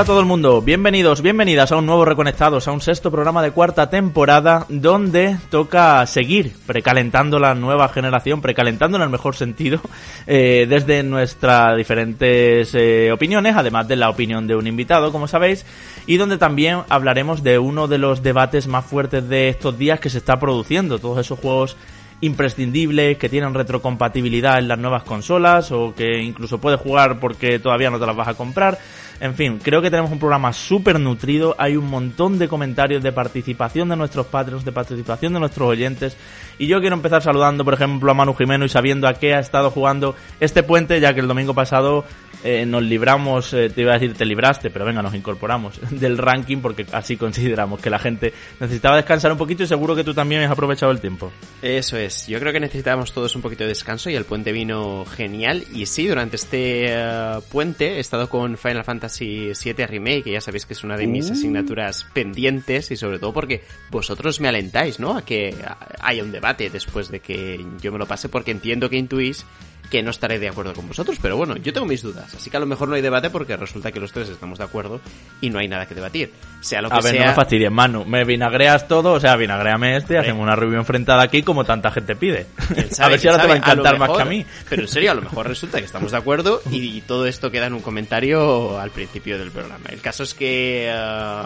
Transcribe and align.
Hola 0.00 0.04
a 0.04 0.14
todo 0.14 0.20
el 0.20 0.26
mundo, 0.26 0.62
bienvenidos, 0.62 1.20
bienvenidas 1.20 1.72
a 1.72 1.76
un 1.76 1.84
nuevo 1.84 2.06
Reconectados, 2.06 2.66
a 2.66 2.72
un 2.72 2.80
sexto 2.80 3.10
programa 3.10 3.42
de 3.42 3.50
cuarta 3.50 3.90
temporada 3.90 4.64
donde 4.70 5.36
toca 5.50 6.06
seguir 6.06 6.54
precalentando 6.66 7.38
la 7.38 7.54
nueva 7.54 7.86
generación, 7.90 8.40
precalentando 8.40 8.96
en 8.96 9.02
el 9.02 9.10
mejor 9.10 9.36
sentido, 9.36 9.82
eh, 10.26 10.64
desde 10.66 11.02
nuestras 11.02 11.76
diferentes 11.76 12.74
eh, 12.74 13.12
opiniones, 13.12 13.56
además 13.58 13.88
de 13.88 13.96
la 13.96 14.08
opinión 14.08 14.46
de 14.46 14.56
un 14.56 14.66
invitado, 14.66 15.12
como 15.12 15.28
sabéis, 15.28 15.66
y 16.06 16.16
donde 16.16 16.38
también 16.38 16.78
hablaremos 16.88 17.42
de 17.42 17.58
uno 17.58 17.86
de 17.86 17.98
los 17.98 18.22
debates 18.22 18.68
más 18.68 18.86
fuertes 18.86 19.28
de 19.28 19.50
estos 19.50 19.76
días 19.76 20.00
que 20.00 20.08
se 20.08 20.16
está 20.16 20.40
produciendo, 20.40 20.98
todos 20.98 21.18
esos 21.18 21.38
juegos 21.38 21.76
imprescindibles, 22.22 23.18
que 23.18 23.28
tienen 23.28 23.54
retrocompatibilidad 23.54 24.58
en 24.58 24.68
las 24.68 24.78
nuevas 24.78 25.04
consolas 25.04 25.72
o 25.72 25.94
que 25.94 26.22
incluso 26.22 26.58
puedes 26.58 26.80
jugar 26.80 27.18
porque 27.18 27.58
todavía 27.58 27.90
no 27.90 27.98
te 27.98 28.06
las 28.06 28.16
vas 28.16 28.28
a 28.28 28.34
comprar. 28.34 28.78
En 29.20 29.34
fin, 29.34 29.58
creo 29.62 29.82
que 29.82 29.90
tenemos 29.90 30.10
un 30.10 30.18
programa 30.18 30.50
súper 30.54 30.98
nutrido, 30.98 31.54
hay 31.58 31.76
un 31.76 31.90
montón 31.90 32.38
de 32.38 32.48
comentarios 32.48 33.02
de 33.02 33.12
participación 33.12 33.90
de 33.90 33.96
nuestros 33.96 34.26
patrons, 34.26 34.64
de 34.64 34.72
participación 34.72 35.34
de 35.34 35.40
nuestros 35.40 35.68
oyentes. 35.68 36.16
Y 36.58 36.66
yo 36.66 36.80
quiero 36.80 36.96
empezar 36.96 37.22
saludando, 37.22 37.62
por 37.62 37.74
ejemplo, 37.74 38.10
a 38.10 38.14
Manu 38.14 38.34
Jimeno 38.34 38.64
y 38.64 38.70
sabiendo 38.70 39.06
a 39.06 39.12
qué 39.12 39.34
ha 39.34 39.38
estado 39.38 39.70
jugando 39.70 40.16
este 40.40 40.62
puente, 40.62 40.98
ya 41.00 41.12
que 41.12 41.20
el 41.20 41.28
domingo 41.28 41.52
pasado 41.52 42.06
eh, 42.44 42.64
nos 42.66 42.82
libramos, 42.82 43.52
eh, 43.52 43.68
te 43.68 43.82
iba 43.82 43.92
a 43.92 43.98
decir 43.98 44.16
te 44.16 44.24
libraste, 44.24 44.70
pero 44.70 44.84
venga, 44.84 45.02
nos 45.02 45.14
incorporamos 45.14 45.78
del 45.90 46.18
ranking 46.18 46.58
porque 46.58 46.86
así 46.92 47.16
consideramos 47.16 47.80
que 47.80 47.90
la 47.90 47.98
gente 47.98 48.32
necesitaba 48.58 48.96
descansar 48.96 49.32
un 49.32 49.38
poquito 49.38 49.62
y 49.62 49.66
seguro 49.66 49.94
que 49.94 50.04
tú 50.04 50.14
también 50.14 50.42
has 50.42 50.50
aprovechado 50.50 50.92
el 50.92 51.00
tiempo. 51.00 51.30
Eso 51.62 51.96
es, 51.96 52.26
yo 52.26 52.38
creo 52.40 52.52
que 52.52 52.60
necesitábamos 52.60 53.12
todos 53.12 53.34
un 53.36 53.42
poquito 53.42 53.64
de 53.64 53.68
descanso 53.68 54.10
y 54.10 54.14
el 54.14 54.24
puente 54.24 54.52
vino 54.52 55.04
genial. 55.04 55.64
Y 55.72 55.86
sí, 55.86 56.06
durante 56.06 56.36
este 56.36 56.86
eh, 56.88 57.38
puente 57.50 57.96
he 57.96 58.00
estado 58.00 58.28
con 58.28 58.56
Final 58.56 58.84
Fantasy 58.84 59.52
VII 59.62 59.86
Remake, 59.86 60.24
que 60.24 60.32
ya 60.32 60.40
sabéis 60.40 60.66
que 60.66 60.74
es 60.74 60.84
una 60.84 60.96
de 60.96 61.06
mis 61.06 61.30
Uh. 61.30 61.32
asignaturas 61.32 62.06
pendientes 62.12 62.90
y 62.90 62.96
sobre 62.96 63.18
todo 63.18 63.32
porque 63.32 63.62
vosotros 63.90 64.40
me 64.40 64.48
alentáis, 64.48 64.98
¿no? 64.98 65.16
A 65.16 65.24
que 65.24 65.54
haya 66.00 66.22
un 66.22 66.32
debate 66.32 66.70
después 66.70 67.10
de 67.10 67.20
que 67.20 67.64
yo 67.80 67.92
me 67.92 67.98
lo 67.98 68.06
pase 68.06 68.28
porque 68.28 68.50
entiendo 68.50 68.88
que 68.88 68.96
intuís 68.96 69.44
que 69.90 70.02
no 70.02 70.10
estaré 70.10 70.38
de 70.38 70.48
acuerdo 70.48 70.72
con 70.72 70.86
vosotros, 70.86 71.18
pero 71.20 71.36
bueno, 71.36 71.56
yo 71.56 71.72
tengo 71.72 71.86
mis 71.86 72.02
dudas, 72.02 72.32
así 72.32 72.48
que 72.48 72.56
a 72.56 72.60
lo 72.60 72.66
mejor 72.66 72.88
no 72.88 72.94
hay 72.94 73.02
debate 73.02 73.28
porque 73.28 73.56
resulta 73.56 73.90
que 73.90 73.98
los 73.98 74.12
tres 74.12 74.28
estamos 74.28 74.58
de 74.58 74.64
acuerdo 74.64 75.00
y 75.40 75.50
no 75.50 75.58
hay 75.58 75.68
nada 75.68 75.86
que 75.86 75.94
debatir. 75.94 76.32
Sea 76.60 76.80
lo 76.80 76.88
que 76.88 76.94
A 76.94 77.00
ver, 77.00 77.12
sea, 77.12 77.20
no 77.22 77.26
me 77.30 77.34
fastidies, 77.34 77.70
Manu. 77.70 78.04
Me 78.04 78.24
vinagreas 78.24 78.86
todo, 78.86 79.14
o 79.14 79.20
sea, 79.20 79.36
vinagreame 79.36 79.96
este, 79.96 80.16
hacemos 80.16 80.42
una 80.42 80.54
review 80.54 80.78
enfrentada 80.78 81.22
aquí 81.22 81.42
como 81.42 81.64
tanta 81.64 81.90
gente 81.90 82.14
pide. 82.14 82.46
a 82.98 83.08
ver 83.08 83.18
si 83.18 83.28
ahora 83.28 83.42
te 83.42 83.48
va 83.48 83.54
a 83.54 83.56
encantar 83.56 83.98
más 83.98 84.10
que 84.10 84.22
a 84.22 84.26
mí. 84.26 84.46
Pero 84.68 84.82
en 84.82 84.88
serio, 84.88 85.10
a 85.10 85.14
lo 85.14 85.22
mejor 85.22 85.48
resulta 85.48 85.78
que 85.78 85.84
estamos 85.84 86.12
de 86.12 86.18
acuerdo 86.18 86.62
y, 86.70 87.00
todo 87.10 87.26
esto 87.26 87.50
queda 87.50 87.66
en 87.66 87.74
un 87.74 87.80
comentario 87.80 88.78
al 88.78 88.90
principio 88.90 89.38
del 89.38 89.50
programa. 89.50 89.86
El 89.88 90.00
caso 90.00 90.22
es 90.22 90.34
que 90.34 90.88
eh, 90.88 91.42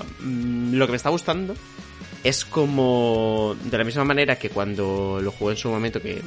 lo 0.72 0.86
que 0.86 0.90
me 0.90 0.96
está 0.96 1.08
gustando 1.08 1.54
es 2.22 2.44
como 2.44 3.56
de 3.64 3.78
la 3.78 3.84
misma 3.84 4.04
manera 4.04 4.36
que 4.36 4.50
cuando 4.50 5.20
lo 5.22 5.30
jugué 5.30 5.52
en 5.52 5.58
su 5.58 5.70
momento, 5.70 6.00
que 6.00 6.22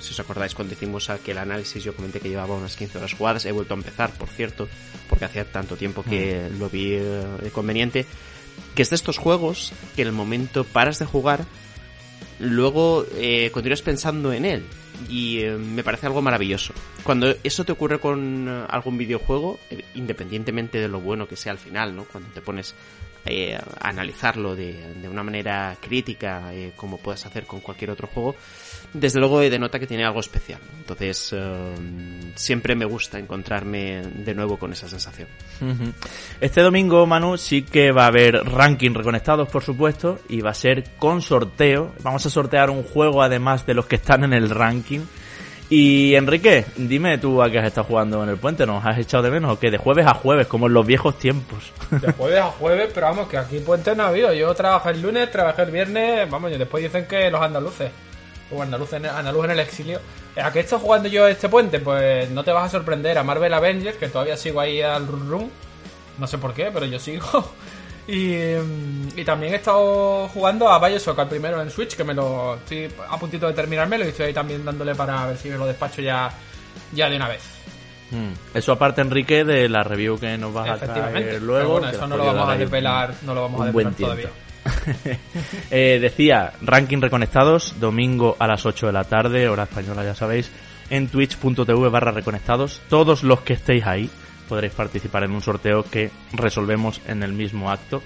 si 0.00 0.12
os 0.12 0.20
acordáis 0.20 0.54
cuando 0.54 0.74
hicimos 0.74 1.10
aquel 1.10 1.38
análisis 1.38 1.82
yo 1.84 1.94
comenté 1.94 2.20
que 2.20 2.28
llevaba 2.28 2.54
unas 2.56 2.76
15 2.76 2.98
horas 2.98 3.12
jugadas, 3.14 3.44
he 3.44 3.52
vuelto 3.52 3.74
a 3.74 3.76
empezar, 3.76 4.10
por 4.12 4.28
cierto, 4.28 4.68
porque 5.08 5.24
hacía 5.26 5.44
tanto 5.44 5.76
tiempo 5.76 6.02
que 6.02 6.48
Mm. 6.50 6.58
lo 6.58 6.68
vi 6.70 6.94
eh, 6.94 7.50
conveniente, 7.52 8.06
que 8.74 8.82
es 8.82 8.90
de 8.90 8.96
estos 8.96 9.18
juegos 9.18 9.72
que 9.96 10.02
en 10.02 10.08
el 10.08 10.14
momento 10.14 10.64
paras 10.64 10.98
de 10.98 11.04
jugar 11.06 11.44
luego 12.38 13.04
eh, 13.16 13.50
continúas 13.52 13.82
pensando 13.82 14.32
en 14.32 14.44
él. 14.44 14.64
Y 15.08 15.40
eh, 15.40 15.52
me 15.56 15.82
parece 15.82 16.06
algo 16.06 16.20
maravilloso. 16.20 16.74
Cuando 17.04 17.34
eso 17.42 17.64
te 17.64 17.72
ocurre 17.72 17.98
con 18.00 18.46
eh, 18.48 18.64
algún 18.68 18.98
videojuego, 18.98 19.58
independientemente 19.94 20.78
de 20.78 20.88
lo 20.88 21.00
bueno 21.00 21.26
que 21.26 21.36
sea 21.36 21.52
al 21.52 21.58
final, 21.58 21.96
¿no? 21.96 22.04
Cuando 22.04 22.28
te 22.30 22.40
pones 22.42 22.74
eh, 23.26 23.58
analizarlo 23.80 24.56
de, 24.56 24.94
de 24.94 25.08
una 25.08 25.22
manera 25.22 25.76
crítica, 25.80 26.52
eh, 26.54 26.72
como 26.76 26.98
puedes 26.98 27.24
hacer 27.26 27.44
con 27.44 27.60
cualquier 27.60 27.90
otro 27.90 28.06
juego, 28.06 28.34
desde 28.92 29.20
luego 29.20 29.40
denota 29.40 29.78
que 29.78 29.86
tiene 29.86 30.04
algo 30.04 30.20
especial. 30.20 30.60
¿no? 30.60 30.78
Entonces, 30.78 31.34
eh, 31.36 31.74
siempre 32.34 32.74
me 32.74 32.84
gusta 32.84 33.18
encontrarme 33.18 34.02
de 34.02 34.34
nuevo 34.34 34.58
con 34.58 34.72
esa 34.72 34.88
sensación. 34.88 35.28
Este 36.40 36.62
domingo, 36.62 37.06
Manu, 37.06 37.36
sí 37.36 37.62
que 37.62 37.92
va 37.92 38.04
a 38.04 38.08
haber 38.08 38.34
ranking 38.44 38.94
reconectados, 38.94 39.48
por 39.48 39.62
supuesto, 39.62 40.18
y 40.28 40.40
va 40.40 40.50
a 40.50 40.54
ser 40.54 40.84
con 40.98 41.22
sorteo. 41.22 41.92
Vamos 42.02 42.24
a 42.26 42.30
sortear 42.30 42.70
un 42.70 42.82
juego 42.82 43.22
además 43.22 43.66
de 43.66 43.74
los 43.74 43.86
que 43.86 43.96
están 43.96 44.24
en 44.24 44.32
el 44.32 44.50
ranking. 44.50 45.00
Y 45.72 46.16
Enrique, 46.16 46.66
dime 46.76 47.16
tú 47.18 47.40
a 47.40 47.48
qué 47.48 47.60
has 47.60 47.66
estado 47.66 47.86
jugando 47.86 48.24
en 48.24 48.28
el 48.28 48.38
puente, 48.38 48.66
¿nos 48.66 48.84
has 48.84 48.98
echado 48.98 49.22
de 49.22 49.30
menos 49.30 49.52
o 49.52 49.58
qué? 49.60 49.70
De 49.70 49.78
jueves 49.78 50.04
a 50.04 50.14
jueves, 50.14 50.48
como 50.48 50.66
en 50.66 50.74
los 50.74 50.84
viejos 50.84 51.16
tiempos. 51.16 51.72
De 51.92 52.12
jueves 52.12 52.40
a 52.40 52.46
jueves, 52.46 52.90
pero 52.92 53.06
vamos, 53.06 53.28
que 53.28 53.38
aquí 53.38 53.60
puente 53.60 53.94
no 53.94 54.02
ha 54.02 54.08
habido. 54.08 54.32
Yo 54.34 54.52
trabajé 54.52 54.90
el 54.90 55.00
lunes, 55.00 55.30
trabajé 55.30 55.62
el 55.62 55.70
viernes, 55.70 56.28
vamos, 56.28 56.50
y 56.50 56.58
después 56.58 56.82
dicen 56.82 57.06
que 57.06 57.30
los 57.30 57.40
andaluces, 57.40 57.92
o 58.50 58.60
andaluces 58.60 58.94
en, 58.94 59.06
en 59.06 59.50
el 59.50 59.60
exilio. 59.60 60.00
¿A 60.42 60.52
qué 60.52 60.60
estoy 60.60 60.80
jugando 60.80 61.08
yo 61.08 61.28
este 61.28 61.48
puente? 61.48 61.78
Pues 61.78 62.28
no 62.30 62.42
te 62.42 62.50
vas 62.50 62.64
a 62.64 62.68
sorprender 62.68 63.16
a 63.16 63.22
Marvel 63.22 63.54
Avengers, 63.54 63.96
que 63.96 64.08
todavía 64.08 64.36
sigo 64.36 64.58
ahí 64.58 64.82
al 64.82 65.06
run. 65.06 65.52
No 66.18 66.26
sé 66.26 66.36
por 66.38 66.52
qué, 66.52 66.72
pero 66.74 66.84
yo 66.86 66.98
sigo. 66.98 67.24
Y, 68.10 68.34
y 69.20 69.24
también 69.24 69.52
he 69.52 69.56
estado 69.56 70.26
jugando 70.28 70.68
a 70.68 70.84
Bioshock 70.84 71.16
al 71.16 71.28
primero 71.28 71.62
en 71.62 71.70
Switch, 71.70 71.94
que 71.94 72.02
me 72.02 72.12
lo 72.12 72.56
estoy 72.56 72.90
a 73.08 73.16
puntito 73.16 73.46
de 73.46 73.52
terminármelo 73.52 74.04
y 74.04 74.08
estoy 74.08 74.26
ahí 74.26 74.34
también 74.34 74.64
dándole 74.64 74.96
para 74.96 75.26
ver 75.26 75.36
si 75.36 75.48
me 75.48 75.56
lo 75.56 75.64
despacho 75.64 76.02
ya, 76.02 76.28
ya 76.92 77.08
de 77.08 77.14
una 77.14 77.28
vez. 77.28 77.42
Mm. 78.10 78.32
Eso 78.52 78.72
aparte, 78.72 79.00
Enrique, 79.00 79.44
de 79.44 79.68
la 79.68 79.84
review 79.84 80.18
que 80.18 80.36
nos 80.36 80.52
vas 80.52 80.70
a 80.70 80.74
Efectivamente. 80.74 81.22
traer 81.22 81.42
luego. 81.42 81.72
bueno, 81.74 81.88
eso 81.88 82.06
no 82.08 82.16
lo 82.16 82.26
vamos 82.26 82.48
a 82.48 82.56
desvelar, 82.56 83.14
no 83.22 83.32
lo 83.32 83.42
vamos 83.42 83.60
a 83.60 83.64
desvelar 83.66 83.94
todavía. 83.94 84.30
Eh, 85.70 85.98
decía, 86.00 86.52
ranking 86.62 87.00
reconectados, 87.00 87.78
domingo 87.78 88.36
a 88.40 88.48
las 88.48 88.66
8 88.66 88.86
de 88.86 88.92
la 88.92 89.04
tarde, 89.04 89.48
hora 89.48 89.62
española 89.62 90.04
ya 90.04 90.14
sabéis, 90.16 90.50
en 90.90 91.06
twitch.tv 91.08 91.88
barra 91.88 92.10
reconectados. 92.10 92.80
Todos 92.88 93.22
los 93.22 93.40
que 93.42 93.52
estéis 93.52 93.86
ahí 93.86 94.10
podréis 94.50 94.74
participar 94.74 95.22
en 95.22 95.30
un 95.30 95.40
sorteo 95.40 95.84
que 95.84 96.10
resolvemos 96.32 97.00
en 97.06 97.22
el 97.22 97.32
mismo 97.32 97.70
acto. 97.70 98.02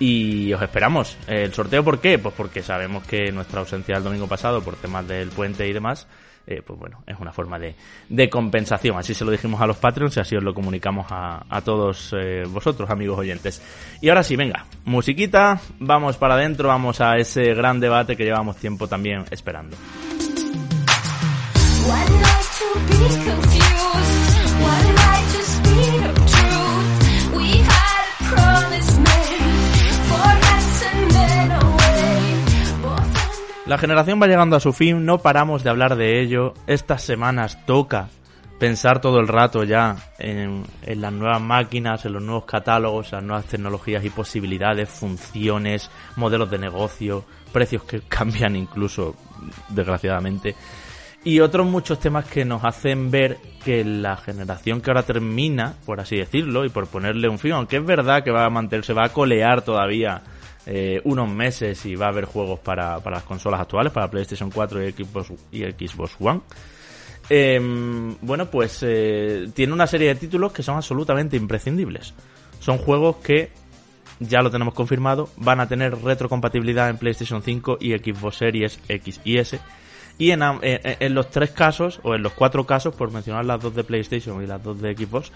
Y 0.00 0.52
os 0.52 0.60
esperamos. 0.60 1.16
¿El 1.26 1.54
sorteo 1.54 1.82
por 1.84 2.00
qué? 2.00 2.18
Pues 2.18 2.34
porque 2.36 2.62
sabemos 2.62 3.04
que 3.04 3.32
nuestra 3.32 3.60
ausencia 3.60 3.96
el 3.96 4.04
domingo 4.04 4.26
pasado 4.26 4.60
por 4.60 4.76
temas 4.76 5.06
del 5.08 5.28
puente 5.30 5.66
y 5.66 5.72
demás, 5.72 6.06
eh, 6.46 6.62
pues 6.64 6.78
bueno, 6.78 7.02
es 7.06 7.16
una 7.18 7.32
forma 7.32 7.58
de, 7.58 7.74
de 8.08 8.28
compensación. 8.28 8.96
Así 8.96 9.14
se 9.14 9.24
lo 9.24 9.30
dijimos 9.30 9.60
a 9.60 9.66
los 9.66 9.76
Patreons 9.76 10.16
y 10.16 10.20
así 10.20 10.36
os 10.36 10.42
lo 10.42 10.54
comunicamos 10.54 11.06
a, 11.10 11.44
a 11.48 11.60
todos 11.62 12.14
eh, 12.16 12.44
vosotros, 12.48 12.90
amigos 12.90 13.18
oyentes. 13.18 13.62
Y 14.00 14.08
ahora 14.08 14.22
sí, 14.22 14.36
venga, 14.36 14.66
musiquita, 14.84 15.60
vamos 15.78 16.16
para 16.16 16.34
adentro, 16.34 16.68
vamos 16.68 17.00
a 17.00 17.16
ese 17.16 17.54
gran 17.54 17.80
debate 17.80 18.16
que 18.16 18.24
llevamos 18.24 18.56
tiempo 18.56 18.88
también 18.88 19.24
esperando. 19.30 19.76
La 33.68 33.76
generación 33.76 34.18
va 34.18 34.26
llegando 34.26 34.56
a 34.56 34.60
su 34.60 34.72
fin, 34.72 35.04
no 35.04 35.18
paramos 35.18 35.62
de 35.62 35.68
hablar 35.68 35.96
de 35.96 36.22
ello. 36.22 36.54
Estas 36.66 37.02
semanas 37.02 37.66
toca 37.66 38.08
pensar 38.58 39.02
todo 39.02 39.20
el 39.20 39.28
rato 39.28 39.62
ya 39.62 39.94
en, 40.18 40.64
en 40.86 41.00
las 41.02 41.12
nuevas 41.12 41.42
máquinas, 41.42 42.02
en 42.06 42.14
los 42.14 42.22
nuevos 42.22 42.46
catálogos, 42.46 43.12
las 43.12 43.22
nuevas 43.22 43.44
tecnologías 43.44 44.02
y 44.06 44.08
posibilidades, 44.08 44.88
funciones, 44.88 45.90
modelos 46.16 46.50
de 46.50 46.56
negocio, 46.56 47.26
precios 47.52 47.84
que 47.84 48.00
cambian 48.08 48.56
incluso, 48.56 49.16
desgraciadamente. 49.68 50.56
Y 51.22 51.40
otros 51.40 51.66
muchos 51.66 52.00
temas 52.00 52.24
que 52.24 52.46
nos 52.46 52.64
hacen 52.64 53.10
ver 53.10 53.36
que 53.62 53.84
la 53.84 54.16
generación 54.16 54.80
que 54.80 54.88
ahora 54.88 55.02
termina, 55.02 55.74
por 55.84 56.00
así 56.00 56.16
decirlo, 56.16 56.64
y 56.64 56.70
por 56.70 56.86
ponerle 56.86 57.28
un 57.28 57.38
fin, 57.38 57.52
aunque 57.52 57.76
es 57.76 57.84
verdad 57.84 58.24
que 58.24 58.30
va 58.30 58.46
a 58.46 58.50
mantenerse, 58.50 58.94
va 58.94 59.04
a 59.04 59.12
colear 59.12 59.60
todavía 59.60 60.22
eh, 60.70 61.00
unos 61.04 61.28
meses 61.30 61.84
y 61.86 61.94
va 61.96 62.06
a 62.06 62.08
haber 62.10 62.26
juegos 62.26 62.60
para, 62.60 63.00
para 63.00 63.16
las 63.16 63.24
consolas 63.24 63.60
actuales, 63.60 63.90
para 63.90 64.10
PlayStation 64.10 64.50
4 64.50 64.86
y 64.86 64.92
Xbox, 64.92 65.32
y 65.50 65.62
Xbox 65.64 66.12
One. 66.20 66.40
Eh, 67.30 67.58
bueno, 68.20 68.46
pues 68.50 68.78
eh, 68.82 69.48
tiene 69.54 69.72
una 69.72 69.86
serie 69.86 70.08
de 70.08 70.14
títulos 70.16 70.52
que 70.52 70.62
son 70.62 70.76
absolutamente 70.76 71.36
imprescindibles. 71.36 72.14
Son 72.60 72.78
juegos 72.78 73.16
que, 73.16 73.50
ya 74.20 74.40
lo 74.42 74.50
tenemos 74.50 74.74
confirmado, 74.74 75.28
van 75.36 75.60
a 75.60 75.68
tener 75.68 75.94
retrocompatibilidad 76.02 76.90
en 76.90 76.98
PlayStation 76.98 77.42
5 77.42 77.78
y 77.80 77.92
Xbox 77.96 78.36
Series 78.36 78.80
X 78.88 79.20
y 79.24 79.38
S. 79.38 79.58
Y 80.20 80.32
en, 80.32 80.42
en- 80.42 80.80
en 80.82 81.14
los 81.14 81.30
tres 81.30 81.50
casos, 81.50 82.00
o 82.02 82.14
en 82.14 82.22
los 82.22 82.32
cuatro 82.32 82.66
casos, 82.66 82.94
por 82.94 83.12
mencionar 83.12 83.44
las 83.44 83.60
dos 83.60 83.74
de 83.74 83.84
PlayStation 83.84 84.42
y 84.42 84.46
las 84.46 84.62
dos 84.62 84.80
de 84.80 84.94
Xbox, 84.96 85.30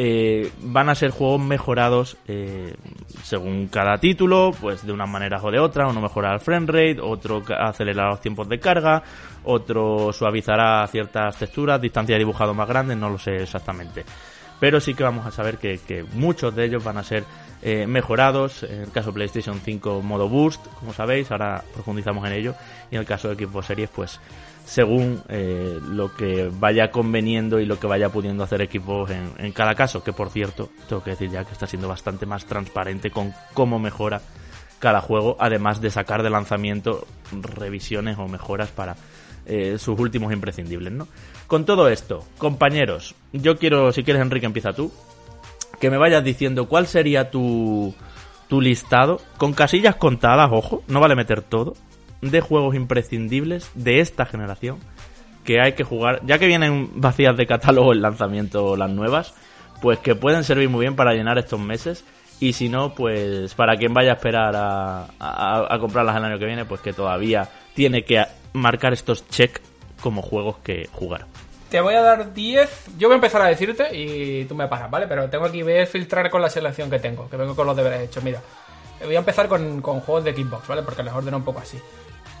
eh, 0.00 0.52
van 0.60 0.88
a 0.88 0.94
ser 0.94 1.10
juegos 1.10 1.40
mejorados 1.40 2.16
eh, 2.28 2.72
según 3.24 3.66
cada 3.66 3.98
título, 3.98 4.52
pues 4.60 4.86
de 4.86 4.92
unas 4.92 5.08
maneras 5.08 5.42
o 5.42 5.50
de 5.50 5.58
otras. 5.58 5.90
Uno 5.90 6.00
mejorará 6.00 6.34
el 6.36 6.40
frame 6.40 6.66
rate, 6.68 7.00
otro 7.00 7.42
acelerará 7.58 8.10
los 8.10 8.20
tiempos 8.20 8.48
de 8.48 8.60
carga, 8.60 9.02
otro 9.42 10.12
suavizará 10.12 10.86
ciertas 10.86 11.36
texturas, 11.36 11.80
distancia 11.80 12.14
de 12.14 12.20
dibujado 12.20 12.54
más 12.54 12.68
grande, 12.68 12.94
no 12.94 13.10
lo 13.10 13.18
sé 13.18 13.42
exactamente. 13.42 14.04
pero 14.60 14.78
sí 14.78 14.94
que 14.94 15.02
vamos 15.02 15.26
a 15.26 15.32
saber 15.32 15.58
que, 15.58 15.78
que 15.78 16.04
muchos 16.04 16.54
de 16.54 16.66
ellos 16.66 16.84
van 16.84 16.98
a 16.98 17.02
ser 17.02 17.24
eh, 17.60 17.88
mejorados. 17.88 18.62
En 18.62 18.82
el 18.82 18.92
caso 18.92 19.08
de 19.08 19.14
PlayStation 19.14 19.60
5, 19.64 20.00
modo 20.02 20.28
Boost, 20.28 20.64
como 20.78 20.92
sabéis, 20.92 21.32
ahora 21.32 21.64
profundizamos 21.74 22.24
en 22.24 22.34
ello. 22.34 22.54
Y 22.92 22.94
en 22.94 23.00
el 23.00 23.06
caso 23.06 23.34
de 23.34 23.44
Xbox 23.44 23.66
Series, 23.66 23.90
pues 23.90 24.20
según 24.68 25.22
eh, 25.30 25.80
lo 25.82 26.14
que 26.14 26.50
vaya 26.52 26.90
conveniendo 26.90 27.58
y 27.58 27.64
lo 27.64 27.80
que 27.80 27.86
vaya 27.86 28.10
pudiendo 28.10 28.44
hacer 28.44 28.60
en, 28.60 29.32
en 29.38 29.52
cada 29.52 29.74
caso, 29.74 30.04
que 30.04 30.12
por 30.12 30.28
cierto, 30.28 30.68
tengo 30.86 31.02
que 31.02 31.12
decir 31.12 31.30
ya 31.30 31.42
que 31.46 31.52
está 31.52 31.66
siendo 31.66 31.88
bastante 31.88 32.26
más 32.26 32.44
transparente 32.44 33.10
con 33.10 33.32
cómo 33.54 33.78
mejora 33.78 34.20
cada 34.78 35.00
juego, 35.00 35.38
además 35.40 35.80
de 35.80 35.90
sacar 35.90 36.22
de 36.22 36.28
lanzamiento 36.28 37.06
revisiones 37.32 38.18
o 38.18 38.28
mejoras 38.28 38.68
para 38.68 38.96
eh, 39.46 39.78
sus 39.78 39.98
últimos 39.98 40.34
imprescindibles, 40.34 40.92
¿no? 40.92 41.08
Con 41.46 41.64
todo 41.64 41.88
esto, 41.88 42.26
compañeros, 42.36 43.14
yo 43.32 43.56
quiero, 43.56 43.90
si 43.92 44.04
quieres 44.04 44.20
Enrique, 44.20 44.44
empieza 44.44 44.74
tú, 44.74 44.92
que 45.80 45.88
me 45.88 45.96
vayas 45.96 46.22
diciendo 46.22 46.68
cuál 46.68 46.86
sería 46.86 47.30
tu, 47.30 47.94
tu 48.48 48.60
listado, 48.60 49.18
con 49.38 49.54
casillas 49.54 49.96
contadas, 49.96 50.50
ojo, 50.52 50.82
no 50.88 51.00
vale 51.00 51.16
meter 51.16 51.40
todo, 51.40 51.72
de 52.20 52.40
juegos 52.40 52.74
imprescindibles 52.74 53.70
de 53.74 54.00
esta 54.00 54.26
generación 54.26 54.78
que 55.44 55.60
hay 55.60 55.72
que 55.72 55.84
jugar, 55.84 56.20
ya 56.26 56.38
que 56.38 56.46
vienen 56.46 56.90
vacías 57.00 57.36
de 57.36 57.46
catálogo 57.46 57.92
el 57.92 58.02
lanzamiento 58.02 58.76
las 58.76 58.90
nuevas, 58.90 59.34
pues 59.80 59.98
que 59.98 60.14
pueden 60.14 60.44
servir 60.44 60.68
muy 60.68 60.80
bien 60.80 60.96
para 60.96 61.14
llenar 61.14 61.38
estos 61.38 61.58
meses 61.58 62.04
y 62.40 62.52
si 62.52 62.68
no, 62.68 62.94
pues 62.94 63.54
para 63.54 63.76
quien 63.76 63.92
vaya 63.94 64.12
a 64.12 64.14
esperar 64.14 64.54
a, 64.54 65.78
comprarlas 65.80 66.16
el 66.16 66.24
año 66.24 66.38
que 66.38 66.44
viene, 66.44 66.64
pues 66.64 66.80
que 66.80 66.92
todavía 66.92 67.48
tiene 67.74 68.04
que 68.04 68.24
marcar 68.52 68.92
estos 68.92 69.26
check 69.28 69.60
como 70.00 70.22
juegos 70.22 70.58
que 70.58 70.88
jugar. 70.92 71.26
Te 71.70 71.80
voy 71.80 71.94
a 71.94 72.02
dar 72.02 72.32
10. 72.32 72.98
Yo 72.98 73.08
voy 73.08 73.14
a 73.14 73.16
empezar 73.16 73.42
a 73.42 73.46
decirte 73.46 73.94
y 73.94 74.44
tú 74.44 74.54
me 74.54 74.68
pasas, 74.68 74.90
¿vale? 74.90 75.06
Pero 75.06 75.28
tengo 75.28 75.46
aquí, 75.46 75.62
voy 75.62 75.78
a 75.78 75.86
filtrar 75.86 76.30
con 76.30 76.40
la 76.40 76.48
selección 76.48 76.88
que 76.88 76.98
tengo, 76.98 77.28
que 77.28 77.36
vengo 77.36 77.56
con 77.56 77.66
los 77.66 77.76
deberes 77.76 78.02
hechos. 78.02 78.22
Mira, 78.22 78.40
voy 79.04 79.16
a 79.16 79.18
empezar 79.18 79.48
con, 79.48 79.82
con 79.82 80.00
juegos 80.00 80.24
de 80.24 80.32
Xbox, 80.32 80.68
¿vale? 80.68 80.82
Porque 80.82 81.02
les 81.02 81.12
ordeno 81.12 81.38
un 81.38 81.44
poco 81.44 81.58
así. 81.58 81.78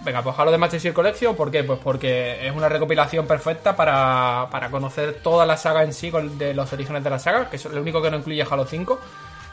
Venga, 0.04 0.22
pues 0.22 0.38
Halo 0.38 0.52
de 0.52 0.58
Master 0.58 0.92
Collection, 0.92 1.34
¿por 1.34 1.50
qué? 1.50 1.64
Pues 1.64 1.80
porque 1.82 2.46
es 2.46 2.54
una 2.54 2.68
recopilación 2.68 3.26
perfecta 3.26 3.74
para, 3.74 4.46
para 4.50 4.70
conocer 4.70 5.20
toda 5.22 5.44
la 5.44 5.56
saga 5.56 5.82
en 5.82 5.92
sí, 5.92 6.10
de 6.38 6.54
los 6.54 6.72
orígenes 6.72 7.02
de 7.02 7.10
la 7.10 7.18
saga, 7.18 7.50
que 7.50 7.56
es 7.56 7.64
lo 7.64 7.80
único 7.80 8.00
que 8.00 8.10
no 8.10 8.18
incluye 8.18 8.44
Halo 8.48 8.64
5. 8.64 8.98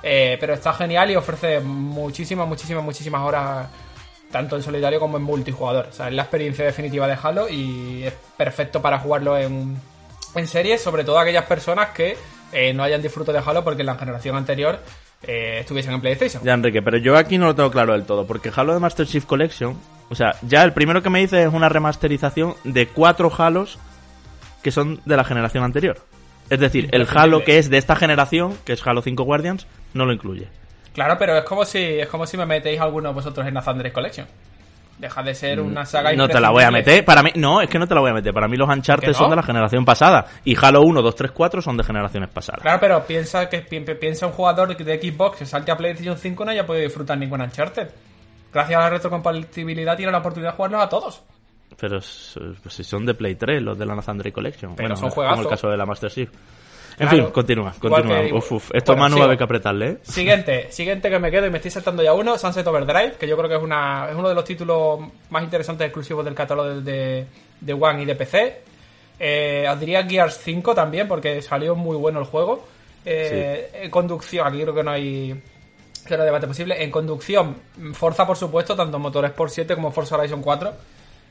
Eh, 0.04 0.38
pero 0.40 0.54
está 0.54 0.72
genial 0.74 1.10
y 1.10 1.16
ofrece 1.16 1.60
muchísimas, 1.60 2.48
muchísimas, 2.48 2.84
muchísimas 2.84 3.22
horas 3.22 3.68
tanto 4.32 4.56
en 4.56 4.62
solitario 4.62 5.00
como 5.00 5.18
en 5.18 5.24
multijugador. 5.24 5.88
O 5.90 5.92
sea, 5.92 6.10
es 6.10 6.14
la 6.14 6.24
experiencia 6.24 6.64
definitiva 6.64 7.08
de 7.08 7.18
Halo 7.22 7.50
y 7.50 8.04
es 8.04 8.14
perfecto 8.38 8.82
para 8.82 9.00
jugarlo 9.00 9.36
en, 9.38 9.80
en 10.36 10.48
serie, 10.48 10.78
sobre 10.78 11.04
todo 11.04 11.18
aquellas 11.18 11.46
personas 11.46 11.90
que 11.90 12.18
eh, 12.52 12.74
no 12.74 12.84
hayan 12.84 13.02
disfrutado 13.02 13.38
de 13.38 13.44
Halo 13.44 13.64
porque 13.64 13.82
en 13.82 13.88
la 13.88 13.96
generación 13.96 14.36
anterior 14.36 14.80
eh, 15.28 15.60
estuviesen 15.60 15.94
en 15.94 16.02
PlayStation. 16.02 16.44
Ya, 16.44 16.54
Enrique, 16.54 16.82
pero 16.82 16.98
yo 16.98 17.18
aquí 17.18 17.38
no 17.38 17.46
lo 17.46 17.56
tengo 17.56 17.72
claro 17.72 17.94
del 17.94 18.06
todo, 18.06 18.26
porque 18.26 18.52
Halo 18.56 18.74
de 18.74 18.80
Master 18.80 19.08
Chief 19.08 19.26
Collection, 19.26 19.78
o 20.10 20.16
sea, 20.16 20.36
ya 20.42 20.64
el 20.64 20.74
primero 20.74 21.02
que 21.02 21.10
me 21.10 21.20
dice 21.20 21.44
es 21.44 21.54
una 21.54 21.70
remasterización 21.70 22.56
de 22.64 22.88
cuatro 22.88 23.32
Halos 23.38 23.80
que 24.64 24.72
son 24.72 25.00
de 25.06 25.16
la 25.16 25.24
generación 25.24 25.64
anterior. 25.64 26.00
Es 26.50 26.60
decir, 26.60 26.90
el 26.92 27.08
Halo 27.10 27.44
que 27.44 27.58
es 27.58 27.70
de 27.70 27.78
esta 27.78 27.96
generación, 27.96 28.58
que 28.66 28.74
es 28.74 28.86
Halo 28.86 29.02
5 29.02 29.24
Guardians, 29.24 29.68
no 29.94 30.06
lo 30.06 30.14
incluye. 30.14 30.48
Claro, 30.94 31.18
pero 31.20 31.38
es 31.38 31.44
como 31.44 31.66
si 31.66 31.80
es 31.80 32.08
como 32.08 32.26
si 32.26 32.38
me 32.38 32.46
metéis 32.46 32.80
alguno 32.80 33.10
de 33.10 33.16
vosotros 33.16 33.46
en 33.48 33.54
la 33.54 33.62
Thunderous 33.62 33.94
Collection. 33.94 34.28
Deja 34.98 35.22
de 35.24 35.36
ser 35.36 35.60
una 35.60 35.86
saga 35.86 36.14
Mm, 36.14 36.18
No 36.18 36.28
te 36.30 36.40
la 36.40 36.52
voy 36.52 36.64
a 36.64 36.72
meter. 36.72 37.04
Para 37.04 37.22
mí, 37.22 37.32
no, 37.36 37.62
es 37.62 37.70
que 37.70 37.78
no 37.78 37.86
te 37.88 37.94
la 37.94 38.00
voy 38.02 38.12
a 38.12 38.14
meter. 38.14 38.34
Para 38.34 38.48
mí 38.48 38.56
los 38.56 38.70
Uncharted 38.70 39.12
son 39.14 39.30
de 39.30 39.36
la 39.36 39.44
generación 39.44 39.84
pasada. 39.84 40.26
Y 40.46 40.56
Halo 40.56 40.82
1, 40.84 41.02
2, 41.02 41.16
3, 41.16 41.32
4 41.32 41.62
son 41.62 41.76
de 41.76 41.84
generaciones 41.84 42.30
pasadas. 42.30 42.62
Claro, 42.62 42.80
pero 42.80 43.06
piensa 43.06 43.50
que 43.50 43.60
pi- 43.60 43.82
piensa 43.82 44.26
un 44.26 44.32
jugador 44.32 44.76
de 44.76 45.00
Xbox 45.02 45.40
que 45.40 45.46
salte 45.46 45.72
a 45.72 45.76
PlayStation 45.76 46.18
5 46.18 46.46
no 46.46 46.52
haya 46.52 46.66
podido 46.66 46.86
disfrutar 46.86 47.18
ningún 47.18 47.42
Uncharted. 47.42 47.90
Gracias 48.54 48.80
a 48.80 48.84
la 48.84 48.90
retrocompatibilidad 48.90 49.98
tiene 49.98 50.12
la 50.14 50.20
oportunidad 50.20 50.52
de 50.52 50.56
jugarlos 50.56 50.82
a 50.84 50.88
todos. 50.88 51.22
Pero 51.78 52.00
pues 52.00 52.74
si 52.74 52.84
son 52.86 53.06
de 53.06 53.14
Play 53.16 53.36
3, 53.36 53.62
los 53.62 53.78
de 53.78 53.86
la 53.86 53.96
Thunderous 54.02 54.34
Collection. 54.34 54.76
Pero 54.78 54.88
bueno, 54.88 54.96
son 54.96 55.10
como 55.10 55.16
juegazos. 55.16 55.44
el 55.46 55.50
caso 55.50 55.68
de 55.68 55.76
la 55.78 55.86
Master 55.86 56.10
Chief. 56.10 56.30
En 56.98 57.08
Claro. 57.10 57.24
fin, 57.26 57.34
continúa, 57.34 57.74
continúa. 57.78 58.22
que- 58.22 58.34
Uf, 58.34 58.52
uf. 58.54 58.72
Esto 58.74 58.94
Bueno, 58.94 59.02
Manu 59.04 59.18
va 59.18 59.22
a 59.24 59.26
haber 59.26 59.38
que 59.38 59.44
apretarle, 59.44 59.88
¿eh? 59.90 59.98
Siguiente, 60.04 60.72
siguiente 60.72 61.10
que 61.10 61.20
me 61.20 61.30
quedo 61.30 61.46
y 61.46 61.50
me 61.50 61.58
estoy 61.58 61.72
saltando 61.72 62.02
ya 62.02 62.14
uno, 62.14 62.38
Sunset 62.38 62.66
Overdrive, 62.66 63.14
que 63.20 63.28
yo 63.28 63.36
creo 63.36 63.50
que 63.50 63.56
es 63.58 63.62
una 63.62 64.08
es 64.10 64.16
uno 64.16 64.30
de 64.30 64.36
los 64.36 64.46
títulos 64.46 65.00
más 65.30 65.44
interesantes 65.44 65.86
exclusivos 65.88 66.24
del 66.24 66.34
catálogo 66.34 66.70
de, 66.82 67.26
de, 67.60 67.74
One 67.74 68.04
y 68.04 68.06
de 68.06 68.16
PC. 68.16 68.62
Eh, 69.20 69.68
os 69.70 69.80
diría 69.80 70.06
Gears 70.08 70.38
5 70.42 70.74
también, 70.74 71.08
porque 71.08 71.42
salió 71.42 71.76
muy 71.76 71.98
bueno 71.98 72.20
el 72.20 72.26
juego. 72.26 72.66
Eh, 73.06 73.70
En 73.84 73.92
conducción, 73.92 74.48
aquí 74.48 74.62
creo 74.62 74.74
que 74.74 74.84
no 74.84 74.92
hay 74.92 75.36
que 76.08 76.16
no 76.16 76.22
hay 76.24 76.28
debate 76.28 76.48
posible. 76.48 76.82
En 76.84 76.92
conducción, 76.92 77.56
Forza 77.94 78.26
por 78.28 78.38
supuesto, 78.38 78.76
tanto 78.76 79.00
Motorsport 79.00 79.52
7 79.52 79.76
como 79.76 79.92
Forza 79.92 80.16
Horizon 80.18 80.42
4. 80.42 80.72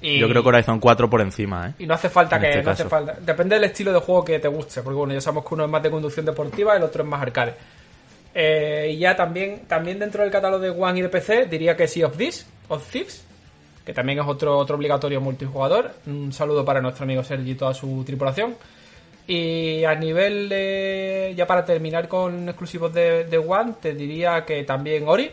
Y, 0.01 0.19
Yo 0.19 0.29
creo 0.29 0.43
que 0.43 0.49
Horizon 0.51 0.81
4 0.81 1.09
por 1.09 1.21
encima, 1.21 1.69
¿eh? 1.69 1.75
y 1.79 1.87
no 1.87 1.95
hace 1.95 2.11
falta 2.11 2.37
En 2.37 2.43
que. 2.43 2.49
este 2.51 2.63
no 2.63 2.71
hace 2.73 2.85
falta. 2.85 3.17
Depende 3.21 3.55
del 3.55 3.65
estilo 3.65 3.93
de 3.93 4.01
juego 4.01 4.25
que 4.25 4.39
te 4.39 4.49
guste. 4.49 4.83
Porque 4.83 4.97
bueno, 4.97 5.15
ya 5.15 5.21
sabemos 5.21 5.47
que 5.47 5.55
uno 5.55 5.65
es 5.65 5.71
más 5.71 5.83
de 5.83 5.91
conducción 5.91 6.27
deportiva 6.27 6.75
y 6.75 6.77
el 6.79 6.83
otro 6.83 7.03
es 7.03 7.09
más 7.09 7.23
arcade. 7.23 7.55
Eh, 8.35 8.91
y 8.95 8.99
ya 8.99 9.15
también, 9.15 9.61
también 9.67 9.99
dentro 9.99 10.23
del 10.23 10.33
catálogo 10.33 10.63
de 10.63 10.71
One 10.71 10.99
y 10.99 11.03
de 11.03 11.09
PC, 11.09 11.47
diría 11.47 11.77
que 11.77 11.87
Sea 11.87 12.09
of 12.09 12.17
Thieves, 12.17 12.47
of 12.69 12.91
Thieves, 12.91 13.25
que 13.87 13.93
también 13.93 14.19
es 14.19 14.27
otro, 14.27 14.59
otro 14.59 14.77
obligatorio 14.77 15.21
multijugador. 15.21 15.93
Un 16.07 16.33
saludo 16.33 16.65
para 16.65 16.81
nuestro 16.81 17.05
amigo 17.05 17.23
Sergi 17.23 17.53
y 17.53 17.55
toda 17.55 17.73
su 17.73 18.03
tripulación. 18.05 18.57
Y 19.27 19.85
a 19.85 19.95
nivel 19.95 20.49
de. 20.49 21.33
Ya 21.37 21.47
para 21.47 21.65
terminar 21.65 22.09
con 22.09 22.49
exclusivos 22.49 22.93
de, 22.93 23.25
de 23.25 23.39
One, 23.39 23.75
te 23.81 23.95
diría 23.95 24.45
que 24.45 24.65
también 24.65 25.09
Ori, 25.09 25.31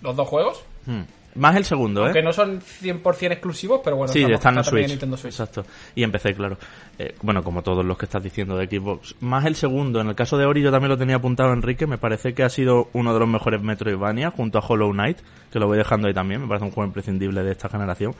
los 0.00 0.14
dos 0.14 0.28
juegos. 0.28 0.62
Hmm. 0.86 1.02
Más 1.34 1.56
el 1.56 1.64
segundo, 1.64 2.08
¿eh? 2.08 2.12
Que 2.12 2.22
no 2.22 2.32
son 2.32 2.60
100% 2.60 3.32
exclusivos, 3.32 3.80
pero 3.82 3.96
bueno, 3.96 4.12
Sí, 4.12 4.22
están 4.22 4.58
en 4.58 4.64
Switch. 4.64 4.88
Nintendo 4.88 5.16
Switch. 5.16 5.32
Exacto. 5.32 5.64
Y 5.94 6.02
empecé, 6.02 6.34
claro. 6.34 6.58
Eh, 6.98 7.14
bueno, 7.22 7.42
como 7.42 7.62
todos 7.62 7.84
los 7.84 7.96
que 7.96 8.04
estás 8.04 8.22
diciendo 8.22 8.56
de 8.56 8.66
Xbox. 8.66 9.16
Más 9.20 9.44
el 9.46 9.54
segundo. 9.54 10.00
En 10.00 10.08
el 10.08 10.14
caso 10.14 10.36
de 10.36 10.44
Ori 10.44 10.62
yo 10.62 10.70
también 10.70 10.90
lo 10.90 10.98
tenía 10.98 11.16
apuntado, 11.16 11.52
Enrique. 11.52 11.86
Me 11.86 11.98
parece 11.98 12.34
que 12.34 12.42
ha 12.42 12.50
sido 12.50 12.88
uno 12.92 13.14
de 13.14 13.20
los 13.20 13.28
mejores 13.28 13.62
Metroidvania 13.62 14.30
junto 14.30 14.58
a 14.58 14.66
Hollow 14.66 14.92
Knight, 14.92 15.18
que 15.50 15.58
lo 15.58 15.66
voy 15.66 15.78
dejando 15.78 16.08
ahí 16.08 16.14
también. 16.14 16.42
Me 16.42 16.48
parece 16.48 16.66
un 16.66 16.70
juego 16.72 16.86
imprescindible 16.88 17.42
de 17.42 17.52
esta 17.52 17.68
generación. 17.68 18.14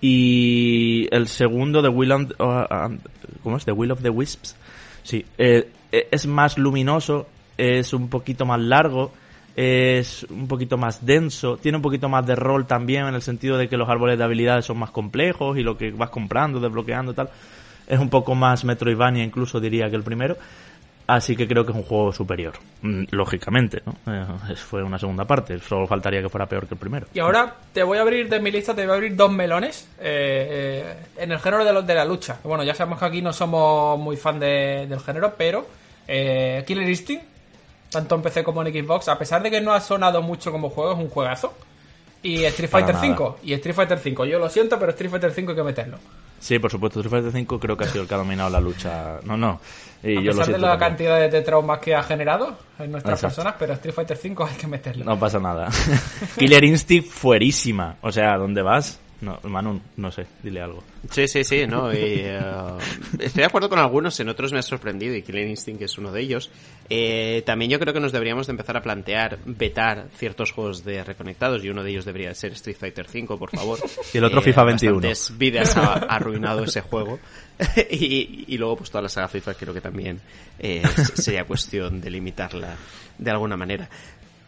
Y 0.00 1.08
el 1.10 1.28
segundo, 1.28 1.82
The 1.82 1.88
Will 1.88 2.12
and, 2.12 2.32
uh, 2.40 2.96
¿Cómo 3.42 3.56
es? 3.56 3.64
The 3.64 3.72
Will 3.72 3.90
of 3.90 4.02
the 4.02 4.10
Wisps. 4.10 4.56
Sí. 5.02 5.24
eh, 5.36 5.68
eh, 5.92 6.08
es 6.10 6.26
más 6.26 6.56
luminoso, 6.58 7.26
es 7.58 7.92
un 7.92 8.08
poquito 8.08 8.46
más 8.46 8.60
largo 8.60 9.12
es 9.56 10.24
un 10.30 10.48
poquito 10.48 10.78
más 10.78 11.04
denso, 11.04 11.56
tiene 11.58 11.76
un 11.76 11.82
poquito 11.82 12.08
más 12.08 12.26
de 12.26 12.34
rol 12.36 12.66
también 12.66 13.06
en 13.06 13.14
el 13.14 13.22
sentido 13.22 13.58
de 13.58 13.68
que 13.68 13.76
los 13.76 13.88
árboles 13.88 14.16
de 14.18 14.24
habilidades 14.24 14.64
son 14.64 14.78
más 14.78 14.90
complejos 14.90 15.58
y 15.58 15.62
lo 15.62 15.76
que 15.76 15.90
vas 15.90 16.10
comprando, 16.10 16.58
desbloqueando 16.60 17.12
tal, 17.14 17.28
es 17.86 17.98
un 17.98 18.08
poco 18.08 18.34
más 18.34 18.64
Metroidvania 18.64 19.22
incluso 19.24 19.60
diría 19.60 19.90
que 19.90 19.96
el 19.96 20.02
primero, 20.02 20.36
así 21.06 21.36
que 21.36 21.46
creo 21.46 21.66
que 21.66 21.72
es 21.72 21.76
un 21.76 21.82
juego 21.84 22.12
superior, 22.12 22.54
Mm, 22.80 23.04
lógicamente, 23.10 23.82
¿no? 23.84 23.94
Eh, 24.12 24.56
fue 24.56 24.82
una 24.82 24.98
segunda 24.98 25.24
parte, 25.24 25.58
solo 25.60 25.86
faltaría 25.86 26.20
que 26.22 26.28
fuera 26.28 26.46
peor 26.46 26.66
que 26.66 26.74
el 26.74 26.80
primero. 26.80 27.06
Y 27.14 27.20
ahora 27.20 27.54
te 27.72 27.82
voy 27.82 27.98
a 27.98 28.00
abrir 28.02 28.28
de 28.28 28.40
mi 28.40 28.50
lista, 28.50 28.74
te 28.74 28.82
voy 28.82 28.92
a 28.92 28.94
abrir 28.94 29.14
dos 29.14 29.30
melones 29.30 29.86
eh, 30.00 30.84
eh, 31.20 31.22
en 31.22 31.30
el 31.30 31.38
género 31.38 31.64
de, 31.64 31.72
los 31.72 31.86
de 31.86 31.94
la 31.94 32.04
lucha. 32.04 32.38
Bueno, 32.42 32.64
ya 32.64 32.74
sabemos 32.74 32.98
que 32.98 33.04
aquí 33.04 33.20
no 33.22 33.32
somos 33.32 33.98
muy 34.00 34.16
fan 34.16 34.40
de- 34.40 34.86
del 34.88 34.98
género, 35.00 35.34
pero 35.36 35.66
Killer 36.06 36.88
Instinct, 36.88 37.24
tanto 37.92 38.14
en 38.16 38.22
PC 38.22 38.42
como 38.42 38.62
en 38.64 38.72
Xbox, 38.72 39.08
a 39.08 39.18
pesar 39.18 39.42
de 39.42 39.50
que 39.50 39.60
no 39.60 39.72
ha 39.72 39.80
sonado 39.80 40.22
mucho 40.22 40.50
como 40.50 40.70
juego, 40.70 40.92
es 40.92 40.98
un 40.98 41.08
juegazo. 41.08 41.52
Y 42.24 42.44
Street 42.44 42.70
Fighter 42.70 42.94
nada. 42.94 43.04
5, 43.06 43.38
y 43.42 43.52
Street 43.54 43.74
Fighter 43.74 43.98
5, 43.98 44.24
yo 44.26 44.38
lo 44.38 44.48
siento, 44.48 44.78
pero 44.78 44.90
Street 44.92 45.10
Fighter 45.10 45.32
5 45.32 45.50
hay 45.50 45.56
que 45.56 45.62
meterlo. 45.64 45.98
Sí, 46.38 46.58
por 46.60 46.70
supuesto, 46.70 47.00
Street 47.00 47.10
Fighter 47.22 47.32
5 47.40 47.58
creo 47.58 47.76
que 47.76 47.84
ha 47.84 47.88
sido 47.88 48.02
el 48.02 48.08
que 48.08 48.14
ha 48.14 48.18
dominado 48.18 48.48
la 48.48 48.60
lucha, 48.60 49.18
no, 49.24 49.36
no, 49.36 49.60
y 50.04 50.16
a 50.18 50.20
yo 50.20 50.20
lo 50.20 50.38
pesar 50.38 50.38
de 50.38 50.44
siento 50.44 50.66
la 50.66 50.72
también. 50.72 50.88
cantidad 50.90 51.18
de, 51.20 51.28
de 51.30 51.42
traumas 51.42 51.80
que 51.80 51.96
ha 51.96 52.02
generado 52.04 52.56
en 52.78 52.92
nuestras 52.92 53.14
Exacto. 53.18 53.26
personas, 53.34 53.54
pero 53.58 53.72
Street 53.74 53.94
Fighter 53.94 54.16
5 54.16 54.44
hay 54.44 54.56
que 54.56 54.66
meterlo. 54.68 55.04
No 55.04 55.18
pasa 55.18 55.40
nada. 55.40 55.68
Killer 56.38 56.62
Instinct 56.64 57.08
fuerísima. 57.10 57.96
O 58.02 58.12
sea, 58.12 58.36
¿dónde 58.38 58.62
vas? 58.62 59.00
No, 59.22 59.38
Manu, 59.44 59.80
no 59.96 60.10
sé, 60.10 60.26
dile 60.42 60.60
algo. 60.60 60.82
Sí, 61.08 61.28
sí, 61.28 61.44
sí, 61.44 61.64
no. 61.64 61.92
y, 61.92 61.96
eh, 61.96 62.40
estoy 63.20 63.42
de 63.42 63.44
acuerdo 63.44 63.68
con 63.68 63.78
algunos, 63.78 64.18
en 64.18 64.28
otros 64.28 64.52
me 64.52 64.58
ha 64.58 64.62
sorprendido 64.62 65.14
y 65.14 65.22
Killer 65.22 65.46
Instinct 65.46 65.80
es 65.82 65.96
uno 65.96 66.10
de 66.10 66.20
ellos. 66.20 66.50
Eh, 66.90 67.44
también 67.46 67.70
yo 67.70 67.78
creo 67.78 67.94
que 67.94 68.00
nos 68.00 68.10
deberíamos 68.10 68.48
de 68.48 68.50
empezar 68.50 68.76
a 68.76 68.82
plantear 68.82 69.38
vetar 69.44 70.08
ciertos 70.16 70.50
juegos 70.50 70.84
de 70.84 71.04
reconectados 71.04 71.64
y 71.64 71.70
uno 71.70 71.84
de 71.84 71.90
ellos 71.90 72.04
debería 72.04 72.34
ser 72.34 72.52
Street 72.54 72.76
Fighter 72.76 73.06
V, 73.06 73.38
por 73.38 73.50
favor. 73.50 73.78
Y 74.12 74.18
el 74.18 74.24
otro 74.24 74.42
FIFA 74.42 74.64
21. 74.64 74.94
bastantes 74.96 75.38
vidas 75.38 75.76
ha 75.76 75.92
arruinado 76.14 76.64
ese 76.64 76.80
juego. 76.80 77.20
y, 77.90 78.44
y 78.48 78.58
luego 78.58 78.78
pues 78.78 78.90
toda 78.90 79.02
la 79.02 79.08
saga 79.08 79.28
FIFA 79.28 79.54
creo 79.54 79.72
que 79.72 79.80
también 79.80 80.20
eh, 80.58 80.82
sería 81.14 81.44
cuestión 81.44 82.00
de 82.00 82.10
limitarla 82.10 82.76
de 83.18 83.30
alguna 83.30 83.56
manera. 83.56 83.88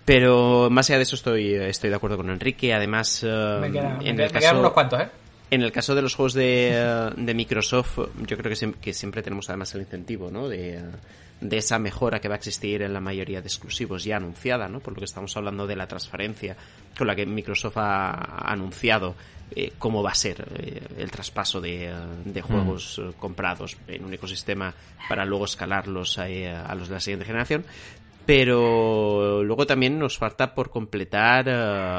Pero 0.05 0.69
más 0.71 0.91
allá 0.91 0.99
de 0.99 1.05
eso 1.05 1.17
estoy, 1.17 1.55
estoy 1.55 1.91
de 1.91 1.97
acuerdo 1.97 2.17
con 2.19 2.29
Enrique. 2.31 2.75
Además, 2.75 3.23
eh, 3.23 3.59
me, 3.61 3.71
queda- 3.73 3.97
me 3.99 4.09
en 4.11 4.21
el 4.21 4.31
caso- 4.31 4.41
quedan 4.41 4.59
unos 4.59 4.73
cuantos, 4.73 5.01
¿eh? 5.01 5.09
en 5.51 5.63
el 5.63 5.73
caso 5.73 5.95
de 5.95 6.03
los 6.03 6.15
juegos 6.15 6.35
de, 6.35 6.71
eh, 6.75 7.11
de 7.17 7.35
Microsoft, 7.35 7.99
yo 8.27 8.37
creo 8.37 8.51
que, 8.51 8.57
siem- 8.57 8.75
que 8.75 8.93
siempre 8.93 9.23
tenemos 9.23 9.49
además 9.49 9.75
el 9.75 9.83
incentivo, 9.83 10.31
¿no? 10.31 10.49
De, 10.49 10.81
de 11.41 11.57
esa 11.57 11.79
mejora 11.79 12.21
que 12.21 12.29
va 12.29 12.35
a 12.35 12.39
existir 12.39 12.83
en 12.83 12.93
la 12.93 13.01
mayoría 13.01 13.41
de 13.41 13.49
exclusivos 13.49 14.05
ya 14.05 14.17
anunciada, 14.17 14.69
¿no? 14.69 14.81
Por 14.81 14.93
lo 14.95 14.99
que 14.99 15.05
estamos 15.07 15.37
hablando 15.37 15.67
de 15.67 15.77
la 15.77 15.87
transferencia 15.87 16.57
con 16.99 17.07
la 17.07 17.15
que 17.17 17.25
Microsoft 17.27 17.77
ha 17.79 18.51
anunciado 18.53 19.15
eh, 19.55 19.73
cómo 19.79 20.03
va 20.03 20.11
a 20.11 20.15
ser 20.15 20.45
eh, 20.59 20.81
el 20.99 21.11
traspaso 21.11 21.61
de, 21.61 21.93
de 22.25 22.43
juegos 22.43 22.99
eh, 23.03 23.11
comprados 23.19 23.77
en 23.89 24.05
un 24.05 24.13
ecosistema 24.15 24.75
para 25.09 25.25
luego 25.25 25.45
escalarlos 25.45 26.19
a, 26.19 26.25
a 26.25 26.75
los 26.75 26.89
de 26.89 26.95
la 26.95 27.01
siguiente 27.01 27.27
generación. 27.27 27.65
Pero 28.27 29.43
luego 29.45 29.67
también 29.67 29.99
nos 29.99 30.17
falta 30.19 30.55
por 30.55 30.71
completar 30.71 31.45
eh, 31.49 31.53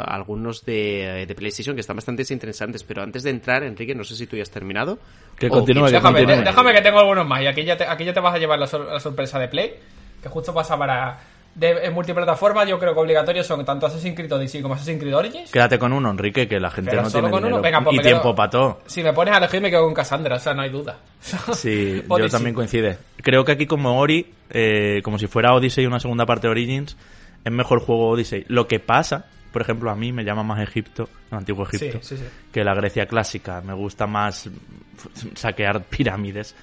algunos 0.07 0.65
de, 0.65 1.25
de 1.27 1.35
PlayStation 1.35 1.75
que 1.75 1.81
están 1.81 1.95
bastante 1.95 2.23
interesantes. 2.33 2.83
Pero 2.83 3.03
antes 3.03 3.23
de 3.23 3.29
entrar, 3.29 3.63
Enrique, 3.63 3.93
no 3.95 4.03
sé 4.03 4.15
si 4.15 4.25
tú 4.27 4.35
ya 4.35 4.43
has 4.43 4.51
terminado. 4.51 4.97
Que 5.37 5.49
continúe, 5.49 5.85
Déjame, 5.89 6.19
continúe. 6.23 6.43
déjame 6.43 6.73
que 6.73 6.81
tengo 6.81 6.99
algunos 6.99 7.27
más. 7.27 7.41
Y 7.41 7.47
aquí 7.47 7.63
ya 7.63 7.77
te, 7.77 7.85
aquí 7.85 8.05
ya 8.05 8.13
te 8.13 8.19
vas 8.19 8.33
a 8.35 8.37
llevar 8.39 8.57
la, 8.59 8.67
sor- 8.67 8.85
la 8.91 8.99
sorpresa 8.99 9.37
de 9.39 9.47
Play. 9.47 9.73
Que 10.21 10.29
justo 10.29 10.53
pasa 10.53 10.77
para. 10.77 11.19
De, 11.55 11.69
en 11.85 11.93
multiplataforma, 11.93 12.65
yo 12.65 12.77
creo 12.77 12.93
que 12.93 12.99
obligatorios 12.99 13.47
son 13.47 13.63
tanto 13.63 13.85
Assassin's 13.85 14.13
Creed 14.13 14.31
Odyssey 14.33 14.61
como 14.61 14.73
Assassin's 14.73 14.99
Creed 14.99 15.15
Origins. 15.15 15.49
Quédate 15.51 15.79
con 15.79 15.93
uno, 15.93 16.11
Enrique, 16.11 16.47
que 16.49 16.59
la 16.59 16.69
gente 16.69 16.91
Pero 16.91 17.03
no 17.03 17.09
solo 17.09 17.21
tiene 17.29 17.31
con 17.31 17.39
uno. 17.45 17.47
dinero 17.57 17.61
Venga, 17.63 17.81
pues 17.81 17.93
y 17.93 17.97
me 17.97 18.03
quedo- 18.03 18.11
tiempo 18.11 18.35
para 18.35 18.49
todo. 18.49 18.81
Si 18.87 19.01
me 19.01 19.13
pones 19.13 19.33
a 19.33 19.37
elegir, 19.37 19.61
me 19.61 19.69
quedo 19.71 19.83
con 19.85 19.93
Cassandra, 19.93 20.35
o 20.35 20.39
sea, 20.39 20.53
no 20.53 20.61
hay 20.63 20.69
duda. 20.69 20.97
Sí, 21.53 22.03
yo 22.07 22.29
también 22.29 22.53
coincide. 22.53 22.97
Creo 23.23 23.45
que 23.45 23.53
aquí 23.53 23.65
como 23.67 23.97
Ori, 23.99 24.33
eh, 24.49 24.99
como 25.01 25.17
si 25.17 25.27
fuera 25.27 25.53
Odyssey 25.53 25.85
una 25.85 25.99
segunda 26.01 26.25
parte 26.25 26.47
de 26.47 26.51
Origins, 26.51 26.97
es 27.45 27.51
mejor 27.53 27.79
juego 27.79 28.09
Odyssey. 28.09 28.43
Lo 28.49 28.67
que 28.67 28.79
pasa, 28.81 29.25
por 29.53 29.61
ejemplo, 29.61 29.89
a 29.89 29.95
mí 29.95 30.11
me 30.11 30.25
llama 30.25 30.43
más 30.43 30.59
Egipto, 30.61 31.07
el 31.31 31.37
antiguo 31.37 31.65
Sí, 31.67 31.77
Egipto, 31.77 31.99
sí, 32.01 32.17
sí. 32.17 32.23
que 32.51 32.65
la 32.65 32.75
Grecia 32.75 33.05
clásica. 33.05 33.61
Me 33.61 33.73
gusta 33.73 34.07
más 34.07 34.49
saquear 35.35 35.83
pirámides 35.89 36.53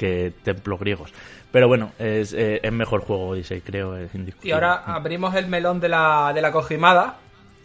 que 0.00 0.32
templos 0.42 0.80
griegos. 0.80 1.12
Pero 1.52 1.68
bueno, 1.68 1.92
es, 1.98 2.32
eh, 2.32 2.58
es 2.62 2.72
mejor 2.72 3.02
juego 3.02 3.28
Odyssey, 3.28 3.60
creo, 3.60 3.98
es. 3.98 4.10
Y 4.42 4.50
ahora 4.50 4.82
abrimos 4.86 5.34
el 5.34 5.46
melón 5.46 5.78
de 5.78 5.90
la, 5.90 6.32
de 6.34 6.40
la 6.40 6.50
Kojimada. 6.50 7.18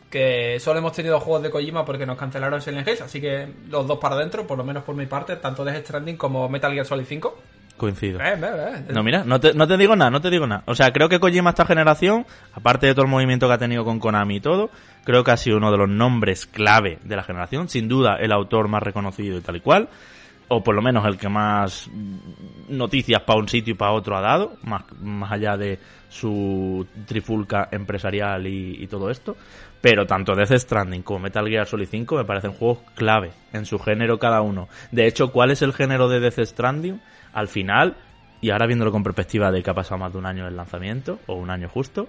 Que 0.10 0.60
solo 0.60 0.80
hemos 0.80 0.94
tenido 0.94 1.20
juegos 1.20 1.44
de 1.44 1.50
Kojima 1.50 1.84
porque 1.84 2.06
nos 2.06 2.18
cancelaron 2.18 2.62
Silent 2.62 2.88
Hills. 2.88 3.02
Así 3.02 3.22
que 3.22 3.48
los 3.70 3.88
dos 3.88 4.00
para 4.00 4.16
adentro, 4.16 4.46
por 4.46 4.58
lo 4.58 4.64
menos 4.64 4.84
por 4.84 4.96
mi 4.96 5.06
parte, 5.06 5.38
tanto 5.38 5.64
Death 5.64 5.86
Stranding 5.86 6.18
como 6.18 6.48
Metal 6.50 6.72
Gear 6.74 6.86
Solid 6.86 7.06
5. 7.06 7.38
Coincido. 7.78 8.20
Eh, 8.20 8.34
eh, 8.34 8.84
eh. 8.88 8.94
No, 8.94 9.04
mira, 9.04 9.24
no 9.26 9.40
te, 9.40 9.54
no 9.54 9.68
te 9.68 9.78
digo 9.78 9.96
nada, 9.96 10.12
no 10.12 10.22
te 10.22 10.30
digo 10.30 10.46
nada. 10.48 10.64
O 10.68 10.76
sea, 10.76 10.92
creo 10.92 11.10
que 11.10 11.20
Kojima 11.20 11.50
esta 11.50 11.66
generación, 11.66 12.26
aparte 12.54 12.88
de 12.88 12.94
todo 12.94 13.06
el 13.06 13.12
movimiento 13.12 13.48
que 13.48 13.54
ha 13.54 13.58
tenido 13.58 13.84
con 13.84 14.00
Konami 14.00 14.38
y 14.38 14.40
todo, 14.42 14.70
creo 15.04 15.24
que 15.24 15.32
ha 15.32 15.38
sido 15.38 15.58
uno 15.58 15.72
de 15.72 15.78
los 15.78 15.90
nombres 15.90 16.46
clave 16.46 17.00
de 17.04 17.16
la 17.16 17.24
generación. 17.24 17.68
Sin 17.68 17.88
duda, 17.88 18.18
el 18.20 18.32
autor 18.32 18.68
más 18.68 18.84
reconocido 18.84 19.38
y 19.38 19.42
tal 19.42 19.58
y 19.58 19.62
cual. 19.62 19.90
O 20.48 20.64
por 20.64 20.76
lo 20.76 20.82
menos 20.82 21.06
el 21.06 21.18
que 21.18 21.28
más 21.28 21.90
noticias 22.70 23.22
para 23.22 23.40
un 23.40 23.48
sitio 23.48 23.74
y 23.74 23.78
para 23.78 23.94
otro 23.94 24.16
ha 24.16 24.22
dado, 24.22 24.58
más, 24.64 24.84
más 25.02 25.32
allá 25.32 25.58
de 25.58 25.80
su 26.10 26.88
trifulca 27.06 27.68
empresarial 27.72 28.48
y, 28.48 28.88
todo 28.88 29.10
esto. 29.10 29.36
Pero 29.82 30.06
tanto 30.06 30.36
Death 30.36 30.58
Stranding 30.58 31.04
como 31.04 31.20
Metal 31.20 31.48
Gear 31.48 31.68
Solid 31.68 31.88
5 31.90 32.16
me 32.16 32.26
parecen 32.26 32.54
juegos 32.54 32.80
clave 32.96 33.32
en 33.54 33.66
su 33.66 33.78
género 33.80 34.18
cada 34.18 34.42
uno. 34.42 34.68
De 34.92 35.08
hecho, 35.08 35.32
¿cuál 35.32 35.52
es 35.52 35.62
el 35.62 35.74
género 35.74 36.08
de 36.08 36.20
Death 36.20 36.40
Stranding? 36.40 37.02
Al 37.34 37.48
final, 37.48 37.98
y 38.42 38.52
ahora 38.52 38.68
viéndolo 38.68 38.92
con 38.92 39.04
perspectiva 39.04 39.52
de 39.52 39.62
que 39.62 39.70
ha 39.70 39.74
pasado 39.74 39.98
más 39.98 40.14
de 40.14 40.20
un 40.20 40.26
año 40.26 40.46
del 40.46 40.56
lanzamiento, 40.56 41.20
o 41.28 41.36
un 41.36 41.50
año 41.50 41.68
justo, 41.68 42.08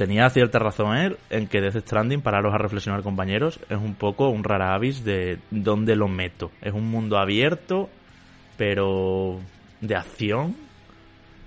tenía 0.00 0.30
cierta 0.30 0.58
razón 0.58 0.96
él 0.96 1.18
en 1.28 1.46
que 1.46 1.60
Death 1.60 1.76
Stranding, 1.82 2.22
pararos 2.22 2.54
a 2.54 2.56
reflexionar 2.56 3.02
compañeros, 3.02 3.60
es 3.68 3.76
un 3.76 3.94
poco 3.94 4.30
un 4.30 4.44
rara 4.44 4.72
avis 4.72 5.04
de 5.04 5.38
dónde 5.50 5.94
lo 5.94 6.08
meto. 6.08 6.50
Es 6.62 6.72
un 6.72 6.90
mundo 6.90 7.18
abierto, 7.18 7.90
pero 8.56 9.40
de 9.82 9.96
acción. 9.96 10.56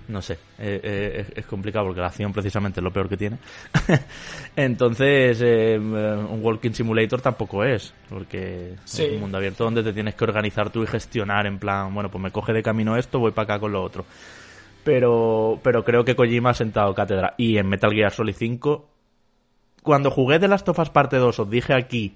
No 0.06 0.22
sé, 0.22 0.34
eh, 0.58 0.80
eh, 0.84 1.26
es, 1.34 1.46
complicado 1.46 1.86
porque 1.86 2.00
la 2.00 2.06
acción 2.06 2.32
precisamente 2.32 2.78
es 2.78 2.84
lo 2.84 2.92
peor 2.92 3.08
que 3.08 3.16
tiene. 3.16 3.38
Entonces, 4.54 5.40
eh, 5.42 5.76
un 5.76 6.38
Walking 6.40 6.74
Simulator 6.74 7.20
tampoco 7.20 7.64
es, 7.64 7.92
porque 8.08 8.76
Sí. 8.84 9.02
es 9.02 9.12
un 9.14 9.20
mundo 9.20 9.38
abierto 9.38 9.64
donde 9.64 9.82
te 9.82 9.92
tienes 9.92 10.14
que 10.14 10.22
organizar 10.22 10.70
tú 10.70 10.84
y 10.84 10.86
gestionar 10.86 11.48
en 11.48 11.58
plan, 11.58 11.92
bueno, 11.92 12.08
pues 12.08 12.22
me 12.22 12.30
coge 12.30 12.52
de 12.52 12.62
camino 12.62 12.96
esto, 12.96 13.18
voy 13.18 13.32
para 13.32 13.54
acá 13.54 13.58
con 13.58 13.72
lo 13.72 13.82
otro. 13.82 14.04
Pero, 14.84 15.58
pero 15.62 15.84
creo 15.84 16.04
que 16.04 16.14
Kojima 16.14 16.50
ha 16.50 16.54
sentado 16.54 16.94
cátedra. 16.94 17.34
Y 17.38 17.56
en 17.58 17.66
Metal 17.68 17.90
Gear 17.92 18.12
Solid 18.12 18.34
5, 18.36 18.86
cuando 19.82 20.10
jugué 20.10 20.38
de 20.38 20.48
Last 20.48 20.68
of 20.68 20.78
Us 20.78 20.90
Parte 20.90 21.16
2, 21.16 21.38
os 21.38 21.50
dije 21.50 21.74
aquí 21.74 22.14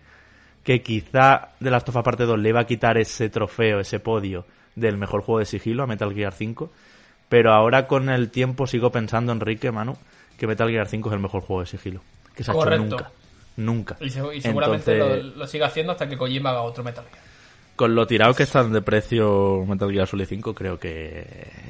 que 0.65 0.83
quizá 0.83 1.51
de 1.61 1.71
Last 1.71 1.89
of 1.89 1.97
Us 1.97 2.03
Parte 2.03 2.25
2 2.25 2.39
le 2.39 2.51
iba 2.51 2.61
a 2.61 2.67
quitar 2.67 2.99
ese 2.99 3.31
trofeo, 3.31 3.81
ese 3.81 4.01
podio 4.01 4.45
del 4.77 4.99
mejor 4.99 5.23
juego 5.23 5.39
de 5.41 5.47
sigilo 5.47 5.83
a 5.83 5.87
Metal 5.87 6.13
Gear 6.15 6.33
5. 6.33 6.71
Pero 7.29 7.53
ahora 7.53 7.87
con 7.87 8.09
el 8.11 8.31
tiempo 8.31 8.67
sigo 8.67 8.91
pensando, 8.91 9.33
Enrique, 9.33 9.71
Manu, 9.73 9.97
que 10.39 10.47
Metal 10.47 10.69
Gear 10.71 10.87
5 10.89 11.09
es 11.09 11.15
el 11.15 11.21
mejor 11.21 11.43
juego 11.43 11.61
de 11.61 11.67
sigilo 11.67 12.01
que 12.35 12.45
se 12.45 12.51
ha 12.51 12.55
Correcto. 12.55 12.85
hecho 12.85 12.97
nunca. 12.97 13.11
Nunca. 13.57 13.97
Y, 14.01 14.11
se- 14.11 14.37
y 14.37 14.41
seguramente 14.41 14.93
Entonces, 14.93 15.25
lo, 15.25 15.37
lo 15.39 15.47
siga 15.49 15.67
haciendo 15.67 15.93
hasta 15.93 16.09
que 16.09 16.17
Kojima 16.17 16.51
haga 16.51 16.63
otro 16.63 16.85
Metal 16.85 17.05
Gear. 17.11 17.25
Con 17.79 17.95
lo 17.95 18.09
tirado 18.09 18.35
que 18.35 18.43
están 18.43 18.73
de 18.73 18.83
precio 18.83 19.65
Metal 19.65 19.91
Gear 19.91 20.09
Solid 20.09 20.27
5, 20.27 20.53
creo 20.53 20.81
que 20.81 21.21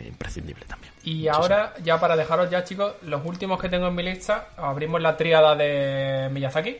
es 0.00 0.06
imprescindible 0.06 0.64
también. 0.66 0.90
Y 1.04 1.28
ahora, 1.28 1.74
ya 1.84 2.00
para 2.00 2.16
dejaros 2.16 2.50
ya, 2.50 2.64
chicos, 2.64 2.94
los 3.02 3.24
últimos 3.26 3.60
que 3.60 3.68
tengo 3.68 3.88
en 3.88 3.94
mi 3.94 4.02
lista, 4.02 4.48
abrimos 4.56 5.02
la 5.02 5.18
tríada 5.18 5.54
de 5.54 6.30
Miyazaki. 6.32 6.78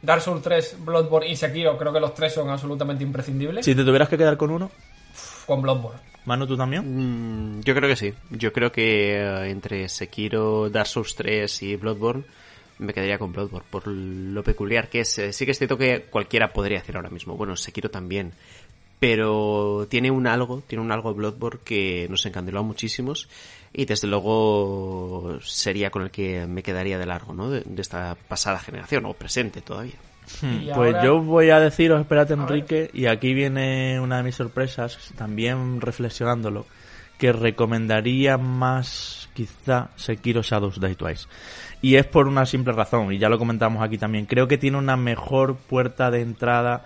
Dark 0.00 0.22
Souls 0.22 0.42
3, 0.42 0.78
Bloodborne 0.80 1.28
y 1.28 1.36
Sekiro, 1.36 1.76
creo 1.76 1.92
que 1.92 2.00
los 2.00 2.14
tres 2.14 2.32
son 2.32 2.48
absolutamente 2.48 3.04
imprescindibles. 3.04 3.66
Si 3.66 3.74
te 3.74 3.84
tuvieras 3.84 4.08
que 4.08 4.16
quedar 4.16 4.38
con 4.38 4.50
uno, 4.50 4.70
Con 5.46 5.60
Bloodborne. 5.60 6.00
Manu, 6.24 6.46
¿tú 6.46 6.56
también? 6.56 7.58
Mm, 7.58 7.60
yo 7.60 7.74
creo 7.74 7.88
que 7.88 7.96
sí. 7.96 8.14
Yo 8.30 8.52
creo 8.54 8.72
que 8.72 9.18
eh, 9.18 9.50
entre 9.50 9.90
Sekiro, 9.90 10.70
Dark 10.70 10.86
Souls 10.86 11.14
3 11.14 11.62
y 11.64 11.76
Bloodborne 11.76 12.24
me 12.78 12.92
quedaría 12.94 13.18
con 13.18 13.32
Bloodborne 13.32 13.66
por 13.70 13.86
lo 13.86 14.42
peculiar 14.42 14.88
que 14.88 15.00
es. 15.00 15.18
Eh, 15.18 15.32
Sí 15.32 15.44
que 15.44 15.52
es 15.52 15.58
cierto 15.58 15.76
que 15.78 16.02
cualquiera 16.10 16.52
podría 16.52 16.78
decir 16.78 16.96
ahora 16.96 17.10
mismo. 17.10 17.36
Bueno, 17.36 17.56
Sekiro 17.56 17.90
también. 17.90 18.32
Pero 19.00 19.86
tiene 19.88 20.10
un 20.10 20.26
algo, 20.26 20.62
tiene 20.66 20.82
un 20.82 20.90
algo 20.90 21.14
Bloodborne 21.14 21.60
que 21.64 22.08
nos 22.10 22.26
encandiló 22.26 22.60
a 22.60 22.62
muchísimos 22.62 23.28
y 23.72 23.84
desde 23.84 24.08
luego 24.08 25.38
sería 25.40 25.90
con 25.90 26.02
el 26.02 26.10
que 26.10 26.46
me 26.46 26.62
quedaría 26.64 26.98
de 26.98 27.06
largo, 27.06 27.32
¿no? 27.32 27.48
De, 27.48 27.60
de 27.64 27.80
esta 27.82 28.16
pasada 28.26 28.58
generación 28.58 29.06
o 29.06 29.12
presente 29.14 29.60
todavía. 29.60 29.94
Y 30.42 30.66
Pues 30.74 30.94
ahora- 30.94 31.04
yo 31.04 31.20
voy 31.22 31.50
a 31.50 31.60
deciros, 31.60 32.00
espérate. 32.00 32.34
Enrique, 32.34 32.90
y 32.92 33.06
aquí 33.06 33.34
viene 33.34 34.00
una 34.00 34.16
de 34.18 34.24
mis 34.24 34.34
sorpresas, 34.34 35.12
también 35.16 35.80
reflexionándolo, 35.80 36.66
que 37.18 37.32
recomendaría 37.32 38.38
más 38.38 39.28
quizá 39.34 39.88
Sekiro 39.96 40.42
Shadows 40.42 40.80
Die 40.80 40.94
Twice. 40.94 41.26
Y 41.82 41.96
es 41.96 42.06
por 42.06 42.26
una 42.26 42.46
simple 42.46 42.72
razón, 42.72 43.12
y 43.12 43.18
ya 43.18 43.28
lo 43.28 43.38
comentamos 43.38 43.82
aquí 43.82 43.98
también, 43.98 44.26
creo 44.26 44.48
que 44.48 44.58
tiene 44.58 44.78
una 44.78 44.96
mejor 44.96 45.56
puerta 45.56 46.10
de 46.10 46.22
entrada, 46.22 46.84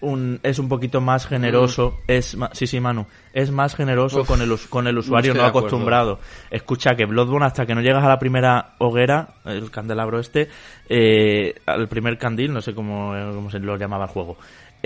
un, 0.00 0.38
es 0.42 0.58
un 0.58 0.68
poquito 0.68 1.00
más 1.00 1.26
generoso, 1.26 1.96
es 2.08 2.36
ma- 2.36 2.50
sí 2.52 2.66
sí 2.66 2.78
Manu, 2.78 3.06
es 3.32 3.50
más 3.50 3.74
generoso 3.74 4.20
Uf, 4.20 4.28
con 4.28 4.42
el, 4.42 4.54
con 4.68 4.86
el 4.86 4.98
usuario 4.98 5.32
no 5.34 5.44
acostumbrado. 5.44 6.18
Escucha 6.50 6.94
que 6.94 7.06
Bloodborne 7.06 7.46
hasta 7.46 7.64
que 7.64 7.74
no 7.74 7.80
llegas 7.80 8.04
a 8.04 8.08
la 8.08 8.18
primera 8.18 8.74
hoguera, 8.78 9.36
el 9.46 9.70
candelabro 9.70 10.18
este, 10.20 10.50
eh, 10.88 11.54
al 11.64 11.88
primer 11.88 12.18
candil, 12.18 12.52
no 12.52 12.60
sé 12.60 12.74
cómo, 12.74 13.14
cómo 13.34 13.50
se 13.50 13.60
lo 13.60 13.76
llamaba 13.78 14.04
el 14.04 14.10
juego, 14.10 14.36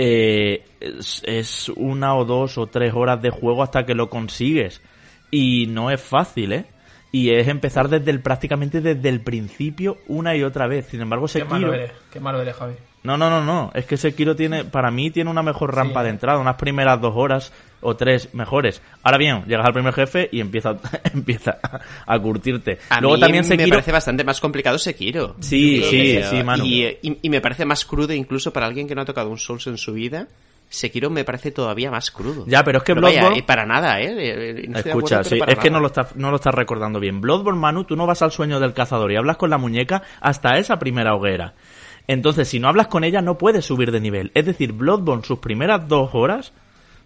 eh, 0.00 0.64
es, 0.78 1.22
es 1.26 1.68
una 1.70 2.14
o 2.14 2.24
dos 2.24 2.56
o 2.56 2.68
tres 2.68 2.94
horas 2.94 3.20
de 3.20 3.30
juego 3.30 3.64
hasta 3.64 3.84
que 3.84 3.94
lo 3.96 4.08
consigues. 4.08 4.80
Y 5.32 5.66
no 5.66 5.90
es 5.90 6.00
fácil, 6.00 6.52
¿eh? 6.52 6.66
Y 7.10 7.30
es 7.30 7.48
empezar 7.48 7.88
desde 7.88 8.12
el, 8.12 8.20
prácticamente 8.20 8.80
desde 8.80 9.08
el 9.08 9.20
principio 9.22 9.98
una 10.06 10.36
y 10.36 10.44
otra 10.44 10.68
vez. 10.68 10.86
Sin 10.86 11.00
embargo, 11.00 11.26
Qué 11.26 11.44
malo 11.44 11.66
Sekiro... 11.66 11.74
eres, 11.74 11.92
qué 12.12 12.20
malo 12.20 12.40
eres, 12.40 12.54
Javi. 12.54 12.74
No, 13.02 13.16
no, 13.16 13.28
no, 13.28 13.42
no. 13.44 13.72
Es 13.74 13.86
que 13.86 13.96
Sekiro 13.96 14.36
tiene, 14.36 14.64
para 14.64 14.90
mí 14.92 15.10
tiene 15.10 15.30
una 15.30 15.42
mejor 15.42 15.74
rampa 15.74 16.00
Sí. 16.00 16.04
de 16.04 16.10
entrada, 16.10 16.38
unas 16.38 16.56
primeras 16.56 17.00
dos 17.00 17.14
horas 17.16 17.52
o 17.80 17.96
tres 17.96 18.34
mejores. 18.34 18.82
Ahora 19.02 19.18
bien, 19.18 19.44
llegas 19.46 19.66
al 19.66 19.72
primer 19.72 19.92
jefe 19.94 20.28
y 20.32 20.40
empieza, 20.40 20.76
empieza 21.14 21.58
a, 22.06 22.18
curtirte. 22.18 22.78
A 22.90 23.00
Luego 23.00 23.16
mí 23.16 23.20
también 23.20 23.44
me 23.48 23.68
parece 23.68 23.92
bastante 23.92 24.24
más 24.24 24.40
complicado 24.40 24.78
Sekiro. 24.78 25.36
Sí, 25.40 25.82
sí, 25.88 26.16
Eh, 26.16 26.24
sí, 26.28 26.42
Manu. 26.42 26.64
Y, 26.64 26.84
y- 27.02 27.18
y 27.22 27.30
me 27.30 27.40
parece 27.40 27.64
más 27.64 27.84
crudo 27.84 28.12
incluso 28.12 28.52
para 28.52 28.66
alguien 28.66 28.88
que 28.88 28.94
no 28.94 29.02
ha 29.02 29.04
tocado 29.04 29.28
un 29.30 29.38
Souls 29.38 29.66
en 29.66 29.78
su 29.78 29.92
vida. 29.92 30.26
Sekiro 30.70 31.08
me 31.08 31.24
parece 31.24 31.50
todavía 31.50 31.90
más 31.90 32.10
crudo. 32.10 32.44
Ya, 32.46 32.62
pero 32.62 32.78
es 32.78 32.84
que 32.84 32.94
Bloodborne- 32.94 33.38
eh, 33.38 33.42
para 33.42 33.64
nada, 33.64 34.00
¿eh? 34.02 34.08
Eh, 34.18 34.64
no 34.68 34.74
de 34.82 34.90
Escucha, 34.90 35.20
acuerdo, 35.20 35.30
sí, 35.30 35.40
es 35.52 35.58
que 35.58 35.70
no 35.70 35.80
lo, 35.80 35.86
estás, 35.86 36.14
no 36.14 36.28
lo 36.30 36.36
estás 36.36 36.54
recordando 36.54 37.00
bien. 37.00 37.22
Bloodborne, 37.22 37.58
Manu, 37.58 37.84
tú 37.84 37.96
no 37.96 38.06
vas 38.06 38.20
al 38.20 38.32
sueño 38.32 38.60
del 38.60 38.74
cazador 38.74 39.10
y 39.10 39.16
hablas 39.16 39.38
con 39.38 39.48
la 39.48 39.56
muñeca 39.56 40.02
hasta 40.20 40.58
esa 40.58 40.78
primera 40.78 41.14
hoguera. 41.14 41.54
Entonces, 42.06 42.48
si 42.48 42.58
no 42.60 42.68
hablas 42.68 42.88
con 42.88 43.02
ella, 43.04 43.22
no 43.22 43.38
puedes 43.38 43.64
subir 43.64 43.92
de 43.92 44.00
nivel. 44.00 44.30
Es 44.34 44.44
decir, 44.46 44.72
Bloodborne, 44.72 45.24
sus 45.24 45.38
primeras 45.38 45.88
dos 45.88 46.10
horas 46.12 46.52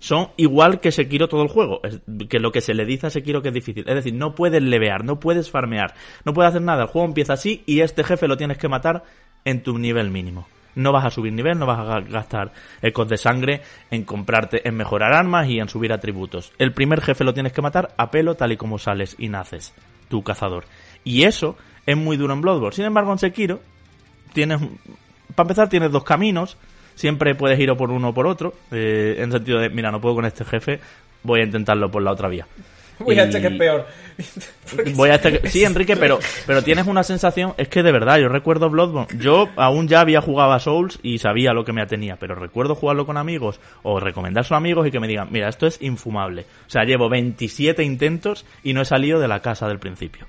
son 0.03 0.31
igual 0.37 0.81
que 0.81 0.91
Sekiro 0.91 1.29
todo 1.29 1.45
el 1.45 1.49
juego. 1.49 1.81
Que 2.29 2.41
lo 2.41 2.51
que 2.51 2.61
se 2.61 2.75
le 2.75 2.85
dice 2.85 3.07
a 3.07 3.11
Sekiro 3.11 3.41
que 3.41 3.49
es 3.49 3.55
difícil. 3.55 3.89
Es 3.89 3.95
decir, 3.95 4.13
no 4.15 4.35
puedes 4.35 4.61
levear, 4.61 5.05
no 5.05 5.21
puedes 5.21 5.49
farmear, 5.49 5.95
no 6.25 6.35
puedes 6.35 6.49
hacer 6.51 6.63
nada. 6.63 6.83
El 6.83 6.89
juego 6.89 7.07
empieza 7.07 7.35
así 7.35 7.63
y 7.67 7.81
este 7.83 8.03
jefe 8.03 8.27
lo 8.27 8.37
tienes 8.37 8.59
que 8.59 8.67
matar 8.69 9.05
en 9.45 9.63
tu 9.63 9.79
nivel 9.79 10.11
mínimo. 10.11 10.49
No 10.75 10.91
vas 10.91 11.05
a 11.05 11.11
subir 11.13 11.33
nivel, 11.33 11.57
no 11.57 11.67
vas 11.67 11.79
a 11.79 11.85
ga- 11.85 12.11
gastar 12.11 12.53
ecos 12.81 13.09
de 13.09 13.17
sangre 13.17 13.61
en 13.93 14.03
comprarte, 14.03 14.67
en 14.67 14.75
mejorar 14.75 15.13
armas 15.13 15.49
y 15.49 15.61
en 15.61 15.69
subir 15.69 15.93
atributos. 15.93 16.51
El 16.59 16.73
primer 16.73 17.01
jefe 17.01 17.23
lo 17.23 17.33
tienes 17.33 17.53
que 17.53 17.63
matar 17.63 17.95
a 17.97 18.11
pelo 18.11 18.35
tal 18.35 18.51
y 18.51 18.57
como 18.57 18.79
sales 18.79 19.15
y 19.21 19.29
naces, 19.29 19.73
tu 20.09 20.25
cazador. 20.25 20.65
Y 21.05 21.23
eso 21.23 21.57
es 21.87 21.97
muy 21.97 22.17
duro 22.17 22.35
en 22.35 22.41
Bloodborne. 22.41 22.75
Sin 22.75 22.87
embargo, 22.87 23.13
en 23.13 23.19
Sekiro 23.19 23.61
tienes, 24.33 24.59
para 25.37 25.45
empezar, 25.45 25.69
tienes 25.69 25.93
dos 25.93 26.03
caminos. 26.03 26.57
Siempre 26.95 27.35
puedes 27.35 27.59
ir 27.59 27.71
o 27.71 27.77
por 27.77 27.91
uno 27.91 28.11
o 28.11 28.15
por 28.15 28.27
otro. 28.27 28.55
eh, 28.71 29.17
en 29.19 29.33
sentido 29.33 29.59
de, 29.59 29.69
mira, 29.71 29.91
no 29.91 30.01
puedo 30.01 30.17
con 30.17 30.25
este 30.25 30.45
jefe, 30.45 30.81
voy 31.23 31.41
a 31.41 31.45
intentarlo 31.45 31.91
por 31.91 32.03
la 32.03 32.13
otra 32.13 32.29
vía. 32.29 32.47
Voy 33.05 33.19
a 33.19 33.25
este 33.25 33.41
que 33.41 33.49
es 33.49 33.55
peor. 33.55 33.87
Voy 34.95 35.11
a 35.11 35.15
este... 35.17 35.49
Sí, 35.49 35.65
Enrique, 35.65 35.97
pero, 35.97 36.19
pero 36.47 36.63
tienes 36.63 36.87
una 36.87 37.03
sensación, 37.03 37.55
es 37.57 37.69
que 37.69 37.83
de 37.83 37.93
verdad, 37.93 38.19
yo 38.19 38.29
recuerdo 38.29 38.71
Bloodborne, 38.71 39.09
yo 39.19 39.49
aún 39.57 39.89
ya 39.89 40.01
había 40.01 40.21
jugado 40.21 40.53
a 40.53 40.61
Souls 40.61 40.99
y 41.03 41.19
sabía 41.19 41.53
lo 41.53 41.65
que 41.65 41.73
me 41.73 41.83
atenía, 41.83 42.17
pero 42.17 42.35
recuerdo 42.35 42.75
jugarlo 42.75 43.07
con 43.07 43.17
amigos 43.17 43.61
o 43.83 44.01
recomendárselo 44.01 44.57
a 44.57 44.59
amigos 44.59 44.87
y 44.87 44.91
que 44.91 45.01
me 45.01 45.09
digan, 45.09 45.29
mira, 45.31 45.49
esto 45.49 45.67
es 45.67 45.81
infumable. 45.83 46.47
O 46.67 46.71
sea, 46.71 46.85
llevo 46.85 47.09
27 47.09 47.83
intentos 47.83 48.45
y 48.63 48.73
no 48.73 48.83
he 48.83 48.87
salido 48.87 49.19
de 49.19 49.29
la 49.29 49.41
casa 49.41 49.69
del 49.69 49.79
principio, 49.79 50.27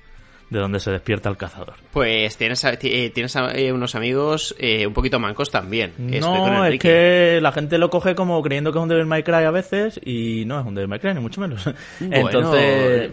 de 0.54 0.62
donde 0.62 0.80
se 0.80 0.90
despierta 0.90 1.28
el 1.28 1.36
cazador. 1.36 1.74
Pues 1.92 2.36
tienes, 2.36 2.64
eh, 2.64 3.10
tienes 3.12 3.36
a- 3.36 3.52
eh, 3.52 3.72
unos 3.72 3.94
amigos 3.94 4.54
eh, 4.58 4.86
un 4.86 4.94
poquito 4.94 5.18
mancos 5.18 5.50
también. 5.50 5.92
No, 5.98 6.64
es 6.64 6.78
que 6.80 7.38
la 7.42 7.52
gente 7.52 7.76
lo 7.78 7.90
coge 7.90 8.14
como 8.14 8.40
creyendo 8.42 8.72
que 8.72 8.78
es 8.78 8.82
un 8.82 8.88
Devil 8.88 9.06
May 9.06 9.22
Cry 9.22 9.44
a 9.44 9.50
veces 9.50 10.00
y 10.04 10.44
no 10.46 10.60
es 10.60 10.66
un 10.66 10.74
Devil 10.74 10.88
May 10.88 11.00
Cry, 11.00 11.14
ni 11.14 11.20
mucho 11.20 11.40
menos. 11.40 11.64
Entonces, 12.00 13.12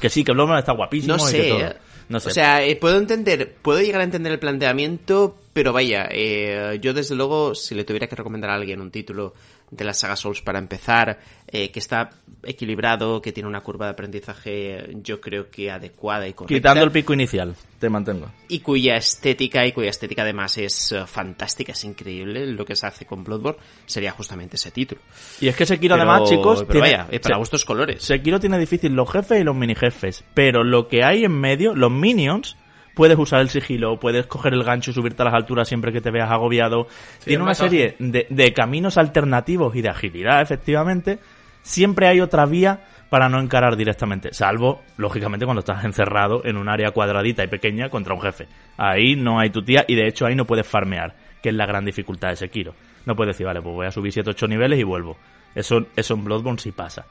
que 0.00 0.08
sí, 0.08 0.24
que 0.24 0.32
Bloodborne 0.32 0.60
está 0.60 0.72
guapísimo 0.72 1.16
No 1.16 1.28
y 1.28 1.32
que 1.32 1.42
sé, 1.42 1.48
todo. 1.48 1.60
eh. 1.60 1.76
No 2.06 2.20
sé. 2.20 2.28
O 2.28 2.32
sea, 2.32 2.62
eh, 2.62 2.76
puedo 2.76 2.98
entender, 2.98 3.54
puedo 3.62 3.80
llegar 3.80 4.02
a 4.02 4.04
entender 4.04 4.30
el 4.32 4.38
planteamiento, 4.38 5.36
pero 5.54 5.72
vaya, 5.72 6.06
eh, 6.10 6.78
yo 6.82 6.92
desde 6.92 7.14
luego, 7.14 7.54
si 7.54 7.74
le 7.74 7.84
tuviera 7.84 8.06
que 8.08 8.14
recomendar 8.16 8.50
a 8.50 8.54
alguien 8.56 8.80
un 8.82 8.90
título 8.90 9.32
de 9.76 9.84
la 9.84 9.92
saga 9.92 10.14
Souls 10.16 10.40
para 10.40 10.58
empezar, 10.58 11.18
eh, 11.48 11.70
que 11.70 11.78
está 11.80 12.10
equilibrado, 12.44 13.20
que 13.20 13.32
tiene 13.32 13.48
una 13.48 13.60
curva 13.60 13.86
de 13.86 13.92
aprendizaje, 13.92 14.86
yo 15.02 15.20
creo 15.20 15.50
que 15.50 15.70
adecuada 15.70 16.28
y 16.28 16.32
correcta. 16.32 16.54
Quitando 16.54 16.84
el 16.84 16.90
pico 16.92 17.12
inicial, 17.12 17.54
te 17.78 17.88
mantengo. 17.90 18.30
y 18.48 18.60
cuya 18.60 18.96
estética 18.96 19.66
y 19.66 19.72
cuya 19.72 19.90
estética 19.90 20.22
además 20.22 20.56
es 20.58 20.92
eh, 20.92 21.04
fantástica, 21.06 21.72
es 21.72 21.84
increíble 21.84 22.46
lo 22.46 22.64
que 22.64 22.76
se 22.76 22.86
hace 22.86 23.04
con 23.04 23.24
Bloodborne, 23.24 23.58
sería 23.86 24.12
justamente 24.12 24.56
ese 24.56 24.70
título. 24.70 25.00
Y 25.40 25.48
es 25.48 25.56
que 25.56 25.66
Sekiro 25.66 25.96
Pero- 25.96 26.10
además, 26.10 26.30
chicos, 26.30 26.64
pero 26.66 26.80
tiene- 26.82 26.96
vaya, 26.98 27.08
eh, 27.10 27.20
para 27.20 27.34
Se- 27.34 27.38
gustos 27.40 27.64
colores. 27.64 28.02
Sekiro 28.02 28.38
tiene 28.38 28.58
difícil 28.58 28.92
los 28.94 29.10
jefes 29.10 29.40
y 29.40 29.44
los 29.44 29.56
mini 29.56 29.74
jefes, 29.74 30.24
pero 30.34 30.62
lo 30.62 30.86
que 30.88 31.02
hay 31.04 31.24
en 31.24 31.32
medio, 31.32 31.74
los 31.74 31.90
minions, 31.90 32.56
puedes 32.94 33.18
usar 33.18 33.40
el 33.40 33.48
sigilo, 33.48 33.98
puedes 33.98 34.26
coger 34.26 34.54
el 34.54 34.64
gancho 34.64 34.90
y 34.90 34.94
subirte 34.94 35.22
a 35.22 35.26
las 35.26 35.34
alturas 35.34 35.68
siempre 35.68 35.92
que 35.92 36.00
te 36.00 36.10
veas 36.10 36.30
agobiado. 36.30 36.86
tiene 37.24 37.42
una 37.42 37.54
serie 37.54 37.96
de, 37.98 38.26
de 38.30 38.52
caminos 38.52 38.96
alternativos 38.96 39.74
y 39.76 39.82
de 39.82 39.88
agilidad, 39.88 40.40
efectivamente. 40.40 41.18
Siempre 41.62 42.06
hay 42.08 42.20
otra 42.20 42.46
vía 42.46 42.84
para 43.14 43.28
no 43.28 43.38
encarar 43.38 43.76
directamente, 43.76 44.34
salvo, 44.34 44.82
lógicamente, 44.96 45.44
cuando 45.44 45.60
estás 45.60 45.84
encerrado 45.84 46.42
en 46.44 46.56
un 46.56 46.68
área 46.68 46.90
cuadradita 46.90 47.44
y 47.44 47.46
pequeña 47.46 47.88
contra 47.88 48.14
un 48.14 48.20
jefe. 48.20 48.48
Ahí 48.76 49.14
no 49.14 49.38
hay 49.38 49.50
tu 49.50 49.62
tía 49.62 49.84
y 49.86 49.94
de 49.94 50.08
hecho 50.08 50.26
ahí 50.26 50.34
no 50.34 50.46
puedes 50.46 50.66
farmear, 50.66 51.14
que 51.42 51.50
es 51.50 51.54
la 51.54 51.64
gran 51.64 51.84
dificultad 51.84 52.30
de 52.30 52.36
Sekiro. 52.36 52.74
No 53.06 53.14
puedes 53.14 53.34
decir, 53.34 53.46
vale, 53.46 53.62
pues 53.62 53.74
voy 53.74 53.86
a 53.86 53.90
subir 53.90 54.12
7-8 54.12 54.48
niveles 54.48 54.80
y 54.80 54.82
vuelvo. 54.82 55.16
Eso, 55.54 55.86
eso 55.94 56.14
en 56.14 56.24
Bloodborne 56.24 56.58
sí 56.58 56.72
pasa. 56.72 57.06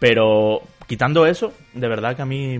Pero 0.00 0.62
quitando 0.86 1.24
eso, 1.26 1.52
de 1.74 1.86
verdad 1.86 2.16
que 2.16 2.22
a 2.22 2.24
mí, 2.24 2.58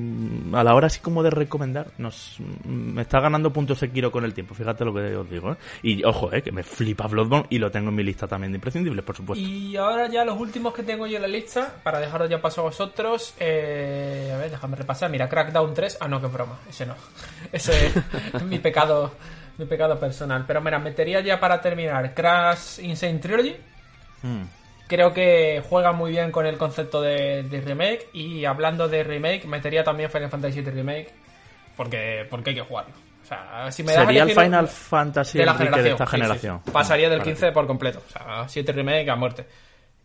a 0.53 0.63
la 0.63 0.75
hora 0.75 0.87
así 0.87 1.01
como 1.01 1.23
de 1.23 1.31
recomendar, 1.31 1.89
nos, 1.99 2.37
mm, 2.39 2.93
me 2.93 3.03
está 3.03 3.19
ganando 3.19 3.53
puntos 3.53 3.79
Sekiro 3.79 4.13
con 4.13 4.25
el 4.25 4.35
tiempo. 4.35 4.55
Fíjate 4.55 4.85
lo 4.85 4.95
que 4.95 5.17
os 5.17 5.29
digo. 5.29 5.53
¿eh? 5.53 5.57
Y 5.83 6.05
ojo, 6.05 6.33
eh, 6.33 6.43
que 6.43 6.53
me 6.53 6.63
flipa 6.63 7.09
Bloodborne 7.09 7.47
y 7.51 7.59
lo 7.59 7.71
tengo 7.71 7.89
en 7.89 7.97
mi 7.97 8.05
lista 8.05 8.29
también 8.29 8.53
de 8.53 8.59
imprescindibles, 8.59 9.05
por 9.05 9.17
supuesto. 9.17 9.45
Y 9.45 9.75
ahora 9.77 10.07
ya 10.07 10.23
los 10.25 10.39
últimos 10.39 10.75
que 10.75 10.83
tengo 10.83 11.07
yo 11.07 11.17
en 11.17 11.23
la 11.23 11.29
lista, 11.29 11.75
para 11.83 11.99
dejaros 11.99 12.29
ya 12.29 12.41
paso 12.41 12.61
a 12.61 12.65
vosotros. 12.65 13.35
eh, 13.41 14.31
a 14.33 14.39
ver, 14.39 14.51
déjame 14.51 14.77
repasar. 14.77 15.11
Mira, 15.11 15.29
Crackdown 15.29 15.75
3. 15.75 15.99
Ah, 16.01 16.07
no, 16.07 16.21
qué 16.21 16.27
broma. 16.29 16.61
Ese 16.69 16.87
no. 16.87 16.95
Ese 17.53 17.87
es 18.35 18.43
mi 18.45 18.59
pecado, 18.59 19.13
mi 19.57 19.65
pecado 19.65 19.99
personal. 19.99 20.45
Pero 20.47 20.61
mira, 20.61 20.79
metería 20.79 21.21
ya 21.21 21.41
para 21.41 21.61
terminar 21.61 22.15
Crash 22.15 22.81
Insane 22.81 23.19
Trilogy. 23.19 23.57
Mm. 24.23 24.60
Creo 24.91 25.13
que 25.13 25.63
juega 25.69 25.93
muy 25.93 26.11
bien 26.11 26.33
con 26.33 26.47
el 26.47 26.59
concepto 26.59 27.01
de, 27.01 27.45
de 27.45 27.61
remake. 27.61 28.09
Y 28.13 28.45
hablando 28.45 28.89
de 28.89 29.05
remake, 29.05 29.45
metería 29.47 29.85
también 29.85 30.11
Final 30.11 30.31
Fantasy 30.31 30.63
VII 30.63 30.73
Remake. 30.73 31.15
Porque, 31.77 32.27
porque 32.29 32.51
hay 32.51 32.57
que 32.57 32.63
jugarlo. 32.63 32.93
O 33.23 33.25
sea, 33.25 33.71
si 33.71 33.85
me 33.85 33.93
Sería 33.93 34.25
el 34.25 34.31
Final 34.31 34.67
Fantasy 34.67 35.39
de 35.39 35.47
la 35.47 35.55
generación. 35.55 35.85
de 35.85 35.91
esta 35.91 36.05
sí, 36.07 36.11
sí, 36.11 36.17
sí. 36.17 36.23
generación. 36.23 36.61
Pasaría 36.73 37.09
del 37.09 37.21
Vale. 37.21 37.31
15 37.31 37.53
por 37.53 37.69
completo. 37.69 38.03
O 38.05 38.11
sea, 38.11 38.49
7 38.49 38.73
remake 38.73 39.09
a 39.09 39.15
muerte. 39.15 39.47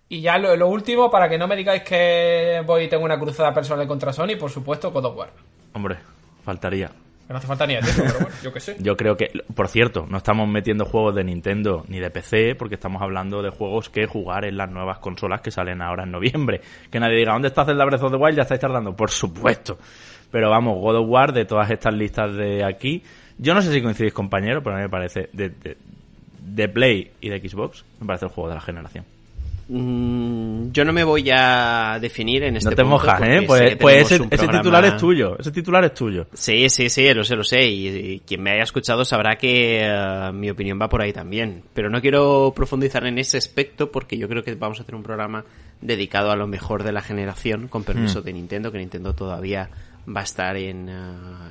Y 0.08 0.22
ya 0.22 0.38
lo, 0.38 0.56
lo 0.56 0.68
último, 0.68 1.10
para 1.10 1.28
que 1.28 1.40
no 1.40 1.48
me 1.48 1.56
digáis 1.56 1.82
que 1.82 2.62
voy 2.64 2.84
y 2.84 2.88
tengo 2.88 3.04
una 3.06 3.18
cruzada 3.20 3.52
personal 3.52 3.88
contra 3.88 4.14
Sony, 4.14 4.38
por 4.40 4.52
supuesto, 4.52 4.92
God 4.92 5.06
of 5.06 5.18
War. 5.18 5.30
Hombre, 5.74 5.98
faltaría. 6.44 6.92
No 7.28 7.38
hace 7.38 7.48
falta 7.48 7.66
ni 7.66 7.76
decirlo, 7.76 8.04
pero 8.06 8.20
bueno, 8.20 8.36
yo 8.44 8.54
qué 8.54 8.60
sé. 8.60 8.76
Yo 8.80 8.96
creo 8.96 9.18
que, 9.18 9.32
por 9.56 9.68
cierto, 9.68 10.06
no 10.08 10.18
estamos 10.18 10.48
metiendo 10.48 10.86
juegos 10.86 11.16
de 11.16 11.24
Nintendo 11.24 11.84
ni 11.88 12.00
de 12.00 12.12
PC, 12.12 12.56
porque 12.56 12.76
estamos 12.76 13.02
hablando 13.02 13.42
de 13.42 13.50
juegos 13.50 13.90
que 13.90 14.06
jugar 14.06 14.46
en 14.46 14.58
las 14.58 14.70
nuevas 14.70 15.00
consolas 15.00 15.42
que 15.42 15.50
salen 15.50 15.82
ahora 15.82 16.04
en 16.04 16.12
noviembre. 16.12 16.62
Que 16.92 17.00
nadie 17.00 17.18
diga, 17.18 17.34
¿dónde 17.34 17.48
está 17.48 17.66
Zelda 17.66 17.84
Breath 17.86 18.04
of 18.04 18.12
the 18.12 18.18
Wild? 18.18 18.38
Ya 18.38 18.44
estáis 18.44 18.62
tardando, 18.62 18.96
por 18.96 19.10
supuesto. 19.10 19.80
Pero 20.32 20.52
vamos, 20.52 20.80
God 20.80 20.98
of 20.98 21.10
War, 21.10 21.34
de 21.34 21.46
todas 21.46 21.72
estas 21.72 21.94
listas 21.96 22.36
de 22.36 22.64
aquí, 22.64 23.02
yo 23.38 23.54
no 23.54 23.62
sé 23.62 23.72
si 23.72 23.82
coincidís, 23.82 24.14
compañero, 24.14 24.62
pero 24.62 24.76
a 24.76 24.80
mí 24.80 24.84
me 24.84 24.90
parece, 24.90 25.30
de, 25.34 25.52
de 26.40 26.70
Play 26.70 27.12
y 27.22 27.30
de 27.30 27.40
Xbox, 27.40 27.84
me 28.00 28.08
parece 28.08 28.26
el 28.26 28.32
juego 28.32 28.50
de 28.50 28.56
la 28.56 28.62
generación. 28.62 29.06
Mm, 29.68 30.72
yo 30.72 30.86
no 30.86 30.94
me 30.94 31.04
voy 31.04 31.30
a 31.34 31.98
definir 32.00 32.44
en 32.44 32.56
este 32.58 32.70
no 32.70 32.76
te 32.76 32.84
punto 32.84 32.92
mojas, 32.98 33.22
¿eh? 33.24 33.44
Pues, 33.48 33.76
pues 33.78 34.12
ese, 34.12 34.22
un 34.22 34.28
ese 34.28 34.38
programa- 34.38 34.62
titular 34.62 34.86
es 34.86 34.98
tuyo, 34.98 35.40
ese 35.40 35.52
titular 35.52 35.84
es 35.86 35.94
tuyo. 35.94 36.28
Sí, 36.34 36.70
sí, 36.70 36.90
sí, 36.90 37.14
lo 37.14 37.24
sé, 37.24 37.36
lo 37.36 37.44
sé. 37.44 37.66
Y, 37.68 37.88
y 37.88 38.20
quien 38.20 38.44
me 38.44 38.52
haya 38.52 38.64
escuchado 38.64 39.04
sabrá 39.04 39.38
que 39.38 39.80
eh, 39.84 40.32
mi 40.34 40.50
opinión 40.52 40.80
va 40.80 40.88
por 40.88 41.02
ahí 41.02 41.12
también. 41.14 41.64
Pero 41.74 41.90
no 41.90 42.00
quiero 42.00 42.54
profundizar 42.56 43.06
en 43.08 43.18
ese 43.18 43.38
aspecto 43.38 43.92
porque 43.92 44.18
yo 44.18 44.28
creo 44.28 44.44
que 44.44 44.54
vamos 44.56 44.80
a 44.80 44.84
hacer 44.84 44.94
un 44.96 45.04
programa 45.04 45.44
dedicado 45.82 46.32
a 46.32 46.36
lo 46.36 46.48
mejor 46.48 46.84
de 46.84 46.92
la 46.92 47.02
generación, 47.02 47.68
con 47.68 47.84
permiso 47.84 48.22
de 48.22 48.34
Nintendo, 48.34 48.72
que 48.72 48.78
Nintendo 48.78 49.14
todavía 49.14 49.70
va 50.08 50.22
a 50.22 50.24
estar 50.24 50.56
en, 50.56 50.88
eh, 50.88 50.94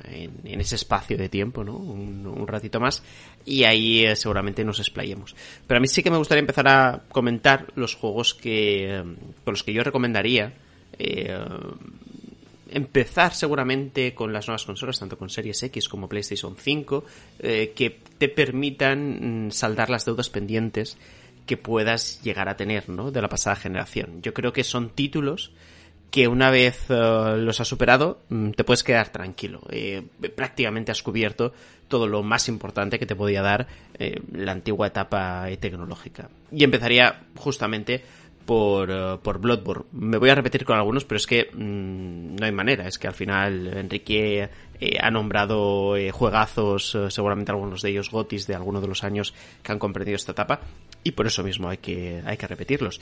en, 0.05 0.31
en 0.53 0.61
ese 0.61 0.75
espacio 0.75 1.17
de 1.17 1.27
tiempo, 1.27 1.63
¿no? 1.65 1.75
Un, 1.75 2.25
un 2.25 2.47
ratito 2.47 2.79
más. 2.79 3.03
Y 3.45 3.63
ahí 3.63 4.05
eh, 4.05 4.15
seguramente 4.15 4.65
nos 4.65 4.79
explayemos. 4.79 5.35
Pero 5.67 5.77
a 5.77 5.81
mí 5.81 5.87
sí 5.87 6.01
que 6.01 6.11
me 6.11 6.17
gustaría 6.17 6.39
empezar 6.39 6.67
a 6.67 7.03
comentar 7.09 7.67
los 7.75 7.95
juegos 7.95 8.33
que, 8.33 8.95
eh, 8.95 9.03
con 9.43 9.53
los 9.53 9.63
que 9.63 9.73
yo 9.73 9.83
recomendaría. 9.83 10.53
eh, 10.97 11.37
empezar 12.75 13.33
seguramente 13.33 14.13
con 14.13 14.33
las 14.33 14.47
nuevas 14.47 14.65
consolas, 14.65 14.99
tanto 14.99 15.17
con 15.17 15.29
Series 15.29 15.61
X 15.63 15.87
como 15.87 16.09
PlayStation 16.09 16.55
5, 16.57 17.05
eh, 17.39 17.73
que 17.75 18.01
te 18.17 18.29
permitan 18.29 19.47
mm, 19.47 19.51
saldar 19.51 19.89
las 19.89 20.05
deudas 20.05 20.29
pendientes 20.29 20.97
que 21.45 21.57
puedas 21.57 22.21
llegar 22.23 22.49
a 22.49 22.57
tener, 22.57 22.89
¿no? 22.89 23.11
De 23.11 23.21
la 23.21 23.29
pasada 23.29 23.55
generación. 23.55 24.21
Yo 24.21 24.33
creo 24.33 24.51
que 24.51 24.63
son 24.63 24.89
títulos 24.89 25.51
que 26.09 26.27
una 26.27 26.49
vez 26.49 26.85
eh, 26.89 27.35
los 27.37 27.59
has 27.59 27.67
superado, 27.67 28.21
mm, 28.29 28.51
te 28.51 28.63
puedes 28.63 28.83
quedar 28.83 29.09
tranquilo. 29.09 29.61
Eh, 29.69 30.03
prácticamente 30.35 30.91
has 30.91 31.03
cubierto 31.03 31.53
todo 31.87 32.07
lo 32.07 32.23
más 32.23 32.47
importante 32.47 32.99
que 32.99 33.05
te 33.05 33.15
podía 33.15 33.41
dar 33.41 33.67
eh, 33.97 34.21
la 34.31 34.51
antigua 34.51 34.87
etapa 34.87 35.47
tecnológica. 35.59 36.29
Y 36.51 36.63
empezaría 36.63 37.23
justamente 37.35 38.03
por, 38.45 38.89
eh, 38.91 39.17
por 39.21 39.39
Bloodborne. 39.39 39.85
Me 39.91 40.17
voy 40.17 40.29
a 40.29 40.35
repetir 40.35 40.65
con 40.65 40.77
algunos, 40.77 41.05
pero 41.05 41.17
es 41.17 41.27
que 41.27 41.49
mm, 41.53 42.35
no 42.35 42.45
hay 42.45 42.51
manera. 42.51 42.87
Es 42.87 42.97
que 42.97 43.07
al 43.07 43.13
final 43.13 43.67
Enrique 43.77 44.49
eh, 44.79 44.97
ha 44.99 45.11
nombrado 45.11 45.95
juegazos, 46.11 46.97
seguramente 47.09 47.51
algunos 47.51 47.81
de 47.81 47.89
ellos 47.91 48.11
gotis 48.11 48.47
de 48.47 48.55
alguno 48.55 48.81
de 48.81 48.87
los 48.87 49.03
años 49.03 49.33
que 49.63 49.71
han 49.71 49.79
comprendido 49.79 50.15
esta 50.15 50.33
etapa, 50.33 50.61
y 51.03 51.11
por 51.11 51.27
eso 51.27 51.43
mismo 51.43 51.69
hay 51.69 51.77
que, 51.77 52.21
hay 52.25 52.37
que 52.37 52.47
repetirlos. 52.47 52.99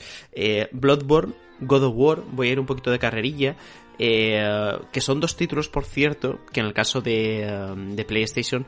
Bloodborne, 0.72 1.34
God 1.60 1.84
of 1.84 1.94
War, 1.96 2.22
voy 2.30 2.48
a 2.48 2.52
ir 2.52 2.60
un 2.60 2.66
poquito 2.66 2.90
de 2.90 2.98
carrerilla, 2.98 3.56
eh, 3.98 4.78
que 4.92 5.00
son 5.00 5.20
dos 5.20 5.36
títulos, 5.36 5.68
por 5.68 5.84
cierto, 5.84 6.40
que 6.52 6.60
en 6.60 6.66
el 6.66 6.72
caso 6.72 7.00
de, 7.00 7.42
eh, 7.42 7.74
de 7.76 8.04
PlayStation, 8.04 8.66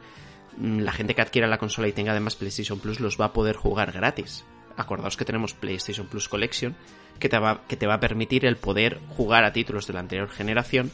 mm, 0.56 0.80
la 0.80 0.92
gente 0.92 1.14
que 1.14 1.22
adquiera 1.22 1.48
la 1.48 1.58
consola 1.58 1.88
y 1.88 1.92
tenga 1.92 2.12
además 2.12 2.36
PlayStation 2.36 2.78
Plus 2.78 3.00
los 3.00 3.20
va 3.20 3.26
a 3.26 3.32
poder 3.32 3.56
jugar 3.56 3.92
gratis. 3.92 4.44
Acordaos 4.76 5.16
que 5.16 5.24
tenemos 5.24 5.54
PlayStation 5.54 6.06
Plus 6.06 6.28
Collection, 6.28 6.76
que 7.18 7.28
te 7.28 7.38
va, 7.38 7.62
que 7.66 7.76
te 7.76 7.86
va 7.86 7.94
a 7.94 8.00
permitir 8.00 8.44
el 8.44 8.56
poder 8.56 9.00
jugar 9.08 9.44
a 9.44 9.52
títulos 9.52 9.86
de 9.86 9.94
la 9.94 10.00
anterior 10.00 10.28
generación 10.28 10.90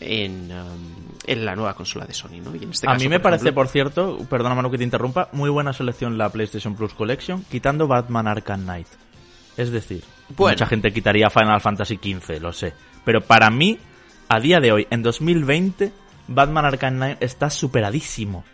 en, 0.00 0.52
um, 0.52 0.94
en 1.26 1.44
la 1.44 1.54
nueva 1.54 1.74
consola 1.74 2.06
de 2.06 2.14
Sony, 2.14 2.40
¿no? 2.42 2.54
Y 2.54 2.62
en 2.62 2.70
este 2.70 2.86
a 2.86 2.92
caso, 2.92 3.02
mí 3.02 3.08
me 3.08 3.18
por 3.18 3.24
parece, 3.24 3.44
ejemplo, 3.44 3.62
por 3.62 3.68
cierto, 3.68 4.18
perdona 4.28 4.54
Manu 4.54 4.70
que 4.70 4.78
te 4.78 4.84
interrumpa, 4.84 5.28
muy 5.32 5.50
buena 5.50 5.72
selección 5.72 6.16
la 6.16 6.30
PlayStation 6.30 6.76
Plus 6.76 6.94
Collection, 6.94 7.44
quitando 7.44 7.86
Batman 7.86 8.28
Arkham 8.28 8.62
Knight. 8.62 8.88
Es 9.56 9.70
decir, 9.70 10.02
Bueno. 10.36 10.54
mucha 10.54 10.66
gente 10.66 10.92
quitaría 10.92 11.30
Final 11.30 11.60
Fantasy 11.60 11.96
XV, 12.02 12.40
lo 12.40 12.52
sé. 12.52 12.72
Pero 13.04 13.20
para 13.20 13.50
mí, 13.50 13.78
a 14.28 14.40
día 14.40 14.60
de 14.60 14.72
hoy, 14.72 14.86
en 14.90 15.02
2020, 15.02 15.92
Batman 16.28 16.64
Arkham 16.64 16.94
Knight 16.96 17.22
está 17.22 17.50
superadísimo. 17.50 18.44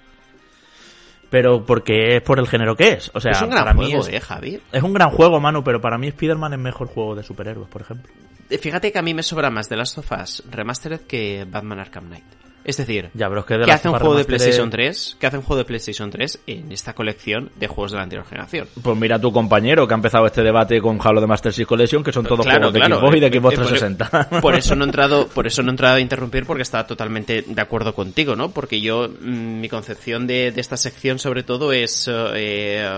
pero 1.31 1.65
porque 1.65 2.17
es 2.17 2.23
por 2.23 2.41
el 2.41 2.49
género 2.49 2.75
que 2.75 2.89
es. 2.95 3.11
O 3.15 3.21
sea, 3.21 3.31
es 3.31 3.41
un 3.43 3.51
gran 3.51 3.63
para 3.63 3.75
mí 3.75 3.85
juego, 3.87 4.01
es, 4.09 4.09
eh, 4.15 4.21
Javi. 4.21 4.61
es 4.73 4.83
un 4.83 4.93
gran 4.93 5.11
juego, 5.11 5.39
Manu, 5.39 5.63
pero 5.63 5.81
para 5.81 5.97
mí 5.97 6.09
Spider-Man 6.09 6.55
es 6.55 6.59
mejor 6.59 6.89
juego 6.89 7.15
de 7.15 7.23
superhéroes, 7.23 7.69
por 7.69 7.83
ejemplo. 7.83 8.13
Fíjate 8.61 8.91
que 8.91 8.99
a 8.99 9.03
mí 9.03 9.15
me 9.15 9.23
sobra 9.23 9.49
más 9.49 9.69
The 9.69 9.77
Last 9.77 9.99
of 9.99 10.11
Us 10.11 10.43
Remastered 10.51 11.03
que 11.03 11.47
Batman 11.49 11.79
Arkham 11.79 12.07
Knight. 12.09 12.25
Es 12.70 12.76
decir, 12.76 13.11
Ya, 13.14 13.28
pero 13.28 13.40
es 13.40 13.46
que 13.46 13.54
de 13.54 13.61
¿qué 13.64 13.66
las 13.70 13.80
hace 13.80 13.88
un 13.88 13.98
juego 13.98 14.14
de 14.16 14.24
PlayStation 14.24 14.70
3? 14.70 15.16
¿Qué 15.20 15.26
hace 15.26 15.37
un 15.37 15.42
juego 15.42 15.59
de 15.59 15.64
PlayStation 15.64 16.11
3 16.11 16.40
en 16.46 16.72
esta 16.72 16.94
colección 16.94 17.50
de 17.56 17.66
juegos 17.66 17.90
de 17.92 17.96
la 17.98 18.04
anterior 18.04 18.26
generación? 18.26 18.68
Pues 18.83 18.96
mira 18.96 19.18
tu 19.20 19.33
compañero 19.33 19.87
que 19.87 19.94
ha 19.94 19.96
empezado 19.96 20.26
este 20.26 20.42
debate 20.42 20.80
con 20.80 20.98
Halo 21.02 21.20
de 21.20 21.26
Master 21.26 21.52
Chief 21.52 21.66
Collection, 21.66 22.02
que 22.04 22.12
son 22.12 22.24
todos 22.24 22.46
juegos 22.46 22.72
de 22.72 22.80
Xbox 22.80 23.16
y 23.16 23.20
de 23.20 23.26
Eh, 23.26 23.30
Xbox 23.30 23.54
eh, 23.54 23.56
por- 23.59 23.66
360. 23.68 24.40
Por, 24.40 24.54
eso 24.54 24.76
no 24.76 24.85
he 24.85 24.87
entrado, 24.90 25.28
por 25.28 25.46
eso 25.46 25.62
no 25.62 25.68
he 25.70 25.72
entrado 25.72 25.96
a 25.96 26.00
interrumpir 26.00 26.46
porque 26.46 26.62
estaba 26.62 26.87
totalmente 26.87 27.42
de 27.46 27.61
acuerdo 27.62 27.94
contigo, 27.94 28.37
¿no? 28.37 28.50
Porque 28.50 28.80
yo, 28.80 29.09
mm, 29.09 29.61
mi 29.61 29.68
concepción 29.68 30.26
de, 30.26 30.52
de 30.52 30.61
esta 30.61 30.76
sección 30.76 31.18
sobre 31.18 31.42
todo 31.42 31.72
es 31.72 32.09
eh, 32.12 32.88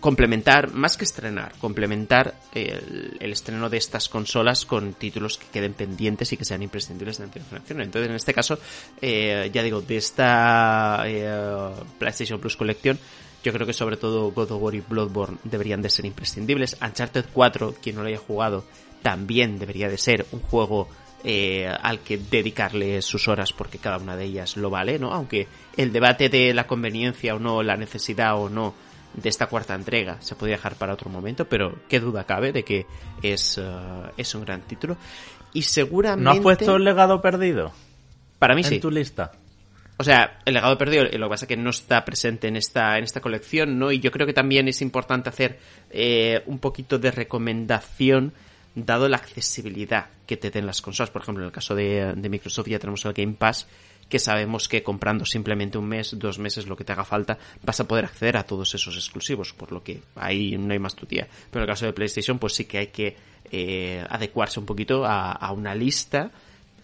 complementar, 0.00 0.72
más 0.72 0.96
que 0.96 1.04
estrenar, 1.04 1.52
complementar 1.60 2.34
el, 2.54 3.18
estreno 3.20 3.68
de 3.68 3.76
estas 3.76 4.08
consolas 4.08 4.64
con 4.64 4.94
títulos 4.94 5.38
que 5.38 5.46
queden 5.46 5.74
pendientes 5.74 6.32
y 6.32 6.36
que 6.36 6.44
sean 6.44 6.62
imprescindibles 6.62 7.18
de 7.18 7.24
anterior 7.24 7.48
generación. 7.48 7.80
Entonces, 7.82 8.08
en 8.08 8.16
este 8.16 8.34
caso, 8.34 8.58
eh, 9.00 9.50
ya 9.52 9.62
digo, 9.62 9.82
de 9.82 9.96
esta 9.96 11.04
eh, 11.06 11.70
PlayStation 11.98 12.40
Plus 12.40 12.56
Collection, 12.56 12.98
yo 13.44 13.52
creo 13.52 13.66
que 13.66 13.72
sobre 13.72 13.96
todo 13.96 14.32
God 14.32 14.52
of 14.52 14.62
War 14.62 14.74
y 14.74 14.80
Bloodborne 14.80 15.38
deberían 15.44 15.82
de 15.82 15.90
ser 15.90 16.06
imprescindibles. 16.06 16.76
Uncharted 16.82 17.26
4, 17.32 17.76
quien 17.82 17.96
no 17.96 18.02
lo 18.02 18.08
haya 18.08 18.18
jugado, 18.18 18.64
también 19.02 19.58
debería 19.58 19.88
de 19.88 19.98
ser 19.98 20.26
un 20.32 20.40
juego 20.40 20.88
eh, 21.22 21.66
al 21.66 22.00
que 22.00 22.16
dedicarle 22.16 23.02
sus 23.02 23.28
horas 23.28 23.52
porque 23.52 23.78
cada 23.78 23.98
una 23.98 24.16
de 24.16 24.24
ellas 24.24 24.56
lo 24.56 24.70
vale, 24.70 24.98
¿no? 24.98 25.12
Aunque 25.12 25.48
el 25.76 25.92
debate 25.92 26.30
de 26.30 26.54
la 26.54 26.66
conveniencia 26.66 27.34
o 27.34 27.38
no, 27.38 27.62
la 27.62 27.76
necesidad 27.76 28.38
o 28.38 28.48
no 28.48 28.74
de 29.14 29.28
esta 29.28 29.46
cuarta 29.46 29.74
entrega 29.74 30.20
se 30.20 30.34
podría 30.34 30.56
dejar 30.56 30.76
para 30.76 30.94
otro 30.94 31.10
momento, 31.10 31.46
pero 31.46 31.80
qué 31.88 32.00
duda 32.00 32.24
cabe 32.24 32.52
de 32.52 32.64
que 32.64 32.86
es, 33.22 33.58
eh, 33.58 33.62
es 34.16 34.34
un 34.34 34.44
gran 34.44 34.62
título. 34.62 34.96
Y 35.52 35.62
seguramente... 35.62 36.24
¿No 36.24 36.30
has 36.30 36.40
puesto 36.40 36.76
el 36.76 36.84
legado 36.84 37.20
perdido 37.20 37.72
Para 38.38 38.54
mí 38.54 38.62
en 38.62 38.68
sí. 38.68 38.78
tu 38.80 38.90
lista? 38.90 39.32
O 39.96 40.04
sea, 40.04 40.38
el 40.44 40.54
legado 40.54 40.78
perdido, 40.78 41.04
lo 41.04 41.26
que 41.26 41.30
pasa 41.30 41.44
es 41.44 41.48
que 41.48 41.56
no 41.56 41.70
está 41.70 42.04
presente 42.04 42.48
en 42.48 42.56
esta, 42.56 42.96
en 42.96 43.04
esta 43.04 43.20
colección, 43.20 43.78
¿no? 43.78 43.92
Y 43.92 44.00
yo 44.00 44.10
creo 44.10 44.26
que 44.26 44.32
también 44.32 44.66
es 44.68 44.80
importante 44.80 45.28
hacer 45.28 45.58
eh, 45.90 46.42
un 46.46 46.58
poquito 46.58 46.98
de 46.98 47.10
recomendación 47.10 48.32
dado 48.74 49.08
la 49.08 49.16
accesibilidad 49.18 50.06
que 50.26 50.36
te 50.36 50.50
den 50.50 50.64
las 50.64 50.80
consolas. 50.80 51.10
Por 51.10 51.22
ejemplo, 51.22 51.42
en 51.42 51.48
el 51.48 51.52
caso 51.52 51.74
de, 51.74 52.14
de 52.16 52.28
Microsoft 52.28 52.68
ya 52.68 52.78
tenemos 52.78 53.04
el 53.04 53.12
Game 53.12 53.34
Pass, 53.34 53.66
que 54.10 54.18
sabemos 54.18 54.68
que 54.68 54.82
comprando 54.82 55.24
simplemente 55.24 55.78
un 55.78 55.88
mes, 55.88 56.18
dos 56.18 56.38
meses, 56.38 56.66
lo 56.66 56.76
que 56.76 56.84
te 56.84 56.92
haga 56.92 57.04
falta, 57.04 57.38
vas 57.62 57.80
a 57.80 57.88
poder 57.88 58.04
acceder 58.04 58.36
a 58.36 58.42
todos 58.42 58.74
esos 58.74 58.96
exclusivos, 58.96 59.54
por 59.54 59.72
lo 59.72 59.82
que 59.82 60.02
ahí 60.16 60.58
no 60.58 60.72
hay 60.72 60.80
más 60.80 60.96
tutía. 60.96 61.28
Pero 61.50 61.64
en 61.64 61.70
el 61.70 61.72
caso 61.72 61.86
de 61.86 61.92
PlayStation, 61.92 62.38
pues 62.38 62.54
sí 62.54 62.64
que 62.64 62.78
hay 62.78 62.88
que 62.88 63.16
eh, 63.52 64.04
adecuarse 64.10 64.60
un 64.60 64.66
poquito 64.66 65.04
a, 65.06 65.50
una 65.52 65.74
lista 65.74 66.30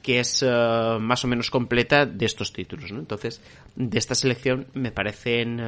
que 0.02 0.20
es 0.20 0.44
eh, 0.46 0.96
más 1.00 1.24
o 1.24 1.28
menos 1.28 1.50
completa 1.50 2.06
de 2.06 2.26
estos 2.26 2.52
títulos. 2.52 2.90
Entonces, 2.92 3.42
de 3.74 3.98
esta 3.98 4.14
selección 4.14 4.68
me 4.74 4.92
parecen 4.92 5.58
eh, 5.60 5.64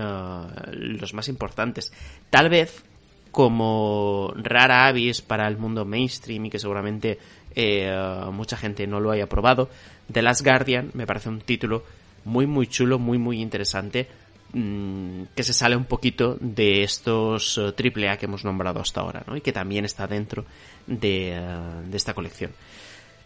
los 0.70 1.12
más 1.12 1.28
importantes. 1.28 1.92
Tal 2.30 2.48
vez 2.48 2.84
como 3.32 4.32
rara 4.36 4.86
avis 4.86 5.22
para 5.22 5.46
el 5.48 5.58
mundo 5.58 5.84
mainstream 5.84 6.46
y 6.46 6.50
que 6.50 6.58
seguramente 6.58 7.18
mucha 8.32 8.56
gente 8.56 8.86
no 8.86 9.00
lo 9.00 9.10
haya 9.10 9.26
probado, 9.28 9.68
The 10.12 10.22
Last 10.22 10.42
Guardian 10.42 10.90
me 10.94 11.06
parece 11.06 11.28
un 11.28 11.40
título 11.40 11.84
muy 12.24 12.46
muy 12.46 12.66
chulo, 12.66 12.98
muy 12.98 13.18
muy 13.18 13.40
interesante 13.40 14.08
mm, 14.52 15.22
que 15.34 15.42
se 15.42 15.52
sale 15.52 15.76
un 15.76 15.84
poquito 15.84 16.36
de 16.40 16.82
estos 16.82 17.58
eh, 17.58 17.72
triple 17.72 18.08
A 18.08 18.16
que 18.16 18.26
hemos 18.26 18.44
nombrado 18.44 18.80
hasta 18.80 19.00
ahora, 19.00 19.24
¿no? 19.26 19.36
Y 19.36 19.40
que 19.40 19.52
también 19.52 19.84
está 19.84 20.06
dentro 20.06 20.44
de, 20.86 21.32
eh, 21.32 21.40
de 21.86 21.96
esta 21.96 22.14
colección. 22.14 22.52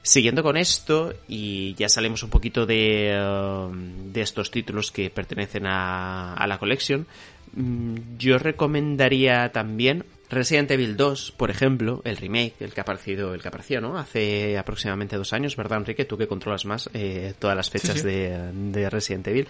Siguiendo 0.04 0.42
con 0.42 0.56
esto, 0.56 1.14
y 1.28 1.74
ya 1.74 1.88
salimos 1.88 2.24
un 2.24 2.30
poquito 2.30 2.66
de, 2.66 3.10
eh, 3.12 3.68
de 4.12 4.20
estos 4.20 4.50
títulos 4.50 4.90
que 4.90 5.10
pertenecen 5.10 5.64
a, 5.66 6.34
a 6.34 6.46
la 6.48 6.58
colección, 6.58 7.06
mm, 7.54 8.18
yo 8.18 8.38
recomendaría 8.38 9.52
también 9.52 10.04
Resident 10.32 10.70
Evil 10.70 10.96
2, 10.96 11.32
por 11.36 11.50
ejemplo, 11.50 12.00
el 12.04 12.16
remake, 12.16 12.54
el 12.60 12.72
que 12.72 12.80
ha 12.80 12.82
aparecido, 12.82 13.34
el 13.34 13.42
que 13.42 13.48
apareció, 13.48 13.80
¿no? 13.80 13.98
Hace 13.98 14.56
aproximadamente 14.58 15.16
dos 15.16 15.32
años, 15.32 15.54
¿verdad, 15.56 15.78
Enrique? 15.78 16.04
Tú 16.06 16.16
que 16.18 16.26
controlas 16.26 16.64
más 16.64 16.88
eh, 16.94 17.34
todas 17.38 17.54
las 17.56 17.68
fechas 17.70 17.98
sí. 18.00 18.06
De, 18.06 18.50
de 18.52 18.90
Resident 18.90 19.26
Evil. 19.28 19.46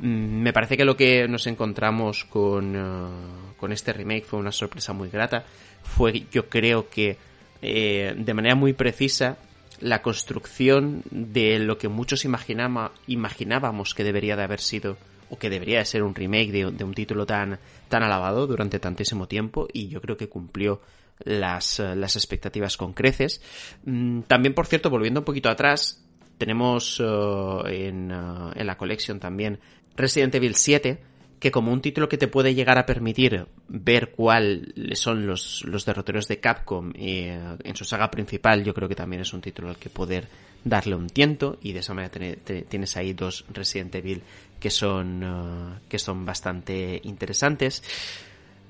Mm, 0.00 0.42
Me 0.42 0.52
parece 0.52 0.76
que 0.76 0.84
lo 0.84 0.96
que 0.96 1.28
nos 1.28 1.46
encontramos 1.46 2.24
con, 2.24 2.74
eh, 2.76 3.54
con 3.56 3.72
este 3.72 3.92
remake 3.92 4.24
fue 4.24 4.38
una 4.40 4.52
sorpresa 4.52 4.92
muy 4.92 5.08
grata. 5.08 5.44
Fue, 5.82 6.24
yo 6.32 6.48
creo 6.48 6.88
que, 6.88 7.16
eh, 7.62 8.12
de 8.16 8.34
manera 8.34 8.54
muy 8.56 8.72
precisa, 8.72 9.36
la 9.80 10.02
construcción 10.02 11.02
de 11.10 11.58
lo 11.60 11.78
que 11.78 11.88
muchos 11.88 12.24
imaginama- 12.24 12.90
imaginábamos 13.06 13.94
que 13.94 14.02
debería 14.04 14.34
de 14.36 14.42
haber 14.42 14.60
sido 14.60 14.96
o 15.30 15.38
que 15.38 15.50
debería 15.50 15.78
de 15.78 15.84
ser 15.84 16.02
un 16.02 16.14
remake 16.14 16.52
de, 16.52 16.84
un 16.84 16.94
título 16.94 17.26
tan, 17.26 17.58
tan 17.88 18.02
alabado 18.02 18.46
durante 18.46 18.78
tantísimo 18.78 19.26
tiempo 19.26 19.68
y 19.72 19.88
yo 19.88 20.00
creo 20.00 20.16
que 20.16 20.28
cumplió 20.28 20.80
las, 21.20 21.80
eh, 21.80 21.94
las 21.96 22.16
expectativas 22.16 22.76
con 22.76 22.92
creces. 22.92 23.40
Mm, 23.84 24.22
También, 24.22 24.54
por 24.54 24.66
cierto, 24.66 24.90
volviendo 24.90 25.20
un 25.20 25.24
poquito 25.24 25.48
atrás, 25.48 26.04
tenemos 26.38 27.00
eh, 27.00 27.88
en, 27.88 28.10
eh, 28.10 28.50
en 28.54 28.66
la 28.66 28.76
colección 28.76 29.20
también 29.20 29.60
Resident 29.96 30.34
Evil 30.34 30.54
7, 30.54 30.98
que 31.38 31.50
como 31.50 31.72
un 31.72 31.80
título 31.80 32.08
que 32.08 32.18
te 32.18 32.28
puede 32.28 32.54
llegar 32.54 32.78
a 32.78 32.86
permitir 32.86 33.46
ver 33.68 34.12
cuáles 34.12 34.98
son 34.98 35.26
los, 35.26 35.62
los 35.66 35.84
derroteros 35.84 36.26
de 36.26 36.40
Capcom 36.40 36.92
en 36.96 37.76
su 37.76 37.84
saga 37.84 38.10
principal, 38.10 38.64
yo 38.64 38.72
creo 38.72 38.88
que 38.88 38.94
también 38.94 39.20
es 39.20 39.34
un 39.34 39.42
título 39.42 39.68
al 39.68 39.76
que 39.76 39.90
poder 39.90 40.26
darle 40.64 40.96
un 40.96 41.08
tiento 41.08 41.58
y 41.60 41.72
de 41.72 41.80
esa 41.80 41.92
manera 41.92 42.36
tienes 42.68 42.96
ahí 42.96 43.12
dos 43.12 43.44
Resident 43.52 43.94
Evil 43.94 44.22
que 44.64 44.70
son, 44.70 45.22
eh, 45.22 45.78
que 45.90 45.98
son 45.98 46.24
bastante 46.24 46.98
interesantes. 47.04 47.82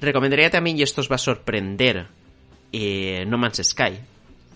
Recomendaría 0.00 0.50
también, 0.50 0.76
y 0.76 0.82
esto 0.82 1.02
os 1.02 1.08
va 1.08 1.14
a 1.14 1.18
sorprender, 1.18 2.08
eh, 2.72 3.24
No 3.28 3.38
Man's 3.38 3.60
Sky. 3.62 3.92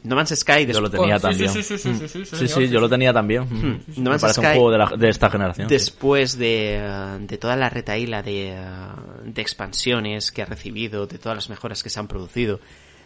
No 0.02 0.16
Man's 0.16 0.30
Sky 0.34 0.66
Yo 0.66 0.80
lo 0.80 0.88
después- 0.88 1.00
tenía 1.02 1.14
Oh, 1.14 1.18
sí, 1.18 1.22
también. 1.22 1.50
sí, 1.52 1.62
sí, 1.62 1.78
sí, 1.78 1.94
sí, 1.94 1.94
sí, 1.94 2.08
sí, 2.08 2.24
sí, 2.24 2.36
señor, 2.36 2.48
sí, 2.48 2.66
sí, 2.66 2.68
yo 2.72 2.80
lo 2.80 2.88
tenía 2.88 3.12
también. 3.12 3.42
Mm. 3.44 3.80
No 3.98 4.02
Me 4.02 4.10
Man's 4.10 4.22
parece 4.22 4.40
un 4.40 4.46
Sky- 4.46 4.54
juego 4.56 4.70
de, 4.72 4.78
la- 4.78 4.92
de 4.98 5.08
esta 5.08 5.30
generación. 5.30 5.68
sí. 5.68 5.74
Después 5.74 6.36
de, 6.38 6.74
eh, 6.76 7.18
de 7.20 7.38
toda 7.38 7.54
la 7.54 7.70
retaíla 7.70 8.20
de, 8.22 8.48
eh, 8.50 8.56
de 9.24 9.40
expansiones 9.42 10.32
que 10.32 10.42
ha 10.42 10.46
recibido, 10.46 11.06
de 11.06 11.18
todas 11.18 11.36
las 11.36 11.48
mejoras 11.50 11.84
que 11.84 11.88
se 11.90 12.00
han 12.00 12.08
producido, 12.08 12.58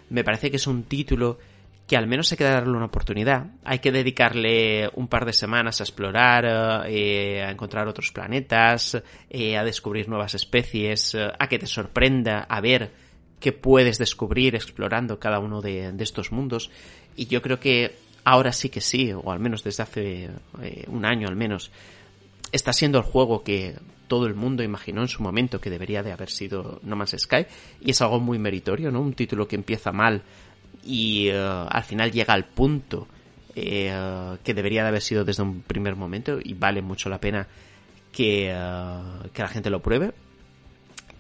me 0.08 0.24
parece 0.24 0.50
que 0.50 0.56
es 0.56 0.66
un 0.66 0.84
título 0.84 1.38
que 1.86 1.96
al 1.96 2.06
menos 2.06 2.30
hay 2.32 2.38
que 2.38 2.44
darle 2.44 2.76
una 2.76 2.86
oportunidad. 2.86 3.46
Hay 3.64 3.80
que 3.80 3.92
dedicarle 3.92 4.88
un 4.94 5.08
par 5.08 5.24
de 5.26 5.32
semanas 5.32 5.80
a 5.80 5.84
explorar, 5.84 6.84
eh, 6.86 7.42
a 7.42 7.50
encontrar 7.50 7.88
otros 7.88 8.12
planetas, 8.12 9.02
eh, 9.28 9.56
a 9.56 9.64
descubrir 9.64 10.08
nuevas 10.08 10.34
especies, 10.34 11.14
eh, 11.14 11.30
a 11.38 11.48
que 11.48 11.58
te 11.58 11.66
sorprenda, 11.66 12.46
a 12.48 12.60
ver 12.60 12.92
qué 13.40 13.52
puedes 13.52 13.98
descubrir 13.98 14.54
explorando 14.54 15.18
cada 15.18 15.38
uno 15.40 15.60
de, 15.60 15.92
de 15.92 16.04
estos 16.04 16.32
mundos. 16.32 16.70
Y 17.16 17.26
yo 17.26 17.42
creo 17.42 17.58
que 17.58 17.96
ahora 18.24 18.52
sí 18.52 18.68
que 18.68 18.80
sí, 18.80 19.12
o 19.12 19.30
al 19.30 19.40
menos 19.40 19.64
desde 19.64 19.82
hace 19.82 20.30
eh, 20.62 20.84
un 20.88 21.04
año 21.04 21.28
al 21.28 21.36
menos, 21.36 21.70
está 22.52 22.72
siendo 22.72 22.98
el 22.98 23.04
juego 23.04 23.42
que 23.42 23.74
todo 24.08 24.26
el 24.26 24.34
mundo 24.34 24.62
imaginó 24.62 25.02
en 25.02 25.08
su 25.08 25.22
momento 25.22 25.60
que 25.60 25.70
debería 25.70 26.02
de 26.02 26.12
haber 26.12 26.28
sido 26.28 26.80
No 26.82 26.96
Man's 26.96 27.16
Sky 27.18 27.46
y 27.80 27.90
es 27.90 28.02
algo 28.02 28.20
muy 28.20 28.38
meritorio, 28.38 28.90
¿no? 28.90 29.00
Un 29.00 29.14
título 29.14 29.48
que 29.48 29.56
empieza 29.56 29.90
mal 29.90 30.22
y 30.84 31.28
eh, 31.28 31.66
al 31.68 31.84
final 31.84 32.10
llega 32.10 32.34
al 32.34 32.44
punto 32.44 33.06
eh, 33.54 33.92
que 34.42 34.54
debería 34.54 34.82
de 34.82 34.88
haber 34.88 35.02
sido 35.02 35.24
desde 35.24 35.42
un 35.42 35.62
primer 35.62 35.96
momento 35.96 36.38
y 36.42 36.54
vale 36.54 36.82
mucho 36.82 37.08
la 37.08 37.20
pena 37.20 37.46
que, 38.12 38.50
eh, 38.50 39.00
que 39.32 39.42
la 39.42 39.48
gente 39.48 39.70
lo 39.70 39.80
pruebe. 39.80 40.12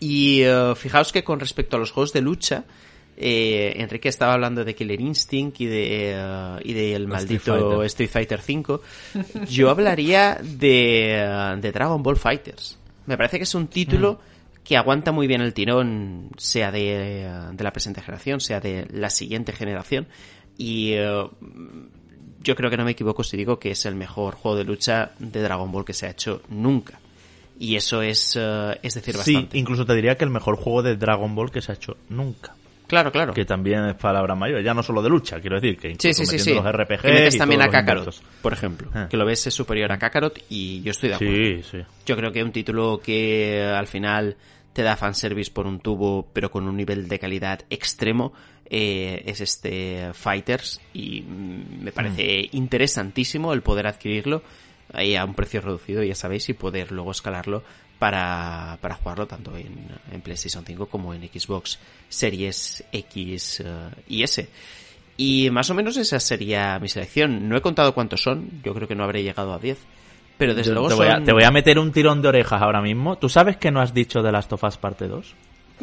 Y 0.00 0.42
fijaos 0.74 1.12
que 1.12 1.22
con 1.22 1.38
respecto 1.38 1.76
a 1.76 1.78
los 1.78 1.92
juegos 1.92 2.12
de 2.12 2.22
lucha, 2.22 2.64
eh, 3.16 3.74
Enrique 3.76 4.08
estaba 4.08 4.32
hablando 4.32 4.64
de 4.64 4.74
Killer 4.74 5.00
Instinct 5.00 5.60
y 5.60 5.66
de 5.66 6.12
eh, 6.14 6.56
y 6.64 6.72
del 6.72 7.06
maldito 7.06 7.82
Street 7.84 8.10
Fighter. 8.10 8.40
5. 8.40 8.80
Yo 9.48 9.70
hablaría 9.70 10.38
de, 10.42 11.56
de 11.60 11.72
Dragon 11.72 12.02
Ball 12.02 12.16
Fighters. 12.16 12.78
Me 13.06 13.16
parece 13.16 13.36
que 13.36 13.44
es 13.44 13.54
un 13.54 13.66
título 13.66 14.20
que 14.64 14.76
aguanta 14.76 15.12
muy 15.12 15.26
bien 15.26 15.40
el 15.40 15.54
tirón, 15.54 16.30
sea 16.36 16.70
de, 16.70 17.28
de 17.52 17.64
la 17.64 17.72
presente 17.72 18.00
generación, 18.00 18.40
sea 18.40 18.60
de 18.60 18.86
la 18.90 19.10
siguiente 19.10 19.52
generación. 19.52 20.06
Y 20.56 20.92
eh, 20.92 21.26
yo 22.42 22.54
creo 22.56 22.70
que 22.70 22.76
no 22.76 22.84
me 22.84 22.92
equivoco 22.92 23.24
si 23.24 23.36
digo 23.36 23.58
que 23.58 23.70
es 23.72 23.86
el 23.86 23.94
mejor 23.94 24.34
juego 24.34 24.56
de 24.56 24.64
lucha 24.64 25.12
de 25.18 25.42
Dragon 25.42 25.70
Ball 25.72 25.84
que 25.84 25.92
se 25.94 26.06
ha 26.06 26.10
hecho 26.10 26.42
nunca. 26.48 26.98
Y 27.58 27.76
eso 27.76 28.02
es, 28.02 28.36
eh, 28.40 28.78
es 28.82 28.94
decir 28.94 29.14
Sí, 29.18 29.34
bastante. 29.34 29.58
incluso 29.58 29.84
te 29.86 29.94
diría 29.94 30.16
que 30.16 30.24
el 30.24 30.30
mejor 30.30 30.56
juego 30.56 30.82
de 30.82 30.96
Dragon 30.96 31.34
Ball 31.34 31.50
que 31.50 31.62
se 31.62 31.72
ha 31.72 31.74
hecho 31.74 31.96
nunca. 32.08 32.54
Claro, 32.92 33.10
claro. 33.10 33.32
que 33.32 33.46
también 33.46 33.86
es 33.86 33.94
palabra 33.94 34.34
mayor, 34.34 34.62
ya 34.62 34.74
no 34.74 34.82
solo 34.82 35.00
de 35.00 35.08
lucha, 35.08 35.40
quiero 35.40 35.58
decir, 35.58 35.78
que 35.78 35.88
incluso 35.88 36.26
sí, 36.26 36.26
sí, 36.26 36.38
sí. 36.38 36.54
los 36.54 36.62
RPG 36.62 37.04
metes 37.04 37.38
también 37.38 37.62
a 37.62 37.70
Kakarot, 37.70 38.14
por 38.42 38.52
ejemplo. 38.52 38.90
Ah. 38.92 39.06
Que 39.08 39.16
lo 39.16 39.24
ves 39.24 39.46
es 39.46 39.54
superior 39.54 39.90
a 39.92 39.98
Kakarot 39.98 40.38
y 40.50 40.82
yo 40.82 40.90
estoy 40.90 41.08
de 41.08 41.14
acuerdo. 41.14 41.34
Sí, 41.34 41.62
sí. 41.62 41.78
Yo 42.04 42.16
creo 42.18 42.30
que 42.32 42.42
un 42.42 42.52
título 42.52 43.00
que 43.02 43.62
al 43.62 43.86
final 43.86 44.36
te 44.74 44.82
da 44.82 44.94
fanservice 44.94 45.50
por 45.50 45.66
un 45.66 45.80
tubo, 45.80 46.28
pero 46.34 46.50
con 46.50 46.68
un 46.68 46.76
nivel 46.76 47.08
de 47.08 47.18
calidad 47.18 47.60
extremo, 47.70 48.34
eh, 48.66 49.22
es 49.24 49.40
este 49.40 50.10
Fighters. 50.12 50.78
Y 50.92 51.22
mm, 51.22 51.84
me 51.84 51.92
parece 51.92 52.46
interesantísimo 52.52 53.54
el 53.54 53.62
poder 53.62 53.86
adquirirlo 53.86 54.42
ahí 54.92 55.16
a 55.16 55.24
un 55.24 55.32
precio 55.32 55.62
reducido, 55.62 56.02
ya 56.02 56.14
sabéis, 56.14 56.46
y 56.50 56.52
poder 56.52 56.92
luego 56.92 57.12
escalarlo 57.12 57.62
para, 58.02 58.78
para 58.80 58.96
jugarlo 58.96 59.28
tanto 59.28 59.56
en, 59.56 59.86
en 60.10 60.20
PlayStation 60.22 60.64
5 60.66 60.86
como 60.86 61.14
en 61.14 61.22
Xbox 61.32 61.78
Series 62.08 62.82
X 62.90 63.60
eh, 63.64 63.90
y 64.08 64.24
S. 64.24 64.48
Y 65.16 65.50
más 65.50 65.70
o 65.70 65.74
menos 65.74 65.96
esa 65.96 66.18
sería 66.18 66.80
mi 66.80 66.88
selección. 66.88 67.48
No 67.48 67.56
he 67.56 67.60
contado 67.60 67.94
cuántos 67.94 68.20
son, 68.20 68.50
yo 68.64 68.74
creo 68.74 68.88
que 68.88 68.96
no 68.96 69.04
habré 69.04 69.22
llegado 69.22 69.54
a 69.54 69.60
10. 69.60 69.78
Pero 70.36 70.52
desde 70.52 70.70
Yo 70.70 70.74
luego 70.74 70.88
te, 70.88 70.94
voy 70.96 71.06
a, 71.06 71.12
son- 71.12 71.24
te 71.26 71.32
voy 71.32 71.44
a 71.44 71.52
meter 71.52 71.78
un 71.78 71.92
tirón 71.92 72.20
de 72.22 72.28
orejas 72.28 72.60
ahora 72.60 72.82
mismo. 72.82 73.18
¿Tú 73.18 73.28
sabes 73.28 73.56
que 73.56 73.70
no 73.70 73.80
has 73.80 73.94
dicho 73.94 74.20
de 74.20 74.32
Last 74.32 74.52
of 74.52 74.64
Us 74.64 74.76
parte 74.78 75.06
2? 75.06 75.34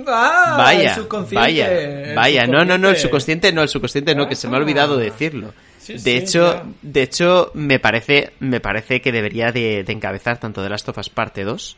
¡Ah! 0.05 0.55
Vaya, 0.57 0.89
el 0.89 0.95
subconsciente, 1.01 1.35
vaya, 1.39 2.13
vaya, 2.15 2.47
no, 2.47 2.65
no, 2.65 2.77
no, 2.77 2.89
el 2.89 2.97
subconsciente. 2.97 3.53
no, 3.53 3.61
el 3.61 3.69
subconsciente 3.69 4.13
no, 4.13 4.27
que 4.27 4.35
se 4.35 4.49
me 4.49 4.57
ha 4.57 4.59
olvidado 4.59 4.95
Ah. 4.95 4.97
decirlo. 4.97 5.53
Sí, 5.77 5.93
de 5.93 5.99
sí, 5.99 6.11
hecho, 6.11 6.53
ya. 6.53 6.65
de 6.81 7.01
hecho, 7.01 7.51
me 7.53 7.79
parece, 7.79 8.33
me 8.41 8.59
parece 8.59 8.99
que 8.99 9.13
debería 9.13 9.53
de, 9.53 9.85
de 9.85 9.93
encabezar 9.93 10.37
tanto 10.37 10.61
de 10.61 10.69
Last 10.69 10.89
of 10.89 10.97
Us 10.97 11.09
parte 11.09 11.45
2 11.45 11.77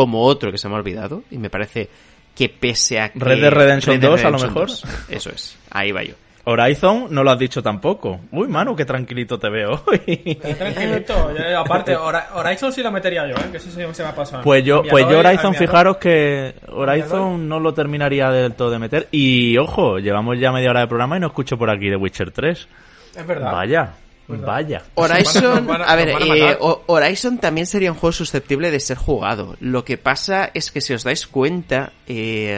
como 0.00 0.22
otro 0.24 0.52
que 0.52 0.58
se 0.58 0.68
me 0.68 0.74
ha 0.74 0.78
olvidado 0.78 1.22
y 1.30 1.38
me 1.38 1.48
parece 1.48 1.88
que 2.34 2.50
pese 2.50 3.00
a 3.00 3.08
que 3.08 3.18
Red 3.18 3.40
Dead 3.40 3.50
Redemption 3.50 3.98
2, 3.98 4.24
a 4.24 4.30
lo 4.30 4.38
mejor. 4.38 4.66
2, 4.68 4.84
eso 5.08 5.30
es, 5.30 5.56
ahí 5.70 5.90
va 5.90 6.02
yo. 6.02 6.12
Horizon 6.48 7.06
no 7.10 7.24
lo 7.24 7.30
has 7.32 7.38
dicho 7.38 7.60
tampoco. 7.62 8.20
Uy, 8.30 8.46
Manu, 8.46 8.76
qué 8.76 8.84
tranquilito 8.84 9.38
te 9.38 9.48
veo 9.48 9.82
hoy. 9.86 10.36
Tranquilito, 10.36 11.34
ya, 11.34 11.58
aparte, 11.60 11.96
Hora- 11.96 12.28
Horizon 12.34 12.72
sí 12.72 12.82
lo 12.82 12.92
metería 12.92 13.26
yo, 13.26 13.34
¿eh? 13.36 13.48
que 13.50 13.56
eso 13.56 13.70
sí 13.70 13.80
se 13.92 14.02
me 14.02 14.08
ha 14.10 14.14
pasado. 14.14 14.42
Pues 14.44 14.62
yo, 14.64 14.82
pues 14.88 15.08
yo 15.08 15.18
Horizon, 15.18 15.54
fijaros 15.54 15.96
que. 15.96 16.54
Horizon 16.68 17.48
no 17.48 17.58
lo 17.58 17.72
terminaría 17.74 18.30
del 18.30 18.52
todo 18.52 18.70
de 18.70 18.78
meter. 18.78 19.08
Y 19.10 19.56
ojo, 19.58 19.98
llevamos 19.98 20.38
ya 20.38 20.52
media 20.52 20.70
hora 20.70 20.80
de 20.80 20.86
programa 20.88 21.16
y 21.16 21.20
no 21.20 21.28
escucho 21.28 21.56
por 21.56 21.70
aquí 21.70 21.88
de 21.88 21.96
Witcher 21.96 22.30
3. 22.30 22.68
Es 23.16 23.26
verdad. 23.26 23.50
Vaya, 23.50 23.94
¿Verdad? 24.28 24.46
vaya. 24.46 24.82
Horizon, 24.96 25.42
Nos 25.44 25.66
van 25.66 25.82
a- 25.82 25.84
a 25.84 25.96
ver, 25.96 26.08
eh, 26.08 26.56
Horizon 26.86 27.38
también 27.38 27.66
sería 27.66 27.92
un 27.92 27.98
juego 27.98 28.12
susceptible 28.12 28.70
de 28.70 28.80
ser 28.80 28.96
jugado. 28.96 29.56
Lo 29.60 29.84
que 29.84 29.98
pasa 29.98 30.50
es 30.52 30.70
que 30.72 30.80
si 30.80 30.92
os 30.94 31.04
dais 31.04 31.26
cuenta, 31.26 31.92
eh, 32.08 32.56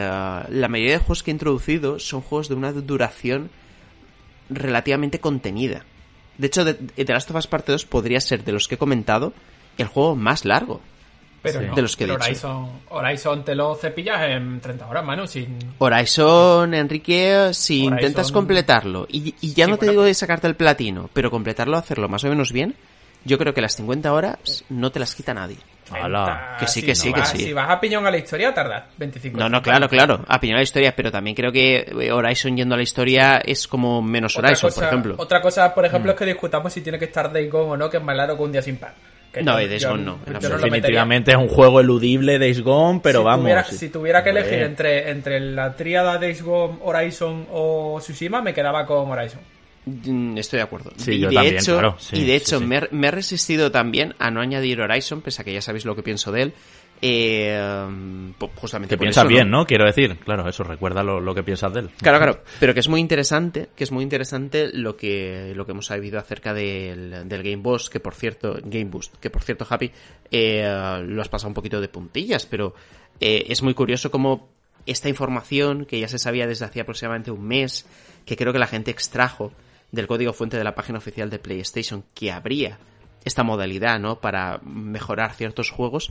la 0.48 0.68
mayoría 0.68 0.94
de 0.94 0.98
juegos 0.98 1.22
que 1.22 1.31
he 1.31 1.33
introducido 1.33 1.98
son 1.98 2.22
juegos 2.22 2.48
de 2.48 2.54
una 2.54 2.72
duración 2.72 3.50
relativamente 4.50 5.20
contenida. 5.20 5.85
De 6.38 6.46
hecho, 6.46 6.64
The 6.64 7.04
Last 7.04 7.31
of 7.31 7.37
Us 7.37 7.46
Parte 7.46 7.72
2 7.72 7.85
podría 7.85 8.20
ser, 8.20 8.44
de 8.44 8.52
los 8.52 8.68
que 8.68 8.76
he 8.76 8.78
comentado, 8.78 9.33
el 9.76 9.87
juego 9.88 10.14
más 10.16 10.44
largo. 10.44 10.81
Pero 11.42 11.61
Sí. 11.61 11.66
no, 11.66 11.74
De 11.77 11.83
los 11.83 11.96
que 11.96 12.05
he 12.05 12.07
pero 12.09 12.18
dicho. 12.18 12.27
Horizon, 12.27 12.81
Horizon 12.88 13.44
te 13.44 13.55
lo 13.55 13.74
cepillas 13.77 14.20
en 14.22 14.61
30 14.61 14.87
horas, 14.88 15.05
mano, 15.05 15.27
sin... 15.27 15.57
Horizon, 15.79 16.74
Enrique, 16.74 17.51
si 17.53 17.83
Horizon- 17.87 17.92
intentas 17.94 18.33
completarlo, 18.33 19.07
y, 19.09 19.35
y 19.40 19.55
ya 19.55 19.66
Sí, 19.66 19.70
no 19.70 19.77
te 19.77 19.87
bueno. 19.87 19.92
digo 19.92 20.03
de 20.05 20.14
sacarte 20.14 20.46
el 20.48 20.57
platino, 20.57 21.09
pero 21.12 21.31
completarlo, 21.31 21.77
hacerlo 21.77 22.09
más 22.09 22.24
o 22.24 22.29
menos 22.29 22.53
bien, 22.53 22.74
yo 23.24 23.38
creo 23.38 23.55
que 23.55 23.61
las 23.61 23.77
50 23.77 24.12
horas 24.12 24.64
no 24.68 24.90
te 24.90 24.98
las 24.98 25.14
quita 25.14 25.33
nadie. 25.35 25.59
Que 26.59 26.66
sí, 26.66 26.81
Si 26.81 26.87
que 26.87 26.94
sí, 26.94 27.09
no 27.09 27.14
que 27.14 27.20
vas- 27.20 27.31
sí. 27.31 27.38
Si 27.38 27.53
vas 27.55 27.70
a 27.70 27.81
piñón 27.81 28.07
a 28.07 28.11
la 28.11 28.18
historia, 28.18 28.53
tardas 28.53 28.85
25 28.98 29.38
No, 29.38 29.48
no, 29.48 29.62
claro, 29.62 29.88
claro. 29.88 30.22
A 30.29 30.38
piñar 30.38 30.57
la 30.59 30.62
historia, 30.62 30.94
pero 30.94 31.11
también 31.11 31.35
creo 31.35 31.51
que 31.51 31.79
eh, 31.98 32.12
Horizon 32.12 32.57
yendo 32.59 32.74
a 32.74 32.77
la 32.77 32.83
historia 32.83 33.38
es 33.38 33.66
como 33.66 34.03
menos 34.03 34.37
Otra 34.37 34.48
Horizon, 34.48 34.68
cosa, 34.68 34.81
por 34.81 34.88
ejemplo. 34.88 35.14
Otra 35.16 35.40
cosa, 35.40 35.74
por 35.74 35.85
Mm. 35.85 35.87
ejemplo, 35.87 36.12
es 36.12 36.18
que 36.18 36.27
discutamos 36.27 36.72
si 36.74 36.83
tiene 36.83 36.98
que 36.98 37.07
estar 37.07 37.33
Days 37.33 37.51
Gone 37.51 37.70
o 37.72 37.77
no, 37.79 37.88
que 37.88 37.96
es 37.96 38.03
más 38.03 38.14
largo 38.14 38.37
que 38.37 38.42
un 38.42 38.53
día 38.53 38.61
sin 38.61 38.77
pan. 38.77 38.92
Que 39.32 39.42
No, 39.42 39.60
y 39.60 39.68
Days 39.68 39.84
Gone 39.86 40.02
no, 40.04 40.18
yo. 40.40 40.48
Definitivamente 40.48 41.30
es 41.32 41.36
un 41.36 41.48
juego 41.48 41.80
eludible, 41.80 42.38
Days 42.38 42.62
Gone, 42.62 43.00
pero 43.02 43.20
si 43.20 43.24
vamos. 43.26 43.42
Tuviera. 43.44 43.64
Si 43.64 43.88
tuviera 43.90 44.24
que 44.24 44.30
elegir 44.30 44.60
entre, 44.62 45.10
entre 45.10 45.40
la 45.40 45.74
tríada 45.76 46.18
Days 46.18 46.42
Gone, 46.42 46.78
Horizon 46.82 47.46
o 47.52 47.98
Tsushima, 48.00 48.40
me 48.40 48.54
quedaba 48.54 48.86
con 48.86 49.10
Horizon. 49.10 49.40
Mm, 49.86 50.36
Estoy 50.38 50.58
de 50.58 50.62
acuerdo. 50.62 50.92
Sí, 50.96 51.12
y 51.12 51.18
yo 51.20 51.28
de 51.28 51.34
también, 51.34 51.56
hecho, 51.56 51.72
claro, 51.74 51.96
sí, 51.98 52.16
y 52.16 52.20
de 52.20 52.26
sí, 52.26 52.32
hecho 52.32 52.58
sí. 52.58 52.64
Me, 52.66 52.82
me 52.90 53.08
he 53.08 53.10
resistido 53.10 53.70
también 53.70 54.14
a 54.18 54.30
no 54.30 54.40
añadir 54.40 54.80
Horizon, 54.80 55.20
pese 55.22 55.42
a 55.42 55.44
que 55.44 55.52
ya 55.52 55.62
sabéis 55.62 55.84
lo 55.84 55.94
que 55.96 56.02
pienso 56.02 56.30
de 56.32 56.42
él. 56.42 56.52
Eh, 57.00 58.32
po- 58.38 58.50
justamente 58.56 58.94
Que 58.94 58.98
piensas 59.00 59.26
bien, 59.28 59.50
¿no? 59.50 59.66
Quiero 59.66 59.84
decir, 59.84 60.18
claro, 60.18 60.48
eso, 60.48 60.64
recuerda 60.64 61.02
lo, 61.02 61.20
lo 61.20 61.34
que 61.34 61.42
piensas 61.42 61.72
de 61.72 61.80
él. 61.80 61.90
Claro, 62.02 62.18
claro, 62.18 62.42
pero 62.58 62.74
que 62.74 62.80
es 62.80 62.88
muy 62.88 63.00
interesante, 63.00 63.68
que 63.76 63.84
es 63.84 63.92
muy 63.92 64.02
interesante 64.02 64.70
lo 64.72 64.96
que 64.96 65.52
lo 65.54 65.64
que 65.64 65.72
hemos 65.72 65.87
sabido 65.87 66.18
acerca 66.18 66.52
del, 66.54 67.28
del 67.28 67.42
Game 67.42 67.62
Boss, 67.62 67.88
que 67.90 68.00
por 68.00 68.14
cierto, 68.14 68.56
Game 68.64 68.87
Boost, 68.90 69.16
que 69.18 69.30
por 69.30 69.42
cierto, 69.42 69.66
Happy, 69.68 69.90
eh, 70.30 71.00
lo 71.06 71.22
has 71.22 71.28
pasado 71.28 71.48
un 71.48 71.54
poquito 71.54 71.80
de 71.80 71.88
puntillas, 71.88 72.46
pero 72.46 72.74
eh, 73.20 73.44
es 73.48 73.62
muy 73.62 73.74
curioso 73.74 74.11
cómo 74.11 74.48
esta 74.87 75.08
información 75.08 75.84
que 75.84 76.00
ya 76.00 76.08
se 76.08 76.18
sabía 76.18 76.46
desde 76.46 76.64
hacía 76.64 76.82
aproximadamente 76.82 77.30
un 77.30 77.46
mes, 77.46 77.87
que 78.24 78.37
creo 78.37 78.52
que 78.52 78.58
la 78.58 78.66
gente 78.66 78.90
extrajo 78.90 79.52
del 79.92 80.06
código 80.06 80.32
fuente 80.32 80.56
de 80.58 80.64
la 80.64 80.74
página 80.74 80.98
oficial 80.98 81.30
de 81.30 81.38
PlayStation, 81.38 82.04
que 82.14 82.32
habría 82.32 82.78
esta 83.24 83.42
modalidad, 83.42 83.98
¿no? 84.00 84.20
Para 84.20 84.61
mejorar 84.64 85.34
ciertos 85.34 85.70
juegos, 85.70 86.11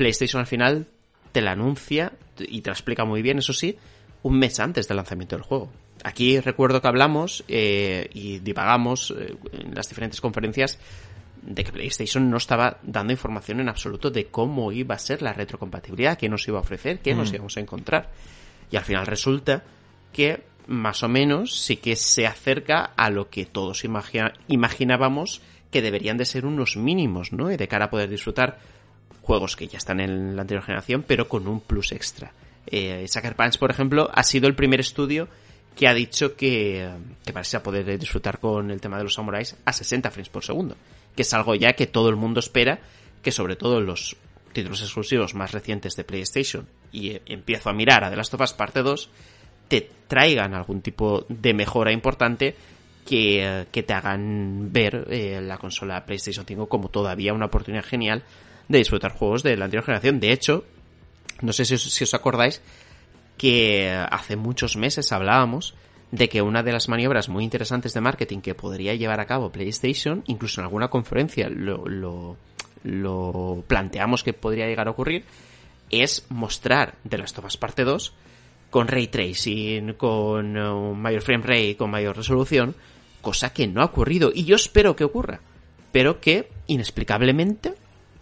PlayStation 0.00 0.40
al 0.40 0.46
final 0.46 0.86
te 1.30 1.42
la 1.42 1.52
anuncia 1.52 2.12
y 2.38 2.62
te 2.62 2.70
la 2.70 2.74
explica 2.74 3.04
muy 3.04 3.20
bien, 3.20 3.36
eso 3.38 3.52
sí, 3.52 3.76
un 4.22 4.38
mes 4.38 4.58
antes 4.58 4.88
del 4.88 4.96
lanzamiento 4.96 5.36
del 5.36 5.42
juego. 5.42 5.70
Aquí 6.02 6.40
recuerdo 6.40 6.80
que 6.80 6.88
hablamos 6.88 7.44
eh, 7.48 8.08
y 8.14 8.38
divagamos 8.38 9.14
eh, 9.14 9.36
en 9.52 9.74
las 9.74 9.90
diferentes 9.90 10.22
conferencias 10.22 10.78
de 11.42 11.64
que 11.64 11.72
PlayStation 11.72 12.30
no 12.30 12.38
estaba 12.38 12.78
dando 12.82 13.12
información 13.12 13.60
en 13.60 13.68
absoluto 13.68 14.10
de 14.10 14.28
cómo 14.28 14.72
iba 14.72 14.94
a 14.94 14.98
ser 14.98 15.20
la 15.20 15.34
retrocompatibilidad, 15.34 16.16
qué 16.16 16.30
nos 16.30 16.48
iba 16.48 16.56
a 16.56 16.62
ofrecer, 16.62 17.00
qué 17.00 17.14
nos 17.14 17.30
íbamos 17.34 17.58
a 17.58 17.60
encontrar. 17.60 18.10
Y 18.70 18.76
al 18.76 18.84
final 18.84 19.06
resulta 19.06 19.62
que 20.14 20.44
más 20.66 21.02
o 21.02 21.08
menos 21.08 21.60
sí 21.60 21.76
que 21.76 21.94
se 21.94 22.26
acerca 22.26 22.84
a 22.96 23.10
lo 23.10 23.28
que 23.28 23.44
todos 23.44 23.84
imagina- 23.84 24.32
imaginábamos 24.48 25.42
que 25.70 25.82
deberían 25.82 26.16
de 26.16 26.24
ser 26.24 26.46
unos 26.46 26.78
mínimos, 26.78 27.32
¿no? 27.32 27.52
Y 27.52 27.58
de 27.58 27.68
cara 27.68 27.86
a 27.86 27.90
poder 27.90 28.08
disfrutar 28.08 28.58
juegos 29.22 29.56
que 29.56 29.68
ya 29.68 29.78
están 29.78 30.00
en 30.00 30.36
la 30.36 30.42
anterior 30.42 30.64
generación, 30.64 31.04
pero 31.06 31.28
con 31.28 31.46
un 31.48 31.60
plus 31.60 31.92
extra. 31.92 32.32
Eh, 32.66 33.06
Sucker 33.08 33.36
Punch, 33.36 33.58
por 33.58 33.70
ejemplo, 33.70 34.10
ha 34.12 34.22
sido 34.22 34.46
el 34.48 34.54
primer 34.54 34.80
estudio 34.80 35.28
que 35.76 35.88
ha 35.88 35.94
dicho 35.94 36.36
que, 36.36 36.88
que 37.24 37.32
parece 37.32 37.56
a 37.56 37.62
poder 37.62 37.98
disfrutar 37.98 38.38
con 38.38 38.70
el 38.70 38.80
tema 38.80 38.98
de 38.98 39.04
los 39.04 39.14
samuráis 39.14 39.56
a 39.64 39.72
60 39.72 40.10
frames 40.10 40.28
por 40.28 40.44
segundo, 40.44 40.76
que 41.14 41.22
es 41.22 41.32
algo 41.32 41.54
ya 41.54 41.72
que 41.74 41.86
todo 41.86 42.08
el 42.08 42.16
mundo 42.16 42.40
espera, 42.40 42.80
que 43.22 43.32
sobre 43.32 43.56
todo 43.56 43.80
los 43.80 44.16
títulos 44.52 44.82
exclusivos 44.82 45.34
más 45.34 45.52
recientes 45.52 45.96
de 45.96 46.04
PlayStation, 46.04 46.66
y 46.92 47.10
eh, 47.10 47.22
empiezo 47.26 47.70
a 47.70 47.72
mirar 47.72 48.04
a 48.04 48.10
The 48.10 48.16
Last 48.16 48.34
of 48.34 48.40
Us 48.40 48.52
Parte 48.52 48.82
2, 48.82 49.10
te 49.68 49.88
traigan 50.08 50.54
algún 50.54 50.82
tipo 50.82 51.24
de 51.28 51.54
mejora 51.54 51.92
importante 51.92 52.56
que, 53.06 53.44
eh, 53.44 53.66
que 53.70 53.82
te 53.82 53.92
hagan 53.92 54.72
ver 54.72 55.06
eh, 55.08 55.40
la 55.40 55.58
consola 55.58 56.04
PlayStation 56.04 56.44
5 56.44 56.68
como 56.68 56.88
todavía 56.88 57.32
una 57.32 57.46
oportunidad 57.46 57.84
genial 57.84 58.24
de 58.70 58.78
disfrutar 58.78 59.12
juegos 59.12 59.42
de 59.42 59.56
la 59.56 59.64
anterior 59.64 59.84
generación. 59.84 60.20
De 60.20 60.32
hecho, 60.32 60.64
no 61.42 61.52
sé 61.52 61.64
si 61.64 62.04
os, 62.04 62.14
acordáis 62.14 62.62
que 63.36 63.90
hace 63.90 64.36
muchos 64.36 64.76
meses 64.76 65.10
hablábamos 65.10 65.74
de 66.12 66.28
que 66.28 66.40
una 66.40 66.62
de 66.62 66.72
las 66.72 66.88
maniobras 66.88 67.28
muy 67.28 67.42
interesantes 67.42 67.94
de 67.94 68.00
marketing 68.00 68.40
que 68.40 68.54
podría 68.54 68.94
llevar 68.94 69.18
a 69.18 69.26
cabo 69.26 69.50
PlayStation, 69.50 70.22
incluso 70.26 70.60
en 70.60 70.66
alguna 70.66 70.88
conferencia 70.88 71.48
lo, 71.50 71.84
lo, 71.86 72.36
lo 72.84 73.64
planteamos 73.66 74.22
que 74.22 74.34
podría 74.34 74.66
llegar 74.66 74.86
a 74.86 74.92
ocurrir, 74.92 75.24
es 75.90 76.26
mostrar 76.28 76.94
de 77.02 77.18
las 77.18 77.32
tomas 77.32 77.56
parte 77.56 77.82
2 77.82 78.14
con 78.70 78.86
ray 78.86 79.08
tracing, 79.08 79.94
con 79.94 80.56
un 80.56 81.02
mayor 81.02 81.22
frame 81.22 81.42
rate, 81.42 81.76
con 81.76 81.90
mayor 81.90 82.16
resolución, 82.16 82.76
cosa 83.20 83.52
que 83.52 83.66
no 83.66 83.82
ha 83.82 83.86
ocurrido 83.86 84.30
y 84.32 84.44
yo 84.44 84.54
espero 84.54 84.94
que 84.94 85.02
ocurra, 85.02 85.40
pero 85.90 86.20
que 86.20 86.48
inexplicablemente 86.68 87.74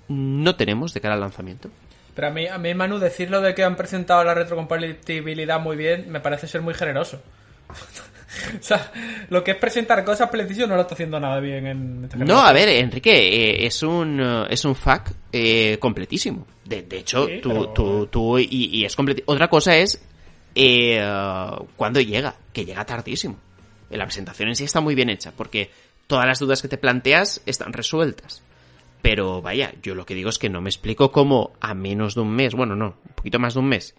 no 0.09 0.57
tenemos 0.57 0.95
de 0.95 1.01
cara 1.01 1.15
al 1.15 1.21
lanzamiento. 1.21 1.71
Pero 2.15 2.29
a 2.29 2.31
mí, 2.31 2.47
a 2.49 2.59
mí, 2.59 2.75
Manu, 2.75 2.99
decirlo 2.99 3.41
de 3.41 3.55
que 3.55 3.63
han 3.63 3.77
presentado 3.77 4.25
la 4.25 4.35
retrocompatibilidad 4.35 5.61
muy 5.61 5.77
bien 5.77 6.11
me 6.11 6.21
parece 6.21 6.47
ser 6.49 6.63
muy 6.63 6.75
generoso. 6.75 7.23
o 7.69 8.63
sea, 8.63 8.91
lo 9.31 9.45
que 9.45 9.53
es 9.53 9.57
presentar 9.57 10.05
cosas, 10.05 10.29
PlayStation 10.31 10.69
no 10.69 10.75
lo 10.77 10.83
está 10.83 10.95
haciendo 10.95 11.21
nada 11.21 11.39
bien 11.41 11.67
en 11.67 12.05
esta 12.05 12.17
No, 12.17 12.41
a 12.41 12.53
ver, 12.53 12.69
Enrique, 12.69 13.11
eh, 13.13 13.67
es 13.67 13.83
un 13.83 14.21
eh, 14.21 14.47
es 14.51 14.65
un 14.65 14.75
fact 14.75 15.13
eh, 15.33 15.77
completísimo. 15.79 16.47
De, 16.65 16.83
de 16.83 16.99
hecho, 16.99 17.27
Sí, 17.27 17.39
tú, 17.43 17.49
pero- 17.51 17.69
tú, 17.69 18.07
tú- 18.07 18.39
y, 18.39 18.47
y 18.51 18.85
es 18.85 18.97
completi- 18.97 19.23
Otra 19.27 19.49
cosa 19.49 19.77
es 19.77 20.03
eh, 20.55 21.01
cuando 21.77 22.01
llega, 22.01 22.35
que 22.53 22.65
llega 22.65 22.85
tardísimo. 22.85 23.39
La 23.91 24.05
presentación 24.05 24.49
en 24.51 24.57
sí 24.57 24.65
está 24.65 24.81
muy 24.81 24.95
bien 24.95 25.09
hecha, 25.09 25.33
porque 25.37 25.71
todas 26.07 26.27
las 26.27 26.39
dudas 26.39 26.61
que 26.61 26.69
te 26.69 26.77
planteas 26.79 27.41
están 27.47 27.73
resueltas. 27.73 28.43
Pero 29.03 29.41
vaya, 29.43 29.73
yo 29.83 29.95
lo 29.95 30.05
que 30.05 30.15
digo 30.15 30.31
es 30.31 30.39
que 30.39 30.49
no 30.49 30.61
me 30.61 30.71
explico 30.71 31.13
cómo 31.13 31.53
a 31.61 31.75
menos 31.75 32.15
de 32.15 32.23
un 32.23 32.35
mes, 32.35 32.55
bueno, 32.55 32.75
no, 32.75 32.97
un 33.07 33.15
poquito 33.15 33.39
más 33.39 33.55
de 33.55 33.61
un 33.61 33.69
mes, 33.69 33.95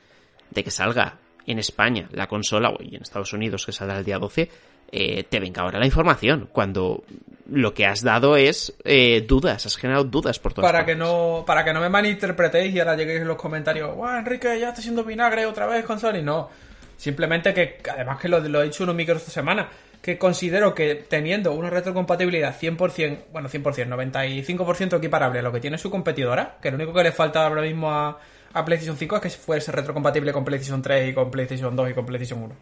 de 0.51 0.63
que 0.63 0.71
salga 0.71 1.17
en 1.45 1.59
España 1.59 2.07
la 2.11 2.27
consola, 2.27 2.73
y 2.79 2.95
en 2.95 3.01
Estados 3.01 3.33
Unidos, 3.33 3.65
que 3.65 3.71
saldrá 3.71 3.99
el 3.99 4.05
día 4.05 4.19
12, 4.19 4.49
eh, 4.91 5.23
te 5.23 5.39
venga 5.39 5.61
ahora 5.61 5.79
la 5.79 5.85
información, 5.85 6.49
cuando 6.51 7.03
lo 7.51 7.73
que 7.73 7.85
has 7.85 8.01
dado 8.03 8.35
es 8.35 8.75
eh, 8.83 9.21
dudas, 9.27 9.65
has 9.65 9.77
generado 9.77 10.03
dudas 10.03 10.39
por 10.39 10.53
todas 10.53 10.71
Para 10.71 10.85
que 10.85 10.95
no 10.95 11.43
para 11.45 11.63
que 11.63 11.73
no 11.73 11.81
me 11.81 11.89
malinterpretéis 11.89 12.73
y 12.73 12.79
ahora 12.79 12.95
lleguéis 12.95 13.21
en 13.21 13.27
los 13.27 13.37
comentarios, 13.37 13.95
guau, 13.95 14.17
Enrique, 14.17 14.59
ya 14.59 14.69
está 14.69 14.81
siendo 14.81 15.03
vinagre 15.03 15.45
otra 15.45 15.65
vez 15.65 15.85
con 15.85 15.99
Sony. 15.99 16.21
No, 16.23 16.49
simplemente 16.97 17.53
que, 17.53 17.79
además 17.91 18.19
que 18.19 18.29
lo, 18.29 18.39
lo 18.39 18.61
he 18.61 18.65
dicho 18.65 18.83
en 18.83 18.89
un 18.89 18.95
micro 18.95 19.15
esta 19.15 19.31
semana, 19.31 19.69
que 20.01 20.17
considero 20.17 20.73
que 20.73 20.95
teniendo 20.95 21.51
una 21.53 21.69
retrocompatibilidad 21.69 22.57
100%, 22.57 23.25
bueno, 23.31 23.49
100%, 23.49 23.87
95% 23.87 24.97
equiparable 24.97 25.39
a 25.39 25.41
lo 25.41 25.51
que 25.51 25.59
tiene 25.59 25.77
su 25.77 25.91
competidora, 25.91 26.57
que 26.61 26.71
lo 26.71 26.75
único 26.77 26.93
que 26.93 27.03
le 27.03 27.11
falta 27.11 27.45
ahora 27.45 27.61
mismo 27.61 27.91
a, 27.91 28.19
PlayStation 28.65 28.97
5 28.97 29.15
es 29.17 29.21
que 29.21 29.29
fuese 29.29 29.71
retrocompatible 29.71 30.33
con 30.33 30.43
PlayStation 30.43 30.81
3 30.81 31.09
y 31.09 31.13
con 31.13 31.29
PlayStation 31.29 31.75
2 31.75 31.91
y 31.91 31.93
con 31.93 32.05
PlayStation 32.05 32.41
1, 32.41 32.55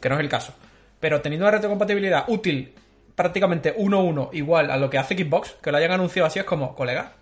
que 0.00 0.08
no 0.08 0.14
es 0.14 0.20
el 0.20 0.28
caso. 0.28 0.54
Pero 1.00 1.20
teniendo 1.20 1.46
una 1.46 1.52
retrocompatibilidad 1.52 2.24
útil 2.28 2.74
prácticamente 3.14 3.74
1-1 3.76 4.28
igual 4.32 4.70
a 4.70 4.76
lo 4.76 4.88
que 4.90 4.98
hace 4.98 5.16
Xbox, 5.16 5.56
que 5.62 5.72
lo 5.72 5.78
hayan 5.78 5.92
anunciado 5.92 6.26
así 6.26 6.38
es 6.38 6.44
como, 6.44 6.74
colega, 6.74 7.14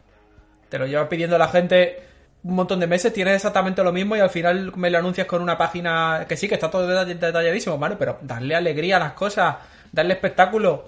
te 0.69 0.79
lo 0.79 0.87
lleva 0.87 1.09
pidiendo 1.09 1.39
la 1.39 1.49
gente 1.49 2.03
un 2.45 2.55
montón 2.55 2.79
de 2.79 2.87
meses, 2.87 3.13
tienes 3.13 3.37
exactamente 3.37 3.83
lo 3.83 3.91
mismo 3.93 4.15
y 4.17 4.21
al 4.21 4.31
final 4.31 4.73
me 4.77 4.91
lo 4.91 4.99
anuncias 4.99 5.27
con 5.27 5.41
una 5.43 5.57
página 5.57 6.27
que 6.29 6.37
sí, 6.37 6.47
que 6.47 6.55
está 6.55 6.71
todo 6.71 6.87
detall- 6.89 7.19
detalladísimo, 7.19 7.79
¿vale? 7.79 7.97
Pero 7.99 8.19
darle 8.21 8.55
alegría 8.55 8.97
a 8.97 9.01
las 9.01 9.13
cosas, 9.15 9.57
darle 9.91 10.13
espectáculo. 10.15 10.85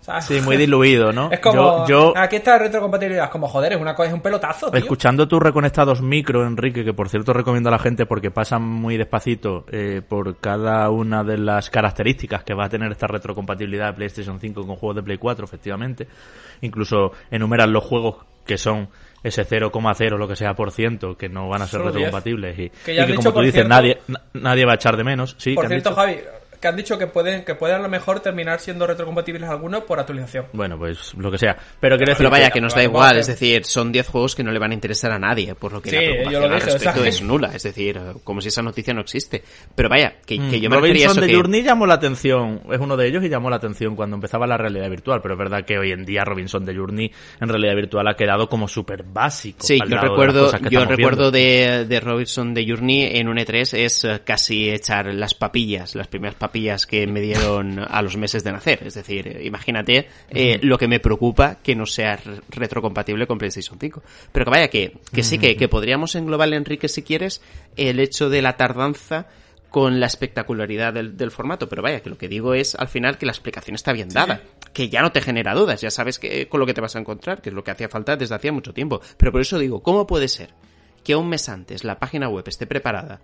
o 0.00 0.04
sea, 0.04 0.20
Sí, 0.20 0.40
muy 0.40 0.56
diluido, 0.56 1.12
¿no? 1.12 1.28
Es 1.32 1.40
como, 1.40 1.84
yo, 1.86 2.12
yo 2.12 2.16
aquí 2.16 2.36
está 2.36 2.52
la 2.52 2.58
retrocompatibilidad, 2.60 3.24
es 3.24 3.30
como, 3.30 3.48
joder, 3.48 3.72
es 3.72 3.80
una 3.80 3.94
cosa, 3.96 4.08
es 4.08 4.14
un 4.14 4.20
pelotazo, 4.20 4.70
tío. 4.70 4.78
Escuchando 4.78 5.26
tus 5.26 5.42
reconectados 5.42 6.00
micro, 6.00 6.46
Enrique, 6.46 6.84
que 6.84 6.92
por 6.94 7.08
cierto 7.08 7.32
recomiendo 7.32 7.70
a 7.70 7.72
la 7.72 7.78
gente 7.80 8.06
porque 8.06 8.30
pasan 8.30 8.62
muy 8.62 8.96
despacito 8.96 9.64
eh, 9.72 10.02
por 10.08 10.36
cada 10.36 10.88
una 10.90 11.24
de 11.24 11.38
las 11.38 11.70
características 11.70 12.44
que 12.44 12.54
va 12.54 12.66
a 12.66 12.68
tener 12.68 12.92
esta 12.92 13.08
retrocompatibilidad 13.08 13.88
de 13.88 13.92
PlayStation 13.94 14.38
5 14.38 14.64
con 14.64 14.76
juegos 14.76 14.94
de 14.94 15.02
Play 15.02 15.18
4, 15.18 15.44
efectivamente. 15.44 16.06
Incluso 16.60 17.10
enumeran 17.32 17.72
los 17.72 17.82
juegos 17.82 18.16
que 18.46 18.58
son 18.58 18.88
ese 19.22 19.44
0,0 19.46 20.16
lo 20.16 20.26
que 20.28 20.34
sea 20.36 20.54
por 20.54 20.70
ciento 20.72 21.16
que 21.16 21.28
no 21.28 21.48
van 21.48 21.62
a 21.62 21.66
ser 21.66 21.80
Solo 21.80 21.92
10. 21.92 22.06
retrocompatibles 22.06 22.58
y 22.58 22.70
Que 22.84 22.94
ya 22.94 23.06
como 23.14 23.32
tú 23.32 23.40
dices 23.40 23.54
cierto- 23.54 23.68
nadie 23.68 23.98
na- 24.08 24.22
nadie 24.32 24.64
va 24.64 24.72
a 24.72 24.74
echar 24.76 24.96
de 24.96 25.04
menos 25.04 25.34
sí 25.38 25.54
Por 25.54 25.68
cierto, 25.68 25.90
dicho. 25.90 26.00
Javi, 26.00 26.16
que 26.60 26.68
han 26.68 26.76
dicho 26.76 26.98
que 26.98 27.06
pueden, 27.06 27.44
que 27.44 27.54
pueden 27.54 27.76
a 27.76 27.80
lo 27.80 27.88
mejor 27.88 28.20
terminar 28.20 28.60
siendo 28.60 28.86
retrocompatibles 28.86 29.48
algunos 29.48 29.84
por 29.84 29.98
actualización. 29.98 30.46
bueno 30.52 30.78
pues 30.78 31.14
lo 31.14 31.30
que 31.30 31.38
sea 31.38 31.56
pero 31.80 31.96
quiero 31.96 32.10
decir 32.10 32.18
Pero 32.18 32.30
vaya, 32.30 32.48
que- 32.48 32.54
que 32.54 32.60
nos 32.60 32.74
da 32.74 32.82
igual, 32.82 33.16
es 33.18 33.26
decir, 33.26 33.64
son 33.64 33.90
10 33.92 34.08
juegos 34.08 34.34
que 34.34 34.42
no 34.42 34.50
le 34.52 34.58
van 34.58 34.70
a 34.72 34.74
interesar 34.74 35.10
a 35.12 35.18
nadie, 35.18 35.54
por 35.54 35.72
lo 35.72 35.80
que 35.80 35.90
Sí, 35.90 35.96
la 35.96 36.02
yo 36.02 36.08
preocupación 36.10 36.42
lo 36.42 36.46
al 36.48 36.54
dije, 36.54 36.64
respecto 36.72 36.90
o 37.00 37.02
sea, 37.02 37.08
es 37.08 37.22
nula, 37.22 37.50
es 37.54 37.62
decir, 37.62 38.00
como 38.24 38.40
si 38.40 38.48
esa 38.48 38.62
noticia 38.62 38.92
no 38.92 39.00
existe. 39.00 39.42
Pero 39.74 39.88
vaya, 39.88 40.14
que, 40.26 40.36
que 40.50 40.60
yo 40.60 40.68
me 40.68 40.76
refería 40.76 41.06
a 41.06 41.08
Robinson 41.08 41.10
eso 41.12 41.20
de 41.22 41.26
que... 41.28 41.34
Journey 41.34 41.62
llamó 41.62 41.86
la 41.86 41.94
atención, 41.94 42.60
es 42.70 42.78
uno 42.80 42.96
de 42.96 43.06
ellos 43.06 43.24
y 43.24 43.28
llamó 43.28 43.48
la 43.50 43.56
atención 43.56 43.96
cuando 43.96 44.16
empezaba 44.16 44.46
la 44.46 44.56
realidad 44.58 44.90
virtual, 44.90 45.20
pero 45.22 45.34
es 45.34 45.38
verdad 45.38 45.64
que 45.64 45.78
hoy 45.78 45.92
en 45.92 46.04
día 46.04 46.24
Robinson 46.24 46.64
de 46.64 46.74
Journey 46.76 47.10
en 47.40 47.48
realidad 47.48 47.74
virtual 47.74 48.06
ha 48.08 48.14
quedado 48.14 48.48
como 48.48 48.68
súper 48.68 49.02
básico. 49.04 49.58
Sí, 49.66 49.78
yo 49.88 49.96
recuerdo, 49.98 50.50
yo 50.70 50.84
recuerdo 50.84 51.30
de, 51.30 51.86
de 51.88 52.00
Robinson 52.00 52.52
de 52.52 52.66
Journey 52.68 53.16
en 53.16 53.28
un 53.28 53.36
E3 53.38 53.76
es 53.78 54.04
eh, 54.04 54.20
casi 54.24 54.68
echar 54.68 55.06
las 55.14 55.32
papillas, 55.34 55.94
las 55.94 56.08
primeras 56.08 56.34
papillas 56.34 56.49
que 56.50 57.06
me 57.06 57.20
dieron 57.20 57.78
a 57.78 58.02
los 58.02 58.16
meses 58.16 58.44
de 58.44 58.52
nacer. 58.52 58.82
Es 58.86 58.94
decir, 58.94 59.28
eh, 59.28 59.44
imagínate 59.44 60.08
eh, 60.30 60.58
lo 60.62 60.76
que 60.78 60.88
me 60.88 61.00
preocupa 61.00 61.56
que 61.62 61.74
no 61.74 61.86
sea 61.86 62.16
re- 62.16 62.40
retrocompatible 62.50 63.26
con 63.26 63.38
PlayStation 63.38 63.78
5. 63.78 64.02
Pero 64.32 64.44
que 64.44 64.50
vaya, 64.50 64.68
que, 64.68 64.98
que 65.12 65.22
sí, 65.22 65.38
que, 65.38 65.56
que 65.56 65.68
podríamos 65.68 66.14
englobar, 66.14 66.52
Enrique, 66.52 66.88
si 66.88 67.02
quieres, 67.02 67.40
el 67.76 68.00
hecho 68.00 68.28
de 68.28 68.42
la 68.42 68.56
tardanza 68.56 69.26
con 69.70 70.00
la 70.00 70.06
espectacularidad 70.06 70.92
del, 70.92 71.16
del 71.16 71.30
formato, 71.30 71.68
pero 71.68 71.80
vaya, 71.80 72.00
que 72.00 72.10
lo 72.10 72.18
que 72.18 72.26
digo 72.26 72.54
es 72.54 72.74
al 72.74 72.88
final 72.88 73.18
que 73.18 73.26
la 73.26 73.30
explicación 73.32 73.76
está 73.76 73.92
bien 73.92 74.08
dada, 74.08 74.42
que 74.72 74.88
ya 74.88 75.00
no 75.00 75.12
te 75.12 75.20
genera 75.20 75.54
dudas, 75.54 75.80
ya 75.80 75.92
sabes 75.92 76.18
que, 76.18 76.48
con 76.48 76.58
lo 76.58 76.66
que 76.66 76.74
te 76.74 76.80
vas 76.80 76.96
a 76.96 76.98
encontrar, 76.98 77.40
que 77.40 77.50
es 77.50 77.54
lo 77.54 77.62
que 77.62 77.70
hacía 77.70 77.88
falta 77.88 78.16
desde 78.16 78.34
hacía 78.34 78.50
mucho 78.50 78.74
tiempo. 78.74 79.00
Pero 79.16 79.30
por 79.30 79.40
eso 79.40 79.60
digo, 79.60 79.80
¿cómo 79.80 80.08
puede 80.08 80.26
ser 80.26 80.50
que 81.04 81.14
un 81.14 81.28
mes 81.28 81.48
antes 81.48 81.84
la 81.84 82.00
página 82.00 82.28
web 82.28 82.44
esté 82.48 82.66
preparada 82.66 83.20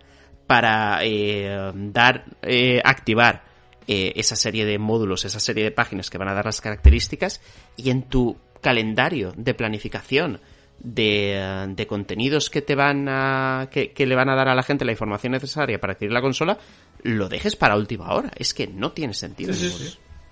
para 0.46 0.98
eh, 1.02 1.72
dar, 1.74 2.24
eh, 2.42 2.80
activar 2.85 3.44
eh, 3.87 4.12
esa 4.16 4.37
serie 4.37 4.64
de 4.64 4.78
módulos, 4.78 5.24
esa 5.24 5.40
serie 5.40 5.64
de 5.64 5.70
páginas 5.70 6.11
que 6.11 6.18
van 6.18 6.28
a 6.28 6.35
dar 6.35 6.44
las 6.44 6.61
características 6.61 7.40
y 7.76 7.90
en 7.90 8.02
tu 8.02 8.37
calendario 8.61 9.32
de 9.37 9.54
planificación 9.54 10.40
de, 10.78 11.72
de 11.74 11.87
contenidos 11.87 12.50
que 12.50 12.62
te 12.62 12.74
van 12.74 13.09
a 13.09 13.68
que, 13.70 13.92
que 13.92 14.06
le 14.06 14.14
van 14.14 14.28
a 14.28 14.35
dar 14.35 14.48
a 14.48 14.54
la 14.54 14.62
gente 14.62 14.85
la 14.85 14.92
información 14.92 15.32
necesaria 15.32 15.80
para 15.80 15.94
adquirir 15.94 16.12
la 16.12 16.20
consola 16.20 16.59
lo 17.02 17.28
dejes 17.28 17.56
para 17.56 17.76
última 17.76 18.12
hora 18.12 18.30
es 18.37 18.52
que 18.52 18.66
no 18.66 18.92
tiene 18.92 19.14
sentido. 19.14 19.54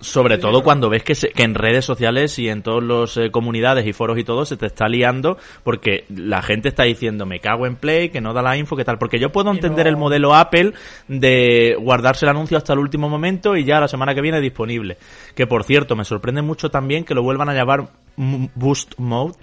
Sobre 0.05 0.37
todo 0.37 0.61
cuando 0.63 0.89
ves 0.89 1.03
que, 1.03 1.15
se- 1.15 1.29
que 1.29 1.43
en 1.43 1.55
redes 1.55 1.83
sociales 1.85 2.37
y 2.39 2.47
en 2.49 2.61
todas 2.63 2.83
las 2.83 3.17
eh, 3.17 3.31
comunidades 3.31 3.85
y 3.87 3.93
foros 3.93 4.17
y 4.17 4.23
todo 4.23 4.45
se 4.45 4.55
te 4.57 4.65
está 4.67 4.87
liando 4.87 5.37
porque 5.63 6.05
la 6.09 6.41
gente 6.41 6.69
está 6.69 6.83
diciendo 6.83 7.25
me 7.25 7.39
cago 7.39 7.65
en 7.65 7.75
Play, 7.75 8.09
que 8.09 8.21
no 8.21 8.33
da 8.33 8.41
la 8.41 8.55
info, 8.57 8.75
que 8.75 8.85
tal. 8.85 8.97
Porque 8.97 9.19
yo 9.19 9.31
puedo 9.31 9.51
entender 9.51 9.85
no- 9.85 9.89
el 9.89 9.97
modelo 9.97 10.35
Apple 10.35 10.73
de 11.07 11.75
guardarse 11.79 12.25
el 12.25 12.29
anuncio 12.29 12.57
hasta 12.57 12.73
el 12.73 12.79
último 12.79 13.09
momento 13.09 13.55
y 13.55 13.63
ya 13.65 13.79
la 13.79 13.87
semana 13.87 14.13
que 14.13 14.21
viene 14.21 14.39
disponible. 14.41 14.97
Que 15.35 15.47
por 15.47 15.63
cierto, 15.63 15.95
me 15.95 16.05
sorprende 16.05 16.41
mucho 16.41 16.69
también 16.69 17.03
que 17.03 17.15
lo 17.15 17.23
vuelvan 17.23 17.49
a 17.49 17.53
llamar 17.53 17.89
Boost 18.17 18.93
Mode. 18.97 19.33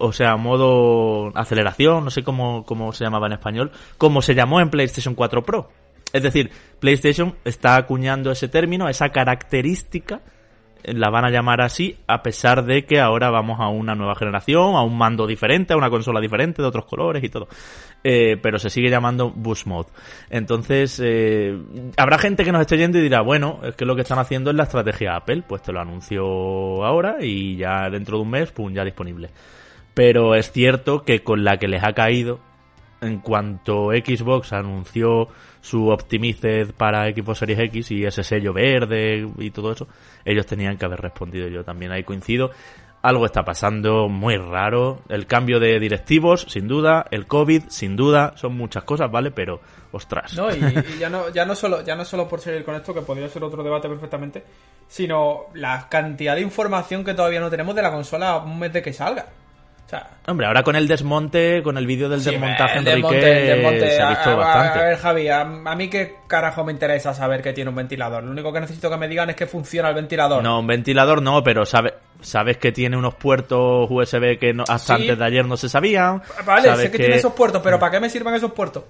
O 0.00 0.12
sea, 0.12 0.36
modo 0.36 1.32
aceleración, 1.36 2.04
no 2.04 2.10
sé 2.10 2.22
cómo, 2.22 2.64
cómo 2.64 2.92
se 2.92 3.02
llamaba 3.04 3.26
en 3.26 3.32
español, 3.32 3.72
como 3.98 4.22
se 4.22 4.34
llamó 4.36 4.60
en 4.60 4.70
PlayStation 4.70 5.14
4 5.16 5.42
Pro. 5.42 5.70
Es 6.12 6.22
decir, 6.22 6.50
PlayStation 6.80 7.34
está 7.44 7.76
acuñando 7.76 8.30
ese 8.30 8.48
término, 8.48 8.88
esa 8.88 9.10
característica, 9.10 10.22
eh, 10.82 10.94
la 10.94 11.10
van 11.10 11.24
a 11.24 11.30
llamar 11.30 11.60
así, 11.60 11.96
a 12.06 12.22
pesar 12.22 12.64
de 12.64 12.84
que 12.86 13.00
ahora 13.00 13.30
vamos 13.30 13.60
a 13.60 13.68
una 13.68 13.94
nueva 13.94 14.14
generación, 14.14 14.74
a 14.74 14.82
un 14.82 14.96
mando 14.96 15.26
diferente, 15.26 15.74
a 15.74 15.76
una 15.76 15.90
consola 15.90 16.20
diferente, 16.20 16.62
de 16.62 16.68
otros 16.68 16.86
colores 16.86 17.22
y 17.22 17.28
todo. 17.28 17.48
Eh, 18.02 18.36
pero 18.40 18.58
se 18.58 18.70
sigue 18.70 18.88
llamando 18.88 19.30
Boost 19.30 19.66
Mode. 19.66 19.88
Entonces, 20.30 21.00
eh, 21.04 21.58
habrá 21.96 22.18
gente 22.18 22.44
que 22.44 22.52
nos 22.52 22.60
esté 22.60 22.78
yendo 22.78 22.98
y 22.98 23.02
dirá, 23.02 23.20
bueno, 23.20 23.60
es 23.64 23.74
que 23.74 23.84
lo 23.84 23.94
que 23.94 24.02
están 24.02 24.18
haciendo 24.18 24.50
es 24.50 24.56
la 24.56 24.64
estrategia 24.64 25.16
Apple, 25.16 25.42
pues 25.46 25.62
te 25.62 25.72
lo 25.72 25.80
anuncio 25.80 26.24
ahora 26.84 27.16
y 27.20 27.56
ya 27.56 27.90
dentro 27.90 28.18
de 28.18 28.22
un 28.22 28.30
mes, 28.30 28.52
pum, 28.52 28.72
ya 28.72 28.84
disponible. 28.84 29.30
Pero 29.94 30.36
es 30.36 30.52
cierto 30.52 31.02
que 31.02 31.24
con 31.24 31.42
la 31.42 31.56
que 31.56 31.66
les 31.66 31.82
ha 31.82 31.92
caído, 31.92 32.38
en 33.00 33.20
cuanto 33.20 33.90
Xbox 33.90 34.52
anunció 34.52 35.28
su 35.60 35.88
Optimized 35.88 36.72
para 36.74 37.04
Xbox 37.12 37.38
Series 37.38 37.58
X 37.60 37.90
y 37.90 38.04
ese 38.04 38.24
sello 38.24 38.52
verde 38.52 39.28
y 39.38 39.50
todo 39.50 39.72
eso, 39.72 39.86
ellos 40.24 40.46
tenían 40.46 40.76
que 40.76 40.84
haber 40.84 41.00
respondido. 41.00 41.48
Yo 41.48 41.64
también 41.64 41.92
ahí 41.92 42.04
coincido. 42.04 42.50
Algo 43.00 43.26
está 43.26 43.44
pasando 43.44 44.08
muy 44.08 44.36
raro. 44.36 45.02
El 45.08 45.26
cambio 45.26 45.60
de 45.60 45.78
directivos, 45.78 46.46
sin 46.48 46.66
duda. 46.66 47.04
El 47.12 47.26
COVID, 47.28 47.64
sin 47.68 47.94
duda. 47.94 48.32
Son 48.36 48.56
muchas 48.56 48.82
cosas, 48.82 49.08
¿vale? 49.10 49.30
Pero, 49.30 49.60
ostras. 49.92 50.34
No, 50.36 50.50
y, 50.50 50.58
y 50.58 50.98
ya 50.98 51.08
no, 51.08 51.28
ya 51.28 51.44
no 51.44 51.54
solo, 51.54 51.84
ya 51.84 51.94
no 51.94 52.04
solo 52.04 52.28
por 52.28 52.40
seguir 52.40 52.64
con 52.64 52.74
esto, 52.74 52.92
que 52.92 53.02
podría 53.02 53.28
ser 53.28 53.44
otro 53.44 53.62
debate 53.62 53.88
perfectamente, 53.88 54.42
sino 54.88 55.46
la 55.54 55.88
cantidad 55.88 56.34
de 56.34 56.40
información 56.40 57.04
que 57.04 57.14
todavía 57.14 57.40
no 57.40 57.50
tenemos 57.50 57.76
de 57.76 57.82
la 57.82 57.92
consola 57.92 58.38
un 58.38 58.58
mes 58.58 58.72
de 58.72 58.82
que 58.82 58.92
salga. 58.92 59.26
O 59.88 59.90
sea, 59.90 60.06
Hombre, 60.26 60.46
ahora 60.46 60.62
con 60.62 60.76
el 60.76 60.86
desmonte, 60.86 61.62
con 61.62 61.78
el 61.78 61.86
vídeo 61.86 62.10
del 62.10 62.20
sí, 62.20 62.30
desmontaje, 62.30 62.78
el 62.78 62.86
Enrique, 62.88 63.08
desmonte, 63.08 63.40
el 63.40 63.56
desmonte. 63.56 63.90
se 63.90 64.02
ha 64.02 64.08
visto 64.10 64.30
a, 64.30 64.34
bastante. 64.34 64.78
A 64.78 64.82
ver, 64.82 64.98
Javi, 64.98 65.28
a, 65.28 65.40
a 65.40 65.74
mí 65.76 65.88
qué 65.88 66.16
carajo 66.26 66.62
me 66.62 66.72
interesa 66.72 67.14
saber 67.14 67.40
que 67.40 67.54
tiene 67.54 67.70
un 67.70 67.76
ventilador. 67.76 68.22
Lo 68.22 68.30
único 68.32 68.52
que 68.52 68.60
necesito 68.60 68.90
que 68.90 68.98
me 68.98 69.08
digan 69.08 69.30
es 69.30 69.36
que 69.36 69.46
funciona 69.46 69.88
el 69.88 69.94
ventilador. 69.94 70.42
No, 70.42 70.60
un 70.60 70.66
ventilador 70.66 71.22
no, 71.22 71.42
pero 71.42 71.64
sabe- 71.64 71.94
sabes 72.20 72.58
que 72.58 72.70
tiene 72.70 72.98
unos 72.98 73.14
puertos 73.14 73.86
USB 73.90 74.38
que 74.38 74.52
no- 74.52 74.64
hasta 74.68 74.96
Sí. 74.96 75.02
antes 75.04 75.18
de 75.18 75.24
ayer 75.24 75.46
no 75.46 75.56
se 75.56 75.70
sabían. 75.70 76.22
Vale, 76.44 76.68
Sabes 76.68 76.82
sé 76.84 76.90
que, 76.90 76.98
tiene 76.98 77.16
esos 77.16 77.32
puertos, 77.32 77.62
pero 77.64 77.78
¿para 77.78 77.92
qué 77.92 78.00
me 78.00 78.10
sirven 78.10 78.34
esos 78.34 78.52
puertos? 78.52 78.84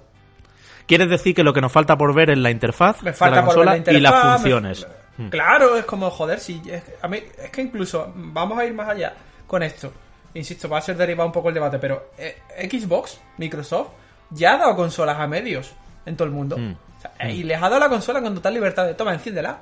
Quieres 0.85 1.09
decir 1.09 1.33
que 1.33 1.43
lo 1.43 1.53
que 1.53 1.61
nos 1.61 1.71
falta 1.71 1.97
por 1.97 2.13
ver 2.13 2.31
es 2.31 2.37
la 2.39 2.51
interfaz 2.51 3.01
Me 3.03 3.11
de 3.11 3.17
la 3.17 3.25
por 3.25 3.29
ver 3.31 3.43
consola 3.45 3.77
la 3.85 3.93
y 3.93 3.99
las 4.01 4.13
me- 4.25 4.31
funciones. 4.33 4.87
Claro, 5.29 5.77
es 5.77 5.85
como, 5.85 6.09
joder, 6.09 6.39
si 6.41 6.61
es, 6.69 6.83
a 7.01 7.07
mí, 7.07 7.21
es 7.41 7.49
que 7.51 7.61
incluso, 7.61 8.11
vamos 8.15 8.59
a 8.59 8.65
ir 8.65 8.73
más 8.73 8.89
allá 8.89 9.13
con 9.47 9.63
esto. 9.63 9.93
Insisto, 10.33 10.69
va 10.69 10.77
a 10.77 10.81
ser 10.81 10.95
derivado 10.95 11.27
un 11.27 11.33
poco 11.33 11.49
el 11.49 11.55
debate, 11.55 11.79
pero 11.79 12.11
eh, 12.17 12.37
Xbox, 12.69 13.19
Microsoft, 13.37 13.89
ya 14.29 14.55
ha 14.55 14.57
dado 14.57 14.75
consolas 14.75 15.19
a 15.19 15.27
medios 15.27 15.73
en 16.05 16.15
todo 16.15 16.27
el 16.27 16.33
mundo. 16.33 16.57
Mm. 16.57 16.71
O 16.71 17.01
sea, 17.01 17.31
Y 17.31 17.43
les 17.43 17.57
ha 17.57 17.69
dado 17.69 17.79
la 17.79 17.89
consola 17.89 18.21
con 18.21 18.35
total 18.35 18.53
libertad 18.53 18.85
de 18.85 18.93
toma, 18.93 19.13
enciéndela. 19.13 19.59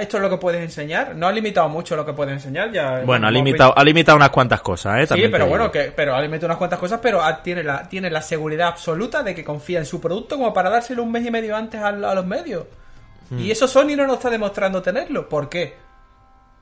Esto 0.00 0.16
es 0.16 0.22
lo 0.22 0.30
que 0.30 0.38
puedes 0.38 0.62
enseñar. 0.62 1.14
No 1.14 1.26
ha 1.26 1.32
limitado 1.32 1.68
mucho 1.68 1.94
lo 1.96 2.06
que 2.06 2.14
puedes 2.14 2.32
enseñar. 2.32 2.72
ya 2.72 3.02
Bueno, 3.04 3.26
ha 3.26 3.30
limitado, 3.30 3.76
ha 3.76 3.84
limitado 3.84 4.16
unas 4.16 4.30
cuantas 4.30 4.62
cosas, 4.62 4.98
¿eh? 4.98 5.02
Sí, 5.02 5.08
También 5.08 5.30
te 5.30 5.36
pero 5.36 5.46
bueno, 5.46 5.70
que, 5.70 5.92
pero 5.94 6.14
ha 6.14 6.22
limitado 6.22 6.46
unas 6.46 6.56
cuantas 6.56 6.78
cosas, 6.78 7.00
pero 7.02 7.20
tiene 7.42 7.62
la, 7.62 7.86
tiene 7.88 8.10
la 8.10 8.22
seguridad 8.22 8.68
absoluta 8.68 9.22
de 9.22 9.34
que 9.34 9.44
confía 9.44 9.78
en 9.78 9.86
su 9.86 10.00
producto 10.00 10.36
como 10.36 10.52
para 10.54 10.70
dárselo 10.70 11.02
un 11.02 11.12
mes 11.12 11.26
y 11.26 11.30
medio 11.30 11.54
antes 11.54 11.80
a, 11.80 11.88
a 11.88 12.14
los 12.14 12.26
medios. 12.26 12.64
Hmm. 13.28 13.38
Y 13.38 13.50
eso 13.50 13.68
Sony 13.68 13.94
no 13.94 14.06
nos 14.06 14.16
está 14.16 14.30
demostrando 14.30 14.80
tenerlo. 14.80 15.28
¿Por 15.28 15.50
qué? 15.50 15.76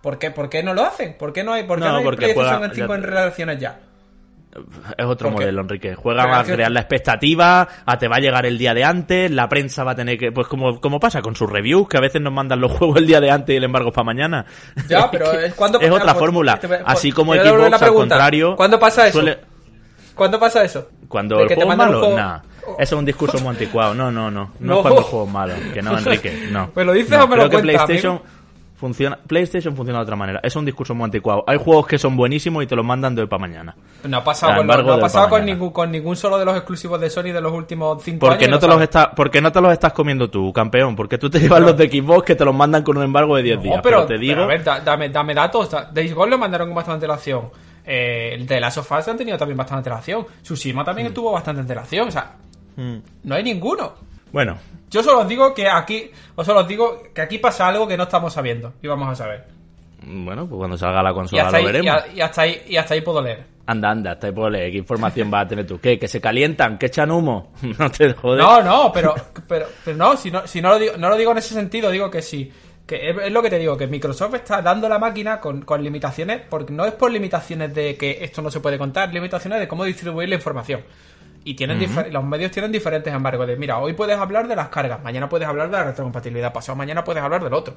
¿Por 0.01 0.19
qué, 0.19 0.31
¿Por 0.31 0.49
qué 0.49 0.63
no 0.63 0.73
lo 0.75 0.85
hacen? 0.85 1.15
¿Por 1.19 1.33
qué 1.33 1.45
no 1.45 1.53
hay, 1.53 1.65
por 1.65 1.79
qué 1.79 1.85
No, 1.85 1.93
no 1.93 1.99
hay 1.99 2.05
porque 2.05 2.17
PlayStation 2.33 2.59
juega- 2.59 2.75
5 2.75 2.95
en 2.95 3.03
relaciones 3.03 3.59
ya? 3.61 3.79
Es 4.99 5.05
otro 5.07 5.31
modelo, 5.31 5.61
Enrique. 5.61 5.95
Juega 5.95 6.25
Pero 6.25 6.35
a 6.35 6.45
que- 6.45 6.55
crear 6.55 6.71
la 6.73 6.81
expectativa, 6.81 7.69
a 7.87 7.99
te 7.99 8.09
va 8.09 8.17
a 8.17 8.19
llegar 8.19 8.47
el 8.47 8.59
día 8.59 8.75
de 8.75 8.83
antes, 8.83 9.31
la 9.31 9.49
prensa 9.49 9.85
va 9.85 9.93
a 9.93 9.95
tener 9.95 10.19
que... 10.19 10.33
Pues 10.33 10.49
como, 10.49 10.81
como 10.81 10.99
pasa 10.99 11.23
con 11.23 11.37
sus 11.37 11.49
reviews, 11.49 11.87
que 11.89 11.99
a 11.99 12.01
veces 12.01 12.21
nos 12.21 12.33
mandan 12.33 12.61
los 12.61 12.73
juegos 12.79 12.97
el 12.97 13.07
día 13.07 13.21
de 13.21 13.31
antes 13.31 13.55
y 13.55 13.59
el 13.59 13.65
embargo 13.65 13.91
es 13.91 13.95
para 13.95 14.07
mañana. 14.07 14.45
Ya, 14.89 15.09
pero 15.13 15.31
es 15.33 15.55
cuando 15.55 15.79
Es 15.81 15.91
otra 15.91 16.15
fórmula. 16.17 16.59
Así 16.85 17.13
como 17.13 17.33
Xbox, 17.35 17.71
la 17.71 17.77
al 17.77 17.93
contrario... 17.95 18.57
¿Cuándo 18.57 18.81
pasa 18.81 19.07
eso? 19.07 19.21
suele- 19.21 19.39
¿Cuándo 20.17 20.41
pasa 20.41 20.65
eso? 20.65 20.89
Cuando 21.09 21.41
el 21.41 21.49
que 21.49 21.55
juego 21.55 21.71
es 21.73 21.79
malo, 21.79 21.99
juego- 22.01 22.17
nah. 22.17 22.39
Eso 22.79 22.95
es 22.95 22.99
un 22.99 23.05
discurso 23.05 23.39
muy 23.39 23.51
anticuado. 23.51 23.95
No, 23.95 24.11
no, 24.11 24.31
no. 24.31 24.51
No, 24.59 24.61
No. 24.61 24.77
es 24.77 24.81
cuando 24.83 24.99
el 25.01 25.05
juego 25.07 25.27
es 25.27 25.33
malo. 25.33 25.55
Que 25.73 25.81
no, 25.83 25.97
Enrique, 25.97 26.49
no. 26.51 26.71
¿Me 26.75 26.85
lo 26.85 26.93
dices 26.93 27.11
No, 27.17 27.25
o 27.25 27.29
me 27.29 27.37
lo 27.37 27.49
creo 27.49 27.51
que 27.61 27.67
cuentas, 27.67 27.85
PlayStation 27.87 28.21
funciona, 28.81 29.17
PlayStation 29.27 29.77
funciona 29.77 29.99
de 30.01 30.03
otra 30.05 30.17
manera. 30.17 30.41
Es 30.43 30.57
un 30.57 30.65
discurso 30.65 30.95
muy 30.95 31.05
anticuado. 31.05 31.45
Hay 31.47 31.59
juegos 31.59 31.87
que 31.87 31.99
son 31.99 32.17
buenísimos 32.17 32.65
y 32.65 32.67
te 32.67 32.75
los 32.75 32.85
mandan 32.85 33.15
de 33.15 33.23
hoy 33.23 33.29
para 33.29 33.41
mañana. 33.43 33.77
No 34.09 34.17
ha 34.17 34.25
pasado, 34.25 34.53
con, 34.53 34.63
embargo 34.63 34.89
no 34.89 34.95
ha 34.95 35.01
pasado 35.01 35.25
pa' 35.27 35.31
con, 35.31 35.45
ningún, 35.45 35.71
con 35.71 35.91
ningún 35.93 36.17
solo 36.17 36.39
de 36.39 36.45
los 36.47 36.57
exclusivos 36.57 36.99
de 37.01 37.11
Sony 37.11 37.25
de 37.33 37.41
los 37.41 37.53
últimos 37.53 38.03
cinco 38.03 38.27
Porque 38.27 38.47
años. 38.47 38.57
no, 38.57 38.59
te 38.59 38.67
los 38.67 38.81
está, 38.83 39.11
porque 39.13 39.41
no 39.41 39.53
te 39.53 39.61
los 39.61 39.73
estás 39.73 39.93
comiendo 39.93 40.29
tú, 40.31 40.53
campeón. 40.53 40.97
Porque 40.97 41.19
tú 41.19 41.29
te 41.29 41.39
llevas 41.39 41.61
los 41.61 41.77
de 41.77 41.89
Xbox 41.89 42.25
que 42.25 42.35
te 42.35 42.45
los 42.45 42.55
mandan 42.55 42.83
con 42.83 42.97
un 42.97 43.05
embargo 43.05 43.37
de 43.37 43.43
10 43.43 43.57
No, 43.59 43.63
días. 43.63 43.81
pero, 43.83 43.97
Pero, 43.99 44.07
te 44.07 44.19
digo... 44.19 44.33
pero 44.35 44.45
a 44.45 44.47
ver, 44.49 44.65
da- 44.65 44.81
dame, 44.81 45.09
dame 45.11 45.35
datos. 45.35 45.71
Da- 45.71 45.91
Days 45.93 46.15
Gone 46.15 46.31
lo 46.31 46.39
mandaron 46.39 46.69
con 46.69 46.75
bastante 46.77 47.05
antelación. 47.05 47.51
Eh, 47.85 48.31
el 48.35 48.47
de 48.47 48.61
Last 48.61 48.79
of 48.79 48.91
Us 48.93 49.09
han 49.09 49.17
tenido 49.19 49.37
también 49.37 49.59
bastante 49.59 49.79
antelación. 49.91 50.27
Tsushima 50.43 50.85
también 50.85 51.07
Mm. 51.07 51.11
estuvo 51.11 51.33
bastante 51.33 51.61
antelación. 51.61 52.09
O 52.09 52.11
sea, 52.11 52.33
no 53.25 53.35
hay 53.35 53.43
ninguno. 53.43 53.93
Bueno, 54.33 54.59
Yo 54.91 55.03
solo 55.03 55.21
os 55.21 55.29
digo 55.29 55.53
que 55.55 55.69
aquí, 55.69 56.11
o 56.35 56.45
solo 56.45 56.61
os 56.61 56.69
digo 56.69 57.03
que 57.15 57.21
aquí 57.23 57.39
pasa 57.39 57.69
algo 57.69 57.87
que 57.87 57.97
no 57.97 58.05
estamos 58.05 58.33
sabiendo 58.33 58.75
y 58.83 58.89
vamos 58.89 59.09
a 59.09 59.15
saber. 59.15 59.45
bueno, 60.03 60.47
pues 60.49 60.59
cuando 60.59 60.77
salga 60.77 61.03
la 61.03 61.11
Y 61.11 61.15
consola 61.15 61.43
hasta, 61.45 61.53
lo 61.53 61.57
ahí, 61.59 61.63
y, 61.63 61.67
veremos. 61.67 62.03
a- 62.03 62.09
y 62.09 62.21
hasta 62.21 62.43
ahí, 62.43 62.63
y 62.69 62.77
hasta 62.77 62.95
ahí 62.95 63.01
puedo 63.01 63.21
leer. 63.23 63.45
Anda, 63.67 63.91
anda, 63.91 64.19
te 64.19 64.33
puedo 64.33 64.51
leer. 64.51 64.73
¿Qué 64.73 64.79
información 64.79 65.31
vas 65.31 65.45
a 65.45 65.49
tener 65.49 65.67
tú? 65.67 65.79
¿Qué? 65.79 65.97
¿Que 65.99 66.09
se 66.09 66.21
calientan? 66.21 66.77
¿Que 66.79 66.87
echan 66.87 67.11
humo? 67.11 67.53
no 67.79 67.91
te 67.91 68.13
jodes. 68.15 68.43
No, 68.43 68.63
no, 68.63 68.91
pero, 68.93 69.15
pero, 69.47 69.67
pero 69.85 69.97
no, 69.97 70.17
si 70.17 70.31
no, 70.31 70.45
si 70.47 70.61
no 70.61 70.71
lo 70.71 70.79
digo, 70.79 70.95
no 70.97 71.09
lo 71.09 71.17
digo 71.17 71.31
en 71.33 71.39
ese 71.39 71.55
sentido, 71.55 71.91
digo 71.91 72.11
que 72.11 72.21
sí. 72.23 72.51
Que 72.87 73.11
es, 73.11 73.17
es 73.27 73.31
lo 73.31 73.41
que 73.43 73.51
te 73.51 73.59
digo, 73.59 73.77
que 73.77 73.87
Microsoft 73.87 74.35
está 74.35 74.61
dando 74.61 74.89
la 74.89 74.99
máquina 74.99 75.39
con, 75.39 75.63
con 75.63 75.85
limitaciones, 75.85 76.43
porque 76.51 76.73
no 76.73 76.85
es 76.85 76.93
por 76.95 77.13
limitaciones 77.13 77.73
de 77.73 77.97
que 77.97 78.19
esto 78.25 78.43
no 78.43 78.51
se 78.51 78.59
puede 78.59 78.79
contar, 78.79 79.13
limitaciones 79.15 79.61
de 79.61 79.69
cómo 79.69 79.85
distribuir 79.85 80.29
la 80.29 80.35
información. 80.35 80.81
Y 81.43 81.55
tienen 81.55 81.79
los 82.11 82.25
medios 82.25 82.51
tienen 82.51 82.71
diferentes 82.71 83.13
embargos 83.13 83.47
de, 83.47 83.57
mira, 83.57 83.79
hoy 83.79 83.95
puedes 83.95 84.17
hablar 84.19 84.47
de 84.47 84.55
las 84.55 84.69
cargas, 84.69 85.03
mañana 85.03 85.29
puedes 85.29 85.49
hablar 85.49 85.71
de 85.71 85.77
la 85.79 85.85
retrocompatibilidad, 85.85 86.53
pasado 86.53 86.77
mañana 86.77 87.03
puedes 87.03 87.23
hablar 87.23 87.43
del 87.43 87.55
otro. 87.55 87.75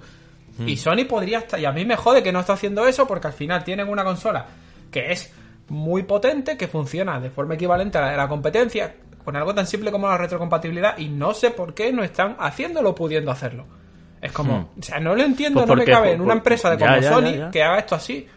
Y 0.65 0.75
Sony 0.77 1.05
podría 1.07 1.39
estar, 1.39 1.59
y 1.59 1.65
a 1.65 1.71
mí 1.71 1.85
me 1.85 1.95
jode 1.95 2.21
que 2.21 2.31
no 2.31 2.41
está 2.41 2.53
haciendo 2.53 2.85
eso 2.87 3.07
porque 3.07 3.27
al 3.27 3.33
final 3.33 3.63
tienen 3.63 3.87
una 3.89 4.03
consola 4.03 4.45
que 4.91 5.11
es 5.11 5.33
muy 5.69 6.03
potente, 6.03 6.57
que 6.57 6.67
funciona 6.67 7.19
de 7.19 7.29
forma 7.31 7.55
equivalente 7.55 7.97
a 7.97 8.01
la 8.01 8.11
de 8.11 8.17
la 8.17 8.27
competencia, 8.27 8.93
con 9.23 9.35
algo 9.35 9.55
tan 9.55 9.65
simple 9.65 9.91
como 9.91 10.07
la 10.07 10.17
retrocompatibilidad, 10.17 10.97
y 10.97 11.07
no 11.07 11.33
sé 11.33 11.51
por 11.51 11.73
qué 11.73 11.91
no 11.93 12.03
están 12.03 12.35
haciéndolo 12.39 12.89
o 12.89 12.95
pudiendo 12.95 13.31
hacerlo. 13.31 13.65
Es 14.21 14.31
como, 14.31 14.57
Hmm. 14.59 14.79
o 14.79 14.83
sea, 14.83 14.99
no 14.99 15.15
lo 15.15 15.23
entiendo, 15.23 15.61
Pues 15.61 15.69
no 15.69 15.75
me 15.75 15.85
cabe 15.85 16.11
en 16.11 16.21
una 16.21 16.33
empresa 16.33 16.69
de 16.69 16.77
como 16.77 16.95
ya, 16.97 17.09
Sony 17.09 17.21
ya, 17.23 17.37
ya. 17.37 17.51
que 17.51 17.63
haga 17.63 17.79
esto 17.79 17.95
así. 17.95 18.27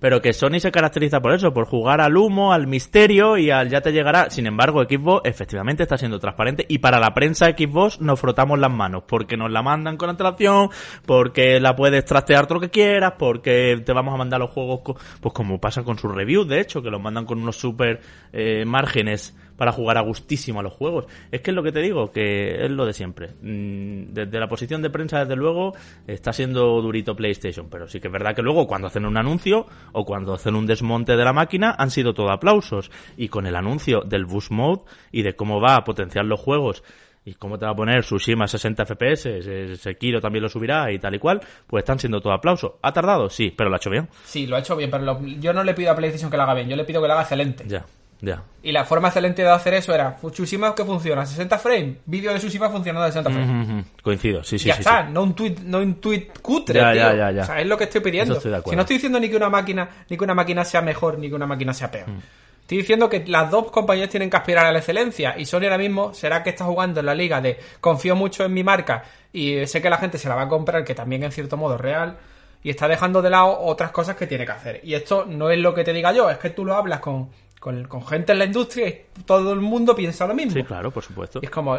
Pero 0.00 0.20
que 0.20 0.32
Sony 0.32 0.58
se 0.58 0.72
caracteriza 0.72 1.20
por 1.20 1.32
eso, 1.32 1.52
por 1.52 1.66
jugar 1.66 2.00
al 2.00 2.16
humo, 2.16 2.52
al 2.52 2.66
misterio 2.66 3.36
y 3.36 3.50
al 3.50 3.68
ya 3.68 3.80
te 3.80 3.92
llegará. 3.92 4.30
Sin 4.30 4.46
embargo, 4.46 4.82
Xbox 4.82 5.28
efectivamente 5.28 5.82
está 5.82 5.98
siendo 5.98 6.18
transparente 6.18 6.64
y 6.68 6.78
para 6.78 6.98
la 6.98 7.14
prensa 7.14 7.46
Xbox 7.50 8.00
nos 8.00 8.18
frotamos 8.18 8.58
las 8.58 8.72
manos 8.72 9.04
porque 9.06 9.36
nos 9.36 9.50
la 9.50 9.62
mandan 9.62 9.96
con 9.96 10.10
antelación, 10.10 10.70
porque 11.06 11.60
la 11.60 11.76
puedes 11.76 12.04
trastear 12.04 12.46
todo 12.46 12.54
lo 12.54 12.60
que 12.62 12.70
quieras, 12.70 13.14
porque 13.18 13.80
te 13.84 13.92
vamos 13.92 14.14
a 14.14 14.16
mandar 14.16 14.40
los 14.40 14.50
juegos, 14.50 14.80
pues 15.20 15.34
como 15.34 15.60
pasa 15.60 15.82
con 15.82 15.98
sus 15.98 16.12
reviews, 16.12 16.48
de 16.48 16.60
hecho, 16.60 16.82
que 16.82 16.90
los 16.90 17.00
mandan 17.00 17.26
con 17.26 17.40
unos 17.40 17.56
super 17.56 18.00
eh, 18.32 18.64
márgenes 18.66 19.36
para 19.60 19.72
jugar 19.72 19.98
a 19.98 20.00
gustísimo 20.00 20.60
a 20.60 20.62
los 20.62 20.72
juegos. 20.72 21.04
Es 21.30 21.42
que 21.42 21.50
es 21.50 21.54
lo 21.54 21.62
que 21.62 21.70
te 21.70 21.80
digo, 21.80 22.10
que 22.12 22.64
es 22.64 22.70
lo 22.70 22.86
de 22.86 22.94
siempre. 22.94 23.28
Mm, 23.42 24.14
Desde 24.14 24.40
la 24.40 24.48
posición 24.48 24.80
de 24.80 24.88
prensa, 24.88 25.18
desde 25.18 25.36
luego, 25.36 25.74
está 26.06 26.32
siendo 26.32 26.80
durito 26.80 27.14
PlayStation, 27.14 27.68
pero 27.68 27.86
sí 27.86 28.00
que 28.00 28.06
es 28.08 28.12
verdad 28.12 28.34
que 28.34 28.40
luego 28.40 28.66
cuando 28.66 28.86
hacen 28.86 29.04
un 29.04 29.18
anuncio 29.18 29.66
o 29.92 30.06
cuando 30.06 30.32
hacen 30.32 30.54
un 30.54 30.66
desmonte 30.66 31.14
de 31.14 31.24
la 31.24 31.34
máquina 31.34 31.74
han 31.78 31.90
sido 31.90 32.14
todo 32.14 32.30
aplausos. 32.30 32.90
Y 33.18 33.28
con 33.28 33.46
el 33.46 33.54
anuncio 33.54 34.00
del 34.00 34.24
Boost 34.24 34.50
Mode 34.50 34.80
y 35.12 35.20
de 35.20 35.36
cómo 35.36 35.60
va 35.60 35.76
a 35.76 35.84
potenciar 35.84 36.24
los 36.24 36.40
juegos 36.40 36.82
y 37.22 37.34
cómo 37.34 37.58
te 37.58 37.66
va 37.66 37.72
a 37.72 37.76
poner 37.76 38.00
Tsushima 38.00 38.46
a 38.46 38.48
60 38.48 38.86
FPS, 38.86 39.76
Sekiro 39.76 40.22
también 40.22 40.42
lo 40.42 40.48
subirá 40.48 40.90
y 40.90 40.98
tal 40.98 41.14
y 41.14 41.18
cual, 41.18 41.38
pues 41.66 41.82
están 41.82 41.98
siendo 41.98 42.18
todo 42.22 42.32
aplausos. 42.32 42.72
¿Ha 42.80 42.92
tardado? 42.94 43.28
Sí, 43.28 43.52
pero 43.54 43.68
lo 43.68 43.76
ha 43.76 43.76
hecho 43.76 43.90
bien. 43.90 44.08
Sí, 44.24 44.46
lo 44.46 44.56
ha 44.56 44.60
hecho 44.60 44.74
bien, 44.74 44.90
pero 44.90 45.04
lo- 45.04 45.20
yo 45.38 45.52
no 45.52 45.62
le 45.62 45.74
pido 45.74 45.90
a 45.90 45.96
PlayStation 45.96 46.30
que 46.30 46.38
lo 46.38 46.44
haga 46.44 46.54
bien, 46.54 46.70
yo 46.70 46.76
le 46.76 46.84
pido 46.84 47.02
que 47.02 47.08
lo 47.08 47.12
haga 47.12 47.22
excelente. 47.22 47.64
Ya, 47.68 47.84
ya. 48.20 48.42
Y 48.62 48.72
la 48.72 48.84
forma 48.84 49.08
excelente 49.08 49.42
de 49.42 49.48
hacer 49.48 49.74
eso 49.74 49.94
era 49.94 50.16
Tsushima 50.16 50.74
que 50.74 50.84
funciona 50.84 51.22
a 51.22 51.26
60 51.26 51.58
frames, 51.58 51.96
vídeo 52.04 52.32
de 52.32 52.38
Tsushima 52.38 52.68
funcionando 52.68 53.04
a 53.04 53.08
60 53.08 53.30
frames. 53.30 53.86
Coincido, 54.02 54.44
sí, 54.44 54.58
sí, 54.58 54.68
ya 54.68 54.74
sí, 54.74 54.80
está, 54.80 55.06
sí. 55.06 55.12
no 55.12 55.22
un 55.22 55.34
tweet, 55.34 55.56
no 55.64 55.78
un 55.78 55.94
tweet 55.94 56.28
cutre, 56.42 56.78
Ya, 56.78 56.92
tío. 56.92 57.30
ya. 57.30 57.42
O 57.42 57.46
sea, 57.46 57.60
es 57.60 57.66
lo 57.66 57.78
que 57.78 57.84
estoy 57.84 58.00
pidiendo. 58.00 58.36
Estoy 58.36 58.52
si 58.68 58.76
no 58.76 58.82
estoy 58.82 58.96
diciendo 58.96 59.18
ni 59.18 59.28
que 59.30 59.36
una 59.36 59.48
máquina, 59.48 59.88
ni 60.08 60.16
que 60.16 60.24
una 60.24 60.34
máquina 60.34 60.64
sea 60.64 60.82
mejor, 60.82 61.18
ni 61.18 61.28
que 61.28 61.34
una 61.34 61.46
máquina 61.46 61.72
sea 61.72 61.90
peor. 61.90 62.08
Mm. 62.08 62.18
Estoy 62.62 62.78
diciendo 62.78 63.08
que 63.08 63.24
las 63.26 63.50
dos 63.50 63.70
compañías 63.70 64.10
tienen 64.10 64.30
que 64.30 64.36
aspirar 64.36 64.64
a 64.64 64.70
la 64.70 64.78
excelencia 64.78 65.34
y 65.36 65.44
Sony 65.44 65.64
ahora 65.64 65.78
mismo 65.78 66.14
será 66.14 66.44
que 66.44 66.50
está 66.50 66.66
jugando 66.66 67.00
en 67.00 67.06
la 67.06 67.16
liga 67.16 67.40
de 67.40 67.58
confío 67.80 68.14
mucho 68.14 68.44
en 68.44 68.54
mi 68.54 68.62
marca 68.62 69.02
y 69.32 69.66
sé 69.66 69.82
que 69.82 69.90
la 69.90 69.98
gente 69.98 70.18
se 70.18 70.28
la 70.28 70.36
va 70.36 70.42
a 70.42 70.48
comprar, 70.48 70.84
que 70.84 70.94
también 70.94 71.24
en 71.24 71.32
cierto 71.32 71.56
modo 71.56 71.74
es 71.74 71.80
real, 71.80 72.18
y 72.62 72.70
está 72.70 72.86
dejando 72.86 73.22
de 73.22 73.30
lado 73.30 73.58
otras 73.60 73.90
cosas 73.90 74.16
que 74.16 74.26
tiene 74.26 74.44
que 74.46 74.52
hacer. 74.52 74.80
Y 74.84 74.94
esto 74.94 75.24
no 75.24 75.50
es 75.50 75.58
lo 75.58 75.74
que 75.74 75.82
te 75.82 75.92
diga 75.92 76.12
yo, 76.12 76.30
es 76.30 76.38
que 76.38 76.50
tú 76.50 76.64
lo 76.64 76.76
hablas 76.76 77.00
con, 77.00 77.30
con, 77.60 77.84
con 77.84 78.04
gente 78.04 78.32
en 78.32 78.38
la 78.38 78.46
industria 78.46 78.88
y 78.88 79.04
todo 79.24 79.52
el 79.52 79.60
mundo 79.60 79.94
piensa 79.94 80.26
lo 80.26 80.34
mismo. 80.34 80.54
Sí, 80.54 80.64
claro, 80.64 80.90
por 80.90 81.04
supuesto. 81.04 81.40
Y 81.42 81.44
es 81.44 81.50
como, 81.50 81.78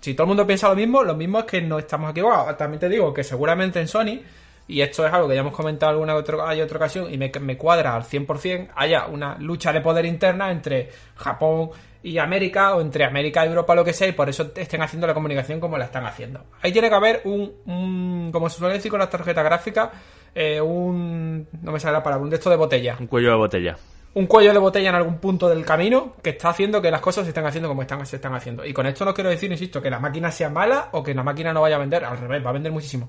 si 0.00 0.14
todo 0.14 0.24
el 0.24 0.28
mundo 0.28 0.46
piensa 0.46 0.68
lo 0.68 0.74
mismo, 0.74 1.02
lo 1.02 1.14
mismo 1.14 1.38
es 1.38 1.44
que 1.44 1.62
no 1.62 1.78
estamos 1.78 2.10
equivocados. 2.10 2.56
También 2.58 2.80
te 2.80 2.88
digo 2.88 3.14
que 3.14 3.22
seguramente 3.22 3.80
en 3.80 3.86
Sony, 3.86 4.20
y 4.66 4.80
esto 4.80 5.06
es 5.06 5.12
algo 5.12 5.28
que 5.28 5.36
ya 5.36 5.40
hemos 5.40 5.54
comentado 5.54 5.92
alguna 5.92 6.16
otra, 6.16 6.48
hay 6.48 6.60
otra 6.60 6.76
ocasión 6.76 7.12
y 7.12 7.16
me, 7.16 7.30
me 7.40 7.56
cuadra 7.56 7.94
al 7.94 8.02
100%, 8.02 8.70
haya 8.74 9.06
una 9.06 9.38
lucha 9.38 9.72
de 9.72 9.80
poder 9.80 10.04
interna 10.06 10.50
entre 10.50 10.90
Japón 11.14 11.70
y 12.02 12.18
América 12.18 12.74
o 12.74 12.80
entre 12.80 13.04
América 13.04 13.44
y 13.46 13.48
Europa, 13.48 13.76
lo 13.76 13.84
que 13.84 13.92
sea, 13.92 14.08
y 14.08 14.12
por 14.12 14.28
eso 14.28 14.50
estén 14.56 14.82
haciendo 14.82 15.06
la 15.06 15.14
comunicación 15.14 15.60
como 15.60 15.78
la 15.78 15.84
están 15.84 16.04
haciendo. 16.04 16.46
Ahí 16.62 16.72
tiene 16.72 16.88
que 16.88 16.96
haber 16.96 17.20
un, 17.24 17.52
un 17.66 18.30
como 18.32 18.50
se 18.50 18.58
suele 18.58 18.74
decir 18.74 18.90
con 18.90 18.98
las 18.98 19.08
tarjetas 19.10 19.44
gráficas, 19.44 19.90
eh, 20.34 20.60
un, 20.60 21.46
no 21.62 21.70
me 21.70 21.78
sale 21.78 21.92
la 21.92 22.02
palabra, 22.02 22.24
un 22.24 22.30
de 22.30 22.36
esto 22.36 22.50
de 22.50 22.56
botella 22.56 22.96
Un 22.98 23.06
cuello 23.06 23.30
de 23.30 23.36
botella. 23.36 23.76
Un 24.14 24.26
cuello 24.26 24.52
de 24.52 24.58
botella 24.58 24.90
en 24.90 24.94
algún 24.94 25.18
punto 25.18 25.48
del 25.48 25.64
camino 25.64 26.14
que 26.22 26.30
está 26.30 26.50
haciendo 26.50 26.82
que 26.82 26.90
las 26.90 27.00
cosas 27.00 27.24
se 27.24 27.30
están 27.30 27.46
haciendo 27.46 27.68
como 27.68 27.82
están, 27.82 28.04
se 28.04 28.16
están 28.16 28.34
haciendo. 28.34 28.64
Y 28.64 28.72
con 28.72 28.86
esto 28.86 29.04
no 29.04 29.14
quiero 29.14 29.30
decir, 29.30 29.50
insisto, 29.50 29.80
que 29.80 29.90
la 29.90 29.98
máquina 29.98 30.30
sea 30.30 30.50
mala 30.50 30.88
o 30.92 31.02
que 31.02 31.14
la 31.14 31.22
máquina 31.22 31.52
no 31.52 31.62
vaya 31.62 31.76
a 31.76 31.78
vender. 31.78 32.04
Al 32.04 32.18
revés, 32.18 32.44
va 32.44 32.50
a 32.50 32.52
vender 32.52 32.72
muchísimo. 32.72 33.08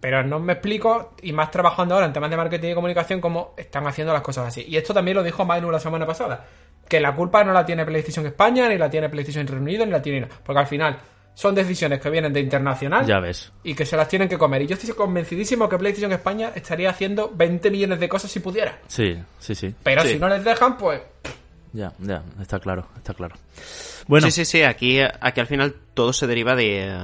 Pero 0.00 0.22
no 0.22 0.38
me 0.38 0.52
explico, 0.52 1.14
y 1.22 1.32
más 1.32 1.50
trabajando 1.50 1.94
ahora 1.94 2.06
en 2.06 2.12
temas 2.12 2.30
de 2.30 2.36
marketing 2.36 2.70
y 2.70 2.74
comunicación, 2.74 3.20
cómo 3.20 3.54
están 3.56 3.86
haciendo 3.88 4.12
las 4.12 4.22
cosas 4.22 4.46
así. 4.46 4.64
Y 4.68 4.76
esto 4.76 4.94
también 4.94 5.16
lo 5.16 5.24
dijo 5.24 5.44
Mainu 5.44 5.72
la 5.72 5.80
semana 5.80 6.06
pasada. 6.06 6.46
Que 6.88 7.00
la 7.00 7.14
culpa 7.14 7.42
no 7.42 7.52
la 7.52 7.66
tiene 7.66 7.84
PlayStation 7.84 8.24
España, 8.24 8.68
ni 8.68 8.78
la 8.78 8.88
tiene 8.88 9.08
PlayStation 9.08 9.46
Reino 9.46 9.62
Unido, 9.62 9.84
ni 9.84 9.92
la 9.92 10.00
tiene... 10.00 10.28
Porque 10.44 10.60
al 10.60 10.66
final 10.68 10.98
son 11.38 11.54
decisiones 11.54 12.00
que 12.00 12.10
vienen 12.10 12.32
de 12.32 12.40
internacional 12.40 13.06
Ya 13.06 13.20
ves. 13.20 13.52
y 13.62 13.72
que 13.72 13.86
se 13.86 13.96
las 13.96 14.08
tienen 14.08 14.28
que 14.28 14.36
comer. 14.36 14.60
Y 14.62 14.66
yo 14.66 14.74
estoy 14.74 14.92
convencidísimo 14.92 15.68
que 15.68 15.78
PlayStation 15.78 16.10
España 16.10 16.50
estaría 16.52 16.90
haciendo 16.90 17.30
20 17.32 17.70
millones 17.70 18.00
de 18.00 18.08
cosas 18.08 18.28
si 18.28 18.40
pudiera. 18.40 18.80
Sí, 18.88 19.16
sí, 19.38 19.54
sí. 19.54 19.72
Pero 19.84 20.02
Sí. 20.02 20.08
si 20.14 20.18
no 20.18 20.28
les 20.28 20.42
dejan, 20.42 20.76
pues 20.76 21.00
Ya, 21.72 21.92
ya, 22.00 22.24
está 22.40 22.58
claro, 22.58 22.88
está 22.96 23.14
claro. 23.14 23.36
Bueno, 24.08 24.26
Sí, 24.26 24.32
sí, 24.32 24.44
sí, 24.46 24.62
aquí, 24.64 24.98
aquí 25.00 25.38
al 25.40 25.46
final 25.46 25.76
todo 25.94 26.12
se 26.12 26.26
deriva 26.26 26.56
de, 26.56 26.86
eh, 26.88 26.98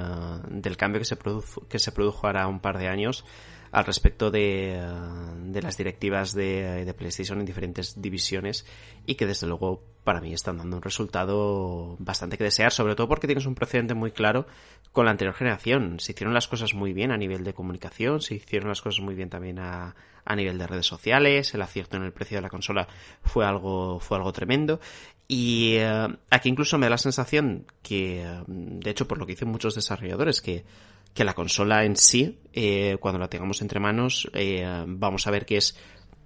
del 0.49 0.77
cambio 0.77 0.99
que 0.99 1.05
se, 1.05 1.15
produjo, 1.15 1.63
que 1.69 1.79
se 1.79 1.93
produjo 1.93 2.27
ahora 2.27 2.49
un 2.49 2.59
par 2.59 2.79
de 2.79 2.89
años 2.89 3.25
al 3.71 3.85
respecto 3.85 4.33
de, 4.33 4.75
eh, 4.75 4.81
de 5.45 5.63
las 5.63 5.77
directivas 5.77 6.33
de, 6.35 6.85
de 6.85 6.95
PlayStation 6.95 7.39
en 7.39 7.47
diferentes 7.47 8.01
divisiones 8.03 8.67
y 9.07 9.15
que 9.15 9.27
desde 9.27 9.47
luego 9.47 9.81
para 10.05 10.21
mí 10.21 10.33
están 10.33 10.59
dando 10.59 10.77
un 10.77 10.83
resultado 10.83 11.97
bastante 11.99 12.39
que 12.39 12.45
desear, 12.45 12.71
sobre 12.71 12.95
todo 12.95 13.09
porque 13.09 13.27
tienes 13.27 13.47
un 13.47 13.55
precedente 13.55 13.95
muy 13.95 14.13
claro 14.13 14.47
con 14.93 15.07
la 15.07 15.11
anterior 15.11 15.35
generación. 15.35 15.99
Se 15.99 16.13
hicieron 16.13 16.35
las 16.35 16.47
cosas 16.47 16.75
muy 16.75 16.93
bien 16.93 17.11
a 17.11 17.17
nivel 17.17 17.43
de 17.43 17.55
comunicación, 17.55 18.21
se 18.21 18.35
hicieron 18.35 18.69
las 18.69 18.83
cosas 18.83 19.01
muy 19.01 19.15
bien 19.15 19.31
también 19.31 19.59
a, 19.59 19.97
a 20.25 20.37
nivel 20.37 20.59
de 20.59 20.67
redes 20.67 20.87
sociales, 20.87 21.55
el 21.55 21.63
acierto 21.63 21.97
en 21.97 22.05
el 22.05 22.13
precio 22.13 22.39
de 22.39 22.43
la 22.43 22.51
consola 22.51 22.87
fue 23.23 23.45
algo, 23.45 23.99
fue 23.99 24.19
algo 24.19 24.33
tremendo. 24.33 24.81
Y 25.27 25.77
eh, 25.77 26.09
aquí 26.31 26.51
incluso 26.51 26.77
me 26.79 26.87
da 26.87 26.91
la 26.91 26.99
sensación 26.99 27.67
que, 27.83 28.23
eh, 28.23 28.43
de 28.47 28.91
hecho, 28.91 29.09
por 29.09 29.19
lo 29.19 29.27
que 29.27 29.33
dicen 29.33 29.49
muchos 29.49 29.75
desarrolladores, 29.75 30.43
que, 30.43 30.65
que 31.15 31.25
la 31.25 31.35
consola 31.35 31.85
en 31.85 31.97
sí, 31.97 32.41
eh, 32.53 32.99
cuando 33.01 33.19
la 33.19 33.29
tengamos 33.29 33.63
entre 33.63 33.81
manos, 33.81 34.29
eh, 34.35 34.85
vamos 34.87 35.27
a 35.27 35.31
ver 35.31 35.47
que 35.47 35.57
es, 35.57 35.79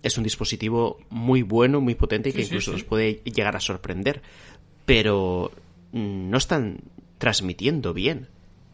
es 0.03 0.17
un 0.19 0.25
dispositivo 0.25 0.99
muy 1.11 1.43
bueno, 1.43 1.81
muy 1.81 1.95
potente 1.95 2.29
y 2.31 2.33
que 2.33 2.43
Sí, 2.43 2.47
incluso 2.47 2.71
sí. 2.71 2.77
nos 2.79 2.85
puede 2.85 3.15
llegar 3.25 3.57
a 3.57 3.61
sorprender. 3.61 4.23
Pero 4.87 5.51
mm, 5.93 6.31
no 6.31 6.39
están 6.39 6.79
transmitiendo 7.19 7.93
bien. 7.95 8.29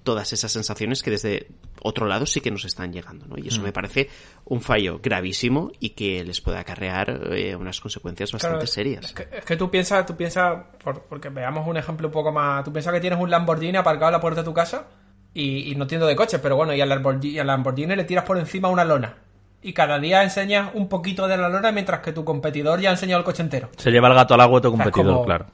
todas 0.05 0.35
esas 0.35 0.53
sensaciones 0.53 1.03
que 1.03 1.11
desde 1.11 1.47
otro 1.81 2.07
lado 2.07 2.27
sí 2.27 2.43
que 2.43 2.51
nos 2.51 2.67
están 2.67 2.93
llegando, 2.93 3.27
¿no? 3.27 3.39
Y 3.39 3.45
Mm. 3.45 3.49
eso 3.49 3.63
me 3.63 3.73
parece 3.73 4.11
un 4.45 4.61
fallo 4.61 5.01
gravísimo 5.03 5.73
y 5.81 5.91
que 5.91 6.23
les 6.25 6.43
puede 6.43 6.59
acarrear 6.59 7.31
eh, 7.33 7.57
unas 7.57 7.81
consecuencias 7.81 8.31
bastante 8.31 8.59
Claro, 8.59 8.67
serias. 8.71 9.05
Es 9.07 9.13
que, 9.15 9.29
es 9.39 9.45
que 9.47 9.57
tú 9.57 9.71
piensas, 9.71 10.05
tú 10.05 10.15
piensas, 10.15 10.59
por- 10.85 11.05
porque 11.05 11.31
veamos 11.31 11.67
un 11.67 11.79
ejemplo 11.79 12.09
un 12.09 12.13
poco 12.13 12.33
más. 12.33 12.63
Tú 12.65 12.71
piensas 12.71 12.93
que 12.93 13.01
tienes 13.01 13.19
un 13.19 13.31
Lamborghini 13.31 13.79
aparcado 13.79 14.09
a 14.09 14.11
la 14.11 14.21
puerta 14.21 14.43
de 14.43 14.45
tu 14.45 14.53
casa 14.53 14.89
y, 15.33 15.73
y 15.73 15.75
no 15.75 15.85
entiendo 15.85 16.07
de 16.07 16.15
coches, 16.17 16.39
pero 16.39 16.55
bueno, 16.57 16.75
y 16.75 16.83
al, 16.83 16.91
Lamborghini, 16.91 17.33
y 17.37 17.39
al 17.39 17.47
Lamborghini 17.47 17.97
le 17.97 18.05
tiras 18.05 18.25
por 18.27 18.37
encima 18.37 18.69
una 18.69 18.85
lona. 18.85 19.17
Y 19.65 19.73
cada 19.73 19.99
día 19.99 20.23
enseñas 20.23 20.71
un 20.75 20.89
poquito 20.89 21.27
de 21.27 21.37
la 21.37 21.49
lona 21.49 21.73
mientras 21.73 22.01
que 22.01 22.13
tu 22.13 22.25
competidor 22.25 22.81
ya 22.81 22.91
ha 22.91 22.93
enseñado 22.93 23.19
el 23.21 23.25
coche 23.25 23.43
entero. 23.43 23.71
Se 23.79 23.91
lleva 23.91 24.09
el 24.09 24.15
gato 24.15 24.35
al 24.35 24.41
agua 24.43 24.61
tu 24.61 24.71
competidor, 24.71 25.07
como- 25.07 25.25
claro. 25.25 25.47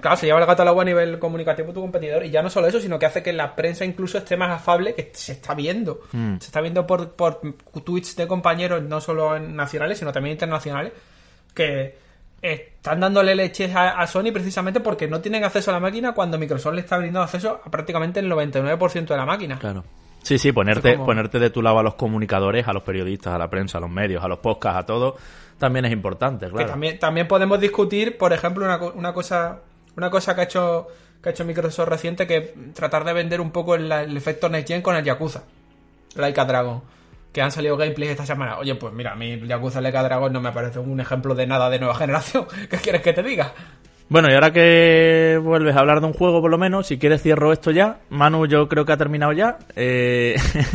Claro, 0.00 0.16
se 0.16 0.26
lleva 0.26 0.38
el 0.38 0.46
gato 0.46 0.62
al 0.62 0.68
agua 0.68 0.82
a 0.82 0.84
nivel 0.86 1.18
comunicativo 1.18 1.72
tu 1.72 1.80
competidor. 1.80 2.24
Y 2.24 2.30
ya 2.30 2.40
no 2.40 2.48
solo 2.50 2.68
eso, 2.68 2.80
sino 2.80 2.98
que 3.00 3.06
hace 3.06 3.20
que 3.24 3.32
la 3.32 3.56
prensa 3.56 3.84
incluso 3.84 4.16
esté 4.18 4.36
más 4.36 4.50
afable, 4.52 4.94
que 4.94 5.10
se 5.12 5.32
está 5.32 5.54
viendo. 5.54 6.02
Se 6.38 6.46
está 6.46 6.60
viendo 6.60 6.86
por, 6.86 7.10
por 7.16 7.40
tweets 7.84 8.14
de 8.14 8.28
compañeros, 8.28 8.80
no 8.84 9.00
solo 9.00 9.40
nacionales, 9.40 9.98
sino 9.98 10.12
también 10.12 10.34
internacionales, 10.34 10.92
que 11.52 11.98
están 12.40 13.00
dándole 13.00 13.34
leches 13.34 13.74
a, 13.74 13.98
a 14.00 14.06
Sony 14.06 14.30
precisamente 14.32 14.78
porque 14.78 15.08
no 15.08 15.20
tienen 15.20 15.42
acceso 15.42 15.72
a 15.72 15.74
la 15.74 15.80
máquina 15.80 16.12
cuando 16.12 16.38
Microsoft 16.38 16.74
le 16.74 16.82
está 16.82 16.96
brindando 16.98 17.22
acceso 17.24 17.60
a 17.64 17.68
prácticamente 17.68 18.20
el 18.20 18.30
99% 18.30 19.06
de 19.08 19.16
la 19.16 19.26
máquina. 19.26 19.58
Claro. 19.58 19.82
Sí, 20.22 20.38
sí, 20.38 20.52
ponerte, 20.52 20.94
como- 20.94 21.06
ponerte 21.06 21.38
de 21.38 21.50
tu 21.50 21.62
lado 21.62 21.78
a 21.78 21.82
los 21.82 21.94
comunicadores, 21.94 22.66
a 22.68 22.72
los 22.72 22.82
periodistas, 22.82 23.32
a 23.34 23.38
la 23.38 23.48
prensa, 23.48 23.78
a 23.78 23.80
los 23.80 23.90
medios, 23.90 24.22
a 24.22 24.28
los 24.28 24.38
podcasts, 24.40 24.78
a 24.80 24.86
todo, 24.86 25.16
también 25.58 25.84
es 25.86 25.92
importante, 25.92 26.46
Que 26.46 26.52
claro. 26.52 26.68
también, 26.70 26.98
también 26.98 27.26
podemos 27.28 27.58
discutir, 27.60 28.18
por 28.18 28.32
ejemplo, 28.32 28.64
una, 28.64 28.78
co- 28.78 28.92
una 28.94 29.12
cosa 29.12 29.60
una 29.96 30.10
cosa 30.10 30.34
que 30.34 30.40
ha 30.42 30.44
hecho 30.44 30.86
que 31.22 31.30
ha 31.30 31.32
hecho 31.32 31.44
Microsoft 31.44 31.88
reciente 31.88 32.26
que 32.28 32.54
tratar 32.74 33.02
de 33.04 33.12
vender 33.12 33.40
un 33.40 33.50
poco 33.50 33.74
el, 33.74 33.90
el 33.90 34.16
efecto 34.16 34.48
Next 34.48 34.68
Gen 34.68 34.82
con 34.82 34.94
el 34.94 35.02
Yakuza. 35.04 35.42
Laika 36.14 36.44
Dragon. 36.44 36.80
Que 37.32 37.42
han 37.42 37.50
salido 37.50 37.76
gameplays 37.76 38.12
esta 38.12 38.24
semana. 38.24 38.56
Oye, 38.58 38.76
pues 38.76 38.94
mira, 38.94 39.12
a 39.12 39.16
mí 39.16 39.32
el 39.32 39.48
Yakuza 39.48 39.80
Laika 39.80 40.04
Dragon 40.04 40.32
no 40.32 40.40
me 40.40 40.52
parece 40.52 40.78
un 40.78 41.00
ejemplo 41.00 41.34
de 41.34 41.48
nada 41.48 41.68
de 41.70 41.80
nueva 41.80 41.96
generación. 41.96 42.46
¿Qué 42.70 42.76
quieres 42.76 43.02
que 43.02 43.12
te 43.12 43.24
diga? 43.24 43.52
Bueno, 44.10 44.28
y 44.30 44.34
ahora 44.34 44.52
que 44.52 45.38
vuelves 45.42 45.76
a 45.76 45.80
hablar 45.80 46.00
de 46.00 46.06
un 46.06 46.14
juego, 46.14 46.40
por 46.40 46.50
lo 46.50 46.56
menos, 46.56 46.86
si 46.86 46.96
quieres 46.98 47.22
cierro 47.22 47.52
esto 47.52 47.70
ya. 47.70 47.98
Manu, 48.08 48.46
yo 48.46 48.66
creo 48.66 48.86
que 48.86 48.92
ha 48.92 48.96
terminado 48.96 49.32
ya. 49.32 49.58
Eh, 49.76 50.34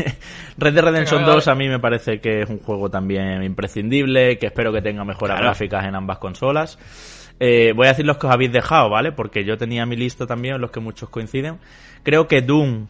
Red 0.59 0.73
Dead 0.75 0.83
Redemption 0.83 1.21
Venga, 1.21 1.33
2 1.33 1.45
dale. 1.45 1.55
a 1.55 1.57
mí 1.57 1.67
me 1.67 1.79
parece 1.79 2.19
que 2.19 2.41
es 2.43 2.49
un 2.49 2.59
juego 2.59 2.89
también 2.91 3.41
imprescindible, 3.43 4.37
que 4.37 4.45
espero 4.47 4.71
que 4.71 4.83
tenga 4.83 5.03
mejoras 5.03 5.37
Claro. 5.37 5.45
gráficas 5.45 5.83
en 5.85 5.95
ambas 5.95 6.19
consolas. 6.19 6.77
Eh, 7.39 7.73
voy 7.75 7.87
a 7.87 7.89
decir 7.89 8.05
los 8.05 8.17
que 8.17 8.27
os 8.27 8.33
habéis 8.33 8.51
dejado, 8.53 8.91
¿vale? 8.91 9.11
Porque 9.11 9.43
yo 9.43 9.57
tenía 9.57 9.85
mi 9.87 9.95
lista 9.95 10.27
también, 10.27 10.61
los 10.61 10.69
que 10.69 10.79
muchos 10.79 11.09
coinciden. 11.09 11.57
Creo 12.03 12.27
que 12.27 12.43
Doom, 12.43 12.85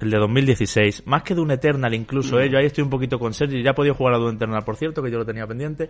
el 0.00 0.10
de 0.10 0.18
2016, 0.18 1.04
más 1.06 1.22
que 1.22 1.34
Doom 1.34 1.50
Eternal 1.52 1.94
incluso, 1.94 2.38
¿eh? 2.38 2.50
yo 2.50 2.58
ahí 2.58 2.66
estoy 2.66 2.84
un 2.84 2.90
poquito 2.90 3.18
con 3.18 3.32
Sergi, 3.32 3.62
ya 3.62 3.70
he 3.70 3.74
podido 3.74 3.94
jugar 3.94 4.14
a 4.14 4.18
Doom 4.18 4.36
Eternal, 4.36 4.62
por 4.64 4.76
cierto, 4.76 5.02
que 5.02 5.10
yo 5.10 5.16
lo 5.16 5.24
tenía 5.24 5.46
pendiente. 5.46 5.88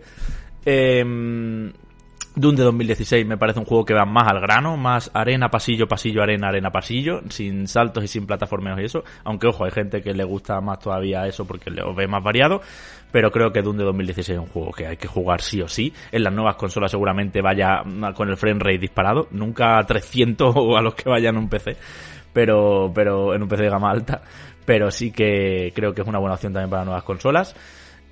Eh, 0.65 1.73
Doom 2.39 2.55
de 2.55 2.63
2016 2.63 3.27
me 3.27 3.37
parece 3.37 3.59
un 3.59 3.65
juego 3.65 3.85
que 3.85 3.95
va 3.95 4.05
más 4.05 4.29
al 4.29 4.41
grano, 4.41 4.77
más 4.77 5.11
arena, 5.13 5.49
pasillo, 5.49 5.89
pasillo, 5.89 6.23
arena, 6.23 6.49
arena, 6.49 6.71
pasillo, 6.71 7.21
sin 7.31 7.67
saltos 7.67 8.05
y 8.05 8.09
sin 8.09 8.27
plataformeos 8.27 8.81
y 8.81 8.85
eso. 8.85 9.03
Aunque, 9.25 9.49
ojo, 9.49 9.65
hay 9.65 9.73
gente 9.73 10.03
que 10.03 10.15
le 10.15 10.23
gusta 10.23 10.61
más 10.61 10.79
todavía 10.79 11.27
eso 11.27 11.47
porque 11.47 11.71
lo 11.71 11.95
ve 11.95 12.07
más 12.07 12.23
variado. 12.23 12.61
Pero 13.11 13.33
creo 13.33 13.53
que 13.53 13.63
Doom 13.63 13.79
de 13.79 13.85
2016 13.85 14.37
es 14.37 14.41
un 14.41 14.51
juego 14.51 14.71
que 14.71 14.87
hay 14.87 14.97
que 14.97 15.09
jugar 15.09 15.41
sí 15.41 15.61
o 15.63 15.69
sí. 15.69 15.93
En 16.13 16.23
las 16.23 16.33
nuevas 16.33 16.57
consolas 16.57 16.91
seguramente 16.91 17.41
vaya 17.41 17.83
mm, 17.85 18.13
con 18.13 18.29
el 18.29 18.37
frame 18.37 18.61
rate 18.61 18.79
disparado. 18.79 19.27
Nunca 19.33 19.79
a 19.79 19.85
300 19.85 20.53
o 20.57 20.77
a 20.77 20.83
los 20.83 20.95
que 20.95 21.09
vayan 21.09 21.35
en 21.35 21.43
un 21.43 21.49
PC. 21.49 21.77
Pero, 22.33 22.93
pero 22.95 23.35
en 23.35 23.43
un 23.43 23.49
PC 23.49 23.65
de 23.65 23.71
gama 23.71 23.91
alta. 23.91 24.23
Pero 24.65 24.91
sí 24.91 25.11
que 25.11 25.73
creo 25.75 25.93
que 25.93 26.03
es 26.03 26.07
una 26.07 26.19
buena 26.19 26.35
opción 26.35 26.53
también 26.53 26.71
para 26.71 26.85
nuevas 26.85 27.03
consolas. 27.03 27.57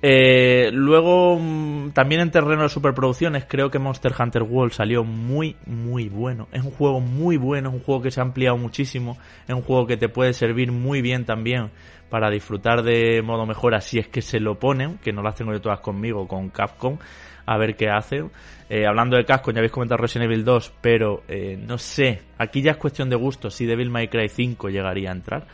Eh, 0.01 0.69
luego, 0.73 1.39
mm, 1.39 1.91
también 1.91 2.21
en 2.21 2.29
terreno 2.29 2.63
de 2.63 2.69
superproducciones, 2.69 3.45
creo 3.47 3.71
que 3.71 3.79
Monster 3.79 4.13
Hunter 4.17 4.43
World 4.43 4.73
salió 4.73 5.03
muy, 5.03 5.55
muy 5.65 6.07
bueno. 6.07 6.47
Es 6.51 6.63
un 6.63 6.71
juego 6.71 6.99
muy 6.99 7.37
bueno, 7.37 7.69
es 7.69 7.75
un 7.75 7.81
juego 7.81 8.01
que 8.01 8.11
se 8.11 8.19
ha 8.19 8.23
ampliado 8.23 8.57
muchísimo, 8.57 9.17
es 9.47 9.55
un 9.55 9.63
juego 9.63 9.87
que 9.87 9.97
te 9.97 10.07
puede 10.07 10.33
servir 10.33 10.71
muy 10.71 11.01
bien 11.01 11.25
también 11.25 11.71
para 12.09 12.29
disfrutar 12.29 12.83
de 12.83 13.21
modo 13.21 13.45
mejora 13.45 13.81
si 13.81 13.99
es 13.99 14.07
que 14.07 14.21
se 14.21 14.39
lo 14.39 14.59
ponen, 14.59 14.97
que 14.99 15.11
no 15.11 15.23
las 15.23 15.35
tengo 15.35 15.51
yo 15.51 15.61
todas 15.61 15.79
conmigo, 15.79 16.27
con 16.27 16.49
Capcom, 16.49 16.97
a 17.45 17.57
ver 17.57 17.75
qué 17.75 17.89
hacen. 17.89 18.29
Eh, 18.69 18.85
hablando 18.85 19.17
de 19.17 19.25
Capcom, 19.25 19.53
ya 19.53 19.59
habéis 19.59 19.71
comentado 19.71 19.97
Resident 19.97 20.31
Evil 20.31 20.45
2, 20.45 20.73
pero 20.79 21.23
eh, 21.27 21.57
no 21.59 21.77
sé, 21.77 22.21
aquí 22.37 22.61
ya 22.61 22.71
es 22.71 22.77
cuestión 22.77 23.09
de 23.09 23.15
gusto 23.15 23.49
si 23.49 23.65
Devil 23.65 23.89
May 23.89 24.09
Cry 24.09 24.29
5 24.29 24.69
llegaría 24.69 25.09
a 25.09 25.13
entrar. 25.13 25.47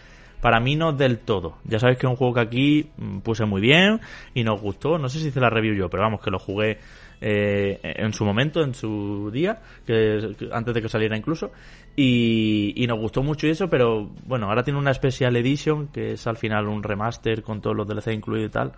Para 0.44 0.60
mí 0.60 0.76
no 0.76 0.92
del 0.92 1.20
todo. 1.20 1.60
Ya 1.64 1.80
sabéis 1.80 1.98
que 1.98 2.06
es 2.06 2.10
un 2.10 2.18
juego 2.18 2.34
que 2.34 2.42
aquí 2.42 2.90
mm, 2.98 3.20
puse 3.20 3.46
muy 3.46 3.62
bien 3.62 4.02
y 4.34 4.44
nos 4.44 4.60
gustó. 4.60 4.98
No 4.98 5.08
sé 5.08 5.20
si 5.20 5.30
hice 5.30 5.40
la 5.40 5.50
review 5.50 5.74
yo, 5.74 5.90
pero 5.90 6.04
vamos, 6.04 6.20
que 6.20 6.30
lo 6.30 6.38
jugué 6.38 6.80
eh, 7.22 7.80
en 7.82 8.12
su 8.12 8.26
momento, 8.26 8.62
en 8.62 8.74
su 8.74 9.32
día, 9.32 9.62
que, 9.88 10.36
antes 10.52 10.74
de 10.74 10.82
que 10.82 10.90
saliera 10.90 11.16
incluso. 11.16 11.54
Y, 11.96 12.84
nos 12.90 13.00
gustó 13.00 13.24
mucho 13.24 13.48
eso, 13.48 13.70
pero 13.70 14.12
bueno, 14.26 14.50
ahora 14.50 14.66
tiene 14.66 14.80
una 14.80 14.94
Special 14.94 15.34
Edition, 15.38 15.88
que 15.88 16.12
es 16.12 16.28
al 16.28 16.36
final 16.36 16.68
un 16.68 16.84
remaster 16.84 17.42
con 17.42 17.62
todos 17.62 17.78
los 17.78 17.88
DLC 17.88 18.08
incluidos 18.08 18.50
y 18.50 18.52
tal, 18.52 18.74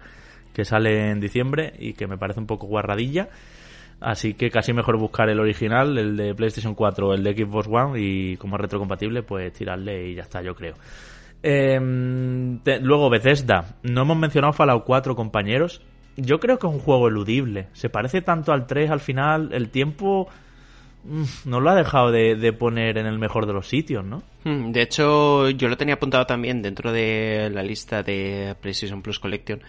que 0.53 0.65
sale 0.65 1.09
en 1.09 1.19
diciembre 1.19 1.73
y 1.79 1.93
que 1.93 2.05
me 2.05 2.19
parece 2.19 2.39
un 2.39 2.45
poco 2.45 2.67
guarradilla. 2.67 3.29
Así 4.01 4.35
que 4.35 4.51
casi 4.51 4.71
mejor 4.71 4.99
buscar 4.99 5.29
el 5.29 5.39
original, 5.39 5.97
el 5.97 6.15
de 6.15 6.35
PlayStation 6.35 6.75
4 6.75 7.07
o 7.07 7.13
el 7.15 7.23
de 7.23 7.33
Xbox 7.33 7.67
One 7.67 7.99
y 7.99 8.37
como 8.37 8.55
es 8.57 8.61
retrocompatible, 8.61 9.23
pues 9.23 9.51
tirarle 9.51 10.09
y 10.09 10.13
ya 10.13 10.21
está, 10.21 10.43
yo 10.43 10.53
creo. 10.53 10.75
Te- 12.63 12.79
luego 12.79 13.09
Bethesda. 13.09 13.75
No 13.83 14.01
hemos 14.01 14.17
mencionado 14.17 14.53
Fallout 14.53 14.83
4, 14.85 15.15
compañeros. 15.15 15.81
Yo 16.17 16.39
creo 16.39 16.57
que 16.59 16.67
es 16.67 16.73
un 16.73 16.79
juego 16.79 17.07
eludible. 17.07 17.67
Se 17.73 17.89
parece 17.89 18.21
tanto 18.21 18.51
al 18.51 18.65
3 18.67 18.89
al 18.89 18.99
final. 18.99 19.49
El 19.51 19.69
tiempo 19.69 20.27
mm, 21.03 21.23
no 21.49 21.59
lo 21.59 21.69
ha 21.69 21.75
dejado 21.75 22.11
de, 22.11 22.35
de 22.35 22.53
poner 22.53 22.97
en 22.97 23.05
el 23.05 23.19
mejor 23.19 23.45
de 23.45 23.53
los 23.53 23.67
sitios, 23.67 24.03
¿no? 24.05 24.23
Hmm, 24.43 24.71
De 24.71 24.81
hecho, 24.81 25.49
yo 25.49 25.67
lo 25.67 25.77
tenía 25.77 25.95
apuntado 25.95 26.25
también 26.25 26.61
dentro 26.61 26.91
de 26.91 27.49
la 27.53 27.63
lista 27.63 28.01
de 28.01 28.55
PlayStation 28.61 29.01
Plus 29.01 29.19
Collection, 29.19 29.61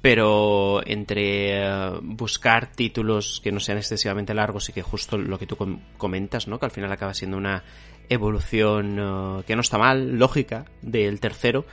pero 0.00 0.80
entre 0.86 1.60
eh, 1.66 1.90
buscar 2.02 2.70
títulos 2.72 3.40
que 3.42 3.52
no 3.52 3.60
sean 3.60 3.78
excesivamente 3.78 4.32
largos 4.34 4.68
y 4.68 4.72
que 4.72 4.82
justo 4.82 5.18
lo 5.18 5.38
que 5.38 5.46
tú 5.46 5.56
com- 5.56 5.80
comentas, 5.96 6.46
¿no? 6.48 6.58
Que 6.58 6.66
al 6.66 6.70
final 6.72 6.92
acaba 6.92 7.14
siendo 7.14 7.36
una 7.36 7.64
evolución 8.08 8.96
eh, 8.98 9.42
que 9.46 9.54
no 9.56 9.60
está 9.62 9.78
mal, 9.78 10.18
lógica, 10.18 10.64
del 10.82 11.20
tercero, 11.20 11.64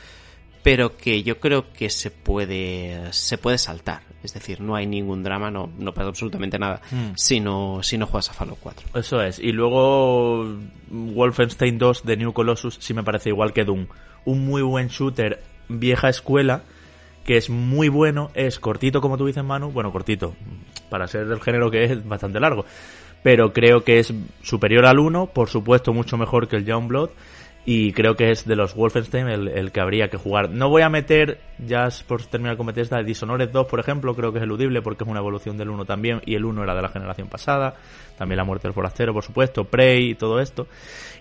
pero 0.63 0.97
que 0.97 1.21
yo 1.23 1.39
creo 1.39 1.71
que 1.71 1.89
se 1.91 2.09
puede 2.09 3.13
se 3.13 3.37
puede 3.37 3.57
saltar. 3.59 4.01
Es 4.23 4.33
decir, 4.33 4.59
no 4.59 4.75
hay 4.75 4.87
ningún 4.87 5.21
drama, 5.21 5.51
no, 5.51 5.69
no 5.77 5.93
pasa 5.93 6.07
absolutamente 6.07 6.57
nada 6.57 6.81
si, 7.15 7.39
no, 7.39 7.83
si 7.83 7.99
no 7.99 8.07
juegas 8.07 8.31
a 8.31 8.33
Fallout 8.33 8.57
4. 8.59 8.99
Eso 8.99 9.21
es. 9.21 9.37
Y 9.37 9.51
luego 9.51 10.43
Wolfenstein 10.89 11.77
2 11.77 12.03
de 12.03 12.17
New 12.17 12.33
Colossus 12.33 12.77
sí 12.81 12.95
me 12.95 13.03
parece 13.03 13.29
igual 13.29 13.53
que 13.53 13.63
Doom. 13.65 13.85
Un 14.25 14.43
muy 14.47 14.63
buen 14.63 14.87
shooter, 14.87 15.43
vieja 15.69 16.09
escuela, 16.09 16.63
que 17.25 17.37
es 17.37 17.49
muy 17.49 17.89
bueno, 17.89 18.29
es 18.35 18.59
cortito 18.59 19.01
como 19.01 19.17
tú 19.17 19.25
dices 19.25 19.43
Manu, 19.43 19.71
bueno, 19.71 19.91
cortito, 19.91 20.35
para 20.89 21.07
ser 21.07 21.27
del 21.27 21.41
género 21.41 21.71
que 21.71 21.83
es 21.83 22.07
bastante 22.07 22.39
largo, 22.39 22.65
pero 23.23 23.51
creo 23.51 23.83
que 23.83 23.99
es 23.99 24.13
superior 24.41 24.85
al 24.85 24.99
1, 24.99 25.31
por 25.33 25.49
supuesto 25.49 25.91
mucho 25.91 26.17
mejor 26.17 26.47
que 26.47 26.55
el 26.55 26.65
Youngblood, 26.65 27.09
y 27.67 27.93
creo 27.93 28.15
que 28.15 28.29
es 28.29 28.45
de 28.45 28.55
los 28.55 28.75
Wolfenstein 28.75 29.27
el, 29.27 29.47
el 29.47 29.71
que 29.71 29.81
habría 29.81 30.07
que 30.09 30.17
jugar. 30.17 30.51
No 30.51 30.69
voy 30.69 30.83
a 30.83 30.89
meter, 30.89 31.39
ya 31.57 31.87
por 32.07 32.21
terminar 32.23 32.57
con 32.57 32.67
Bethesda, 32.67 33.01
Dishonored 33.01 33.49
2, 33.49 33.67
por 33.67 33.79
ejemplo, 33.79 34.13
creo 34.13 34.31
que 34.31 34.37
es 34.37 34.43
eludible 34.43 34.81
porque 34.83 35.03
es 35.03 35.09
una 35.09 35.19
evolución 35.19 35.57
del 35.57 35.69
1 35.69 35.85
también, 35.85 36.21
y 36.25 36.35
el 36.35 36.45
1 36.45 36.61
era 36.63 36.75
de 36.75 36.81
la 36.83 36.89
generación 36.89 37.27
pasada, 37.27 37.73
también 38.19 38.37
la 38.37 38.43
muerte 38.43 38.67
del 38.67 38.73
forastero, 38.75 39.13
por 39.13 39.23
supuesto, 39.23 39.63
Prey 39.65 40.11
y 40.11 40.15
todo 40.15 40.39
esto. 40.39 40.67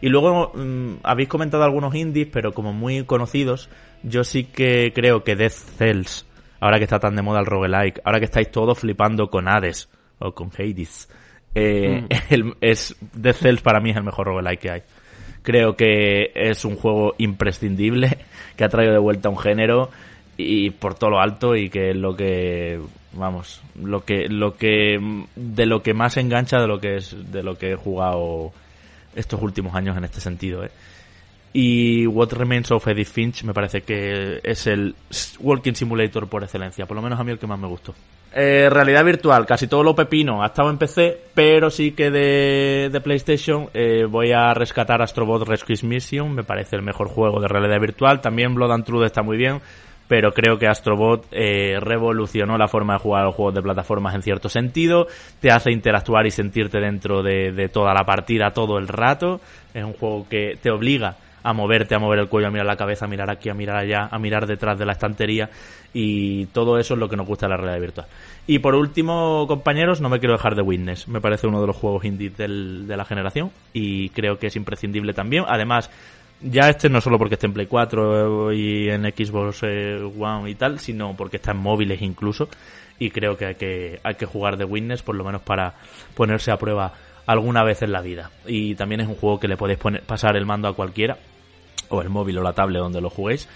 Y 0.02 0.08
luego 0.10 0.52
mm, 0.54 0.96
habéis 1.02 1.28
comentado 1.30 1.64
algunos 1.64 1.94
indies, 1.94 2.28
pero 2.30 2.52
como 2.52 2.72
muy 2.74 3.04
conocidos, 3.04 3.70
yo 4.02 4.22
sí 4.22 4.44
que 4.44 4.92
creo 4.94 5.24
que 5.24 5.36
Death 5.36 5.52
Cells, 5.78 6.26
ahora 6.60 6.76
que 6.76 6.84
está 6.84 6.98
tan 6.98 7.16
de 7.16 7.22
moda 7.22 7.40
el 7.40 7.46
roguelike, 7.46 8.00
ahora 8.04 8.18
que 8.18 8.26
estáis 8.26 8.50
todos 8.50 8.78
flipando 8.78 9.28
con 9.30 9.48
Hades 9.48 9.88
o 10.18 10.32
con 10.32 10.50
Hades, 10.58 11.08
eh, 11.54 12.06
el- 12.30 12.54
es 12.60 12.94
Death 13.14 13.36
Cells 13.36 13.62
para 13.62 13.80
mí 13.80 13.90
es 13.92 13.96
el 13.96 14.04
mejor 14.04 14.26
roguelike 14.26 14.60
que 14.60 14.70
hay. 14.70 14.82
Creo 15.44 15.76
que 15.76 16.32
es 16.34 16.64
un 16.64 16.74
juego 16.74 17.14
imprescindible, 17.18 18.18
que 18.56 18.64
ha 18.64 18.68
traído 18.68 18.92
de 18.92 18.98
vuelta 18.98 19.28
un 19.28 19.38
género 19.38 19.90
y 20.36 20.70
por 20.70 20.94
todo 20.94 21.10
lo 21.10 21.20
alto 21.20 21.54
y 21.54 21.70
que 21.70 21.90
es 21.90 21.96
lo 21.96 22.16
que 22.16 22.80
vamos, 23.12 23.62
lo 23.80 24.04
que 24.04 24.26
lo 24.28 24.54
que 24.54 24.98
de 25.36 25.66
lo 25.66 25.82
que 25.82 25.94
más 25.94 26.16
engancha 26.16 26.58
de 26.58 26.66
lo 26.66 26.80
que 26.80 26.96
es 26.96 27.14
de 27.30 27.42
lo 27.42 27.56
que 27.56 27.72
he 27.72 27.76
jugado 27.76 28.52
estos 29.14 29.40
últimos 29.40 29.74
años 29.76 29.96
en 29.96 30.04
este 30.04 30.20
sentido, 30.20 30.64
¿eh? 30.64 30.70
Y 31.52 32.06
What 32.08 32.32
Remains 32.32 32.72
of 32.72 32.88
Edith 32.88 33.06
Finch 33.06 33.44
me 33.44 33.54
parece 33.54 33.82
que 33.82 34.40
es 34.42 34.66
el 34.66 34.96
Walking 35.38 35.74
Simulator 35.74 36.26
por 36.28 36.42
excelencia, 36.42 36.86
por 36.86 36.96
lo 36.96 37.02
menos 37.02 37.20
a 37.20 37.22
mí 37.22 37.30
el 37.30 37.38
que 37.38 37.46
más 37.46 37.60
me 37.60 37.68
gustó. 37.68 37.94
Eh, 38.36 38.68
realidad 38.68 39.04
virtual, 39.04 39.46
casi 39.46 39.68
todo 39.68 39.84
lo 39.84 39.94
pepino 39.94 40.42
ha 40.42 40.46
estado 40.46 40.68
en 40.68 40.76
PC, 40.76 41.20
pero 41.34 41.70
sí 41.70 41.92
que 41.92 42.10
de, 42.10 43.00
PlayStation 43.00 43.68
eh, 43.72 44.06
voy 44.10 44.32
a 44.32 44.52
rescatar 44.54 45.00
Astrobot 45.00 45.46
Rescue 45.46 45.76
Mission, 45.84 46.34
me 46.34 46.42
parece 46.42 46.74
el 46.74 46.82
mejor 46.82 47.06
juego 47.06 47.40
de 47.40 47.46
realidad 47.46 47.78
virtual. 47.78 48.20
También 48.20 48.52
Blood 48.52 48.72
and 48.72 48.84
Truth 48.84 49.04
está 49.04 49.22
muy 49.22 49.36
bien, 49.36 49.60
pero 50.08 50.32
creo 50.32 50.58
que 50.58 50.66
Astrobot 50.66 51.28
eh, 51.30 51.78
revolucionó 51.78 52.58
la 52.58 52.66
forma 52.66 52.94
de 52.94 52.98
jugar 52.98 53.24
los 53.26 53.36
juegos 53.36 53.54
de 53.54 53.62
plataformas 53.62 54.16
en 54.16 54.22
cierto 54.22 54.48
sentido, 54.48 55.06
te 55.40 55.52
hace 55.52 55.70
interactuar 55.70 56.26
y 56.26 56.32
sentirte 56.32 56.80
dentro 56.80 57.22
de, 57.22 57.52
de 57.52 57.68
toda 57.68 57.94
la 57.94 58.02
partida 58.04 58.50
todo 58.50 58.78
el 58.78 58.88
rato. 58.88 59.40
Es 59.72 59.84
un 59.84 59.92
juego 59.92 60.26
que 60.28 60.58
te 60.60 60.72
obliga 60.72 61.18
a 61.44 61.52
moverte, 61.52 61.94
a 61.94 61.98
mover 61.98 62.18
el 62.18 62.28
cuello, 62.28 62.48
a 62.48 62.50
mirar 62.50 62.66
la 62.66 62.76
cabeza, 62.76 63.04
a 63.04 63.08
mirar 63.08 63.30
aquí, 63.30 63.50
a 63.50 63.54
mirar 63.54 63.76
allá, 63.76 64.08
a 64.10 64.18
mirar 64.18 64.46
detrás 64.46 64.78
de 64.78 64.86
la 64.86 64.92
estantería 64.92 65.50
y 65.94 66.46
todo 66.46 66.78
eso 66.78 66.94
es 66.94 67.00
lo 67.00 67.08
que 67.08 67.16
nos 67.16 67.26
gusta 67.26 67.46
de 67.46 67.50
la 67.50 67.56
realidad 67.56 67.80
virtual. 67.80 68.06
Y 68.46 68.58
por 68.58 68.74
último, 68.74 69.46
compañeros, 69.46 70.00
no 70.00 70.10
me 70.10 70.18
quiero 70.18 70.34
dejar 70.34 70.56
de 70.56 70.62
Witness. 70.62 71.08
Me 71.08 71.20
parece 71.20 71.46
uno 71.46 71.60
de 71.60 71.68
los 71.68 71.76
juegos 71.76 72.04
indie 72.04 72.30
de 72.30 72.96
la 72.96 73.04
generación 73.04 73.52
y 73.72 74.10
creo 74.10 74.38
que 74.38 74.48
es 74.48 74.56
imprescindible 74.56 75.14
también. 75.14 75.44
Además, 75.46 75.90
ya 76.42 76.68
este 76.68 76.90
no 76.90 77.00
solo 77.00 77.16
porque 77.16 77.34
esté 77.34 77.46
en 77.46 77.54
Play 77.54 77.66
4 77.66 78.52
y 78.52 78.90
en 78.90 79.04
Xbox 79.04 79.60
eh, 79.62 79.98
One 80.18 80.50
y 80.50 80.56
tal, 80.56 80.80
sino 80.80 81.16
porque 81.16 81.36
está 81.36 81.52
en 81.52 81.58
móviles 81.58 82.02
incluso. 82.02 82.48
Y 82.98 83.10
creo 83.10 83.36
que 83.36 83.46
hay 83.46 83.54
que, 83.54 84.00
hay 84.02 84.16
que 84.16 84.26
jugar 84.26 84.56
de 84.56 84.64
Witness 84.64 85.02
por 85.02 85.14
lo 85.14 85.24
menos 85.24 85.42
para 85.42 85.74
ponerse 86.14 86.50
a 86.50 86.58
prueba 86.58 86.92
alguna 87.26 87.62
vez 87.62 87.82
en 87.82 87.92
la 87.92 88.00
vida. 88.00 88.30
Y 88.46 88.74
también 88.74 89.00
es 89.00 89.08
un 89.08 89.14
juego 89.14 89.40
que 89.40 89.48
le 89.48 89.56
podéis 89.56 89.78
poner, 89.78 90.02
pasar 90.02 90.36
el 90.36 90.44
mando 90.44 90.68
a 90.68 90.74
cualquiera, 90.74 91.18
o 91.88 92.02
el 92.02 92.10
móvil 92.10 92.38
o 92.38 92.42
la 92.42 92.52
tablet 92.52 92.80
donde 92.80 93.00
lo 93.00 93.10
juguéis, 93.10 93.48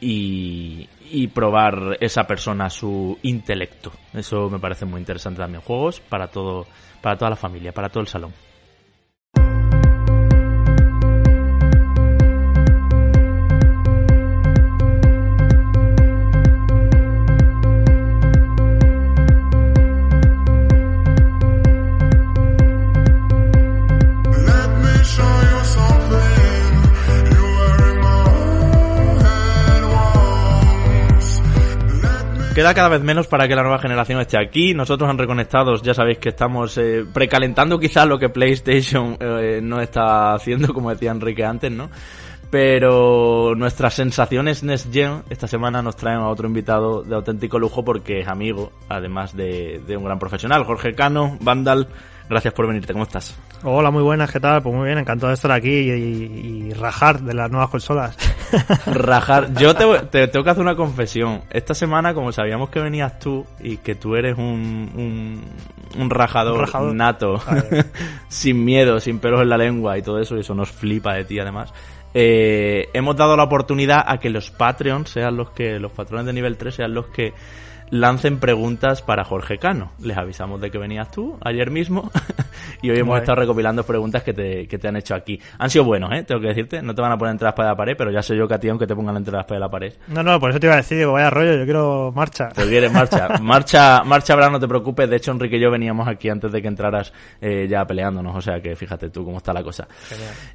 y, 0.00 0.88
y 1.10 1.28
probar 1.28 1.98
esa 2.00 2.24
persona 2.24 2.70
su 2.70 3.18
intelecto. 3.22 3.92
Eso 4.12 4.48
me 4.48 4.58
parece 4.58 4.84
muy 4.84 5.00
interesante 5.00 5.40
también. 5.40 5.62
Juegos 5.62 6.00
para 6.00 6.28
todo, 6.28 6.66
para 7.00 7.16
toda 7.16 7.30
la 7.30 7.36
familia, 7.36 7.72
para 7.72 7.88
todo 7.88 8.02
el 8.02 8.08
salón. 8.08 8.32
Queda 32.60 32.74
cada 32.74 32.90
vez 32.90 33.00
menos 33.00 33.26
para 33.26 33.48
que 33.48 33.54
la 33.56 33.62
nueva 33.62 33.78
generación 33.78 34.20
esté 34.20 34.38
aquí. 34.38 34.74
Nosotros 34.74 35.10
en 35.10 35.16
Reconectados 35.16 35.80
ya 35.80 35.94
sabéis 35.94 36.18
que 36.18 36.28
estamos 36.28 36.76
eh, 36.76 37.06
precalentando 37.10 37.78
quizás 37.78 38.06
lo 38.06 38.18
que 38.18 38.28
PlayStation 38.28 39.16
eh, 39.18 39.60
no 39.62 39.80
está 39.80 40.34
haciendo, 40.34 40.74
como 40.74 40.90
decía 40.90 41.10
Enrique 41.10 41.42
antes, 41.42 41.72
¿no? 41.72 41.88
Pero 42.50 43.54
nuestras 43.56 43.94
sensaciones 43.94 44.62
Next 44.62 44.92
Gen 44.92 45.22
esta 45.30 45.46
semana 45.46 45.80
nos 45.80 45.96
traen 45.96 46.18
a 46.18 46.28
otro 46.28 46.48
invitado 46.48 47.02
de 47.02 47.14
auténtico 47.14 47.58
lujo 47.58 47.82
porque 47.82 48.20
es 48.20 48.28
amigo, 48.28 48.72
además 48.90 49.34
de, 49.34 49.80
de 49.86 49.96
un 49.96 50.04
gran 50.04 50.18
profesional. 50.18 50.64
Jorge 50.64 50.94
Cano, 50.94 51.38
Vandal, 51.40 51.88
gracias 52.30 52.54
por 52.54 52.66
venirte. 52.66 52.92
¿Cómo 52.94 53.04
estás? 53.04 53.36
Hola, 53.62 53.90
muy 53.90 54.02
buenas, 54.02 54.30
¿qué 54.32 54.40
tal? 54.40 54.62
Pues 54.62 54.74
muy 54.74 54.86
bien, 54.86 54.96
encantado 54.98 55.28
de 55.28 55.34
estar 55.34 55.52
aquí 55.52 55.68
y, 55.70 55.90
y- 55.92 56.66
y 56.70 56.72
rajar 56.72 57.20
de 57.20 57.34
las 57.34 57.50
nuevas 57.50 57.68
consolas. 57.68 58.16
Rajar. 58.86 59.52
Yo 59.54 59.74
te, 59.74 59.84
te 60.10 60.28
tengo 60.28 60.44
que 60.44 60.50
hacer 60.50 60.62
una 60.62 60.74
confesión. 60.76 61.42
Esta 61.50 61.74
semana, 61.74 62.14
como 62.14 62.32
sabíamos 62.32 62.70
que 62.70 62.80
venías 62.80 63.18
tú 63.18 63.44
y 63.60 63.76
que 63.78 63.94
tú 63.94 64.16
eres 64.16 64.38
un, 64.38 64.90
un, 64.94 65.44
un 66.00 66.10
rajador, 66.10 66.54
Un 66.54 66.60
rajador. 66.60 66.94
nato, 66.94 67.40
A 67.46 67.54
ver. 67.54 67.86
sin 68.28 68.64
miedo, 68.64 68.98
sin 69.00 69.18
pelos 69.18 69.42
en 69.42 69.48
la 69.50 69.58
lengua 69.58 69.98
y 69.98 70.02
todo 70.02 70.18
eso, 70.20 70.36
y 70.36 70.40
eso 70.40 70.54
nos 70.54 70.70
flipa 70.70 71.14
de 71.14 71.24
ti 71.24 71.38
además. 71.38 71.72
eh, 72.14 72.88
hemos 72.92 73.16
dado 73.16 73.36
la 73.36 73.44
oportunidad 73.44 74.02
a 74.06 74.18
que 74.18 74.30
los 74.30 74.50
Patreons 74.50 75.10
sean 75.10 75.36
los 75.36 75.50
que, 75.50 75.78
los 75.78 75.92
patrones 75.92 76.26
de 76.26 76.32
nivel 76.32 76.56
3 76.56 76.74
sean 76.74 76.94
los 76.94 77.06
que 77.06 77.32
lancen 77.90 78.38
preguntas 78.38 79.02
para 79.02 79.24
Jorge 79.24 79.58
Cano. 79.58 79.92
Les 80.00 80.16
avisamos 80.16 80.60
de 80.60 80.70
que 80.70 80.78
venías 80.78 81.10
tú 81.10 81.38
ayer 81.42 81.70
mismo 81.70 82.10
y 82.82 82.90
hoy 82.90 82.96
hemos 82.98 83.08
Guay. 83.08 83.20
estado 83.20 83.36
recopilando 83.40 83.84
preguntas 83.84 84.22
que 84.22 84.32
te, 84.32 84.66
que 84.68 84.78
te 84.78 84.88
han 84.88 84.96
hecho 84.96 85.14
aquí. 85.14 85.40
Han 85.58 85.70
sido 85.70 85.84
buenos, 85.84 86.10
¿eh? 86.12 86.22
Tengo 86.22 86.40
que 86.40 86.48
decirte. 86.48 86.82
No 86.82 86.94
te 86.94 87.02
van 87.02 87.12
a 87.12 87.18
poner 87.18 87.32
entre 87.32 87.44
la 87.46 87.50
espada 87.50 87.70
y 87.70 87.72
la 87.72 87.76
pared, 87.76 87.94
pero 87.96 88.10
ya 88.10 88.22
sé 88.22 88.36
yo 88.36 88.46
que 88.46 88.54
a 88.54 88.58
ti, 88.60 88.68
aunque 88.68 88.86
te 88.86 88.94
pongan 88.94 89.16
entre 89.16 89.32
la 89.34 89.40
espada 89.40 89.58
y 89.58 89.60
la 89.60 89.68
pared, 89.68 89.92
No, 90.08 90.22
no, 90.22 90.38
por 90.38 90.50
eso 90.50 90.60
te 90.60 90.66
iba 90.66 90.74
a 90.74 90.78
decir, 90.78 90.98
digo, 90.98 91.12
vaya 91.12 91.30
rollo, 91.30 91.56
yo 91.56 91.64
quiero 91.64 92.12
marcha. 92.14 92.48
te 92.48 92.66
quieres 92.68 92.92
marcha. 92.92 93.28
Marcha, 93.40 94.02
marcha, 94.04 94.36
Bran, 94.36 94.52
no 94.52 94.60
te 94.60 94.68
preocupes. 94.68 95.08
De 95.10 95.16
hecho, 95.16 95.32
Enrique 95.32 95.56
y 95.56 95.60
yo 95.60 95.70
veníamos 95.70 96.06
aquí 96.08 96.28
antes 96.28 96.52
de 96.52 96.62
que 96.62 96.68
entraras 96.68 97.12
eh, 97.40 97.66
ya 97.68 97.84
peleándonos. 97.84 98.36
O 98.36 98.40
sea 98.40 98.60
que 98.60 98.76
fíjate 98.76 99.10
tú 99.10 99.24
cómo 99.24 99.38
está 99.38 99.52
la 99.52 99.62
cosa. 99.62 99.88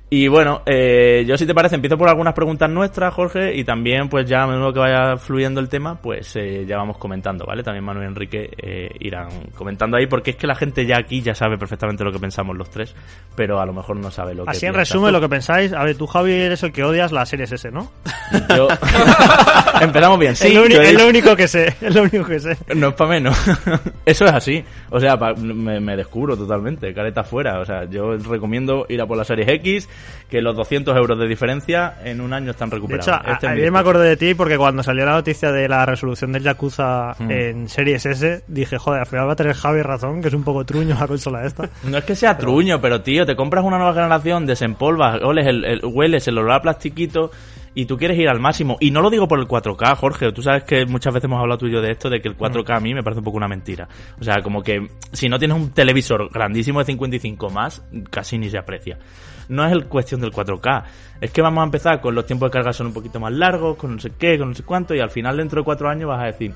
Y 0.09 0.27
bueno, 0.27 0.61
eh, 0.65 1.23
yo 1.27 1.37
si 1.37 1.45
te 1.45 1.53
parece, 1.53 1.75
empiezo 1.75 1.97
por 1.97 2.07
algunas 2.09 2.33
preguntas 2.33 2.69
nuestras, 2.69 3.13
Jorge, 3.13 3.55
y 3.55 3.63
también 3.63 4.07
pues 4.09 4.27
ya 4.27 4.43
a 4.43 4.47
menudo 4.47 4.71
que 4.73 4.79
vaya 4.79 5.17
fluyendo 5.17 5.59
el 5.59 5.69
tema, 5.69 5.95
pues 6.01 6.35
eh, 6.35 6.65
ya 6.67 6.77
vamos 6.77 6.97
comentando, 6.97 7.24
¿vale? 7.45 7.63
También 7.63 7.83
Manuel 7.83 8.05
y 8.05 8.07
Enrique 8.09 8.49
eh, 8.57 8.89
irán 8.99 9.29
comentando 9.55 9.97
ahí, 9.97 10.05
porque 10.07 10.31
es 10.31 10.35
que 10.35 10.45
la 10.47 10.55
gente 10.55 10.85
ya 10.85 10.97
aquí 10.97 11.21
ya 11.21 11.33
sabe 11.33 11.57
perfectamente 11.57 12.03
lo 12.03 12.11
que 12.11 12.19
pensamos 12.19 12.55
los 12.55 12.69
tres, 12.69 12.93
pero 13.35 13.59
a 13.59 13.65
lo 13.65 13.73
mejor 13.73 13.95
no 13.97 14.11
sabe 14.11 14.35
lo 14.35 14.45
que 14.45 14.51
Así 14.51 14.65
en 14.65 14.73
resumen 14.73 15.11
lo 15.11 15.19
que 15.21 15.29
pensáis, 15.29 15.73
a 15.73 15.83
ver, 15.83 15.97
tú 15.97 16.05
Javi 16.07 16.31
eres 16.33 16.61
el 16.63 16.71
que 16.71 16.83
odias 16.83 17.11
las 17.11 17.27
series 17.29 17.51
S, 17.51 17.71
¿no? 17.71 17.91
Yo... 18.55 18.67
Empezamos 19.81 20.19
bien, 20.19 20.35
sí. 20.35 20.47
es, 20.47 20.53
lo 20.53 20.63
es 20.81 20.93
lo 20.93 21.07
único 21.07 21.35
que 21.35 21.47
sé, 21.47 21.75
es 21.81 21.93
lo 21.93 22.03
único 22.03 22.25
que 22.25 22.39
sé. 22.39 22.57
No 22.75 22.89
es 22.89 22.93
para 22.93 23.09
menos. 23.09 23.37
Eso 24.05 24.25
es 24.25 24.31
así. 24.31 24.63
O 24.89 24.99
sea, 24.99 25.17
pa- 25.17 25.33
me, 25.33 25.79
me 25.79 25.97
descubro 25.97 26.37
totalmente. 26.37 26.93
Careta 26.93 27.23
fuera. 27.23 27.59
O 27.59 27.65
sea, 27.65 27.83
yo 27.89 28.15
recomiendo 28.17 28.85
ir 28.89 29.01
a 29.01 29.05
por 29.05 29.17
la 29.17 29.25
Series 29.25 29.47
X, 29.49 29.89
que 30.29 30.41
los 30.41 30.55
200 30.55 30.95
euros 30.95 31.19
de 31.19 31.27
diferencia 31.27 31.95
en 32.03 32.21
un 32.21 32.31
año 32.33 32.51
están 32.51 32.69
De 32.69 32.75
recuperados. 32.77 33.07
hecho, 33.07 33.15
a- 33.15 33.33
Este 33.33 33.47
es 33.47 33.51
mi 33.53 33.59
ayer 33.59 33.71
me 33.71 33.79
acordé 33.79 34.07
de 34.09 34.17
ti 34.17 34.33
porque 34.33 34.57
cuando 34.57 34.81
salió 34.83 35.05
la 35.05 35.11
noticia 35.13 35.51
de 35.51 35.67
la 35.67 35.85
resolución 35.85 36.31
del 36.31 36.43
Yakuza 36.43 37.14
Hmm. 37.17 37.31
en 37.31 37.69
Series 37.69 38.05
S, 38.05 38.43
dije, 38.47 38.77
joder, 38.77 38.99
al 39.01 39.05
final 39.07 39.27
va 39.27 39.33
a 39.33 39.35
tener 39.37 39.53
Javi 39.55 39.81
razón, 39.81 40.21
que 40.21 40.27
es 40.27 40.33
un 40.33 40.43
poco 40.43 40.65
truño 40.65 40.95
la 40.99 41.07
consola 41.07 41.45
esta. 41.45 41.69
No 41.83 41.97
es 41.97 42.03
que 42.03 42.15
sea 42.15 42.37
truño, 42.37 42.81
pero 42.81 43.01
tío, 43.01 43.25
te 43.25 43.35
compras 43.35 43.63
una 43.63 43.77
nueva 43.77 43.93
generación, 43.93 44.45
desempolvas, 44.45 45.21
oles 45.23 45.47
el, 45.47 45.63
el- 45.63 45.81
hueles 45.85 46.27
el 46.27 46.37
olor 46.37 46.51
a 46.51 46.61
plastiquito 46.61 47.31
y 47.73 47.85
tú 47.85 47.97
quieres 47.97 48.17
ir 48.17 48.27
al 48.29 48.39
máximo. 48.39 48.77
Y 48.79 48.91
no 48.91 49.01
lo 49.01 49.09
digo 49.09 49.27
por 49.27 49.37
el 49.39 49.47
4K, 49.47 49.95
Jorge. 49.97 50.31
Tú 50.31 50.41
sabes 50.41 50.63
que 50.63 50.85
muchas 50.85 51.13
veces 51.13 51.25
hemos 51.25 51.41
hablado 51.41 51.57
tú 51.59 51.67
y 51.67 51.71
yo 51.73 51.81
de 51.81 51.91
esto, 51.91 52.09
de 52.09 52.21
que 52.21 52.29
el 52.29 52.37
4K 52.37 52.77
a 52.77 52.79
mí 52.79 52.93
me 52.93 53.03
parece 53.03 53.19
un 53.19 53.25
poco 53.25 53.35
una 53.37 53.49
mentira. 53.49 53.87
O 54.19 54.23
sea, 54.23 54.41
como 54.41 54.61
que 54.63 54.87
si 55.11 55.27
no 55.27 55.37
tienes 55.39 55.57
un 55.57 55.71
televisor 55.71 56.29
grandísimo 56.31 56.79
de 56.79 56.85
55 56.85 57.49
más, 57.49 57.83
casi 58.09 58.37
ni 58.37 58.49
se 58.49 58.57
aprecia. 58.57 58.97
No 59.49 59.65
es 59.65 59.73
el 59.73 59.85
cuestión 59.87 60.21
del 60.21 60.31
4K. 60.31 60.83
Es 61.19 61.31
que 61.31 61.41
vamos 61.41 61.61
a 61.61 61.65
empezar 61.65 61.99
con 61.99 62.15
los 62.15 62.25
tiempos 62.25 62.49
de 62.49 62.53
carga 62.53 62.71
son 62.71 62.87
un 62.87 62.93
poquito 62.93 63.19
más 63.19 63.33
largos, 63.33 63.75
con 63.75 63.93
no 63.95 63.99
sé 63.99 64.11
qué, 64.17 64.37
con 64.37 64.49
no 64.49 64.55
sé 64.55 64.63
cuánto, 64.63 64.95
y 64.95 64.99
al 65.01 65.11
final 65.11 65.35
dentro 65.37 65.59
de 65.61 65.65
cuatro 65.65 65.89
años 65.89 66.07
vas 66.09 66.21
a 66.23 66.27
decir, 66.27 66.53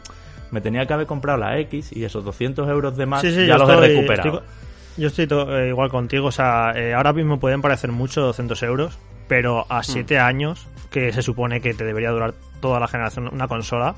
me 0.52 0.62
tenía 0.62 0.86
que 0.86 0.94
haber 0.94 1.08
comprado 1.08 1.38
la 1.38 1.58
X 1.60 1.92
y 1.96 2.04
esos 2.04 2.24
200 2.24 2.68
euros 2.70 2.98
de 2.98 3.06
más 3.06 3.22
Sí, 3.22 3.30
sí, 3.32 3.46
ya 3.46 3.58
yo 3.58 3.58
los 3.60 3.70
estoy- 3.70 3.86
he 3.86 3.88
recuperado. 3.90 4.30
estoy 4.40 4.50
yo 4.98 5.08
estoy 5.08 5.28
to- 5.28 5.58
eh, 5.58 5.70
igual 5.70 5.90
contigo, 5.90 6.28
o 6.28 6.32
sea, 6.32 6.74
eh, 6.76 6.94
ahora 6.94 7.14
mismo 7.14 7.40
pueden 7.40 7.62
parecer 7.62 7.92
mucho 7.92 8.22
200 8.22 8.62
euros, 8.64 8.98
pero 9.30 9.66
a 9.70 9.82
7 9.84 10.20
años, 10.20 10.68
que 10.90 11.14
se 11.14 11.22
supone 11.22 11.62
que 11.62 11.74
te 11.74 11.86
debería 11.86 12.10
durar 12.12 12.34
toda 12.60 12.80
la 12.82 12.88
generación 12.88 13.30
una 13.32 13.48
consola, 13.48 13.96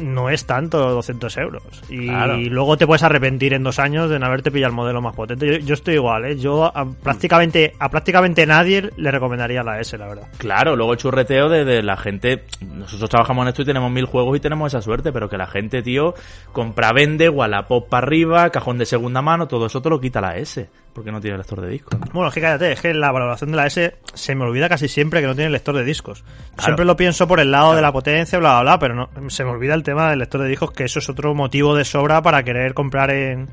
no 0.00 0.30
es 0.30 0.46
tanto 0.46 0.78
200 0.78 1.36
euros. 1.38 1.62
Y 1.88 2.06
Claro. 2.08 2.36
luego 2.38 2.76
te 2.76 2.86
puedes 2.86 3.02
arrepentir 3.02 3.54
en 3.54 3.62
dos 3.62 3.78
años 3.78 4.10
de 4.10 4.18
no 4.18 4.26
haberte 4.26 4.50
pillado 4.50 4.70
el 4.70 4.76
modelo 4.76 5.00
más 5.02 5.14
potente. 5.14 5.46
Yo, 5.46 5.58
yo 5.58 5.74
estoy 5.74 5.94
igual, 5.94 6.24
¿eh? 6.26 6.36
Yo 6.38 6.64
a 6.66 6.84
prácticamente, 6.86 7.74
a 7.78 7.88
prácticamente 7.88 8.46
nadie 8.46 8.90
le 8.96 9.10
recomendaría 9.10 9.62
la 9.62 9.80
S, 9.80 9.96
la 9.98 10.06
verdad. 10.06 10.28
Claro, 10.38 10.76
luego 10.76 10.92
el 10.92 10.98
churreteo 10.98 11.48
de, 11.48 11.64
de 11.64 11.82
la 11.82 11.96
gente. 11.96 12.44
Nosotros 12.74 13.10
trabajamos 13.10 13.42
en 13.42 13.48
esto 13.48 13.62
y 13.62 13.66
tenemos 13.66 13.90
mil 13.90 14.04
juegos 14.06 14.36
y 14.36 14.40
tenemos 14.40 14.72
esa 14.72 14.82
suerte, 14.82 15.12
pero 15.12 15.28
que 15.28 15.36
la 15.36 15.46
gente, 15.46 15.82
tío, 15.82 16.14
compra, 16.52 16.92
vende, 16.92 17.28
Wallapop 17.28 17.88
para 17.88 18.06
arriba, 18.06 18.50
cajón 18.50 18.78
de 18.78 18.86
segunda 18.86 19.22
mano, 19.22 19.48
todo 19.48 19.66
eso 19.66 19.82
te 19.82 19.90
lo 19.90 20.00
quita 20.00 20.20
la 20.20 20.36
S, 20.36 20.68
porque 20.92 21.12
no 21.12 21.20
tiene 21.20 21.38
lector 21.38 21.60
de 21.60 21.68
disco. 21.68 21.90
Bueno, 22.12 22.28
es 22.28 22.34
que 22.34 22.40
cállate, 22.40 22.72
es 22.72 22.80
que 22.80 22.92
la 22.94 23.12
valoración 23.12 23.50
de 23.50 23.56
la 23.56 23.66
S 23.66 23.96
se 24.14 24.34
me 24.34 24.44
olvida 24.44 24.68
casi 24.68 24.88
siempre 24.88 25.20
que 25.20 25.26
no 25.26 25.34
tiene 25.34 25.50
lector 25.50 25.76
de 25.76 25.84
discos. 25.84 26.22
Claro. 26.22 26.62
Siempre 26.64 26.84
lo 26.84 26.96
pienso 26.96 27.28
por 27.28 27.38
el 27.40 27.50
lado 27.50 27.74
de 27.74 27.82
la 27.82 27.92
potencia, 27.92 28.38
bla, 28.38 28.54
bla, 28.54 28.62
bla, 28.62 28.78
pero 28.78 28.94
no, 28.94 29.30
se 29.30 29.44
me 29.44 29.50
olvida 29.50 29.74
el 29.74 29.82
tema 29.84 30.10
del 30.10 30.18
lector 30.18 30.40
de 30.42 30.48
discos, 30.48 30.72
que 30.72 30.84
eso 30.84 30.98
es 30.98 31.08
otro 31.08 31.34
motivo 31.34 31.76
de 31.76 31.84
sobra 31.84 32.20
para 32.22 32.42
querer 32.42 32.74
comprar 32.74 33.10
en 33.10 33.48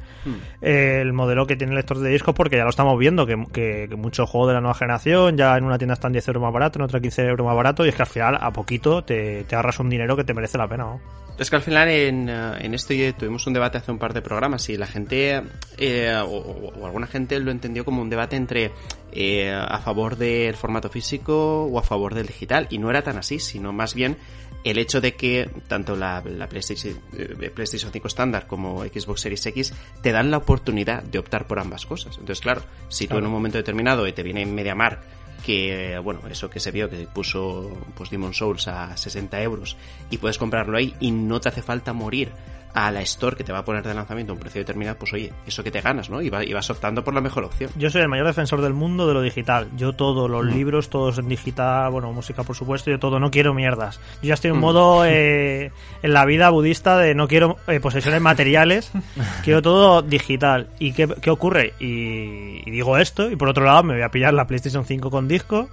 eh, 0.62 1.00
el 1.02 1.14
modelo 1.14 1.46
que 1.46 1.56
tiene 1.56 1.76
lector 1.76 2.00
de 2.00 2.10
discos, 2.10 2.34
porque 2.34 2.58
ya 2.58 2.64
lo 2.64 2.70
estamos 2.70 2.98
viendo, 2.98 3.26
que, 3.26 3.36
que- 3.54 3.88
que 3.90 3.96
muchos 3.96 4.30
juegos 4.30 4.48
de 4.50 4.54
la 4.56 4.62
nueva 4.62 4.74
generación 4.76 5.38
ya 5.38 5.56
en 5.58 5.66
una 5.66 5.78
tienda 5.78 5.94
están 5.94 6.12
10 6.14 6.28
euros 6.30 6.44
más 6.44 6.54
barato, 6.54 6.80
en 6.80 6.86
otra 6.86 7.00
15 7.00 7.22
euros 7.28 7.46
más 7.46 7.56
barato, 7.56 7.86
y 7.86 7.90
es 7.90 7.96
que 7.96 8.02
al 8.02 8.08
final 8.10 8.38
a 8.42 8.52
poquito 8.52 9.04
te, 9.04 9.44
te 9.44 9.56
ahorras 9.56 9.80
un 9.80 9.90
dinero 9.90 10.16
que 10.16 10.24
te 10.24 10.34
merece 10.34 10.58
la 10.58 10.68
pena. 10.68 10.86
¿no? 10.86 11.02
Es 11.38 11.50
que 11.50 11.58
al 11.58 11.62
final 11.62 11.90
en, 11.90 12.30
eh, 12.30 12.54
en 12.62 12.74
esto 12.74 12.94
tuvimos 13.18 13.46
un 13.46 13.54
debate 13.54 13.78
hace 13.78 13.92
un 13.92 14.00
par 14.00 14.14
de 14.14 14.22
programas 14.22 14.70
y 14.70 14.78
la 14.78 14.88
gente, 14.88 15.44
eh, 15.78 16.16
o, 16.26 16.86
alguna 16.86 17.08
gente 17.08 17.40
lo 17.40 17.52
entendió 17.52 17.84
como 17.84 18.02
un 18.02 18.10
debate 18.10 18.38
entre 18.38 18.72
eh, 19.12 19.54
a 19.54 19.80
favor 19.80 20.16
del 20.16 20.56
formato 20.56 20.90
físico 20.90 21.66
o 21.66 21.78
a 21.78 21.84
favor 21.84 22.14
del 22.14 22.28
digital. 22.28 22.68
Y 22.70 22.78
no 22.78 22.90
era 22.90 23.02
tan 23.02 23.18
así, 23.18 23.40
sino 23.40 23.74
más 23.74 23.94
bien 23.94 24.18
el 24.66 24.80
hecho 24.80 25.00
de 25.00 25.14
que 25.14 25.50
tanto 25.68 25.96
la, 25.96 26.24
la 26.26 26.50
PlayStation, 26.50 27.00
eh, 27.18 27.52
PlayStation 27.54 27.92
5 27.92 28.08
estándar 28.08 28.48
como 28.48 28.84
Xbox 28.84 29.22
Series 29.22 29.46
X 29.46 29.74
te 30.02 30.12
dan 30.12 30.32
la 30.32 30.38
oportunidad 30.38 31.04
de 31.04 31.20
optar 31.20 31.48
por 31.48 31.60
ambas 31.60 31.86
cosas. 31.86 32.18
Entonces, 32.18 32.42
claro, 32.42 32.64
si 32.90 33.08
tú 33.08 33.18
en 33.18 33.26
un 33.26 33.32
momento 33.32 33.58
determinado 33.58 34.08
y 34.08 34.14
te 34.14 34.24
viene 34.24 34.46
MediaMark 34.46 35.02
que 35.46 36.00
bueno, 36.00 36.22
eso 36.28 36.50
que 36.50 36.60
se 36.60 36.72
vio 36.72 36.89
que 36.89 37.06
puso 37.06 37.70
pues 37.96 38.10
Demon 38.10 38.34
Souls 38.34 38.68
a 38.68 38.98
60 38.98 39.41
euros 39.43 39.78
y 40.10 40.18
puedes 40.18 40.39
comprarlo 40.39 40.76
ahí 40.76 40.96
y 41.00 41.12
no 41.12 41.39
te 41.39 41.50
hace 41.50 41.62
falta 41.62 41.93
morir 41.93 42.32
a 42.76 42.91
la 42.91 43.01
store 43.03 43.38
que 43.38 43.43
te 43.45 43.53
va 43.53 43.59
a 43.59 43.63
poner 43.65 43.82
de 43.84 43.93
lanzamiento 43.93 44.34
a 44.34 44.36
un 44.36 44.39
precio 44.41 44.59
determinado, 44.59 44.97
pues 44.99 45.13
oye, 45.13 45.32
eso 45.47 45.63
que 45.63 45.71
te 45.71 45.80
ganas, 45.80 46.09
¿no? 46.09 46.21
Y, 46.21 46.30
va- 46.30 46.43
y 46.43 46.51
vas 46.51 46.69
optando 46.69 47.03
por 47.05 47.13
la 47.13 47.21
mejor 47.21 47.45
opción. 47.45 47.71
Yo 47.78 47.89
soy 47.89 48.01
el 48.01 48.09
mayor 48.09 48.28
defensor 48.28 48.61
del 48.61 48.73
mundo 48.73 49.07
de 49.07 49.13
lo 49.13 49.21
digital. 49.21 49.69
Yo 49.78 49.93
todo, 49.93 50.28
los 50.28 50.45
libros, 50.45 50.89
todos 50.89 51.17
en 51.17 51.30
digital, 51.30 51.89
bueno, 51.91 52.11
música 52.11 52.43
por 52.43 52.55
supuesto, 52.55 52.91
yo 52.91 52.99
todo, 52.99 53.17
no 53.19 53.32
quiero 53.32 53.53
mierdas. 53.53 53.99
Yo 54.21 54.28
ya 54.28 54.34
estoy 54.34 54.51
en 54.51 54.57
modo 54.59 55.05
eh, 55.05 55.71
en 56.03 56.13
la 56.13 56.26
vida 56.26 56.49
budista 56.49 56.97
de 56.97 57.15
no 57.15 57.28
quiero 57.30 57.55
eh, 57.67 57.80
posesiones 57.80 58.21
materiales, 58.21 58.91
quiero 59.45 59.61
todo 59.61 60.01
digital. 60.01 60.67
¿Y 60.78 60.91
qué, 60.91 61.07
qué 61.21 61.30
ocurre? 61.30 61.73
Y, 61.80 62.61
y 62.67 62.71
digo 62.71 62.97
esto, 62.97 63.32
y 63.32 63.38
por 63.38 63.47
otro 63.47 63.63
lado 63.63 63.84
me 63.84 63.93
voy 63.93 64.03
a 64.03 64.09
pillar 64.11 64.34
la 64.34 64.47
PlayStation 64.47 64.84
5 64.86 65.09
con 65.09 65.30
disco 65.30 65.69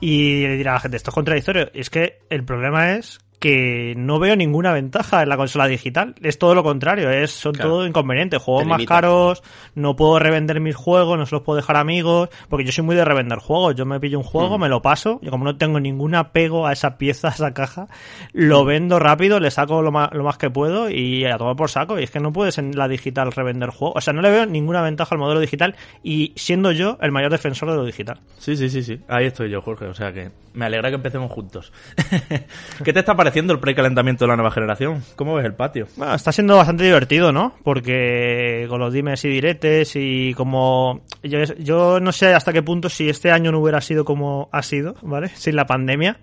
y 0.00 0.42
le 0.46 0.56
dirá 0.58 0.72
a 0.72 0.74
la 0.74 0.80
gente, 0.80 0.98
esto 0.98 1.10
es 1.10 1.14
contradictorio. 1.14 1.70
Y 1.72 1.80
es 1.80 1.88
que 1.88 2.18
el 2.28 2.44
problema 2.44 2.92
es 2.96 3.18
que 3.44 3.92
no 3.98 4.18
veo 4.18 4.36
ninguna 4.36 4.72
ventaja 4.72 5.22
en 5.22 5.28
la 5.28 5.36
consola 5.36 5.66
digital. 5.66 6.14
Es 6.22 6.38
todo 6.38 6.54
lo 6.54 6.62
contrario, 6.62 7.10
es, 7.10 7.30
son 7.30 7.52
Claro. 7.52 7.68
todo 7.72 7.86
inconvenientes. 7.86 8.40
Juegos 8.40 8.64
más 8.64 8.82
caros, 8.86 9.42
no 9.74 9.96
puedo 9.96 10.18
revender 10.18 10.60
mis 10.60 10.74
juegos, 10.74 11.18
no 11.18 11.26
se 11.26 11.34
los 11.34 11.42
puedo 11.42 11.58
dejar 11.58 11.76
a 11.76 11.80
amigos, 11.80 12.30
porque 12.48 12.64
yo 12.64 12.72
soy 12.72 12.84
muy 12.84 12.96
de 12.96 13.04
revender 13.04 13.40
juegos. 13.40 13.74
Yo 13.74 13.84
me 13.84 14.00
pillo 14.00 14.16
un 14.16 14.24
juego, 14.24 14.56
me 14.56 14.70
lo 14.70 14.80
paso, 14.80 15.18
y 15.20 15.28
como 15.28 15.44
no 15.44 15.58
tengo 15.58 15.78
ningún 15.78 16.14
apego 16.14 16.66
a 16.66 16.72
esa 16.72 16.96
pieza, 16.96 17.28
a 17.28 17.32
esa 17.32 17.52
caja, 17.52 17.86
lo 18.32 18.64
vendo 18.64 18.98
rápido, 18.98 19.40
le 19.40 19.50
saco 19.50 19.82
lo 19.82 19.92
más, 19.92 20.08
lo 20.14 20.24
más 20.24 20.38
que 20.38 20.48
puedo 20.48 20.88
y 20.88 21.26
a 21.26 21.36
tomar 21.36 21.54
por 21.54 21.68
saco. 21.68 22.00
Y 22.00 22.04
es 22.04 22.10
que 22.10 22.20
no 22.20 22.32
puedes 22.32 22.56
en 22.56 22.74
la 22.74 22.88
digital 22.88 23.30
revender 23.30 23.68
juegos. 23.68 23.98
O 23.98 24.00
sea, 24.00 24.14
no 24.14 24.22
le 24.22 24.30
veo 24.30 24.46
ninguna 24.46 24.80
ventaja 24.80 25.14
al 25.14 25.18
modelo 25.18 25.40
digital 25.40 25.76
y 26.02 26.32
siendo 26.36 26.72
yo 26.72 26.96
el 27.02 27.12
mayor 27.12 27.30
defensor 27.30 27.68
de 27.68 27.76
lo 27.76 27.84
digital. 27.84 28.20
Sí, 28.38 28.56
sí, 28.56 28.70
sí, 28.70 28.82
sí. 28.82 29.00
Ahí 29.06 29.26
estoy 29.26 29.50
yo, 29.50 29.60
Jorge. 29.60 29.84
O 29.84 29.92
sea 29.92 30.14
que 30.14 30.30
me 30.54 30.64
alegra 30.64 30.88
que 30.88 30.94
empecemos 30.96 31.30
juntos. 31.30 31.72
¿Qué 32.84 32.92
te 32.94 33.00
está 33.00 33.14
pareciendo 33.14 33.33
el 33.34 33.58
precalentamiento 33.58 34.24
de 34.24 34.28
la 34.28 34.36
nueva 34.36 34.50
generación? 34.50 35.02
¿Cómo 35.16 35.34
ves 35.34 35.44
el 35.44 35.54
patio? 35.54 35.86
Bueno, 35.96 36.14
está 36.14 36.32
siendo 36.32 36.56
bastante 36.56 36.84
divertido, 36.84 37.32
¿no? 37.32 37.54
Porque 37.62 38.66
con 38.68 38.80
los 38.80 38.92
dimes 38.92 39.24
y 39.24 39.28
diretes 39.28 39.96
y 39.96 40.34
como... 40.34 41.00
Yo, 41.22 41.38
yo 41.58 42.00
no 42.00 42.12
sé 42.12 42.34
hasta 42.34 42.52
qué 42.52 42.62
punto 42.62 42.88
si 42.88 43.08
este 43.08 43.30
año 43.30 43.52
no 43.52 43.60
hubiera 43.60 43.80
sido 43.80 44.04
como 44.04 44.48
ha 44.52 44.62
sido, 44.62 44.94
¿vale? 45.02 45.28
Sin 45.28 45.56
la 45.56 45.66
pandemia, 45.66 46.18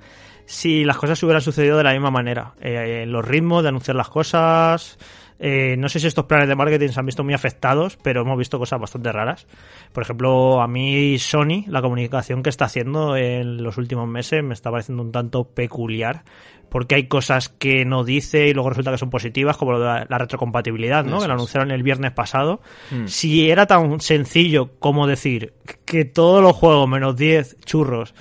si 0.46 0.84
las 0.84 0.98
cosas 0.98 1.22
hubieran 1.24 1.42
sucedido 1.42 1.78
de 1.78 1.84
la 1.84 1.94
misma 1.94 2.12
manera. 2.12 2.54
Eh, 2.62 3.06
los 3.08 3.28
ritmos 3.28 3.64
de 3.64 3.70
anunciar 3.70 3.96
las 3.96 4.10
cosas... 4.10 4.98
eh, 5.44 5.76
no 5.76 5.90
sé 5.90 6.00
si 6.00 6.06
estos 6.06 6.26
planes 6.26 6.48
de 6.48 6.56
marketing 6.56 6.90
se 6.90 7.00
han 7.00 7.06
visto 7.08 7.24
muy 7.24 7.34
afectados, 7.34 7.98
pero 8.04 8.22
hemos 8.22 8.38
visto 8.38 8.60
cosas 8.60 8.80
bastante 8.80 9.12
raras. 9.12 9.48
Por 9.92 10.04
ejemplo, 10.04 10.62
a 10.62 10.68
mí 10.68 11.18
Sony, 11.18 11.66
la 11.66 11.82
comunicación 11.82 12.44
que 12.44 12.52
está 12.52 12.66
haciendo 12.66 13.18
en 13.18 13.64
los 13.64 13.80
últimos 13.80 14.08
meses 14.08 14.44
me 14.44 14.54
está 14.54 14.70
pareciendo 14.70 15.02
un 15.02 15.12
tanto 15.12 15.46
peculiar, 15.46 16.26
porque 16.70 16.94
hay 16.94 17.08
cosas 17.08 17.50
que 17.50 17.86
no 17.86 18.04
dice 18.04 18.50
y 18.50 18.54
luego 18.54 18.70
resulta 18.70 18.92
que 18.92 19.00
son 19.00 19.10
positivas, 19.10 19.58
como 19.58 19.72
lo 19.72 19.80
de 19.80 19.86
la, 19.86 20.06
la 20.08 20.18
retrocompatibilidad, 20.20 21.04
¿no? 21.04 21.18
Eso 21.18 21.22
Que 21.22 21.28
lo 21.30 21.34
anunciaron 21.34 21.72
el 21.72 21.82
viernes 21.82 22.12
pasado. 22.12 22.62
Si 23.06 23.50
era 23.50 23.66
tan 23.66 24.00
sencillo 24.00 24.78
como 24.78 25.08
decir 25.08 25.56
que 25.86 26.06
todos 26.06 26.44
los 26.44 26.56
juegos 26.56 26.88
menos 26.88 27.16
10 27.16 27.58
churros 27.66 28.14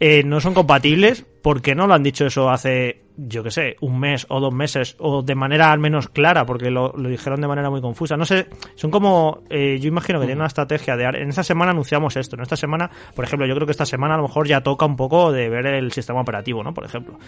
eh, 0.00 0.24
no 0.24 0.40
son 0.40 0.54
compatibles, 0.54 1.24
¿por 1.44 1.60
qué 1.60 1.74
no 1.74 1.86
lo 1.86 1.92
han 1.92 2.02
dicho 2.02 2.24
eso 2.24 2.48
hace, 2.48 3.02
yo 3.18 3.42
qué 3.42 3.50
sé, 3.50 3.76
un 3.82 4.00
mes 4.00 4.24
o 4.30 4.40
dos 4.40 4.54
meses? 4.54 4.96
O 4.98 5.20
de 5.20 5.34
manera 5.34 5.70
al 5.70 5.78
menos 5.78 6.08
clara, 6.08 6.46
porque 6.46 6.70
lo, 6.70 6.94
lo 6.96 7.10
dijeron 7.10 7.38
de 7.42 7.46
manera 7.46 7.68
muy 7.68 7.82
confusa. 7.82 8.16
No 8.16 8.24
sé, 8.24 8.46
son 8.76 8.90
como, 8.90 9.42
eh, 9.50 9.78
yo 9.78 9.88
imagino 9.88 10.18
que 10.18 10.24
tienen 10.24 10.38
una 10.38 10.46
estrategia 10.46 10.96
de, 10.96 11.04
en 11.04 11.28
esta 11.28 11.44
semana 11.44 11.72
anunciamos 11.72 12.16
esto, 12.16 12.36
en 12.36 12.42
esta 12.42 12.56
semana, 12.56 12.90
por 13.14 13.26
ejemplo, 13.26 13.46
yo 13.46 13.54
creo 13.56 13.66
que 13.66 13.72
esta 13.72 13.84
semana 13.84 14.14
a 14.14 14.16
lo 14.16 14.22
mejor 14.22 14.48
ya 14.48 14.62
toca 14.62 14.86
un 14.86 14.96
poco 14.96 15.32
de 15.32 15.50
ver 15.50 15.66
el 15.66 15.92
sistema 15.92 16.22
operativo, 16.22 16.64
¿no? 16.64 16.72
Por 16.72 16.86
ejemplo. 16.86 17.18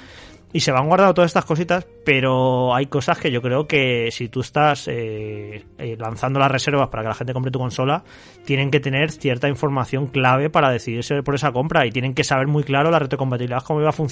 Y 0.50 0.60
se 0.60 0.72
van 0.72 0.88
guardando 0.88 1.12
todas 1.12 1.28
estas 1.28 1.44
cositas, 1.44 1.86
pero 2.02 2.74
hay 2.74 2.86
cosas 2.86 3.18
que 3.18 3.30
yo 3.30 3.42
creo 3.42 3.66
que 3.66 4.08
si 4.12 4.30
tú 4.30 4.40
estás 4.40 4.88
eh, 4.88 5.66
eh, 5.76 5.96
lanzando 5.98 6.40
las 6.40 6.50
reservas 6.50 6.88
para 6.88 7.02
que 7.02 7.08
la 7.08 7.14
gente 7.14 7.34
compre 7.34 7.50
tu 7.50 7.58
consola, 7.58 8.02
tienen 8.46 8.70
que 8.70 8.80
tener 8.80 9.10
cierta 9.10 9.46
información 9.46 10.06
clave 10.06 10.48
para 10.48 10.70
decidirse 10.70 11.22
por 11.22 11.34
esa 11.34 11.52
compra 11.52 11.84
y 11.84 11.90
tienen 11.90 12.14
que 12.14 12.24
saber 12.24 12.46
muy 12.46 12.62
claro 12.62 12.90
la 12.90 12.98
retrocompatibilidad, 12.98 13.62
cómo 13.62 13.80
iba 13.80 13.90
a 13.90 13.92
funcionar. 13.92 14.05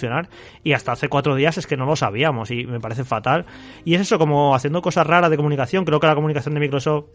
Y 0.62 0.72
hasta 0.72 0.92
hace 0.92 1.08
cuatro 1.08 1.34
días 1.34 1.58
es 1.58 1.66
que 1.66 1.76
no 1.76 1.86
lo 1.86 1.96
sabíamos 1.96 2.50
y 2.50 2.64
me 2.64 2.80
parece 2.80 3.04
fatal. 3.04 3.46
Y 3.84 3.94
es 3.94 4.00
eso, 4.00 4.18
como 4.18 4.54
haciendo 4.54 4.82
cosas 4.82 5.06
raras 5.06 5.30
de 5.30 5.36
comunicación. 5.36 5.84
Creo 5.84 6.00
que 6.00 6.06
la 6.06 6.14
comunicación 6.14 6.54
de 6.54 6.60
Microsoft 6.60 7.06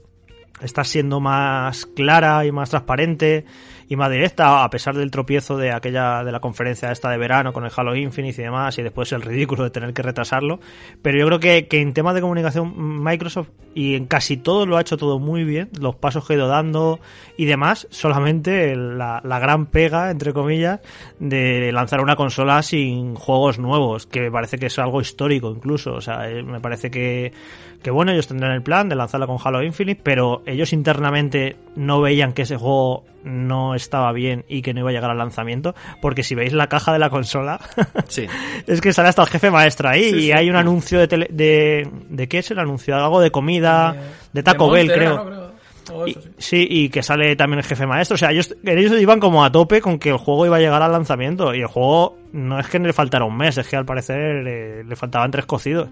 está 0.61 0.84
siendo 0.84 1.19
más 1.19 1.86
clara 1.86 2.45
y 2.45 2.51
más 2.51 2.69
transparente 2.69 3.45
y 3.89 3.95
más 3.95 4.11
directa 4.11 4.63
a 4.63 4.69
pesar 4.69 4.95
del 4.95 5.09
tropiezo 5.09 5.57
de 5.57 5.71
aquella 5.71 6.23
de 6.23 6.31
la 6.31 6.39
conferencia 6.39 6.91
esta 6.91 7.09
de 7.09 7.17
verano 7.17 7.51
con 7.51 7.65
el 7.65 7.71
Halo 7.75 7.95
Infinite 7.95 8.39
y 8.39 8.45
demás 8.45 8.77
y 8.77 8.83
después 8.83 9.11
el 9.11 9.23
ridículo 9.23 9.63
de 9.63 9.71
tener 9.71 9.93
que 9.93 10.03
retrasarlo. 10.03 10.59
Pero 11.01 11.17
yo 11.17 11.25
creo 11.25 11.39
que, 11.39 11.67
que 11.67 11.81
en 11.81 11.93
temas 11.93 12.13
de 12.13 12.21
comunicación 12.21 13.03
Microsoft 13.03 13.49
y 13.73 13.95
en 13.95 14.05
casi 14.05 14.37
todo 14.37 14.67
lo 14.67 14.77
ha 14.77 14.81
hecho 14.81 14.95
todo 14.95 15.19
muy 15.19 15.43
bien 15.43 15.69
los 15.79 15.95
pasos 15.95 16.25
que 16.25 16.33
ha 16.33 16.35
ido 16.35 16.47
dando 16.47 16.99
y 17.35 17.45
demás 17.45 17.87
solamente 17.89 18.75
la, 18.75 19.21
la 19.23 19.39
gran 19.39 19.65
pega 19.65 20.11
entre 20.11 20.33
comillas 20.33 20.81
de 21.19 21.71
lanzar 21.71 22.01
una 22.01 22.15
consola 22.15 22.61
sin 22.61 23.15
juegos 23.15 23.57
nuevos 23.57 24.05
que 24.05 24.21
me 24.21 24.31
parece 24.31 24.59
que 24.59 24.67
es 24.67 24.77
algo 24.77 25.01
histórico 25.01 25.49
incluso. 25.49 25.95
O 25.95 26.01
sea 26.01 26.29
eh, 26.29 26.43
me 26.43 26.59
parece 26.61 26.91
que 26.91 27.33
que 27.81 27.91
bueno, 27.91 28.11
ellos 28.11 28.27
tendrán 28.27 28.51
el 28.51 28.61
plan 28.61 28.89
de 28.89 28.95
lanzarla 28.95 29.25
con 29.25 29.37
Halo 29.43 29.63
Infinite, 29.63 30.01
pero 30.03 30.43
ellos 30.45 30.73
internamente 30.73 31.55
no 31.75 32.01
veían 32.01 32.33
que 32.33 32.41
ese 32.41 32.57
juego 32.57 33.05
no 33.24 33.76
estaba 33.76 34.11
bien 34.11 34.45
y 34.47 34.61
que 34.61 34.74
no 34.74 34.82
iba 34.82 34.89
a 34.89 34.93
llegar 34.93 35.11
al 35.11 35.17
lanzamiento, 35.17 35.76
porque 36.01 36.24
si 36.24 36.36
veis 36.36 36.53
la 36.53 36.67
caja 36.67 36.93
de 36.93 36.99
la 36.99 37.09
consola, 37.09 37.59
Sí. 38.07 38.28
es 38.67 38.82
que 38.82 38.93
sale 38.93 39.09
hasta 39.09 39.22
el 39.24 39.30
jefe 39.30 39.51
maestro 39.51 39.89
ahí 39.89 40.09
Sí, 40.11 40.15
y 40.15 40.22
sí. 40.24 40.32
hay 40.32 40.49
un 40.49 40.55
anuncio 40.55 40.99
de, 40.99 41.07
tele- 41.07 41.30
de... 41.30 41.89
¿De 42.09 42.28
qué 42.28 42.39
es 42.39 42.51
el 42.51 42.59
anuncio? 42.59 42.95
Algo 42.95 43.22
de 43.22 43.32
comida, 43.32 43.95
de 44.34 44.43
Taco 44.43 44.72
De 44.74 44.84
Bell. 44.86 44.91
Creo. 44.93 45.48
Eso, 45.89 46.21
sí. 46.21 46.29
sí, 46.37 46.67
y 46.69 46.89
que 46.89 47.03
sale 47.03 47.35
también 47.35 47.59
el 47.59 47.65
jefe 47.65 47.85
maestro. 47.85 48.15
O 48.15 48.17
sea, 48.17 48.31
ellos, 48.31 48.55
ellos 48.63 48.99
iban 48.99 49.19
como 49.19 49.43
a 49.43 49.51
tope 49.51 49.81
con 49.81 49.99
que 49.99 50.09
el 50.09 50.17
juego 50.17 50.45
iba 50.45 50.57
a 50.57 50.59
llegar 50.59 50.81
al 50.81 50.91
lanzamiento. 50.91 51.53
Y 51.53 51.61
el 51.61 51.67
juego 51.67 52.17
no 52.33 52.59
es 52.59 52.67
que 52.67 52.79
le 52.79 52.93
faltara 52.93 53.25
un 53.25 53.35
mes, 53.35 53.57
es 53.57 53.67
que 53.67 53.75
al 53.75 53.85
parecer 53.85 54.85
le 54.85 54.95
faltaban 54.95 55.31
tres 55.31 55.45
cocidos. 55.45 55.89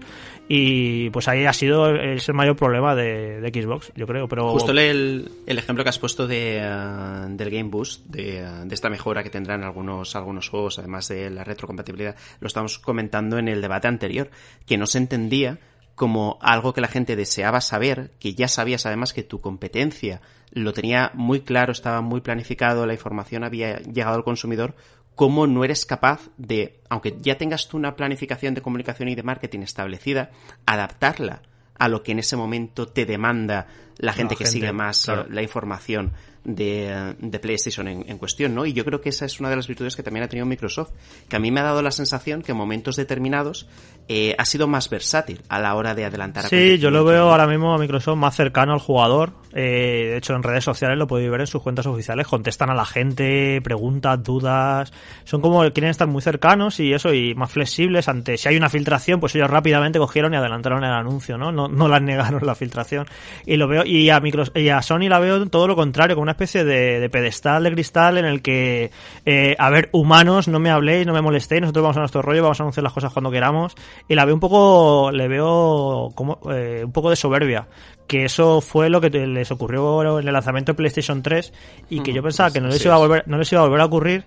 Y 0.50 1.10
pues 1.10 1.28
ahí 1.28 1.44
ha 1.44 1.52
sido 1.52 1.88
el 1.88 2.20
mayor 2.32 2.56
problema 2.56 2.94
de, 2.94 3.38
de 3.38 3.62
Xbox, 3.62 3.92
yo 3.94 4.06
creo. 4.06 4.26
Pero 4.28 4.48
Justo 4.50 4.72
el, 4.72 5.30
el 5.46 5.58
ejemplo 5.58 5.84
que 5.84 5.90
has 5.90 5.98
puesto 5.98 6.26
de, 6.26 6.58
eh, 6.62 7.26
del 7.28 7.50
Game 7.50 7.68
Boost, 7.68 8.06
de, 8.06 8.38
eh, 8.38 8.44
de 8.64 8.74
esta 8.74 8.88
mejora 8.88 9.22
que 9.22 9.28
tendrán 9.28 9.62
algunos, 9.62 10.16
algunos 10.16 10.48
juegos, 10.48 10.78
además 10.78 11.06
de 11.08 11.28
la 11.28 11.44
retrocompatibilidad, 11.44 12.16
lo 12.40 12.46
estábamos 12.46 12.78
comentando 12.78 13.36
en 13.36 13.48
el 13.48 13.60
debate 13.60 13.88
anterior, 13.88 14.30
que 14.64 14.78
no 14.78 14.86
se 14.86 14.96
entendía 14.96 15.58
como 15.98 16.38
algo 16.40 16.72
que 16.72 16.80
la 16.80 16.88
gente 16.88 17.16
deseaba 17.16 17.60
saber, 17.60 18.12
que 18.20 18.34
ya 18.34 18.48
sabías 18.48 18.86
además 18.86 19.12
que 19.12 19.24
tu 19.24 19.40
competencia 19.40 20.22
lo 20.52 20.72
tenía 20.72 21.10
muy 21.12 21.40
claro, 21.40 21.72
estaba 21.72 22.00
muy 22.00 22.22
planificado, 22.22 22.86
la 22.86 22.94
información 22.94 23.44
había 23.44 23.78
llegado 23.80 24.16
al 24.16 24.24
consumidor, 24.24 24.76
cómo 25.14 25.46
no 25.46 25.64
eres 25.64 25.84
capaz 25.84 26.30
de, 26.38 26.80
aunque 26.88 27.18
ya 27.20 27.36
tengas 27.36 27.68
tú 27.68 27.76
una 27.76 27.96
planificación 27.96 28.54
de 28.54 28.62
comunicación 28.62 29.08
y 29.08 29.16
de 29.16 29.24
marketing 29.24 29.60
establecida, 29.60 30.30
adaptarla 30.64 31.42
a 31.78 31.88
lo 31.88 32.02
que 32.02 32.12
en 32.12 32.20
ese 32.20 32.36
momento 32.36 32.86
te 32.86 33.04
demanda 33.04 33.66
la 33.98 34.12
gente 34.12 34.36
que 34.36 34.44
gente, 34.44 34.52
sigue 34.52 34.72
más 34.72 35.04
claro. 35.04 35.26
la 35.28 35.42
información 35.42 36.12
de, 36.44 37.16
de 37.18 37.38
PlayStation 37.40 37.88
en, 37.88 38.08
en 38.08 38.18
cuestión, 38.18 38.54
¿no? 38.54 38.64
Y 38.64 38.72
yo 38.72 38.84
creo 38.84 39.00
que 39.00 39.08
esa 39.10 39.26
es 39.26 39.38
una 39.40 39.50
de 39.50 39.56
las 39.56 39.66
virtudes 39.66 39.96
que 39.96 40.02
también 40.02 40.24
ha 40.24 40.28
tenido 40.28 40.46
Microsoft, 40.46 40.92
que 41.28 41.36
a 41.36 41.38
mí 41.38 41.50
me 41.50 41.60
ha 41.60 41.64
dado 41.64 41.82
la 41.82 41.90
sensación 41.90 42.42
que 42.42 42.52
en 42.52 42.58
momentos 42.58 42.96
determinados 42.96 43.68
eh, 44.08 44.34
ha 44.38 44.44
sido 44.44 44.66
más 44.66 44.88
versátil 44.90 45.40
a 45.48 45.58
la 45.60 45.74
hora 45.74 45.94
de 45.94 46.04
adelantar 46.04 46.44
Sí, 46.48 46.78
yo 46.78 46.90
lo 46.90 47.04
veo 47.04 47.30
ahora 47.30 47.46
mismo 47.46 47.74
a 47.74 47.78
Microsoft 47.78 48.16
más 48.16 48.34
cercano 48.34 48.72
al 48.72 48.78
jugador. 48.78 49.32
Eh, 49.54 50.08
de 50.10 50.16
hecho, 50.18 50.34
en 50.34 50.42
redes 50.42 50.64
sociales 50.64 50.96
lo 50.98 51.06
podéis 51.06 51.30
ver 51.30 51.40
en 51.40 51.46
sus 51.46 51.62
cuentas 51.62 51.86
oficiales. 51.86 52.26
Contestan 52.26 52.70
a 52.70 52.74
la 52.74 52.84
gente, 52.84 53.60
preguntas, 53.62 54.22
dudas. 54.22 54.92
Son 55.24 55.40
como 55.40 55.60
quieren 55.72 55.90
estar 55.90 56.06
muy 56.06 56.22
cercanos 56.22 56.80
y 56.80 56.92
eso, 56.92 57.12
y 57.12 57.34
más 57.34 57.50
flexibles 57.50 58.08
ante 58.08 58.36
si 58.36 58.48
hay 58.48 58.56
una 58.56 58.68
filtración, 58.68 59.20
pues 59.20 59.34
ellos 59.34 59.50
rápidamente 59.50 59.98
cogieron 59.98 60.32
y 60.34 60.36
adelantaron 60.36 60.84
el 60.84 60.92
anuncio, 60.92 61.38
¿no? 61.38 61.50
No, 61.52 61.68
no 61.68 61.88
las 61.88 62.02
negaron 62.08 62.40
la 62.44 62.54
filtración. 62.54 63.06
Y 63.46 63.56
lo 63.56 63.68
veo, 63.68 63.84
y 63.84 64.10
a, 64.10 64.20
Micros- 64.20 64.52
y 64.58 64.68
a 64.68 64.82
Sony 64.82 65.08
la 65.08 65.18
veo 65.18 65.46
todo 65.48 65.66
lo 65.66 65.76
contrario, 65.76 66.14
como 66.16 66.22
una 66.24 66.32
especie 66.32 66.64
de, 66.64 67.00
de 67.00 67.10
pedestal 67.10 67.64
de 67.64 67.72
cristal 67.72 68.18
en 68.18 68.24
el 68.26 68.42
que, 68.42 68.90
eh, 69.24 69.54
a 69.58 69.70
ver, 69.70 69.88
humanos, 69.92 70.48
no 70.48 70.58
me 70.60 70.70
habléis, 70.70 71.06
no 71.06 71.12
me 71.12 71.22
molestéis, 71.22 71.62
nosotros 71.62 71.82
vamos 71.82 71.96
a 71.96 72.00
nuestro 72.00 72.22
rollo, 72.22 72.42
vamos 72.42 72.60
a 72.60 72.62
anunciar 72.62 72.84
las 72.84 72.92
cosas 72.92 73.12
cuando 73.12 73.30
queramos. 73.30 73.74
Y 74.06 74.14
la 74.14 74.24
veo 74.24 74.34
un 74.34 74.40
poco, 74.40 75.10
le 75.10 75.28
veo 75.28 76.10
como 76.14 76.38
eh, 76.52 76.82
un 76.84 76.92
poco 76.92 77.10
de 77.10 77.16
soberbia. 77.16 77.66
Que 78.06 78.24
eso 78.24 78.60
fue 78.60 78.88
lo 78.88 79.00
que 79.00 79.10
les 79.10 79.50
ocurrió 79.50 80.18
en 80.18 80.26
el 80.26 80.32
lanzamiento 80.32 80.72
de 80.72 80.76
PlayStation 80.76 81.22
3 81.22 81.52
y 81.90 82.00
que 82.00 82.14
yo 82.14 82.22
pensaba 82.22 82.50
que 82.50 82.60
no 82.60 82.68
les 82.68 82.76
así 82.76 82.86
iba 82.86 82.94
a 82.94 82.98
volver, 82.98 83.24
no 83.26 83.36
les 83.36 83.52
iba 83.52 83.60
a 83.60 83.64
volver 83.64 83.80
a 83.82 83.84
ocurrir. 83.84 84.24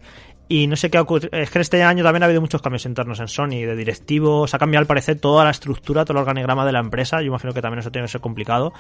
Y 0.51 0.67
no 0.67 0.75
sé 0.75 0.89
qué 0.89 0.97
ha 0.97 1.01
ocurrido. 1.03 1.29
Es 1.31 1.49
que 1.49 1.59
este 1.59 1.81
año 1.81 2.03
también 2.03 2.23
ha 2.23 2.25
habido 2.25 2.41
muchos 2.41 2.61
cambios 2.61 2.85
internos 2.85 3.21
en 3.21 3.29
Sony, 3.29 3.63
de 3.65 3.73
directivos. 3.73 4.53
Ha 4.53 4.59
cambiado 4.59 4.81
al 4.81 4.85
parecer 4.85 5.17
toda 5.17 5.45
la 5.45 5.51
estructura, 5.51 6.03
todo 6.03 6.17
el 6.17 6.23
organigrama 6.23 6.65
de 6.65 6.73
la 6.73 6.79
empresa. 6.79 7.21
Yo 7.21 7.27
imagino 7.27 7.53
que 7.53 7.61
también 7.61 7.79
eso 7.79 7.89
tiene 7.89 8.07
que 8.07 8.11
ser 8.11 8.19
complicado. 8.19 8.73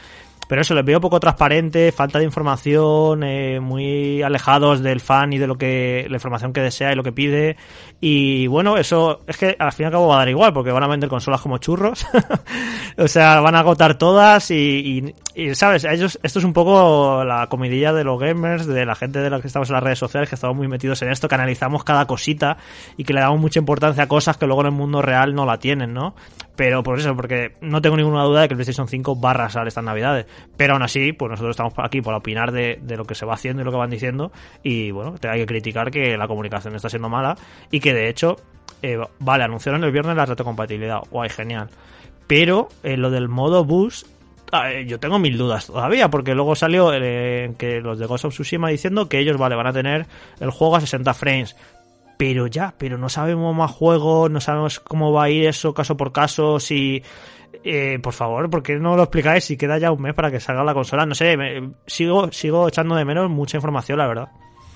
Pero 0.49 0.63
eso, 0.63 0.75
les 0.75 0.83
veo 0.83 0.99
poco 0.99 1.17
transparente, 1.21 1.93
falta 1.93 2.19
de 2.19 2.25
información, 2.25 3.23
eh, 3.23 3.61
muy 3.61 4.21
alejados 4.21 4.81
del 4.81 4.99
fan 4.99 5.31
y 5.31 5.37
de 5.37 5.47
lo 5.47 5.57
que 5.57 6.05
la 6.09 6.17
información 6.17 6.51
que 6.51 6.59
desea 6.59 6.91
y 6.91 6.95
lo 6.95 7.03
que 7.03 7.13
pide. 7.13 7.55
Y 8.01 8.47
bueno, 8.47 8.75
eso 8.75 9.21
es 9.27 9.37
que 9.37 9.55
al 9.57 9.71
fin 9.71 9.85
y 9.85 9.87
al 9.87 9.91
cabo 9.93 10.09
va 10.09 10.15
a 10.15 10.17
dar 10.17 10.29
igual, 10.29 10.51
porque 10.51 10.71
van 10.73 10.83
a 10.83 10.87
vender 10.87 11.07
consolas 11.07 11.39
como 11.39 11.57
churros. 11.59 12.05
o 12.97 13.07
sea, 13.07 13.39
van 13.39 13.55
a 13.55 13.59
agotar 13.59 13.97
todas 13.97 14.51
y, 14.51 15.15
¿sabes? 15.53 15.85
Ellos, 15.85 16.19
esto 16.21 16.39
es 16.39 16.43
un 16.43 16.51
poco 16.51 17.23
la 17.23 17.47
comidilla 17.47 17.93
de 17.93 18.03
los 18.03 18.19
gamers, 18.19 18.65
de 18.65 18.85
la 18.85 18.95
gente 18.95 19.19
de 19.19 19.29
la 19.29 19.39
que 19.39 19.47
estamos 19.47 19.69
en 19.69 19.75
las 19.75 19.83
redes 19.83 19.99
sociales, 19.99 20.27
que 20.27 20.35
estamos 20.35 20.57
muy 20.57 20.67
metidos 20.67 21.01
en 21.01 21.11
esto, 21.11 21.29
que 21.29 21.35
cada 21.83 22.05
cosita 22.05 22.57
y 22.97 23.03
que 23.03 23.13
le 23.13 23.21
damos 23.21 23.39
mucha 23.39 23.59
importancia 23.59 24.03
a 24.03 24.07
cosas 24.07 24.37
que 24.37 24.45
luego 24.45 24.61
en 24.61 24.67
el 24.67 24.73
mundo 24.73 25.01
real 25.01 25.33
no 25.33 25.45
la 25.45 25.57
tienen, 25.57 25.93
¿no? 25.93 26.15
Pero 26.55 26.83
por 26.83 26.99
eso, 26.99 27.15
porque 27.15 27.55
no 27.61 27.81
tengo 27.81 27.97
ninguna 27.97 28.23
duda 28.23 28.41
de 28.41 28.47
que 28.47 28.53
el 28.53 28.57
PlayStation 28.57 28.87
5 28.87 29.19
va 29.19 29.29
a 29.29 29.31
arrasar 29.31 29.67
estas 29.67 29.83
navidades. 29.83 30.25
Pero 30.57 30.73
aún 30.73 30.83
así, 30.83 31.13
pues 31.13 31.29
nosotros 31.29 31.53
estamos 31.53 31.73
aquí 31.77 32.01
para 32.01 32.17
opinar 32.17 32.51
de, 32.51 32.79
lo 32.95 33.05
que 33.05 33.15
se 33.15 33.25
va 33.25 33.33
haciendo 33.33 33.61
y 33.61 33.65
lo 33.65 33.71
que 33.71 33.77
van 33.77 33.89
diciendo. 33.89 34.31
Y 34.61 34.91
bueno, 34.91 35.13
te 35.17 35.29
hay 35.29 35.39
que 35.39 35.45
criticar 35.45 35.91
que 35.91 36.17
la 36.17 36.27
comunicación 36.27 36.75
está 36.75 36.89
siendo 36.89 37.09
mala 37.09 37.35
y 37.71 37.79
que 37.79 37.93
de 37.93 38.09
hecho, 38.09 38.35
eh, 38.81 38.99
vale, 39.19 39.43
anunciaron 39.43 39.83
el 39.83 39.91
viernes 39.91 40.15
la 40.15 40.25
retrocompatibilidad. 40.25 40.99
Guay, 41.09 41.29
genial. 41.29 41.69
Pero 42.27 42.69
eh, 42.83 42.95
lo 42.97 43.09
del 43.09 43.27
modo 43.27 43.65
bus, 43.65 44.05
yo 44.85 44.99
tengo 44.99 45.19
mil 45.19 45.37
dudas 45.37 45.67
todavía, 45.67 46.09
porque 46.09 46.35
luego 46.35 46.55
salió 46.55 46.91
eh, 46.93 47.53
que 47.57 47.79
los 47.81 47.97
de 47.99 48.05
Ghost 48.05 48.25
of 48.25 48.33
Tsushima 48.33 48.69
diciendo 48.69 49.07
que 49.07 49.19
ellos, 49.19 49.37
vale, 49.37 49.55
van 49.55 49.67
a 49.67 49.73
tener 49.73 50.05
el 50.39 50.49
juego 50.51 50.75
a 50.75 50.81
60 50.81 51.13
frames. 51.13 51.55
Pero 52.17 52.47
ya, 52.47 52.73
pero 52.77 52.97
no 52.97 53.09
sabemos 53.09 53.55
más 53.55 53.71
juegos, 53.71 54.29
no 54.29 54.39
sabemos 54.41 54.79
cómo 54.79 55.11
va 55.11 55.23
a 55.23 55.29
ir 55.29 55.47
eso 55.47 55.73
caso 55.73 55.97
por 55.97 56.11
caso, 56.11 56.59
si... 56.59 57.01
Eh, 57.63 57.99
por 58.01 58.13
favor, 58.13 58.49
¿por 58.49 58.63
qué 58.63 58.75
no 58.79 58.95
lo 58.95 59.03
explicáis 59.03 59.43
si 59.43 59.57
queda 59.57 59.77
ya 59.77 59.91
un 59.91 60.01
mes 60.01 60.13
para 60.15 60.31
que 60.31 60.39
salga 60.39 60.63
la 60.63 60.73
consola? 60.73 61.05
No 61.05 61.13
sé, 61.13 61.35
me- 61.37 61.71
sigo, 61.85 62.31
sigo 62.31 62.67
echando 62.67 62.95
de 62.95 63.05
menos 63.05 63.29
mucha 63.29 63.57
información, 63.57 63.97
la 63.99 64.07
verdad. 64.07 64.29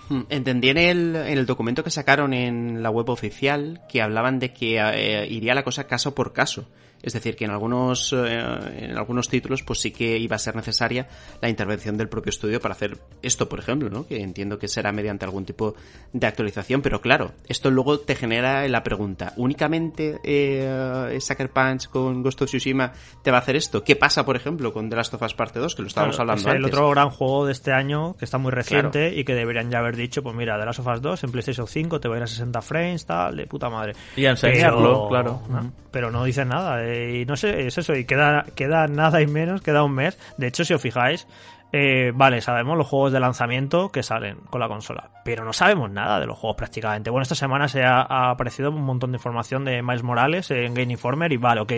Mm, 0.09 0.21
Entendí 0.30 0.69
en 0.69 0.78
el, 0.78 1.15
en 1.15 1.38
el 1.38 1.45
documento 1.47 1.84
que 1.84 1.89
sacaron 1.89 2.34
en 2.34 2.84
la 2.84 2.89
web 2.91 3.09
oficial 3.09 3.82
que 3.89 4.01
hablaban 4.03 4.38
de 4.39 4.53
que 4.53 4.78
eh, 4.80 5.26
iría 5.28 5.55
la 5.55 5.63
cosa 5.63 5.88
caso 5.88 6.13
por 6.13 6.32
caso. 6.34 6.67
Es 7.06 7.14
decir, 7.14 7.36
que 7.36 7.45
en 7.45 7.51
algunos, 7.51 8.12
eh, 8.14 8.39
en 8.80 8.97
algunos 8.97 9.30
títulos 9.30 9.62
pues 9.64 9.80
sí 9.80 9.91
que 9.91 10.18
iba 10.18 10.36
a 10.36 10.39
ser 10.39 10.56
necesaria 10.56 11.08
la 11.41 11.49
intervención 11.49 11.95
del 11.97 12.10
propio 12.10 12.32
estudio 12.32 12.60
para 12.60 12.74
hacer 12.74 12.97
esto, 13.22 13.47
por 13.47 13.60
ejemplo, 13.60 13.89
¿no? 13.89 14.08
Que 14.08 14.22
entiendo 14.22 14.58
que 14.60 14.68
será 14.68 14.91
mediante 14.91 15.24
algún 15.24 15.45
tipo 15.45 15.76
de 16.12 16.26
actualización. 16.28 16.82
Pero 16.82 16.99
claro, 17.01 17.32
esto 17.47 17.70
luego 17.70 17.99
te 17.99 18.16
genera 18.16 18.68
la 18.68 18.82
pregunta, 18.84 19.34
¿únicamente 19.38 20.20
eh, 20.24 21.18
Sucker 21.22 21.49
Punch 21.51 21.88
con 21.89 22.24
Ghost 22.24 22.41
of 22.41 22.49
Tsushima 22.49 22.91
te 23.22 23.32
va 23.32 23.38
a 23.38 23.41
hacer 23.41 23.56
esto? 23.56 23.84
¿Qué 23.84 23.95
pasa, 23.95 24.26
por 24.26 24.36
ejemplo, 24.36 24.74
con 24.74 24.89
The 24.89 24.95
Last 24.95 25.14
of 25.14 25.22
Us 25.22 25.34
Parte 25.36 25.60
2, 25.60 25.76
que 25.76 25.82
lo 25.84 25.88
estábamos 25.88 26.16
Claro, 26.16 26.32
hablando 26.32 26.49
es 26.49 26.56
el 26.56 26.64
antes? 26.66 26.74
otro 26.78 26.89
gran 26.89 27.10
juego 27.12 27.45
de 27.45 27.51
este 27.51 27.72
año 27.72 28.16
que 28.18 28.26
está 28.26 28.38
muy 28.38 28.51
reciente 28.51 29.14
y 29.16 29.24
que 29.24 29.36
deberían 29.36 29.70
ya 29.70 29.80
haber 29.80 29.95
dicho, 29.95 30.24
pues 30.24 30.36
mira, 30.36 30.58
The 30.60 30.66
Last 30.66 30.80
of 30.80 30.88
Us 30.88 31.01
2 31.01 31.24
en 31.24 31.32
PlayStation 31.32 31.68
5 31.68 31.99
te 31.99 32.08
va 32.08 32.16
a 32.16 32.18
ir 32.18 32.24
a 32.24 32.28
60 32.28 32.62
frames, 32.62 33.06
tal, 33.06 33.36
de 33.38 33.45
puta 33.47 33.70
madre. 33.70 33.93
Y 34.16 34.26
enseñarlo, 34.26 34.80
Pero- 34.80 35.08
claro. 35.10 35.41
¿no? 35.49 35.74
Pero 35.91 36.12
no 36.12 36.24
dicen 36.26 36.49
nada. 36.49 36.84
eh, 36.84 36.95
y 36.96 37.26
no 37.26 37.36
sé, 37.36 37.68
es 37.68 37.78
eso. 37.78 37.96
Y 37.96 38.06
queda, 38.06 38.46
queda 38.56 38.88
nada 38.88 39.22
y 39.22 39.28
menos, 39.28 39.62
queda 39.62 39.84
un 39.84 39.93
mes. 39.93 40.18
De 40.38 40.48
hecho, 40.48 40.64
si 40.64 40.74
os 40.74 40.82
fijáis, 40.82 41.28
eh, 41.72 42.12
vale, 42.16 42.41
sabemos 42.41 42.78
los 42.78 42.88
juegos 42.88 43.12
de 43.12 43.20
lanzamiento 43.20 43.89
que 43.89 44.04
salen 44.04 44.38
con 44.50 44.62
la 44.62 44.68
consola. 44.68 45.12
Pero 45.24 45.43
no 45.43 45.54
sabemos 45.54 45.91
nada 45.91 46.20
de 46.20 46.26
los 46.26 46.38
juegos 46.38 46.58
prácticamente. 46.58 47.10
Bueno, 47.10 47.24
esta 47.24 47.36
semana 47.36 47.68
se 47.68 47.84
ha, 47.84 48.02
ha 48.02 48.32
aparecido 48.32 48.70
un 48.70 48.84
montón 48.84 49.12
de 49.12 49.18
información 49.18 49.66
de 49.66 49.82
Miles 49.82 50.04
Morales 50.04 50.52
en 50.52 50.74
Game 50.74 50.91
Informer 50.91 51.32
y 51.34 51.38
vale, 51.38 51.62
ok. 51.62 51.74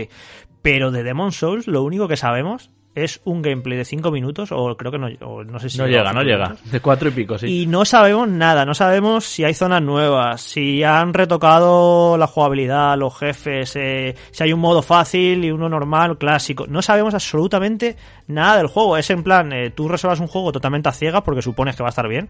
Pero 0.61 0.91
de 0.91 1.03
Demon 1.03 1.31
Souls, 1.31 1.67
lo 1.67 1.83
único 1.83 2.07
que 2.07 2.17
sabemos 2.17 2.71
es 3.03 3.21
un 3.25 3.41
gameplay 3.41 3.77
de 3.77 3.85
5 3.85 4.09
minutos, 4.11 4.49
o 4.51 4.75
creo 4.75 4.91
que 4.91 4.97
no, 4.97 5.07
o 5.21 5.43
no 5.43 5.59
sé 5.59 5.69
si 5.69 5.77
No 5.77 5.85
llega 5.87 6.11
no 6.11 6.23
llega. 6.23 6.55
De 6.71 6.79
cuatro 6.79 7.09
y 7.09 7.11
pico, 7.11 7.37
sí. 7.37 7.61
Y 7.63 7.67
no 7.67 7.85
sabemos 7.85 8.27
nada, 8.27 8.65
no 8.65 8.73
sabemos 8.73 9.23
si 9.25 9.43
hay 9.43 9.53
zonas 9.53 9.81
nuevas, 9.81 10.41
si 10.41 10.83
han 10.83 11.13
retocado 11.13 12.17
la 12.17 12.27
jugabilidad, 12.27 12.97
los 12.97 13.17
jefes, 13.17 13.75
eh, 13.75 14.15
si 14.31 14.43
hay 14.43 14.51
un 14.53 14.59
modo 14.59 14.81
fácil 14.81 15.45
y 15.45 15.51
uno 15.51 15.69
normal, 15.69 16.17
clásico. 16.17 16.65
No 16.67 16.81
sabemos 16.81 17.13
absolutamente 17.13 17.95
nada 18.27 18.57
del 18.57 18.67
juego. 18.67 18.97
Es 18.97 19.09
en 19.09 19.23
plan, 19.23 19.53
eh, 19.53 19.69
tú 19.69 19.87
reservas 19.87 20.19
un 20.19 20.27
juego 20.27 20.51
totalmente 20.51 20.89
a 20.89 20.91
ciegas 20.91 21.21
porque 21.21 21.41
supones 21.41 21.75
que 21.75 21.83
va 21.83 21.89
a 21.89 21.91
estar 21.91 22.07
bien, 22.07 22.29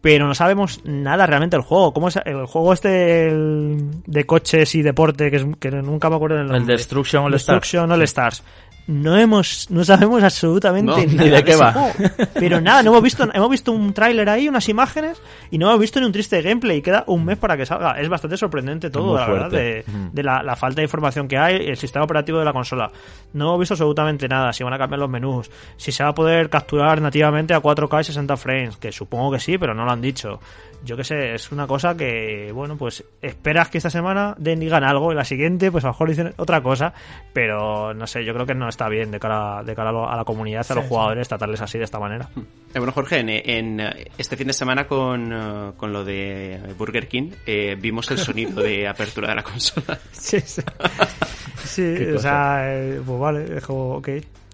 pero 0.00 0.26
no 0.28 0.34
sabemos 0.34 0.80
nada 0.84 1.26
realmente 1.26 1.56
del 1.56 1.64
juego. 1.64 1.92
¿Cómo 1.92 2.08
es 2.08 2.18
el 2.24 2.46
juego 2.46 2.72
este 2.72 3.26
el- 3.28 3.90
de 4.06 4.24
coches 4.24 4.74
y 4.76 4.82
deporte 4.82 5.30
que, 5.30 5.36
es, 5.38 5.46
que 5.58 5.70
nunca 5.70 6.08
me 6.10 6.16
acuerdo 6.16 6.36
del 6.36 6.46
El 6.46 6.52
nombre? 6.52 6.76
Destruction 6.76 7.24
All 7.24 7.34
Stars. 7.34 7.60
Destruction 7.60 7.90
All 7.90 8.02
Stars. 8.02 8.44
No 8.88 9.16
hemos, 9.16 9.68
no 9.70 9.84
sabemos 9.84 10.22
absolutamente 10.22 10.92
No, 10.92 10.96
ni 10.98 11.14
nada 11.16 11.30
de 11.38 11.44
qué 11.44 11.56
va. 11.56 11.72
juego. 11.72 11.92
Pero 12.34 12.60
nada, 12.60 12.82
no 12.84 12.90
hemos 12.90 13.02
visto, 13.02 13.28
hemos 13.34 13.50
visto 13.50 13.72
un 13.72 13.92
tráiler 13.92 14.28
ahí, 14.28 14.48
unas 14.48 14.68
imágenes, 14.68 15.20
y 15.50 15.58
no 15.58 15.66
hemos 15.68 15.80
visto 15.80 15.98
ni 15.98 16.06
un 16.06 16.12
triste 16.12 16.40
gameplay. 16.40 16.80
Queda 16.82 17.02
un 17.08 17.24
mes 17.24 17.36
para 17.36 17.56
que 17.56 17.66
salga. 17.66 18.00
Es 18.00 18.08
bastante 18.08 18.36
sorprendente 18.36 18.88
todo, 18.90 19.16
la 19.16 19.26
verdad, 19.28 19.50
de, 19.50 19.84
de 20.12 20.22
la, 20.22 20.42
la 20.42 20.54
falta 20.54 20.76
de 20.80 20.84
información 20.84 21.26
que 21.26 21.36
hay, 21.36 21.56
el 21.68 21.76
sistema 21.76 22.04
operativo 22.04 22.38
de 22.38 22.44
la 22.44 22.52
consola. 22.52 22.90
No 23.32 23.46
hemos 23.46 23.60
visto 23.60 23.74
absolutamente 23.74 24.28
nada, 24.28 24.52
si 24.52 24.62
van 24.62 24.72
a 24.74 24.78
cambiar 24.78 25.00
los 25.00 25.10
menús, 25.10 25.50
si 25.76 25.90
se 25.90 26.04
va 26.04 26.10
a 26.10 26.14
poder 26.14 26.48
capturar 26.48 27.00
nativamente 27.00 27.54
a 27.54 27.60
4K 27.60 28.02
y 28.02 28.04
60 28.04 28.36
frames, 28.36 28.76
que 28.76 28.92
supongo 28.92 29.32
que 29.32 29.40
sí, 29.40 29.58
pero 29.58 29.74
no 29.74 29.84
lo 29.84 29.90
han 29.90 30.00
dicho. 30.00 30.38
Yo 30.84 30.96
qué 30.96 31.04
sé, 31.04 31.34
es 31.34 31.50
una 31.52 31.66
cosa 31.66 31.96
que, 31.96 32.50
bueno, 32.52 32.76
pues 32.76 33.04
esperas 33.22 33.68
que 33.68 33.78
esta 33.78 33.90
semana 33.90 34.34
den- 34.38 34.60
digan 34.60 34.84
algo 34.84 35.12
y 35.12 35.14
la 35.14 35.24
siguiente, 35.24 35.70
pues 35.72 35.84
a 35.84 35.88
lo 35.88 35.92
mejor 35.94 36.08
dicen 36.08 36.34
otra 36.36 36.62
cosa, 36.62 36.92
pero 37.32 37.92
no 37.94 38.06
sé, 38.06 38.24
yo 38.24 38.32
creo 38.34 38.46
que 38.46 38.54
no 38.54 38.68
está 38.68 38.88
bien 38.88 39.10
de 39.10 39.18
cara, 39.18 39.62
de 39.64 39.74
cara 39.74 39.90
a, 39.90 39.92
lo- 39.92 40.08
a 40.08 40.16
la 40.16 40.24
comunidad, 40.24 40.66
a 40.68 40.74
los 40.74 40.84
Sí, 40.84 40.88
jugadores, 40.88 41.28
tratarles 41.28 41.60
así 41.60 41.78
de 41.78 41.84
esta 41.84 41.98
manera. 41.98 42.28
Eh, 42.74 42.78
bueno, 42.78 42.92
Jorge, 42.92 43.20
en, 43.20 43.30
en, 43.30 43.80
este 44.18 44.36
fin 44.36 44.48
de 44.48 44.52
semana 44.52 44.86
con, 44.86 45.32
eh, 45.32 45.72
con 45.78 45.94
lo 45.94 46.04
de 46.04 46.60
Burger 46.76 47.08
King 47.08 47.30
eh, 47.46 47.74
vimos 47.80 48.10
el 48.10 48.18
sonido 48.18 48.60
de 48.60 48.86
apertura 48.88 49.28
de 49.30 49.34
la 49.36 49.42
consola. 49.42 49.98
Sí, 50.12 50.38
sí. 50.40 50.60
Sí, 51.64 51.94
o 52.14 52.18
sea, 52.18 52.74
eh, 52.74 53.00
pues 53.04 53.18
vale, 53.18 53.56
es 53.56 53.64
como, 53.64 53.94
ok. 53.96 54.08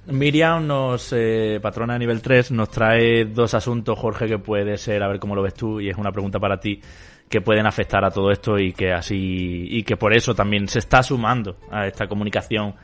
Miriam 0.07 0.67
nos, 0.67 1.13
eh, 1.13 1.61
patrona 1.63 1.93
de 1.93 2.01
nivel 2.01 2.21
3, 2.21 2.51
nos 2.51 2.71
trae 2.71 3.25
dos 3.25 3.55
asuntos, 3.55 3.99
Jorge, 3.99 4.27
que 4.27 4.39
puede 4.39 4.77
ser, 4.77 5.03
a 5.03 5.09
ver 5.09 5.21
cómo 5.21 5.37
lo 5.37 5.43
ves 5.43 5.55
tú, 5.55 5.81
y 5.81 5.89
es 5.89 5.97
una 5.97 6.11
pregunta 6.11 6.41
para 6.41 6.59
ti, 6.59 6.81
que 7.29 7.41
pueden 7.41 7.67
afectar 7.67 8.05
a 8.05 8.11
todo 8.11 8.31
esto 8.33 8.59
y 8.59 8.73
que 8.73 8.93
así, 8.93 9.67
y 9.71 9.85
que 9.85 9.97
por 9.97 10.13
eso 10.13 10.35
también 10.35 10.67
se 10.67 10.81
está 10.81 11.03
sumando 11.03 11.57
a 11.71 11.87
esta 11.87 12.09
comunicación 12.09 12.75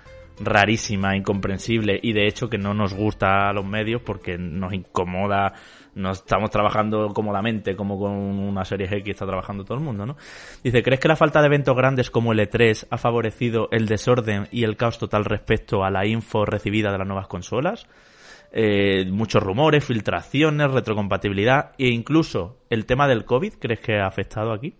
rarísima, 0.40 1.16
incomprensible, 1.16 1.98
y 2.00 2.12
de 2.12 2.28
hecho 2.28 2.48
que 2.48 2.56
no 2.56 2.72
nos 2.72 2.94
gusta 2.94 3.48
a 3.48 3.52
los 3.52 3.66
medios 3.66 4.00
porque 4.02 4.38
nos 4.38 4.72
incomoda, 4.72 5.54
no 5.98 6.12
estamos 6.12 6.50
trabajando 6.50 7.08
cómodamente 7.12 7.76
como 7.76 7.98
con 7.98 8.12
una 8.12 8.64
serie 8.64 8.86
X 8.86 9.08
está 9.08 9.26
trabajando 9.26 9.64
todo 9.64 9.76
el 9.76 9.84
mundo, 9.84 10.06
¿no? 10.06 10.16
Dice, 10.62 10.82
¿crees 10.82 11.00
que 11.00 11.08
la 11.08 11.16
falta 11.16 11.40
de 11.40 11.46
eventos 11.46 11.76
grandes 11.76 12.10
como 12.10 12.32
el 12.32 12.38
E3 12.38 12.86
ha 12.90 12.98
favorecido 12.98 13.68
el 13.72 13.86
desorden 13.86 14.48
y 14.50 14.64
el 14.64 14.76
caos 14.76 14.98
total 14.98 15.24
respecto 15.24 15.84
a 15.84 15.90
la 15.90 16.06
info 16.06 16.44
recibida 16.44 16.92
de 16.92 16.98
las 16.98 17.06
nuevas 17.06 17.26
consolas? 17.26 17.86
Eh, 18.50 19.04
muchos 19.10 19.42
rumores, 19.42 19.84
filtraciones, 19.84 20.70
retrocompatibilidad 20.70 21.72
e 21.76 21.88
incluso 21.88 22.58
el 22.70 22.86
tema 22.86 23.06
del 23.06 23.24
COVID, 23.24 23.54
¿crees 23.58 23.80
que 23.80 23.98
ha 23.98 24.06
afectado 24.06 24.52
aquí? 24.52 24.74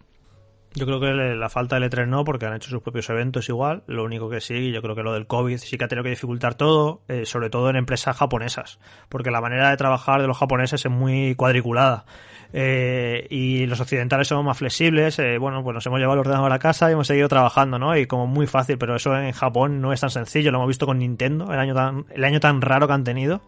Yo 0.74 0.86
creo 0.86 1.00
que 1.00 1.12
la 1.12 1.48
falta 1.48 1.78
del 1.78 1.90
E3 1.90 2.06
no, 2.06 2.24
porque 2.24 2.46
han 2.46 2.54
hecho 2.54 2.70
sus 2.70 2.82
propios 2.82 3.08
eventos 3.10 3.48
igual. 3.48 3.82
Lo 3.86 4.04
único 4.04 4.28
que 4.28 4.40
sí, 4.40 4.70
yo 4.70 4.82
creo 4.82 4.94
que 4.94 5.02
lo 5.02 5.12
del 5.12 5.26
COVID 5.26 5.56
sí 5.56 5.78
que 5.78 5.84
ha 5.84 5.88
tenido 5.88 6.04
que 6.04 6.10
dificultar 6.10 6.54
todo, 6.54 7.02
eh, 7.08 7.24
sobre 7.24 7.50
todo 7.50 7.70
en 7.70 7.76
empresas 7.76 8.16
japonesas, 8.16 8.78
porque 9.08 9.30
la 9.30 9.40
manera 9.40 9.70
de 9.70 9.76
trabajar 9.76 10.20
de 10.20 10.26
los 10.26 10.36
japoneses 10.36 10.84
es 10.84 10.90
muy 10.90 11.34
cuadriculada. 11.34 12.04
Eh, 12.52 13.26
y 13.28 13.66
los 13.66 13.80
occidentales 13.80 14.28
somos 14.28 14.44
más 14.44 14.56
flexibles, 14.56 15.18
eh, 15.18 15.36
bueno, 15.38 15.62
pues 15.62 15.74
nos 15.74 15.84
hemos 15.86 15.98
llevado 15.98 16.14
el 16.14 16.20
ordenador 16.20 16.52
a 16.52 16.58
casa 16.58 16.88
y 16.88 16.94
hemos 16.94 17.06
seguido 17.06 17.28
trabajando, 17.28 17.78
¿no? 17.78 17.96
Y 17.96 18.06
como 18.06 18.26
muy 18.26 18.46
fácil, 18.46 18.78
pero 18.78 18.96
eso 18.96 19.16
en 19.18 19.32
Japón 19.32 19.80
no 19.80 19.92
es 19.92 20.00
tan 20.00 20.10
sencillo, 20.10 20.50
lo 20.50 20.58
hemos 20.58 20.68
visto 20.68 20.86
con 20.86 20.98
Nintendo, 20.98 21.52
el 21.52 21.58
año 21.58 21.74
tan, 21.74 22.06
el 22.10 22.24
año 22.24 22.40
tan 22.40 22.62
raro 22.62 22.86
que 22.86 22.92
han 22.94 23.04
tenido. 23.04 23.42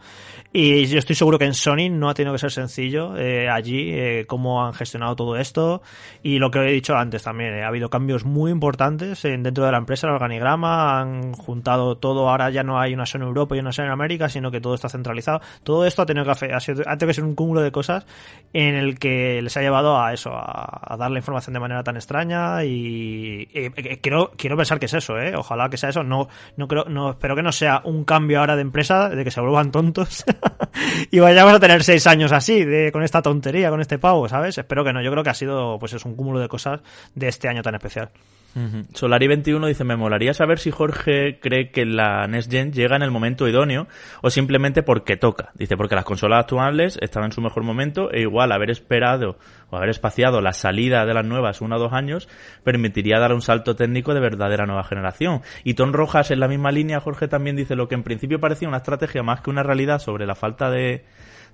Y 0.53 0.87
yo 0.87 0.99
estoy 0.99 1.15
seguro 1.15 1.39
que 1.39 1.45
en 1.45 1.55
Sony 1.55 1.89
no 1.93 2.09
ha 2.09 2.15
tenido 2.15 2.33
que 2.33 2.41
ser 2.41 2.51
sencillo 2.51 3.17
eh, 3.17 3.49
allí 3.49 3.93
eh, 3.93 4.25
cómo 4.27 4.65
han 4.67 4.73
gestionado 4.75 5.15
todo 5.15 5.37
esto 5.37 5.81
y 6.25 6.41
lo 6.41 6.51
que 6.51 6.59
he 6.59 6.73
dicho 6.73 6.97
antes 6.97 7.23
también. 7.23 7.55
¿eh? 7.55 7.63
Ha 7.63 7.69
habido 7.69 7.89
cambios 7.89 8.25
muy 8.25 8.51
importantes 8.51 9.25
en- 9.25 9.45
dentro 9.45 9.65
de 9.65 9.71
la 9.71 9.79
empresa, 9.79 10.09
el 10.09 10.15
organigrama, 10.15 10.99
han 11.01 11.35
juntado 11.35 11.99
todo, 11.99 12.29
ahora 12.29 12.51
ya 12.51 12.65
no 12.65 12.81
hay 12.81 12.95
una 12.95 13.05
en 13.15 13.23
Europa 13.23 13.55
y 13.55 13.61
una 13.61 13.71
en 13.79 13.91
América, 13.91 14.29
sino 14.29 14.51
que 14.51 14.61
todo 14.61 14.75
está 14.75 14.89
centralizado. 14.89 15.41
Todo 15.63 15.87
esto 15.87 16.03
ha 16.03 16.07
tenido 16.07 16.25
que, 16.25 16.31
ha 16.53 16.59
sido- 16.59 16.83
ha 16.85 16.97
tenido 16.97 17.07
que 17.07 17.15
ser 17.15 17.25
un 17.25 17.37
cúmulo 17.37 17.61
de 17.61 17.71
cosas 17.71 18.05
en 18.53 18.75
el 18.75 18.99
que 18.99 19.41
les 19.43 19.57
ha 19.57 19.61
llevado 19.61 20.01
a 20.03 20.13
eso, 20.13 20.31
a, 20.35 20.81
a 20.95 20.97
dar 20.97 21.13
la 21.13 21.19
información 21.21 21.55
de 21.55 21.61
manera 21.61 21.85
tan 21.85 21.95
extraña 21.95 22.65
y, 22.65 23.49
y- 23.55 23.67
y 23.67 23.97
quiero, 23.99 24.33
quiero 24.37 24.57
pensar 24.57 24.81
que 24.81 24.87
es 24.87 24.95
eso, 24.95 25.17
¿eh? 25.17 25.33
Ojalá 25.37 25.71
que 25.71 25.77
sea 25.77 25.91
eso. 25.91 26.03
No, 26.03 26.27
no 26.57 26.67
creo, 26.67 26.87
no, 26.87 27.11
espero 27.11 27.37
que 27.37 27.43
no 27.43 27.53
sea 27.53 27.83
un 27.85 28.03
cambio 28.05 28.41
ahora 28.41 28.57
de 28.57 28.63
empresa, 28.63 29.11
de 29.11 29.23
que 29.23 29.31
se 29.31 29.41
vuelvan 29.41 29.71
tontos 29.71 30.25
y 31.11 31.18
vayamos 31.18 31.55
a 31.55 31.61
tener 31.61 31.84
seis 31.84 32.07
años 32.07 32.32
así, 32.32 32.64
de, 32.64 32.93
con 32.93 33.03
esta 33.03 33.22
tontería, 33.22 33.70
con 33.70 33.80
este 33.80 33.99
pavo, 33.99 34.28
¿sabes? 34.28 34.59
Espero 34.59 34.84
que 34.84 34.93
no. 34.93 35.03
Yo 35.03 35.11
creo 35.11 35.24
que 35.24 35.30
ha 35.30 35.34
sido, 35.34 35.78
pues 35.78 35.93
es 35.93 36.05
un 36.05 36.16
cúmulo 36.16 36.41
de 36.41 36.49
cosas 36.49 36.80
de 37.14 37.28
este 37.28 37.49
año 37.49 37.62
tan 37.62 37.74
especial. 37.74 38.11
Ujú. 38.55 38.83
Solari21 38.93 39.67
dice, 39.69 39.85
me 39.85 39.97
molaría 39.97 40.35
saber 40.35 40.59
si 40.59 40.71
Jorge 40.71 41.39
cree 41.41 41.71
que 41.71 41.85
la 41.87 42.27
Next 42.27 42.51
Gen 42.51 42.73
llega 42.73 42.97
en 42.97 43.03
el 43.03 43.11
momento 43.11 43.47
idóneo 43.47 43.87
o 44.23 44.31
simplemente 44.31 44.83
porque 44.83 45.17
toca. 45.17 45.51
Dice, 45.55 45.77
porque 45.77 45.95
las 45.95 46.05
consolas 46.05 46.41
actuales 46.41 46.99
están 47.01 47.25
en 47.25 47.33
su 47.33 47.41
mejor 47.41 47.63
momento 47.63 48.11
e 48.11 48.23
igual 48.23 48.53
haber 48.53 48.71
esperado 48.71 49.39
o 49.71 49.77
haber 49.77 49.91
espaciado 49.91 50.41
la 50.41 50.53
salida 50.53 51.07
de 51.07 51.15
las 51.15 51.25
nuevas 51.25 51.61
uno 51.61 51.77
o 51.77 51.79
dos 51.79 51.93
años 51.93 52.29
permitiría 52.65 53.21
dar 53.21 53.33
un 53.33 53.43
salto 53.43 53.77
técnico 53.77 54.15
de 54.15 54.21
verdadera 54.21 54.67
nueva 54.67 54.85
generación. 54.85 55.43
Y 55.63 55.75
Ton 55.75 55.93
Rojas 55.93 56.31
en 56.31 56.41
la 56.41 56.49
misma 56.49 56.73
línea, 56.73 57.01
Jorge 57.01 57.29
también 57.29 57.57
dice 57.57 57.77
lo 57.77 57.89
que 57.89 57.95
en 57.95 58.03
principio 58.03 58.41
parecía 58.41 58.69
una 58.69 58.79
estrategia 58.79 59.23
más 59.23 59.41
que 59.41 59.51
una 59.51 59.63
realidad 59.63 60.01
sobre 60.01 60.27
la 60.27 60.35
falta 60.35 60.71
de 60.71 61.05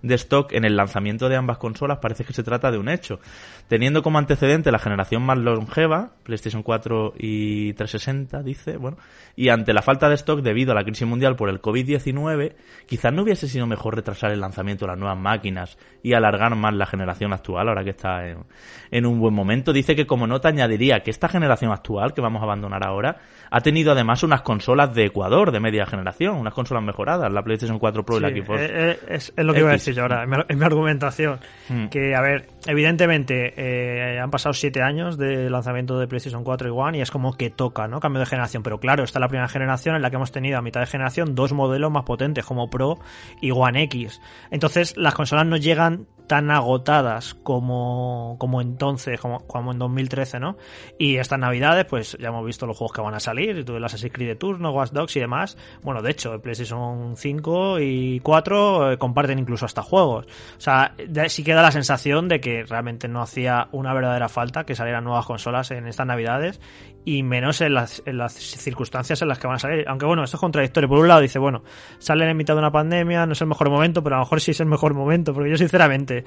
de 0.02 0.14
stock 0.14 0.52
en 0.52 0.64
el 0.64 0.76
lanzamiento 0.76 1.28
de 1.28 1.36
ambas 1.36 1.58
consolas 1.58 1.98
parece 1.98 2.24
que 2.24 2.32
se 2.32 2.42
trata 2.42 2.70
de 2.70 2.78
un 2.78 2.88
hecho. 2.88 3.20
Teniendo 3.68 4.02
como 4.02 4.18
antecedente 4.18 4.70
la 4.70 4.78
generación 4.78 5.22
más 5.22 5.38
longeva, 5.38 6.12
PlayStation 6.22 6.62
4 6.62 7.14
y 7.18 7.72
360, 7.74 8.42
dice, 8.42 8.76
bueno, 8.76 8.96
y 9.34 9.48
ante 9.48 9.72
la 9.72 9.82
falta 9.82 10.08
de 10.08 10.14
stock 10.14 10.40
debido 10.40 10.72
a 10.72 10.74
la 10.74 10.84
crisis 10.84 11.06
mundial 11.06 11.36
por 11.36 11.48
el 11.48 11.60
COVID-19, 11.60 12.54
quizás 12.86 13.12
no 13.12 13.22
hubiese 13.22 13.48
sido 13.48 13.66
mejor 13.66 13.96
retrasar 13.96 14.30
el 14.30 14.40
lanzamiento 14.40 14.84
de 14.84 14.92
las 14.92 14.98
nuevas 14.98 15.18
máquinas 15.18 15.78
y 16.02 16.14
alargar 16.14 16.54
más 16.56 16.74
la 16.74 16.86
generación 16.86 17.32
actual, 17.32 17.68
ahora 17.68 17.84
que 17.84 17.90
está 17.90 18.28
en, 18.28 18.44
en 18.90 19.06
un 19.06 19.18
buen 19.20 19.34
momento. 19.34 19.72
Dice 19.72 19.96
que 19.96 20.06
como 20.06 20.26
nota 20.26 20.48
añadiría 20.48 21.00
que 21.00 21.10
esta 21.10 21.28
generación 21.28 21.72
actual, 21.72 22.14
que 22.14 22.20
vamos 22.20 22.40
a 22.40 22.44
abandonar 22.44 22.86
ahora, 22.86 23.16
ha 23.50 23.60
tenido 23.60 23.92
además 23.92 24.22
unas 24.22 24.42
consolas 24.42 24.94
de 24.94 25.06
Ecuador 25.06 25.50
de 25.50 25.60
media 25.60 25.86
generación, 25.86 26.36
unas 26.36 26.54
consolas 26.54 26.84
mejoradas, 26.84 27.32
la 27.32 27.42
PlayStation 27.42 27.78
4 27.78 28.04
Pro 28.04 28.18
y 28.18 28.20
la 28.20 28.28
Xbox. 28.30 28.60
eh, 28.60 28.70
eh, 28.72 28.98
es, 29.08 29.32
es 29.36 29.44
lo 29.44 29.52
que 29.52 29.60
iba 29.60 29.70
a 29.70 29.74
X. 29.74 29.85
decir 29.86 29.94
yo 29.94 30.02
ahora, 30.02 30.24
en 30.24 30.30
mi, 30.30 30.36
en 30.48 30.58
mi 30.58 30.64
argumentación. 30.64 31.40
Mm. 31.68 31.86
Que, 31.86 32.14
a 32.14 32.20
ver, 32.20 32.48
evidentemente 32.66 33.54
eh, 33.56 34.20
han 34.20 34.30
pasado 34.30 34.52
siete 34.52 34.82
años 34.82 35.16
de 35.18 35.50
lanzamiento 35.50 35.98
de 35.98 36.06
PlayStation 36.06 36.44
4 36.44 36.68
y 36.68 36.72
One 36.72 36.98
y 36.98 37.00
es 37.00 37.10
como 37.10 37.36
que 37.36 37.50
toca, 37.50 37.88
¿no? 37.88 38.00
Cambio 38.00 38.20
de 38.20 38.26
generación. 38.26 38.62
Pero 38.62 38.78
claro, 38.78 39.04
esta 39.04 39.18
es 39.18 39.20
la 39.20 39.28
primera 39.28 39.48
generación 39.48 39.96
en 39.96 40.02
la 40.02 40.10
que 40.10 40.16
hemos 40.16 40.32
tenido 40.32 40.58
a 40.58 40.62
mitad 40.62 40.80
de 40.80 40.86
generación 40.86 41.34
dos 41.34 41.52
modelos 41.52 41.90
más 41.90 42.04
potentes 42.04 42.44
como 42.44 42.68
Pro 42.70 42.98
y 43.40 43.50
One 43.50 43.82
X. 43.84 44.20
Entonces, 44.50 44.96
las 44.96 45.14
consolas 45.14 45.46
no 45.46 45.56
llegan 45.56 46.06
tan 46.26 46.50
agotadas 46.50 47.34
como, 47.34 48.36
como 48.38 48.60
entonces, 48.60 49.20
como, 49.20 49.46
como 49.46 49.72
en 49.72 49.78
2013, 49.78 50.40
¿no? 50.40 50.56
Y 50.98 51.16
estas 51.16 51.38
navidades, 51.38 51.84
pues 51.84 52.16
ya 52.20 52.28
hemos 52.28 52.44
visto 52.44 52.66
los 52.66 52.76
juegos 52.76 52.94
que 52.94 53.00
van 53.00 53.14
a 53.14 53.20
salir, 53.20 53.64
el 53.68 53.84
Assassin's 53.84 54.12
Creed 54.12 54.28
de 54.28 54.36
turno, 54.36 54.72
Watch 54.72 54.90
Dogs 54.90 55.16
y 55.16 55.20
demás. 55.20 55.56
Bueno, 55.82 56.02
de 56.02 56.10
hecho, 56.10 56.34
el 56.34 56.40
PlayStation 56.40 57.16
5 57.16 57.80
y 57.80 58.20
4 58.20 58.92
eh, 58.92 58.98
comparten 58.98 59.38
incluso 59.38 59.66
hasta 59.76 59.82
juegos. 59.82 60.26
O 60.56 60.60
sea, 60.60 60.94
sí 61.28 61.44
queda 61.44 61.62
la 61.62 61.70
sensación 61.70 62.28
de 62.28 62.40
que 62.40 62.64
realmente 62.64 63.08
no 63.08 63.20
hacía 63.20 63.68
una 63.72 63.92
verdadera 63.92 64.28
falta 64.28 64.64
que 64.64 64.74
salieran 64.74 65.04
nuevas 65.04 65.26
consolas 65.26 65.70
en 65.70 65.86
estas 65.86 66.06
navidades 66.06 66.60
y 67.04 67.22
menos 67.22 67.60
en 67.60 67.74
las, 67.74 68.02
en 68.06 68.18
las 68.18 68.32
circunstancias 68.32 69.20
en 69.22 69.28
las 69.28 69.38
que 69.38 69.46
van 69.46 69.56
a 69.56 69.58
salir. 69.58 69.84
Aunque 69.88 70.06
bueno, 70.06 70.24
esto 70.24 70.36
es 70.36 70.40
contradictorio. 70.40 70.88
Por 70.88 70.98
un 70.98 71.08
lado 71.08 71.20
dice, 71.20 71.38
bueno, 71.38 71.62
salen 71.98 72.28
en 72.28 72.36
mitad 72.36 72.54
de 72.54 72.60
una 72.60 72.72
pandemia, 72.72 73.26
no 73.26 73.32
es 73.32 73.40
el 73.40 73.46
mejor 73.46 73.70
momento, 73.70 74.02
pero 74.02 74.16
a 74.16 74.18
lo 74.18 74.24
mejor 74.24 74.40
sí 74.40 74.52
es 74.52 74.60
el 74.60 74.66
mejor 74.66 74.94
momento, 74.94 75.34
porque 75.34 75.50
yo 75.50 75.56
sinceramente, 75.56 76.24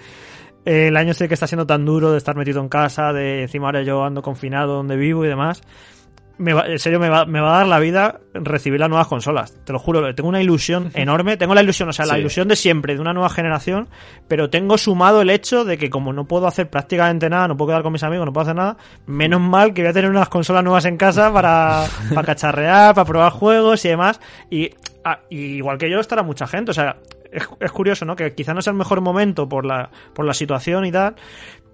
eh, 0.66 0.88
el 0.88 0.98
año 0.98 1.12
este 1.12 1.28
que 1.28 1.34
está 1.34 1.48
siendo 1.48 1.66
tan 1.66 1.86
duro 1.86 2.12
de 2.12 2.18
estar 2.18 2.36
metido 2.36 2.62
en 2.62 2.70
casa, 2.70 3.12
de 3.14 3.42
encima 3.42 3.68
ahora 3.68 3.82
yo 3.82 4.04
ando 4.04 4.22
confinado 4.22 4.76
donde 4.76 4.96
vivo 4.96 5.26
y 5.26 5.28
demás, 5.28 5.62
me 6.40 6.54
va- 6.54 6.66
en 6.68 6.80
serio 6.80 7.00
me 7.00 7.10
va, 7.10 7.26
me 7.26 7.40
va 7.40 7.54
a 7.54 7.58
dar 7.60 7.68
la 7.68 7.78
vida 7.80 8.22
recibir 8.34 8.80
las 8.80 8.90
nuevas 8.90 9.08
consolas. 9.08 9.54
Te 9.66 9.72
lo 9.74 9.78
juro, 9.80 10.16
tengo 10.16 10.28
una 10.30 10.42
ilusión 10.42 10.90
enorme. 10.96 11.38
Tengo 11.38 11.54
la 11.54 11.62
ilusión, 11.62 11.90
o 11.90 11.94
sea, 11.94 12.06
la 12.06 12.18
ilusión 12.18 12.48
de 12.48 12.56
siempre, 12.56 12.96
de 12.96 13.02
una 13.02 13.14
nueva 13.14 13.30
generación, 13.30 13.88
pero 14.28 14.50
tengo 14.50 14.78
sumado 14.78 15.22
el 15.22 15.30
hecho 15.30 15.66
de 15.66 15.78
que 15.78 15.90
como 15.92 16.12
no 16.14 16.26
puedo 16.26 16.48
hacer 16.48 16.70
prácticamente 16.70 17.30
nada, 17.30 17.48
no 17.48 17.56
puedo 17.58 17.70
quedar 17.70 17.84
con 17.84 17.92
mis 17.94 18.04
amigos, 18.04 18.26
no 18.26 18.34
puedo 18.34 18.44
hacer 18.44 18.56
nada, 18.56 18.78
menos 19.06 19.42
mal 19.42 19.74
que 19.74 19.82
voy 19.84 19.92
a 19.92 19.94
tener 19.94 20.10
unas 20.10 20.30
consolas 20.30 20.64
nuevas 20.64 20.86
en 20.86 20.98
casa 20.98 21.32
para, 21.32 21.84
para 22.16 22.26
cacharrear, 22.26 22.96
para 22.96 23.06
probar 23.06 23.32
juegos 23.32 23.86
y 23.86 23.90
demás. 23.90 24.20
Y, 24.50 24.70
ah, 25.06 25.20
y 25.30 25.38
igual 25.58 25.78
que 25.78 25.90
yo 25.90 26.00
estará 26.00 26.24
mucha 26.24 26.48
gente, 26.48 26.72
o 26.72 26.74
sea, 26.74 26.96
es, 27.32 27.48
es 27.60 27.72
curioso, 27.72 28.06
¿no? 28.06 28.16
Que 28.16 28.34
quizá 28.34 28.56
no 28.56 28.62
sea 28.64 28.72
el 28.72 28.78
mejor 28.78 29.02
momento 29.02 29.48
por 29.48 29.64
la, 29.64 29.92
por 30.16 30.26
la 30.26 30.34
situación 30.34 30.86
y 30.86 30.92
tal, 30.92 31.14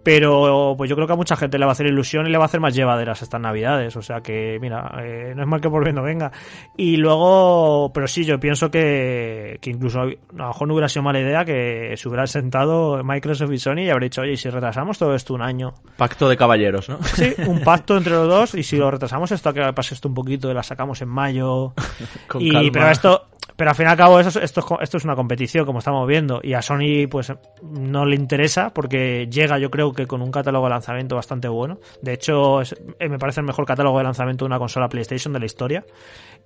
pero 0.05 0.75
pues 0.77 0.87
yo 0.87 0.95
creo 0.95 1.07
que 1.07 1.13
a 1.13 1.15
mucha 1.15 1.35
gente 1.35 1.57
le 1.57 1.65
va 1.65 1.71
a 1.71 1.73
hacer 1.73 1.87
ilusión 1.87 2.27
y 2.27 2.29
le 2.29 2.37
va 2.37 2.43
a 2.43 2.45
hacer 2.45 2.59
más 2.59 2.75
llevaderas 2.75 3.23
estas 3.23 3.41
navidades. 3.41 3.95
O 3.95 4.03
sea 4.03 4.21
que, 4.21 4.59
mira, 4.61 4.99
eh, 5.01 5.33
no 5.35 5.41
es 5.41 5.47
mal 5.47 5.59
que 5.59 5.67
por 5.67 5.83
bien 5.83 5.95
no 5.95 6.03
venga. 6.03 6.31
Y 6.77 6.97
luego, 6.97 7.91
pero 7.91 8.07
sí, 8.07 8.23
yo 8.23 8.39
pienso 8.39 8.69
que, 8.69 9.57
que 9.59 9.71
incluso 9.71 10.01
a 10.01 10.05
lo 10.05 10.47
mejor 10.47 10.67
no 10.67 10.75
hubiera 10.75 10.89
sido 10.89 11.01
mala 11.01 11.19
idea 11.19 11.43
que 11.43 11.95
se 11.97 12.07
hubieran 12.07 12.27
sentado 12.27 13.03
Microsoft 13.03 13.51
y 13.51 13.57
Sony 13.57 13.79
y 13.79 13.89
habría 13.89 14.05
dicho, 14.05 14.21
oye, 14.21 14.33
¿y 14.33 14.37
si 14.37 14.47
retrasamos 14.47 14.99
todo 14.99 15.15
esto 15.15 15.33
un 15.33 15.41
año? 15.41 15.73
Pacto 15.97 16.29
de 16.29 16.37
caballeros, 16.37 16.87
¿no? 16.87 17.01
Sí, 17.01 17.33
un 17.47 17.61
pacto 17.63 17.97
entre 17.97 18.13
los 18.13 18.27
dos 18.27 18.53
y 18.53 18.61
si 18.61 18.77
lo 18.77 18.91
retrasamos 18.91 19.31
esto, 19.31 19.51
que 19.55 19.73
pase 19.73 19.95
esto 19.95 20.07
un 20.07 20.13
poquito, 20.13 20.53
la 20.53 20.61
sacamos 20.61 21.01
en 21.01 21.09
mayo. 21.09 21.73
Con 22.27 22.43
y, 22.43 22.51
calma. 22.51 22.69
pero 22.71 22.89
esto, 22.91 23.27
pero 23.55 23.69
al 23.69 23.75
fin 23.75 23.85
y 23.85 23.89
al 23.89 23.97
cabo, 23.97 24.19
esto, 24.19 24.39
es 24.41 24.51
co- 24.53 24.79
esto 24.81 24.97
es 24.97 25.03
una 25.05 25.15
competición, 25.15 25.65
como 25.65 25.79
estamos 25.79 26.07
viendo. 26.07 26.39
Y 26.43 26.53
a 26.53 26.61
Sony, 26.61 27.07
pues, 27.09 27.31
no 27.63 28.05
le 28.05 28.15
interesa 28.15 28.71
porque 28.73 29.27
llega, 29.31 29.57
yo 29.59 29.71
creo 29.71 29.93
que 29.93 30.07
con 30.07 30.21
un 30.21 30.31
catálogo 30.31 30.65
de 30.65 30.71
lanzamiento 30.71 31.15
bastante 31.15 31.47
bueno. 31.47 31.79
De 32.01 32.13
hecho, 32.13 32.61
eh, 32.61 33.09
me 33.09 33.17
parece 33.19 33.39
el 33.39 33.45
mejor 33.45 33.65
catálogo 33.65 33.97
de 33.97 34.03
lanzamiento 34.03 34.45
de 34.45 34.47
una 34.47 34.59
consola 34.59 34.89
PlayStation 34.89 35.31
de 35.33 35.39
la 35.39 35.45
historia. 35.45 35.85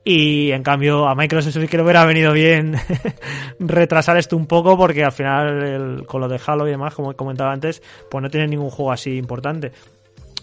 Y 0.03 0.51
en 0.51 0.63
cambio, 0.63 1.07
a 1.07 1.15
Microsoft 1.15 1.53
sí 1.53 1.67
que 1.67 1.77
le 1.77 1.83
hubiera 1.83 2.05
venido 2.05 2.31
bien 2.31 2.75
retrasar 3.59 4.17
esto 4.17 4.37
un 4.37 4.45
poco 4.45 4.77
porque 4.77 5.03
al 5.03 5.11
final, 5.11 5.63
el- 5.63 6.05
con 6.05 6.21
lo 6.21 6.27
de 6.27 6.39
Halo 6.45 6.67
y 6.67 6.71
demás, 6.71 6.93
como 6.95 7.11
he 7.11 7.15
comentado 7.15 7.49
antes, 7.49 7.81
pues 8.09 8.21
no 8.21 8.29
tiene 8.29 8.47
ningún 8.47 8.69
juego 8.69 8.91
así 8.91 9.17
importante. 9.17 9.71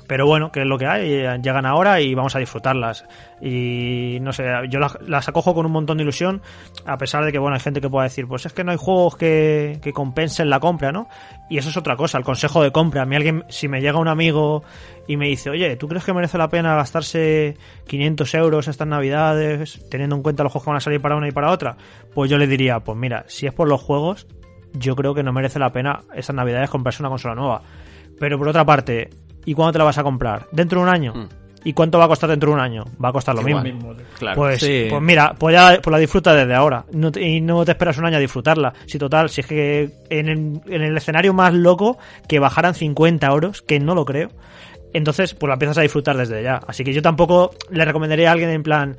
Pero 0.07 0.27
bueno, 0.27 0.53
que 0.53 0.61
es 0.61 0.67
lo 0.67 0.79
que 0.79 0.87
hay, 0.87 1.13
eh, 1.13 1.39
llegan 1.43 1.67
ahora 1.67 2.01
y 2.01 2.15
vamos 2.15 2.37
a 2.37 2.39
disfrutarlas. 2.39 3.05
Y 3.41 4.19
no 4.21 4.33
sé, 4.33 4.45
yo 4.69 4.79
las, 4.79 5.29
acojo 5.29 5.55
con 5.55 5.67
un 5.67 5.73
montón 5.73 5.99
de 5.99 6.05
ilusión, 6.05 6.43
a 6.85 6.97
pesar 6.97 7.25
de 7.25 7.33
que, 7.33 7.39
bueno, 7.39 7.55
hay 7.55 7.61
gente 7.61 7.81
que 7.81 7.91
pueda 7.91 8.05
decir, 8.05 8.27
pues 8.27 8.47
es 8.47 8.53
que 8.53 8.65
no 8.65 8.73
hay 8.73 8.79
juegos 8.79 9.17
que, 9.17 9.79
que 9.83 9.93
compensen 9.93 10.49
la 10.49 10.61
compra, 10.61 10.93
¿no? 10.93 11.09
Y 11.49 11.59
eso 11.59 11.69
es 11.69 11.77
otra 11.77 11.97
cosa, 11.97 12.19
el 12.19 12.25
consejo 12.25 12.63
de 12.63 12.73
compra. 12.73 13.03
A 13.03 13.07
mí 13.07 13.17
alguien, 13.17 13.45
si 13.49 13.69
me 13.69 13.81
llega 13.81 13.99
un 13.99 14.09
amigo 14.09 14.63
y 15.07 15.17
me 15.17 15.29
dice, 15.29 15.51
oye, 15.51 15.77
¿tú 15.77 15.89
crees 15.89 16.05
que 16.05 16.13
merece 16.13 16.39
la 16.39 16.49
pena 16.49 16.75
gastarse 16.75 17.57
500 17.87 18.35
euros 18.35 18.69
estas 18.69 18.89
navidades, 18.89 19.85
teniendo 19.91 20.17
en 20.17 20.23
cuenta 20.23 20.43
los 20.43 20.53
juegos 20.53 20.65
que 20.65 20.71
van 20.71 20.77
a 20.79 20.81
salir 20.81 21.01
para 21.01 21.17
una 21.17 21.29
y 21.29 21.33
para 21.33 21.51
otra? 21.51 21.77
Pues 22.15 22.31
yo 22.31 22.39
le 22.39 22.47
diría, 22.47 22.81
pues 22.81 22.97
mira, 22.97 23.25
si 23.29 23.47
es 23.47 23.53
por 23.53 23.69
los 23.69 23.81
juegos, 23.81 24.27
yo 24.73 24.97
creo 24.97 25.15
que 25.15 25.23
no 25.23 25.33
merece 25.33 25.59
la 25.59 25.73
pena 25.73 26.01
estas 26.15 26.35
navidades 26.37 26.71
comprarse 26.71 27.03
una 27.03 27.11
consola 27.11 27.35
nueva. 27.35 27.63
Pero 28.19 28.39
por 28.39 28.49
otra 28.49 28.65
parte, 28.65 29.11
¿y 29.47 29.55
cuándo 29.55 29.73
te 29.73 29.79
la 29.79 29.85
vas 29.85 29.97
a 29.97 30.03
comprar? 30.03 30.47
¿Dentro 30.53 30.81
de 30.81 30.87
un 30.87 30.93
año? 30.93 31.15
Mm. 31.15 31.29
¿Y 31.65 31.73
cuánto 31.73 31.99
va 31.99 32.05
a 32.05 32.09
costar 32.09 32.31
dentro 32.31 32.51
de 32.51 32.55
un 32.55 32.61
año? 32.61 32.85
Va 33.05 33.09
a 33.09 33.13
costar 33.13 33.35
lo 33.35 33.49
Igual. 33.49 33.65
mismo. 33.65 33.93
Claro. 34.19 34.37
Pues, 34.37 34.61
Sí. 34.61 34.87
pues 34.89 35.03
mira, 35.03 35.35
pues 35.37 35.53
ya 35.55 35.81
pues 35.83 35.91
la 35.91 35.99
disfruta 35.99 36.33
desde 36.33 36.55
ahora. 36.55 36.85
No 36.93 37.11
te- 37.11 37.23
y 37.27 37.41
no 37.41 37.65
te 37.65 37.73
esperas 37.73 37.99
un 37.99 38.05
año 38.07 38.19
a 38.19 38.21
disfrutarla. 38.21 38.73
Si 38.87 38.99
total, 38.99 39.31
si 39.31 39.41
es 39.41 39.47
que 39.49 39.91
en 40.11 40.29
el, 40.29 40.61
en 40.67 40.83
el 40.83 40.97
escenario 40.97 41.33
más 41.35 41.53
loco 41.55 41.99
que 42.29 42.39
bajaran 42.39 42.75
50 42.75 43.27
euros, 43.27 43.63
que 43.63 43.81
no 43.81 43.97
lo 43.97 44.05
creo, 44.05 44.29
entonces 44.93 45.35
pues 45.35 45.49
la 45.49 45.55
empiezas 45.55 45.79
a 45.79 45.83
disfrutar 45.83 46.17
desde 46.17 46.41
ya. 46.43 46.61
Así 46.69 46.85
que 46.85 46.93
yo 46.93 47.03
tampoco 47.03 47.51
le 47.71 47.85
recomendaría 47.85 48.29
a 48.29 48.33
alguien 48.33 48.51
en 48.51 48.63
plan, 48.63 48.97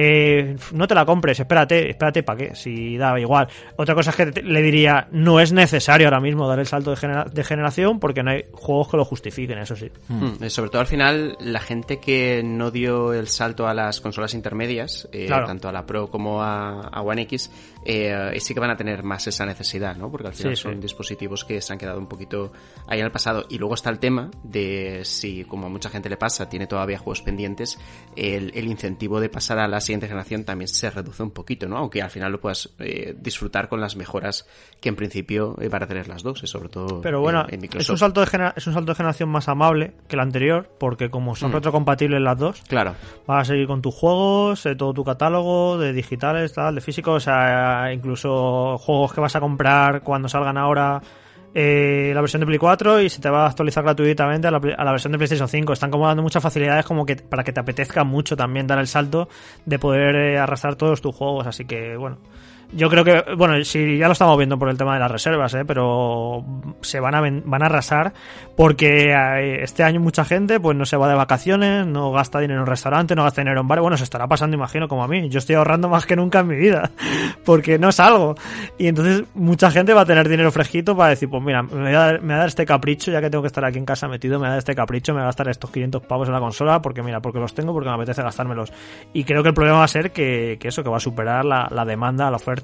eh, 0.00 0.54
no 0.72 0.86
te 0.86 0.94
la 0.94 1.04
compres, 1.04 1.40
espérate, 1.40 1.90
espérate 1.90 2.22
para 2.22 2.38
qué, 2.38 2.54
si 2.54 2.96
da 2.96 3.18
igual. 3.18 3.48
Otra 3.76 3.96
cosa 3.96 4.10
es 4.10 4.16
que 4.16 4.26
te- 4.26 4.42
le 4.42 4.62
diría, 4.62 5.08
no 5.10 5.40
es 5.40 5.52
necesario 5.52 6.06
ahora 6.06 6.20
mismo 6.20 6.46
dar 6.46 6.60
el 6.60 6.66
salto 6.66 6.90
de, 6.90 6.96
genera- 6.96 7.24
de 7.24 7.42
generación 7.42 7.98
porque 7.98 8.22
no 8.22 8.30
hay 8.30 8.44
juegos 8.52 8.88
que 8.88 8.96
lo 8.96 9.04
justifiquen, 9.04 9.58
eso 9.58 9.74
sí. 9.74 9.90
Mm, 10.08 10.44
eh, 10.44 10.50
Sobre 10.50 10.70
todo 10.70 10.80
al 10.80 10.86
final, 10.86 11.36
la 11.40 11.58
gente 11.60 11.98
que 11.98 12.42
no 12.44 12.70
dio 12.70 13.12
el 13.12 13.26
salto 13.26 13.66
a 13.66 13.74
las 13.74 14.00
consolas 14.00 14.34
intermedias, 14.34 15.08
eh, 15.10 15.26
Claro. 15.26 15.46
tanto 15.46 15.68
a 15.68 15.72
la 15.72 15.84
Pro 15.84 16.08
como 16.08 16.42
a, 16.42 16.82
a 16.82 17.02
One 17.02 17.22
X, 17.22 17.50
eh, 17.84 18.34
sí 18.38 18.54
que 18.54 18.60
van 18.60 18.70
a 18.70 18.76
tener 18.76 19.02
más 19.02 19.26
esa 19.26 19.44
necesidad, 19.46 19.96
¿no? 19.96 20.10
Porque 20.12 20.28
al 20.28 20.34
final 20.34 20.56
Sí, 20.56 20.62
son 20.62 20.74
sí. 20.74 20.80
dispositivos 20.80 21.44
que 21.44 21.60
se 21.60 21.72
han 21.72 21.78
quedado 21.78 21.98
un 21.98 22.06
poquito 22.06 22.52
ahí 22.86 23.00
en 23.00 23.06
el 23.06 23.10
pasado. 23.12 23.46
Y 23.48 23.58
luego 23.58 23.74
está 23.74 23.90
el 23.90 23.98
tema 23.98 24.30
de 24.44 25.00
si, 25.04 25.44
como 25.44 25.66
a 25.66 25.70
mucha 25.70 25.90
gente 25.90 26.08
le 26.08 26.16
pasa, 26.16 26.48
tiene 26.48 26.66
todavía 26.68 26.98
juegos 26.98 27.22
pendientes, 27.22 27.78
el, 28.14 28.52
el 28.54 28.66
incentivo 28.66 29.20
de 29.20 29.28
pasar 29.28 29.58
a 29.58 29.66
las 29.66 29.87
siguiente 29.88 30.06
generación 30.06 30.44
también 30.44 30.68
se 30.68 30.88
reduce 30.90 31.22
un 31.22 31.32
poquito, 31.32 31.66
¿no? 31.68 31.76
Aunque 31.78 32.00
al 32.00 32.10
final 32.10 32.30
lo 32.30 32.40
puedas 32.40 32.70
eh, 32.78 33.16
disfrutar 33.20 33.68
con 33.68 33.80
las 33.80 33.96
mejoras 33.96 34.46
que 34.80 34.88
en 34.88 34.94
principio 34.96 35.56
eh, 35.60 35.68
van 35.68 35.82
a 35.82 35.86
tener 35.88 36.06
las 36.06 36.22
dos, 36.22 36.42
y 36.44 36.46
sobre 36.46 36.68
todo 36.68 37.00
Pero 37.00 37.20
bueno, 37.20 37.40
en, 37.48 37.54
en 37.54 37.54
es, 37.56 37.60
Microsoft. 37.62 37.90
un 37.90 37.98
salto 37.98 38.20
de 38.20 38.52
es 38.56 38.66
un 38.66 38.74
salto 38.74 38.92
de 38.92 38.96
generación 38.96 39.28
más 39.30 39.48
amable 39.48 39.94
que 40.06 40.14
el 40.16 40.20
anterior, 40.20 40.70
porque 40.78 41.10
como 41.10 41.34
son 41.34 41.50
Mm. 41.50 41.54
retrocompatibles 41.54 42.20
las 42.20 42.38
dos, 42.38 42.62
Claro. 42.68 42.94
vas 43.26 43.42
a 43.42 43.44
seguir 43.52 43.66
con 43.66 43.82
tus 43.82 43.94
juegos, 43.94 44.64
eh, 44.66 44.76
todo 44.76 44.92
tu 44.94 45.02
catálogo 45.04 45.78
de 45.78 45.92
digitales, 45.92 46.52
tal, 46.52 46.74
de 46.76 46.80
físicos, 46.80 47.16
o 47.16 47.20
sea, 47.20 47.92
incluso 47.92 48.78
juegos 48.78 49.12
que 49.12 49.20
vas 49.20 49.34
a 49.34 49.40
comprar 49.40 50.02
cuando 50.02 50.28
salgan 50.28 50.56
ahora 50.58 51.00
eh, 51.54 52.12
la 52.14 52.20
versión 52.20 52.40
de 52.40 52.46
Play 52.46 52.58
4 52.58 53.00
y 53.00 53.08
se 53.08 53.20
te 53.20 53.30
va 53.30 53.44
a 53.44 53.48
actualizar 53.48 53.82
gratuitamente 53.82 54.48
a 54.48 54.50
la, 54.50 54.58
a 54.58 54.84
la 54.84 54.90
versión 54.90 55.12
de 55.12 55.18
PlayStation 55.18 55.48
5. 55.48 55.72
Están 55.72 55.90
como 55.90 56.06
dando 56.06 56.22
muchas 56.22 56.42
facilidades 56.42 56.84
como 56.84 57.06
que 57.06 57.16
para 57.16 57.44
que 57.44 57.52
te 57.52 57.60
apetezca 57.60 58.04
mucho 58.04 58.36
también 58.36 58.66
dar 58.66 58.78
el 58.78 58.86
salto 58.86 59.28
de 59.64 59.78
poder 59.78 60.14
eh, 60.16 60.38
arrastrar 60.38 60.76
todos 60.76 61.00
tus 61.00 61.14
juegos, 61.14 61.46
así 61.46 61.64
que 61.64 61.96
bueno. 61.96 62.18
Yo 62.72 62.90
creo 62.90 63.02
que, 63.02 63.24
bueno, 63.34 63.64
si 63.64 63.96
ya 63.96 64.06
lo 64.06 64.12
estamos 64.12 64.36
viendo 64.36 64.58
por 64.58 64.68
el 64.68 64.76
tema 64.76 64.92
de 64.92 65.00
las 65.00 65.10
reservas, 65.10 65.54
¿eh? 65.54 65.64
pero 65.64 66.44
se 66.82 67.00
van 67.00 67.14
a, 67.14 67.20
van 67.22 67.62
a 67.62 67.66
arrasar 67.66 68.12
porque 68.56 69.10
eh, 69.10 69.62
este 69.62 69.82
año 69.84 70.00
mucha 70.00 70.22
gente 70.24 70.60
pues 70.60 70.76
no 70.76 70.84
se 70.84 70.98
va 70.98 71.08
de 71.08 71.14
vacaciones, 71.14 71.86
no 71.86 72.12
gasta 72.12 72.40
dinero 72.40 72.60
en 72.60 72.66
restaurante, 72.66 73.14
no 73.14 73.22
gasta 73.24 73.40
dinero 73.40 73.62
en 73.62 73.68
bar. 73.68 73.80
Bueno, 73.80 73.96
se 73.96 74.04
estará 74.04 74.26
pasando, 74.26 74.54
imagino, 74.54 74.86
como 74.86 75.02
a 75.02 75.08
mí. 75.08 75.30
Yo 75.30 75.38
estoy 75.38 75.56
ahorrando 75.56 75.88
más 75.88 76.04
que 76.04 76.14
nunca 76.14 76.40
en 76.40 76.48
mi 76.48 76.56
vida 76.56 76.90
porque 77.44 77.78
no 77.78 77.90
salgo. 77.90 78.34
Y 78.76 78.88
entonces 78.88 79.24
mucha 79.34 79.70
gente 79.70 79.94
va 79.94 80.02
a 80.02 80.06
tener 80.06 80.28
dinero 80.28 80.52
fresquito 80.52 80.94
para 80.94 81.10
decir, 81.10 81.30
pues 81.30 81.42
mira, 81.42 81.62
me 81.62 81.80
voy 81.80 81.94
a 81.94 81.98
dar, 81.98 82.20
me 82.20 82.26
voy 82.26 82.34
a 82.34 82.38
dar 82.38 82.48
este 82.48 82.66
capricho, 82.66 83.10
ya 83.10 83.22
que 83.22 83.30
tengo 83.30 83.42
que 83.42 83.48
estar 83.48 83.64
aquí 83.64 83.78
en 83.78 83.86
casa 83.86 84.08
metido, 84.08 84.34
me 84.34 84.40
voy 84.40 84.46
a 84.48 84.50
dar 84.50 84.58
este 84.58 84.74
capricho, 84.74 85.12
me 85.14 85.20
voy 85.20 85.24
a 85.24 85.26
gastar 85.28 85.48
estos 85.48 85.70
500 85.70 86.02
pavos 86.02 86.28
en 86.28 86.34
la 86.34 86.40
consola 86.40 86.82
porque 86.82 87.02
mira, 87.02 87.20
porque 87.20 87.38
los 87.38 87.54
tengo, 87.54 87.72
porque 87.72 87.88
me 87.88 87.94
apetece 87.94 88.22
gastármelos. 88.22 88.72
Y 89.14 89.24
creo 89.24 89.42
que 89.42 89.48
el 89.48 89.54
problema 89.54 89.78
va 89.78 89.84
a 89.84 89.88
ser 89.88 90.12
que, 90.12 90.58
que 90.60 90.68
eso, 90.68 90.82
que 90.82 90.90
va 90.90 90.98
a 90.98 91.00
superar 91.00 91.46
la, 91.46 91.66
la 91.70 91.86
demanda, 91.86 92.30
la 92.30 92.36
oferta 92.36 92.57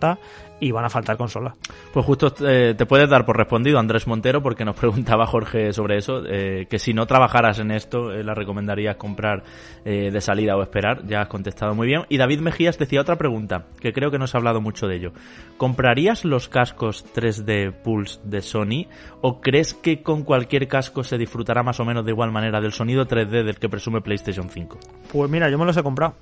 y 0.61 0.71
van 0.73 0.85
a 0.85 0.91
faltar 0.91 1.17
consolas. 1.17 1.55
Pues 1.93 2.07
justo 2.07 2.33
eh, 2.47 2.75
te 2.77 2.87
puedes 2.87 3.09
dar 3.09 3.27
por 3.27 3.37
respondido 3.37 3.79
Andrés 3.79 4.07
Montero 4.07 4.43
porque 4.43 4.65
nos 4.65 4.77
preguntaba 4.81 5.27
Jorge 5.27 5.73
sobre 5.73 5.99
eso, 5.99 6.23
eh, 6.27 6.67
que 6.69 6.79
si 6.79 6.95
no 6.95 7.07
trabajaras 7.07 7.59
en 7.59 7.71
esto, 7.71 8.13
eh, 8.13 8.23
la 8.25 8.35
recomendarías 8.35 8.97
comprar 8.97 9.43
de 9.85 10.21
salida 10.23 10.57
o 10.57 10.63
esperar, 10.63 11.07
ya 11.07 11.21
has 11.21 11.29
contestado 11.29 11.75
muy 11.75 11.87
bien. 11.87 12.05
Y 12.09 12.17
David 12.17 12.41
Mejías 12.41 12.79
decía 12.79 13.03
otra 13.03 13.17
pregunta, 13.17 13.67
que 13.81 13.93
creo 13.93 14.11
que 14.11 14.19
no 14.19 14.27
se 14.27 14.37
ha 14.37 14.39
hablado 14.39 14.63
mucho 14.63 14.87
de 14.87 14.97
ello. 14.97 15.13
¿Comprarías 15.59 16.25
los 16.25 16.49
cascos 16.49 17.05
3D 17.15 17.73
Pulse 17.83 18.19
de 18.25 18.41
Sony 18.41 18.87
o 19.21 19.43
crees 19.43 19.75
que 19.75 20.03
con 20.03 20.23
cualquier 20.23 20.69
casco 20.69 21.05
se 21.05 21.19
disfrutará 21.19 21.63
más 21.63 21.81
o 21.81 21.85
menos 21.85 22.05
de 22.05 22.13
igual 22.13 22.33
manera 22.33 22.63
del 22.63 22.73
sonido 22.73 23.07
3D 23.07 23.45
del 23.45 23.59
que 23.59 23.69
presume 23.69 24.01
PlayStation 24.01 24.49
5? 24.49 24.79
Pues 25.13 25.31
mira, 25.31 25.51
yo 25.51 25.59
me 25.59 25.67
los 25.67 25.77
he 25.77 25.83
comprado. 25.83 26.15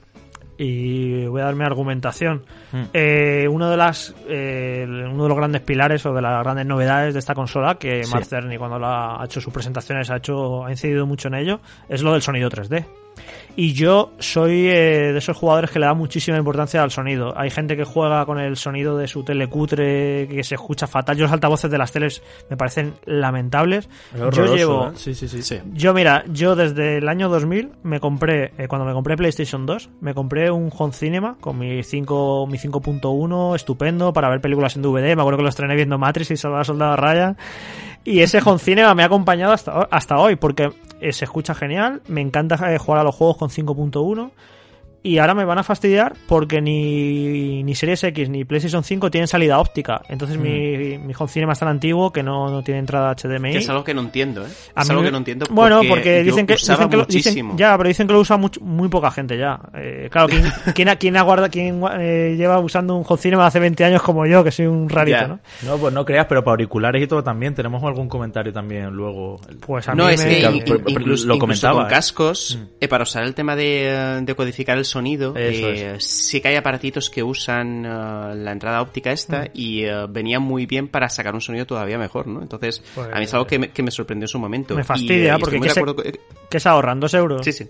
Y 0.59 1.27
voy 1.27 1.41
a 1.41 1.45
dar 1.45 1.55
mi 1.55 1.65
argumentación. 1.65 2.45
Hmm. 2.73 2.85
Eh, 2.93 3.49
uno 3.51 3.71
de 3.71 3.77
las 3.77 4.15
eh, 4.29 4.85
uno 4.87 5.23
de 5.23 5.29
los 5.29 5.39
grandes 5.39 5.63
pilares 5.63 6.05
o 6.07 6.13
de 6.13 6.23
las 6.23 6.43
grandes 6.43 6.67
novedades 6.67 7.15
de 7.15 7.21
esta 7.21 7.35
consola 7.35 7.77
que 7.77 8.05
Sí. 8.05 8.13
Mark 8.13 8.27
Cerny 8.27 8.59
cuando 8.59 8.85
ha 8.87 9.23
hecho 9.25 9.41
sus 9.41 9.53
presentaciones 9.53 10.11
ha 10.11 10.17
hecho 10.17 10.65
ha 10.65 10.71
incidido 10.71 11.07
mucho 11.07 11.29
en 11.29 11.35
ello 11.35 11.61
es 11.89 12.03
lo 12.03 12.13
del 12.13 12.23
sonido 12.23 12.49
3D 12.51 12.85
y 13.57 13.73
yo 13.73 14.13
soy 14.19 14.69
eh, 14.69 15.13
de 15.13 15.19
esos 15.19 15.37
jugadores 15.37 15.71
que 15.71 15.79
le 15.79 15.87
da 15.87 15.95
muchísima 15.95 16.39
importancia 16.39 16.83
al 16.83 16.91
sonido. 16.91 17.35
Hay 17.37 17.51
gente 17.51 17.77
que 17.77 17.85
juega 17.85 18.25
con 18.25 18.39
el 18.39 18.57
sonido 18.57 18.97
de 18.97 19.09
su 19.09 19.25
telecutre 19.25 20.27
que 20.29 20.43
se 20.43 20.55
escucha 20.55 20.87
fatal. 20.87 21.17
Yo 21.17 21.25
los 21.25 21.33
altavoces 21.33 21.71
de 21.71 21.79
las 21.79 21.93
teles 21.93 22.23
me 22.49 22.57
parecen 22.57 22.95
lamentables. 23.05 23.89
yo 24.33 24.55
llevo 24.55 24.89
¿eh? 24.89 24.93
Sí, 24.95 25.15
sí, 25.15 25.29
sí. 25.29 25.43
Sí. 25.43 25.61
yo, 25.73 25.93
mira, 25.93 26.25
yo 26.29 26.57
desde 26.57 26.99
el 26.99 27.09
año 27.09 27.29
2000 27.29 27.73
me 27.83 28.01
compré, 28.01 28.53
eh, 28.59 28.69
cuando 28.69 28.87
me 28.87 28.93
compré 28.93 29.17
PlayStation 29.17 29.67
2, 29.67 29.91
me 30.01 30.15
compré 30.15 30.51
un 30.51 30.71
Home 30.77 30.93
Cinema 30.93 31.37
con 31.41 31.59
mi 31.59 31.83
5 31.83 32.47
mi 32.47 32.59
5.1 32.59 33.55
estupendo 33.55 34.13
para 34.13 34.29
ver 34.31 34.41
películas 34.41 34.77
en 34.77 34.83
DVD. 34.83 35.15
Me 35.15 35.23
acuerdo 35.23 35.39
que 35.39 35.43
lo 35.45 35.49
estrené 35.49 35.75
viendo 35.75 35.99
Matrix 35.99 36.31
y 36.31 36.37
Salvar 36.37 36.63
a 36.63 36.65
Soldado 36.65 36.97
Ryan. 36.97 37.37
Y 38.05 38.21
ese 38.21 38.41
Home 38.45 38.59
Cinema 38.59 38.95
me 38.95 39.03
ha 39.03 39.07
acompañado 39.07 39.53
hasta, 39.53 39.89
hasta 39.91 40.19
hoy 40.19 40.37
porque 40.37 40.71
se 41.11 41.25
escucha 41.25 41.55
genial. 41.55 42.03
Me 42.07 42.21
encanta 42.21 42.73
eh, 42.73 42.79
jugar 42.79 43.01
a 43.01 43.05
los 43.05 43.15
juegos 43.15 43.37
con 43.37 43.49
5.1. 43.51 44.31
Y 45.05 45.19
ahora 45.19 45.35
me 45.35 45.45
van 45.45 45.59
a 45.59 45.65
fastidiar 45.65 46.15
porque 46.29 46.61
ni, 46.61 47.63
ni 47.65 47.75
Series 47.75 48.05
X 48.05 48.29
ni 48.29 48.45
PlayStation 48.45 48.85
5 48.85 49.11
tienen 49.11 49.27
salida 49.27 49.59
óptica. 49.59 50.01
Entonces 50.09 50.39
mi, 50.39 50.99
mi 50.99 51.13
Home 51.19 51.29
Cinema 51.29 51.55
es 51.55 51.59
tan 51.59 51.69
antiguo 51.69 52.13
que 52.13 52.23
no, 52.23 52.49
no 52.51 52.63
tiene 52.63 52.79
entrada 52.81 53.15
HDMI. 53.15 53.53
Que 53.53 53.59
es 53.59 53.69
algo 53.69 53.83
que 53.83 53.95
no 53.95 54.01
entiendo, 54.03 54.43
¿eh? 54.47 54.51
A 54.75 54.83
es 54.83 54.89
mí 54.89 54.91
algo 54.93 55.03
me- 55.03 55.09
que 55.09 55.13
no 55.13 55.19
entiendo. 55.19 55.47
Bueno, 55.51 55.81
porque 55.89 56.23
dicen 56.23 56.47
que, 56.47 56.55
dicen 56.55 56.77
que 56.89 56.97
lo, 56.97 57.05
dicen- 57.07 57.33
muchísimo. 57.33 57.55
ya, 57.57 57.77
pero 57.77 57.89
dicen 57.89 58.07
que 58.07 58.13
lo 58.13 58.21
usa 58.21 58.37
much- 58.37 58.61
muy 58.61 58.89
poca 58.89 59.11
gente 59.11 59.37
ya. 59.37 59.59
Eh, 59.75 60.09
claro, 60.11 60.29
¿quién, 60.29 60.89
quién, 60.99 61.17
aguarda, 61.17 61.49
quién 61.49 61.83
eh, 61.99 62.35
lleva 62.39 62.61
usando 62.61 62.95
un 62.95 63.05
home 63.07 63.21
cinema 63.21 63.47
hace 63.47 63.59
20 63.59 63.85
años 63.85 64.03
como 64.03 64.25
yo, 64.27 64.45
que 64.45 64.53
soy 64.53 64.67
un 64.67 64.89
rarito. 64.89 65.27
¿no? 65.27 65.41
No, 65.63 65.79
pues 65.79 65.93
no 65.93 66.05
creas, 66.05 66.27
pero 66.29 66.45
para 66.45 66.53
auriculares 66.53 67.03
y 67.03 67.07
todo 67.09 67.25
también. 67.25 67.55
Tenemos 67.57 67.83
algún 67.83 68.09
comentario 68.09 68.53
también 68.53 68.91
luego. 68.91 69.41
Pues 69.67 69.89
a 69.89 69.95
No, 69.97 70.07
mí 70.07 70.15
es 70.15 70.25
me- 70.25 70.31
que 70.31 70.41
in- 70.43 70.63
pero- 70.65 70.77
in- 70.77 70.85
pero 70.85 71.01
incluso, 71.01 71.27
lo 71.27 71.35
incluso 71.35 71.39
comentaba, 71.41 71.75
con 71.83 71.87
¿eh? 71.87 71.91
cascos, 71.91 72.59
eh, 72.81 72.87
para 72.87 73.03
usar 73.03 73.25
el 73.25 73.35
tema 73.35 73.57
de, 73.57 74.21
de 74.23 74.35
codificar 74.37 74.79
el 74.79 74.85
sonido, 74.93 75.35
eh, 75.37 75.97
sí 75.99 76.41
que 76.41 76.49
hay 76.49 76.57
aparatitos 76.57 77.11
que 77.11 77.23
usan 77.23 77.85
eh, 77.85 77.89
la 78.37 78.53
entrada 78.53 78.81
óptica 78.81 79.11
esta 79.13 79.49
y 79.53 79.83
eh, 79.85 80.07
venía 80.09 80.39
muy 80.39 80.67
bien 80.67 80.89
para 80.89 81.09
sacar 81.09 81.35
un 81.35 81.41
sonido 81.41 81.67
todavía 81.67 81.99
mejor, 81.99 82.27
¿no? 82.27 82.43
Entonces, 82.43 82.83
Pues- 82.95 83.09
a 83.13 83.19
mí 83.19 83.25
es 83.25 83.35
algo 83.35 83.47
que 83.47 83.59
me, 83.59 83.71
que 83.71 83.83
me 83.83 83.91
sorprendió 83.91 84.25
en 84.25 84.29
su 84.29 84.39
momento. 84.39 84.75
Me 84.75 84.83
Y, 84.83 84.85
fastidia, 84.85 85.35
eh, 85.35 85.37
y 85.37 85.41
porque 85.41 85.57
estoy 85.57 85.59
muy 85.59 85.67
que 85.67 85.69
de 85.69 85.75
se- 85.75 85.81
acuerdo 85.81 85.97
con- 85.97 86.49
¿Qué 86.51 86.57
es 86.59 86.67
ahorran? 86.67 87.01
¿Dos 87.01 87.15
euros? 87.15 87.45
Sí, 87.45 87.53
sí. 87.53 87.67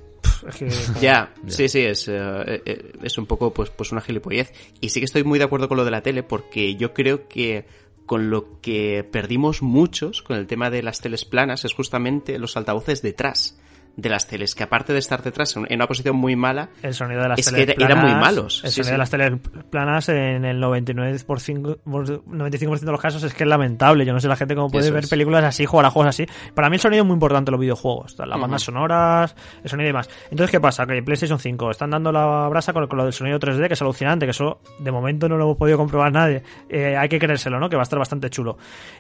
Es 0.49 0.57
que- 0.57 0.69
Ya, 1.01 1.33
sí, 1.47 1.69
sí, 1.69 1.81
es, 1.81 2.09
eh, 2.09 2.93
es 3.03 3.17
un 3.19 3.27
poco 3.27 3.53
pues, 3.55 3.71
pues 3.71 3.93
una 3.93 4.01
gilipollez. 4.01 4.53
Y 4.81 4.89
sí 4.91 5.01
que 5.01 5.05
estoy 5.07 5.25
muy 5.25 5.39
de 5.39 5.45
acuerdo 5.45 5.69
con 5.69 5.77
lo 5.79 5.85
de 5.85 5.91
la 5.93 6.03
tele 6.03 6.23
porque 6.23 6.75
yo 6.77 6.93
creo 6.93 7.29
que 7.29 7.65
con 8.07 8.31
lo 8.31 8.61
que 8.61 9.07
perdimos 9.11 9.63
muchos 9.63 10.23
con 10.23 10.37
el 10.37 10.49
tema 10.49 10.69
de 10.71 10.83
las 10.83 11.01
teles 11.01 11.25
planas 11.25 11.65
es 11.65 11.73
justamente 11.73 12.37
los 12.39 12.57
altavoces 12.57 13.01
detrás 13.01 13.57
de 13.97 14.09
las 14.09 14.27
teles, 14.27 14.55
que 14.55 14.63
aparte 14.63 14.93
de 14.93 14.99
estar 14.99 15.23
detrás 15.23 15.55
en 15.57 15.67
una 15.71 15.87
posición 15.87 16.17
muy 16.17 16.35
mala, 16.35 16.71
El 16.83 16.95
sonido 16.95 17.23
de 17.23 17.29
las 17.29 17.39
Es 17.39 17.53
que 17.53 17.63
era- 17.63 17.75
eran 17.79 17.99
muy 18.01 18.15
malos, 18.15 18.63
El 18.65 18.71
sí, 18.71 18.77
sonido 18.77 18.87
sí. 18.89 18.93
de 18.93 18.99
las 18.99 19.11
teles 19.11 19.33
planas 19.71 20.09
en 20.09 20.45
el 20.47 20.59
99%, 20.61 21.81
95% 21.85 22.81
de 22.87 22.93
los 22.93 23.01
casos 23.01 23.23
es 23.23 23.35
que 23.35 23.45
es 23.45 23.49
lamentable. 23.49 24.05
Yo 24.07 24.13
no 24.13 24.21
sé 24.21 24.29
la 24.29 24.37
gente 24.37 24.55
cómo 24.55 24.71
puede 24.71 24.87
Eso 24.87 24.95
ver 24.95 25.05
es. 25.05 25.11
películas 25.11 25.45
así, 25.45 25.67
jugar 25.67 25.87
a 25.87 25.91
juegos 25.91 26.09
así. 26.09 26.27
Para 26.55 26.69
mí 26.71 26.77
el 26.77 26.81
sonido 26.81 27.03
es 27.03 27.07
muy 27.07 27.15
importante 27.15 27.51
en 27.51 27.53
los 27.53 27.61
videojuegos. 27.61 28.17
Las 28.19 28.41
bandas 28.41 28.63
sonoras, 28.63 29.35
el 29.63 29.69
sonido 29.71 29.85
y 29.85 29.89
demás. 29.91 30.09
Entonces, 30.31 30.51
¿qué 30.51 30.61
pasa? 30.61 30.87
Que 30.87 31.03
PlayStation 31.03 31.39
5 31.39 31.71
están 31.71 31.91
dando 31.91 32.11
la 32.13 32.49
brasa 32.49 32.73
con, 32.73 32.87
con 32.87 32.97
lo 32.99 33.05
del 33.05 33.13
sonido 33.13 33.39
3D, 33.39 33.69
que 33.69 33.75
es 33.75 33.83
alucinante, 33.83 34.27
que 34.27 34.31
eso 34.31 34.61
de 34.79 34.91
momento 34.91 35.29
no 35.29 35.37
lo 35.37 35.45
hemos 35.45 35.57
podido 35.57 35.77
comprobar 35.79 36.13
nadie. 36.13 36.43
Eh, 36.69 36.97
hay 36.97 37.09
que 37.09 37.19
creérselo, 37.19 37.61
¿no? 37.61 37.69
Que 37.69 37.77
va 37.77 37.83
a 37.83 37.85
estar 37.85 37.99
bastante 37.99 38.31
chulo. 38.31 38.57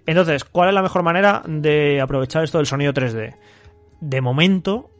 Entonces, 0.07 0.45
¿cuál 0.45 0.69
es 0.69 0.75
la 0.75 0.83
mejor 0.83 1.03
manera 1.03 1.43
de 1.47 2.01
aprovechar 2.01 2.45
esto 2.45 2.59
del 2.59 2.67
sonido 2.67 2.93
3D? 2.93 3.35
De 4.05 4.21
momento, 4.21 4.91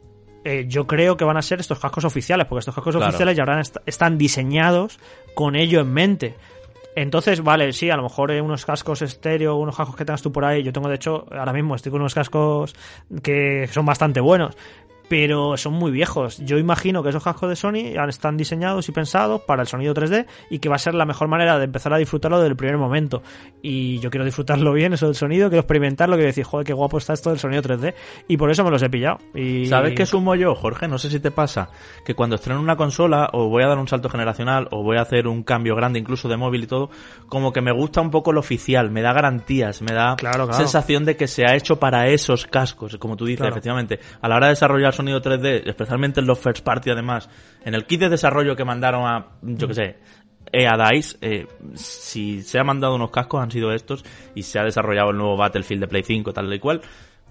eh, 0.45 0.63
yo 0.67 0.87
creo 0.87 1.17
que 1.17 1.25
van 1.25 1.35
a 1.35 1.41
ser 1.41 1.59
estos 1.59 1.77
cascos 1.77 2.05
oficiales, 2.05 2.47
porque 2.47 2.59
estos 2.59 2.73
cascos 2.73 2.95
Claro. 2.95 3.09
oficiales 3.09 3.35
ya 3.35 3.43
habrán 3.43 3.59
est- 3.59 3.77
están 3.85 4.17
diseñados 4.17 4.97
con 5.35 5.57
ello 5.57 5.81
en 5.81 5.91
mente. 5.93 6.35
Entonces, 6.95 7.43
vale, 7.43 7.73
sí, 7.73 7.89
a 7.89 7.97
lo 7.97 8.03
mejor 8.03 8.31
eh, 8.31 8.39
unos 8.39 8.65
cascos 8.65 9.01
estéreo, 9.01 9.55
unos 9.57 9.75
cascos 9.75 9.95
que 9.97 10.05
tengas 10.05 10.21
tú 10.21 10.31
por 10.31 10.45
ahí. 10.45 10.63
Yo 10.63 10.71
tengo, 10.71 10.87
de 10.87 10.95
hecho, 10.95 11.25
ahora 11.31 11.51
mismo 11.51 11.75
estoy 11.75 11.91
con 11.91 11.99
unos 12.01 12.13
cascos 12.13 12.75
que 13.21 13.67
son 13.71 13.85
bastante 13.85 14.21
buenos, 14.21 14.55
pero 15.09 15.57
son 15.57 15.73
muy 15.73 15.91
viejos. 15.91 16.37
Yo 16.39 16.57
imagino 16.57 17.03
que 17.03 17.09
esos 17.09 17.23
cascos 17.23 17.49
de 17.49 17.55
Sony 17.55 17.93
están 18.07 18.37
diseñados 18.37 18.87
y 18.89 18.91
pensados 18.91 19.41
para 19.41 19.61
el 19.61 19.67
sonido 19.67 19.93
3D 19.93 20.25
y 20.49 20.59
que 20.59 20.69
va 20.69 20.75
a 20.75 20.79
ser 20.79 20.95
la 20.95 21.05
mejor 21.05 21.27
manera 21.27 21.57
de 21.59 21.65
empezar 21.65 21.93
a 21.93 21.97
disfrutarlo 21.97 22.41
del 22.41 22.55
primer 22.55 22.77
momento. 22.77 23.21
Y 23.61 23.99
yo 23.99 24.09
quiero 24.09 24.25
disfrutarlo 24.25 24.73
bien, 24.73 24.93
eso 24.93 25.05
del 25.07 25.15
sonido, 25.15 25.49
quiero 25.49 25.61
experimentarlo, 25.61 26.15
quiero 26.15 26.27
decir, 26.27 26.43
joder, 26.45 26.65
qué 26.65 26.73
guapo 26.73 26.97
está 26.97 27.13
esto 27.13 27.29
del 27.29 27.39
sonido 27.39 27.61
3D. 27.61 27.93
Y 28.27 28.37
por 28.37 28.49
eso 28.51 28.63
me 28.63 28.71
los 28.71 28.81
he 28.81 28.89
pillado. 28.89 29.17
Y... 29.33 29.65
¿Sabes 29.67 29.93
qué 29.95 30.05
sumo 30.05 30.35
yo, 30.35 30.55
Jorge? 30.55 30.87
No 30.87 30.97
sé 30.97 31.09
si 31.09 31.19
te 31.19 31.31
pasa. 31.31 31.69
Que 32.05 32.15
cuando 32.15 32.35
estreno 32.35 32.59
una 32.59 32.75
consola, 32.75 33.29
o 33.33 33.49
voy 33.49 33.63
a 33.63 33.67
dar 33.67 33.77
un 33.77 33.87
salto 33.87 34.09
generacional, 34.09 34.67
o 34.71 34.83
voy 34.83 34.97
a 34.97 35.01
hacer 35.01 35.27
un 35.27 35.43
cambio 35.43 35.75
grande 35.75 35.99
incluso 35.99 36.27
de 36.29 36.37
móvil 36.37 36.63
y 36.63 36.67
todo, 36.67 36.89
como 37.27 37.51
que 37.53 37.61
me 37.61 37.71
gusta 37.71 38.01
un 38.01 38.09
poco 38.11 38.31
lo 38.31 38.39
oficial, 38.39 38.89
me 38.91 39.01
da 39.01 39.13
garantías, 39.13 39.81
me 39.81 39.93
da 39.93 40.15
Claro, 40.15 40.45
claro. 40.47 40.53
sensación 40.53 41.05
de 41.05 41.15
que 41.17 41.27
se 41.27 41.45
ha 41.45 41.55
hecho 41.55 41.77
para 41.79 42.07
esos 42.07 42.45
cascos, 42.47 42.97
como 42.97 43.15
tú 43.15 43.25
dices, 43.25 43.39
Claro. 43.41 43.53
efectivamente. 43.53 43.99
A 44.21 44.27
la 44.27 44.35
hora 44.35 44.47
de 44.47 44.51
desarrollar 44.53 44.92
sonido 44.93 45.21
3D, 45.21 45.63
especialmente 45.65 46.19
en 46.19 46.27
los 46.27 46.39
first 46.39 46.63
party 46.63 46.91
además, 46.91 47.29
en 47.65 47.75
el 47.75 47.85
kit 47.85 47.99
de 47.99 48.09
desarrollo 48.09 48.55
que 48.55 48.65
mandaron 48.65 49.05
a, 49.05 49.27
yo 49.41 49.67
que 49.67 49.73
sé, 49.73 49.97
eh, 50.51 50.67
a 50.67 50.77
DICE, 50.77 51.17
eh, 51.21 51.47
si 51.73 52.41
se 52.41 52.59
ha 52.59 52.63
mandado 52.63 52.95
unos 52.95 53.11
cascos 53.11 53.41
han 53.41 53.51
sido 53.51 53.71
estos 53.73 54.05
y 54.35 54.43
se 54.43 54.59
ha 54.59 54.63
desarrollado 54.63 55.11
el 55.11 55.17
nuevo 55.17 55.37
Battlefield 55.37 55.81
de 55.81 55.87
Play 55.87 56.03
5 56.03 56.31
tal 56.33 56.53
y 56.53 56.59
cual 56.59 56.81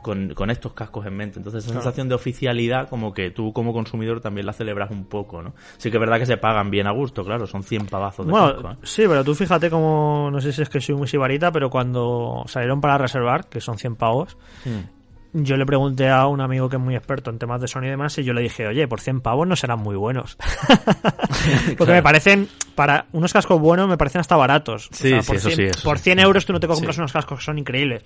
con, 0.03 0.35
con 0.35 0.51
estos 0.51 0.73
cascos 0.73 1.07
en 1.07 1.17
mente. 1.17 1.39
Entonces 1.39 1.65
esa 1.65 1.75
sensación 1.75 2.09
de 2.09 2.17
oficialidad 2.17 2.89
como 2.89 3.15
que 3.15 3.31
tú 3.31 3.53
como 3.53 3.73
consumidor 3.73 4.21
también 4.21 4.47
la 4.47 4.53
celebras 4.53 4.91
un 4.91 5.05
poco, 5.05 5.41
¿no? 5.43 5.55
Sí 5.77 5.91
que 5.91 5.97
es 5.97 6.01
verdad 6.01 6.19
que 6.19 6.27
se 6.27 6.37
pagan 6.37 6.71
bien 6.71 6.89
a 6.89 6.91
gusto, 6.93 7.25
claro, 7.25 7.47
son 7.47 7.63
100 7.63 7.87
pavazos 7.87 8.27
de 8.27 8.33
casco, 8.33 8.55
Bueno, 8.63 8.73
¿eh? 8.73 8.77
sí, 8.83 9.05
pero 9.07 9.23
tú 9.23 9.35
fíjate 9.35 9.71
como, 9.71 10.29
no 10.33 10.41
sé 10.41 10.53
si 10.53 10.63
es 10.63 10.69
que 10.69 10.81
soy 10.81 10.97
muy 10.97 11.07
sibarita, 11.07 11.53
pero 11.53 11.71
cuando 11.71 12.43
salieron 12.47 12.81
para 12.81 12.99
reservar, 12.99 13.49
que 13.49 13.61
son 13.61 13.79
100 13.79 13.95
pavos, 13.97 14.37
Hmm. 14.65 15.02
Yo 15.33 15.57
le 15.57 15.65
pregunté 15.67 16.09
a 16.11 16.27
un 16.27 16.41
amigo 16.41 16.69
que 16.69 16.77
es 16.77 16.83
muy 16.83 16.95
experto 16.95 17.31
en 17.31 17.39
temas 17.39 17.61
de 17.61 17.69
Sony 17.69 17.85
y 17.85 17.89
demás, 17.91 18.17
y 18.19 18.25
yo 18.25 18.33
le 18.35 18.43
dije, 18.43 18.67
oye, 18.67 18.87
por 18.87 19.01
100 19.01 19.21
pavos 19.23 19.47
no 19.47 19.57
serán 19.57 19.79
muy 19.81 19.97
buenos. 19.97 20.37
Porque 21.79 21.93
me 21.93 22.03
parecen, 22.03 22.49
para 22.75 23.07
unos 23.13 23.33
cascos 23.33 23.61
buenos, 23.61 23.89
me 23.89 23.97
parecen 23.97 24.21
hasta 24.21 24.37
baratos. 24.37 24.89
O 24.91 24.95
Sí, 24.95 25.09
sea, 25.11 25.23
sí, 25.23 25.27
por 25.27 25.37
eso 25.37 25.49
100, 25.51 25.57
sí, 25.57 25.63
eso 25.65 25.83
Por 25.89 25.99
sí. 25.99 26.05
100 26.05 26.19
euros 26.21 26.47
tú 26.47 26.53
no 26.53 26.61
te 26.61 26.69
compras 26.69 26.99
unos 26.99 27.13
cascos 27.13 27.39
que 27.39 27.45
son 27.45 27.59
increíbles. 27.59 28.05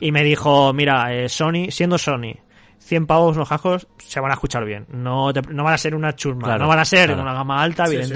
Y 0.00 0.12
me 0.12 0.22
dijo, 0.24 0.72
mira, 0.72 1.12
eh, 1.14 1.28
Sony, 1.28 1.70
siendo 1.70 1.98
Sony, 1.98 2.36
100 2.78 3.06
pavos 3.06 3.36
los 3.36 3.48
cascos 3.48 3.86
se 3.98 4.20
van 4.20 4.30
a 4.30 4.34
escuchar 4.34 4.64
bien. 4.64 4.86
No, 4.90 5.32
te- 5.32 5.42
no 5.42 5.64
van 5.64 5.74
a 5.74 5.78
ser 5.78 5.94
una 5.94 6.14
churma, 6.14 6.46
Claro, 6.48 6.62
no 6.64 6.68
van 6.68 6.80
a 6.80 6.84
ser 6.84 7.06
claro. 7.08 7.22
una 7.22 7.34
gama 7.34 7.62
alta, 7.62 7.86
Sí, 7.86 7.92
sí. 7.92 8.14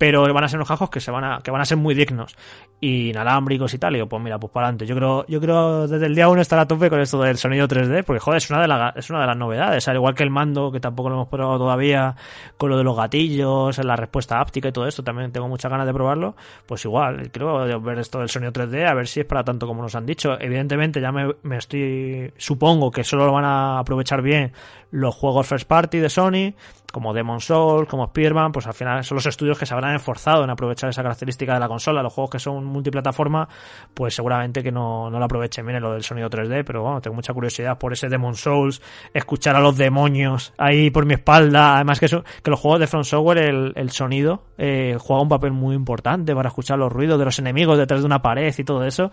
Pero 0.00 0.22
van 0.32 0.44
a 0.44 0.48
ser 0.48 0.56
unos 0.56 0.66
cascos 0.68 0.88
que 0.88 0.98
se 0.98 1.10
van 1.10 1.24
a, 1.24 1.40
que 1.44 1.50
van 1.50 1.60
a 1.60 1.66
ser 1.66 1.76
muy 1.76 1.94
dignos. 1.94 2.34
Y 2.80 3.10
inalámbricos 3.10 3.74
y 3.74 3.78
tal. 3.78 3.94
Y 3.96 3.98
yo, 3.98 4.08
pues 4.08 4.22
mira, 4.22 4.38
pues 4.40 4.50
para 4.50 4.68
adelante. 4.68 4.86
Yo 4.86 4.96
creo, 4.96 5.26
yo 5.26 5.38
creo 5.42 5.86
desde 5.86 6.06
el 6.06 6.14
día 6.14 6.26
uno 6.30 6.40
estar 6.40 6.58
a 6.58 6.66
tope 6.66 6.88
con 6.88 6.98
esto 7.02 7.20
del 7.20 7.36
sonido 7.36 7.68
3D, 7.68 8.02
porque 8.04 8.18
joder, 8.18 8.38
es 8.38 8.48
una 8.48 8.62
de, 8.62 8.68
la- 8.68 8.94
es 8.96 9.10
una 9.10 9.20
de 9.20 9.26
las 9.26 9.36
novedades. 9.36 9.86
Al 9.88 9.96
igual 9.96 10.14
que 10.14 10.22
el 10.22 10.30
mando, 10.30 10.72
que 10.72 10.80
tampoco 10.80 11.10
lo 11.10 11.16
hemos 11.16 11.28
probado 11.28 11.58
todavía, 11.58 12.16
con 12.56 12.70
lo 12.70 12.78
de 12.78 12.84
los 12.84 12.96
gatillos, 12.96 13.76
la 13.84 13.94
respuesta 13.94 14.40
áptica 14.40 14.68
y 14.68 14.72
todo 14.72 14.86
esto, 14.86 15.04
también 15.04 15.32
tengo 15.32 15.48
muchas 15.48 15.70
ganas 15.70 15.86
de 15.86 15.92
probarlo. 15.92 16.34
Pues 16.64 16.82
igual, 16.86 17.30
creo 17.30 17.80
ver 17.82 17.98
esto 17.98 18.20
del 18.20 18.30
sonido 18.30 18.52
3D, 18.54 18.86
a 18.88 18.94
ver 18.94 19.06
si 19.06 19.20
es 19.20 19.26
para 19.26 19.44
tanto 19.44 19.66
como 19.66 19.82
nos 19.82 19.94
han 19.94 20.06
dicho. 20.06 20.40
Evidentemente, 20.40 21.02
ya 21.02 21.12
me, 21.12 21.34
me 21.42 21.58
estoy, 21.58 22.32
supongo 22.38 22.90
que 22.90 23.04
solo 23.04 23.26
lo 23.26 23.32
van 23.32 23.44
a 23.44 23.78
aprovechar 23.80 24.22
bien 24.22 24.52
los 24.92 25.14
juegos 25.14 25.46
first 25.46 25.68
party 25.68 25.98
de 25.98 26.08
Sony, 26.08 26.54
como 26.92 27.12
Demon 27.12 27.40
Souls, 27.40 27.88
como 27.88 28.06
Spearman, 28.06 28.52
pues 28.52 28.66
al 28.66 28.74
final 28.74 29.04
son 29.04 29.16
los 29.16 29.26
estudios 29.26 29.58
que 29.58 29.66
se 29.66 29.74
habrán 29.74 29.94
esforzado 29.94 30.44
en 30.44 30.50
aprovechar 30.50 30.90
esa 30.90 31.02
característica 31.02 31.54
de 31.54 31.60
la 31.60 31.68
consola. 31.68 32.02
Los 32.02 32.12
juegos 32.12 32.30
que 32.30 32.38
son 32.38 32.64
multiplataforma, 32.64 33.48
pues 33.94 34.14
seguramente 34.14 34.62
que 34.62 34.72
no, 34.72 35.10
no 35.10 35.18
lo 35.18 35.24
aprovechen 35.24 35.64
bien 35.64 35.76
en 35.76 35.82
lo 35.82 35.92
del 35.92 36.02
sonido 36.02 36.28
3D, 36.28 36.64
pero 36.64 36.82
bueno, 36.82 37.00
tengo 37.00 37.14
mucha 37.14 37.32
curiosidad 37.32 37.78
por 37.78 37.92
ese 37.92 38.08
Demon 38.08 38.34
Souls, 38.34 38.82
escuchar 39.14 39.56
a 39.56 39.60
los 39.60 39.76
demonios 39.76 40.52
ahí 40.58 40.90
por 40.90 41.06
mi 41.06 41.14
espalda. 41.14 41.76
Además 41.76 42.00
que, 42.00 42.06
eso, 42.06 42.24
que 42.42 42.50
los 42.50 42.60
juegos 42.60 42.80
de 42.80 42.86
From 42.86 43.04
Software, 43.04 43.38
el, 43.38 43.72
el 43.76 43.90
sonido 43.90 44.44
eh, 44.58 44.96
juega 44.98 45.22
un 45.22 45.28
papel 45.28 45.52
muy 45.52 45.74
importante 45.74 46.34
para 46.34 46.48
escuchar 46.48 46.78
los 46.78 46.92
ruidos 46.92 47.18
de 47.18 47.24
los 47.24 47.38
enemigos 47.38 47.78
detrás 47.78 48.00
de 48.00 48.06
una 48.06 48.20
pared 48.20 48.54
y 48.56 48.64
todo 48.64 48.84
eso. 48.84 49.10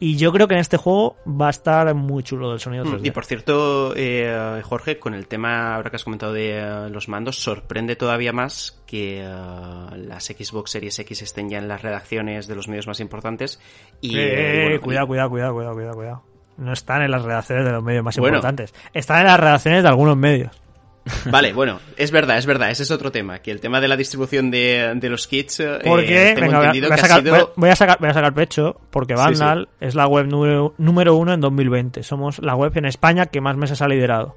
Y 0.00 0.16
yo 0.16 0.30
creo 0.32 0.46
que 0.46 0.54
en 0.54 0.60
este 0.60 0.76
juego 0.76 1.16
va 1.26 1.48
a 1.48 1.50
estar 1.50 1.92
muy 1.94 2.22
chulo 2.22 2.50
del 2.50 2.60
sonido 2.60 2.84
3D. 2.84 3.00
Mm, 3.00 3.06
Y 3.06 3.10
por 3.10 3.24
cierto, 3.24 3.92
eh, 3.96 4.60
Jorge, 4.64 4.98
con 5.00 5.12
el 5.12 5.26
tema 5.26 5.74
ahora 5.74 5.90
que 5.90 5.96
has 5.96 6.04
comentado 6.04 6.32
de 6.32 6.58
eh, 6.58 6.88
los 6.90 7.08
mandos, 7.08 7.36
sorprende 7.42 7.96
todavía 7.96 8.32
más 8.32 8.80
que 8.86 9.20
eh, 9.20 9.24
las 9.24 10.24
Xbox 10.26 10.70
Series 10.70 10.96
X 11.00 11.22
estén 11.22 11.48
ya 11.48 11.58
en 11.58 11.66
las 11.66 11.82
redacciones 11.82 12.46
de 12.46 12.54
los 12.54 12.68
medios 12.68 12.86
más 12.86 13.00
importantes. 13.00 13.60
Y, 14.00 14.16
Eh, 14.16 14.60
eh, 14.60 14.62
bueno, 14.64 14.80
cuidado, 14.80 15.06
cuidado, 15.08 15.30
cuidado, 15.30 15.54
cuidado, 15.54 15.74
cuidado, 15.74 15.94
cuidado. 15.96 16.22
No 16.58 16.72
están 16.72 17.02
en 17.02 17.10
las 17.10 17.22
redacciones 17.22 17.64
de 17.64 17.72
los 17.72 17.82
medios 17.82 18.04
más 18.04 18.16
Bueno. 18.18 18.36
importantes. 18.36 18.74
Están 18.94 19.20
en 19.20 19.26
las 19.26 19.40
redacciones 19.40 19.82
de 19.82 19.88
algunos 19.88 20.16
medios. 20.16 20.50
Vale, 21.30 21.52
bueno, 21.52 21.80
es 21.96 22.10
verdad, 22.10 22.38
es 22.38 22.46
verdad, 22.46 22.70
ese 22.70 22.82
es 22.82 22.90
otro 22.90 23.10
tema, 23.12 23.38
que 23.40 23.50
el 23.50 23.60
tema 23.60 23.80
de 23.80 23.88
la 23.88 23.96
distribución 23.96 24.50
de, 24.50 24.92
de 24.96 25.08
los 25.08 25.26
kits, 25.26 25.60
eh, 25.60 25.78
Porque, 25.84 26.32
tengo 26.34 26.40
venga, 26.46 26.58
voy 26.58 26.66
a, 26.66 26.68
entendido 26.68 26.88
voy 26.88 26.92
a 26.92 26.96
que 26.96 27.00
ha 27.00 27.04
sacar, 27.08 27.20
sido... 27.20 27.32
voy 27.34 27.40
a- 27.42 27.48
voy 27.56 27.70
a 27.70 27.76
sacar, 27.76 27.96
voy 28.00 28.08
a 28.10 28.14
sacar 28.14 28.34
pecho, 28.34 28.80
porque 28.90 29.14
Sí, 29.16 29.22
Vandal 29.22 29.68
es 29.80 29.94
la 29.94 30.06
web 30.06 30.26
número, 30.26 30.74
número 30.78 31.14
uno 31.16 31.32
en 31.32 31.40
2020. 31.40 32.02
Somos 32.02 32.38
la 32.40 32.54
web 32.54 32.72
en 32.76 32.84
España 32.86 33.26
que 33.26 33.40
más 33.40 33.56
meses 33.56 33.80
ha 33.82 33.88
liderado. 33.88 34.36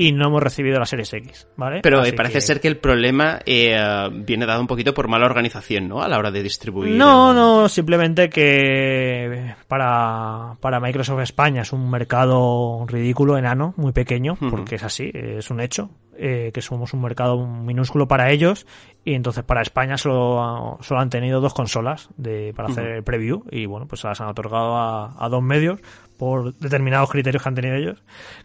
Y 0.00 0.12
no 0.12 0.28
hemos 0.28 0.42
recibido 0.42 0.78
la 0.78 0.86
Series 0.86 1.12
X, 1.12 1.48
¿vale? 1.56 1.80
Pero 1.82 2.04
eh, 2.04 2.12
parece 2.12 2.34
que- 2.34 2.40
ser 2.40 2.60
que 2.60 2.68
el 2.68 2.78
problema 2.78 3.40
eh, 3.44 3.76
viene 4.24 4.46
dado 4.46 4.60
un 4.60 4.66
poquito 4.66 4.94
por 4.94 5.08
mala 5.08 5.26
organización, 5.26 5.88
¿no? 5.88 6.00
A 6.02 6.08
la 6.08 6.18
hora 6.18 6.30
de 6.30 6.42
distribuir. 6.42 6.94
No, 6.96 7.34
no, 7.34 7.68
simplemente 7.68 8.28
que 8.30 9.54
para, 9.68 10.56
para 10.60 10.80
Microsoft 10.80 11.20
España 11.20 11.62
es 11.62 11.72
un 11.72 11.90
mercado 11.90 12.84
ridículo, 12.86 13.36
enano, 13.36 13.74
muy 13.76 13.92
pequeño, 13.92 14.36
porque 14.50 14.76
es 14.76 14.82
así, 14.84 15.10
es 15.12 15.50
un 15.50 15.60
hecho, 15.60 15.90
eh, 16.16 16.50
que 16.52 16.60
somos 16.62 16.92
un 16.92 17.02
mercado 17.02 17.46
minúsculo 17.46 18.06
para 18.06 18.30
ellos 18.30 18.66
y 19.04 19.14
entonces 19.14 19.42
para 19.44 19.62
España 19.62 19.96
solo, 19.96 20.78
solo 20.82 21.00
han 21.00 21.08
tenido 21.10 21.40
dos 21.40 21.54
consolas 21.54 22.10
de, 22.16 22.52
para 22.54 22.68
hacer 22.68 22.86
el 22.86 23.02
preview 23.02 23.44
y 23.50 23.66
bueno, 23.66 23.86
pues 23.86 24.04
las 24.04 24.20
han 24.20 24.28
otorgado 24.28 24.76
a, 24.76 25.14
a 25.18 25.28
dos 25.28 25.42
medios 25.42 25.80
por 26.20 26.54
determinados 26.58 27.08
criterios 27.10 27.42
que 27.42 27.48
han 27.48 27.54
tenido 27.54 27.76
ellos, 27.76 28.02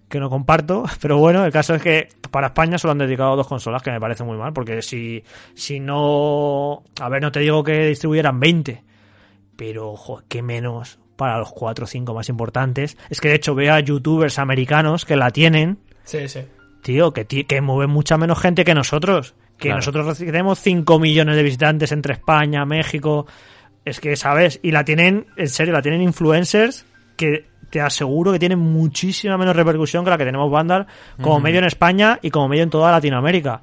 que 0.07 0.18
no 0.18 0.30
comparto, 0.30 0.85
pero 1.02 1.18
bueno, 1.18 1.43
el 1.45 1.52
caso 1.52 1.76
es 1.76 1.81
que 1.81 2.07
para 2.31 2.47
España 2.47 2.77
solo 2.77 2.93
han 2.93 2.99
dedicado 2.99 3.35
dos 3.35 3.47
consolas, 3.47 3.84
que 3.84 3.91
me 3.91 3.99
parece 3.99 4.23
muy 4.23 4.38
mal, 4.38 4.53
porque 4.53 4.81
si, 4.81 5.22
si 5.56 5.81
no, 5.81 6.84
a 7.02 7.10
ver, 7.10 7.22
no 7.22 7.34
te 7.34 7.41
digo 7.41 7.65
que 7.65 7.88
distribuyeran 7.88 8.39
20, 8.39 8.81
pero 9.57 9.91
ojo, 9.91 10.22
qué 10.30 10.41
menos 10.41 10.99
para 11.18 11.38
los 11.38 11.52
cuatro 11.52 11.84
o 11.84 11.88
cinco 11.88 12.14
más 12.14 12.30
importantes. 12.30 12.97
Es 13.10 13.19
que 13.19 13.27
de 13.27 13.35
hecho 13.35 13.56
veo 13.56 13.73
a 13.73 13.81
youtubers 13.81 14.39
americanos 14.39 15.03
que 15.03 15.18
la 15.18 15.31
tienen, 15.31 15.80
Sí, 16.06 16.30
sí. 16.30 16.41
tío, 16.81 17.11
que, 17.11 17.26
que 17.26 17.61
mueven 17.61 17.89
mucha 17.89 18.18
menos 18.18 18.39
gente 18.39 18.64
que 18.64 18.73
nosotros. 18.73 19.35
Que 19.57 19.64
Claro. 19.68 19.77
nosotros 19.77 20.18
tenemos 20.18 20.60
5 20.60 20.97
millones 20.99 21.35
de 21.35 21.43
visitantes 21.43 21.91
entre 21.91 22.14
España, 22.14 22.65
México. 22.65 23.26
Es 23.84 23.99
que, 23.99 24.15
¿sabes? 24.15 24.60
Y 24.64 24.72
la 24.72 24.84
tienen, 24.85 25.27
en 25.38 25.47
serio, 25.49 25.73
la 25.73 25.81
tienen 25.81 26.02
influencers 26.02 26.85
que 27.15 27.45
te 27.70 27.82
aseguro 27.82 28.32
que 28.32 28.40
tienen 28.40 28.60
muchísima 28.60 29.38
menos 29.38 29.56
repercusión 29.56 30.04
que 30.04 30.10
la 30.10 30.18
que 30.18 30.26
tenemos 30.26 30.52
Vandal 30.52 30.88
como 31.22 31.40
medio 31.40 31.60
en 31.60 31.66
España 31.66 32.20
y 32.22 32.30
como 32.30 32.48
medio 32.48 32.64
en 32.64 32.70
toda 32.70 32.92
Latinoamérica. 32.92 33.62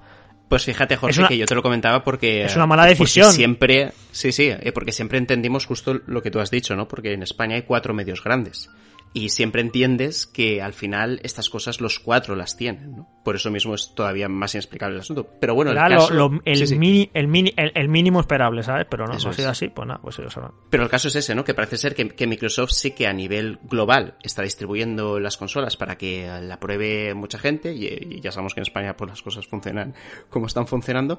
Pues 0.49 0.65
fíjate, 0.65 0.97
Jorge, 0.97 1.19
una- 1.21 1.29
que 1.29 1.39
yo 1.39 1.47
te 1.47 1.55
lo 1.55 1.63
comentaba 1.63 2.05
porque... 2.05 2.45
Es 2.45 2.57
una 2.57 2.67
mala 2.67 2.85
decisión. 2.85 3.33
siempre... 3.33 3.93
Sí, 4.11 4.33
sí, 4.33 4.51
eh, 4.51 4.71
porque 4.73 4.93
siempre 4.93 5.17
entendimos 5.17 5.65
justo 5.65 6.01
lo 6.07 6.23
que 6.23 6.31
tú 6.31 6.41
has 6.41 6.51
dicho, 6.51 6.77
¿no? 6.77 6.87
Porque 6.87 7.15
en 7.15 7.23
España 7.23 7.57
hay 7.57 7.63
cuatro 7.63 7.95
medios 7.95 8.23
grandes. 8.23 8.69
Y 9.15 9.29
siempre 9.29 9.61
entiendes 9.61 10.27
que 10.27 10.63
al 10.63 10.73
final 10.73 11.21
estas 11.23 11.51
cosas 11.51 11.83
los 11.83 11.99
cuatro 11.99 12.35
las 12.35 12.57
tienen, 12.57 12.97
¿no? 12.97 13.09
Por 13.23 13.37
eso 13.37 13.51
mismo 13.51 13.75
es 13.75 13.95
todavía 13.95 14.27
más 14.29 14.55
inexplicable 14.55 14.95
el 14.97 15.03
asunto. 15.03 15.29
Pero 15.39 15.55
bueno, 15.55 15.71
el 15.71 15.77
lo- 15.77 15.83
caso... 15.83 16.15
lo- 16.15 16.41
el, 16.47 16.57
sí, 16.57 16.67
sí. 16.67 16.77
mini- 16.79 17.11
el, 17.13 17.29
mini- 17.29 17.53
el, 17.57 17.73
el 17.75 17.89
mínimo 17.91 18.21
esperable, 18.21 18.63
¿sabes? 18.63 18.87
Pero 18.91 19.07
no, 19.07 19.15
Eso 19.15 19.27
no 19.29 19.33
ha 19.33 19.35
sido 19.35 19.51
así, 19.51 19.69
pues 19.69 19.87
nada, 19.87 20.01
pues 20.01 20.19
ellos. 20.19 20.35
Pero 20.71 20.83
el 20.83 20.89
caso 20.89 21.09
es 21.09 21.17
ese, 21.17 21.35
¿no? 21.35 21.45
Que 21.45 21.53
parece 21.53 21.77
ser 21.77 21.95
que, 21.95 22.09
que 22.09 22.27
Microsoft 22.27 22.71
sí 22.71 22.93
que 22.93 23.07
a 23.07 23.13
nivel 23.13 23.59
global 23.65 24.17
está 24.23 24.43
distribuyendo 24.43 25.21
las 25.21 25.37
consolas 25.37 25.77
para 25.77 25.97
que 25.99 26.27
la 26.43 26.59
pruebe 26.59 27.13
mucha 27.15 27.39
gente 27.39 27.75
y, 27.75 27.87
y 28.17 28.21
ya 28.21 28.33
sabemos 28.33 28.55
que 28.55 28.61
en 28.61 28.67
España 28.67 28.97
pues 28.97 29.11
las 29.11 29.21
cosas 29.23 29.47
funcionan 29.47 29.95
como 30.31 30.47
están 30.47 30.67
funcionando. 30.67 31.19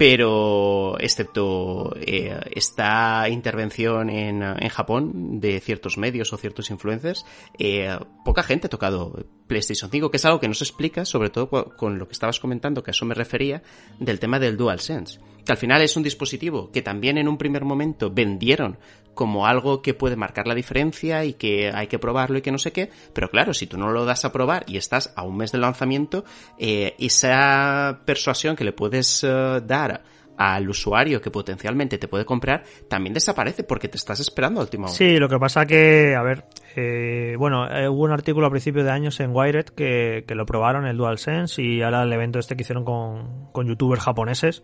Pero 0.00 0.98
excepto 0.98 1.94
eh, 2.00 2.34
esta 2.52 3.28
intervención 3.28 4.08
en, 4.08 4.42
en 4.42 4.68
Japón 4.70 5.40
de 5.40 5.60
ciertos 5.60 5.98
medios 5.98 6.32
o 6.32 6.38
ciertos 6.38 6.70
influencers, 6.70 7.26
eh, 7.58 7.98
poca 8.24 8.42
gente 8.42 8.68
ha 8.68 8.70
tocado 8.70 9.26
PlayStation 9.46 9.90
5, 9.90 10.10
que 10.10 10.16
es 10.16 10.24
algo 10.24 10.40
que 10.40 10.48
no 10.48 10.54
se 10.54 10.64
explica, 10.64 11.04
sobre 11.04 11.28
todo 11.28 11.50
con 11.50 11.98
lo 11.98 12.08
que 12.08 12.14
estabas 12.14 12.40
comentando, 12.40 12.82
que 12.82 12.92
a 12.92 12.92
eso 12.92 13.04
me 13.04 13.14
refería, 13.14 13.62
del 13.98 14.18
tema 14.18 14.38
del 14.38 14.56
DualSense. 14.56 15.20
Al 15.50 15.58
final 15.58 15.82
es 15.82 15.96
un 15.96 16.02
dispositivo 16.02 16.70
que 16.70 16.82
también 16.82 17.18
en 17.18 17.28
un 17.28 17.38
primer 17.38 17.64
momento 17.64 18.10
vendieron 18.10 18.78
como 19.14 19.46
algo 19.46 19.82
que 19.82 19.94
puede 19.94 20.16
marcar 20.16 20.46
la 20.46 20.54
diferencia 20.54 21.24
y 21.24 21.34
que 21.34 21.70
hay 21.74 21.88
que 21.88 21.98
probarlo 21.98 22.38
y 22.38 22.42
que 22.42 22.52
no 22.52 22.58
sé 22.58 22.72
qué, 22.72 22.90
pero 23.12 23.28
claro, 23.28 23.52
si 23.52 23.66
tú 23.66 23.76
no 23.76 23.90
lo 23.90 24.04
das 24.04 24.24
a 24.24 24.32
probar 24.32 24.64
y 24.66 24.76
estás 24.76 25.12
a 25.16 25.24
un 25.24 25.36
mes 25.36 25.52
del 25.52 25.62
lanzamiento, 25.62 26.24
eh, 26.58 26.94
esa 26.98 28.00
persuasión 28.04 28.56
que 28.56 28.64
le 28.64 28.72
puedes 28.72 29.24
eh, 29.24 29.60
dar 29.66 30.02
al 30.40 30.70
usuario 30.70 31.20
que 31.20 31.30
potencialmente 31.30 31.98
te 31.98 32.08
puede 32.08 32.24
comprar 32.24 32.62
también 32.88 33.12
desaparece 33.12 33.62
porque 33.62 33.88
te 33.88 33.98
estás 33.98 34.20
esperando 34.20 34.60
a 34.60 34.62
última 34.62 34.86
hora. 34.86 34.94
Sí, 34.94 35.18
lo 35.18 35.28
que 35.28 35.38
pasa 35.38 35.66
que, 35.66 36.14
a 36.16 36.22
ver, 36.22 36.44
eh, 36.76 37.34
bueno, 37.38 37.68
eh, 37.68 37.90
hubo 37.90 38.04
un 38.04 38.12
artículo 38.12 38.46
a 38.46 38.50
principios 38.50 38.86
de 38.86 38.90
años 38.90 39.20
en 39.20 39.36
Wired 39.36 39.66
que, 39.66 40.24
que 40.26 40.34
lo 40.34 40.46
probaron, 40.46 40.86
el 40.86 40.96
DualSense, 40.96 41.60
y 41.62 41.82
ahora 41.82 42.04
el 42.04 42.12
evento 42.14 42.38
este 42.38 42.56
que 42.56 42.62
hicieron 42.62 42.86
con, 42.86 43.52
con 43.52 43.66
youtubers 43.66 44.02
japoneses. 44.02 44.62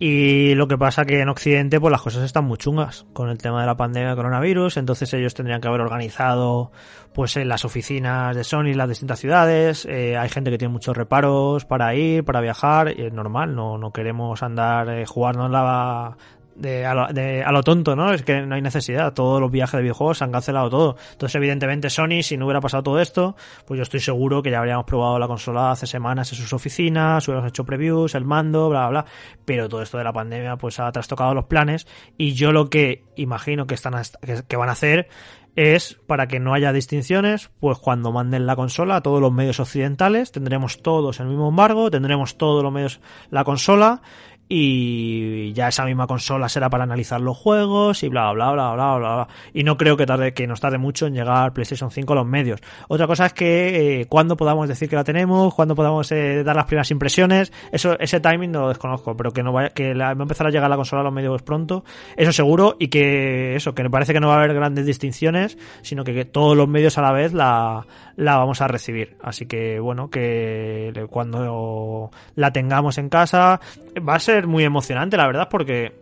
Y 0.00 0.54
lo 0.54 0.68
que 0.68 0.78
pasa 0.78 1.04
que 1.04 1.20
en 1.20 1.28
Occidente 1.28 1.80
pues 1.80 1.90
las 1.90 2.02
cosas 2.02 2.22
están 2.22 2.44
muy 2.44 2.56
chungas 2.56 3.04
con 3.12 3.30
el 3.30 3.38
tema 3.38 3.60
de 3.60 3.66
la 3.66 3.76
pandemia 3.76 4.10
de 4.10 4.16
coronavirus, 4.16 4.76
entonces 4.76 5.12
ellos 5.12 5.34
tendrían 5.34 5.60
que 5.60 5.66
haber 5.66 5.80
organizado 5.80 6.70
pues 7.12 7.36
en 7.36 7.48
las 7.48 7.64
oficinas 7.64 8.36
de 8.36 8.44
Sony 8.44 8.68
en 8.68 8.78
las 8.78 8.88
distintas 8.88 9.18
ciudades, 9.18 9.86
eh, 9.86 10.16
hay 10.16 10.28
gente 10.28 10.52
que 10.52 10.58
tiene 10.58 10.72
muchos 10.72 10.96
reparos 10.96 11.64
para 11.64 11.96
ir, 11.96 12.24
para 12.24 12.40
viajar, 12.40 12.94
y 12.96 13.06
es 13.06 13.12
normal, 13.12 13.56
no, 13.56 13.76
no 13.76 13.92
queremos 13.92 14.40
andar 14.44 14.88
eh, 14.88 15.04
jugarnos 15.04 15.50
la 15.50 16.16
de 16.58 16.84
a, 16.84 16.92
lo, 16.94 17.06
de 17.12 17.42
a 17.44 17.52
lo 17.52 17.62
tonto, 17.62 17.94
¿no? 17.94 18.12
Es 18.12 18.22
que 18.22 18.42
no 18.42 18.54
hay 18.56 18.60
necesidad. 18.62 19.14
Todos 19.14 19.40
los 19.40 19.50
viajes 19.50 19.78
de 19.78 19.82
videojuegos 19.82 20.18
se 20.18 20.24
han 20.24 20.32
cancelado 20.32 20.68
todo. 20.68 20.96
Entonces, 21.12 21.34
evidentemente, 21.36 21.88
Sony, 21.88 22.22
si 22.22 22.36
no 22.36 22.46
hubiera 22.46 22.60
pasado 22.60 22.82
todo 22.82 23.00
esto, 23.00 23.36
pues 23.66 23.78
yo 23.78 23.82
estoy 23.82 24.00
seguro 24.00 24.42
que 24.42 24.50
ya 24.50 24.58
habríamos 24.58 24.84
probado 24.84 25.18
la 25.18 25.28
consola 25.28 25.70
hace 25.70 25.86
semanas 25.86 26.32
en 26.32 26.38
sus 26.38 26.52
oficinas, 26.52 27.26
hubiéramos 27.28 27.48
hecho 27.50 27.64
previews, 27.64 28.14
el 28.14 28.24
mando, 28.24 28.68
bla, 28.68 28.88
bla, 28.88 29.02
bla. 29.02 29.10
Pero 29.44 29.68
todo 29.68 29.82
esto 29.82 29.98
de 29.98 30.04
la 30.04 30.12
pandemia, 30.12 30.56
pues 30.56 30.80
ha 30.80 30.90
trastocado 30.90 31.32
los 31.32 31.44
planes. 31.46 31.86
Y 32.16 32.34
yo 32.34 32.52
lo 32.52 32.68
que 32.68 33.04
imagino 33.16 33.66
que, 33.66 33.74
están 33.74 33.94
a- 33.94 34.02
que, 34.02 34.42
que 34.46 34.56
van 34.56 34.68
a 34.68 34.72
hacer 34.72 35.08
es 35.56 35.98
para 36.06 36.28
que 36.28 36.38
no 36.38 36.54
haya 36.54 36.72
distinciones, 36.72 37.50
pues 37.58 37.78
cuando 37.78 38.12
manden 38.12 38.46
la 38.46 38.54
consola 38.54 38.96
a 38.96 39.02
todos 39.02 39.20
los 39.20 39.32
medios 39.32 39.58
occidentales, 39.58 40.30
tendremos 40.30 40.82
todos 40.82 41.18
el 41.18 41.26
mismo 41.26 41.48
embargo, 41.48 41.90
tendremos 41.90 42.36
todos 42.38 42.62
los 42.62 42.72
medios 42.72 43.00
la 43.30 43.42
consola 43.42 44.00
y 44.48 45.52
ya 45.52 45.68
esa 45.68 45.84
misma 45.84 46.06
consola 46.06 46.48
será 46.48 46.70
para 46.70 46.84
analizar 46.84 47.20
los 47.20 47.36
juegos 47.36 48.02
y 48.02 48.08
bla 48.08 48.32
bla 48.32 48.52
bla 48.52 48.72
bla 48.72 48.96
bla 48.96 49.14
bla 49.16 49.28
y 49.52 49.62
no 49.64 49.76
creo 49.76 49.96
que 49.96 50.06
tarde 50.06 50.32
que 50.32 50.46
nos 50.46 50.60
tarde 50.60 50.78
mucho 50.78 51.06
en 51.06 51.14
llegar 51.14 51.52
PlayStation 51.52 51.90
5 51.90 52.12
a 52.12 52.16
los 52.16 52.26
medios. 52.26 52.60
Otra 52.88 53.06
cosa 53.06 53.26
es 53.26 53.32
que 53.34 54.00
eh, 54.00 54.06
cuándo 54.06 54.36
podamos 54.36 54.68
decir 54.68 54.88
que 54.88 54.96
la 54.96 55.04
tenemos 55.04 55.54
cuándo 55.54 55.74
podamos 55.74 56.10
eh, 56.12 56.42
dar 56.44 56.56
las 56.56 56.66
primeras 56.66 56.90
impresiones 56.90 57.52
eso 57.72 57.98
ese 57.98 58.20
timing 58.20 58.50
no 58.52 58.62
lo 58.62 58.68
desconozco 58.68 59.16
pero 59.16 59.32
que 59.32 59.42
no 59.42 59.52
vaya 59.52 59.70
que 59.70 59.94
la- 59.94 60.14
va 60.14 60.20
a 60.20 60.22
empezar 60.22 60.46
a 60.46 60.50
llegar 60.50 60.70
la 60.70 60.76
consola 60.76 61.00
a 61.00 61.04
los 61.04 61.12
medios 61.12 61.42
pronto 61.42 61.84
eso 62.16 62.32
seguro 62.32 62.76
y 62.78 62.88
que 62.88 63.54
eso 63.56 63.74
que 63.74 63.82
me 63.82 63.90
parece 63.90 64.12
que 64.12 64.20
no 64.20 64.28
va 64.28 64.34
a 64.34 64.38
haber 64.38 64.54
grandes 64.54 64.86
distinciones 64.86 65.58
sino 65.82 66.04
que, 66.04 66.14
que 66.14 66.24
todos 66.24 66.56
los 66.56 66.68
medios 66.68 66.96
a 66.98 67.02
la 67.02 67.12
vez 67.12 67.32
la 67.32 67.86
la 68.16 68.36
vamos 68.36 68.60
a 68.60 68.66
recibir. 68.66 69.16
Así 69.22 69.46
que 69.46 69.78
bueno 69.78 70.10
que 70.10 71.06
cuando 71.08 72.10
la 72.34 72.52
tengamos 72.52 72.98
en 72.98 73.08
casa 73.08 73.60
va 74.00 74.14
a 74.14 74.20
ser 74.20 74.46
muy 74.46 74.64
emocionante, 74.64 75.16
la 75.16 75.26
verdad, 75.26 75.48
porque 75.50 75.92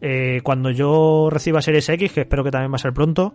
eh, 0.00 0.40
cuando 0.42 0.70
yo 0.70 1.28
reciba 1.30 1.62
Series 1.62 1.88
X, 1.88 2.12
que 2.12 2.20
espero 2.22 2.44
que 2.44 2.50
también 2.50 2.72
va 2.72 2.76
a 2.76 2.80
ser 2.80 2.92
pronto, 2.92 3.34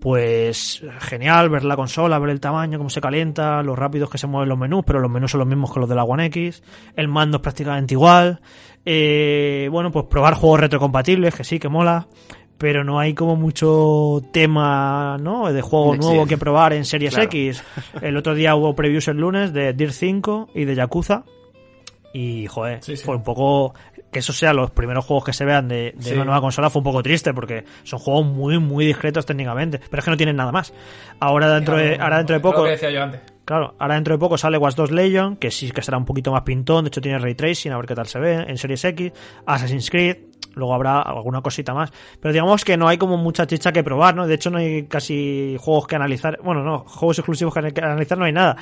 pues 0.00 0.82
genial 1.00 1.50
ver 1.50 1.64
la 1.64 1.76
consola, 1.76 2.18
ver 2.18 2.30
el 2.30 2.40
tamaño, 2.40 2.78
cómo 2.78 2.90
se 2.90 3.00
calienta, 3.00 3.62
los 3.62 3.78
rápidos 3.78 4.08
que 4.08 4.18
se 4.18 4.26
mueven 4.26 4.48
los 4.48 4.58
menús, 4.58 4.82
pero 4.86 4.98
los 5.00 5.10
menús 5.10 5.30
son 5.30 5.40
los 5.40 5.48
mismos 5.48 5.72
que 5.72 5.80
los 5.80 5.88
de 5.88 5.94
la 5.94 6.04
One 6.04 6.26
X, 6.26 6.62
el 6.96 7.08
mando 7.08 7.36
es 7.36 7.42
prácticamente 7.42 7.94
igual, 7.94 8.40
eh, 8.84 9.68
bueno, 9.70 9.90
pues 9.90 10.06
probar 10.06 10.34
juegos 10.34 10.60
retrocompatibles, 10.60 11.34
que 11.34 11.44
sí, 11.44 11.58
que 11.58 11.68
mola, 11.68 12.08
pero 12.56 12.84
no 12.84 12.98
hay 12.98 13.14
como 13.14 13.36
mucho 13.36 14.20
tema, 14.32 15.16
¿no? 15.20 15.52
De 15.52 15.62
juego 15.62 15.96
nuevo 15.96 16.26
que 16.26 16.36
probar 16.38 16.72
en 16.74 16.84
Series 16.84 17.14
Claro. 17.14 17.24
X. 17.30 17.62
El 18.02 18.16
otro 18.18 18.34
día 18.34 18.54
hubo 18.54 18.74
previews 18.74 19.08
el 19.08 19.16
lunes 19.18 19.52
de 19.52 19.72
Dirt 19.72 19.92
5 19.92 20.50
y 20.54 20.64
de 20.64 20.74
Yakuza. 20.74 21.24
Y, 22.12 22.46
joder, 22.46 22.82
Sí, 22.82 22.96
sí. 22.96 23.04
fue 23.04 23.16
un 23.16 23.22
poco... 23.22 23.74
Que 24.10 24.18
esos 24.18 24.36
sean 24.36 24.56
los 24.56 24.72
primeros 24.72 25.04
juegos 25.04 25.24
que 25.24 25.32
se 25.32 25.44
vean 25.44 25.68
de, 25.68 25.92
de 25.96 26.02
Sí. 26.02 26.12
una 26.14 26.24
nueva 26.24 26.40
consola 26.40 26.68
fue 26.68 26.80
un 26.80 26.84
poco 26.84 27.00
triste 27.00 27.32
porque 27.32 27.64
son 27.84 28.00
juegos 28.00 28.26
muy, 28.26 28.58
muy 28.58 28.84
discretos 28.86 29.24
técnicamente. 29.24 29.78
Pero 29.88 30.00
es 30.00 30.04
que 30.04 30.10
no 30.10 30.16
tienen 30.16 30.34
nada 30.34 30.50
más. 30.50 30.72
Ahora 31.20 31.54
dentro 31.54 31.76
de, 31.76 31.96
ahora 32.00 32.16
dentro 32.18 32.34
de 32.34 32.40
poco... 32.40 32.64
que 32.64 32.70
decía 32.70 32.90
yo 32.90 33.04
antes. 33.04 33.20
Claro, 33.44 33.74
ahora 33.78 33.94
dentro 33.94 34.14
de 34.14 34.18
poco 34.18 34.36
sale 34.38 34.58
Watch 34.58 34.74
2 34.76 34.90
Legion, 34.92 35.36
que 35.36 35.50
sí 35.50 35.70
que 35.70 35.82
será 35.82 35.96
un 35.98 36.04
poquito 36.04 36.30
más 36.32 36.42
pintón, 36.42 36.84
de 36.84 36.88
hecho 36.88 37.00
tiene 37.00 37.18
ray 37.18 37.34
tracing, 37.34 37.72
a 37.72 37.76
ver 37.76 37.86
qué 37.86 37.94
tal 37.96 38.06
se 38.06 38.18
ve 38.20 38.34
en 38.46 38.56
Series 38.58 38.84
X, 38.84 39.12
Assassin's 39.46 39.90
Creed, 39.90 40.16
luego 40.54 40.74
habrá 40.74 41.00
alguna 41.00 41.40
cosita 41.40 41.74
más. 41.74 41.92
Pero 42.20 42.32
digamos 42.32 42.64
que 42.64 42.76
no 42.76 42.88
hay 42.88 42.98
como 42.98 43.16
mucha 43.16 43.46
chicha 43.46 43.72
que 43.72 43.82
probar, 43.82 44.14
¿no? 44.14 44.26
De 44.26 44.34
hecho 44.34 44.50
no 44.50 44.58
hay 44.58 44.84
casi 44.84 45.56
juegos 45.58 45.86
que 45.86 45.96
analizar, 45.96 46.38
bueno, 46.42 46.62
no, 46.62 46.80
juegos 46.80 47.18
exclusivos 47.18 47.54
que 47.54 47.80
analizar 47.80 48.18
no 48.18 48.24
hay 48.24 48.32
nada. 48.32 48.56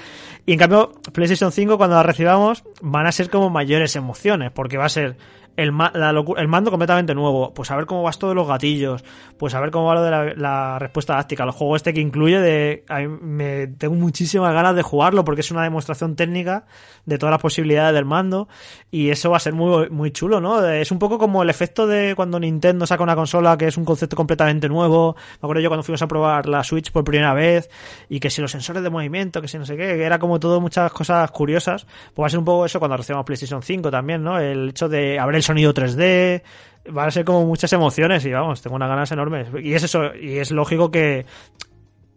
Y 0.47 0.53
en 0.53 0.59
cambio, 0.59 0.93
PlayStation 1.13 1.53
5 1.53 1.77
cuando 1.77 1.97
la 1.97 2.03
recibamos 2.03 2.65
van 2.81 3.07
a 3.07 3.13
ser 3.13 3.31
como 3.31 3.51
mayores 3.51 3.97
emociones, 3.97 4.51
porque 4.53 4.77
va 4.77 4.87
a 4.87 4.91
ser 4.91 5.17
el, 5.59 5.73
ma- 5.73 5.91
la 5.93 6.11
el 6.37 6.49
mando 6.49 6.71
completamente 6.71 7.15
nuevo, 7.17 7.53
pues 7.53 7.71
a 7.73 7.77
ver 7.77 7.85
cómo 7.87 8.05
vas 8.05 8.19
todos 8.19 8.35
los 8.35 8.47
gatillos, 8.47 9.05
pues 9.37 9.55
a 9.55 9.61
ver 9.61 9.73
cómo 9.73 9.87
va 9.87 9.95
lo 9.97 10.03
de 10.05 10.11
la, 10.11 10.25
la 10.37 10.79
respuesta 10.79 11.17
táctica, 11.17 11.43
el 11.43 11.51
juego 11.51 11.75
este 11.75 11.93
que 11.93 12.01
incluye 12.01 12.41
de... 12.41 12.85
me 13.21 13.67
tengo 13.67 13.95
muchísimas 13.97 14.55
ganas 14.55 14.77
de 14.77 14.83
jugarlo 14.83 15.25
porque 15.25 15.41
es 15.41 15.51
una 15.51 15.65
demostración 15.65 16.15
técnica 16.15 16.65
de 17.07 17.19
todas 17.19 17.33
las 17.33 17.41
posibilidades 17.43 17.93
del 17.95 18.05
mando 18.05 18.49
y 18.91 19.11
eso 19.11 19.31
va 19.31 19.39
a 19.39 19.41
ser 19.41 19.53
muy, 19.53 19.91
muy 19.91 20.13
chulo, 20.13 20.41
¿no? 20.41 20.65
Es 20.65 20.93
un 20.93 20.99
poco 21.01 21.19
como 21.19 21.43
el 21.43 21.51
efecto 21.51 21.87
de 21.87 22.15
cuando 22.15 22.39
Nintendo 22.39 22.87
saca 22.87 23.03
una 23.03 23.17
consola 23.17 23.59
que 23.59 23.67
es 23.67 23.77
un 23.77 23.85
concepto 23.85 24.15
completamente 24.15 24.69
nuevo, 24.69 25.17
me 25.43 25.47
acuerdo 25.47 25.61
yo 25.61 25.69
cuando 25.71 25.83
fuimos 25.83 26.03
a 26.03 26.07
probar 26.07 26.47
la 26.47 26.63
Switch 26.63 26.93
por 26.93 27.03
primera 27.03 27.35
vez 27.35 27.69
y 28.09 28.21
que 28.21 28.31
si 28.31 28.41
los 28.41 28.53
sensores 28.53 28.83
de 28.83 28.91
movimiento, 28.91 29.43
que 29.43 29.49
si 29.49 29.59
no 29.59 29.67
sé 29.67 29.77
qué, 29.77 29.97
que 29.97 30.05
era 30.05 30.21
como 30.21 30.39
todo 30.39 30.61
muchas 30.61 30.93
cosas 30.93 31.29
curiosas, 31.33 31.85
pues 32.15 32.23
va 32.23 32.27
a 32.27 32.31
ser 32.31 32.39
un 32.39 32.45
poco 32.45 32.65
eso 32.65 32.79
cuando 32.79 32.97
recibamos 32.97 33.27
PlayStation 33.27 33.61
5 33.61 33.91
también, 33.91 34.23
¿no? 34.23 34.39
El 34.39 34.69
hecho 34.71 34.89
de 34.89 35.19
abrir 35.19 35.37
el 35.39 35.43
sonido 35.49 35.75
3D, 35.75 36.43
van 36.91 37.09
a 37.09 37.11
ser 37.11 37.25
como 37.25 37.45
muchas 37.45 37.73
emociones 37.73 38.25
y 38.25 38.33
vamos, 38.33 38.63
tengo 38.63 38.77
unas 38.77 38.89
ganas 38.89 39.11
enormes. 39.13 39.49
Y 39.63 39.75
es 39.75 39.83
eso, 39.83 40.15
y 40.15 40.39
es 40.39 40.51
lógico 40.51 40.91
que, 40.91 41.27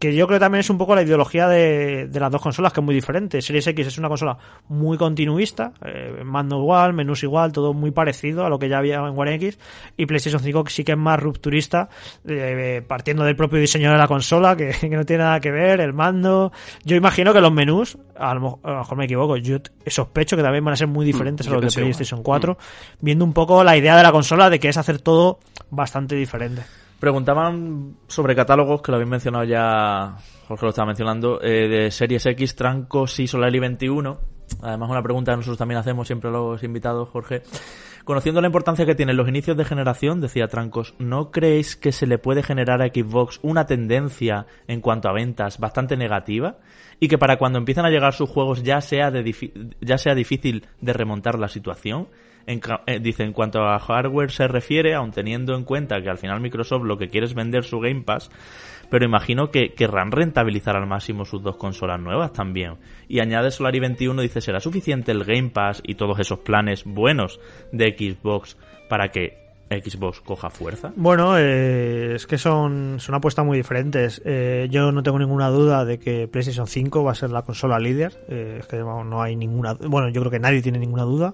que 0.01 0.15
yo 0.15 0.25
creo 0.25 0.39
que 0.39 0.43
también 0.43 0.61
es 0.61 0.69
un 0.71 0.79
poco 0.79 0.95
la 0.95 1.03
ideología 1.03 1.47
de, 1.47 2.07
de 2.07 2.19
las 2.19 2.31
dos 2.31 2.41
consolas, 2.41 2.73
que 2.73 2.79
es 2.79 2.83
muy 2.83 2.95
diferente. 2.95 3.39
Series 3.39 3.67
X 3.67 3.85
es 3.85 3.97
una 3.99 4.09
consola 4.09 4.35
muy 4.67 4.97
continuista, 4.97 5.73
eh, 5.85 6.23
mando 6.25 6.57
igual, 6.57 6.93
menús 6.93 7.21
igual, 7.21 7.51
todo 7.51 7.75
muy 7.75 7.91
parecido 7.91 8.43
a 8.43 8.49
lo 8.49 8.57
que 8.57 8.67
ya 8.67 8.79
había 8.79 8.95
en 8.95 9.13
One 9.15 9.35
X, 9.35 9.59
y 9.97 10.07
PlayStation 10.07 10.41
5 10.41 10.63
sí 10.69 10.83
que 10.83 10.93
es 10.93 10.97
más 10.97 11.19
rupturista, 11.19 11.87
eh, 12.27 12.81
partiendo 12.87 13.23
del 13.23 13.35
propio 13.35 13.59
diseño 13.59 13.91
de 13.91 13.97
la 13.99 14.07
consola, 14.07 14.55
que, 14.55 14.71
que 14.81 14.89
no 14.89 15.05
tiene 15.05 15.23
nada 15.23 15.39
que 15.39 15.51
ver, 15.51 15.79
el 15.79 15.93
mando. 15.93 16.51
Yo 16.83 16.95
imagino 16.95 17.31
que 17.31 17.39
los 17.39 17.53
menús, 17.53 17.95
a 18.17 18.33
lo, 18.33 18.59
a 18.63 18.71
lo 18.71 18.77
mejor 18.79 18.97
me 18.97 19.05
equivoco, 19.05 19.37
yo 19.37 19.59
sospecho 19.85 20.35
que 20.35 20.41
también 20.41 20.65
van 20.65 20.73
a 20.73 20.77
ser 20.77 20.87
muy 20.87 21.05
diferentes 21.05 21.45
yo 21.45 21.53
a 21.53 21.61
los 21.61 21.75
de. 21.75 21.79
PlayStation 21.79 22.23
4, 22.23 22.57
viendo 23.01 23.23
un 23.23 23.33
poco 23.33 23.63
la 23.63 23.77
idea 23.77 23.95
de 23.95 24.01
la 24.01 24.11
consola 24.11 24.49
de 24.49 24.59
que 24.59 24.69
es 24.69 24.77
hacer 24.77 24.99
todo 24.99 25.37
bastante 25.69 26.15
diferente. 26.15 26.63
Preguntaban 27.01 27.97
sobre 28.05 28.35
catálogos, 28.35 28.83
que 28.83 28.91
lo 28.91 28.97
habéis 28.97 29.09
mencionado 29.09 29.43
ya, 29.43 30.17
Jorge 30.47 30.65
lo 30.67 30.69
estaba 30.69 30.85
mencionando, 30.85 31.41
eh, 31.41 31.67
de 31.67 31.89
Series 31.89 32.23
X, 32.27 32.55
Trancos 32.55 33.19
y 33.19 33.25
Solari 33.25 33.57
21. 33.57 34.19
Además, 34.61 34.87
una 34.91 35.01
pregunta 35.01 35.31
que 35.31 35.37
nosotros 35.37 35.57
también 35.57 35.79
hacemos 35.79 36.05
siempre 36.05 36.29
a 36.29 36.33
los 36.33 36.61
invitados, 36.61 37.09
Jorge. 37.09 37.41
Conociendo 38.03 38.39
la 38.39 38.45
importancia 38.45 38.85
que 38.85 38.93
tienen 38.93 39.17
los 39.17 39.27
inicios 39.27 39.57
de 39.57 39.65
generación, 39.65 40.21
decía 40.21 40.47
Trancos, 40.47 40.93
¿no 40.99 41.31
creéis 41.31 41.75
que 41.75 41.91
se 41.91 42.05
le 42.05 42.19
puede 42.19 42.43
generar 42.43 42.83
a 42.83 42.89
Xbox 42.89 43.39
una 43.41 43.65
tendencia 43.65 44.45
en 44.67 44.79
cuanto 44.79 45.09
a 45.09 45.13
ventas 45.13 45.57
bastante 45.57 45.97
negativa? 45.97 46.57
Y 46.99 47.07
que 47.07 47.17
para 47.17 47.37
cuando 47.39 47.57
empiezan 47.57 47.87
a 47.87 47.89
llegar 47.89 48.13
sus 48.13 48.29
juegos 48.29 48.61
ya 48.61 48.79
sea, 48.79 49.09
de 49.09 49.73
ya 49.81 49.97
sea 49.97 50.13
difícil 50.13 50.67
de 50.81 50.93
remontar 50.93 51.39
la 51.39 51.47
situación? 51.47 52.09
Eh, 52.47 52.99
dice, 52.99 53.23
en 53.23 53.33
cuanto 53.33 53.63
a 53.63 53.79
hardware 53.79 54.31
se 54.31 54.47
refiere, 54.47 54.93
aun 54.93 55.11
teniendo 55.11 55.55
en 55.55 55.63
cuenta 55.63 56.01
que 56.01 56.09
al 56.09 56.17
final 56.17 56.41
Microsoft 56.41 56.83
lo 56.83 56.97
que 56.97 57.09
quiere 57.09 57.25
es 57.25 57.33
vender 57.33 57.63
su 57.63 57.79
Game 57.79 58.01
Pass, 58.01 58.29
pero 58.89 59.05
imagino 59.05 59.51
que 59.51 59.73
querrán 59.73 60.11
rentabilizar 60.11 60.75
al 60.75 60.87
máximo 60.87 61.25
sus 61.25 61.41
dos 61.41 61.57
consolas 61.57 61.99
nuevas 61.99 62.33
también. 62.33 62.77
Y 63.07 63.19
añade 63.19 63.51
Solari 63.51 63.79
21, 63.79 64.21
dice, 64.21 64.41
¿será 64.41 64.59
suficiente 64.59 65.11
el 65.11 65.23
Game 65.23 65.49
Pass 65.49 65.81
y 65.85 65.95
todos 65.95 66.19
esos 66.19 66.39
planes 66.39 66.83
buenos 66.83 67.39
de 67.71 67.95
Xbox 67.97 68.57
para 68.89 69.09
que 69.09 69.40
Xbox 69.79 70.21
coja 70.21 70.49
fuerza? 70.49 70.91
Bueno, 70.95 71.37
eh, 71.37 72.13
es 72.15 72.27
que 72.27 72.37
son, 72.37 72.97
son 72.99 73.15
apuestas 73.15 73.45
muy 73.45 73.57
diferentes. 73.57 74.21
Eh, 74.25 74.67
yo 74.69 74.91
no 74.91 75.03
tengo 75.03 75.19
ninguna 75.19 75.49
duda 75.49 75.85
de 75.85 75.99
que 75.99 76.27
PlayStation 76.27 76.67
5 76.67 77.03
va 77.03 77.11
a 77.11 77.15
ser 77.15 77.29
la 77.29 77.43
consola 77.43 77.79
líder. 77.79 78.25
Eh, 78.27 78.57
es 78.59 78.67
que 78.67 78.81
vamos, 78.81 79.05
no 79.05 79.21
hay 79.21 79.35
ninguna. 79.35 79.73
Bueno, 79.73 80.09
yo 80.09 80.21
creo 80.21 80.31
que 80.31 80.39
nadie 80.39 80.61
tiene 80.61 80.79
ninguna 80.79 81.03
duda. 81.03 81.33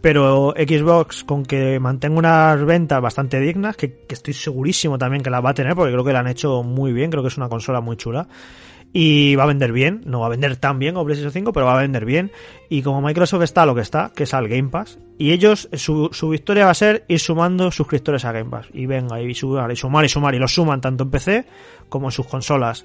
Pero 0.00 0.54
Xbox, 0.56 1.24
con 1.24 1.44
que 1.44 1.80
mantenga 1.80 2.18
unas 2.18 2.64
ventas 2.64 3.00
bastante 3.00 3.40
dignas, 3.40 3.76
que, 3.76 3.92
que 4.06 4.14
estoy 4.14 4.34
segurísimo 4.34 4.98
también 4.98 5.22
que 5.22 5.30
las 5.30 5.44
va 5.44 5.50
a 5.50 5.54
tener, 5.54 5.74
porque 5.74 5.92
creo 5.92 6.04
que 6.04 6.12
la 6.12 6.20
han 6.20 6.28
hecho 6.28 6.62
muy 6.62 6.92
bien. 6.92 7.10
Creo 7.10 7.22
que 7.22 7.28
es 7.28 7.36
una 7.36 7.48
consola 7.48 7.80
muy 7.80 7.96
chula. 7.96 8.28
Y 8.92 9.36
va 9.36 9.44
a 9.44 9.46
vender 9.46 9.72
bien, 9.72 10.02
no 10.04 10.20
va 10.20 10.26
a 10.26 10.28
vender 10.28 10.56
tan 10.56 10.78
bien 10.78 10.94
como 10.94 11.06
PlayStation 11.06 11.32
5, 11.32 11.52
pero 11.52 11.66
va 11.66 11.78
a 11.78 11.80
vender 11.80 12.04
bien. 12.04 12.30
Y 12.68 12.82
como 12.82 13.00
Microsoft 13.00 13.42
está 13.42 13.64
lo 13.64 13.74
que 13.74 13.80
está, 13.80 14.12
que 14.14 14.24
es 14.24 14.34
al 14.34 14.48
Game 14.48 14.68
Pass, 14.68 14.98
y 15.18 15.32
ellos, 15.32 15.68
su, 15.74 16.10
su 16.12 16.28
victoria 16.28 16.64
va 16.64 16.72
a 16.72 16.74
ser 16.74 17.04
ir 17.08 17.20
sumando 17.20 17.70
suscriptores 17.70 18.24
a 18.24 18.32
Game 18.32 18.50
Pass. 18.50 18.66
Y 18.72 18.86
venga, 18.86 19.20
y 19.20 19.34
sumar, 19.34 19.70
y 19.70 19.76
sumar, 19.76 20.04
y 20.04 20.08
sumar, 20.08 20.34
y 20.34 20.38
los 20.38 20.52
suman 20.52 20.80
tanto 20.80 21.04
en 21.04 21.10
PC 21.10 21.44
como 21.88 22.08
en 22.08 22.12
sus 22.12 22.26
consolas. 22.26 22.84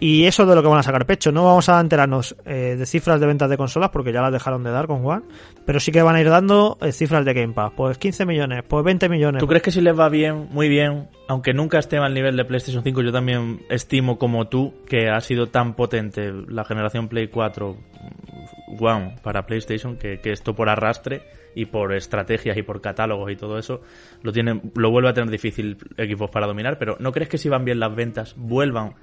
Y 0.00 0.24
eso 0.26 0.44
es 0.44 0.48
de 0.48 0.54
lo 0.54 0.62
que 0.62 0.68
van 0.68 0.78
a 0.78 0.82
sacar 0.82 1.06
pecho. 1.06 1.32
No 1.32 1.44
vamos 1.44 1.68
a 1.68 1.80
enterarnos 1.80 2.36
eh, 2.44 2.76
de 2.78 2.86
cifras 2.86 3.20
de 3.20 3.26
ventas 3.26 3.50
de 3.50 3.56
consolas, 3.56 3.90
porque 3.90 4.12
ya 4.12 4.22
las 4.22 4.32
dejaron 4.32 4.62
de 4.62 4.70
dar 4.70 4.86
con 4.86 5.04
One, 5.04 5.24
pero 5.64 5.80
sí 5.80 5.90
que 5.90 6.02
van 6.02 6.14
a 6.14 6.20
ir 6.20 6.28
dando 6.28 6.78
eh, 6.80 6.92
cifras 6.92 7.24
de 7.24 7.34
Game 7.34 7.52
Pass. 7.52 7.72
Pues 7.76 7.98
15 7.98 8.24
millones, 8.24 8.62
pues 8.68 8.84
20 8.84 9.08
millones. 9.08 9.40
¿Tú 9.40 9.48
crees 9.48 9.62
que 9.62 9.72
si 9.72 9.80
les 9.80 9.98
va 9.98 10.08
bien, 10.08 10.48
muy 10.50 10.68
bien, 10.68 11.08
aunque 11.26 11.52
nunca 11.52 11.78
esté 11.78 11.98
al 11.98 12.14
nivel 12.14 12.36
de 12.36 12.44
PlayStation 12.44 12.84
5, 12.84 13.02
yo 13.02 13.12
también 13.12 13.60
estimo 13.70 14.18
como 14.18 14.46
tú 14.46 14.74
que 14.86 15.08
ha 15.08 15.20
sido 15.20 15.48
tan 15.48 15.74
potente 15.74 16.32
la 16.46 16.64
generación 16.64 17.08
Play 17.08 17.28
4 17.28 17.74
mm, 17.74 18.84
One 18.84 19.16
para 19.22 19.46
PlayStation 19.46 19.96
que, 19.96 20.20
esto 20.24 20.54
por 20.54 20.68
arrastre 20.68 21.22
y 21.56 21.66
por 21.66 21.92
estrategias 21.92 22.56
y 22.56 22.62
por 22.62 22.80
catálogos 22.80 23.32
y 23.32 23.36
todo 23.36 23.58
eso 23.58 23.80
lo 24.22 24.30
tiene 24.30 24.60
lo 24.76 24.90
vuelve 24.90 25.08
a 25.08 25.14
tener 25.14 25.30
difícil 25.30 25.78
Xbox 25.96 26.30
para 26.30 26.46
dominar, 26.46 26.78
pero 26.78 26.96
¿no 27.00 27.10
crees 27.10 27.28
que 27.28 27.38
si 27.38 27.48
van 27.48 27.64
bien 27.64 27.80
las 27.80 27.94
ventas 27.94 28.34
vuelvan 28.36 28.94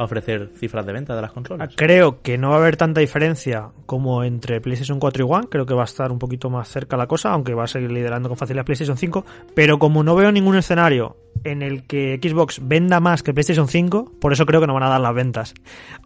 a 0.00 0.04
ofrecer 0.04 0.50
cifras 0.56 0.86
de 0.86 0.92
venta 0.92 1.14
de 1.14 1.22
las 1.22 1.32
consolas? 1.32 1.74
Creo 1.76 2.22
que 2.22 2.38
no 2.38 2.50
va 2.50 2.56
a 2.56 2.58
haber 2.58 2.76
tanta 2.76 3.00
diferencia 3.00 3.68
como 3.86 4.24
entre 4.24 4.60
PlayStation 4.60 4.98
4 4.98 5.24
y 5.24 5.30
One. 5.30 5.46
Creo 5.48 5.66
que 5.66 5.74
va 5.74 5.82
a 5.82 5.84
estar 5.84 6.10
un 6.10 6.18
poquito 6.18 6.50
más 6.50 6.68
cerca 6.68 6.96
la 6.96 7.06
cosa, 7.06 7.32
aunque 7.32 7.54
va 7.54 7.64
a 7.64 7.68
seguir 7.68 7.92
liderando 7.92 8.28
con 8.28 8.38
facilidad 8.38 8.64
PlayStation 8.64 8.96
5. 8.96 9.24
Pero 9.54 9.78
como 9.78 10.02
no 10.02 10.14
veo 10.16 10.32
ningún 10.32 10.56
escenario 10.56 11.16
en 11.44 11.62
el 11.62 11.86
que 11.86 12.18
Xbox 12.22 12.60
venda 12.62 13.00
más 13.00 13.22
que 13.22 13.32
PlayStation 13.32 13.68
5, 13.68 14.12
por 14.20 14.32
eso 14.32 14.46
creo 14.46 14.60
que 14.60 14.66
no 14.66 14.74
van 14.74 14.82
a 14.84 14.88
dar 14.88 15.00
las 15.00 15.14
ventas. 15.14 15.54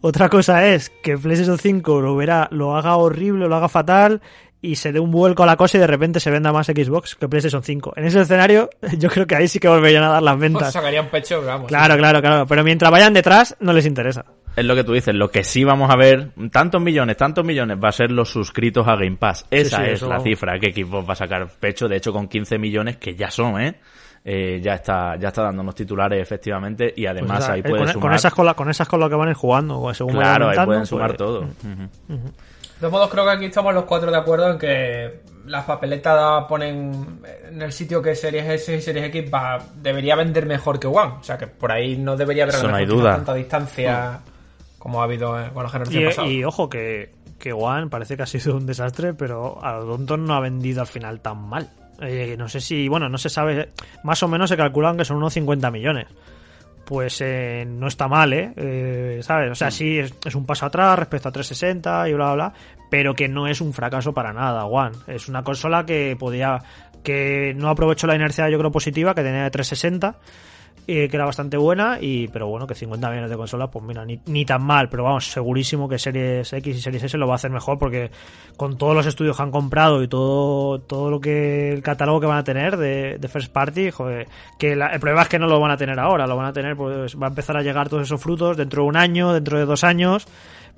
Otra 0.00 0.28
cosa 0.28 0.66
es 0.66 0.90
que 1.02 1.16
PlayStation 1.16 1.58
5 1.58 2.00
lo 2.00 2.16
verá, 2.16 2.48
lo 2.50 2.76
haga 2.76 2.96
horrible, 2.96 3.48
lo 3.48 3.56
haga 3.56 3.68
fatal 3.68 4.20
y 4.70 4.76
se 4.76 4.92
dé 4.92 5.00
un 5.00 5.10
vuelco 5.10 5.42
a 5.42 5.46
la 5.46 5.56
cosa 5.56 5.76
y 5.76 5.80
de 5.80 5.86
repente 5.86 6.20
se 6.20 6.30
venda 6.30 6.52
más 6.52 6.66
Xbox 6.66 7.14
que 7.14 7.28
PlayStation 7.28 7.62
5. 7.62 7.94
En 7.96 8.04
ese 8.06 8.20
escenario, 8.20 8.70
yo 8.98 9.08
creo 9.10 9.26
que 9.26 9.34
ahí 9.36 9.48
sí 9.48 9.58
que 9.58 9.68
volverían 9.68 10.04
a 10.04 10.08
dar 10.08 10.22
las 10.22 10.34
Pues 10.34 10.40
ventas. 10.52 10.72
sacarían 10.72 11.08
pecho, 11.08 11.42
vamos. 11.44 11.68
Claro, 11.68 11.96
claro, 11.96 12.20
claro. 12.20 12.46
Pero 12.46 12.64
mientras 12.64 12.90
vayan 12.90 13.12
detrás, 13.12 13.56
no 13.60 13.72
les 13.72 13.86
interesa. 13.86 14.24
Es 14.56 14.64
lo 14.64 14.74
que 14.76 14.84
tú 14.84 14.92
dices, 14.92 15.14
lo 15.14 15.30
que 15.30 15.42
sí 15.42 15.64
vamos 15.64 15.90
a 15.90 15.96
ver, 15.96 16.30
tantos 16.52 16.80
millones, 16.80 17.16
tantos 17.16 17.44
millones, 17.44 17.76
va 17.82 17.88
a 17.88 17.92
ser 17.92 18.10
los 18.12 18.28
suscritos 18.30 18.86
a 18.86 18.94
Game 18.96 19.16
Pass. 19.16 19.46
Esa 19.50 19.78
sí, 19.78 19.82
es 19.84 19.92
eso 19.94 20.06
la 20.06 20.10
vamos. 20.16 20.24
cifra 20.24 20.58
que 20.60 20.72
Xbox 20.72 21.08
va 21.08 21.12
a 21.12 21.16
sacar 21.16 21.48
pecho, 21.58 21.88
de 21.88 21.96
hecho 21.96 22.12
con 22.12 22.28
15 22.28 22.58
millones, 22.58 22.96
que 22.98 23.14
ya 23.16 23.30
son, 23.30 23.60
¿eh? 23.60 23.74
Eh, 24.26 24.58
ya 24.62 24.74
está 24.76 25.16
ya 25.18 25.28
está 25.28 25.42
dándonos 25.42 25.74
titulares 25.74 26.22
efectivamente 26.22 26.86
y 26.96 27.02
Pues, 27.02 27.10
además 27.10 27.40
o 27.40 27.42
sea, 27.44 27.54
ahí 27.56 27.60
eh, 27.60 27.64
puedes 27.64 27.82
con, 27.84 27.92
sumar 27.92 28.02
con 28.08 28.14
esas 28.14 28.32
con, 28.32 28.46
la- 28.46 28.54
con 28.54 28.70
esas 28.70 28.88
con 28.88 29.00
lo 29.00 29.08
que 29.10 29.16
van 29.16 29.28
a 29.28 29.30
ir 29.32 29.36
jugando, 29.36 29.78
pues, 29.82 29.98
según 29.98 30.14
claro 30.14 30.48
ahí 30.48 30.56
aumentando, 30.56 30.66
pueden 30.66 30.86
sumar 30.86 31.08
pues, 31.08 31.18
todo. 31.18 31.46
De 32.74 32.80
todos 32.80 32.92
modos, 32.92 33.10
creo 33.10 33.24
que 33.24 33.30
aquí 33.30 33.44
estamos 33.46 33.72
los 33.72 33.84
cuatro 33.84 34.10
de 34.10 34.16
acuerdo 34.16 34.50
en 34.50 34.58
que 34.58 35.20
las 35.46 35.64
papeletas 35.64 36.44
ponen 36.44 37.20
en 37.48 37.62
el 37.62 37.72
sitio 37.72 38.02
que 38.02 38.14
Series 38.14 38.46
S 38.46 38.76
y 38.76 38.80
Series 38.80 39.06
X 39.06 39.30
va, 39.32 39.58
debería 39.76 40.16
vender 40.16 40.46
mejor 40.46 40.80
que 40.80 40.86
One. 40.86 41.14
O 41.20 41.24
sea 41.24 41.38
que 41.38 41.46
por 41.46 41.70
ahí 41.70 41.96
no 41.96 42.16
debería 42.16 42.44
haber 42.44 42.62
no 42.62 42.74
hay 42.74 42.86
mejor 42.86 43.02
duda. 43.02 43.16
tanta 43.16 43.34
distancia 43.34 44.20
como 44.78 45.00
ha 45.00 45.04
habido 45.04 45.40
eh, 45.40 45.50
con 45.52 45.62
la 45.62 45.68
generación 45.70 46.04
pasada. 46.04 46.28
Y, 46.28 46.38
y 46.40 46.44
ojo, 46.44 46.68
que, 46.68 47.12
que 47.38 47.52
One 47.52 47.88
parece 47.88 48.16
que 48.16 48.22
ha 48.22 48.26
sido 48.26 48.56
un 48.56 48.66
desastre, 48.66 49.14
pero 49.14 49.58
a 49.64 49.74
Donton 49.74 50.24
no 50.24 50.34
ha 50.34 50.40
vendido 50.40 50.80
al 50.80 50.86
final 50.86 51.20
tan 51.20 51.38
mal. 51.38 51.70
Eh, 52.00 52.34
no 52.38 52.48
sé 52.48 52.60
si, 52.60 52.88
bueno, 52.88 53.08
no 53.08 53.18
se 53.18 53.28
sabe, 53.28 53.70
más 54.02 54.22
o 54.22 54.28
menos 54.28 54.50
se 54.50 54.56
calculan 54.56 54.96
que 54.96 55.04
son 55.04 55.16
unos 55.18 55.32
50 55.34 55.70
millones. 55.70 56.06
Pues 56.84 57.20
eh, 57.20 57.64
no 57.66 57.86
está 57.86 58.08
mal, 58.08 58.32
¿eh? 58.32 58.52
Eh, 58.56 59.20
¿Sabes? 59.22 59.50
O 59.50 59.54
sea, 59.54 59.70
sí 59.70 59.98
es, 59.98 60.14
es 60.24 60.34
un 60.34 60.44
paso 60.44 60.66
atrás 60.66 60.98
respecto 60.98 61.28
a 61.28 61.32
360 61.32 62.08
y 62.08 62.12
bla, 62.12 62.26
bla, 62.26 62.34
bla, 62.34 62.52
pero 62.90 63.14
que 63.14 63.28
no 63.28 63.46
es 63.46 63.60
un 63.60 63.72
fracaso 63.72 64.12
para 64.12 64.32
nada, 64.32 64.66
One. 64.66 64.96
Es 65.06 65.28
una 65.28 65.42
consola 65.42 65.86
que 65.86 66.16
podía, 66.18 66.58
que 67.02 67.54
no 67.56 67.68
aprovechó 67.68 68.06
la 68.06 68.14
inercia, 68.14 68.48
yo 68.48 68.58
creo, 68.58 68.70
positiva 68.70 69.14
que 69.14 69.22
tenía 69.22 69.44
de 69.44 69.50
360 69.50 70.18
eh, 70.86 71.08
que 71.08 71.16
era 71.16 71.24
bastante 71.24 71.56
buena, 71.56 71.98
y 72.00 72.28
pero 72.28 72.46
bueno, 72.48 72.66
que 72.66 72.74
50 72.74 73.08
millones 73.10 73.30
de 73.30 73.36
consolas, 73.36 73.70
pues 73.72 73.84
mira, 73.84 74.04
ni, 74.04 74.20
ni 74.26 74.44
tan 74.44 74.62
mal, 74.62 74.88
pero 74.88 75.04
vamos, 75.04 75.26
segurísimo 75.30 75.88
que 75.88 75.98
Series 75.98 76.52
X 76.52 76.76
y 76.76 76.80
Series 76.80 77.02
S 77.04 77.16
lo 77.18 77.26
va 77.26 77.32
a 77.32 77.36
hacer 77.36 77.50
mejor 77.50 77.78
porque 77.78 78.10
con 78.56 78.76
todos 78.78 78.94
los 78.94 79.06
estudios 79.06 79.36
que 79.36 79.42
han 79.42 79.50
comprado 79.50 80.02
y 80.02 80.08
todo 80.08 80.80
todo 80.80 81.10
lo 81.10 81.20
que 81.20 81.72
el 81.72 81.82
catálogo 81.82 82.20
que 82.20 82.26
van 82.26 82.38
a 82.38 82.44
tener 82.44 82.76
de, 82.76 83.18
de 83.18 83.28
First 83.28 83.52
Party, 83.52 83.90
joder, 83.90 84.28
que 84.58 84.76
la- 84.76 84.88
el 84.88 85.00
problema 85.00 85.22
es 85.22 85.28
que 85.28 85.38
no 85.38 85.46
lo 85.46 85.58
van 85.60 85.70
a 85.70 85.76
tener 85.76 85.98
ahora, 85.98 86.26
lo 86.26 86.36
van 86.36 86.46
a 86.46 86.52
tener, 86.52 86.76
pues 86.76 87.16
va 87.20 87.26
a 87.26 87.30
empezar 87.30 87.56
a 87.56 87.62
llegar 87.62 87.88
todos 87.88 88.02
esos 88.04 88.20
frutos 88.20 88.56
dentro 88.56 88.82
de 88.82 88.88
un 88.88 88.96
año, 88.96 89.32
dentro 89.32 89.58
de 89.58 89.64
dos 89.64 89.84
años. 89.84 90.26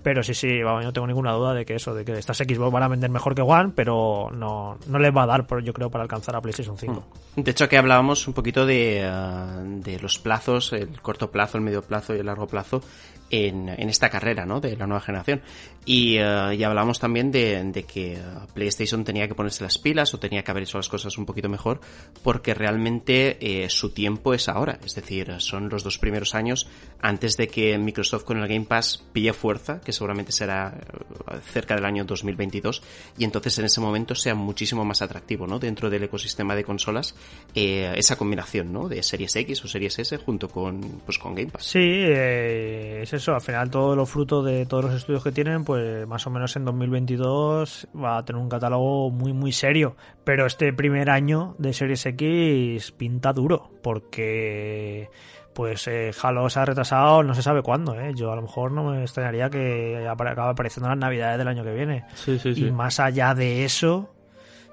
Pero 0.07 0.23
sí, 0.23 0.35
sí, 0.35 0.63
vamos, 0.63 0.85
no 0.85 0.93
tengo 0.93 1.09
ninguna 1.09 1.33
duda 1.33 1.53
de 1.53 1.67
que 1.67 1.75
eso, 1.75 1.93
de 1.93 2.05
que 2.05 2.13
estas 2.13 2.37
Xbox 2.37 2.71
van 2.71 2.85
a 2.85 2.87
vender 2.87 3.11
mejor 3.11 3.35
que 3.35 3.43
One, 3.43 3.73
pero 3.75 4.31
no, 4.33 4.79
no 4.87 4.99
les 5.01 5.13
va 5.13 5.25
a 5.25 5.27
dar, 5.27 5.45
yo 5.65 5.73
creo, 5.73 5.91
para 5.91 6.03
alcanzar 6.05 6.37
a 6.37 6.41
PlayStation 6.41 6.79
5. 6.79 7.05
De 7.35 7.51
hecho, 7.51 7.65
aquí 7.65 7.75
hablábamos 7.75 8.29
un 8.29 8.33
poquito 8.33 8.65
de, 8.65 9.05
ah, 9.05 9.61
de 9.65 9.99
los 9.99 10.21
plazos, 10.21 10.73
el 10.75 11.01
corto 11.01 11.33
plazo, 11.33 11.59
el 11.59 11.65
medio 11.65 11.83
plazo 11.83 12.15
y 12.15 12.21
el 12.21 12.27
largo 12.27 12.47
plazo 12.47 12.83
en, 13.31 13.69
en 13.69 13.89
esta 13.89 14.09
carrera, 14.09 14.47
¿no? 14.47 14.61
De 14.61 14.77
la 14.77 14.87
nueva 14.87 15.01
generación. 15.01 15.43
Y, 15.87 16.19
ah, 16.19 16.53
y 16.53 16.65
hablábamos 16.65 16.99
también 16.99 17.31
de, 17.31 17.63
de 17.65 17.85
que 17.85 18.19
ah, 18.19 18.47
PlayStation 18.53 19.05
tenía 19.05 19.29
que 19.29 19.35
ponerse 19.35 19.63
las 19.63 19.79
pilas 19.79 20.13
o 20.13 20.19
tenía 20.19 20.43
que 20.43 20.51
haber 20.51 20.65
hecho 20.65 20.79
las 20.79 20.89
cosas 20.89 21.17
un 21.17 21.25
poquito 21.25 21.49
mejor 21.49 21.81
porque 22.23 22.55
realmente 22.55 23.39
eh, 23.41 23.71
su 23.71 23.91
tiempo 23.91 24.35
es 24.35 24.49
ahora. 24.49 24.79
Es 24.85 24.97
decir, 24.97 25.33
son 25.39 25.69
los 25.69 25.85
dos 25.85 25.99
primeros 25.99 26.35
años 26.35 26.69
antes 27.01 27.37
de 27.37 27.49
que 27.49 27.79
Microsoft 27.79 28.25
con 28.25 28.39
el 28.39 28.49
Game 28.49 28.65
Pass 28.65 29.05
pille 29.13 29.33
fuerza, 29.33 29.81
que 29.81 29.93
seguramente 29.93 30.33
será 30.33 30.77
eh, 30.77 31.37
cerca 31.53 31.77
del 31.77 31.85
año 31.85 32.05
2022, 32.05 32.83
y 33.19 33.25
entonces 33.25 33.59
en 33.59 33.67
ese 33.67 33.81
momento 33.81 34.15
sea 34.15 34.35
muchísimo 34.35 34.85
más 34.85 35.03
atractivo, 35.03 35.47
¿no? 35.47 35.59
Dentro 35.59 35.89
del 35.89 36.03
ecosistema 36.03 36.57
de 36.57 36.65
consolas, 36.65 37.15
eh, 37.55 37.93
esa 37.97 38.17
combinación, 38.17 38.73
¿no? 38.73 38.89
De 38.89 39.03
Series 39.03 39.37
X 39.37 39.65
o 39.65 39.69
Series 39.69 39.99
S 39.99 40.17
junto 40.17 40.49
con, 40.49 40.81
pues, 41.05 41.19
con 41.19 41.35
Game 41.35 41.51
Pass. 41.51 41.67
Sí, 41.67 41.79
eh, 41.81 43.01
es 43.03 43.13
eso. 43.13 43.35
Al 43.35 43.41
final, 43.41 43.71
todos 43.71 43.97
los 43.97 44.09
frutos 44.09 44.45
de 44.45 44.67
todos 44.67 44.87
los 44.87 44.95
estudios 44.95 45.23
que 45.23 45.33
tienen, 45.33 45.65
pues 45.65 45.76
más 46.07 46.27
o 46.27 46.31
menos 46.31 46.57
en 46.57 46.65
2022 46.65 47.89
va 47.97 48.19
a 48.19 48.25
tener 48.25 48.41
un 48.41 48.49
catálogo 48.49 49.11
muy, 49.11 49.33
muy 49.33 49.53
serio. 49.53 49.97
Pero 50.25 50.47
este 50.47 50.73
primer 50.73 51.11
año 51.11 51.55
de 51.59 51.73
Series 51.73 52.07
X 52.07 52.93
pinta 52.93 53.33
duro, 53.33 53.71
porque 53.83 55.09
pues 55.57 55.89
eh, 55.89 56.11
Halo 56.23 56.51
se 56.51 56.61
ha 56.61 56.67
retrasado 56.67 57.23
no 57.23 57.35
se 57.35 57.43
sabe 57.43 57.63
cuándo. 57.63 57.99
¿eh? 57.99 58.13
Yo 58.15 58.31
a 58.31 58.37
lo 58.37 58.43
mejor 58.43 58.73
no 58.73 58.85
me 58.85 59.03
extrañaría 59.03 59.49
que 59.49 60.07
acabe 60.07 60.51
apareciendo 60.51 60.87
en 60.89 60.91
las 60.91 60.99
navidades 60.99 61.39
del 61.39 61.49
año 61.49 61.65
que 61.65 61.73
viene. 61.73 62.05
sí 62.15 62.39
sí 62.39 62.53
Y 62.57 62.71
más 62.71 63.01
allá 63.01 63.35
de 63.35 63.65
eso, 63.65 64.15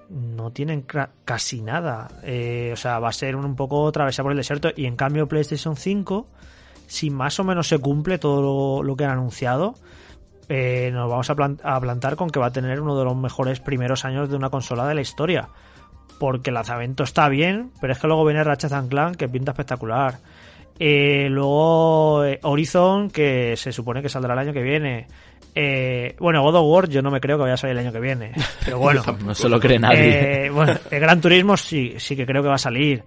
no 0.10 0.52
tienen 0.52 0.86
casi 1.26 1.62
nada. 1.62 2.10
Eh, 2.24 2.72
o 2.74 2.76
sea, 2.76 3.00
va 3.00 3.10
a 3.10 3.14
ser 3.14 3.38
un, 3.38 3.46
un 3.46 3.56
poco 3.56 3.90
travesía 3.94 4.24
por 4.24 4.34
el 4.34 4.38
desierto. 4.38 4.70
Y 4.76 4.86
en 4.86 4.98
cambio, 4.98 5.28
PlayStation 5.28 5.78
5, 5.78 6.28
si 6.88 7.10
más 7.10 7.40
o 7.40 7.46
menos 7.46 7.68
se 7.68 7.80
cumple 7.80 8.18
todo 8.18 8.42
lo, 8.42 8.84
lo 8.84 8.96
que 8.98 9.06
han 9.06 9.12
anunciado, 9.12 9.76
eh, 10.50 10.90
nos 10.94 11.10
vamos 11.10 11.30
a, 11.30 11.36
plan- 11.36 11.60
a 11.64 11.80
plantar 11.80 12.16
con 12.16 12.30
que 12.30 12.40
va 12.40 12.48
a 12.48 12.52
tener 12.52 12.82
uno 12.82 12.98
de 12.98 13.06
los 13.06 13.16
mejores 13.16 13.60
primeros 13.60 14.06
años 14.06 14.30
de 14.30 14.36
una 14.36 14.50
consola 14.50 14.88
de 14.88 14.96
la 14.96 15.02
historia. 15.02 15.50
Porque 16.20 16.52
el 16.52 16.54
lanzamiento 16.56 17.04
está 17.04 17.28
bien, 17.30 17.72
pero 17.82 17.94
es 17.94 18.00
que 18.00 18.08
luego 18.08 18.24
viene 18.26 18.44
Ratchet 18.44 18.72
and 18.72 18.90
Clank, 18.90 19.16
que 19.18 19.28
pinta 19.28 19.52
espectacular. 19.52 20.20
Eh, 20.80 21.28
luego 21.30 22.24
eh, 22.26 22.40
Horizon, 22.44 23.10
que 23.10 23.56
se 23.58 23.72
supone 23.72 24.02
que 24.02 24.10
saldrá 24.10 24.34
el 24.34 24.40
año 24.40 24.54
que 24.54 24.62
viene. 24.62 25.08
Eh, 25.56 26.16
bueno, 26.20 26.42
God 26.42 26.56
of 26.56 26.66
War 26.68 26.90
yo 26.90 27.02
no 27.04 27.12
me 27.12 27.20
creo 27.22 27.38
que 27.38 27.44
vaya 27.44 27.54
a 27.54 27.58
salir 27.58 27.78
el 27.78 27.86
año 27.86 27.92
que 27.92 28.00
viene. 28.00 28.32
Pero 28.66 28.80
bueno, 28.80 29.04
no 29.24 29.36
se 29.36 29.50
lo 29.50 29.60
cree 29.60 29.78
nadie 29.80 30.50
bueno, 30.50 30.74
el 30.90 31.00
Gran 31.00 31.22
Turismo 31.22 31.58
sí, 31.58 31.94
sí 31.98 32.16
que 32.16 32.26
creo 32.26 32.42
que 32.42 32.50
va 32.50 32.56
a 32.56 32.60
salir. 32.60 33.04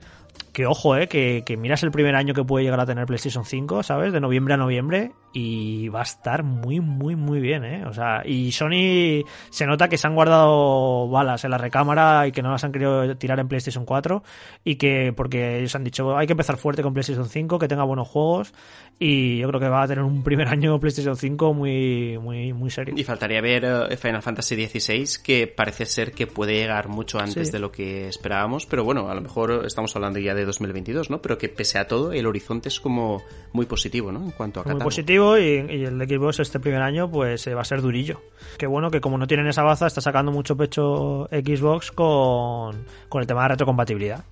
Que 0.53 0.65
ojo, 0.67 0.97
eh, 0.97 1.07
que, 1.09 1.43
que 1.45 1.57
miras 1.57 1.83
el 1.83 1.91
primer 1.91 2.15
año 2.15 2.35
que 2.35 2.45
puede 2.45 2.65
llegar 2.65 2.81
a 2.81 2.87
tener 2.87 3.05
PlayStation 3.07 3.45
5, 3.45 3.83
¿sabes? 3.83 4.13
De 4.13 4.21
noviembre 4.21 4.55
a 4.55 4.57
noviembre 4.57 5.13
y 5.39 5.89
va 5.91 5.99
a 5.99 6.05
estar 6.05 6.45
muy, 6.45 6.81
muy, 6.81 7.15
muy 7.15 7.41
bien, 7.41 7.63
¿eh? 7.63 7.85
O 7.87 7.93
sea, 7.93 8.23
y 8.25 8.53
Sony 8.53 9.23
se 9.51 9.67
nota 9.67 9.87
que 9.87 9.99
se 9.99 10.07
han 10.07 10.15
guardado 10.15 11.11
balas 11.11 11.45
en 11.45 11.51
la 11.51 11.59
recámara 11.59 12.27
y 12.27 12.33
que 12.33 12.41
no 12.41 12.51
las 12.51 12.65
han 12.65 12.73
querido 12.73 13.15
tirar 13.19 13.39
en 13.39 13.47
PlayStation 13.47 13.85
4 13.85 14.23
y 14.65 14.77
que, 14.77 15.13
porque 15.15 15.59
ellos 15.59 15.75
han 15.75 15.85
dicho, 15.85 16.17
hay 16.17 16.27
que 16.27 16.33
empezar 16.33 16.57
fuerte 16.57 16.83
con 16.83 16.95
PlayStation 16.95 17.29
5, 17.29 17.59
que 17.59 17.69
tenga 17.69 17.85
buenos 17.85 18.09
juegos 18.09 18.55
y 18.99 19.37
yo 19.37 19.49
creo 19.49 19.61
que 19.61 19.69
va 19.69 19.83
a 19.83 19.87
tener 19.87 20.05
un 20.05 20.23
primer 20.23 20.49
año 20.49 20.81
PlayStation 20.81 21.17
5 21.17 21.53
muy, 21.53 22.17
muy, 22.19 22.55
muy 22.55 22.71
serio. 22.71 22.95
Y 22.97 23.05
faltaría 23.05 23.43
ver 23.43 23.63
eh, 23.91 23.97
Final 23.99 24.23
Fantasy 24.23 24.55
XVI, 24.67 25.23
que 25.23 25.47
parece 25.49 25.85
ser 25.85 26.13
que 26.13 26.27
puede 26.27 26.55
llegar 26.55 26.89
mucho 26.89 27.19
antes 27.19 27.49
Sí. 27.49 27.53
de 27.53 27.59
lo 27.59 27.71
que 27.71 28.09
esperábamos, 28.09 28.65
pero 28.65 28.85
bueno, 28.85 29.11
a 29.11 29.15
lo 29.15 29.21
mejor 29.21 29.65
estamos 29.67 29.95
hablando 29.97 30.19
ya 30.19 30.35
de 30.35 30.47
2022, 30.47 31.11
¿no? 31.11 31.21
Pero 31.21 31.37
que 31.37 31.51
pese 31.51 31.79
a 31.79 31.87
todo, 31.87 32.13
el 32.13 32.27
horizonte 32.27 32.71
es 32.71 32.81
como 32.81 33.23
muy 33.53 33.67
positivo, 33.67 34.11
¿no? 34.11 34.25
En 34.25 34.31
cuanto 34.31 34.61
a 34.61 34.65
muy 34.65 34.81
positivo 34.81 35.26
y, 35.39 35.85
el 35.85 36.01
Xbox 36.09 36.41
este 36.41 36.61
primer 36.61 36.83
año 36.83 37.11
pues 37.11 37.47
eh, 37.47 37.55
va 37.55 37.63
a 37.63 37.65
ser 37.65 37.83
durillo. 37.83 38.21
Qué 38.59 38.67
bueno 38.67 38.91
que 38.91 39.01
como 39.01 39.19
no 39.19 39.27
tienen 39.27 39.47
esa 39.47 39.63
baza 39.63 39.87
está 39.87 40.01
sacando 40.01 40.31
mucho 40.31 40.57
pecho 40.57 41.29
Xbox 41.31 41.91
con, 41.93 42.85
con 43.09 43.21
el 43.21 43.27
tema 43.27 43.43
de 43.43 43.49
retrocompatibilidad. 43.49 44.25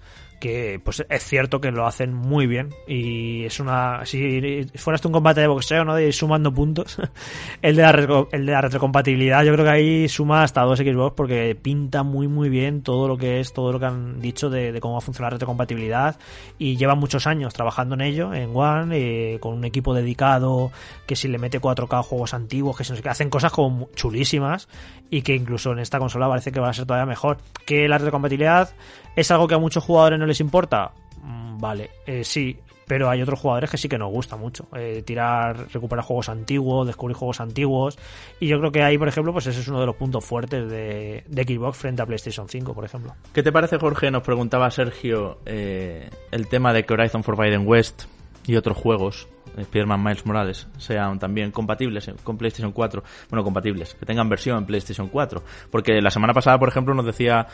Que 0.44 0.78
pues 0.78 1.02
es 1.08 1.24
cierto 1.24 1.58
que 1.58 1.70
lo 1.70 1.86
hacen 1.86 2.12
muy 2.12 2.46
bien 2.46 2.68
y 2.86 3.46
es 3.46 3.60
una 3.60 4.04
si 4.04 4.66
fueras 4.74 5.02
un 5.06 5.12
combate 5.12 5.40
de 5.40 5.46
boxeo 5.46 5.86
no 5.86 5.94
de 5.94 6.08
ir 6.08 6.12
sumando 6.12 6.52
puntos 6.52 6.98
el 7.62 7.76
de 7.76 7.82
la 7.82 8.26
el 8.30 8.44
de 8.44 8.52
la 8.52 8.60
retrocompatibilidad 8.60 9.42
yo 9.42 9.54
creo 9.54 9.64
que 9.64 9.70
ahí 9.70 10.06
suma 10.06 10.42
hasta 10.42 10.60
dos 10.60 10.80
Xbox 10.80 11.14
porque 11.16 11.54
pinta 11.54 12.02
muy 12.02 12.28
muy 12.28 12.50
bien 12.50 12.82
todo 12.82 13.08
lo 13.08 13.16
que 13.16 13.40
es 13.40 13.54
todo 13.54 13.72
lo 13.72 13.80
que 13.80 13.86
han 13.86 14.20
dicho 14.20 14.50
de, 14.50 14.78
cómo 14.82 14.94
va 14.94 14.98
a 14.98 15.00
funcionar 15.00 15.32
la 15.32 15.36
retrocompatibilidad 15.36 16.18
y 16.58 16.76
llevan 16.76 16.98
muchos 16.98 17.26
años 17.26 17.54
trabajando 17.54 17.94
en 17.94 18.02
ello 18.02 18.34
en 18.34 18.54
One 18.54 18.98
eh, 18.98 19.38
con 19.40 19.54
un 19.54 19.64
equipo 19.64 19.94
dedicado 19.94 20.72
que 21.06 21.16
si 21.16 21.26
le 21.26 21.38
mete 21.38 21.58
4K 21.58 22.00
a 22.00 22.02
juegos 22.02 22.34
antiguos 22.34 22.76
que, 22.76 22.84
sé 22.84 23.00
qué, 23.00 23.08
hacen 23.08 23.30
cosas 23.30 23.50
como 23.50 23.88
chulísimas 23.94 24.68
y 25.10 25.22
que 25.22 25.34
incluso 25.34 25.72
en 25.72 25.78
esta 25.78 25.98
consola 25.98 26.28
parece 26.28 26.50
que 26.50 26.60
va 26.60 26.70
a 26.70 26.72
ser 26.72 26.86
todavía 26.86 27.06
mejor. 27.06 27.38
Que 27.66 27.88
la 27.88 27.98
retrocompatibilidad 27.98 28.74
es 29.16 29.30
algo 29.30 29.46
que 29.46 29.54
a 29.54 29.58
muchos 29.58 29.84
jugadores 29.84 30.18
no 30.18 30.26
les 30.26 30.33
importa 30.40 30.92
Mm, 31.24 31.58
vale 31.58 31.90
eh, 32.06 32.22
sí 32.22 32.58
pero 32.86 33.08
hay 33.08 33.22
otros 33.22 33.40
jugadores 33.40 33.70
que 33.70 33.78
sí 33.78 33.88
que 33.88 33.96
nos 33.96 34.12
gusta 34.12 34.36
mucho 34.36 34.68
eh, 34.76 35.02
tirar 35.06 35.72
recuperar 35.72 36.04
juegos 36.04 36.28
antiguos 36.28 36.86
descubrir 36.86 37.16
juegos 37.16 37.40
antiguos 37.40 37.98
y 38.40 38.46
yo 38.46 38.58
creo 38.58 38.70
que 38.70 38.82
ahí 38.82 38.98
por 38.98 39.08
ejemplo 39.08 39.32
pues 39.32 39.46
ese 39.46 39.60
es 39.60 39.68
uno 39.68 39.80
de 39.80 39.86
los 39.86 39.96
puntos 39.96 40.22
fuertes 40.22 40.68
de, 40.68 41.24
de 41.26 41.44
Xbox 41.44 41.78
frente 41.78 42.02
a 42.02 42.06
PlayStation 42.06 42.46
5 42.46 42.74
por 42.74 42.84
ejemplo 42.84 43.14
¿Qué 43.32 43.42
te 43.42 43.52
parece, 43.52 43.78
Jorge? 43.78 44.10
Nos 44.10 44.22
preguntaba 44.22 44.70
Sergio 44.70 45.38
eh, 45.46 46.10
el 46.30 46.46
tema 46.48 46.74
de 46.74 46.84
que 46.84 46.92
Horizon 46.92 47.24
Forbidden 47.24 47.66
West 47.66 48.04
y 48.46 48.56
otros 48.56 48.76
juegos, 48.76 49.26
Spider-Man 49.56 50.02
Miles 50.02 50.26
Morales, 50.26 50.68
sean 50.76 51.18
también 51.18 51.50
compatibles 51.50 52.10
con 52.22 52.36
PlayStation 52.36 52.72
4. 52.72 53.02
Bueno, 53.30 53.42
compatibles, 53.42 53.94
que 53.94 54.04
tengan 54.04 54.28
versión 54.28 54.58
en 54.58 54.66
PlayStation 54.66 55.08
4. 55.08 55.42
Porque 55.70 56.02
la 56.02 56.10
semana 56.10 56.34
pasada, 56.34 56.58
por 56.58 56.68
ejemplo, 56.68 56.92
nos 56.92 57.06
decía 57.06 57.46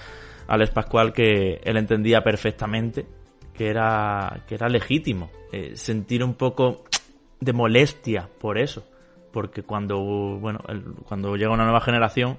Alex 0.51 0.71
Pascual 0.73 1.13
que 1.13 1.61
él 1.65 1.77
entendía 1.77 2.23
perfectamente 2.23 3.07
que 3.55 3.69
era, 3.69 4.45
que 4.47 4.55
era 4.57 4.69
legítimo 4.69 5.31
eh, 5.53 5.73
sentir 5.77 6.23
un 6.25 6.35
poco 6.35 6.85
de 7.41 7.53
molestia 7.53 8.29
por 8.41 8.59
eso. 8.59 8.87
Porque 9.33 9.63
cuando, 9.63 9.99
bueno, 10.41 10.61
el- 10.69 10.95
cuando 11.07 11.37
llega 11.37 11.51
una 11.53 11.65
nueva 11.65 11.81
generación, 11.81 12.39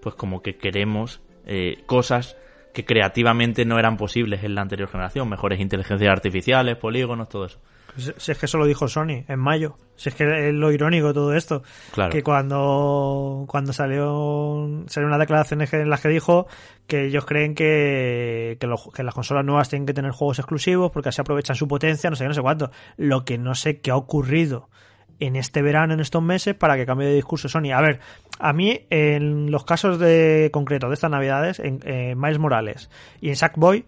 pues 0.00 0.14
como 0.14 0.40
que 0.42 0.56
queremos 0.56 1.20
eh, 1.46 1.82
cosas 1.86 2.36
que 2.72 2.84
creativamente 2.84 3.64
no 3.66 3.78
eran 3.78 3.96
posibles 3.98 4.42
en 4.44 4.54
la 4.54 4.62
anterior 4.62 4.88
generación, 4.88 5.28
mejores 5.28 5.60
inteligencias 5.60 6.10
artificiales, 6.10 6.76
polígonos, 6.78 7.28
todo 7.28 7.44
eso. 7.46 7.58
Si 7.96 8.32
es 8.32 8.38
que 8.38 8.46
eso 8.46 8.58
lo 8.58 8.66
dijo 8.66 8.88
Sony 8.88 9.24
en 9.28 9.38
mayo. 9.38 9.76
Si 9.96 10.08
es 10.08 10.14
que 10.14 10.48
es 10.48 10.54
lo 10.54 10.72
irónico 10.72 11.08
de 11.08 11.14
todo 11.14 11.34
esto. 11.34 11.62
Claro. 11.92 12.10
Que 12.10 12.22
cuando, 12.22 13.44
cuando 13.46 13.72
salió, 13.72 14.84
salió 14.86 15.06
unas 15.06 15.18
declaraciones 15.18 15.72
en 15.74 15.90
las 15.90 16.00
que 16.00 16.08
dijo 16.08 16.46
que 16.86 17.06
ellos 17.06 17.26
creen 17.26 17.54
que, 17.54 18.56
que, 18.58 19.02
las 19.02 19.14
consolas 19.14 19.44
nuevas 19.44 19.68
tienen 19.68 19.86
que 19.86 19.94
tener 19.94 20.10
juegos 20.12 20.38
exclusivos 20.38 20.90
porque 20.90 21.10
así 21.10 21.20
aprovechan 21.20 21.56
su 21.56 21.68
potencia, 21.68 22.08
no 22.08 22.16
sé 22.16 22.24
qué, 22.24 22.28
no 22.28 22.34
sé 22.34 22.42
cuánto. 22.42 22.70
Lo 22.96 23.24
que 23.24 23.38
no 23.38 23.54
sé 23.54 23.80
qué 23.80 23.90
ha 23.90 23.96
ocurrido 23.96 24.68
en 25.20 25.36
este 25.36 25.62
verano, 25.62 25.94
en 25.94 26.00
estos 26.00 26.22
meses, 26.22 26.54
para 26.54 26.76
que 26.76 26.84
cambie 26.86 27.06
de 27.06 27.14
discurso 27.14 27.48
Sony. 27.48 27.72
A 27.72 27.80
ver, 27.80 28.00
a 28.38 28.52
mí, 28.52 28.86
en 28.90 29.50
los 29.50 29.64
casos 29.64 29.98
de 29.98 30.50
concretos 30.52 30.90
de 30.90 30.94
estas 30.94 31.10
navidades, 31.10 31.60
en 31.60 31.80
eh, 31.84 32.14
Miles 32.16 32.38
Morales 32.38 32.90
y 33.20 33.28
en 33.28 33.36
Sackboy, 33.36 33.80
mm, 33.80 33.84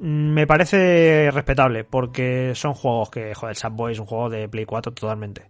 me 0.00 0.46
parece 0.46 1.30
respetable, 1.30 1.84
porque 1.84 2.52
son 2.54 2.74
juegos 2.74 3.10
que, 3.10 3.34
joder, 3.34 3.56
Sackboy 3.56 3.92
es 3.92 3.98
un 3.98 4.06
juego 4.06 4.28
de 4.28 4.48
Play 4.48 4.64
4 4.64 4.92
totalmente. 4.92 5.48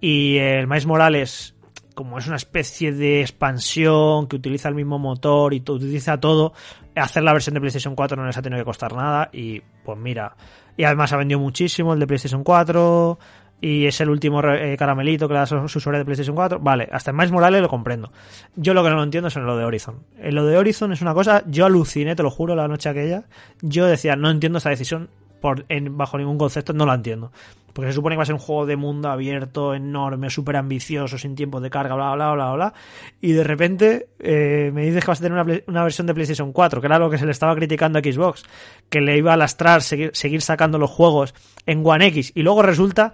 Y 0.00 0.36
el 0.38 0.66
Miles 0.66 0.86
Morales, 0.86 1.54
como 1.94 2.18
es 2.18 2.26
una 2.26 2.36
especie 2.36 2.92
de 2.92 3.22
expansión 3.22 4.28
que 4.28 4.36
utiliza 4.36 4.68
el 4.68 4.74
mismo 4.74 4.98
motor 4.98 5.54
y 5.54 5.62
utiliza 5.66 6.20
todo, 6.20 6.52
hacer 6.94 7.22
la 7.22 7.32
versión 7.32 7.54
de 7.54 7.60
PlayStation 7.60 7.94
4 7.94 8.16
no 8.16 8.26
les 8.26 8.36
ha 8.36 8.42
tenido 8.42 8.60
que 8.60 8.64
costar 8.64 8.94
nada 8.94 9.30
y 9.32 9.60
pues 9.84 9.98
mira, 9.98 10.36
y 10.76 10.84
además 10.84 11.12
ha 11.12 11.16
vendido 11.16 11.40
muchísimo 11.40 11.92
el 11.92 12.00
de 12.00 12.06
PlayStation 12.06 12.44
4 12.44 13.18
y 13.60 13.86
es 13.86 14.00
el 14.00 14.08
último 14.10 14.40
eh, 14.44 14.76
caramelito 14.78 15.26
que 15.26 15.34
le 15.34 15.40
da 15.40 15.46
sus 15.46 15.74
usuarios 15.76 16.00
de 16.00 16.04
PlayStation 16.04 16.36
4. 16.36 16.60
Vale, 16.60 16.88
hasta 16.92 17.10
en 17.10 17.16
Miles 17.16 17.32
Morales 17.32 17.60
lo 17.60 17.68
comprendo. 17.68 18.12
Yo 18.56 18.74
lo 18.74 18.82
que 18.84 18.90
no 18.90 18.96
lo 18.96 19.02
entiendo 19.02 19.28
es 19.28 19.36
en 19.36 19.46
lo 19.46 19.56
de 19.56 19.64
Horizon. 19.64 19.96
En 20.18 20.34
lo 20.34 20.44
de 20.44 20.56
Horizon 20.56 20.92
es 20.92 21.00
una 21.02 21.14
cosa, 21.14 21.42
yo 21.46 21.66
aluciné, 21.66 22.14
te 22.14 22.22
lo 22.22 22.30
juro, 22.30 22.54
la 22.54 22.68
noche 22.68 22.88
aquella. 22.88 23.24
Yo 23.60 23.86
decía, 23.86 24.14
no 24.16 24.30
entiendo 24.30 24.58
esta 24.58 24.70
decisión 24.70 25.08
por, 25.40 25.64
en- 25.68 25.96
bajo 25.96 26.18
ningún 26.18 26.38
concepto, 26.38 26.72
no 26.72 26.86
la 26.86 26.94
entiendo. 26.94 27.32
Porque 27.72 27.90
se 27.90 27.94
supone 27.94 28.14
que 28.14 28.16
va 28.16 28.22
a 28.24 28.26
ser 28.26 28.34
un 28.34 28.40
juego 28.40 28.66
de 28.66 28.74
mundo 28.74 29.08
abierto, 29.08 29.72
enorme, 29.72 30.30
súper 30.30 30.56
ambicioso, 30.56 31.16
sin 31.16 31.36
tiempo 31.36 31.60
de 31.60 31.70
carga, 31.70 31.94
bla, 31.94 32.12
bla, 32.14 32.32
bla, 32.32 32.52
bla. 32.52 32.74
Y 33.20 33.32
de 33.32 33.44
repente 33.44 34.08
eh, 34.18 34.72
me 34.74 34.84
dices 34.84 35.04
que 35.04 35.10
vas 35.12 35.20
a 35.20 35.22
tener 35.22 35.38
una, 35.38 35.60
una 35.68 35.82
versión 35.84 36.08
de 36.08 36.14
PlayStation 36.14 36.50
4, 36.52 36.80
que 36.80 36.86
era 36.88 36.98
lo 36.98 37.08
que 37.08 37.18
se 37.18 37.24
le 37.24 37.30
estaba 37.30 37.54
criticando 37.54 38.00
a 38.00 38.02
Xbox, 38.02 38.44
que 38.88 39.00
le 39.00 39.16
iba 39.16 39.32
a 39.32 39.36
lastrar 39.36 39.82
seguir, 39.82 40.10
seguir 40.14 40.42
sacando 40.42 40.76
los 40.76 40.90
juegos 40.90 41.34
en 41.66 41.86
One 41.86 42.06
X. 42.06 42.32
Y 42.34 42.42
luego 42.42 42.62
resulta 42.62 43.12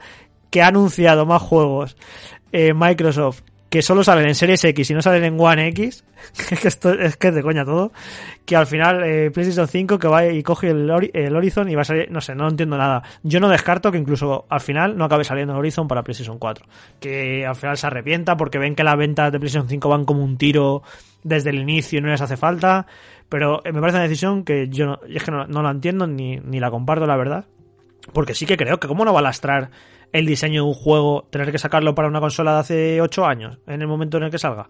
que 0.54 0.62
ha 0.62 0.68
anunciado 0.68 1.26
más 1.26 1.42
juegos 1.42 1.96
eh, 2.52 2.74
Microsoft 2.74 3.42
que 3.68 3.82
solo 3.82 4.04
salen 4.04 4.28
en 4.28 4.36
Series 4.36 4.62
X 4.62 4.88
y 4.88 4.94
no 4.94 5.02
salen 5.02 5.24
en 5.24 5.40
One 5.40 5.66
X, 5.70 6.04
que 6.48 6.68
es 6.68 7.16
que 7.16 7.28
es 7.28 7.34
de 7.34 7.42
coña 7.42 7.64
todo, 7.64 7.90
que 8.46 8.54
al 8.54 8.68
final 8.68 9.02
eh, 9.02 9.32
PlayStation 9.32 9.66
5 9.66 9.98
que 9.98 10.06
va 10.06 10.28
y 10.28 10.44
coge 10.44 10.70
el, 10.70 10.88
el 11.12 11.34
Horizon 11.34 11.68
y 11.68 11.74
va 11.74 11.82
a 11.82 11.84
salir, 11.84 12.08
no 12.08 12.20
sé, 12.20 12.36
no 12.36 12.48
entiendo 12.48 12.78
nada. 12.78 13.02
Yo 13.24 13.40
no 13.40 13.48
descarto 13.48 13.90
que 13.90 13.98
incluso 13.98 14.46
al 14.48 14.60
final 14.60 14.96
no 14.96 15.06
acabe 15.06 15.24
saliendo 15.24 15.54
el 15.54 15.58
Horizon 15.58 15.88
para 15.88 16.04
PlayStation 16.04 16.38
4, 16.38 16.66
que 17.00 17.44
al 17.44 17.56
final 17.56 17.76
se 17.76 17.88
arrepienta 17.88 18.36
porque 18.36 18.58
ven 18.58 18.76
que 18.76 18.84
las 18.84 18.96
ventas 18.96 19.32
de 19.32 19.40
PlayStation 19.40 19.68
5 19.68 19.88
van 19.88 20.04
como 20.04 20.22
un 20.22 20.38
tiro 20.38 20.84
desde 21.24 21.50
el 21.50 21.58
inicio 21.58 21.98
y 21.98 22.02
no 22.02 22.10
les 22.10 22.20
hace 22.20 22.36
falta, 22.36 22.86
pero 23.28 23.60
eh, 23.64 23.72
me 23.72 23.80
parece 23.80 23.96
una 23.96 24.04
decisión 24.04 24.44
que 24.44 24.68
yo 24.68 24.86
no, 24.86 25.00
es 25.08 25.24
que 25.24 25.32
no, 25.32 25.48
no 25.48 25.62
la 25.64 25.72
entiendo 25.72 26.06
ni, 26.06 26.36
ni 26.36 26.60
la 26.60 26.70
comparto 26.70 27.06
la 27.06 27.16
verdad. 27.16 27.44
Porque 28.12 28.34
sí 28.34 28.46
que 28.46 28.56
creo 28.56 28.78
que 28.78 28.88
cómo 28.88 29.04
no 29.04 29.12
va 29.12 29.20
a 29.20 29.22
lastrar 29.22 29.70
el 30.14 30.26
diseño 30.26 30.62
de 30.62 30.68
un 30.68 30.74
juego 30.74 31.26
tener 31.28 31.50
que 31.50 31.58
sacarlo 31.58 31.92
para 31.92 32.06
una 32.06 32.20
consola 32.20 32.52
de 32.54 32.58
hace 32.60 33.00
8 33.00 33.26
años, 33.26 33.58
en 33.66 33.82
el 33.82 33.88
momento 33.88 34.16
en 34.16 34.22
el 34.22 34.30
que 34.30 34.38
salga. 34.38 34.68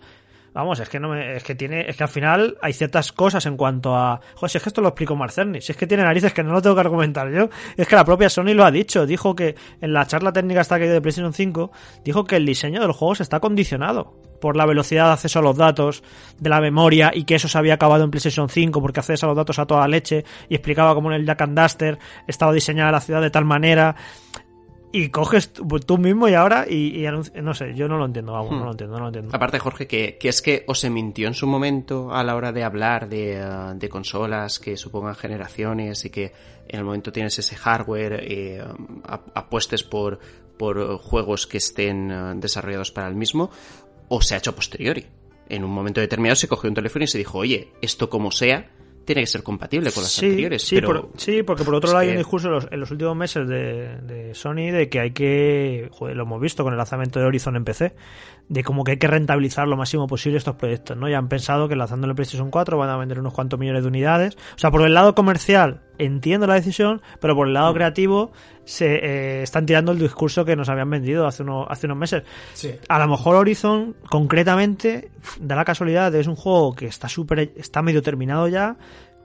Vamos, 0.54 0.80
es 0.80 0.88
que 0.88 0.98
no 0.98 1.10
me, 1.10 1.36
es 1.36 1.42
que 1.42 1.54
tiene, 1.54 1.84
es 1.86 1.96
que 1.96 2.04
al 2.04 2.08
final 2.08 2.56
hay 2.62 2.72
ciertas 2.72 3.12
cosas 3.12 3.44
en 3.44 3.56
cuanto 3.56 3.94
a, 3.94 4.20
joder, 4.36 4.50
si 4.50 4.56
es 4.56 4.62
que 4.62 4.70
esto 4.70 4.80
lo 4.80 4.88
explico 4.88 5.16
Marcerni, 5.16 5.60
si 5.60 5.72
es 5.72 5.76
que 5.76 5.86
tiene 5.86 6.02
narices 6.02 6.32
que 6.32 6.42
no 6.42 6.52
lo 6.52 6.62
tengo 6.62 6.76
que 6.76 6.80
argumentar 6.80 7.30
yo, 7.30 7.50
es 7.76 7.86
que 7.86 7.94
la 7.94 8.04
propia 8.06 8.30
Sony 8.30 8.54
lo 8.54 8.64
ha 8.64 8.70
dicho, 8.70 9.04
dijo 9.04 9.34
que 9.34 9.54
en 9.82 9.92
la 9.92 10.06
charla 10.06 10.32
técnica 10.32 10.62
esta 10.62 10.78
que 10.78 10.88
de 10.88 11.00
PlayStation 11.02 11.34
5, 11.34 11.72
dijo 12.04 12.24
que 12.24 12.36
el 12.36 12.46
diseño 12.46 12.80
de 12.80 12.86
los 12.86 12.96
juegos 12.96 13.20
está 13.20 13.40
condicionado 13.40 14.14
por 14.40 14.56
la 14.56 14.64
velocidad 14.64 15.06
de 15.06 15.12
acceso 15.14 15.40
a 15.40 15.42
los 15.42 15.56
datos, 15.56 16.02
de 16.38 16.50
la 16.50 16.60
memoria 16.60 17.10
y 17.12 17.24
que 17.24 17.34
eso 17.34 17.48
se 17.48 17.58
había 17.58 17.74
acabado 17.74 18.04
en 18.04 18.10
PlayStation 18.10 18.48
5 18.48 18.80
porque 18.80 19.00
accedes 19.00 19.24
a 19.24 19.26
los 19.26 19.36
datos 19.36 19.58
a 19.58 19.66
toda 19.66 19.88
leche 19.88 20.24
y 20.48 20.54
explicaba 20.54 20.94
cómo 20.94 21.10
en 21.10 21.20
el 21.20 21.26
Jack 21.26 21.42
and 21.42 21.60
Duster 21.60 21.98
estaba 22.26 22.52
diseñada 22.52 22.92
la 22.92 23.00
ciudad 23.00 23.20
de 23.20 23.30
tal 23.30 23.44
manera 23.44 23.96
y 24.94 25.08
coges 25.08 25.52
tú 25.52 25.66
tú 25.80 25.98
mismo 25.98 26.28
y 26.28 26.34
ahora 26.34 26.66
y, 26.70 27.04
no 27.42 27.52
sé, 27.52 27.74
yo 27.74 27.88
no 27.88 27.98
lo 27.98 28.04
entiendo, 28.06 28.32
vamos, 28.32 28.52
Hmm. 28.52 28.58
no 28.58 28.64
lo 28.66 28.70
entiendo, 28.70 28.96
no 28.96 29.02
lo 29.02 29.08
entiendo. 29.08 29.30
Aparte, 29.34 29.58
Jorge, 29.58 29.88
que, 29.88 30.16
que 30.18 30.28
es 30.28 30.40
que 30.40 30.62
o 30.68 30.74
se 30.76 30.88
mintió 30.88 31.26
en 31.26 31.34
su 31.34 31.48
momento 31.48 32.14
a 32.14 32.22
la 32.22 32.36
hora 32.36 32.52
de 32.52 32.62
hablar 32.62 33.08
de, 33.08 33.40
eh, 33.40 33.44
de 33.74 33.88
consolas 33.88 34.60
que 34.60 34.76
supongan 34.76 35.16
generaciones 35.16 36.04
y 36.04 36.10
que 36.10 36.32
en 36.68 36.78
el 36.78 36.84
momento 36.84 37.10
tienes 37.10 37.36
ese 37.40 37.56
hardware, 37.56 38.20
eh, 38.22 38.62
apuestes 39.34 39.82
por, 39.82 40.20
por 40.56 40.96
juegos 40.98 41.48
que 41.48 41.58
estén 41.58 42.12
eh, 42.12 42.32
desarrollados 42.36 42.92
para 42.92 43.08
el 43.08 43.16
mismo, 43.16 43.50
o 44.08 44.22
se 44.22 44.36
ha 44.36 44.38
hecho 44.38 44.50
a 44.50 44.54
posteriori. 44.54 45.06
En 45.48 45.64
un 45.64 45.72
momento 45.72 46.00
determinado 46.00 46.36
se 46.36 46.46
cogió 46.46 46.68
un 46.70 46.74
teléfono 46.74 47.04
y 47.04 47.08
se 47.08 47.18
dijo, 47.18 47.38
oye, 47.38 47.72
esto 47.82 48.08
como 48.08 48.30
sea, 48.30 48.70
tiene 49.04 49.22
que 49.22 49.26
ser 49.26 49.42
compatible 49.42 49.92
con 49.92 50.02
las 50.02 50.12
sí, 50.12 50.26
anteriores. 50.26 50.62
sí, 50.62 50.74
pero 50.76 50.88
por- 51.10 51.20
sí, 51.20 51.42
porque 51.42 51.64
por 51.64 51.74
otro 51.74 51.88
lado 51.90 52.00
hay 52.00 52.10
un 52.10 52.16
discurso 52.16 52.48
en 52.48 52.54
los, 52.54 52.68
en 52.70 52.80
los 52.80 52.90
últimos 52.90 53.16
meses 53.16 53.46
de, 53.48 53.98
de 54.02 54.34
Sony 54.34 54.70
de 54.72 54.88
que 54.88 55.00
hay 55.00 55.10
que, 55.12 55.88
joder, 55.92 56.16
lo 56.16 56.24
hemos 56.24 56.40
visto 56.40 56.64
con 56.64 56.72
el 56.72 56.76
lanzamiento 56.78 57.20
de 57.20 57.26
Horizon 57.26 57.56
en 57.56 57.64
PC, 57.64 57.94
de 58.48 58.62
como 58.64 58.84
que 58.84 58.92
hay 58.92 58.98
que 58.98 59.06
rentabilizar 59.06 59.66
lo 59.68 59.76
máximo 59.76 60.06
posible 60.06 60.38
estos 60.38 60.56
proyectos, 60.56 60.96
¿no? 60.96 61.08
Ya 61.08 61.18
han 61.18 61.28
pensado 61.28 61.68
que 61.68 61.76
lanzando 61.76 62.06
el 62.06 62.14
PlayStation 62.14 62.50
4 62.50 62.76
van 62.76 62.90
a 62.90 62.96
vender 62.96 63.18
unos 63.18 63.32
cuantos 63.32 63.58
millones 63.58 63.82
de 63.82 63.88
unidades. 63.88 64.36
O 64.54 64.58
sea, 64.58 64.70
por 64.70 64.82
el 64.82 64.92
lado 64.94 65.14
comercial 65.14 65.80
entiendo 65.98 66.46
la 66.46 66.54
decisión, 66.54 67.02
pero 67.20 67.34
por 67.34 67.48
el 67.48 67.54
lado 67.54 67.72
creativo 67.74 68.32
se 68.64 68.94
eh, 68.94 69.42
están 69.42 69.66
tirando 69.66 69.92
el 69.92 69.98
discurso 69.98 70.44
que 70.44 70.56
nos 70.56 70.68
habían 70.68 70.90
vendido 70.90 71.26
hace 71.26 71.42
unos, 71.42 71.66
hace 71.68 71.86
unos 71.86 71.98
meses. 71.98 72.22
Sí. 72.54 72.74
A 72.88 72.98
lo 72.98 73.08
mejor 73.08 73.36
Horizon, 73.36 73.94
concretamente, 74.08 75.10
da 75.40 75.56
la 75.56 75.64
casualidad 75.64 76.10
de 76.10 76.18
que 76.18 76.20
es 76.20 76.26
un 76.26 76.36
juego 76.36 76.74
que 76.74 76.86
está 76.86 77.08
súper, 77.08 77.52
está 77.56 77.82
medio 77.82 78.02
terminado 78.02 78.48
ya, 78.48 78.76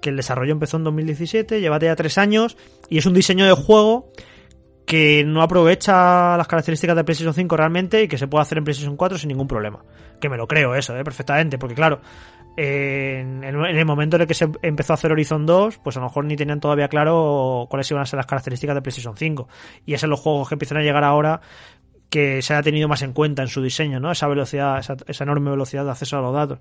que 0.01 0.09
el 0.09 0.17
desarrollo 0.17 0.51
empezó 0.51 0.77
en 0.77 0.83
2017, 0.83 1.61
lleva 1.61 1.79
ya 1.79 1.95
tres 1.95 2.17
años, 2.17 2.57
y 2.89 2.97
es 2.97 3.05
un 3.05 3.13
diseño 3.13 3.45
de 3.45 3.53
juego 3.53 4.11
que 4.89 5.23
no 5.23 5.43
aprovecha 5.43 6.35
las 6.35 6.47
características 6.47 6.95
de 6.95 7.03
PlayStation 7.03 7.35
5 7.35 7.55
realmente 7.55 8.01
y 8.01 8.07
que 8.07 8.17
se 8.17 8.27
puede 8.27 8.41
hacer 8.41 8.57
en 8.57 8.63
PlayStation 8.63 8.97
4 8.97 9.19
sin 9.19 9.27
ningún 9.27 9.47
problema. 9.47 9.83
Que 10.19 10.29
me 10.29 10.35
lo 10.35 10.47
creo 10.47 10.73
eso, 10.73 10.97
¿eh? 10.97 11.03
perfectamente, 11.03 11.59
porque 11.59 11.75
claro, 11.75 12.01
en, 12.61 13.43
el 13.43 13.85
momento 13.85 14.17
en 14.17 14.23
el 14.23 14.27
que 14.27 14.33
se 14.33 14.49
empezó 14.61 14.91
a 14.91 14.95
hacer 14.95 15.13
Horizon 15.13 15.45
2, 15.45 15.77
pues 15.77 15.95
a 15.95 16.01
lo 16.01 16.07
mejor 16.07 16.25
ni 16.25 16.35
tenían 16.35 16.59
todavía 16.59 16.89
claro 16.89 17.67
cuáles 17.69 17.89
iban 17.89 18.03
a 18.03 18.05
ser 18.05 18.17
las 18.17 18.25
características 18.25 18.75
de 18.75 18.81
PlayStation 18.81 19.15
5. 19.15 19.47
Y 19.85 19.93
es 19.93 20.03
en 20.03 20.09
los 20.09 20.19
juegos 20.19 20.49
que 20.49 20.55
empiezan 20.55 20.79
a 20.79 20.81
llegar 20.81 21.05
ahora 21.05 21.39
que 22.09 22.41
se 22.41 22.53
haya 22.53 22.63
tenido 22.63 22.89
más 22.89 23.01
en 23.01 23.13
cuenta 23.13 23.43
en 23.43 23.47
su 23.47 23.61
diseño, 23.61 24.01
¿no? 24.01 24.11
Esa 24.11 24.27
velocidad, 24.27 24.79
esa, 24.79 25.23
enorme 25.23 25.51
velocidad 25.51 25.85
de 25.85 25.91
acceso 25.91 26.17
a 26.17 26.21
los 26.21 26.33
datos. 26.33 26.59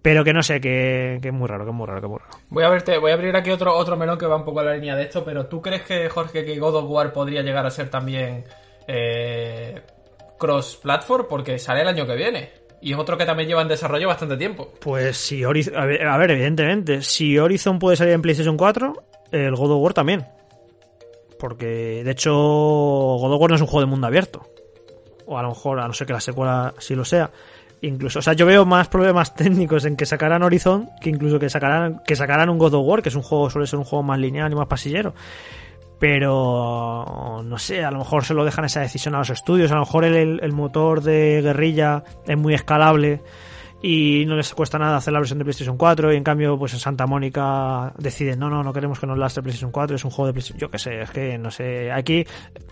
Pero 0.00 0.24
que 0.24 0.32
no 0.32 0.42
sé, 0.42 0.58
que, 0.58 1.16
es 1.16 1.32
muy 1.32 1.48
raro, 1.48 1.64
que 1.64 1.70
es 1.70 1.76
muy 1.76 1.86
raro, 1.86 2.00
que 2.00 2.06
muy 2.06 2.18
raro. 2.18 2.30
Voy 2.48 2.64
a, 2.64 2.70
verte, 2.70 2.96
voy 2.96 3.10
a 3.10 3.14
abrir 3.14 3.36
aquí 3.36 3.50
otro, 3.50 3.76
otro 3.76 3.96
melón 3.96 4.16
que 4.16 4.26
va 4.26 4.36
un 4.36 4.44
poco 4.44 4.60
a 4.60 4.64
la 4.64 4.74
línea 4.74 4.96
de 4.96 5.02
esto, 5.02 5.22
pero 5.22 5.46
¿tú 5.46 5.60
crees 5.60 5.82
que, 5.82 6.08
Jorge, 6.08 6.46
que 6.46 6.58
God 6.58 6.76
of 6.76 6.90
War 6.90 7.12
podría 7.12 7.42
llegar 7.42 7.66
a 7.66 7.70
ser 7.70 7.90
también 7.90 8.44
eh, 8.86 9.82
cross-platform? 10.38 11.26
Porque 11.28 11.58
sale 11.58 11.82
el 11.82 11.88
año 11.88 12.06
que 12.06 12.14
viene. 12.14 12.65
Y 12.80 12.92
es 12.92 12.98
otro 12.98 13.16
que 13.16 13.24
también 13.24 13.48
lleva 13.48 13.62
en 13.62 13.68
desarrollo 13.68 14.08
bastante 14.08 14.36
tiempo. 14.36 14.72
Pues 14.80 15.16
si 15.16 15.44
Horizon, 15.44 15.76
a 15.76 15.86
ver, 15.86 16.30
evidentemente, 16.30 17.02
si 17.02 17.38
Horizon 17.38 17.78
puede 17.78 17.96
salir 17.96 18.12
en 18.12 18.22
PlayStation 18.22 18.56
4, 18.56 18.92
el 19.32 19.54
God 19.54 19.72
of 19.72 19.82
War 19.82 19.94
también. 19.94 20.26
Porque, 21.38 22.02
de 22.04 22.10
hecho, 22.10 22.32
God 22.32 23.32
of 23.32 23.40
War 23.40 23.50
no 23.50 23.56
es 23.56 23.62
un 23.62 23.66
juego 23.66 23.80
de 23.80 23.90
mundo 23.90 24.06
abierto. 24.06 24.46
O 25.26 25.38
a 25.38 25.42
lo 25.42 25.48
mejor, 25.48 25.80
a 25.80 25.86
no 25.86 25.92
ser 25.92 26.06
que 26.06 26.12
la 26.12 26.20
secuela 26.20 26.74
sí 26.78 26.94
lo 26.94 27.04
sea. 27.04 27.30
Incluso, 27.82 28.20
o 28.20 28.22
sea, 28.22 28.32
yo 28.32 28.46
veo 28.46 28.64
más 28.64 28.88
problemas 28.88 29.34
técnicos 29.36 29.84
en 29.84 29.96
que 29.96 30.06
sacaran 30.06 30.42
Horizon 30.42 30.88
que 31.00 31.10
incluso 31.10 31.38
que 31.38 31.50
sacaran, 31.50 32.02
que 32.06 32.16
sacaran 32.16 32.48
un 32.48 32.58
God 32.58 32.74
of 32.74 32.86
War, 32.86 33.02
que 33.02 33.10
es 33.10 33.14
un 33.14 33.22
juego, 33.22 33.50
suele 33.50 33.66
ser 33.66 33.78
un 33.78 33.84
juego 33.84 34.02
más 34.02 34.18
lineal 34.18 34.50
y 34.52 34.54
más 34.54 34.66
pasillero. 34.66 35.14
Pero 35.98 37.42
no 37.44 37.58
sé, 37.58 37.84
a 37.84 37.90
lo 37.90 37.98
mejor 37.98 38.24
se 38.24 38.34
lo 38.34 38.44
dejan 38.44 38.66
esa 38.66 38.80
decisión 38.80 39.14
a 39.14 39.18
los 39.18 39.30
estudios, 39.30 39.70
a 39.70 39.74
lo 39.74 39.80
mejor 39.80 40.04
el, 40.04 40.52
motor 40.52 41.02
de 41.02 41.40
guerrilla 41.42 42.04
es 42.26 42.36
muy 42.36 42.54
escalable 42.54 43.22
y 43.82 44.24
no 44.26 44.36
les 44.36 44.52
cuesta 44.54 44.78
nada 44.78 44.96
hacer 44.96 45.12
la 45.12 45.20
versión 45.20 45.38
de 45.38 45.44
PlayStation 45.44 45.76
4 45.76 46.12
y 46.12 46.16
en 46.16 46.24
cambio 46.24 46.58
pues 46.58 46.72
en 46.72 46.80
Santa 46.80 47.06
Mónica 47.06 47.92
deciden 47.98 48.38
no, 48.38 48.48
no, 48.48 48.62
no 48.62 48.72
queremos 48.72 48.98
que 48.98 49.06
nos 49.06 49.18
lastre 49.18 49.42
PlayStation 49.42 49.70
4, 49.70 49.96
es 49.96 50.04
un 50.04 50.10
juego 50.10 50.26
de 50.26 50.32
PlayStation, 50.32 50.60
yo 50.60 50.70
qué 50.70 50.78
sé, 50.78 51.00
es 51.00 51.10
que 51.10 51.38
no 51.38 51.50
sé, 51.50 51.92
aquí 51.92 52.26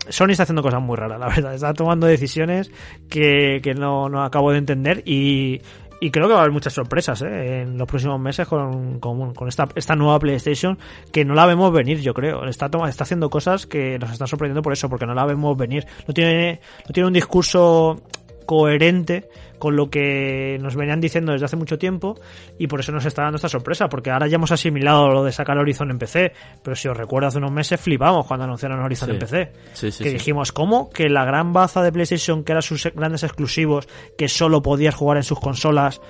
Sony 0.09 0.31
está 0.31 0.43
haciendo 0.45 0.63
cosas 0.63 0.83
muy 0.83 0.97
raras, 0.97 1.21
la 1.21 1.29
verdad, 1.29 1.55
está 1.55 1.73
tomando 1.73 2.07
decisiones 2.07 2.71
que, 3.09 3.61
que 3.63 3.75
no, 3.75 4.09
no 4.09 4.25
acabo 4.25 4.51
de 4.51 4.59
entender 4.59 5.03
y, 5.07 5.61
y 6.07 6.11
creo 6.11 6.27
que 6.27 6.33
va 6.35 6.41
a 6.41 6.43
haber 6.43 6.53
muchas 6.53 6.73
sorpresas 6.73 7.23
¿eh? 7.23 7.63
en 7.63 7.79
los 7.79 7.87
próximos 7.89 8.21
meses 8.21 8.47
con, 8.47 8.99
con, 9.01 9.33
con 9.35 9.49
esta, 9.49 9.69
esta 9.75 9.95
nueva 9.97 10.19
PlayStation 10.19 10.79
que 11.13 11.25
no 11.25 11.35
la 11.35 11.47
vemos 11.47 11.73
venir, 11.73 12.01
yo 12.01 12.13
creo. 12.15 12.45
Está, 12.47 12.69
toma- 12.69 12.89
está 12.89 13.05
haciendo 13.05 13.31
cosas 13.31 13.67
que 13.67 13.99
nos 13.99 14.11
están 14.13 14.29
sorprendiendo 14.29 14.63
por 14.63 14.73
eso, 14.73 14.89
porque 14.89 15.07
no 15.07 15.15
la 15.15 15.25
vemos 15.25 15.57
venir. 15.57 15.87
No 16.07 16.13
tiene, 16.15 16.61
no 16.87 16.93
tiene 16.93 17.07
un 17.07 17.13
discurso 17.15 18.03
coherente 18.47 19.29
con 19.59 19.77
lo 19.77 19.89
que 19.89 20.59
nos 20.61 20.77
venían 20.77 21.01
diciendo 21.01 21.33
desde 21.33 21.47
hace 21.47 21.57
mucho 21.57 21.79
tiempo 21.79 22.17
y 22.59 22.67
por 22.67 22.81
eso 22.81 22.93
nos 22.93 23.07
está 23.07 23.23
dando 23.23 23.37
esta 23.37 23.49
sorpresa, 23.49 23.89
porque 23.89 24.11
ahora 24.11 24.27
ya 24.27 24.35
hemos 24.37 24.53
asimilado 24.53 25.09
lo 25.09 25.25
de 25.25 25.33
sacar 25.33 25.57
Horizon 25.57 25.91
en 25.91 25.99
PC, 25.99 26.33
pero 26.63 26.77
si 26.77 26.89
os 26.89 26.97
recuerdo 26.97 27.29
hace 27.29 27.39
unos 27.39 27.53
meses 27.53 27.81
flipamos 27.81 28.27
cuando 28.27 28.45
anunciaron 28.45 28.81
Horizon 28.81 29.09
Sí. 29.09 29.13
en 29.15 29.19
PC. 29.19 29.53
Sí, 29.73 29.91
sí, 29.93 30.05
que 30.05 30.11
dijimos, 30.11 30.53
¿cómo? 30.53 30.91
Que 30.91 31.09
la 31.09 31.25
gran 31.25 31.53
baza 31.53 31.83
de 31.83 31.93
PlayStation, 31.93 32.45
que 32.45 32.53
eran 32.53 32.63
sus 32.63 32.85
grandes 32.95 33.23
exclusivos, 33.23 33.89
que 34.19 34.29
solo 34.29 34.61
podías 34.63 34.95
jugar 34.95 35.17
en 35.17 35.23
sus 35.23 35.41
consolas, 35.41 36.01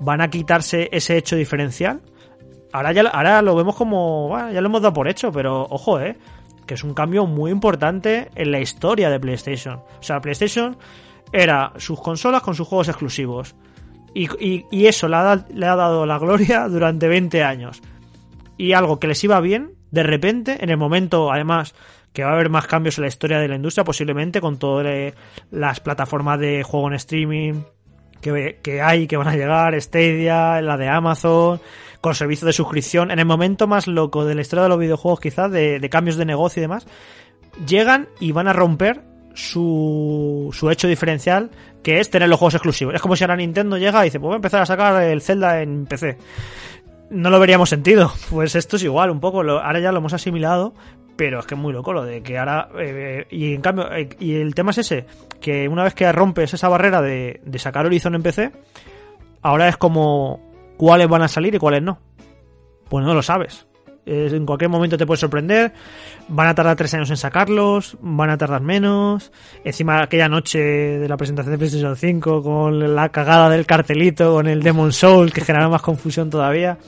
van 0.00 0.20
a 0.22 0.30
quitarse 0.30 0.88
ese 0.92 1.16
hecho 1.18 1.36
diferencial. 1.36 2.00
Ahora 2.72 2.92
ya 2.92 3.02
ahora 3.02 3.42
lo 3.42 3.54
vemos 3.54 3.76
como, 3.76 4.28
bueno, 4.28 4.50
ya 4.52 4.60
lo 4.62 4.68
hemos 4.68 4.80
dado 4.80 4.94
por 4.94 5.06
hecho, 5.06 5.30
pero 5.30 5.66
ojo, 5.68 6.00
eh, 6.00 6.16
que 6.66 6.74
es 6.74 6.84
un 6.84 6.94
cambio 6.94 7.26
muy 7.26 7.50
importante 7.50 8.30
en 8.34 8.50
la 8.50 8.60
historia 8.60 9.10
de 9.10 9.20
PlayStation. 9.20 9.74
O 9.98 10.02
sea, 10.02 10.20
PlayStation 10.20 10.78
era 11.32 11.72
sus 11.76 12.00
consolas 12.00 12.42
con 12.42 12.54
sus 12.54 12.68
juegos 12.68 12.88
exclusivos. 12.88 13.54
Y, 14.14 14.28
y- 14.70 14.86
eso 14.86 15.08
le 15.08 15.16
ha, 15.16 15.46
le 15.54 15.66
ha 15.66 15.74
dado 15.76 16.04
la 16.04 16.18
gloria 16.18 16.68
durante 16.68 17.08
20 17.08 17.42
años. 17.42 17.80
Y 18.58 18.74
algo 18.74 19.00
que 19.00 19.06
les 19.08 19.24
iba 19.24 19.40
bien, 19.40 19.72
de 19.90 20.02
repente, 20.02 20.62
en 20.62 20.68
el 20.70 20.76
momento, 20.76 21.32
además, 21.32 21.74
que 22.12 22.22
va 22.22 22.30
a 22.30 22.34
haber 22.34 22.50
más 22.50 22.66
cambios 22.66 22.98
en 22.98 23.02
la 23.02 23.08
historia 23.08 23.38
de 23.38 23.48
la 23.48 23.56
industria, 23.56 23.84
posiblemente 23.84 24.40
con 24.42 24.58
todas 24.58 25.14
las 25.50 25.80
plataformas 25.80 26.38
de 26.38 26.62
juego 26.62 26.88
en 26.88 26.94
streaming 26.94 27.54
que, 28.20 28.58
que 28.62 28.82
hay, 28.82 29.06
que 29.06 29.16
van 29.16 29.28
a 29.28 29.34
llegar, 29.36 29.80
Stadia, 29.80 30.60
la 30.60 30.76
de 30.76 30.88
Amazon, 30.88 31.60
con 32.02 32.14
servicios 32.14 32.46
de 32.46 32.52
suscripción, 32.52 33.10
en 33.10 33.18
el 33.18 33.24
momento 33.26 33.66
más 33.66 33.86
loco 33.86 34.24
de 34.26 34.34
la 34.34 34.42
historia 34.42 34.64
de 34.64 34.68
los 34.68 34.78
videojuegos, 34.78 35.20
quizás, 35.20 35.50
de, 35.50 35.80
de 35.80 35.90
cambios 35.90 36.16
de 36.18 36.26
negocio 36.26 36.60
y 36.60 36.62
demás, 36.62 36.86
llegan 37.66 38.08
y 38.20 38.32
van 38.32 38.46
a 38.48 38.52
romper 38.52 39.02
su, 39.34 40.50
su 40.52 40.70
hecho 40.70 40.88
diferencial, 40.88 41.50
que 41.82 42.00
es 42.00 42.10
tener 42.10 42.28
los 42.28 42.38
juegos 42.38 42.54
exclusivos. 42.54 42.94
Es 42.94 43.00
como 43.02 43.16
si 43.16 43.24
ahora 43.24 43.36
Nintendo 43.36 43.76
llega 43.78 44.00
y 44.02 44.04
dice, 44.08 44.18
pues 44.20 44.28
voy 44.28 44.34
a 44.34 44.36
empezar 44.36 44.62
a 44.62 44.66
sacar 44.66 45.02
el 45.02 45.20
Zelda 45.22 45.60
en 45.62 45.86
PC. 45.86 46.18
No 47.10 47.30
lo 47.30 47.38
veríamos 47.40 47.68
sentido. 47.68 48.12
Pues 48.30 48.54
esto 48.54 48.76
es 48.76 48.84
igual, 48.84 49.10
un 49.10 49.20
poco. 49.20 49.42
Lo- 49.42 49.60
ahora 49.60 49.80
ya 49.80 49.92
lo 49.92 49.98
hemos 49.98 50.12
asimilado, 50.14 50.74
pero 51.16 51.40
es 51.40 51.46
que 51.46 51.54
es 51.54 51.60
muy 51.60 51.72
loco 51.72 51.92
lo 51.92 52.04
de 52.04 52.22
que 52.22 52.38
ahora... 52.38 52.68
eh, 52.78 53.26
y 53.30 53.54
en 53.54 53.60
cambio, 53.60 53.92
eh, 53.92 54.08
y 54.18 54.34
el 54.36 54.54
tema 54.54 54.70
es 54.70 54.78
ese, 54.78 55.06
que 55.40 55.68
una 55.68 55.84
vez 55.84 55.94
que 55.94 56.10
rompes 56.12 56.54
esa 56.54 56.68
barrera 56.68 57.02
de, 57.02 57.40
de 57.44 57.58
sacar 57.58 57.84
Horizon 57.86 58.14
en 58.14 58.22
PC, 58.22 58.50
ahora 59.42 59.68
es 59.68 59.76
como 59.76 60.40
cuáles 60.78 61.08
van 61.08 61.22
a 61.22 61.28
salir 61.28 61.54
y 61.54 61.58
cuáles 61.58 61.82
no. 61.82 61.98
Pues 62.88 63.04
no 63.04 63.12
lo 63.14 63.22
sabes. 63.22 63.66
Es- 64.04 64.32
en 64.32 64.44
cualquier 64.44 64.68
momento 64.70 64.96
te 64.98 65.06
puede 65.06 65.18
sorprender. 65.18 65.72
Van 66.28 66.48
a 66.48 66.54
tardar 66.54 66.76
tres 66.76 66.92
años 66.94 67.10
en 67.10 67.16
sacarlos, 67.16 67.96
van 68.00 68.30
a 68.30 68.38
tardar 68.38 68.60
menos. 68.60 69.30
Encima 69.64 70.02
aquella 70.02 70.28
noche 70.28 70.58
de 70.58 71.08
la 71.08 71.16
presentación 71.16 71.52
de 71.52 71.58
PlayStation 71.58 71.96
5 71.96 72.42
con 72.42 72.94
la 72.94 73.08
cagada 73.10 73.48
del 73.50 73.64
cartelito, 73.66 74.34
con 74.34 74.48
el 74.48 74.62
Demon 74.62 74.92
Soul, 74.92 75.32
que 75.32 75.40
generaba 75.42 75.70
más 75.70 75.82
confusión 75.82 76.30
todavía. 76.30 76.78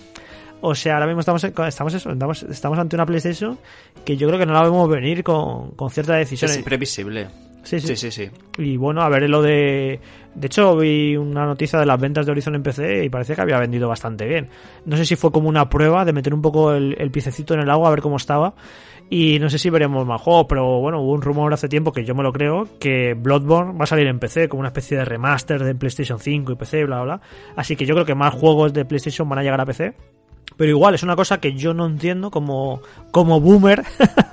O 0.61 0.75
sea, 0.75 0.95
ahora 0.95 1.07
mismo 1.07 1.21
estamos, 1.21 1.45
estamos, 1.45 2.43
estamos, 2.43 2.79
ante 2.79 2.97
una 2.97 3.05
PlayStation 3.07 3.59
que 4.05 4.17
yo 4.17 4.27
creo 4.29 4.39
que 4.41 4.47
no 4.47 4.55
la 4.55 4.63
vemos 4.63 4.89
venir 4.89 5.23
con, 5.23 5.73
con 5.73 5.91
ciertas 5.91 6.17
decisiones. 6.17 6.53
Es 6.53 6.59
imprevisible. 6.59 7.29
Sí, 7.65 7.81
sí. 7.81 7.89
Sí, 7.89 7.97
sí, 7.97 8.11
sí. 8.11 8.31
Y 8.59 8.77
bueno, 8.77 9.03
a 9.03 9.09
ver 9.09 9.29
lo 9.29 9.43
de... 9.43 10.01
De 10.35 10.47
hecho, 10.47 10.77
vi 10.77 11.17
una 11.17 11.47
noticia 11.47 11.79
de 11.79 11.87
las 11.87 12.01
ventas 12.01 12.27
de 12.27 12.33
Horizon 12.33 12.55
en 12.55 12.63
PC 12.63 13.05
y 13.05 13.09
parece 13.09 13.35
que 13.35 13.41
había 13.41 13.59
vendido 13.59 13.89
bastante 13.89 14.27
bien. 14.27 14.49
No 14.85 14.97
sé 14.97 15.05
si 15.05 15.17
fue 15.17 15.31
como 15.31 15.49
una 15.49 15.69
prueba 15.69 16.05
de 16.05 16.13
meter 16.13 16.35
un 16.35 16.43
poco 16.43 16.73
el, 16.73 16.97
el 16.99 17.11
piececito 17.11 17.55
en 17.55 17.61
el 17.61 17.71
agua 17.71 17.89
a 17.89 17.91
ver 17.93 18.01
cómo 18.01 18.17
estaba. 18.17 18.55
Y 19.11 19.39
no 19.39 19.51
sé 19.51 19.59
si 19.59 19.71
veremos 19.71 20.07
más 20.07 20.21
juegos, 20.21 20.47
pero 20.49 20.81
bueno, 20.81 21.01
hubo 21.01 21.13
un 21.13 21.23
rumor 21.23 21.53
hace 21.53 21.69
tiempo 21.69 21.93
que 21.93 22.05
yo 22.05 22.15
me 22.15 22.23
lo 22.23 22.33
creo, 22.33 22.67
que 22.81 23.15
Bloodborne 23.15 23.79
va 23.79 23.85
a 23.85 23.87
salir 23.87 24.07
en 24.07 24.19
PC 24.19 24.49
como 24.49 24.61
una 24.61 24.71
especie 24.71 24.97
de 24.97 25.05
remaster 25.05 25.63
de 25.63 25.75
PlayStation 25.75 26.19
5 26.19 26.53
y 26.53 26.57
PC, 26.57 26.85
bla, 26.85 27.03
bla, 27.03 27.05
bla. 27.05 27.21
Así 27.55 27.77
que 27.77 27.85
yo 27.85 27.95
creo 27.95 28.07
que 28.07 28.15
más 28.15 28.33
juegos 28.35 28.73
de 28.73 28.85
PlayStation 28.85 29.29
van 29.29 29.39
a 29.39 29.43
llegar 29.43 29.61
a 29.61 29.67
PC. 29.67 29.95
Pero 30.57 30.71
igual, 30.71 30.95
es 30.95 31.03
una 31.03 31.17
cosa 31.17 31.39
que 31.39 31.55
yo 31.55 31.75
no 31.75 31.87
entiendo 31.87 32.31
como, 32.31 32.81
como 33.11 33.41
boomer. 33.41 33.83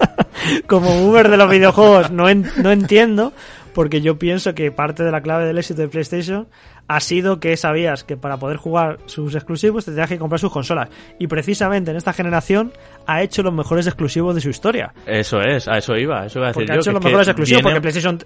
como 0.68 0.90
boomer 1.02 1.30
de 1.30 1.38
los 1.38 1.50
videojuegos, 1.50 2.12
no, 2.12 2.30
en- 2.30 2.50
no 2.58 2.72
entiendo. 2.72 3.34
Porque 3.74 4.02
yo 4.02 4.20
pienso 4.20 4.54
que 4.54 4.72
parte 4.72 5.04
de 5.04 5.12
la 5.12 5.22
clave 5.22 5.46
del 5.46 5.58
éxito 5.58 5.82
de 5.82 5.88
PlayStation 5.88 6.48
ha 6.88 7.00
sido 7.00 7.40
que 7.40 7.56
sabías 7.56 8.04
que 8.04 8.18
para 8.18 8.36
poder 8.38 8.58
jugar 8.58 8.98
sus 9.06 9.34
exclusivos 9.34 9.86
te 9.86 9.92
tenías 9.92 10.10
que 10.10 10.18
comprar 10.18 10.40
sus 10.40 10.52
consolas. 10.52 10.90
Y 11.20 11.28
precisamente 11.28 11.92
en 11.92 11.96
esta 11.98 12.12
generación 12.12 12.74
ha 13.08 13.22
hecho 13.22 13.44
los 13.44 13.54
mejores 13.54 13.88
exclusivos 13.88 14.36
de 14.36 14.42
su 14.42 14.50
historia. 14.50 14.94
Eso 15.06 15.40
es, 15.42 15.70
a 15.70 15.78
eso 15.78 15.96
iba, 15.96 16.26
eso 16.26 16.40
iba 16.40 16.48
a 16.48 16.50
decir 16.50 16.54
Porque 16.66 16.72
ha 16.72 16.76
yo. 16.76 16.82
hecho 16.82 16.90
que 16.90 16.94
los 16.96 17.04
mejores 17.06 17.28
exclusivos. 17.30 17.62
viene- 17.64 17.76
Porque 17.76 17.82
PlayStation. 17.82 18.20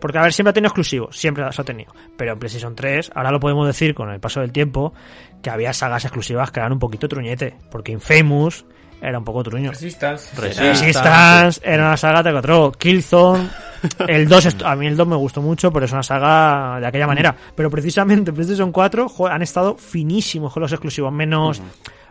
Porque, 0.00 0.18
a 0.18 0.22
ver, 0.22 0.32
siempre 0.32 0.50
ha 0.50 0.54
tenido 0.54 0.68
exclusivos. 0.68 1.16
Siempre 1.16 1.44
los 1.44 1.58
ha 1.60 1.64
tenido. 1.64 1.92
Pero 2.16 2.32
en 2.32 2.38
PlayStation 2.40 2.74
3, 2.74 3.12
ahora 3.14 3.30
lo 3.30 3.38
podemos 3.38 3.66
decir 3.68 3.94
con 3.94 4.10
el 4.10 4.18
paso 4.18 4.40
del 4.40 4.50
tiempo, 4.50 4.92
que 5.42 5.50
había 5.50 5.72
sagas 5.72 6.04
exclusivas 6.04 6.50
que 6.50 6.58
eran 6.58 6.72
un 6.72 6.78
poquito 6.80 7.06
truñete. 7.06 7.54
Porque 7.70 7.92
Infamous 7.92 8.64
era 9.00 9.18
un 9.18 9.24
poco 9.24 9.42
truño. 9.42 9.70
Resistance. 9.70 10.28
Resistance. 10.40 10.70
Resistance 10.86 11.60
era 11.64 11.86
una 11.88 11.96
saga 11.96 12.22
de 12.22 12.32
otro. 12.32 12.72
Killzone. 12.72 13.48
El 14.08 14.26
2, 14.28 14.46
est- 14.46 14.62
a 14.62 14.74
mí 14.74 14.86
el 14.88 14.96
2 14.96 15.06
me 15.06 15.14
gustó 15.16 15.40
mucho, 15.40 15.72
pero 15.72 15.86
es 15.86 15.92
una 15.92 16.02
saga 16.02 16.80
de 16.80 16.86
aquella 16.86 17.06
manera. 17.06 17.34
Pero 17.54 17.70
precisamente 17.70 18.30
en 18.30 18.34
PlayStation 18.34 18.72
4 18.72 19.08
jo, 19.08 19.26
han 19.28 19.42
estado 19.42 19.76
finísimos 19.76 20.52
con 20.52 20.62
los 20.62 20.72
exclusivos, 20.72 21.12
menos 21.12 21.62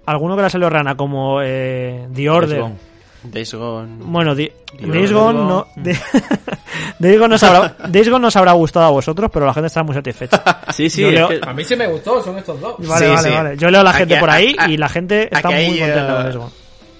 alguno 0.05 0.35
que 0.35 0.41
le 0.43 0.47
ha 0.47 0.49
salido 0.49 0.69
rana, 0.69 0.95
como 0.95 1.41
eh, 1.43 2.07
The 2.13 2.29
Order. 2.29 2.61
Gone. 2.61 2.75
Days 3.23 3.53
Gone. 3.55 3.97
Bueno, 3.99 4.33
Di- 4.33 4.49
Days 4.79 5.11
Gone 5.11 5.39
no, 5.39 5.67
Gone. 5.75 5.83
de- 5.83 5.99
Days 6.99 7.19
Gone 7.19 7.29
nos 7.33 7.43
habrá, 7.43 7.75
Days 7.89 8.07
Gone 8.09 8.21
nos 8.21 8.35
habrá 8.37 8.51
gustado 8.53 8.85
a 8.85 8.89
vosotros, 8.91 9.29
pero 9.33 9.45
la 9.45 9.53
gente 9.53 9.67
está 9.67 9.83
muy 9.83 9.93
satisfecha. 9.95 10.41
Sí, 10.71 10.89
sí, 10.89 11.03
leo- 11.03 11.29
A 11.45 11.51
mí 11.51 11.63
sí 11.65 11.75
me 11.75 11.87
gustó, 11.87 12.23
son 12.23 12.37
estos 12.37 12.61
dos. 12.61 12.75
Vale, 12.87 13.05
Sí, 13.07 13.11
vale, 13.13 13.27
sí. 13.29 13.35
vale. 13.35 13.57
Yo 13.57 13.69
leo 13.69 13.81
a 13.81 13.83
la 13.83 13.89
Aquí- 13.89 13.99
gente 13.99 14.17
por 14.17 14.29
ahí 14.29 14.55
a- 14.57 14.69
y 14.69 14.77
la 14.77 14.87
gente 14.87 15.23
está 15.35 15.49
muy 15.49 15.65
contenta 15.79 16.03
eh, 16.03 16.07
con 16.13 16.23
Days 16.23 16.35
Gone. 16.37 16.51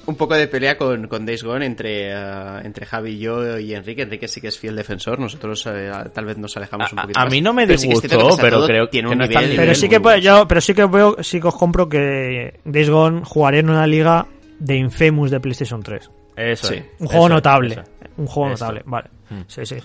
Un 0.07 0.15
poco 0.15 0.35
de 0.35 0.47
pelea 0.47 0.77
con, 0.77 1.07
con 1.07 1.25
Days 1.25 1.43
Gone 1.43 1.65
entre, 1.65 2.11
eh, 2.11 2.61
entre 2.63 2.85
Javi 2.85 3.11
y 3.11 3.19
yo 3.19 3.59
y 3.59 3.73
Enrique. 3.73 4.01
Enrique 4.03 4.27
sí 4.27 4.41
que 4.41 4.47
es 4.47 4.57
fiel 4.57 4.75
defensor. 4.75 5.19
Nosotros 5.19 5.65
eh, 5.67 5.91
tal 6.13 6.25
vez 6.25 6.37
nos 6.37 6.55
alejamos 6.57 6.91
un 6.93 6.99
poquito 6.99 7.19
a 7.19 7.23
más. 7.25 7.31
mí 7.31 7.41
no 7.41 7.53
me 7.53 7.67
Pero 7.67 7.77
sí 7.77 7.87
que 7.89 7.93
es 7.93 7.99
cierto 7.99 8.17
que 8.17 8.23
disgustó, 8.23 8.41
pero 8.41 8.65
creo 8.65 8.87
tiene 8.89 9.09
que 9.09 9.13
un 9.13 9.19
no 9.19 9.27
Pero 9.27 9.41
nivel 9.47 9.75
sí 9.75 9.89
que 9.89 9.99
pues, 9.99 10.15
bueno. 10.23 10.39
yo, 10.39 10.47
pero 10.47 10.61
sí 10.61 10.73
que 10.73 10.85
veo, 10.85 11.17
sí 11.21 11.39
que 11.41 11.47
os 11.47 11.55
compro 11.55 11.87
que 11.89 12.59
Days 12.65 12.89
Gone 12.89 13.21
jugaría 13.25 13.59
en 13.59 13.69
una 13.69 13.85
liga 13.85 14.25
de 14.59 14.75
Infamous 14.77 15.29
de 15.31 15.39
PlayStation 15.39 15.83
3. 15.83 16.09
Eso 16.37 16.67
Sí. 16.67 16.75
es, 16.75 16.83
Un 16.99 17.07
juego 17.07 17.25
eso 17.25 17.35
notable. 17.35 17.73
eso. 17.73 17.83
Un 18.17 18.27
juego 18.27 18.53
Eso. 18.53 18.63
notable, 18.65 18.83
vale. 18.85 19.09
Mm. 19.29 19.41
Sí, 19.47 19.65
sí. 19.65 19.75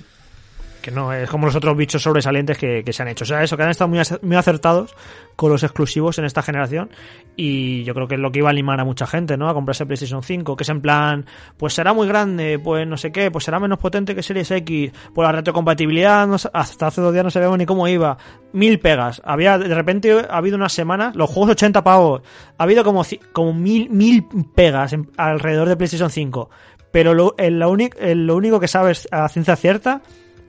Que 0.82 0.90
no 0.90 1.12
es 1.12 1.30
como 1.30 1.46
los 1.46 1.54
otros 1.54 1.76
bichos 1.76 2.02
sobresalientes 2.02 2.58
que, 2.58 2.82
que 2.84 2.92
se 2.92 3.02
han 3.02 3.08
hecho. 3.08 3.22
O 3.24 3.26
sea, 3.26 3.42
eso, 3.42 3.56
que 3.56 3.62
han 3.62 3.70
estado 3.70 3.88
muy, 3.88 4.00
muy 4.22 4.36
acertados 4.36 4.94
con 5.36 5.50
los 5.50 5.62
exclusivos 5.62 6.18
en 6.18 6.24
esta 6.24 6.42
generación. 6.42 6.90
Y 7.36 7.84
yo 7.84 7.94
creo 7.94 8.08
que 8.08 8.16
es 8.16 8.20
lo 8.20 8.32
que 8.32 8.40
iba 8.40 8.48
a 8.48 8.50
animar 8.50 8.80
a 8.80 8.84
mucha 8.84 9.06
gente, 9.06 9.36
¿no? 9.36 9.48
A 9.48 9.54
comprarse 9.54 9.86
PlayStation 9.86 10.22
5. 10.22 10.56
Que 10.56 10.64
es 10.64 10.68
en 10.68 10.80
plan, 10.80 11.24
pues 11.56 11.72
será 11.74 11.92
muy 11.92 12.08
grande, 12.08 12.58
pues 12.62 12.86
no 12.86 12.96
sé 12.96 13.12
qué, 13.12 13.30
pues 13.30 13.44
será 13.44 13.60
menos 13.60 13.78
potente 13.78 14.14
que 14.14 14.22
Series 14.22 14.50
X. 14.50 14.90
Pues 15.14 15.24
la 15.24 15.32
retrocompatibilidad, 15.32 16.26
no 16.26 16.34
hasta 16.52 16.86
hace 16.88 17.00
dos 17.00 17.12
días 17.12 17.24
no 17.24 17.30
sabíamos 17.30 17.58
ni 17.58 17.64
cómo 17.66 17.86
iba. 17.86 18.18
Mil 18.52 18.80
pegas. 18.80 19.22
Había, 19.24 19.58
de 19.58 19.74
repente 19.74 20.12
ha 20.28 20.36
habido 20.36 20.56
unas 20.56 20.72
semanas, 20.72 21.14
los 21.14 21.30
juegos 21.30 21.52
80 21.52 21.84
pavos. 21.84 22.22
Ha 22.58 22.64
habido 22.64 22.82
como, 22.82 23.02
como 23.32 23.54
mil, 23.54 23.88
mil 23.88 24.26
pegas 24.54 24.92
en- 24.92 25.08
alrededor 25.16 25.68
de 25.68 25.76
PlayStation 25.76 26.10
5. 26.10 26.50
Pero 26.90 27.14
lo, 27.14 27.34
el- 27.38 27.58
lo, 27.58 27.74
el- 28.00 28.26
lo 28.26 28.36
único 28.36 28.60
que 28.60 28.68
sabes 28.68 29.08
a 29.10 29.28
ciencia 29.28 29.56
cierta 29.56 30.02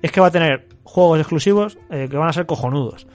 es 0.03 0.11
que 0.11 0.21
va 0.21 0.27
a 0.27 0.31
tener 0.31 0.67
juegos 0.83 1.17
exclusivos 1.17 1.79
eh, 1.89 2.07
que 2.11 2.17
van 2.17 2.29
a 2.29 2.33
ser 2.33 2.45
cojonudos. 2.45 3.07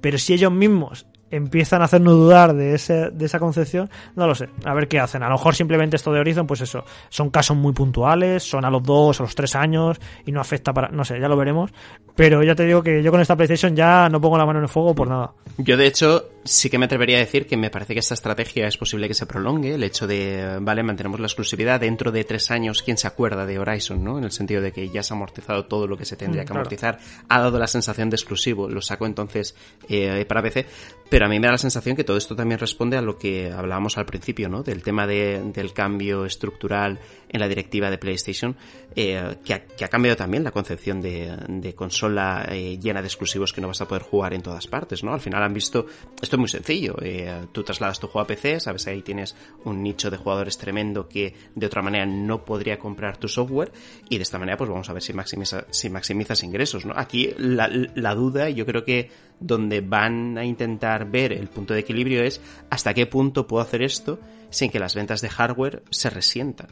Pero 0.00 0.16
si 0.16 0.32
ellos 0.32 0.52
mismos 0.52 1.06
empiezan 1.30 1.82
a 1.82 1.86
hacernos 1.86 2.14
dudar 2.14 2.54
de, 2.54 2.74
ese, 2.74 3.10
de 3.10 3.26
esa 3.26 3.38
concepción, 3.38 3.90
no 4.14 4.26
lo 4.26 4.34
sé. 4.34 4.48
A 4.64 4.72
ver 4.72 4.88
qué 4.88 5.00
hacen. 5.00 5.22
A 5.22 5.26
lo 5.26 5.32
mejor 5.32 5.54
simplemente 5.54 5.96
esto 5.96 6.12
de 6.12 6.20
Horizon, 6.20 6.46
pues 6.46 6.60
eso, 6.60 6.84
son 7.08 7.30
casos 7.30 7.56
muy 7.56 7.72
puntuales, 7.72 8.44
son 8.44 8.64
a 8.64 8.70
los 8.70 8.82
dos, 8.82 9.20
a 9.20 9.24
los 9.24 9.34
tres 9.34 9.54
años 9.56 9.98
y 10.24 10.32
no 10.32 10.40
afecta 10.40 10.72
para... 10.72 10.88
No 10.88 11.04
sé, 11.04 11.20
ya 11.20 11.28
lo 11.28 11.36
veremos. 11.36 11.72
Pero 12.14 12.42
ya 12.42 12.54
te 12.54 12.64
digo 12.64 12.82
que 12.82 13.02
yo 13.02 13.10
con 13.10 13.20
esta 13.20 13.36
PlayStation 13.36 13.74
ya 13.76 14.08
no 14.08 14.20
pongo 14.20 14.38
la 14.38 14.46
mano 14.46 14.60
en 14.60 14.64
el 14.64 14.68
fuego 14.68 14.94
por 14.94 15.08
nada. 15.08 15.32
Yo, 15.58 15.76
de 15.76 15.86
hecho, 15.86 16.28
sí 16.44 16.70
que 16.70 16.78
me 16.78 16.86
atrevería 16.86 17.16
a 17.16 17.20
decir 17.20 17.46
que 17.46 17.56
me 17.56 17.70
parece 17.70 17.92
que 17.94 18.00
esta 18.00 18.14
estrategia 18.14 18.66
es 18.66 18.76
posible 18.76 19.08
que 19.08 19.14
se 19.14 19.26
prolongue. 19.26 19.74
El 19.74 19.82
hecho 19.82 20.06
de, 20.06 20.58
vale, 20.60 20.82
mantenemos 20.82 21.20
la 21.20 21.26
exclusividad 21.26 21.80
dentro 21.80 22.10
de 22.12 22.24
tres 22.24 22.50
años. 22.50 22.82
¿Quién 22.82 22.96
se 22.96 23.06
acuerda 23.06 23.44
de 23.46 23.58
Horizon, 23.58 24.02
no? 24.02 24.18
En 24.18 24.24
el 24.24 24.30
sentido 24.32 24.62
de 24.62 24.72
que 24.72 24.88
ya 24.88 25.02
se 25.02 25.12
ha 25.12 25.16
amortizado 25.16 25.66
todo 25.66 25.86
lo 25.86 25.96
que 25.96 26.04
se 26.04 26.16
tendría 26.16 26.42
Mm, 26.42 26.44
que 26.44 26.46
claro. 26.48 26.60
amortizar. 26.60 26.98
Ha 27.28 27.40
dado 27.40 27.58
la 27.58 27.66
sensación 27.66 28.08
de 28.10 28.16
exclusivo. 28.16 28.68
Lo 28.68 28.80
saco 28.80 29.06
entonces 29.06 29.54
eh, 29.88 30.24
para 30.26 30.42
PC. 30.42 30.66
Pero 31.10 31.24
a 31.26 31.28
mí 31.28 31.38
me 31.40 31.46
da 31.46 31.52
la 31.52 31.58
sensación 31.58 31.96
que 31.96 32.04
todo 32.04 32.16
esto 32.18 32.36
también 32.36 32.58
responde 32.60 32.96
a 32.96 33.02
lo 33.02 33.16
que 33.18 33.50
hablábamos 33.50 33.96
al 33.96 34.04
principio, 34.06 34.48
¿no? 34.48 34.62
Del 34.62 34.82
tema 34.82 35.06
de- 35.06 35.42
del 35.52 35.72
cambio 35.72 36.24
estructural 36.26 36.98
en 37.30 37.40
la 37.40 37.48
directiva 37.48 37.90
de 37.90 37.98
PlayStation, 37.98 38.56
eh, 38.94 39.36
que, 39.44 39.54
ha, 39.54 39.64
que 39.64 39.84
ha 39.84 39.88
cambiado 39.88 40.16
también 40.16 40.44
la 40.44 40.50
concepción 40.50 41.00
de, 41.00 41.34
de 41.48 41.74
consola 41.74 42.46
eh, 42.50 42.78
llena 42.78 43.00
de 43.00 43.08
exclusivos 43.08 43.52
que 43.52 43.60
no 43.60 43.68
vas 43.68 43.80
a 43.80 43.88
poder 43.88 44.02
jugar 44.02 44.34
en 44.34 44.42
todas 44.42 44.66
partes, 44.66 45.02
¿no? 45.02 45.12
Al 45.14 45.20
final 45.20 45.42
han 45.42 45.52
visto, 45.54 45.86
Esto 46.28 46.36
es 46.36 46.40
muy 46.40 46.48
sencillo. 46.50 46.94
eh, 47.00 47.46
tú 47.52 47.64
trasladas 47.64 47.98
tu 47.98 48.06
juego 48.06 48.24
a 48.24 48.26
PC, 48.26 48.60
sabes 48.60 48.86
ahí 48.86 49.00
tienes 49.00 49.34
un 49.64 49.82
nicho 49.82 50.10
de 50.10 50.18
jugadores 50.18 50.58
tremendo 50.58 51.08
que 51.08 51.32
de 51.54 51.64
otra 51.64 51.80
manera 51.80 52.04
no 52.04 52.44
podría 52.44 52.78
comprar 52.78 53.16
tu 53.16 53.28
software 53.28 53.72
y 54.10 54.18
de 54.18 54.24
esta 54.24 54.38
manera 54.38 54.58
pues 54.58 54.68
vamos 54.68 54.90
a 54.90 54.92
ver 54.92 55.00
si 55.00 55.88
maximizas 55.88 56.42
ingresos. 56.42 56.84
¿no? 56.84 56.92
Aquí 56.94 57.32
la, 57.38 57.70
la 57.94 58.14
duda, 58.14 58.50
yo 58.50 58.66
creo 58.66 58.84
que 58.84 59.10
donde 59.40 59.80
van 59.80 60.36
a 60.36 60.44
intentar 60.44 61.10
ver 61.10 61.32
el 61.32 61.48
punto 61.48 61.72
de 61.72 61.80
equilibrio 61.80 62.22
es 62.22 62.42
hasta 62.68 62.92
qué 62.92 63.06
punto 63.06 63.46
puedo 63.46 63.62
hacer 63.62 63.80
esto 63.80 64.20
sin 64.50 64.70
que 64.70 64.80
las 64.80 64.94
ventas 64.94 65.22
de 65.22 65.30
hardware 65.30 65.82
se 65.88 66.10
resientan. 66.10 66.68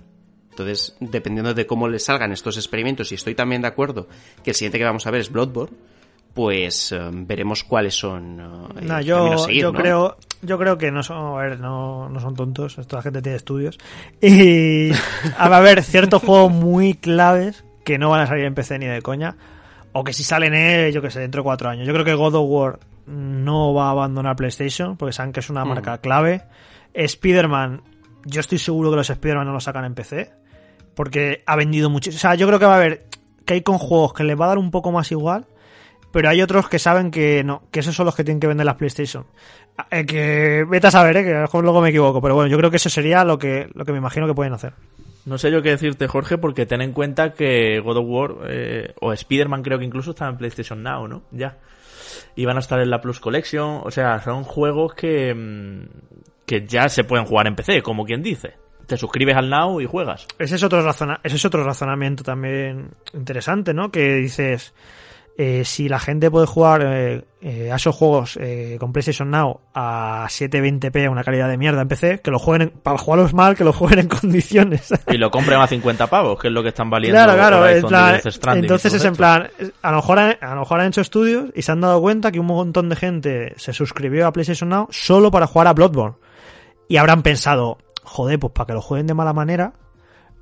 Entonces, 0.50 0.98
dependiendo 1.00 1.54
de 1.54 1.66
cómo 1.66 1.88
les 1.88 2.04
salgan 2.04 2.30
estos 2.32 2.58
experimentos, 2.58 3.10
y 3.10 3.14
estoy 3.14 3.34
también 3.34 3.62
de 3.62 3.68
acuerdo 3.68 4.06
que 4.44 4.50
el 4.50 4.54
siguiente 4.54 4.76
que 4.76 4.84
vamos 4.84 5.06
a 5.06 5.10
ver 5.10 5.22
es 5.22 5.32
Bloodborne, 5.32 5.78
pues 6.36 6.92
eh, 6.92 7.00
veremos 7.12 7.64
cuáles 7.64 7.94
son 7.98 8.38
eh, 8.76 8.82
No, 8.82 9.00
yo, 9.00 9.32
a 9.32 9.38
seguir, 9.38 9.62
yo 9.62 9.72
¿no? 9.72 9.78
creo 9.80 10.16
yo 10.42 10.58
creo 10.58 10.76
que 10.78 10.92
no 10.92 11.02
son 11.02 11.16
a 11.36 11.40
ver, 11.42 11.58
no, 11.58 12.08
no 12.10 12.20
son 12.20 12.36
tontos 12.36 12.78
esta 12.78 13.00
gente 13.02 13.22
tiene 13.22 13.36
estudios 13.36 13.78
y 14.20 14.90
va 14.90 14.96
a 15.38 15.56
haber 15.56 15.82
ciertos 15.82 16.22
juegos 16.22 16.52
muy 16.52 16.92
claves 16.94 17.64
que 17.84 17.98
no 17.98 18.10
van 18.10 18.20
a 18.20 18.26
salir 18.26 18.44
en 18.44 18.54
PC 18.54 18.78
ni 18.78 18.86
de 18.86 19.00
coña 19.02 19.34
o 19.92 20.04
que 20.04 20.12
si 20.12 20.22
salen 20.22 20.52
eh, 20.54 20.92
yo 20.92 21.00
que 21.00 21.10
sé 21.10 21.20
dentro 21.20 21.40
de 21.40 21.44
cuatro 21.44 21.70
años 21.70 21.86
yo 21.86 21.92
creo 21.94 22.04
que 22.04 22.14
God 22.14 22.34
of 22.34 22.44
War 22.48 22.78
no 23.06 23.72
va 23.72 23.86
a 23.88 23.90
abandonar 23.92 24.36
PlayStation 24.36 24.96
porque 24.98 25.14
saben 25.14 25.32
que 25.32 25.40
es 25.40 25.48
una 25.48 25.64
Mm. 25.64 25.68
marca 25.68 25.98
clave 25.98 26.42
Spider-Man 26.92 27.82
yo 28.26 28.40
estoy 28.40 28.58
seguro 28.58 28.90
que 28.90 28.96
los 28.96 29.08
Spider-Man 29.10 29.46
no 29.46 29.52
los 29.52 29.64
sacan 29.64 29.84
en 29.86 29.94
PC 29.94 30.30
porque 30.94 31.42
ha 31.46 31.56
vendido 31.56 31.88
mucho 31.88 32.10
o 32.10 32.12
sea 32.12 32.34
yo 32.34 32.46
creo 32.46 32.58
que 32.58 32.66
va 32.66 32.74
a 32.74 32.76
haber 32.76 33.06
que 33.44 33.54
hay 33.54 33.62
con 33.62 33.78
juegos 33.78 34.12
que 34.12 34.24
les 34.24 34.38
va 34.38 34.44
a 34.46 34.48
dar 34.48 34.58
un 34.58 34.70
poco 34.70 34.92
más 34.92 35.10
igual 35.12 35.46
pero 36.12 36.28
hay 36.28 36.42
otros 36.42 36.68
que 36.68 36.78
saben 36.78 37.10
que 37.10 37.44
no, 37.44 37.62
que 37.70 37.80
esos 37.80 37.94
son 37.94 38.06
los 38.06 38.14
que 38.14 38.24
tienen 38.24 38.40
que 38.40 38.46
vender 38.46 38.66
las 38.66 38.76
PlayStation. 38.76 39.26
Eh, 39.90 40.06
que 40.06 40.64
vete 40.68 40.86
a 40.86 40.90
saber, 40.90 41.18
eh, 41.18 41.24
que 41.24 41.30
a 41.30 41.34
lo 41.34 41.40
mejor 41.42 41.64
luego 41.64 41.80
me 41.80 41.90
equivoco, 41.90 42.20
pero 42.22 42.34
bueno, 42.34 42.48
yo 42.48 42.56
creo 42.56 42.70
que 42.70 42.78
eso 42.78 42.88
sería 42.88 43.24
lo 43.24 43.38
que, 43.38 43.68
lo 43.74 43.84
que 43.84 43.92
me 43.92 43.98
imagino 43.98 44.26
que 44.26 44.34
pueden 44.34 44.54
hacer. 44.54 44.72
No 45.26 45.38
sé 45.38 45.50
yo 45.50 45.60
qué 45.60 45.70
decirte, 45.70 46.06
Jorge, 46.06 46.38
porque 46.38 46.66
ten 46.66 46.80
en 46.80 46.92
cuenta 46.92 47.32
que 47.32 47.80
God 47.80 47.96
of 47.96 48.06
War 48.06 48.36
eh, 48.48 48.94
o 49.00 49.12
Spider-Man 49.12 49.62
creo 49.62 49.78
que 49.78 49.84
incluso 49.84 50.10
están 50.10 50.30
en 50.30 50.36
PlayStation 50.38 50.82
Now, 50.82 51.08
¿no? 51.08 51.22
Ya. 51.32 51.58
Y 52.36 52.44
van 52.46 52.56
a 52.56 52.60
estar 52.60 52.78
en 52.78 52.88
la 52.88 53.00
Plus 53.00 53.18
Collection. 53.18 53.80
O 53.82 53.90
sea, 53.90 54.20
son 54.20 54.44
juegos 54.44 54.94
que, 54.94 55.34
mm, 55.34 55.88
que 56.46 56.64
ya 56.64 56.88
se 56.88 57.02
pueden 57.02 57.26
jugar 57.26 57.48
en 57.48 57.56
PC, 57.56 57.82
como 57.82 58.04
quien 58.04 58.22
dice. 58.22 58.54
Te 58.86 58.96
suscribes 58.96 59.36
al 59.36 59.50
Now 59.50 59.80
y 59.80 59.86
juegas. 59.86 60.28
Ese 60.38 60.54
es 60.54 60.62
otro, 60.62 60.80
razona 60.80 61.18
ese 61.24 61.34
es 61.34 61.44
otro 61.44 61.64
razonamiento 61.64 62.22
también 62.22 62.90
interesante, 63.12 63.74
¿no? 63.74 63.90
Que 63.90 64.14
dices, 64.14 64.74
eh, 65.38 65.64
si 65.66 65.88
la 65.88 65.98
gente 65.98 66.30
puede 66.30 66.46
jugar 66.46 66.82
eh, 66.82 67.24
eh, 67.42 67.70
a 67.70 67.76
esos 67.76 67.94
juegos 67.94 68.38
eh, 68.40 68.78
con 68.80 68.90
PlayStation 68.92 69.30
Now 69.30 69.60
a 69.74 70.24
720p 70.30 71.06
a 71.06 71.10
una 71.10 71.22
calidad 71.22 71.48
de 71.48 71.58
mierda 71.58 71.82
en 71.82 71.88
PC, 71.88 72.20
que 72.22 72.30
lo 72.30 72.38
jueguen, 72.38 72.68
en- 72.68 72.70
para 72.70 72.96
jugarlos 72.96 73.34
mal, 73.34 73.54
que 73.54 73.62
lo 73.62 73.74
jueguen 73.74 73.98
en 73.98 74.08
condiciones. 74.20 74.88
Y 75.08 75.18
lo 75.18 75.30
compren 75.30 75.60
a 75.60 75.66
50 75.66 76.06
pavos, 76.06 76.38
que 76.40 76.48
es 76.48 76.54
lo 76.54 76.62
que 76.62 76.70
están 76.70 76.88
valiendo. 76.88 77.18
Claro, 77.22 77.34
claro. 77.34 77.68
en 77.68 77.82
plan, 77.82 78.18
entonces 78.58 78.94
es 78.94 79.04
en 79.04 79.14
plan, 79.14 79.48
a 79.82 79.90
lo, 79.90 79.96
mejor 79.96 80.18
han, 80.18 80.36
a 80.40 80.54
lo 80.54 80.60
mejor 80.60 80.80
han 80.80 80.86
hecho 80.88 81.02
estudios 81.02 81.50
y 81.54 81.60
se 81.60 81.70
han 81.72 81.82
dado 81.82 82.00
cuenta 82.00 82.32
que 82.32 82.40
un 82.40 82.46
montón 82.46 82.88
de 82.88 82.96
gente 82.96 83.52
se 83.56 83.74
suscribió 83.74 84.26
a 84.26 84.32
PlayStation 84.32 84.70
Now 84.70 84.88
solo 84.90 85.30
para 85.30 85.46
jugar 85.46 85.66
a 85.68 85.74
Bloodborne. 85.74 86.16
Y 86.88 86.96
habrán 86.96 87.22
pensado, 87.22 87.76
joder, 88.04 88.38
pues 88.38 88.52
para 88.54 88.68
que 88.68 88.72
lo 88.72 88.80
jueguen 88.80 89.06
de 89.06 89.12
mala 89.12 89.34
manera, 89.34 89.74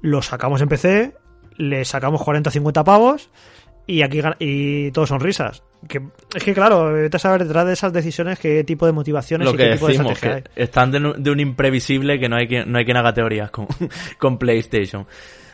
lo 0.03 0.23
sacamos 0.23 0.61
en 0.61 0.69
PC, 0.69 1.15
le 1.57 1.85
sacamos 1.85 2.23
40 2.23 2.51
o 2.51 2.53
50 2.53 2.85
pavos 2.85 3.31
y 3.87 4.03
aquí 4.03 4.21
y 4.39 4.91
todos 4.93 5.09
son 5.09 5.21
risas. 5.21 5.63
Que, 5.89 6.01
es 6.35 6.43
que 6.43 6.55
claro, 6.55 6.93
vete 6.93 7.17
a 7.17 7.21
saber 7.21 7.45
detrás 7.45 7.67
de 7.67 7.75
esas 7.75 7.93
decisiones 7.93 8.39
qué 8.39 8.65
tipo 8.65 8.87
de 8.87 8.93
motivaciones 8.93 9.45
Lo 9.47 9.53
y 9.53 9.57
que 9.59 9.65
qué 9.65 9.73
tipo 9.75 9.87
de 9.87 9.93
decimos, 9.93 10.13
estrategia 10.13 10.51
que 10.55 10.63
están 10.63 10.91
de, 10.91 10.99
un- 10.99 11.23
de 11.23 11.31
un 11.31 11.41
imprevisible 11.41 12.19
que 12.19 12.29
no 12.29 12.37
hay 12.37 12.49
quien, 12.49 12.73
no 12.73 12.79
hay 12.79 12.85
quien 12.87 12.97
haga 12.97 13.13
teorías 13.13 13.51
con, 13.51 13.67
con 14.19 14.39
PlayStation. 14.39 15.07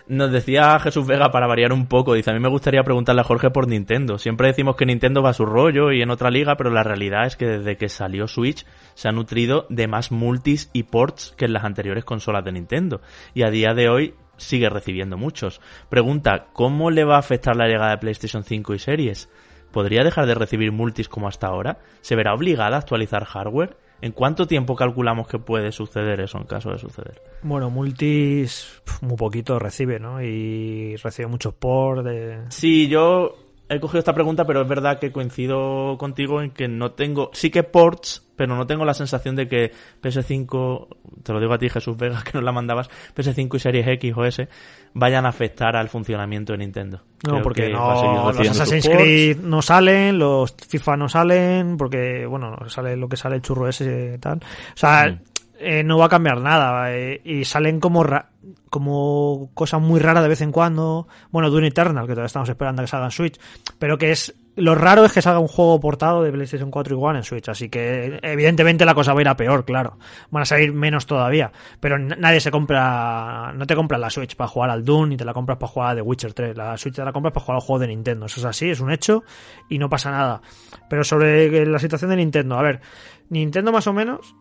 Nos 0.06 0.32
decía 0.32 0.76
Jesús 0.80 1.06
Vega 1.06 1.30
para 1.30 1.46
variar 1.46 1.72
un 1.72 1.86
poco, 1.86 2.14
dice, 2.14 2.30
a 2.30 2.34
mí 2.34 2.40
me 2.40 2.48
gustaría 2.48 2.82
preguntarle 2.82 3.20
a 3.20 3.24
Jorge 3.24 3.50
por 3.50 3.68
Nintendo. 3.68 4.18
Siempre 4.18 4.48
decimos 4.48 4.74
que 4.74 4.84
Nintendo 4.86 5.22
va 5.22 5.30
a 5.30 5.34
su 5.34 5.46
rollo 5.46 5.92
y 5.92 6.02
en 6.02 6.10
otra 6.10 6.30
liga, 6.30 6.56
pero 6.56 6.70
la 6.70 6.82
realidad 6.82 7.26
es 7.26 7.36
que 7.36 7.46
desde 7.46 7.76
que 7.76 7.88
salió 7.88 8.26
Switch 8.26 8.66
se 8.94 9.08
ha 9.08 9.12
nutrido 9.12 9.66
de 9.68 9.86
más 9.86 10.10
multis 10.10 10.68
y 10.72 10.82
ports 10.84 11.32
que 11.36 11.44
en 11.44 11.52
las 11.52 11.62
anteriores 11.64 12.04
consolas 12.04 12.44
de 12.44 12.50
Nintendo. 12.52 13.00
Y 13.34 13.42
a 13.44 13.50
día 13.50 13.72
de 13.72 13.88
hoy 13.88 14.14
sigue 14.40 14.68
recibiendo 14.68 15.16
muchos. 15.16 15.60
Pregunta, 15.88 16.46
¿cómo 16.52 16.90
le 16.90 17.04
va 17.04 17.16
a 17.16 17.20
afectar 17.20 17.56
la 17.56 17.66
llegada 17.66 17.92
de 17.92 17.98
PlayStation 17.98 18.44
5 18.44 18.74
y 18.74 18.78
series? 18.78 19.28
¿Podría 19.70 20.02
dejar 20.02 20.26
de 20.26 20.34
recibir 20.34 20.72
multis 20.72 21.08
como 21.08 21.28
hasta 21.28 21.46
ahora? 21.46 21.78
¿Se 22.00 22.16
verá 22.16 22.34
obligada 22.34 22.76
a 22.76 22.80
actualizar 22.80 23.24
hardware? 23.24 23.76
¿En 24.02 24.12
cuánto 24.12 24.46
tiempo 24.46 24.74
calculamos 24.74 25.28
que 25.28 25.38
puede 25.38 25.72
suceder 25.72 26.20
eso 26.20 26.38
en 26.38 26.44
caso 26.44 26.70
de 26.70 26.78
suceder? 26.78 27.20
Bueno, 27.42 27.70
multis 27.70 28.82
muy 29.02 29.16
poquito 29.16 29.58
recibe, 29.58 29.98
¿no? 29.98 30.22
Y 30.22 30.96
recibe 30.96 31.28
muchos 31.28 31.54
por 31.54 32.02
de... 32.02 32.40
Sí, 32.48 32.88
yo 32.88 33.36
he 33.68 33.78
cogido 33.78 33.98
esta 33.98 34.14
pregunta, 34.14 34.46
pero 34.46 34.62
es 34.62 34.68
verdad 34.68 34.98
que 34.98 35.12
coincido 35.12 35.96
contigo 35.98 36.40
en 36.42 36.50
que 36.50 36.66
no 36.66 36.92
tengo, 36.92 37.30
sí 37.34 37.50
que 37.50 37.62
ports, 37.62 38.26
pero 38.40 38.56
no 38.56 38.66
tengo 38.66 38.86
la 38.86 38.94
sensación 38.94 39.36
de 39.36 39.46
que 39.48 39.70
PS5, 40.02 40.86
te 41.22 41.32
lo 41.34 41.40
digo 41.40 41.52
a 41.52 41.58
ti 41.58 41.68
Jesús 41.68 41.94
Vega, 41.98 42.22
que 42.24 42.32
nos 42.32 42.42
la 42.42 42.52
mandabas, 42.52 42.88
PS5 43.14 43.54
y 43.54 43.58
Series 43.58 43.86
X 43.86 44.14
o 44.16 44.24
S, 44.24 44.48
vayan 44.94 45.26
a 45.26 45.28
afectar 45.28 45.76
al 45.76 45.90
funcionamiento 45.90 46.52
de 46.54 46.58
Nintendo. 46.60 47.02
No, 47.26 47.32
Creo 47.32 47.42
porque 47.42 47.68
no, 47.68 48.32
los 48.32 48.48
Assassin's. 48.48 48.88
Creed 48.88 49.38
no 49.40 49.60
salen, 49.60 50.18
los 50.18 50.54
FIFA 50.68 50.96
no 50.96 51.08
salen, 51.10 51.76
porque, 51.76 52.24
bueno, 52.24 52.56
sale 52.68 52.96
lo 52.96 53.08
que 53.10 53.18
sale 53.18 53.36
el 53.36 53.42
churro 53.42 53.68
ese 53.68 54.14
y 54.16 54.18
tal. 54.18 54.38
O 54.38 54.76
sea, 54.76 55.06
Mm. 55.10 55.18
eh, 55.58 55.84
no 55.84 55.98
va 55.98 56.06
a 56.06 56.08
cambiar 56.08 56.40
nada. 56.40 56.96
eh, 56.96 57.20
y 57.22 57.44
salen 57.44 57.78
como 57.78 58.02
ra- 58.04 58.30
como 58.70 59.50
cosas 59.52 59.82
muy 59.82 60.00
raras 60.00 60.22
de 60.22 60.28
vez 60.30 60.40
en 60.40 60.52
cuando. 60.52 61.06
Bueno, 61.30 61.50
Dune 61.50 61.66
Eternal, 61.66 62.06
que 62.06 62.12
todavía 62.12 62.26
estamos 62.26 62.48
esperando 62.48 62.80
a 62.80 62.84
que 62.84 62.90
salga 62.90 63.06
en 63.06 63.10
Switch. 63.10 63.38
Pero 63.78 63.98
que 63.98 64.12
es... 64.12 64.34
Lo 64.56 64.74
raro 64.74 65.04
es 65.04 65.12
que 65.12 65.22
salga 65.22 65.38
un 65.38 65.48
juego 65.48 65.78
portado 65.80 66.22
de 66.22 66.32
PlayStation 66.32 66.70
4 66.70 66.94
igual 66.94 67.16
en 67.16 67.22
Switch. 67.22 67.48
Así 67.48 67.68
que, 67.68 68.18
evidentemente, 68.22 68.84
la 68.84 68.94
cosa 68.94 69.14
va 69.14 69.20
a 69.20 69.22
ir 69.22 69.28
a 69.28 69.36
peor, 69.36 69.64
claro. 69.64 69.98
Van 70.30 70.42
a 70.42 70.44
salir 70.44 70.72
menos 70.72 71.06
todavía. 71.06 71.52
Pero 71.78 71.98
nadie 71.98 72.40
se 72.40 72.50
compra... 72.50 73.52
No 73.54 73.66
te 73.66 73.76
compras 73.76 74.00
la 74.00 74.10
Switch 74.10 74.36
para 74.36 74.48
jugar 74.48 74.70
al 74.70 74.84
Dune, 74.84 75.10
ni 75.10 75.16
te 75.16 75.24
la 75.24 75.32
compras 75.32 75.58
para 75.58 75.72
jugar 75.72 75.90
a 75.90 75.94
The 75.94 76.02
Witcher 76.02 76.34
3. 76.34 76.56
La 76.56 76.76
Switch 76.76 76.96
te 76.96 77.04
la 77.04 77.12
compras 77.12 77.32
para 77.32 77.44
jugar 77.44 77.56
al 77.56 77.62
juego 77.62 77.78
de 77.78 77.86
Nintendo. 77.88 78.26
Eso 78.26 78.40
es 78.40 78.46
así, 78.46 78.70
es 78.70 78.80
un 78.80 78.90
hecho 78.90 79.22
y 79.68 79.78
no 79.78 79.88
pasa 79.88 80.10
nada. 80.10 80.42
Pero 80.88 81.04
sobre 81.04 81.64
la 81.64 81.78
situación 81.78 82.10
de 82.10 82.16
Nintendo, 82.16 82.58
a 82.58 82.62
ver, 82.62 82.80
Nintendo 83.28 83.72
más 83.72 83.86
o 83.86 83.92
menos 83.92 84.34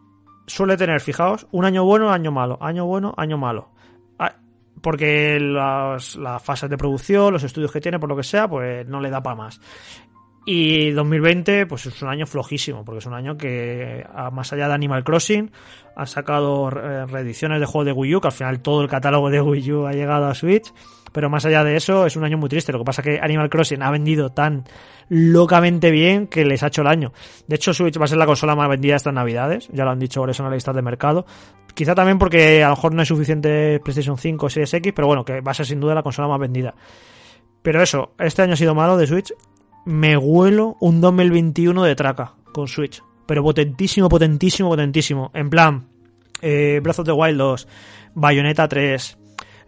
suele 0.48 0.78
tener, 0.78 1.00
fijaos, 1.00 1.48
un 1.52 1.66
año 1.66 1.84
bueno, 1.86 2.12
año 2.12 2.32
malo, 2.32 2.58
año 2.62 2.86
bueno, 2.86 3.14
año 3.18 3.38
malo. 3.38 3.70
Porque 4.82 5.40
las, 5.40 6.16
las 6.16 6.42
fases 6.42 6.70
de 6.70 6.78
producción, 6.78 7.34
los 7.34 7.44
estudios 7.44 7.72
que 7.72 7.82
tiene, 7.82 8.00
por 8.00 8.10
lo 8.10 8.16
que 8.16 8.24
sea, 8.24 8.48
pues 8.48 8.88
no 8.88 9.02
le 9.02 9.10
da 9.10 9.22
para 9.22 9.36
más. 9.36 9.60
Y 10.46 10.92
2020, 10.92 11.68
pues 11.68 11.86
es 11.86 12.02
un 12.02 12.10
año 12.10 12.26
flojísimo, 12.26 12.84
porque 12.84 13.00
es 13.00 13.06
un 13.06 13.14
año 13.14 13.38
que, 13.38 14.04
más 14.32 14.52
allá 14.52 14.68
de 14.68 14.74
Animal 14.74 15.04
Crossing, 15.04 15.52
han 15.96 16.08
sacado 16.08 16.70
eh, 16.70 17.06
reediciones 17.06 17.60
de 17.60 17.68
juegos 17.68 17.86
de 17.86 17.92
Wii 17.92 18.16
U, 18.16 18.22
que 18.22 18.30
al 18.30 18.34
final 18.34 18.62
todo 18.62 18.82
el 18.82 18.90
catálogo 18.90 19.30
de 19.30 19.42
Wii 19.42 19.72
U 19.74 19.86
ha 19.86 19.92
llegado 19.92 20.26
a 20.26 20.34
Switch. 20.34 20.74
Pero 21.12 21.30
más 21.30 21.46
allá 21.46 21.64
de 21.64 21.76
eso, 21.76 22.06
es 22.06 22.16
un 22.16 22.24
año 22.24 22.38
muy 22.38 22.50
triste. 22.50 22.72
Lo 22.72 22.80
que 22.80 22.86
pasa 22.86 23.02
es 23.02 23.08
que 23.08 23.20
Animal 23.22 23.50
Crossing 23.50 23.82
ha 23.82 23.92
vendido 23.92 24.30
tan 24.30 24.64
locamente 25.10 25.92
bien 25.92 26.28
que 26.28 26.46
les 26.46 26.64
ha 26.64 26.68
hecho 26.68 26.82
el 26.82 26.88
año. 26.88 27.12
De 27.48 27.56
hecho, 27.56 27.74
Switch 27.74 28.00
va 28.00 28.06
a 28.06 28.08
ser 28.08 28.18
la 28.18 28.26
consola 28.26 28.56
más 28.56 28.70
vendida 28.70 28.96
estas 28.96 29.14
navidades. 29.14 29.70
Ya 29.72 29.86
lo 29.86 29.92
han 29.92 30.00
dicho 30.00 30.22
varios 30.22 30.40
analistas 30.40 30.76
de 30.76 30.82
mercado. 30.82 31.26
Quizá 31.74 31.96
también 31.96 32.18
porque 32.18 32.64
a 32.64 32.70
lo 32.70 32.76
mejor 32.76 32.94
no 32.94 33.02
es 33.02 33.08
suficiente 33.08 33.80
PlayStation 33.80 34.18
5 34.18 34.46
o 34.46 34.50
Series 34.50 34.74
X, 34.74 34.94
pero 34.96 35.08
bueno, 35.08 35.24
que 35.24 35.42
va 35.42 35.52
a 35.52 35.54
ser 35.54 35.66
sin 35.66 35.80
duda 35.80 35.96
la 35.96 36.04
consola 36.04 36.28
más 36.28 36.40
vendida. 36.40 36.76
Pero 37.62 37.82
eso, 37.82 38.14
este 38.20 38.42
año 38.42 38.54
ha 38.54 38.58
sido 38.58 38.76
malo 38.76 38.98
de 38.98 39.08
Switch. 39.08 39.34
Me 39.86 40.18
huelo 40.18 40.78
un 40.80 41.02
2021 41.02 41.84
de 41.84 41.96
traca 41.96 42.34
con 42.54 42.68
Switch. 42.68 43.02
Pero 43.26 43.44
potentísimo, 43.44 44.10
potentísimo, 44.10 44.70
potentísimo. 44.70 45.32
En 45.34 45.50
plan, 45.50 45.88
eh, 46.42 46.80
Breath 46.82 47.00
of 47.00 47.06
the 47.06 47.12
Wild 47.12 47.38
2, 47.38 47.68
Bayonetta 48.16 48.68
3, 48.68 49.19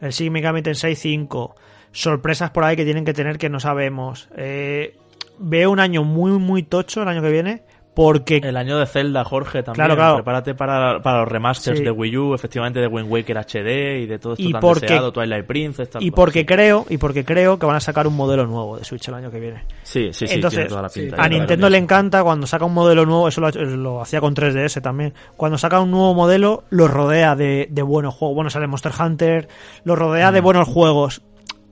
el 0.01 0.11
Shin 0.11 0.33
Megami 0.33 0.61
Tensei 0.61 0.95
5, 0.95 1.55
sorpresas 1.91 2.51
por 2.51 2.63
ahí 2.63 2.75
que 2.75 2.83
tienen 2.83 3.05
que 3.05 3.13
tener 3.13 3.37
que 3.37 3.49
no 3.49 3.59
sabemos. 3.59 4.29
Eh, 4.35 4.97
veo 5.37 5.71
un 5.71 5.79
año 5.79 6.03
muy, 6.03 6.31
muy 6.31 6.63
tocho 6.63 7.03
el 7.03 7.07
año 7.07 7.21
que 7.21 7.31
viene, 7.31 7.63
porque 7.93 8.37
El 8.37 8.55
año 8.55 8.77
de 8.79 8.85
Zelda, 8.85 9.23
Jorge, 9.25 9.63
también. 9.63 9.75
Claro, 9.85 9.95
claro. 9.95 10.15
Prepárate 10.15 10.55
para, 10.55 11.01
para 11.01 11.19
los 11.21 11.27
remasters 11.27 11.79
Sí. 11.79 11.83
de 11.83 11.91
Wii 11.91 12.17
U, 12.17 12.33
efectivamente 12.33 12.79
de 12.79 12.87
Wind 12.87 13.11
Waker 13.11 13.37
HD 13.37 13.99
y 14.01 14.05
de 14.05 14.17
todo 14.17 14.33
esto 14.33 14.43
Y 14.43 14.51
tan 14.53 14.61
porque- 14.61 14.81
deseado, 14.81 15.11
Twilight 15.11 15.45
Princess, 15.45 15.89
tal 15.89 16.01
y 16.01 16.09
porque 16.11 16.45
creo, 16.45 16.85
y 16.89 16.97
porque 16.97 17.25
creo 17.25 17.59
que 17.59 17.65
van 17.65 17.75
a 17.75 17.79
sacar 17.81 18.07
un 18.07 18.15
modelo 18.15 18.45
nuevo 18.47 18.77
de 18.77 18.85
Switch 18.85 19.07
el 19.09 19.15
año 19.15 19.29
que 19.29 19.39
viene. 19.41 19.65
Sí, 19.83 20.09
sí, 20.13 20.25
sí, 20.25 20.35
Entonces, 20.35 20.67
toda 20.69 20.83
la 20.83 20.89
pinta. 20.89 21.17
Sí, 21.17 21.21
A 21.21 21.27
Nintendo 21.27 21.69
le 21.69 21.77
encanta 21.77 22.23
cuando 22.23 22.47
saca 22.47 22.63
un 22.65 22.73
modelo 22.73 23.05
nuevo, 23.05 23.27
eso 23.27 23.41
lo, 23.41 23.49
lo 23.51 24.01
hacía 24.01 24.21
con 24.21 24.33
3DS 24.33 24.81
también. 24.81 25.13
Cuando 25.35 25.57
saca 25.57 25.79
un 25.81 25.91
nuevo 25.91 26.13
modelo, 26.13 26.63
lo 26.69 26.87
rodea 26.87 27.35
de, 27.35 27.67
de 27.69 27.81
buenos 27.81 28.13
juegos. 28.15 28.35
Bueno, 28.35 28.49
sale 28.49 28.67
Monster 28.67 28.93
Hunter, 28.97 29.47
lo 29.83 29.95
rodea 29.97 30.31
de 30.31 30.39
buenos 30.39 30.67
juegos. 30.67 31.21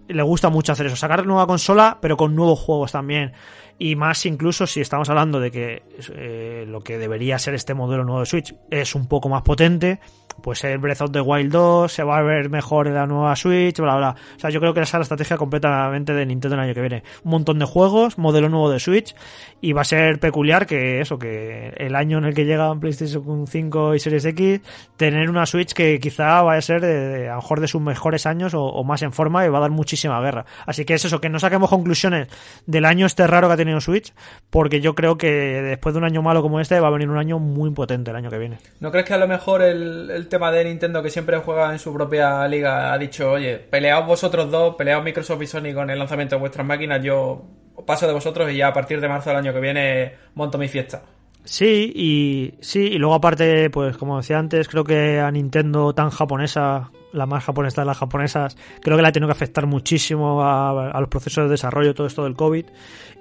Le 0.10 0.24
gusta 0.24 0.50
mucho 0.50 0.72
hacer 0.72 0.88
eso, 0.88 0.96
sacar 0.96 1.26
nueva 1.28 1.46
consola, 1.46 2.00
pero 2.02 2.18
con 2.18 2.36
nuevos 2.36 2.60
juegos 2.60 2.92
también. 2.92 3.32
Y 3.80 3.96
más 3.96 4.26
incluso 4.26 4.68
si 4.68 4.82
estamos 4.82 5.10
hablando 5.10 5.40
de 5.40 5.52
que 5.52 5.84
eh, 6.14 6.66
lo 6.68 6.82
que 6.82 6.98
debería 6.98 7.40
ser 7.40 7.54
este 7.56 7.74
modelo 7.74 8.04
nuevo 8.04 8.20
de 8.20 8.26
Switch 8.26 8.54
es 8.70 8.94
un 8.94 9.08
poco 9.08 9.30
más 9.30 9.42
potente, 9.42 10.02
pues 10.42 10.64
el 10.64 10.78
Breath 10.78 11.02
of 11.02 11.12
the 11.12 11.22
Wild 11.22 11.52
2 11.52 11.92
se 11.92 12.04
va 12.04 12.18
a 12.18 12.22
ver 12.22 12.50
mejor 12.50 12.88
en 12.88 12.96
la 12.96 13.06
nueva 13.06 13.36
Switch, 13.36 13.80
bla, 13.80 13.96
bla. 13.98 14.16
O 14.36 14.40
sea, 14.40 14.50
yo 14.50 14.60
creo 14.60 14.74
que 14.74 14.82
esa 14.82 14.98
es 14.98 15.00
la 15.00 15.04
estrategia 15.04 15.38
completamente 15.38 16.14
de 16.14 16.26
Nintendo 16.26 16.56
el 16.56 16.62
año 16.62 16.74
que 16.74 16.82
viene. 16.82 17.04
Un 17.24 17.32
montón 17.32 17.60
de 17.60 17.66
juegos, 17.66 18.18
modelo 18.18 18.50
nuevo 18.50 18.70
de 18.70 18.80
Switch, 18.80 19.16
y 19.62 19.74
va 19.74 19.82
a 19.82 19.86
ser 19.86 20.20
peculiar 20.20 20.66
que 20.66 21.02
eso, 21.02 21.20
que 21.20 21.74
el 21.78 21.96
año 21.96 22.18
en 22.20 22.26
el 22.26 22.34
que 22.34 22.46
llegan 22.46 22.80
PlayStation 22.80 23.48
5 23.48 23.96
y 23.96 24.00
Series 24.00 24.26
X, 24.26 24.62
tener 24.98 25.30
una 25.30 25.46
Switch 25.46 25.74
que 25.74 26.00
quizá 26.00 26.42
vaya 26.42 26.60
a 26.60 26.62
ser 26.62 26.82
de, 26.82 27.28
a 27.28 27.32
lo 27.32 27.42
mejor 27.42 27.60
de 27.60 27.68
sus 27.68 27.82
mejores 27.82 28.26
años 28.26 28.54
o, 28.56 28.84
más 28.84 29.02
en 29.02 29.12
forma 29.12 29.46
y 29.46 29.50
va 29.50 29.58
a 29.58 29.62
dar 29.62 29.72
muchísima 29.72 30.22
guerra. 30.22 30.46
Así 30.66 30.86
que 30.86 30.94
es 30.94 31.06
eso, 31.06 31.20
que 31.20 31.30
no 31.30 31.40
saquemos 31.40 31.70
conclusiones 31.70 32.28
del 32.66 32.86
año 32.86 33.06
este 33.06 33.28
raro 33.28 33.48
que 33.48 33.54
ha 33.54 33.58
tenido 33.58 33.82
Switch, 33.82 34.14
porque 34.50 34.82
yo 34.82 34.96
creo 34.96 35.18
que 35.18 35.30
después 35.30 35.94
de 35.94 36.00
un 36.00 36.06
año 36.06 36.22
malo 36.22 36.42
como 36.42 36.60
este 36.60 36.80
va 36.80 36.88
a 36.88 36.92
venir 36.92 37.10
un 37.10 37.18
año 37.18 37.40
muy 37.40 37.72
potente 37.72 38.12
el 38.12 38.18
año 38.18 38.30
que 38.30 38.38
viene. 38.38 38.58
¿No 38.80 38.92
crees 38.92 39.06
que 39.06 39.14
a 39.14 39.18
lo 39.18 39.28
mejor 39.28 39.62
el 39.62 40.28
tema 40.30 40.52
de 40.52 40.64
Nintendo 40.64 41.04
que 41.04 41.10
siempre 41.10 41.38
juega 41.38 41.72
en 41.72 41.80
su 41.80 41.94
propia 41.94 42.48
liga 42.48 42.94
ha 42.94 42.98
dicho, 42.98 43.32
oye, 43.32 43.58
peleaos 43.58 44.08
vosotros 44.08 44.50
dos, 44.50 44.76
peleaos 44.76 45.04
Microsoft 45.04 45.42
y 45.42 45.48
Sony 45.48 45.74
con 45.74 45.90
el 45.90 46.00
lanzamiento 46.00 46.36
de 46.36 46.40
vuestras 46.40 46.66
máquinas, 46.66 47.04
yo 47.04 47.44
paso 47.86 48.08
de 48.08 48.14
vosotros 48.14 48.52
y 48.52 48.58
ya 48.58 48.68
a 48.68 48.74
partir 48.74 49.02
de 49.02 49.08
marzo 49.08 49.30
del 49.30 49.40
año 49.40 49.54
que 49.54 49.60
viene 49.60 50.14
monto 50.36 50.58
mi 50.58 50.68
fiesta? 50.68 51.02
Sí, 51.44 51.92
y 51.96 52.54
sí, 52.62 52.80
y 52.80 52.98
luego 52.98 53.16
aparte, 53.16 53.70
pues 53.70 53.98
como 53.98 54.18
decía 54.18 54.38
antes, 54.38 54.68
creo 54.68 54.84
que 54.84 55.20
a 55.20 55.32
Nintendo 55.32 55.94
tan 55.94 56.10
japonesa, 56.10 56.92
la 57.14 57.26
más 57.26 57.44
japonesa 57.44 57.82
de 57.82 57.88
las 57.88 57.98
japonesas, 57.98 58.56
creo 58.82 58.98
que 58.98 59.02
le 59.02 59.08
ha 59.08 59.12
tenido 59.12 59.30
que 59.30 59.34
afectar 59.34 59.66
muchísimo 59.66 60.44
a 60.44 61.00
los 61.00 61.10
procesos 61.10 61.46
de 61.46 61.52
desarrollo 61.52 61.96
todo 61.96 62.08
esto 62.08 62.24
del 62.24 62.36
COVID. 62.36 62.66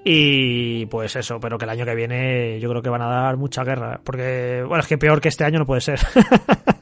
Y 0.04 0.86
pues 0.86 1.16
eso, 1.16 1.40
pero 1.40 1.58
que 1.58 1.64
el 1.64 1.70
año 1.70 1.84
que 1.84 1.94
viene 1.94 2.58
yo 2.60 2.68
creo 2.70 2.82
que 2.82 2.88
van 2.88 3.02
a 3.02 3.08
dar 3.08 3.36
mucha 3.36 3.64
guerra. 3.64 4.00
Porque, 4.02 4.64
bueno, 4.66 4.80
es 4.80 4.86
que 4.86 4.98
peor 4.98 5.20
que 5.20 5.28
este 5.28 5.44
año 5.44 5.58
no 5.58 5.66
puede 5.66 5.80
ser. 5.80 6.00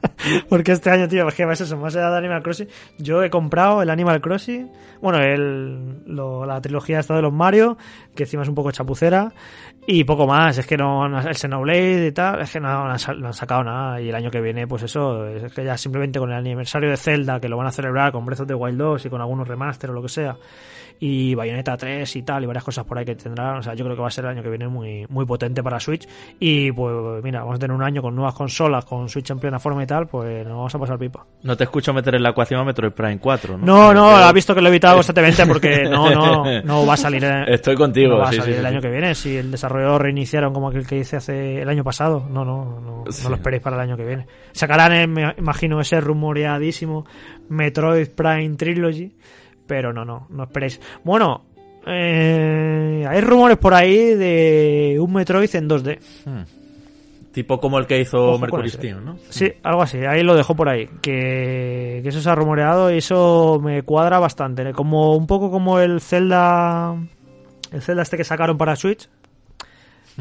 Porque 0.48 0.72
este 0.72 0.90
año, 0.90 1.08
tío, 1.08 1.26
que 1.28 1.42
es 1.42 1.60
eso, 1.60 1.76
más 1.76 1.94
allá 1.96 2.10
de 2.10 2.18
Animal 2.18 2.42
Crossing, 2.42 2.68
yo 2.98 3.22
he 3.22 3.30
comprado 3.30 3.82
el 3.82 3.90
Animal 3.90 4.20
Crossing, 4.20 4.70
bueno, 5.00 5.18
el, 5.18 6.02
lo- 6.06 6.44
la 6.46 6.60
trilogía 6.60 6.98
esta 7.00 7.14
de 7.14 7.22
los 7.22 7.32
Mario, 7.32 7.76
que 8.14 8.24
encima 8.24 8.42
es 8.42 8.48
un 8.48 8.54
poco 8.54 8.70
chapucera, 8.70 9.32
y 9.86 10.04
poco 10.04 10.26
más, 10.26 10.58
es 10.58 10.66
que 10.66 10.76
no, 10.76 11.06
el 11.06 11.34
Xenoblade 11.34 12.06
y 12.08 12.12
tal, 12.12 12.40
es 12.40 12.50
que 12.50 12.60
no, 12.60 12.86
no 12.86 12.90
han 13.26 13.32
sacado 13.34 13.62
nada, 13.64 14.00
y 14.00 14.08
el 14.08 14.14
año 14.14 14.30
que 14.30 14.40
viene, 14.40 14.66
pues 14.66 14.82
eso, 14.82 15.26
es 15.26 15.52
que 15.52 15.64
ya 15.64 15.76
simplemente 15.76 16.18
con 16.18 16.30
el 16.30 16.36
aniversario 16.38 16.90
de 16.90 16.96
Zelda, 16.96 17.38
que 17.40 17.48
lo 17.48 17.56
van 17.56 17.66
a 17.68 17.72
celebrar 17.72 18.10
con 18.12 18.24
Breath 18.24 18.40
of 18.40 18.48
the 18.48 18.54
Wild 18.54 18.78
2 18.78 19.06
y 19.06 19.10
con 19.10 19.20
algunos 19.20 19.46
remaster 19.46 19.90
o 19.90 19.92
lo 19.92 20.02
que 20.02 20.08
sea, 20.08 20.36
y 21.01 21.35
Bayonetta 21.35 21.77
3 21.77 22.16
y 22.16 22.23
tal, 22.23 22.44
y 22.44 22.47
varias 22.47 22.64
cosas 22.64 22.85
por 22.85 22.98
ahí 22.98 23.05
que 23.05 23.14
tendrán. 23.14 23.59
O 23.59 23.62
sea, 23.62 23.74
yo 23.74 23.85
creo 23.85 23.97
que 23.97 24.02
va 24.02 24.09
a 24.09 24.10
ser 24.10 24.24
el 24.24 24.31
año 24.31 24.43
que 24.43 24.48
viene 24.48 24.68
muy, 24.68 25.06
muy 25.09 25.24
potente 25.27 25.62
para 25.62 25.78
Switch. 25.81 26.06
Y 26.40 26.73
pues 26.73 27.23
mira, 27.23 27.40
vamos 27.40 27.56
a 27.56 27.59
tener 27.59 27.74
un 27.77 27.82
año 27.82 28.01
con 28.02 28.14
nuevas 28.14 28.35
consolas, 28.35 28.85
con 28.85 29.09
Switch 29.09 29.31
en 29.31 29.39
plena 29.39 29.59
forma 29.59 29.82
y 29.82 29.86
tal, 29.86 30.06
pues 30.06 30.44
nos 30.47 30.56
vamos 30.56 30.74
a 30.74 30.78
pasar 30.78 30.98
pipa. 30.98 31.27
No 31.43 31.56
te 31.56 31.64
escucho 31.64 31.93
meter 31.93 32.14
en 32.14 32.23
la 32.23 32.31
ecuación 32.31 32.60
a 32.60 32.64
Metroid 32.64 32.93
Prime 32.93 33.18
4, 33.18 33.59
¿no? 33.59 33.64
No, 33.66 33.94
no, 33.94 34.12
Pero- 34.14 34.24
ha 34.24 34.32
visto 34.32 34.55
que 34.55 34.60
lo 34.60 34.68
he 34.68 34.70
evitado 34.70 34.94
constantemente 34.97 35.47
porque 35.47 35.85
no, 35.85 36.10
no, 36.10 36.62
no 36.64 36.86
va 36.86 36.94
a 36.94 36.97
salir. 36.97 37.24
eh, 37.24 37.44
Estoy 37.48 37.74
contigo, 37.77 38.12
no 38.14 38.18
va 38.18 38.28
a 38.28 38.32
sí, 38.32 38.39
salir 38.39 38.55
sí, 38.55 38.59
el 38.60 38.66
sí. 38.66 38.73
año 38.73 38.81
que 38.81 38.90
viene. 38.90 39.14
Si 39.14 39.36
el 39.36 39.51
desarrollo 39.51 39.98
reiniciaron 39.98 40.52
como 40.52 40.68
aquel 40.68 40.86
que 40.86 40.98
hice 40.98 41.16
hace 41.16 41.60
el 41.62 41.68
año 41.68 41.85
pasado, 41.85 42.27
no, 42.31 42.44
no, 42.44 42.81
no, 42.81 43.05
no 43.05 43.28
lo 43.28 43.35
esperéis 43.35 43.62
para 43.62 43.77
el 43.77 43.82
año 43.82 43.97
que 43.97 44.05
viene. 44.05 44.27
Sacarán, 44.52 44.93
eh, 44.93 45.06
me 45.06 45.35
imagino, 45.39 45.81
ese 45.81 46.01
rumoreadísimo 46.01 47.05
Metroid 47.48 48.09
Prime 48.10 48.56
Trilogy, 48.56 49.14
pero 49.66 49.93
no, 49.93 50.05
no, 50.05 50.26
no 50.30 50.44
esperéis. 50.44 50.80
Bueno, 51.05 51.44
eh, 51.86 53.06
hay 53.09 53.20
rumores 53.20 53.59
por 53.59 53.74
ahí 53.74 54.14
de 54.14 54.98
un 55.01 55.12
Metroid 55.12 55.55
en 55.55 55.68
2D. 55.68 55.98
Tipo 57.32 57.60
como 57.60 57.78
el 57.78 57.86
que 57.86 58.01
hizo 58.01 58.30
Ojo 58.30 58.38
Mercury. 58.38 58.70
Steam, 58.70 59.05
¿no? 59.05 59.18
Sí, 59.28 59.52
algo 59.62 59.82
así, 59.82 59.98
ahí 59.98 60.22
lo 60.22 60.34
dejo 60.34 60.56
por 60.56 60.68
ahí. 60.68 60.88
Que, 61.02 62.01
que 62.02 62.09
eso 62.09 62.20
se 62.20 62.30
ha 62.30 62.34
rumoreado 62.34 62.90
y 62.93 62.98
eso 62.98 63.60
me 63.62 63.82
cuadra 63.82 64.18
bastante. 64.18 64.72
Como 64.72 65.14
un 65.14 65.26
poco 65.26 65.51
como 65.51 65.78
el 65.78 66.01
Zelda. 66.01 66.97
El 67.70 67.82
Zelda 67.82 68.02
este 68.02 68.16
que 68.16 68.24
sacaron 68.24 68.56
para 68.56 68.74
Switch. 68.74 69.09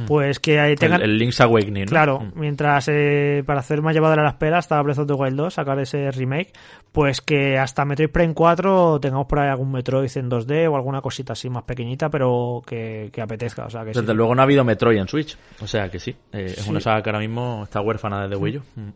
Pues 0.07 0.39
que 0.39 0.59
ahí 0.59 0.75
tengan. 0.75 1.01
El, 1.01 1.11
el 1.11 1.17
Link's 1.17 1.39
Awakening, 1.39 1.85
¿no? 1.85 1.89
Claro, 1.89 2.19
Mm. 2.19 2.39
mientras 2.39 2.87
eh, 2.89 3.43
para 3.45 3.59
hacer 3.61 3.81
más 3.81 3.93
llevadera 3.93 4.23
la 4.23 4.29
espera 4.31 4.57
hasta 4.57 4.81
Breath 4.81 4.99
of 4.99 5.07
the 5.07 5.13
Wild 5.13 5.37
2, 5.37 5.53
sacar 5.53 5.79
ese 5.79 6.11
remake, 6.11 6.51
pues 6.91 7.21
que 7.21 7.57
hasta 7.57 7.85
Metroid 7.85 8.09
Prime 8.09 8.33
4 8.33 8.99
tengamos 8.99 9.25
por 9.27 9.39
ahí 9.39 9.49
algún 9.49 9.71
Metroid 9.71 10.09
en 10.17 10.29
2D 10.29 10.67
o 10.69 10.75
alguna 10.75 11.01
cosita 11.01 11.33
así 11.33 11.49
más 11.49 11.63
pequeñita, 11.63 12.09
pero 12.09 12.61
que, 12.67 13.09
que 13.13 13.21
apetezca. 13.21 13.65
O 13.65 13.69
sea, 13.69 13.85
que 13.85 13.93
sí. 13.93 13.99
Desde 14.01 14.13
luego 14.13 14.35
no 14.35 14.41
ha 14.41 14.43
habido 14.43 14.63
Metroid 14.65 14.97
en 14.97 15.07
Switch. 15.07 15.37
O 15.61 15.67
sea 15.67 15.89
que 15.89 15.99
sí. 15.99 16.11
eh, 16.33 16.45
es 16.57 16.63
Sí. 16.63 16.69
una 16.69 16.79
saga 16.81 17.01
que 17.01 17.09
ahora 17.09 17.19
mismo 17.19 17.61
está 17.63 17.79
huérfana 17.81 18.23
desde 18.27 18.35
Wii 18.35 18.57
U. 18.57 18.61
Mm. 18.75 18.89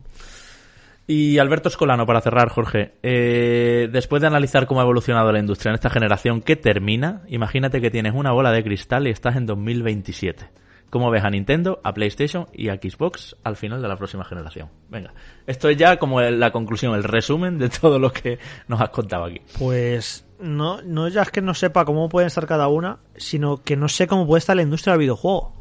Y 1.07 1.39
Alberto 1.39 1.69
Escolano, 1.69 2.05
para 2.05 2.21
cerrar, 2.21 2.49
Jorge. 2.49 2.91
eh, 3.01 3.87
después 3.91 4.21
de 4.21 4.27
analizar 4.27 4.67
cómo 4.67 4.79
ha 4.79 4.83
evolucionado 4.83 5.31
la 5.31 5.39
industria 5.39 5.71
en 5.71 5.75
esta 5.75 5.89
generación 5.89 6.41
que 6.41 6.55
termina, 6.55 7.21
imagínate 7.29 7.81
que 7.81 7.89
tienes 7.89 8.13
una 8.13 8.31
bola 8.31 8.51
de 8.51 8.63
cristal 8.63 9.07
y 9.07 9.09
estás 9.09 9.35
en 9.35 9.47
2027. 9.47 10.45
¿Cómo 10.89 11.11
ves 11.11 11.23
a 11.23 11.29
Nintendo, 11.29 11.79
a 11.83 11.93
PlayStation 11.93 12.47
y 12.51 12.69
a 12.69 12.75
Xbox 12.75 13.35
al 13.43 13.55
final 13.55 13.81
de 13.81 13.87
la 13.87 13.95
próxima 13.95 14.23
generación? 14.25 14.69
Venga, 14.89 15.13
esto 15.45 15.69
es 15.69 15.77
ya 15.77 15.97
como 15.97 16.19
la 16.21 16.51
conclusión, 16.51 16.95
el 16.95 17.03
resumen 17.03 17.59
de 17.59 17.69
todo 17.69 17.99
lo 17.99 18.11
que 18.11 18.39
nos 18.67 18.81
has 18.81 18.89
contado 18.89 19.25
aquí. 19.25 19.41
Pues 19.57 20.25
no, 20.39 20.81
no 20.81 21.07
ya 21.07 21.21
es 21.21 21.31
que 21.31 21.41
no 21.41 21.53
sepa 21.53 21.85
cómo 21.85 22.09
pueden 22.09 22.27
estar 22.27 22.47
cada 22.47 22.67
una, 22.67 22.99
sino 23.15 23.57
que 23.63 23.75
no 23.75 23.87
sé 23.87 24.07
cómo 24.07 24.25
puede 24.25 24.39
estar 24.39 24.55
la 24.55 24.63
industria 24.63 24.93
del 24.93 25.01
videojuego. 25.01 25.53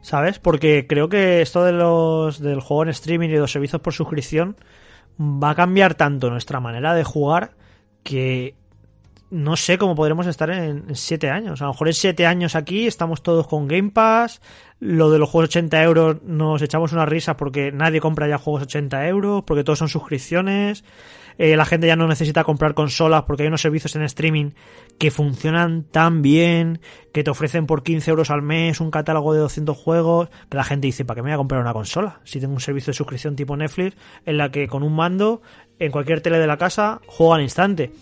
¿Sabes? 0.00 0.38
Porque 0.38 0.86
creo 0.86 1.08
que 1.08 1.42
esto 1.42 1.64
de 1.64 1.72
los 1.72 2.40
del 2.40 2.60
juego 2.60 2.84
en 2.84 2.90
streaming 2.90 3.28
y 3.28 3.32
de 3.32 3.40
los 3.40 3.52
servicios 3.52 3.82
por 3.82 3.92
suscripción 3.92 4.56
va 5.20 5.50
a 5.50 5.54
cambiar 5.54 5.94
tanto 5.94 6.30
nuestra 6.30 6.60
manera 6.60 6.94
de 6.94 7.04
jugar 7.04 7.56
que 8.04 8.54
no 9.30 9.56
sé 9.56 9.78
cómo 9.78 9.94
podremos 9.94 10.26
estar 10.26 10.50
en, 10.50 10.84
en 10.88 10.94
siete 10.94 11.30
años. 11.30 11.60
A 11.60 11.66
lo 11.66 11.72
mejor 11.72 11.88
en 11.88 11.94
siete 11.94 12.26
años 12.26 12.54
aquí 12.54 12.86
estamos 12.86 13.22
todos 13.22 13.46
con 13.46 13.68
Game 13.68 13.90
Pass. 13.90 14.40
Lo 14.80 15.10
de 15.10 15.18
los 15.18 15.28
juegos 15.28 15.50
80 15.50 15.82
euros 15.82 16.22
nos 16.22 16.62
echamos 16.62 16.92
una 16.92 17.04
risa 17.04 17.36
porque 17.36 17.72
nadie 17.72 18.00
compra 18.00 18.28
ya 18.28 18.38
juegos 18.38 18.62
80 18.62 19.08
euros, 19.08 19.42
porque 19.44 19.64
todos 19.64 19.78
son 19.78 19.88
suscripciones. 19.88 20.84
Eh, 21.38 21.56
la 21.56 21.64
gente 21.64 21.86
ya 21.86 21.94
no 21.94 22.08
necesita 22.08 22.42
comprar 22.42 22.74
consolas 22.74 23.22
porque 23.22 23.44
hay 23.44 23.48
unos 23.48 23.60
servicios 23.60 23.94
en 23.94 24.02
streaming 24.02 24.50
que 24.98 25.12
funcionan 25.12 25.84
tan 25.84 26.20
bien, 26.20 26.80
que 27.12 27.22
te 27.22 27.30
ofrecen 27.30 27.66
por 27.66 27.84
15 27.84 28.10
euros 28.10 28.30
al 28.30 28.42
mes 28.42 28.80
un 28.80 28.90
catálogo 28.90 29.32
de 29.32 29.40
200 29.40 29.76
juegos, 29.76 30.28
que 30.50 30.56
la 30.56 30.64
gente 30.64 30.88
dice, 30.88 31.04
¿para 31.04 31.16
qué 31.16 31.22
me 31.22 31.30
voy 31.30 31.34
a 31.34 31.38
comprar 31.38 31.60
una 31.60 31.72
consola? 31.72 32.20
Si 32.24 32.40
tengo 32.40 32.54
un 32.54 32.60
servicio 32.60 32.90
de 32.90 32.96
suscripción 32.96 33.36
tipo 33.36 33.56
Netflix 33.56 33.96
en 34.26 34.36
la 34.36 34.50
que 34.50 34.66
con 34.66 34.82
un 34.82 34.96
mando, 34.96 35.40
en 35.78 35.92
cualquier 35.92 36.20
tele 36.20 36.38
de 36.38 36.48
la 36.48 36.56
casa, 36.56 37.00
juego 37.06 37.34
al 37.34 37.42
instante. 37.42 37.92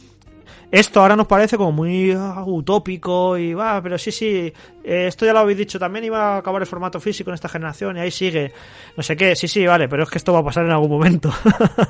Esto 0.71 1.01
ahora 1.01 1.15
nos 1.15 1.27
parece 1.27 1.57
como 1.57 1.71
muy 1.71 2.13
ah, 2.13 2.43
utópico 2.45 3.39
y 3.39 3.55
va, 3.55 3.81
pero 3.81 3.97
sí, 3.99 4.11
sí, 4.11 4.53
eh, 4.85 5.07
esto 5.07 5.25
ya 5.25 5.33
lo 5.33 5.39
habéis 5.39 5.59
dicho 5.59 5.79
también, 5.79 6.05
iba 6.07 6.35
a 6.35 6.39
acabar 6.39 6.61
el 6.61 6.67
formato 6.67 7.01
físico 7.01 7.31
en 7.31 7.35
esta 7.35 7.49
generación 7.49 7.97
y 7.97 8.01
ahí 8.01 8.11
sigue, 8.11 8.53
no 8.97 9.03
sé 9.03 9.17
qué, 9.17 9.37
sí, 9.37 9.47
sí, 9.47 9.65
vale, 9.65 9.89
pero 9.89 10.03
es 10.03 10.11
que 10.11 10.19
esto 10.19 10.33
va 10.33 10.41
a 10.41 10.45
pasar 10.45 10.65
en 10.65 10.73
algún 10.73 10.91
momento. 10.91 11.33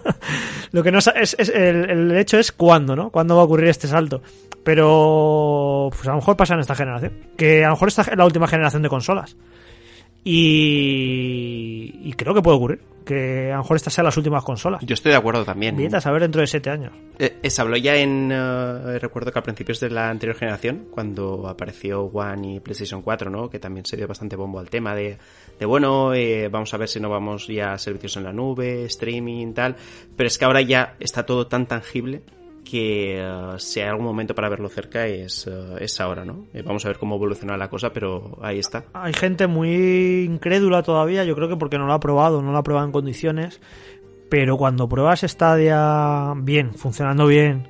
lo 0.72 0.82
que 0.82 0.92
no 0.92 0.98
es, 0.98 1.06
es 1.38 1.48
el, 1.48 1.90
el 1.90 2.16
hecho 2.16 2.38
es 2.38 2.52
cuándo, 2.52 2.94
¿no? 2.94 3.10
¿Cuándo 3.10 3.34
va 3.34 3.42
a 3.42 3.44
ocurrir 3.44 3.68
este 3.68 3.88
salto? 3.88 4.20
Pero, 4.62 5.88
pues 5.90 6.06
a 6.06 6.10
lo 6.10 6.16
mejor 6.16 6.36
pasa 6.36 6.54
en 6.54 6.60
esta 6.60 6.74
generación, 6.74 7.12
que 7.36 7.64
a 7.64 7.68
lo 7.68 7.74
mejor 7.74 7.88
esta 7.88 8.02
es 8.02 8.16
la 8.16 8.24
última 8.24 8.46
generación 8.46 8.82
de 8.82 8.88
consolas. 8.88 9.36
Y, 10.28 12.00
y 12.02 12.12
creo 12.14 12.34
que 12.34 12.42
puede 12.42 12.56
ocurrir, 12.56 12.80
que 13.04 13.52
a 13.52 13.56
lo 13.56 13.62
mejor 13.62 13.76
estas 13.76 13.94
sean 13.94 14.06
las 14.06 14.16
últimas 14.16 14.42
consolas. 14.42 14.84
Yo 14.84 14.94
estoy 14.94 15.12
de 15.12 15.18
acuerdo 15.18 15.44
también. 15.44 15.76
Vete 15.76 15.96
a 15.96 16.00
saber 16.00 16.22
dentro 16.22 16.40
de 16.40 16.48
siete 16.48 16.68
años. 16.68 16.92
Eh, 17.20 17.38
eh, 17.40 17.48
se 17.48 17.62
habló 17.62 17.76
ya 17.76 17.94
en. 17.94 18.32
eh, 18.32 18.98
recuerdo 18.98 19.30
que 19.30 19.38
a 19.38 19.42
principios 19.42 19.78
de 19.78 19.88
la 19.90 20.10
anterior 20.10 20.36
generación, 20.36 20.88
cuando 20.90 21.46
apareció 21.48 22.02
One 22.06 22.56
y 22.56 22.60
PlayStation 22.60 23.02
4, 23.02 23.30
¿no? 23.30 23.48
Que 23.48 23.60
también 23.60 23.86
se 23.86 23.96
dio 23.96 24.08
bastante 24.08 24.34
bombo 24.34 24.58
al 24.58 24.68
tema 24.68 24.96
de, 24.96 25.16
de 25.60 25.66
bueno, 25.66 26.12
eh, 26.12 26.48
vamos 26.48 26.74
a 26.74 26.76
ver 26.76 26.88
si 26.88 26.98
no 26.98 27.08
vamos 27.08 27.46
ya 27.46 27.72
a 27.74 27.78
servicios 27.78 28.16
en 28.16 28.24
la 28.24 28.32
nube, 28.32 28.84
streaming, 28.86 29.52
tal. 29.52 29.76
Pero 30.16 30.26
es 30.26 30.36
que 30.38 30.44
ahora 30.44 30.60
ya 30.60 30.96
está 30.98 31.24
todo 31.24 31.46
tan 31.46 31.66
tangible 31.66 32.22
que 32.68 33.20
eh, 33.20 33.54
si 33.58 33.80
hay 33.80 33.88
algún 33.88 34.04
momento 34.04 34.34
para 34.34 34.48
verlo 34.48 34.68
cerca 34.68 35.06
es, 35.06 35.46
eh, 35.46 35.76
es 35.80 36.00
ahora, 36.00 36.24
¿no? 36.24 36.46
Eh, 36.52 36.62
vamos 36.62 36.84
a 36.84 36.88
ver 36.88 36.98
cómo 36.98 37.16
evoluciona 37.16 37.56
la 37.56 37.68
cosa, 37.68 37.90
pero 37.92 38.38
ahí 38.42 38.58
está. 38.58 38.84
Hay 38.92 39.12
gente 39.12 39.46
muy 39.46 40.24
incrédula 40.24 40.82
todavía, 40.82 41.24
yo 41.24 41.34
creo 41.34 41.48
que 41.48 41.56
porque 41.56 41.78
no 41.78 41.86
lo 41.86 41.92
ha 41.92 42.00
probado, 42.00 42.42
no 42.42 42.52
lo 42.52 42.58
ha 42.58 42.62
probado 42.62 42.86
en 42.86 42.92
condiciones, 42.92 43.60
pero 44.28 44.56
cuando 44.56 44.88
pruebas 44.88 45.20
Stadia 45.20 46.34
bien, 46.36 46.74
funcionando 46.74 47.26
bien, 47.26 47.68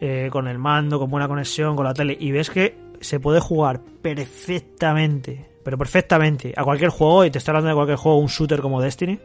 eh, 0.00 0.28
con 0.30 0.46
el 0.46 0.58
mando, 0.58 0.98
con 0.98 1.10
buena 1.10 1.28
conexión, 1.28 1.74
con 1.74 1.84
la 1.84 1.94
tele, 1.94 2.16
y 2.18 2.30
ves 2.30 2.50
que 2.50 2.78
se 3.00 3.18
puede 3.18 3.40
jugar 3.40 3.80
perfectamente, 4.02 5.46
pero 5.64 5.76
perfectamente, 5.76 6.54
a 6.56 6.64
cualquier 6.64 6.90
juego, 6.90 7.24
y 7.24 7.30
te 7.30 7.38
estoy 7.38 7.52
hablando 7.52 7.70
de 7.70 7.74
cualquier 7.74 7.98
juego, 7.98 8.18
un 8.18 8.28
shooter 8.28 8.60
como 8.60 8.80
Destiny, 8.80 9.18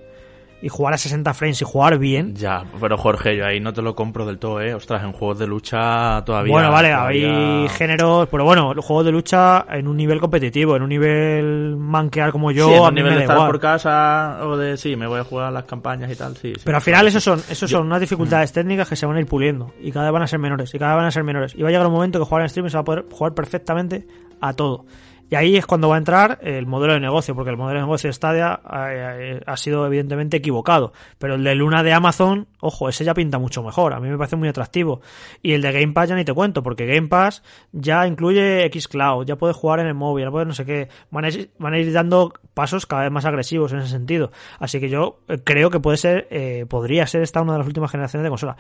y 0.62 0.70
jugar 0.70 0.94
a 0.94 0.98
60 0.98 1.34
frames 1.34 1.62
y 1.62 1.66
jugar 1.66 1.98
bien. 1.98 2.36
Ya, 2.36 2.64
pero 2.80 2.98
Jorge, 2.98 3.36
yo 3.36 3.46
ahí 3.46 3.60
no 3.60 3.74
te 3.74 3.82
lo 3.82 3.96
compro 3.96 4.26
del 4.26 4.38
todo, 4.38 4.62
¿eh? 4.62 4.74
Ostras, 4.74 5.04
en 5.04 5.12
juegos 5.12 5.40
de 5.40 5.48
lucha 5.48 6.24
todavía... 6.24 6.52
bueno, 6.54 6.72
vale, 6.72 6.90
todavía- 6.92 7.62
hay 7.64 7.70
géneros, 7.70 8.28
pero 8.30 8.44
bueno, 8.46 8.74
los 8.74 8.86
juegos 8.86 9.06
de 9.06 9.12
lucha 9.12 9.66
en 9.70 9.88
un 9.88 9.98
nivel 9.98 10.20
competitivo, 10.20 10.76
en 10.76 10.84
un 10.84 10.90
nivel 10.90 11.76
manquear 11.78 12.32
como 12.32 12.52
yo, 12.52 12.68
sí, 12.68 12.74
en 12.74 12.84
a 12.84 12.88
un 12.90 12.96
nivel 12.96 13.14
de 13.16 13.22
estar 13.22 13.36
igual. 13.38 13.50
por 13.52 13.60
casa 13.60 14.40
o 14.44 14.56
de 14.58 14.78
sí, 14.78 14.96
me 14.96 15.08
voy 15.08 15.20
a 15.20 15.24
jugar 15.24 15.48
a 15.48 15.52
las 15.52 15.64
campañas 15.66 16.12
y 16.12 16.16
tal, 16.16 16.36
sí. 16.38 16.54
sí. 16.56 16.62
Pero 16.64 16.78
al 16.78 16.84
final 16.84 17.08
esos 17.08 17.24
son, 17.24 17.40
esos 17.50 17.70
son 17.70 17.88
unas 17.88 18.00
dificultades 18.00 18.52
técnicas 18.52 18.88
que 18.88 18.96
se 18.96 19.06
van 19.06 19.16
a 19.18 19.20
ir 19.20 19.26
puliendo 19.26 19.74
y 19.82 19.92
cada 19.92 20.06
vez 20.06 20.14
van 20.14 20.24
a 20.24 20.28
ser 20.28 20.40
menores 20.40 20.74
y 20.74 20.78
cada 20.80 20.94
vez 20.94 20.98
van 21.00 21.08
a 21.08 21.12
ser 21.12 21.24
menores. 21.24 21.56
Y 21.56 21.62
va 21.64 21.70
a 21.70 21.72
llegar 21.72 21.88
un 21.88 21.94
momento 21.94 22.20
que 22.20 22.26
jugar 22.26 22.42
en 22.42 22.46
streaming 22.48 22.70
se 22.70 22.78
va 22.78 22.82
a 22.82 22.86
poder 22.86 23.06
jugar 23.12 23.34
perfectamente 23.34 24.06
a 24.40 24.54
todo. 24.54 24.86
Y 25.32 25.36
ahí 25.38 25.56
es 25.56 25.66
cuando 25.66 25.88
va 25.88 25.96
a 25.96 25.98
entrar 25.98 26.40
el 26.42 26.66
modelo 26.68 26.92
de 26.94 27.00
negocio, 27.00 27.34
porque 27.34 27.52
el 27.52 27.56
modelo 27.56 27.80
de 27.80 27.86
negocio 27.86 28.10
de 28.10 28.14
Stadia 28.14 28.60
eh, 28.90 29.40
ha 29.46 29.56
sido 29.56 29.88
evidentemente 29.88 30.36
equivocado. 30.36 30.92
Pero 31.20 31.36
el 31.36 31.44
de 31.46 31.56
Luna 31.56 31.84
de 31.84 31.94
Amazon, 31.94 32.48
ojo, 32.60 32.90
ese 32.90 33.06
ya 33.06 33.14
pinta 33.14 33.40
mucho 33.40 33.64
mejor. 33.64 33.94
A 33.94 34.02
mí 34.02 34.10
me 34.10 34.18
parece 34.18 34.36
muy 34.36 34.50
atractivo. 34.50 35.00
Y 35.42 35.54
el 35.54 35.62
de 35.62 35.72
Game 35.72 35.94
Pass 35.94 36.10
ya 36.10 36.16
ni 36.18 36.26
te 36.26 36.34
cuento, 36.34 36.62
porque 36.64 36.86
Game 36.86 37.08
Pass 37.08 37.44
ya 37.72 38.06
incluye 38.08 38.70
Xcloud, 38.78 39.26
ya 39.26 39.38
puedes 39.38 39.56
jugar 39.56 39.80
en 39.80 39.88
el 39.88 39.94
móvil, 39.94 40.26
ya 40.26 40.32
puedes 40.32 40.50
no 40.50 40.54
sé 40.54 40.66
qué. 40.66 40.90
Van 41.12 41.24
a 41.24 41.30
ir, 41.30 41.50
van 41.58 41.76
a 41.76 41.80
ir 41.80 41.94
dando 41.94 42.34
pasos 42.54 42.86
cada 42.86 43.04
vez 43.04 43.12
más 43.14 43.24
agresivos 43.24 43.72
en 43.72 43.80
ese 43.80 43.88
sentido. 43.88 44.34
Así 44.60 44.82
que 44.82 44.90
yo 44.90 45.22
eh, 45.30 45.38
creo 45.42 45.70
que 45.70 45.80
puede 45.80 45.96
ser, 45.96 46.28
eh, 46.30 46.66
podría 46.68 47.08
ser 47.08 47.22
esta 47.22 47.42
una 47.42 47.54
de 47.54 47.60
las 47.60 47.68
últimas 47.68 47.90
generaciones 47.90 48.26
de 48.26 48.30
consola. 48.30 48.58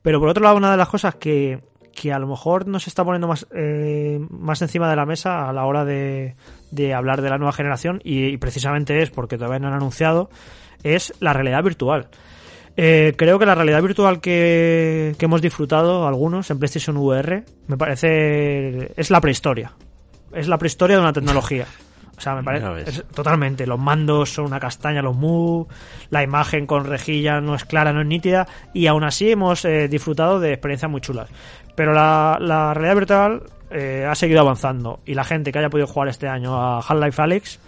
Pero 0.00 0.20
por 0.20 0.30
otro 0.30 0.42
lado, 0.42 0.56
una 0.56 0.70
de 0.70 0.78
las 0.78 0.88
cosas 0.88 1.16
que, 1.16 1.60
que 1.94 2.12
a 2.12 2.18
lo 2.18 2.26
mejor 2.26 2.66
no 2.66 2.78
se 2.80 2.90
está 2.90 3.04
poniendo 3.04 3.28
más, 3.28 3.46
eh, 3.54 4.18
más 4.30 4.60
encima 4.62 4.90
de 4.90 4.96
la 4.96 5.06
mesa 5.06 5.48
a 5.48 5.52
la 5.52 5.64
hora 5.66 5.84
de, 5.84 6.34
de 6.70 6.94
hablar 6.94 7.22
de 7.22 7.30
la 7.30 7.38
nueva 7.38 7.52
generación, 7.52 8.00
y, 8.04 8.26
y 8.26 8.36
precisamente 8.36 9.00
es 9.02 9.10
porque 9.10 9.36
todavía 9.38 9.58
no 9.60 9.68
han 9.68 9.74
anunciado, 9.74 10.28
es 10.82 11.14
la 11.20 11.32
realidad 11.32 11.62
virtual. 11.62 12.08
Eh, 12.76 13.14
creo 13.16 13.38
que 13.38 13.46
la 13.46 13.54
realidad 13.54 13.80
virtual 13.82 14.20
que, 14.20 15.14
que 15.16 15.24
hemos 15.26 15.40
disfrutado 15.40 16.08
algunos 16.08 16.50
en 16.50 16.58
PlayStation 16.58 16.96
VR 16.96 17.44
me 17.68 17.76
parece 17.76 18.92
es 19.00 19.10
la 19.10 19.20
prehistoria. 19.20 19.72
Es 20.32 20.48
la 20.48 20.58
prehistoria 20.58 20.96
de 20.96 21.02
una 21.02 21.12
tecnología. 21.12 21.66
O 22.16 22.20
sea, 22.20 22.34
me 22.34 22.42
parece 22.44 22.64
es- 22.90 23.04
totalmente. 23.14 23.66
Los 23.66 23.78
mandos 23.78 24.30
son 24.32 24.46
una 24.46 24.58
castaña, 24.60 25.02
los 25.02 25.16
Move, 25.16 25.66
la 26.10 26.22
imagen 26.22 26.66
con 26.66 26.84
rejilla 26.84 27.40
no 27.40 27.54
es 27.54 27.64
clara, 27.64 27.92
no 27.92 28.00
es 28.02 28.06
nítida, 28.06 28.46
y 28.72 28.86
aún 28.88 29.04
así 29.04 29.30
hemos 29.30 29.64
eh, 29.64 29.88
disfrutado 29.88 30.38
de 30.40 30.52
experiencias 30.52 30.90
muy 30.90 31.00
chulas. 31.00 31.28
Pero 31.74 31.92
la, 31.92 32.38
la 32.40 32.74
realidad 32.74 32.96
virtual 32.96 33.42
eh, 33.70 34.06
ha 34.08 34.14
seguido 34.14 34.40
avanzando, 34.40 35.00
y 35.04 35.14
la 35.14 35.24
gente 35.24 35.50
que 35.50 35.58
haya 35.58 35.70
podido 35.70 35.86
jugar 35.86 36.08
este 36.08 36.28
año 36.28 36.54
a 36.54 36.78
Half-Life 36.78 37.22
Alyx 37.22 37.60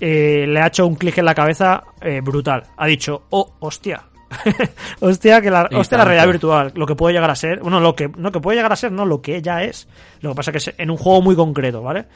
eh, 0.00 0.46
le 0.46 0.60
ha 0.60 0.68
hecho 0.68 0.86
un 0.86 0.94
clic 0.94 1.18
en 1.18 1.24
la 1.24 1.34
cabeza 1.34 1.82
eh, 2.00 2.20
brutal. 2.20 2.62
Ha 2.76 2.86
dicho, 2.86 3.24
oh, 3.30 3.54
hostia. 3.60 4.04
hostia, 5.00 5.40
que 5.40 5.50
la, 5.50 5.68
hostia, 5.72 5.98
la 5.98 6.04
realidad 6.04 6.26
virtual, 6.28 6.72
lo 6.74 6.86
que 6.86 6.94
puede 6.94 7.14
llegar 7.14 7.30
a 7.30 7.34
ser, 7.34 7.60
bueno, 7.60 7.80
lo 7.80 7.94
que, 7.96 8.08
no 8.08 8.30
que 8.30 8.40
puede 8.40 8.56
llegar 8.56 8.72
a 8.72 8.76
ser, 8.76 8.92
no, 8.92 9.06
lo 9.06 9.20
que 9.20 9.42
ya 9.42 9.64
es. 9.64 9.88
Lo 10.20 10.30
que 10.30 10.36
pasa 10.36 10.52
que 10.52 10.58
es 10.58 10.74
en 10.76 10.90
un 10.90 10.96
juego 10.96 11.22
muy 11.22 11.34
concreto, 11.34 11.82
¿vale? 11.82 12.06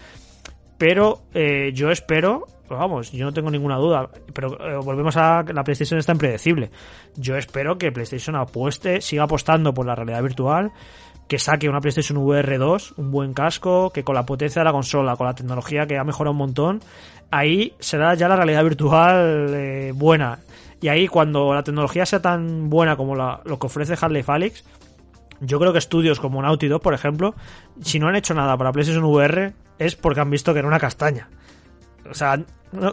Pero 0.79 1.23
eh, 1.33 1.71
yo 1.75 1.91
espero, 1.91 2.47
vamos, 2.69 3.13
yo 3.13 3.25
no 3.25 3.33
tengo 3.33 3.51
ninguna 3.51 3.77
duda, 3.77 4.09
pero 4.33 4.59
eh, 4.61 4.77
volvemos 4.83 5.17
a 5.17 5.45
que 5.47 5.53
la 5.53 5.65
PlayStation 5.65 5.99
está 5.99 6.13
impredecible. 6.13 6.71
Yo 7.17 7.37
espero 7.37 7.79
que 7.79 7.93
PlayStation 7.93 8.37
apueste, 8.37 9.01
siga 9.01 9.25
apostando 9.25 9.73
por 9.73 9.87
la 9.87 9.95
realidad 9.95 10.23
virtual, 10.23 10.73
que 11.29 11.39
saque 11.39 11.69
una 11.69 11.81
PlayStation 11.81 12.19
VR 12.19 12.59
2, 12.59 12.95
un 12.99 13.11
buen 13.11 13.33
casco, 13.33 13.91
que 13.91 14.05
con 14.05 14.15
la 14.15 14.27
potencia 14.27 14.61
de 14.61 14.65
la 14.65 14.73
consola, 14.73 15.17
con 15.17 15.27
la 15.27 15.35
tecnología 15.35 15.87
que 15.87 15.97
ha 15.99 16.05
mejorado 16.05 16.33
un 16.33 16.39
montón, 16.39 16.81
ahí 17.31 17.75
será 17.79 18.15
ya 18.15 18.29
la 18.29 18.37
realidad 18.37 18.63
virtual 18.65 19.47
eh, 19.55 19.93
buena. 19.95 20.39
Y 20.81 20.89
ahí 20.89 21.09
cuando 21.09 21.55
la 21.55 21.63
tecnología 21.63 22.05
sea 22.05 22.21
tan 22.21 22.69
buena 22.69 22.97
como 22.97 23.15
la- 23.17 23.41
lo 23.45 23.59
que 23.59 23.67
ofrece 23.67 23.93
Half-Life 23.95 24.31
Alyx, 24.33 24.65
yo 25.41 25.59
creo 25.59 25.73
que 25.73 25.79
estudios 25.79 26.21
como 26.21 26.43
Naughty 26.43 26.69
Dog, 26.69 26.83
por 26.83 26.93
ejemplo, 26.95 27.35
si 27.81 27.99
no 27.99 28.09
han 28.09 28.17
hecho 28.17 28.35
nada 28.35 28.57
para 28.57 28.73
PlayStation 28.73 29.05
VR 29.05 29.53
es 29.79 29.97
porque 29.97 30.21
han 30.21 30.31
visto 30.31 30.53
que 30.53 30.59
era 30.59 30.69
una 30.69 30.79
castaña. 30.79 31.29
O 32.11 32.15
sea, 32.15 32.39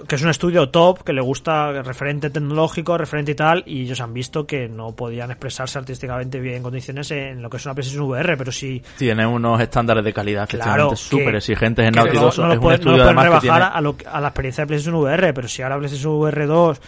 que 0.07 0.15
es 0.15 0.21
un 0.21 0.29
estudio 0.29 0.67
top, 0.69 1.03
que 1.03 1.13
le 1.13 1.21
gusta 1.21 1.71
referente 1.81 2.29
tecnológico, 2.29 2.97
referente 2.97 3.31
y 3.31 3.35
tal, 3.35 3.63
y 3.65 3.83
ellos 3.83 4.01
han 4.01 4.13
visto 4.13 4.45
que 4.45 4.67
no 4.67 4.93
podían 4.93 5.31
expresarse 5.31 5.79
artísticamente 5.79 6.39
bien 6.41 6.55
en 6.57 6.63
condiciones 6.63 7.09
en 7.11 7.41
lo 7.41 7.49
que 7.49 7.57
es 7.57 7.65
una 7.65 7.75
PlayStation 7.75 8.05
VR, 8.09 8.35
pero 8.37 8.51
si 8.51 8.83
Tiene 8.97 9.25
unos 9.25 9.59
estándares 9.61 10.03
de 10.03 10.11
calidad 10.13 10.49
Claro, 10.49 10.95
súper 10.97 11.35
exigentes 11.35 11.87
en 11.87 11.93
Naughty 11.93 12.15
no, 12.17 12.21
no 12.21 12.25
lo 12.25 12.29
es 12.31 12.37
un 12.37 12.45
pueden, 12.45 12.61
no 12.61 12.71
estudio 12.73 12.97
lo 12.97 13.03
pueden 13.03 13.17
además 13.19 13.23
que 13.23 13.29
rebajar 13.47 13.61
tiene... 13.71 13.77
a, 13.77 13.81
lo- 13.81 13.95
a 14.17 14.21
la 14.21 14.27
experiencia 14.27 14.63
de 14.63 14.67
PlayStation 14.67 14.95
VR, 15.01 15.33
pero 15.33 15.47
si 15.47 15.61
ahora 15.61 15.77
PlayStation 15.77 16.13
VR 16.13 16.45
2 16.45 16.81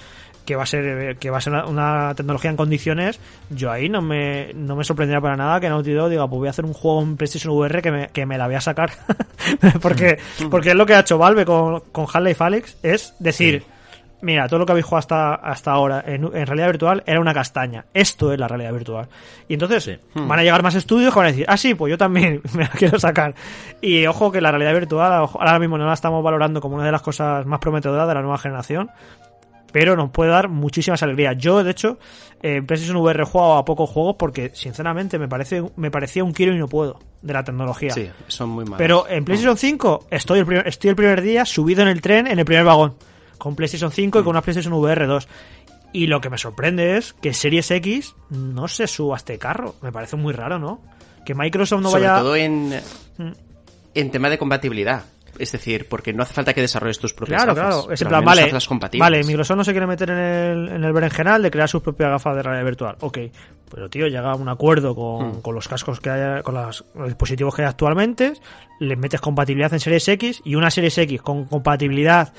que 0.46 0.56
va 0.56 0.64
a 0.64 0.66
ser 0.66 1.18
que 1.18 1.30
va 1.30 1.38
a 1.38 1.42
ser 1.42 1.54
una, 1.54 1.66
una 1.66 2.14
tecnología 2.16 2.50
en 2.50 2.58
condiciones, 2.58 3.20
yo 3.50 3.72
ahí 3.72 3.90
no 3.90 4.02
me, 4.02 4.52
no 4.54 4.76
me 4.76 4.84
sorprendería 4.84 5.22
para 5.22 5.36
nada 5.38 5.60
que 5.60 5.70
Naughty 5.70 5.94
Dog 5.94 6.10
diga, 6.10 6.28
pues 6.28 6.40
voy 6.40 6.48
a 6.48 6.52
hacer 6.52 6.66
un 6.66 6.74
juego 6.74 7.02
en 7.02 7.18
PlayStation 7.18 7.54
VR 7.56 7.82
que 7.82 7.92
me, 7.92 8.08
que 8.10 8.26
me 8.26 8.38
la 8.38 8.48
voy 8.48 8.56
a 8.56 8.62
sacar. 8.62 8.92
porque, 9.82 10.18
porque 10.50 10.70
es 10.70 10.76
lo 10.76 10.86
que 10.86 10.96
ha 10.96 11.00
hecho 11.02 11.18
Valve 11.18 11.46
con, 11.46 11.82
con 11.92 12.06
Half-Life 12.12 12.44
Alyx, 12.44 12.78
es 12.84 13.14
decir, 13.20 13.64
mira, 14.22 14.48
todo 14.48 14.60
lo 14.60 14.66
que 14.66 14.72
habéis 14.74 14.86
jugado 14.86 15.00
hasta, 15.00 15.34
hasta 15.36 15.72
ahora 15.72 16.04
en, 16.06 16.24
en 16.26 16.46
realidad 16.46 16.68
virtual 16.68 17.04
era 17.06 17.20
una 17.20 17.34
castaña. 17.34 17.86
Esto 17.94 18.32
es 18.34 18.40
la 18.40 18.48
realidad 18.48 18.74
virtual. 18.74 19.08
Y 19.48 19.54
entonces 19.56 19.84
Sí. 19.84 19.98
van 20.14 20.40
a 20.40 20.44
llegar 20.44 20.62
más 20.64 20.76
estudios 20.76 21.12
que 21.14 21.20
van 21.20 21.28
a 21.28 21.32
decir, 21.32 21.46
ah, 21.48 21.58
sí, 21.58 21.74
pues 21.76 21.90
yo 21.90 21.98
también 21.98 22.42
me 22.54 22.64
la 22.64 22.70
quiero 22.70 23.00
sacar. 23.00 23.34
Y 23.82 24.06
ojo 24.06 24.32
que 24.32 24.42
la 24.42 24.52
realidad 24.52 24.74
virtual 24.74 25.12
ahora 25.12 25.60
mismo 25.60 25.78
no 25.78 25.86
la 25.88 25.94
estamos 25.94 26.24
valorando 26.24 26.62
como 26.62 26.76
una 26.76 26.86
de 26.86 26.92
las 26.92 27.02
cosas 27.02 27.46
más 27.46 27.60
prometedoras 27.60 28.08
de 28.08 28.14
la 28.14 28.22
nueva 28.22 28.38
generación. 28.38 28.90
Pero 29.72 29.96
nos 29.96 30.10
puede 30.12 30.32
dar 30.32 30.50
muchísimas 30.50 31.02
alegrías. 31.04 31.38
Yo, 31.38 31.64
de 31.64 31.72
hecho, 31.72 31.98
eh, 32.42 32.56
en 32.58 32.66
PlayStation 32.66 32.98
VR 32.98 33.22
he 33.24 33.26
jugado 33.26 33.54
a 33.58 33.66
pocos 33.66 33.90
juegos 33.90 34.16
porque, 34.18 34.52
sinceramente, 34.54 35.18
me 35.20 35.28
parece 35.28 35.64
me 35.76 35.92
parecía 35.92 36.24
un 36.24 36.34
quiero 36.34 36.54
y 36.54 36.58
no 36.58 36.68
puedo 36.68 37.00
de 37.22 37.34
la 37.34 37.44
tecnología. 37.44 37.92
Sí, 37.92 38.10
son 38.28 38.50
muy 38.50 38.66
malos. 38.66 38.78
Pero 38.78 39.08
en 39.08 39.24
PlayStation 39.24 39.58
5 39.58 40.08
estoy 40.10 40.40
el, 40.40 40.46
primer, 40.46 40.68
estoy 40.68 40.90
el 40.90 40.96
primer 40.96 41.22
día 41.22 41.46
subido 41.46 41.82
en 41.82 41.88
el 41.88 42.02
tren 42.02 42.28
en 42.28 42.40
el 42.40 42.46
primer 42.46 42.66
vagón. 42.66 42.96
Con 43.38 43.56
PlayStation 43.56 43.92
5 43.92 44.20
y 44.20 44.24
con 44.24 44.30
una 44.32 44.42
PlayStation 44.42 44.74
VR 44.74 45.06
2. 45.08 45.28
Y 45.94 46.08
lo 46.08 46.22
que 46.22 46.30
me 46.30 46.38
sorprende 46.38 46.98
es 46.98 47.14
que 47.14 47.34
Series 47.34 47.70
X 47.72 48.16
no 48.30 48.68
se 48.68 48.88
suba 48.88 49.16
a 49.16 49.18
este 49.18 49.38
carro. 49.38 49.76
Me 49.82 49.92
parece 49.92 50.16
muy 50.16 50.34
raro, 50.34 50.58
¿no? 50.60 50.80
Que 51.26 51.36
Microsoft 51.36 51.82
no 51.82 51.90
Sobre 51.90 52.08
vaya... 52.08 52.20
todo 52.20 52.36
en, 52.36 52.80
Mm. 53.18 53.32
en 53.94 54.12
tema 54.12 54.30
de 54.30 54.38
compatibilidad. 54.38 55.04
Es 55.42 55.52
decir, 55.52 55.88
porque 55.90 56.14
no 56.14 56.24
hace 56.24 56.34
falta 56.34 56.54
que 56.54 56.62
desarrolles 56.62 57.00
tus 57.00 57.14
propias 57.14 57.44
Claro, 57.44 57.56
gafas, 57.56 57.76
claro. 57.78 57.92
Es 57.94 58.02
en 58.02 58.08
plan, 58.08 58.24
vale, 58.26 58.52
vale, 59.00 59.24
Microsoft 59.24 59.58
no 59.58 59.64
se 59.64 59.72
quiere 59.72 59.88
meter 59.88 60.10
en 60.12 60.18
el, 60.18 60.68
en 60.70 60.84
el 60.84 60.94
berenjenal 60.94 61.42
de 61.42 61.52
crear 61.52 61.68
sus 61.70 61.82
propias 61.82 62.10
gafas 62.10 62.36
de 62.36 62.44
realidad 62.44 62.66
virtual. 62.66 62.96
Ok, 63.02 63.18
pero 63.70 63.90
tío, 63.90 64.08
llega 64.08 64.32
a 64.32 64.36
un 64.36 64.50
acuerdo 64.50 64.94
con, 64.96 65.28
Hmm. 65.38 65.42
con 65.42 65.56
los 65.56 65.68
cascos 65.68 66.00
que 66.00 66.10
hay, 66.10 66.42
con 66.44 66.56
las- 66.56 66.84
los 66.96 67.08
dispositivos 67.08 67.56
que 67.56 67.62
hay 67.64 67.68
actualmente, 67.70 68.34
les 68.80 68.98
metes 68.98 69.22
compatibilidad 69.22 69.74
en 69.74 69.80
Series 69.80 70.08
X 70.08 70.42
y 70.46 70.56
una 70.56 70.70
Series 70.72 70.98
X 70.98 71.22
con 71.22 71.46
compatibilidad 71.46 72.34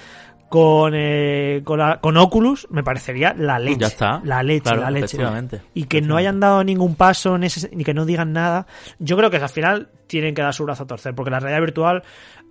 con, 0.48 0.92
eh, 0.94 1.62
con, 1.64 1.78
la- 1.78 1.98
con 2.00 2.14
Oculus 2.18 2.66
me 2.70 2.82
parecería 2.84 3.32
la 3.34 3.58
leche. 3.58 3.78
Ya 3.80 3.86
está. 3.86 4.20
La 4.22 4.42
leche, 4.42 4.64
Claro, 4.64 4.82
la 4.82 4.90
leche. 4.90 5.04
efectivamente. 5.06 5.62
Y 5.72 5.84
que 5.84 6.02
no 6.02 6.18
hayan 6.18 6.40
dado 6.40 6.62
ningún 6.62 6.94
paso 6.94 7.36
en 7.36 7.44
ese, 7.44 7.70
ni 7.74 7.84
que 7.84 7.94
no 7.94 8.04
digan 8.04 8.34
nada. 8.34 8.66
Yo 8.98 9.16
creo 9.16 9.30
que 9.30 9.38
al 9.38 9.48
final 9.48 9.88
tienen 10.06 10.34
que 10.34 10.42
dar 10.42 10.52
su 10.52 10.64
brazo 10.64 10.82
a 10.82 10.86
torcer, 10.86 11.14
porque 11.14 11.30
la 11.30 11.40
realidad 11.40 11.60
virtual 11.62 12.02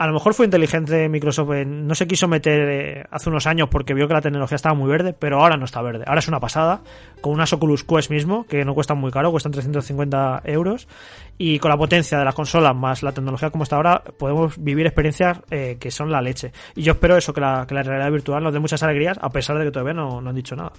a 0.02 0.07
lo 0.07 0.14
mejor 0.14 0.34
fue 0.34 0.45
inteligente 0.45 1.07
Microsoft, 1.10 1.52
no 1.68 1.94
se 1.94 2.07
quiso 2.07 2.28
meter 2.28 2.60
eh, 2.69 3.06
hace 3.11 3.30
unos 3.30 3.45
años 3.45 3.69
porque 3.69 3.94
vio 3.94 4.07
que 4.07 4.15
la 4.15 4.22
tecnología 4.22 4.56
estaba 4.56 4.73
muy 4.73 4.90
verde, 4.90 5.14
pero 5.14 5.40
ahora 5.40 5.57
no 5.57 5.65
está 5.65 5.80
verde. 5.84 6.06
Ahora 6.07 6.18
es 6.18 6.28
una 6.28 6.40
pasada, 6.40 6.82
con 7.22 7.34
unas 7.34 7.53
Oculus 7.53 7.84
Quest 7.84 8.10
mismo, 8.10 8.48
que 8.48 8.65
no 8.65 8.73
cuestan 8.73 8.98
muy 8.98 9.11
caro, 9.11 9.30
cuestan 9.30 9.52
350 9.52 10.41
euros, 10.45 10.88
y 11.38 11.60
con 11.60 11.69
la 11.69 11.78
potencia 11.78 12.18
de 12.18 12.26
las 12.26 12.34
consolas 12.34 12.76
más 12.76 13.03
la 13.03 13.11
tecnología 13.11 13.52
como 13.52 13.64
está 13.64 13.76
ahora, 13.76 14.02
podemos 14.18 14.57
vivir 14.57 14.88
experiencias 14.88 15.40
eh, 15.52 15.78
que 15.80 15.91
son 15.91 16.11
la 16.11 16.19
leche. 16.19 16.52
Y 16.76 16.82
yo 16.82 16.94
espero 16.94 17.15
eso, 17.15 17.32
que 17.32 17.41
la, 17.41 17.65
realidad 17.65 18.11
virtual 18.11 18.44
nos 18.44 18.53
dé 18.53 18.60
muchas 18.60 18.82
alegrías, 18.82 19.19
a 19.22 19.30
pesar 19.30 19.60
de 19.60 19.65
que 19.65 19.72
todavía 19.72 19.94
no 19.94 20.18
han 20.18 20.34
dicho 20.34 20.56
nada. 20.56 20.72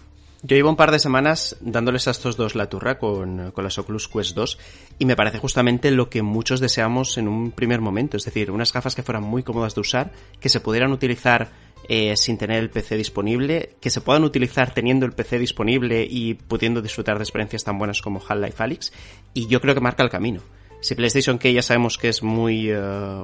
Yo 0.45 0.57
llevo 0.57 0.71
un 0.71 0.77
par 0.77 0.91
de 0.91 0.99
semanas 0.99 1.57
dándoles 1.61 2.09
a 2.09 2.11
estos 2.11 2.37
dos 2.37 2.57
la 2.57 2.69
turra 2.69 2.99
con, 2.99 3.53
con 3.53 3.63
las 3.63 3.79
Oculus 3.79 4.09
Quest 4.09 4.35
2 4.35 4.59
y 4.99 5.07
me 5.07 5.15
parece 5.15 5.39
justamente 5.39 5.93
lo 5.93 6.11
que 6.11 6.23
muchos 6.23 6.59
deseamos 6.59 7.17
en 7.17 7.29
un 7.29 7.53
primer 7.53 7.81
momento, 7.81 8.17
es 8.17 8.25
decir, 8.25 8.51
unas 8.51 8.73
gafas 8.73 8.97
que 8.97 9.05
fueran 9.05 9.23
muy 9.23 9.45
cómodas 9.45 9.77
de 9.77 9.83
usar, 9.83 10.11
que 10.41 10.49
se 10.49 10.59
pudieran 10.59 10.91
utilizar 10.91 11.53
eh, 11.89 12.17
sin 12.17 12.39
tener 12.39 12.59
el 12.59 12.71
PC 12.71 12.97
disponible, 12.97 13.77
que 13.81 13.91
se 13.91 14.01
puedan 14.01 14.25
utilizar 14.25 14.75
teniendo 14.75 15.07
el 15.07 15.13
PC 15.13 15.39
disponible 15.39 16.05
y 16.11 16.35
pudiendo 16.35 16.83
disfrutar 16.83 17.19
de 17.19 17.23
experiencias 17.23 17.63
tan 17.63 17.79
buenas 17.79 18.03
como 18.03 18.21
Half-Life 18.21 18.61
Alyx 18.61 18.93
y 19.35 19.47
yo 19.47 19.61
creo 19.61 19.77
que 19.77 19.81
marca 19.81 20.03
el 20.03 20.11
camino. 20.11 20.43
Si 20.83 20.97
PlayStation, 20.97 21.39
que 21.39 21.53
ya 21.53 21.63
sabemos 21.63 21.97
que 21.97 22.09
es 22.09 22.25
muy, 22.25 22.69
eh, 22.69 22.77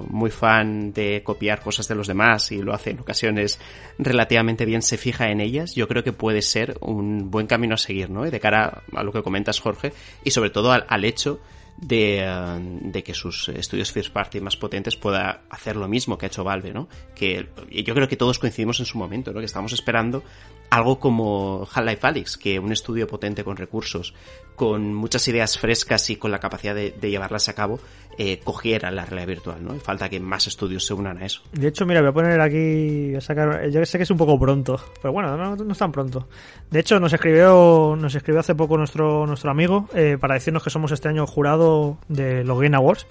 muy 0.09 0.31
fan 0.31 0.93
de 0.93 1.23
copiar 1.25 1.61
cosas 1.61 1.89
de 1.89 1.97
los 1.97 2.07
demás 2.07 2.53
y 2.53 2.63
lo 2.63 2.73
hace 2.73 2.91
en 2.91 3.01
ocasiones 3.01 3.59
relativamente 3.99 4.65
bien, 4.65 4.81
se 4.81 4.97
fija 4.97 5.31
en 5.33 5.41
ellas, 5.41 5.75
yo 5.75 5.89
creo 5.89 6.05
que 6.05 6.13
puede 6.13 6.41
ser 6.41 6.79
un 6.81 7.33
buen 7.33 7.49
camino 7.49 7.75
a 7.75 7.79
seguir, 7.79 8.11
¿no? 8.11 8.23
De 8.23 8.39
cara 8.39 8.85
a 8.95 9.03
lo 9.03 9.13
que 9.13 9.25
comentas, 9.25 9.59
Jorge, 9.59 9.93
y 10.23 10.31
sobre 10.31 10.51
todo 10.51 10.71
al 10.71 11.05
hecho 11.05 11.41
de, 11.81 12.21
eh, 12.21 12.79
de 12.83 13.03
que 13.03 13.15
sus 13.15 13.49
estudios 13.49 13.93
first 13.93 14.13
party 14.13 14.41
más 14.41 14.57
potentes 14.57 14.97
pueda 14.97 15.43
hacer 15.49 15.77
lo 15.77 15.89
mismo 15.89 16.19
que 16.19 16.27
ha 16.27 16.29
hecho 16.29 16.45
Valve, 16.45 16.73
¿no? 16.73 16.89
Que 17.15 17.49
yo 17.71 17.95
creo 17.95 18.09
que 18.09 18.17
todos 18.17 18.39
coincidimos 18.39 18.81
en 18.81 18.87
su 18.87 18.99
momento, 18.99 19.33
¿no? 19.33 19.41
Que 19.41 19.47
estamos 19.47 19.73
esperando 19.73 20.23
algo 20.71 20.99
como 20.99 21.67
Half-Life 21.73 22.07
Alyx, 22.07 22.37
que 22.37 22.59
un 22.59 22.73
estudio 22.73 23.07
potente 23.07 23.43
con 23.43 23.57
recursos, 23.57 24.13
con 24.55 24.93
muchas 24.93 25.27
ideas 25.29 25.57
frescas 25.59 26.11
y 26.11 26.17
con 26.17 26.31
la 26.31 26.41
capacidad 26.41 26.75
de, 26.75 26.93
llevarlas 27.01 27.49
a 27.49 27.55
cabo, 27.55 27.79
eh, 28.19 28.41
cogiera 28.43 28.91
la 28.91 29.07
realidad 29.07 29.29
virtual, 29.29 29.65
¿no? 29.65 29.75
Falta 29.77 30.09
que 30.09 30.21
más 30.21 30.47
estudios 30.47 30.85
se 30.85 30.93
unan 30.93 31.19
a 31.19 31.25
eso. 31.25 31.43
De 31.53 31.69
hecho, 31.69 31.87
mira, 31.87 32.01
voy 32.01 32.11
a 32.11 32.13
poner 32.13 32.41
aquí, 32.41 33.15
a 33.15 33.21
sacar, 33.21 33.71
yo 33.71 33.85
sé 33.87 33.99
que 33.99 34.03
es 34.03 34.11
un 34.11 34.19
poco 34.19 34.39
pronto, 34.39 34.79
pero 35.01 35.13
bueno, 35.13 35.37
no, 35.37 35.57
no 35.57 35.73
es 35.73 35.79
tan 35.79 35.93
pronto. 35.93 36.29
De 36.71 36.81
hecho, 36.81 37.01
nos 37.01 37.13
escribió, 37.13 37.97
nos 37.97 38.15
escribió 38.15 38.41
hace 38.41 38.55
poco 38.55 38.77
nuestro, 38.77 39.27
nuestro 39.27 39.51
amigo 39.51 39.89
eh, 39.95 40.19
para 40.21 40.35
decirnos 40.35 40.63
que 40.63 40.71
somos 40.71 40.93
este 40.93 41.09
año 41.09 41.27
jurado 41.27 41.68
de 42.09 42.45
los 42.45 42.61
Game 42.61 42.77
Awards. 42.77 43.07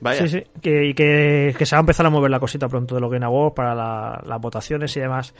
Vaya. 0.00 0.22
Sí, 0.26 0.28
sí, 0.40 0.42
que, 0.60 0.86
y 0.86 0.94
que, 0.94 1.54
que 1.56 1.64
se 1.66 1.76
va 1.76 1.78
a 1.78 1.84
empezar 1.84 2.04
a 2.06 2.10
mover 2.10 2.30
la 2.30 2.40
cosita 2.40 2.68
pronto 2.68 2.94
de 2.96 3.00
los 3.00 3.10
Game 3.10 3.24
Awards 3.24 3.54
para 3.54 3.74
la- 3.74 4.20
las 4.26 4.40
votaciones 4.40 4.96
y 4.96 5.00
demás. 5.00 5.32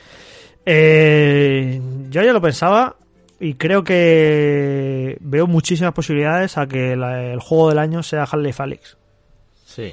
Eh, 0.64 1.80
yo 2.10 2.22
ya 2.22 2.32
lo 2.32 2.40
pensaba 2.40 2.94
y 3.40 3.54
creo 3.54 3.82
que 3.82 5.16
veo 5.20 5.46
muchísimas 5.48 5.92
posibilidades 5.92 6.56
a 6.59 6.66
que 6.66 6.94
la- 6.96 7.32
el 7.32 7.40
juego 7.40 7.70
del 7.70 7.78
año 7.78 8.02
sea 8.04 8.22
Half-Life 8.22 8.62
Alyx. 8.62 8.96
Sí. 9.64 9.92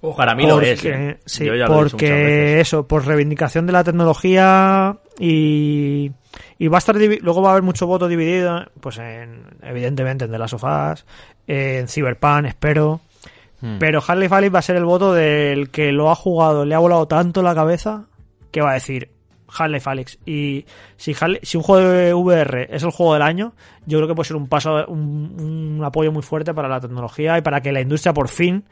Ojo. 0.00 0.16
Para 0.16 0.34
mí 0.34 0.46
lo 0.46 0.54
Porque- 0.54 0.72
es. 0.72 0.84
¿eh? 0.84 1.18
Sí, 1.26 1.44
Yo 1.44 1.54
ya 1.54 1.66
lo 1.66 1.80
he 1.80 1.84
dicho 1.84 1.96
muchas 1.96 2.10
porque 2.10 2.12
veces. 2.12 2.60
eso, 2.68 2.86
por 2.86 3.06
reivindicación 3.06 3.66
de 3.66 3.72
la 3.72 3.84
tecnología 3.84 4.96
y, 5.18 6.12
y 6.58 6.68
va 6.68 6.76
a 6.76 6.78
estar 6.78 6.96
luego 6.96 7.42
va 7.42 7.48
a 7.48 7.52
haber 7.52 7.62
mucho 7.62 7.86
voto 7.86 8.06
dividido, 8.08 8.64
pues 8.80 8.98
en 8.98 9.42
evidentemente 9.62 10.26
en 10.26 10.30
The 10.30 10.38
Last 10.38 10.54
of 10.54 10.64
En 11.46 11.88
Cyberpunk, 11.88 12.46
espero. 12.46 13.00
Hmm. 13.60 13.78
Pero 13.78 14.02
Harley 14.06 14.28
Fallis 14.28 14.54
va 14.54 14.58
a 14.58 14.62
ser 14.62 14.76
el 14.76 14.84
voto 14.84 15.12
del 15.14 15.70
que 15.70 15.92
lo 15.92 16.10
ha 16.10 16.14
jugado, 16.14 16.64
le 16.64 16.74
ha 16.74 16.78
volado 16.78 17.06
tanto 17.08 17.42
la 17.42 17.54
cabeza 17.54 18.04
que 18.50 18.60
va 18.60 18.70
a 18.72 18.74
decir 18.74 19.10
Harley 19.56 19.80
Falix. 19.80 20.18
Y 20.26 20.66
si, 20.96 21.14
Harley- 21.14 21.40
si 21.42 21.56
un 21.56 21.62
juego 21.62 21.88
de 21.88 22.12
VR 22.12 22.68
es 22.70 22.82
el 22.82 22.90
juego 22.90 23.14
del 23.14 23.22
año, 23.22 23.54
yo 23.86 23.98
creo 23.98 24.08
que 24.08 24.14
puede 24.14 24.26
ser 24.28 24.36
un 24.36 24.48
paso, 24.48 24.84
un, 24.88 25.76
un 25.78 25.84
apoyo 25.84 26.12
muy 26.12 26.22
fuerte 26.22 26.52
para 26.52 26.68
la 26.68 26.80
tecnología 26.80 27.38
y 27.38 27.42
para 27.42 27.60
que 27.62 27.72
la 27.72 27.80
industria 27.80 28.12
por 28.12 28.28
fin 28.28 28.64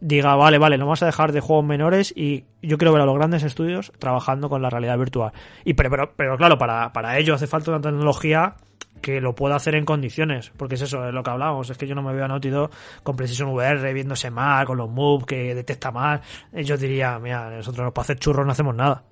diga, 0.00 0.34
vale, 0.34 0.58
vale, 0.58 0.76
no 0.76 0.84
vamos 0.86 1.02
a 1.02 1.06
dejar 1.06 1.32
de 1.32 1.40
juegos 1.40 1.64
menores 1.64 2.12
y 2.14 2.44
yo 2.62 2.76
quiero 2.78 2.92
ver 2.92 3.02
a 3.02 3.06
los 3.06 3.14
grandes 3.14 3.42
estudios 3.44 3.92
trabajando 3.98 4.48
con 4.48 4.60
la 4.60 4.68
realidad 4.70 4.98
virtual. 4.98 5.32
Y 5.64 5.74
pero, 5.74 5.90
pero, 5.90 6.12
pero 6.16 6.36
claro, 6.36 6.58
para, 6.58 6.92
para 6.92 7.16
ello 7.18 7.34
hace 7.34 7.46
falta 7.46 7.70
una 7.70 7.80
tecnología 7.80 8.56
que 9.00 9.20
lo 9.20 9.34
pueda 9.34 9.56
hacer 9.56 9.74
en 9.76 9.84
condiciones, 9.84 10.52
porque 10.56 10.74
es 10.76 10.82
eso, 10.82 11.06
es 11.06 11.14
lo 11.14 11.22
que 11.22 11.30
hablábamos, 11.30 11.70
es 11.70 11.78
que 11.78 11.86
yo 11.86 11.94
no 11.94 12.02
me 12.02 12.12
veo 12.12 12.24
a 12.24 12.28
Naughty 12.28 12.50
Dog 12.50 12.70
con 13.02 13.16
Precision 13.16 13.50
VR 13.50 13.92
viéndose 13.92 14.30
mal, 14.30 14.66
con 14.66 14.78
los 14.78 14.88
moves 14.90 15.26
que 15.26 15.54
detecta 15.54 15.90
mal, 15.90 16.20
yo 16.52 16.76
diría, 16.76 17.18
mira, 17.18 17.50
nosotros 17.50 17.92
para 17.92 18.02
hacer 18.04 18.18
churros 18.18 18.44
no 18.46 18.52
hacemos 18.52 18.74
nada. 18.74 19.04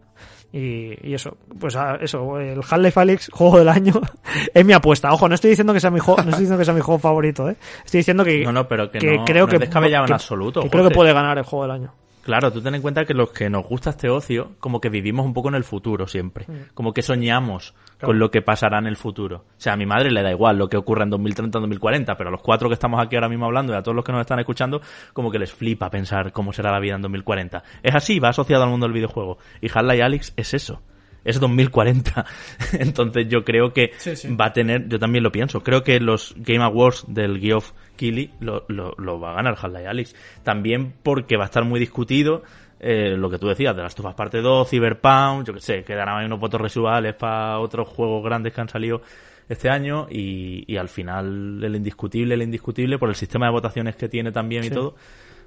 Y, 0.53 0.97
y 1.11 1.15
eso, 1.15 1.37
pues 1.59 1.75
ah, 1.75 1.99
eso, 2.01 2.39
el 2.39 2.59
Half-Life 2.61 3.01
Alyx, 3.01 3.31
juego 3.33 3.59
del 3.59 3.69
año, 3.69 3.95
es 4.55 4.65
mi 4.65 4.73
apuesta. 4.73 5.13
Ojo, 5.13 5.29
no 5.29 5.35
estoy 5.35 5.51
diciendo 5.51 5.73
que 5.73 5.81
sea 5.81 5.91
mi 5.91 5.99
juego, 5.99 6.23
no 6.23 6.29
estoy 6.31 6.43
diciendo 6.45 6.59
que 6.59 6.65
sea 6.65 6.75
mi 6.75 6.81
juego 6.81 7.01
favorito, 7.01 7.49
eh. 7.51 7.57
Estoy 7.85 7.99
diciendo 7.99 8.25
que, 8.25 8.45
No, 8.45 8.53
no, 8.53 8.69
pero 8.69 8.89
que 8.89 8.99
no- 9.17 9.25
creo 9.25 9.47
no 9.47 9.51
que 9.51 9.57
es 9.57 9.61
descabellado 9.61 10.05
en 10.05 10.09
que- 10.09 10.13
absoluto, 10.15 10.61
que 10.63 10.71
creo 10.71 10.89
que 10.89 10.95
puede 10.95 11.13
ganar 11.13 11.39
el 11.39 11.45
juego 11.45 11.65
del 11.65 11.73
año. 11.73 11.93
Claro, 12.25 12.51
tú 12.51 12.63
ten 12.63 12.75
en 12.75 12.81
cuenta 12.81 13.05
que 13.05 13.13
los 13.13 13.31
que 13.31 13.51
nos 13.51 13.67
gusta 13.67 13.91
este 13.91 14.09
ocio, 14.09 14.53
como 14.59 14.81
que 14.81 14.89
vivimos 14.89 15.27
un 15.27 15.35
poco 15.35 15.51
en 15.51 15.57
el 15.57 15.65
futuro 15.65 16.07
siempre. 16.07 16.47
Como 16.73 16.95
que 16.95 17.03
soñamos 17.03 17.75
con 18.01 18.19
lo 18.19 18.31
que 18.31 18.41
pasará 18.41 18.79
en 18.79 18.87
el 18.87 18.97
futuro. 18.97 19.45
O 19.47 19.61
sea, 19.61 19.75
a 19.75 19.77
mi 19.77 19.85
madre 19.85 20.11
le 20.11 20.23
da 20.23 20.31
igual 20.31 20.57
lo 20.57 20.69
que 20.69 20.79
ocurra 20.79 21.05
en 21.05 21.11
2030 21.11 21.61
2040, 21.61 22.17
pero 22.17 22.29
a 22.29 22.33
los 22.33 22.41
cuatro 22.41 22.69
que 22.69 22.75
estamos 22.75 22.99
aquí 23.01 23.17
ahora 23.17 23.29
mismo 23.29 23.45
hablando 23.45 23.75
y 23.75 23.77
a 23.77 23.83
todos 23.83 23.95
los 23.95 24.05
que 24.05 24.13
nos 24.13 24.23
están 24.23 24.39
escuchando, 24.39 24.81
como 25.13 25.31
que 25.31 25.39
les 25.39 25.53
flipa 25.53 25.91
pensar 25.91 26.33
cómo 26.33 26.53
será 26.55 26.73
la 26.73 26.81
vida 26.81 26.95
en 26.95 27.03
2040. 27.03 27.63
Es 27.83 27.95
así, 27.95 28.19
va 28.19 28.31
asociado 28.31 28.65
al 28.65 28.71
mundo 28.71 28.87
del 28.87 28.95
videojuego. 28.95 29.37
Y 29.61 29.69
Half-Life 29.69 30.03
Alyx 30.03 30.33
es 30.37 30.55
eso. 30.55 30.81
Es 31.25 31.41
2040. 31.41 32.27
Entonces 32.79 33.29
yo 33.29 33.45
creo 33.45 33.73
que 33.73 33.93
Sí, 33.99 34.15
sí. 34.17 34.35
va 34.35 34.47
a 34.47 34.53
tener, 34.53 34.89
yo 34.89 34.99
también 34.99 35.25
lo 35.25 35.33
pienso, 35.33 35.63
creo 35.63 35.83
que 35.83 36.01
los 36.01 36.35
Game 36.37 36.63
Awards 36.63 37.05
del 37.09 37.41
Geoff 37.41 37.73
Keighley 37.97 38.33
lo, 38.41 38.65
lo, 38.69 38.95
lo 38.99 39.21
va 39.21 39.33
a 39.33 39.35
ganar 39.35 39.57
Half-Life 39.61 39.87
Alyx. 39.87 40.15
También 40.43 40.95
porque 41.03 41.37
va 41.37 41.45
a 41.45 41.47
estar 41.47 41.65
muy 41.65 41.81
discutido 41.81 42.43
eh, 42.87 43.17
lo 43.17 43.31
que 43.31 43.39
tú 43.39 43.49
decías, 43.49 43.75
de 43.75 43.83
las 43.83 43.95
Tufas 43.95 44.15
Parte 44.15 44.43
2, 44.43 44.69
Cyberpunk, 44.69 45.47
yo 45.47 45.55
que 45.55 45.61
sé, 45.61 45.85
quedarán 45.85 46.19
ahí 46.19 46.27
unos 46.27 46.39
votos 46.39 46.61
residuales 46.61 47.15
para 47.15 47.59
otros 47.59 47.89
juegos 47.89 48.23
grandes 48.23 48.53
que 48.53 48.61
han 48.61 48.69
salido 48.69 49.01
este 49.49 49.71
año 49.71 50.07
y, 50.11 50.71
y 50.71 50.77
al 50.77 50.89
final 50.91 51.65
el 51.65 51.77
indiscutible, 51.77 52.35
el 52.35 52.43
indiscutible, 52.43 52.99
por 52.99 53.09
el 53.09 53.15
sistema 53.15 53.47
de 53.47 53.53
votaciones 53.53 53.97
que 53.97 54.09
tiene 54.09 54.33
también 54.33 54.65
y 54.65 54.71
todo, 54.71 54.97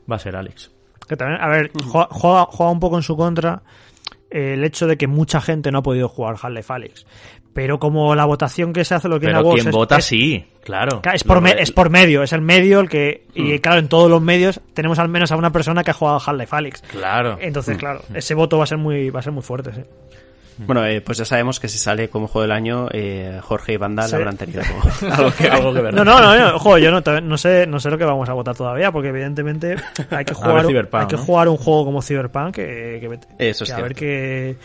va 0.10 0.16
a 0.16 0.20
ser 0.20 0.36
Alex. 0.36 0.72
Que 1.08 1.16
también, 1.16 1.40
a 1.40 1.48
ver, 1.48 1.72
juega, 1.86 2.08
juega, 2.10 2.46
juega 2.46 2.72
un 2.72 2.80
poco 2.80 2.98
en 2.98 3.04
su 3.04 3.16
contra 3.16 3.62
el 4.30 4.64
hecho 4.64 4.88
de 4.88 4.98
que 4.98 5.08
mucha 5.08 5.40
gente 5.42 5.72
no 5.72 5.80
ha 5.80 5.84
podido 5.84 6.10
jugar 6.10 6.36
Half-Life 6.42 6.74
Alyx. 6.74 7.06
Pero 7.54 7.80
como 7.80 8.14
la 8.14 8.26
votación 8.26 8.72
que 8.72 8.86
se 8.86 8.94
hace 8.94 9.08
los 9.10 9.20
Game 9.20 9.34
Pero 9.34 9.50
quien 9.54 9.68
es- 9.70 9.74
vota 9.74 9.98
es- 9.98 10.06
sí, 10.06 10.46
claro. 10.64 11.02
Es 11.12 11.24
por, 11.24 11.38
Lo 11.38 11.42
me- 11.42 11.60
es 11.60 11.72
por 11.72 11.90
medio, 11.90 12.22
es 12.22 12.32
el 12.32 12.42
medio 12.42 12.80
el 12.82 12.88
que. 12.88 13.26
Hmm. 13.36 13.48
Y 13.48 13.60
claro, 13.60 13.80
en 13.80 13.88
todos 13.88 14.12
los 14.12 14.22
medios 14.22 14.62
tenemos 14.76 15.00
al 15.00 15.10
menos 15.10 15.32
a 15.32 15.38
una 15.38 15.52
persona 15.52 15.84
que 15.84 15.90
ha 15.90 15.94
jugado 15.96 16.20
Half-Life 16.24 16.56
Alyx. 16.56 16.82
Claro. 16.84 17.38
Entonces, 17.42 17.76
claro, 17.78 18.02
ese 18.14 18.36
voto 18.36 18.60
va 18.60 18.66
a 18.66 18.68
ser 18.68 18.78
muy, 18.78 19.10
va 19.10 19.22
a 19.22 19.24
ser 19.24 19.34
muy 19.34 19.42
fuerte, 19.42 19.74
sí. 19.74 19.82
Bueno, 20.60 20.86
eh, 20.86 21.02
pues 21.02 21.18
ya 21.20 21.26
sabemos 21.26 21.60
que 21.60 21.68
si 21.68 21.78
sale 21.78 22.10
como 22.10 22.28
juego 22.28 22.42
del 22.44 22.52
año, 22.52 22.88
eh, 22.92 23.40
Jorge 23.44 23.74
y 23.74 23.78
Banda 23.78 24.04
Sí. 24.04 24.12
le 24.12 24.18
habrán 24.18 24.38
tenido 24.38 24.62
como- 25.02 25.14
algo 25.14 25.32
que 25.38 25.48
Algo 25.48 25.74
que 25.74 25.82
ver. 25.84 25.94
No, 25.94 26.04
no, 26.04 26.20
no, 26.20 26.36
no, 26.36 26.56
ojo, 26.56 26.78
yo 26.78 26.90
no, 26.92 27.02
no 27.22 27.38
sé, 27.38 27.68
no 27.68 27.80
sé 27.80 27.90
lo 27.90 27.98
que 27.98 28.06
vamos 28.06 28.28
a 28.30 28.34
votar 28.34 28.56
todavía, 28.56 28.92
porque 28.92 29.10
evidentemente 29.10 29.76
hay 30.10 30.26
que 30.26 30.34
jugar, 30.34 30.66
Cyberpunk, 30.66 31.02
hay 31.02 31.08
que 31.08 31.16
¿no? 31.18 31.22
jugar 31.24 31.50
un 31.50 31.58
juego 31.58 31.86
como 31.86 32.02
Cyberpunk 32.02 32.56
que, 32.56 32.98
que, 33.38 33.50
Eso 33.50 33.64
es 33.64 33.70
que 33.70 33.76
a 33.76 33.82
ver 33.84 33.96
cierto. 33.96 34.00
que 34.00 34.56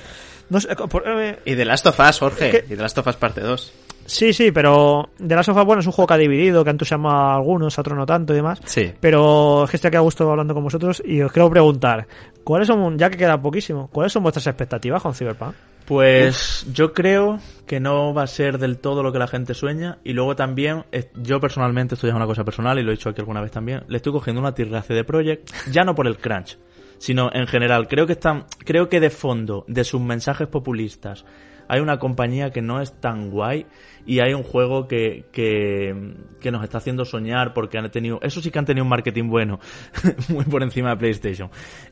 no 0.50 0.60
sé, 0.60 0.74
por- 0.76 1.04
eh, 1.06 1.38
Y 1.44 1.54
The 1.56 1.64
Last 1.64 1.86
of 1.86 1.98
Us, 2.00 2.18
Jorge. 2.18 2.64
Y 2.66 2.74
The 2.74 2.82
Last 2.82 2.98
of 2.98 3.06
Us 3.06 3.16
parte 3.16 3.40
2. 3.40 3.72
sí, 4.04 4.32
sí, 4.32 4.50
pero 4.52 5.08
The 5.18 5.34
Last 5.34 5.48
of 5.50 5.56
Us, 5.56 5.64
bueno, 5.64 5.80
es 5.80 5.86
un 5.86 5.92
juego 5.92 6.06
que 6.08 6.14
ha 6.14 6.18
dividido, 6.18 6.62
que 6.64 6.70
ha 6.70 6.72
entusiasmado 6.72 7.16
a 7.16 7.34
algunos, 7.36 7.78
a 7.78 7.80
otros 7.80 7.96
no 7.96 8.04
tanto 8.04 8.32
y 8.32 8.36
demás. 8.36 8.60
Sí. 8.64 8.92
Pero 9.00 9.64
es 9.64 9.70
que 9.70 9.76
estoy 9.76 9.88
aquí 9.88 9.96
a 9.96 10.00
gusto 10.00 10.30
hablando 10.30 10.52
con 10.54 10.64
vosotros 10.64 11.02
y 11.04 11.22
os 11.22 11.32
quiero 11.32 11.48
preguntar, 11.48 12.06
¿cuáles 12.44 12.66
son, 12.68 12.98
ya 12.98 13.08
que 13.08 13.16
queda 13.16 13.40
poquísimo, 13.40 13.88
cuáles 13.92 14.12
son 14.12 14.22
vuestras 14.22 14.46
expectativas 14.46 15.00
con 15.02 15.14
Cyberpunk? 15.14 15.54
Pues 15.92 16.66
yo 16.72 16.94
creo 16.94 17.38
que 17.66 17.78
no 17.78 18.14
va 18.14 18.22
a 18.22 18.26
ser 18.26 18.56
del 18.56 18.78
todo 18.78 19.02
lo 19.02 19.12
que 19.12 19.18
la 19.18 19.26
gente 19.26 19.52
sueña. 19.52 19.98
Y 20.04 20.14
luego 20.14 20.34
también 20.34 20.86
yo 21.16 21.38
personalmente 21.38 21.96
esto 21.96 22.06
ya 22.06 22.12
es 22.12 22.16
una 22.16 22.24
cosa 22.24 22.44
personal 22.44 22.78
y 22.78 22.82
lo 22.82 22.92
he 22.92 22.94
dicho 22.94 23.10
aquí 23.10 23.20
alguna 23.20 23.42
vez 23.42 23.50
también 23.50 23.84
le 23.88 23.98
estoy 23.98 24.10
cogiendo 24.10 24.40
una 24.40 24.54
tirra 24.54 24.78
a 24.78 24.82
CD 24.82 25.04
Projekt 25.04 25.50
ya 25.70 25.84
no 25.84 25.94
por 25.94 26.06
el 26.06 26.16
crunch 26.16 26.56
sino 26.96 27.30
en 27.34 27.46
general. 27.46 27.88
Creo 27.88 28.06
que 28.06 28.14
están 28.14 28.46
creo 28.64 28.88
que 28.88 29.00
de 29.00 29.10
fondo 29.10 29.66
de 29.68 29.84
sus 29.84 30.00
mensajes 30.00 30.48
populistas 30.48 31.26
hay 31.72 31.80
una 31.80 31.98
compañía 31.98 32.50
que 32.50 32.60
no 32.60 32.82
es 32.82 32.92
tan 33.00 33.30
guay 33.30 33.64
y 34.04 34.20
hay 34.20 34.34
un 34.34 34.42
juego 34.42 34.86
que, 34.86 35.24
que, 35.32 36.16
que 36.38 36.50
nos 36.50 36.62
está 36.62 36.76
haciendo 36.76 37.06
soñar 37.06 37.54
porque 37.54 37.78
han 37.78 37.90
tenido, 37.90 38.18
eso 38.20 38.42
sí 38.42 38.50
que 38.50 38.58
han 38.58 38.66
tenido 38.66 38.84
un 38.84 38.90
marketing 38.90 39.30
bueno, 39.30 39.58
muy 40.28 40.44
por 40.44 40.62
encima 40.62 40.90
de 40.90 40.96
PlayStation. 40.98 41.48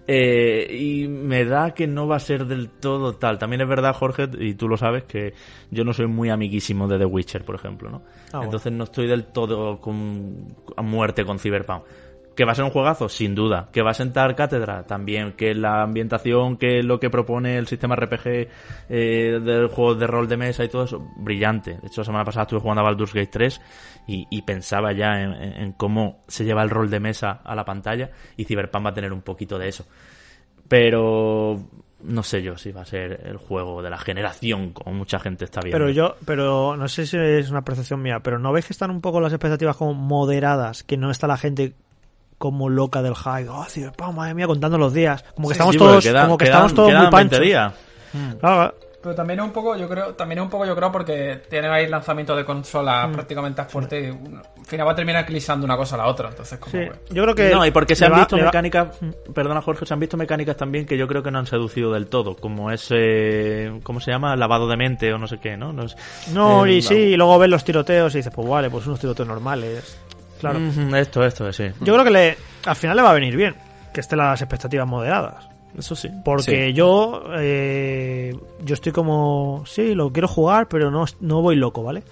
Eh, 0.07 0.69
y 0.71 1.09
me 1.09 1.47
da 1.47 1.73
que 1.73 1.87
no 1.87 2.07
va 2.07 2.17
a 2.17 2.21
ser 2.21 2.45
del 2.45 2.69
todo 2.69 3.15
tal. 3.15 3.39
También 3.39 3.63
es 3.63 3.69
verdad, 3.69 3.95
Jorge, 3.95 4.29
y 4.39 4.53
tú 4.53 4.69
lo 4.69 4.77
sabes, 4.77 5.05
que 5.05 5.33
yo 5.71 5.83
no 5.83 5.95
soy 5.95 6.09
muy 6.09 6.29
amiguísimo 6.29 6.87
de 6.87 6.99
The 6.99 7.07
Witcher, 7.07 7.43
por 7.43 7.55
ejemplo, 7.55 7.89
¿no? 7.89 8.03
bueno. 8.33 8.45
Entonces 8.45 8.75
no 8.75 8.85
estoy 8.85 9.07
del 9.07 9.25
todo 9.33 9.81
con, 9.81 10.57
a 10.77 10.83
muerte 10.83 11.25
con 11.25 11.39
Cyberpunk. 11.39 11.85
¿Que 12.41 12.47
va 12.47 12.53
a 12.53 12.55
ser 12.55 12.65
un 12.65 12.71
juegazo? 12.71 13.11
Sin 13.11 13.35
duda. 13.35 13.69
¿Que 13.71 13.83
va 13.83 13.91
a 13.91 13.93
sentar 13.93 14.35
cátedra? 14.35 14.85
También. 14.85 15.33
¿Que 15.33 15.55
la 15.55 15.83
ambientación, 15.83 16.57
que 16.57 16.83
lo 16.83 16.99
que 16.99 17.11
propone 17.11 17.59
el 17.59 17.67
sistema 17.67 17.97
RPG 17.97 18.49
eh, 18.89 19.41
del 19.45 19.67
juego 19.67 19.95
de 19.95 20.07
rol 20.07 20.27
de 20.27 20.39
mesa 20.39 20.65
y 20.65 20.71
todo 20.71 20.85
eso? 20.85 21.07
Brillante. 21.19 21.73
De 21.73 21.89
hecho, 21.89 22.01
la 22.01 22.05
semana 22.07 22.25
pasada 22.25 22.45
estuve 22.45 22.61
jugando 22.61 22.81
a 22.81 22.85
Baldur's 22.85 23.13
Gate 23.13 23.27
3 23.31 23.61
y, 24.07 24.41
pensaba 24.41 24.95
ya 24.95 25.21
en, 25.21 25.35
en- 25.35 25.53
en 25.65 25.73
cómo 25.73 26.23
se 26.29 26.47
lleva 26.47 26.63
el 26.63 26.71
rol 26.71 26.89
de 26.89 26.99
mesa 26.99 27.43
a 27.45 27.55
la 27.55 27.67
pantalla 27.67 28.09
y 28.39 28.45
Cyberpunk 28.47 28.87
va 28.87 28.89
a 28.89 28.95
tener 28.95 29.13
un 29.13 29.21
poquito 29.21 29.59
de 29.59 29.69
eso. 29.69 29.85
Pero 30.67 31.61
no 32.03 32.23
sé 32.23 32.41
yo 32.41 32.57
si 32.57 32.73
va 32.73 32.81
a 32.81 32.87
ser 32.87 33.21
el 33.27 33.37
juego 33.37 33.83
de 33.83 33.91
la 33.91 33.99
generación, 33.99 34.73
como 34.73 34.97
mucha 34.97 35.19
gente 35.19 35.45
está 35.45 35.61
viendo. 35.61 35.77
Pero 35.79 35.91
yo, 35.91 36.15
pero 36.25 36.75
no 36.75 36.89
sé 36.89 37.07
si 37.07 37.19
es 37.19 37.51
una 37.51 37.61
percepción 37.67 38.01
mía, 38.01 38.21
pero 38.21 38.39
¿no 38.39 38.51
veis 38.51 38.65
que 38.67 38.73
están 38.73 38.91
un 38.91 39.03
poco 39.03 39.21
las 39.21 39.35
expectativas 39.35 39.77
como 39.77 39.93
moderadas? 39.93 40.83
Que 40.85 40.97
no 40.97 41.11
está 41.11 41.27
la 41.27 41.37
gente 41.37 41.75
como 42.41 42.71
loca 42.71 43.03
del 43.03 43.15
hype. 43.15 43.51
Oh, 43.51 43.67
Cyberpunk, 43.69 44.15
madre 44.15 44.33
mía, 44.33 44.47
contando 44.47 44.79
los 44.79 44.95
días. 44.95 45.23
Como 45.35 45.49
que 45.49 45.53
estamos 45.53 45.75
Sí, 45.75 45.79
todos, 45.79 46.03
queda- 46.03 46.23
como 46.23 46.39
que 46.39 46.47
quedan- 46.47 46.55
estamos 46.57 46.75
todos 46.75 46.89
muy 46.89 46.97
20 47.03 47.11
panchos. 47.13 47.41
días. 47.41 47.73
Claro, 48.41 48.75
Pero 49.03 49.15
también 49.15 49.39
es 49.41 49.47
un 49.47 49.53
poco, 49.53 49.77
yo 49.77 49.89
creo, 49.89 50.15
también 50.15 50.41
es 50.41 50.45
un 50.45 50.51
poco, 50.51 50.67
yo 50.67 50.77
creo, 50.77 50.93
porque 50.93 51.41
tienen 51.49 51.71
ahí 51.71 51.87
lanzamiento 51.89 52.37
de 52.37 52.45
consola 52.45 53.07
Mm. 53.07 53.13
prácticamente 53.13 53.61
a 53.63 53.65
fuerte. 53.65 54.03
y 54.03 54.07
al 54.09 54.67
final 54.67 54.87
va 54.87 54.93
a 54.93 54.95
terminar 54.95 55.23
eclipsando 55.25 55.65
una 55.65 55.75
cosa 55.77 55.95
a 55.95 55.99
la 55.99 56.07
otra. 56.07 56.29
Entonces, 56.29 56.59
como 56.59 56.73
sí. 56.73 56.87
Yo 57.11 57.23
creo 57.23 57.35
que. 57.35 57.49
No, 57.51 57.65
y 57.65 57.71
porque 57.71 57.97
se 57.97 58.05
han 58.05 58.13
va- 58.13 58.19
visto 58.19 58.37
va- 58.37 58.45
mecánicas, 58.45 58.89
perdona 59.35 59.63
Jorge, 59.63 59.87
se 59.87 59.95
han 59.95 60.01
visto 60.01 60.17
mecánicas 60.19 60.55
también 60.57 60.85
que 60.85 60.99
yo 60.99 61.09
creo 61.09 61.23
que 61.23 61.31
no 61.31 61.39
han 61.39 61.47
seducido 61.47 61.93
del 61.95 62.09
todo, 62.09 62.37
como 62.37 62.71
ese, 62.71 63.73
¿cómo 63.83 64.01
se 64.01 64.11
llama? 64.11 64.37
Lavado 64.37 64.69
de 64.69 64.77
mente 64.77 65.13
o 65.15 65.19
no 65.19 65.27
sé 65.27 65.39
qué, 65.39 65.57
¿no? 65.57 65.73
No, 65.73 65.85
es- 65.85 65.97
No, 66.33 66.67
eh, 66.67 66.75
y 66.75 66.83
sí, 66.83 66.95
y 66.95 67.17
luego 67.17 67.39
ves 67.39 67.49
los 67.51 67.65
tiroteos 67.65 68.15
y 68.15 68.19
dices, 68.19 68.33
pues 68.35 68.47
vale, 68.49 68.69
pues 68.71 68.87
unos 68.87 69.01
tiroteos 69.01 69.27
normales. 69.27 69.99
Claro. 70.41 70.59
Mm, 70.59 70.95
Esto, 70.97 71.25
esto, 71.25 71.53
sí. 71.53 71.65
Yo 71.81 71.93
creo 71.95 72.05
que 72.05 72.11
le, 72.11 72.37
al 72.67 72.77
final 72.77 72.97
le 72.97 73.03
va 73.03 73.11
a 73.11 73.15
venir 73.15 73.37
bien 73.37 73.55
que 73.93 74.01
estén 74.01 74.19
las 74.19 74.41
expectativas 74.41 74.87
moderadas. 74.89 75.49
Eso 75.79 75.95
sí. 75.95 76.09
Porque 76.25 76.67
Sí. 76.69 76.73
yo 76.73 77.23
eh, 77.39 78.35
yo 78.65 78.75
estoy 78.75 78.91
como, 78.93 79.63
sí, 79.67 79.95
lo 79.95 80.11
quiero 80.13 80.27
jugar, 80.29 80.67
pero 80.69 80.91
no, 80.91 81.05
no 81.21 81.43
voy 81.43 81.57
loco, 81.57 81.83
¿vale? 81.83 82.03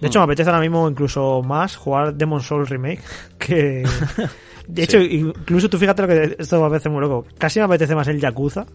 De 0.00 0.06
hecho, 0.06 0.20
me 0.20 0.24
apetece 0.24 0.48
ahora 0.48 0.60
mismo 0.62 0.88
incluso 0.88 1.42
más 1.42 1.76
jugar 1.76 2.14
Demon 2.14 2.40
Souls 2.40 2.68
Remake 2.70 3.00
que... 3.38 3.84
De 4.68 4.82
hecho, 4.82 4.98
incluso 5.00 5.70
tú 5.70 5.78
fíjate 5.78 6.02
lo 6.02 6.08
que 6.08 6.36
esto 6.38 6.62
a 6.62 6.68
veces 6.68 6.92
muy 6.92 7.00
loco. 7.00 7.24
Casi 7.38 7.58
me 7.58 7.64
apetece 7.64 7.94
más 7.94 8.06
el 8.08 8.20
Yakuza 8.20 8.66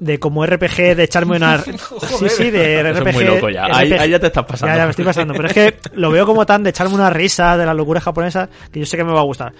de 0.00 0.18
como 0.20 0.46
RPG 0.46 0.94
de 0.96 1.02
echarme 1.02 1.36
una... 1.36 1.58
sí, 1.62 2.28
sí, 2.28 2.50
de 2.50 2.80
Eso 2.80 3.00
RPG... 3.00 3.08
es 3.08 3.14
muy 3.14 3.24
loco 3.24 3.50
ya. 3.50 3.64
Ahí, 3.66 3.90
RPG. 3.90 4.00
ahí 4.00 4.10
ya 4.10 4.18
te 4.20 4.26
estás 4.28 4.44
pasando. 4.44 4.72
Ya, 4.74 4.78
ya 4.78 4.84
me 4.84 4.90
estoy 4.90 5.04
pasando. 5.04 5.34
Pero 5.34 5.48
es 5.48 5.54
que 5.54 5.74
lo 5.94 6.10
veo 6.10 6.24
como 6.24 6.46
tan 6.46 6.62
de 6.62 6.70
echarme 6.70 6.94
una 6.94 7.10
risa 7.10 7.56
de 7.56 7.66
las 7.66 7.74
locuras 7.74 8.04
japonesas 8.04 8.48
que 8.70 8.78
yo 8.80 8.86
sé 8.86 8.96
que 8.96 9.04
me 9.04 9.12
va 9.12 9.20
a 9.20 9.24
gustar. 9.24 9.52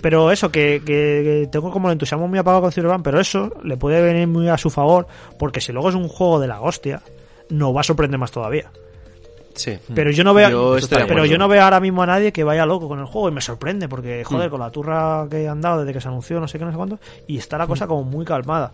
Pero 0.00 0.30
eso, 0.30 0.50
que, 0.52 0.80
que- 0.84 1.42
que 1.42 1.48
tengo 1.50 1.70
como 1.70 1.88
el 1.88 1.92
entusiasmo 1.94 2.28
muy 2.28 2.38
apagado 2.38 2.62
con 2.62 2.72
Cyberpunk, 2.72 3.02
pero 3.02 3.18
eso 3.20 3.50
le 3.64 3.76
puede 3.76 4.00
venir 4.02 4.28
muy 4.28 4.48
a 4.48 4.56
su 4.56 4.70
favor, 4.70 5.06
porque 5.38 5.60
si 5.60 5.72
luego 5.72 5.88
es 5.88 5.94
un 5.96 6.06
juego 6.08 6.38
de 6.38 6.46
la 6.48 6.60
hostia, 6.60 7.02
nos 7.50 7.74
va 7.74 7.80
a 7.80 7.84
sorprender 7.84 8.18
más 8.20 8.30
todavía. 8.30 8.70
Sí. 9.54 9.76
Pero 9.94 10.10
yo 10.10 10.24
no 10.24 10.32
veo, 10.32 10.48
Yo 10.78 10.86
pero 10.88 11.04
acuerdo. 11.04 11.26
yo 11.26 11.36
no 11.36 11.46
veo 11.46 11.62
ahora 11.62 11.78
mismo 11.78 12.02
a 12.02 12.06
nadie 12.06 12.32
que 12.32 12.42
vaya 12.42 12.64
loco 12.64 12.88
con 12.88 12.98
el 13.00 13.04
juego 13.04 13.28
y 13.28 13.32
me 13.32 13.42
sorprende, 13.42 13.86
porque 13.86 14.22
Mm. 14.22 14.24
joder, 14.24 14.48
con 14.48 14.60
la 14.60 14.70
turra 14.70 15.26
que 15.30 15.46
han 15.46 15.60
dado 15.60 15.80
desde 15.80 15.92
que 15.92 16.00
se 16.00 16.08
anunció, 16.08 16.40
no 16.40 16.48
sé 16.48 16.58
qué, 16.58 16.64
no 16.64 16.70
sé 16.70 16.76
cuánto, 16.78 16.98
y 17.26 17.36
está 17.36 17.58
la 17.58 17.66
Mm. 17.66 17.68
cosa 17.68 17.86
como 17.86 18.02
muy 18.02 18.24
calmada. 18.24 18.72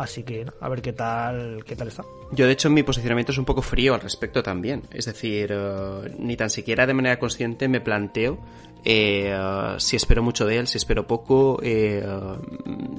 Así 0.00 0.22
que 0.22 0.46
a 0.60 0.68
ver 0.70 0.80
qué 0.80 0.94
tal, 0.94 1.62
qué 1.66 1.76
tal 1.76 1.88
está. 1.88 2.02
Yo, 2.32 2.46
de 2.46 2.52
hecho, 2.52 2.70
mi 2.70 2.82
posicionamiento 2.82 3.32
es 3.32 3.38
un 3.38 3.44
poco 3.44 3.60
frío 3.60 3.92
al 3.92 4.00
respecto 4.00 4.42
también. 4.42 4.84
Es 4.90 5.04
decir, 5.04 5.50
eh, 5.52 6.14
ni 6.18 6.38
tan 6.38 6.48
siquiera 6.48 6.86
de 6.86 6.94
manera 6.94 7.18
consciente 7.18 7.68
me 7.68 7.82
planteo 7.82 8.38
eh, 8.82 9.30
eh, 9.30 9.74
si 9.76 9.96
espero 9.96 10.22
mucho 10.22 10.46
de 10.46 10.56
él, 10.56 10.66
si 10.68 10.78
espero 10.78 11.06
poco. 11.06 11.60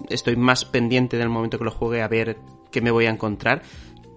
estoy 0.09 0.35
más 0.35 0.63
pendiente 0.63 1.17
del 1.17 1.29
momento 1.29 1.57
que 1.57 1.65
lo 1.65 1.71
juegue 1.71 2.03
a 2.03 2.07
ver 2.07 2.37
qué 2.71 2.81
me 2.81 2.91
voy 2.91 3.07
a 3.07 3.09
encontrar 3.09 3.63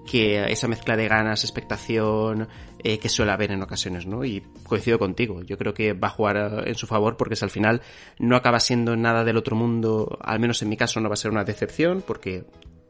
que 0.06 0.52
esa 0.52 0.68
mezcla 0.68 0.94
de 0.98 1.08
ganas, 1.08 1.42
expectación 1.42 2.48
que 2.82 3.08
suele 3.08 3.32
haber 3.32 3.50
en 3.50 3.62
ocasiones, 3.62 4.04
¿no? 4.04 4.26
Y 4.26 4.42
coincido 4.62 4.98
contigo. 4.98 5.42
Yo 5.42 5.56
creo 5.56 5.72
que 5.72 5.94
va 5.94 6.08
a 6.08 6.10
jugar 6.10 6.64
en 6.66 6.74
su 6.74 6.86
favor 6.86 7.16
porque 7.16 7.34
si 7.34 7.46
al 7.46 7.50
final 7.50 7.80
no 8.18 8.36
acaba 8.36 8.60
siendo 8.60 8.94
nada 8.94 9.24
del 9.24 9.38
otro 9.38 9.56
mundo, 9.56 10.18
al 10.20 10.38
menos 10.38 10.60
en 10.60 10.68
mi 10.68 10.76
caso 10.76 11.00
no 11.00 11.08
va 11.08 11.14
a 11.14 11.16
ser 11.16 11.30
una 11.30 11.44
decepción 11.44 12.04
porque 12.06 12.44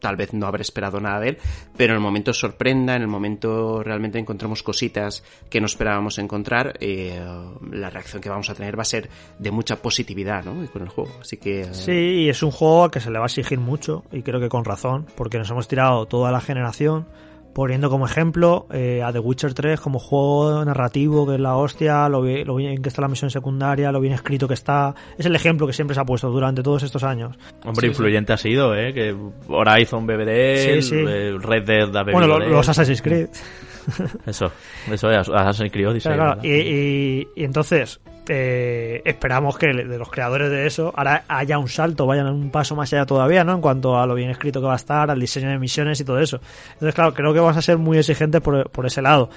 tal 0.05 0.17
vez 0.17 0.35
no 0.35 0.47
habré 0.47 0.61
esperado 0.61 1.01
nada 1.01 1.19
de 1.19 1.31
él, 1.31 1.39
pero 1.79 1.95
en 1.95 1.97
el 1.97 2.03
momento 2.03 2.35
sorprenda, 2.35 2.95
en 2.95 3.01
el 3.01 3.09
momento 3.09 3.83
realmente 3.83 4.19
encontramos 4.19 4.63
cositas 4.63 5.25
que 5.49 5.61
no 5.61 5.67
esperábamos 5.67 6.19
encontrar, 6.19 6.75
eh, 6.79 7.19
la 7.73 7.89
reacción 7.89 8.21
que 8.21 8.29
vamos 8.29 8.51
a 8.51 8.55
tener 8.55 8.79
va 8.79 8.83
a 8.83 8.85
ser 8.85 9.09
de 9.39 9.51
mucha 9.51 9.77
positividad, 9.77 10.45
¿no? 10.45 10.71
Con 10.71 10.83
el 10.83 10.89
juego. 10.89 11.11
Así 11.23 11.39
que... 11.39 11.63
eh, 11.63 11.73
Sí, 11.73 12.29
es 12.29 12.43
un 12.43 12.51
juego 12.51 12.91
que 12.91 13.01
se 13.01 13.11
le 13.11 13.19
va 13.19 13.25
a 13.25 13.29
exigir 13.29 13.59
mucho, 13.59 14.05
y 14.13 14.21
creo 14.21 14.41
que 14.41 14.51
con 14.51 14.67
razón, 14.67 15.07
porque 15.17 15.39
nos 15.39 15.51
hemos 15.51 15.69
tirado 15.69 16.05
toda 16.05 16.31
la 16.31 16.43
generación 16.43 17.07
poniendo 17.55 17.89
como 17.89 18.05
ejemplo 18.07 18.67
eh, 18.73 19.03
a 19.03 19.13
The 19.13 19.21
Witcher 19.21 19.55
3 19.55 19.81
como 19.81 19.99
juego 19.99 20.65
narrativo 20.65 21.27
que 21.27 21.35
es 21.35 21.41
la 21.41 21.57
hostia, 21.57 22.09
lo, 22.09 22.21
bi- 22.23 22.45
lo 22.45 22.57
bien 22.57 22.83
que 22.83 22.89
está 22.89 23.01
la 23.03 23.09
misión 23.09 23.31
secundaria, 23.31 23.93
lo 23.93 24.01
bien 24.01 24.13
escrito 24.13 24.47
que 24.49 24.55
está. 24.55 24.95
Es 25.17 25.25
el 25.27 25.35
ejemplo 25.37 25.67
que 25.67 25.73
siempre 25.73 25.95
se 25.95 26.01
ha 26.01 26.05
puesto 26.05 26.29
durante 26.31 26.63
todos 26.63 26.83
estos 26.83 27.03
años. 27.05 27.37
Hombre, 27.65 27.87
influyente 27.89 28.33
ha 28.33 28.37
sido, 28.37 28.75
¿eh? 28.75 28.93
Que 28.93 29.15
Horizon 29.49 30.07
BBD, 30.07 30.81
Sí, 30.83 30.91
Red 31.39 31.65
Dead 31.65 31.89
bebido 31.91 32.13
Bueno, 32.13 32.27
lo- 32.27 32.39
los 32.49 32.69
Assassin's 32.69 33.01
Creed. 33.03 33.29
Eso, 34.27 34.51
eso 34.91 35.11
es 35.11 35.29
Assassin's 35.29 35.71
Creed 35.71 35.89
Odyssey. 35.89 36.13
Claro, 36.15 36.41
claro. 36.41 36.43
¿verdad? 36.43 36.45
Y, 36.45 36.69
y- 36.71 37.29
y 37.37 37.45
entonces 37.45 38.01
eh, 38.29 39.03
esperamos 39.05 39.59
que 39.59 39.67
de 39.67 39.99
los 39.99 40.11
creadores 40.11 40.51
de 40.51 40.67
eso 40.67 40.93
ahora 40.97 41.25
haya 41.29 41.59
un 41.59 41.69
salto, 41.69 42.07
vayan 42.07 42.27
un 42.29 42.51
paso 42.51 42.75
más 42.75 42.93
allá 42.93 43.05
todavía, 43.05 43.45
¿no? 43.45 43.55
En 43.55 43.61
cuanto 43.61 43.99
a 43.99 44.07
lo 44.07 44.15
bien 44.15 44.31
escrito 44.31 44.61
que 44.61 44.67
va 44.67 44.73
a 44.73 44.77
estar, 44.77 45.11
al 45.11 45.21
diseño 45.21 45.49
de 45.51 45.59
misiones 45.59 46.01
y 46.01 46.05
todo 46.05 46.19
eso. 46.19 46.41
Entonces, 46.73 46.95
claro, 46.95 47.13
creo 47.13 47.35
que 47.35 47.41
vas 47.41 47.57
a 47.57 47.63
ser 47.63 47.79
muy 47.79 47.99
exigentes 47.99 48.41
por, 48.41 48.71
por 48.71 48.87
ese 48.87 49.03
lado. 49.03 49.29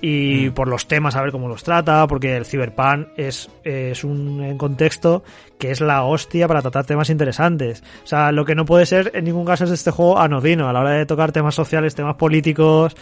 Y 0.00 0.50
por 0.50 0.68
los 0.68 0.86
temas, 0.86 1.16
a 1.16 1.22
ver 1.22 1.32
cómo 1.32 1.48
los 1.48 1.64
trata, 1.64 2.06
porque 2.06 2.36
el 2.36 2.44
Cyberpunk 2.44 3.08
es, 3.16 3.48
es 3.64 4.04
un 4.04 4.58
contexto 4.58 5.22
que 5.58 5.70
es 5.70 5.80
la 5.80 6.04
hostia 6.04 6.46
para 6.46 6.60
tratar 6.60 6.84
temas 6.84 7.08
interesantes. 7.10 7.82
O 8.04 8.06
sea, 8.06 8.32
lo 8.32 8.44
que 8.44 8.54
no 8.54 8.64
puede 8.66 8.84
ser 8.84 9.12
en 9.14 9.24
ningún 9.24 9.46
caso 9.46 9.64
es 9.64 9.70
este 9.70 9.90
juego 9.90 10.18
anodino, 10.18 10.68
a 10.68 10.72
la 10.72 10.80
hora 10.80 10.90
de 10.90 11.06
tocar 11.06 11.32
temas 11.32 11.54
sociales, 11.54 11.94
temas 11.94 12.16
políticos, 12.16 12.94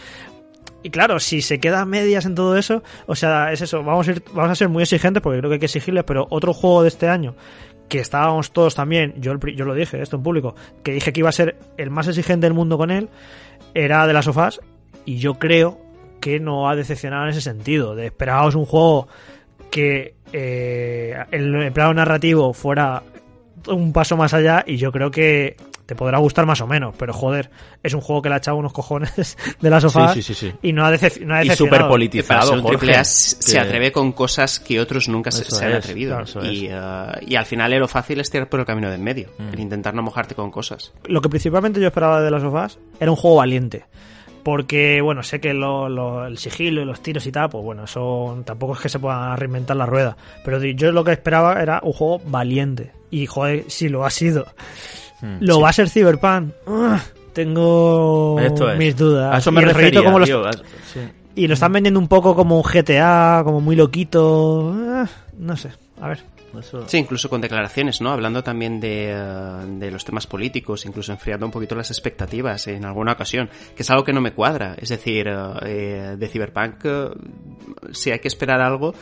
y 0.83 0.89
claro, 0.89 1.19
si 1.19 1.41
se 1.41 1.59
queda 1.59 1.81
a 1.81 1.85
medias 1.85 2.25
en 2.25 2.35
todo 2.35 2.57
eso, 2.57 2.83
o 3.07 3.15
sea, 3.15 3.51
es 3.51 3.61
eso, 3.61 3.83
vamos 3.83 4.07
a, 4.07 4.11
ir, 4.11 4.23
vamos 4.33 4.51
a 4.51 4.55
ser 4.55 4.69
muy 4.69 4.83
exigentes 4.83 5.23
porque 5.23 5.39
creo 5.39 5.49
que 5.49 5.55
hay 5.55 5.59
que 5.59 5.65
exigirles, 5.65 6.03
pero 6.03 6.27
otro 6.29 6.53
juego 6.53 6.83
de 6.83 6.89
este 6.89 7.07
año 7.07 7.35
que 7.87 7.99
estábamos 7.99 8.51
todos 8.51 8.75
también, 8.75 9.13
yo, 9.17 9.37
yo 9.39 9.65
lo 9.65 9.73
dije, 9.73 10.01
esto 10.01 10.17
en 10.17 10.23
público, 10.23 10.55
que 10.83 10.91
dije 10.91 11.13
que 11.13 11.19
iba 11.21 11.29
a 11.29 11.33
ser 11.33 11.57
el 11.77 11.89
más 11.89 12.07
exigente 12.07 12.45
del 12.45 12.53
mundo 12.53 12.77
con 12.77 12.91
él, 12.91 13.09
era 13.73 14.05
de 14.07 14.13
las 14.13 14.25
sofás, 14.25 14.61
y 15.05 15.17
yo 15.17 15.35
creo 15.35 15.79
que 16.19 16.39
no 16.39 16.69
ha 16.69 16.75
decepcionado 16.75 17.23
en 17.23 17.29
ese 17.29 17.41
sentido, 17.41 17.95
de 17.95 18.11
un 18.55 18.65
juego 18.65 19.07
que 19.69 20.15
eh, 20.31 21.15
el, 21.31 21.53
el 21.55 21.71
plano 21.71 21.93
narrativo 21.93 22.53
fuera 22.53 23.03
un 23.67 23.93
paso 23.93 24.17
más 24.17 24.33
allá 24.33 24.63
y 24.65 24.77
yo 24.77 24.91
creo 24.91 25.11
que 25.11 25.55
te 25.93 25.97
podrá 25.97 26.17
gustar 26.17 26.45
más 26.45 26.59
o 26.61 26.67
menos, 26.67 26.95
pero 26.97 27.13
joder, 27.13 27.49
es 27.81 27.93
un 27.93 28.01
juego 28.01 28.21
que 28.21 28.29
le 28.29 28.35
ha 28.35 28.37
echado 28.39 28.57
unos 28.57 28.73
cojones 28.73 29.37
de 29.61 29.69
las 29.69 29.83
sofás 29.83 30.13
Sí, 30.13 30.21
sí, 30.21 30.33
sí, 30.33 30.49
sí. 30.49 30.55
y 30.61 30.73
no 30.73 30.85
ha, 30.85 30.91
decep- 30.91 31.21
no 31.21 31.35
ha 31.35 31.43
Y 31.43 31.47
decepcionado. 31.49 31.55
súper 31.57 31.69
que 31.69 31.69
para 31.77 31.87
politizado, 31.89 32.61
Jorge, 32.61 32.95
A 32.95 33.03
se 33.03 33.59
atreve 33.59 33.91
con 33.91 34.11
cosas 34.11 34.59
que 34.59 34.79
otros 34.79 35.07
nunca 35.09 35.31
se, 35.31 35.43
han 35.65 35.71
es, 35.73 35.77
atrevido. 35.77 36.17
claro, 36.23 36.45
y, 36.51 36.67
eh, 36.69 37.25
y 37.27 37.35
al 37.35 37.45
final 37.45 37.71
lo 37.79 37.87
fácil 37.87 38.19
es 38.19 38.29
tirar 38.29 38.49
por 38.49 38.59
el 38.59 38.65
camino 38.65 38.89
del 38.89 39.01
medio, 39.01 39.29
Mm. 39.37 39.53
el 39.53 39.59
intentar 39.59 39.93
no 39.93 40.01
mojarte 40.03 40.35
con 40.35 40.51
cosas. 40.51 40.93
Lo 41.05 41.21
que 41.21 41.29
principalmente 41.29 41.79
yo 41.79 41.87
esperaba 41.87 42.21
de 42.21 42.29
las 42.31 42.41
sofás 42.41 42.79
era 42.99 43.11
un 43.11 43.17
juego 43.17 43.37
valiente. 43.37 43.85
Porque, 44.43 44.99
bueno, 45.01 45.23
sé 45.23 45.39
que 45.39 45.53
lo- 45.53 45.87
lo- 45.87 46.27
el 46.27 46.37
sigilo 46.37 46.81
y 46.81 46.85
los 46.85 47.01
tiros 47.01 47.25
y 47.27 47.31
tal, 47.31 47.49
pues 47.49 47.63
bueno, 47.63 47.85
eso 47.85 48.41
tampoco 48.45 48.73
es 48.73 48.79
que 48.81 48.89
se 48.89 48.99
puedan 48.99 49.37
reinventar 49.37 49.77
la 49.77 49.85
rueda. 49.85 50.17
Pero 50.43 50.61
yo 50.61 50.91
lo 50.91 51.03
que 51.05 51.13
esperaba 51.13 51.61
era 51.61 51.79
un 51.81 51.93
juego 51.93 52.21
valiente. 52.25 52.91
Y, 53.09 53.25
joder, 53.25 53.63
si 53.69 53.87
lo 53.87 54.03
ha 54.05 54.09
sido. 54.09 54.45
Mm, 55.23 55.37
¿Lo 55.39 55.55
sí. 55.55 55.61
va 55.61 55.69
a 55.69 55.73
ser 55.73 55.89
Cyberpunk? 55.89 56.51
Tengo 57.33 58.39
Esto 58.39 58.71
es. 58.71 58.77
mis 58.77 58.95
dudas. 58.95 59.33
A 59.33 59.37
eso 59.39 59.49
Y 59.49 59.53
me 59.53 59.61
el 59.61 59.65
rollito 59.67 59.79
refería, 59.81 60.03
como 60.03 60.19
los- 60.19 60.29
tío, 60.29 60.45
a- 60.45 60.51
sí. 60.53 60.99
Y 61.35 61.47
lo 61.47 61.55
están 61.55 61.71
vendiendo 61.73 61.99
un 61.99 62.07
poco 62.07 62.35
como 62.35 62.57
un 62.57 62.63
GTA, 62.63 63.41
como 63.43 63.59
muy 63.59 63.75
loquito. 63.75 64.75
No 65.39 65.57
sé, 65.57 65.71
a 65.99 66.09
ver. 66.09 66.19
Eso- 66.59 66.87
Sí, 66.87 66.97
incluso 66.99 67.29
con 67.31 67.41
declaraciones, 67.41 67.99
¿no? 67.99 68.11
Hablando 68.11 68.43
también 68.43 68.79
de, 68.79 69.09
eh, 69.09 69.15
de 69.79 69.89
los 69.89 70.05
temas 70.05 70.27
políticos, 70.27 70.85
incluso 70.85 71.11
enfriando 71.11 71.47
un 71.47 71.51
poquito 71.51 71.73
las 71.73 71.89
expectativas 71.89 72.67
en 72.67 72.85
alguna 72.85 73.13
ocasión, 73.13 73.49
que 73.75 73.81
es 73.81 73.89
algo 73.89 74.03
que 74.03 74.13
no 74.13 74.21
me 74.21 74.33
cuadra. 74.33 74.75
Es 74.79 74.89
decir, 74.89 75.27
eh, 75.27 75.35
eh, 75.65 76.15
de 76.15 76.27
Cyberpunk, 76.27 76.75
eh, 76.85 77.07
si 77.91 78.11
hay 78.11 78.19
que 78.19 78.27
esperar 78.27 78.61
algo, 78.61 78.93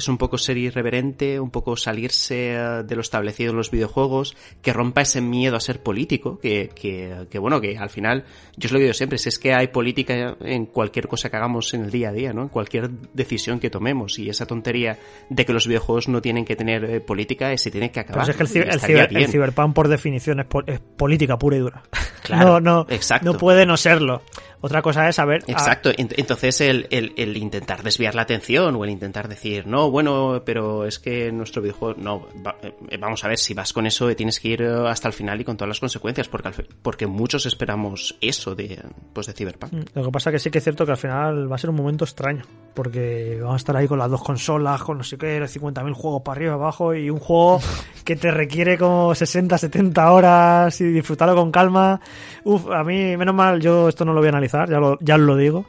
es 0.00 0.08
un 0.08 0.18
poco 0.18 0.36
ser 0.38 0.58
irreverente, 0.58 1.38
un 1.38 1.50
poco 1.50 1.76
salirse 1.76 2.54
eh, 2.54 2.82
de 2.84 2.94
lo 2.94 3.00
establecido 3.00 3.50
en 3.50 3.56
los 3.56 3.70
videojuegos, 3.70 4.36
que 4.62 4.72
rompa 4.72 5.02
ese 5.02 5.20
miedo 5.20 5.56
a 5.56 5.60
ser 5.60 5.82
político, 5.82 6.38
que, 6.40 6.70
que, 6.74 7.26
que, 7.30 7.38
bueno, 7.38 7.60
que 7.60 7.78
al 7.78 7.90
final, 7.90 8.24
yo 8.56 8.66
os 8.66 8.72
lo 8.72 8.78
digo 8.78 8.92
siempre, 8.94 9.18
si 9.18 9.28
es 9.28 9.38
que 9.38 9.54
hay 9.54 9.68
política 9.68 10.36
en 10.40 10.66
cualquier 10.66 11.06
cosa 11.08 11.30
que 11.30 11.36
hagamos 11.36 11.72
en 11.74 11.84
el 11.84 11.90
día 11.90 12.08
a 12.08 12.12
día, 12.12 12.32
¿no? 12.32 12.42
En 12.42 12.48
cualquier 12.48 12.90
decisión 13.14 13.60
que 13.60 13.70
tomemos, 13.70 14.18
y 14.18 14.28
esa 14.28 14.46
tontería 14.46 14.98
de 15.28 15.44
que 15.44 15.52
los 15.52 15.66
videojuegos 15.66 16.08
no 16.08 16.20
tienen 16.20 16.44
que 16.44 16.56
tener 16.56 16.84
eh, 16.84 17.00
política, 17.00 17.52
eh, 17.52 17.58
se 17.58 17.70
tiene 17.70 17.90
que 17.92 18.00
acabar. 18.00 18.26
Pero 18.26 18.30
es 18.32 18.36
que 18.52 18.58
el, 18.58 18.64
ciber- 18.66 18.74
el, 18.74 18.80
ciber- 18.80 19.16
el. 19.16 19.28
Cyberpunk, 19.28 19.74
por 19.74 19.88
definición, 19.88 20.40
es, 20.40 20.46
po- 20.46 20.64
es 20.66 20.80
política 20.80 21.38
pura 21.38 21.56
y 21.56 21.60
dura. 21.60 21.82
Claro, 22.22 22.60
no, 22.60 22.84
no, 22.84 22.86
exacto. 22.90 23.32
no 23.32 23.38
puede 23.38 23.66
no 23.66 23.76
serlo. 23.76 24.22
Otra 24.62 24.82
cosa 24.82 25.08
es 25.08 25.16
saber. 25.16 25.42
ah, 25.48 25.52
Exacto, 25.52 25.90
Ent- 25.92 26.14
entonces 26.16 26.60
el, 26.60 26.86
el- 26.90 27.12
el 27.16 27.36
intentar 27.36 27.82
desviar 27.82 28.14
la 28.14 28.22
atención 28.22 28.76
o 28.76 28.84
el 28.84 28.90
intentar 28.90 29.28
decir, 29.28 29.66
no, 29.66 29.90
bueno, 29.90 30.42
pero 30.44 30.84
es 30.84 30.98
que 30.98 31.32
nuestro 31.32 31.62
videojuego, 31.62 32.00
no, 32.00 32.26
va- 32.46 32.56
eh, 32.62 32.98
vamos 32.98 33.24
a 33.24 33.28
ver, 33.28 33.38
si 33.38 33.54
vas 33.54 33.72
con 33.72 33.86
eso 33.86 34.08
eh, 34.10 34.14
tienes 34.14 34.38
que 34.40 34.48
ir 34.48 34.62
eh, 34.62 34.88
hasta 34.88 35.08
el 35.08 35.14
final 35.14 35.40
y 35.40 35.44
con 35.44 35.56
todas 35.56 35.68
las 35.68 35.80
consecuencias, 35.80 36.28
porque, 36.28 36.50
porque 36.82 37.06
muchos 37.06 37.46
esperamos 37.46 38.16
eso 38.20 38.54
de, 38.54 38.82
pues, 39.12 39.26
de 39.26 39.32
Cyberpunk. 39.32 39.72
Mm, 39.72 39.80
Lo 39.94 40.04
que 40.04 40.10
pasa 40.10 40.30
que 40.30 40.38
sí 40.38 40.50
que 40.50 40.58
es 40.58 40.64
cierto 40.64 40.84
que 40.84 40.92
al 40.92 40.98
final 40.98 41.50
va 41.50 41.54
a 41.54 41.58
ser 41.58 41.70
un 41.70 41.76
momento 41.76 42.04
extraño, 42.04 42.42
porque 42.74 43.38
vamos 43.40 43.54
a 43.54 43.56
estar 43.56 43.76
ahí 43.76 43.88
con 43.88 43.98
las 43.98 44.10
dos 44.10 44.22
consolas, 44.22 44.82
con 44.82 44.98
no 44.98 45.04
sé 45.04 45.16
qué, 45.16 45.40
50.000 45.40 45.92
juegos 45.94 46.22
para 46.22 46.36
arriba 46.36 46.52
y 46.52 46.54
abajo, 46.54 46.94
y 46.94 47.08
un 47.10 47.18
juego 47.18 47.60
que 48.04 48.16
te 48.16 48.30
requiere 48.30 48.76
como 48.76 49.14
60, 49.14 49.56
70 49.58 50.12
horas 50.12 50.80
y 50.80 50.84
disfrutarlo 50.84 51.34
con 51.34 51.50
calma. 51.50 52.00
Uf, 52.44 52.68
a 52.70 52.82
mí, 52.84 53.16
menos 53.16 53.34
mal, 53.34 53.60
yo 53.60 53.88
esto 53.88 54.04
no 54.04 54.12
lo 54.12 54.20
voy 54.20 54.26
a 54.28 54.30
analizar, 54.30 54.49
ya 54.52 54.78
lo, 54.78 54.98
ya 55.00 55.14
os 55.16 55.20
lo 55.20 55.36
digo. 55.36 55.64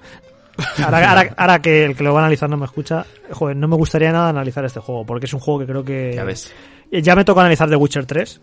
Ahora, 0.84 1.10
ahora- 1.10 1.34
ahora 1.38 1.62
que 1.62 1.86
el 1.86 1.96
que 1.96 2.04
lo 2.04 2.14
va 2.14 2.20
a 2.20 2.24
analizar 2.24 2.50
no 2.50 2.58
me 2.58 2.66
escucha, 2.66 3.06
joder, 3.32 3.56
no 3.56 3.68
me 3.68 3.76
gustaría 3.76 4.12
nada 4.12 4.30
analizar 4.30 4.64
este 4.66 4.80
juego, 4.80 5.06
porque 5.06 5.26
es 5.26 5.34
un 5.34 5.40
juego 5.40 5.62
que 5.62 5.66
creo 5.66 5.84
que... 5.84 6.14
Ya 6.16 6.24
ves. 6.24 6.54
Eh, 6.92 7.02
Ya 7.02 7.16
me 7.16 7.24
tocó 7.26 7.40
analizar 7.40 7.70
The 7.70 7.76
Witcher 7.78 8.06
3 8.06 8.42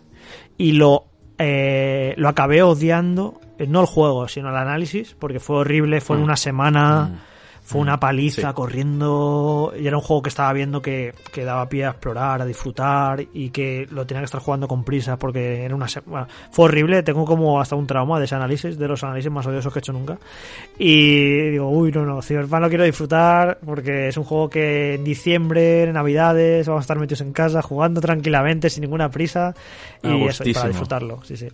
y 0.57 0.71
lo, 0.73 1.05
eh, 1.37 2.13
lo 2.17 2.27
acabé 2.27 2.61
odiando, 2.63 3.39
eh, 3.57 3.67
no 3.67 3.81
el 3.81 3.85
juego, 3.85 4.27
sino 4.27 4.49
el 4.49 4.57
análisis, 4.57 5.15
porque 5.19 5.39
fue 5.39 5.57
horrible, 5.57 6.01
fue 6.01 6.17
en 6.17 6.23
una 6.23 6.35
semana, 6.35 7.21
fue 7.69 7.81
una 7.81 7.99
paliza 7.99 8.49
Sí. 8.49 8.53
corriendo 8.55 9.73
y 9.79 9.85
era 9.85 9.95
un 9.95 10.01
juego 10.01 10.23
que 10.23 10.29
estaba 10.29 10.51
viendo 10.53 10.81
que, 10.81 11.13
que 11.31 11.43
daba 11.43 11.69
pie 11.69 11.85
a 11.85 11.89
explorar, 11.91 12.41
a 12.41 12.45
disfrutar 12.45 13.23
y 13.31 13.51
que 13.51 13.85
lo 13.91 14.07
tenía 14.07 14.21
que 14.21 14.25
estar 14.25 14.41
jugando 14.41 14.67
con 14.67 14.83
prisas 14.83 15.19
porque 15.19 15.65
era 15.65 15.75
una 15.75 15.85
bueno, 16.07 16.25
fue 16.49 16.65
horrible, 16.65 17.03
tengo 17.03 17.25
como 17.25 17.61
hasta 17.61 17.75
un 17.75 17.85
trauma 17.85 18.17
de 18.17 18.25
ese 18.25 18.33
análisis, 18.33 18.75
de 18.79 18.87
los 18.87 19.03
análisis 19.03 19.29
más 19.31 19.45
odiosos 19.45 19.71
que 19.71 19.77
he 19.77 19.81
hecho 19.81 19.93
nunca. 19.93 20.17
Y 20.79 21.51
digo, 21.51 21.69
uy, 21.69 21.91
no, 21.91 22.05
no, 22.05 22.23
Cyberpunk 22.23 22.61
lo 22.61 22.69
quiero 22.69 22.85
disfrutar 22.85 23.59
porque 23.63 24.07
es 24.07 24.17
un 24.17 24.23
juego 24.23 24.49
que 24.49 24.95
en 24.95 25.03
diciembre, 25.03 25.83
en 25.83 25.93
Navidades, 25.93 26.67
vamos 26.67 26.81
a 26.81 26.85
estar 26.85 26.97
metidos 26.97 27.21
en 27.21 27.33
casa 27.33 27.61
jugando 27.61 28.01
tranquilamente, 28.01 28.71
sin 28.71 28.81
ninguna 28.81 29.11
prisa 29.11 29.53
y 30.01 30.23
eso, 30.23 30.43
y 30.43 30.53
para 30.55 30.69
disfrutarlo, 30.69 31.23
sí, 31.23 31.37
sí. 31.37 31.49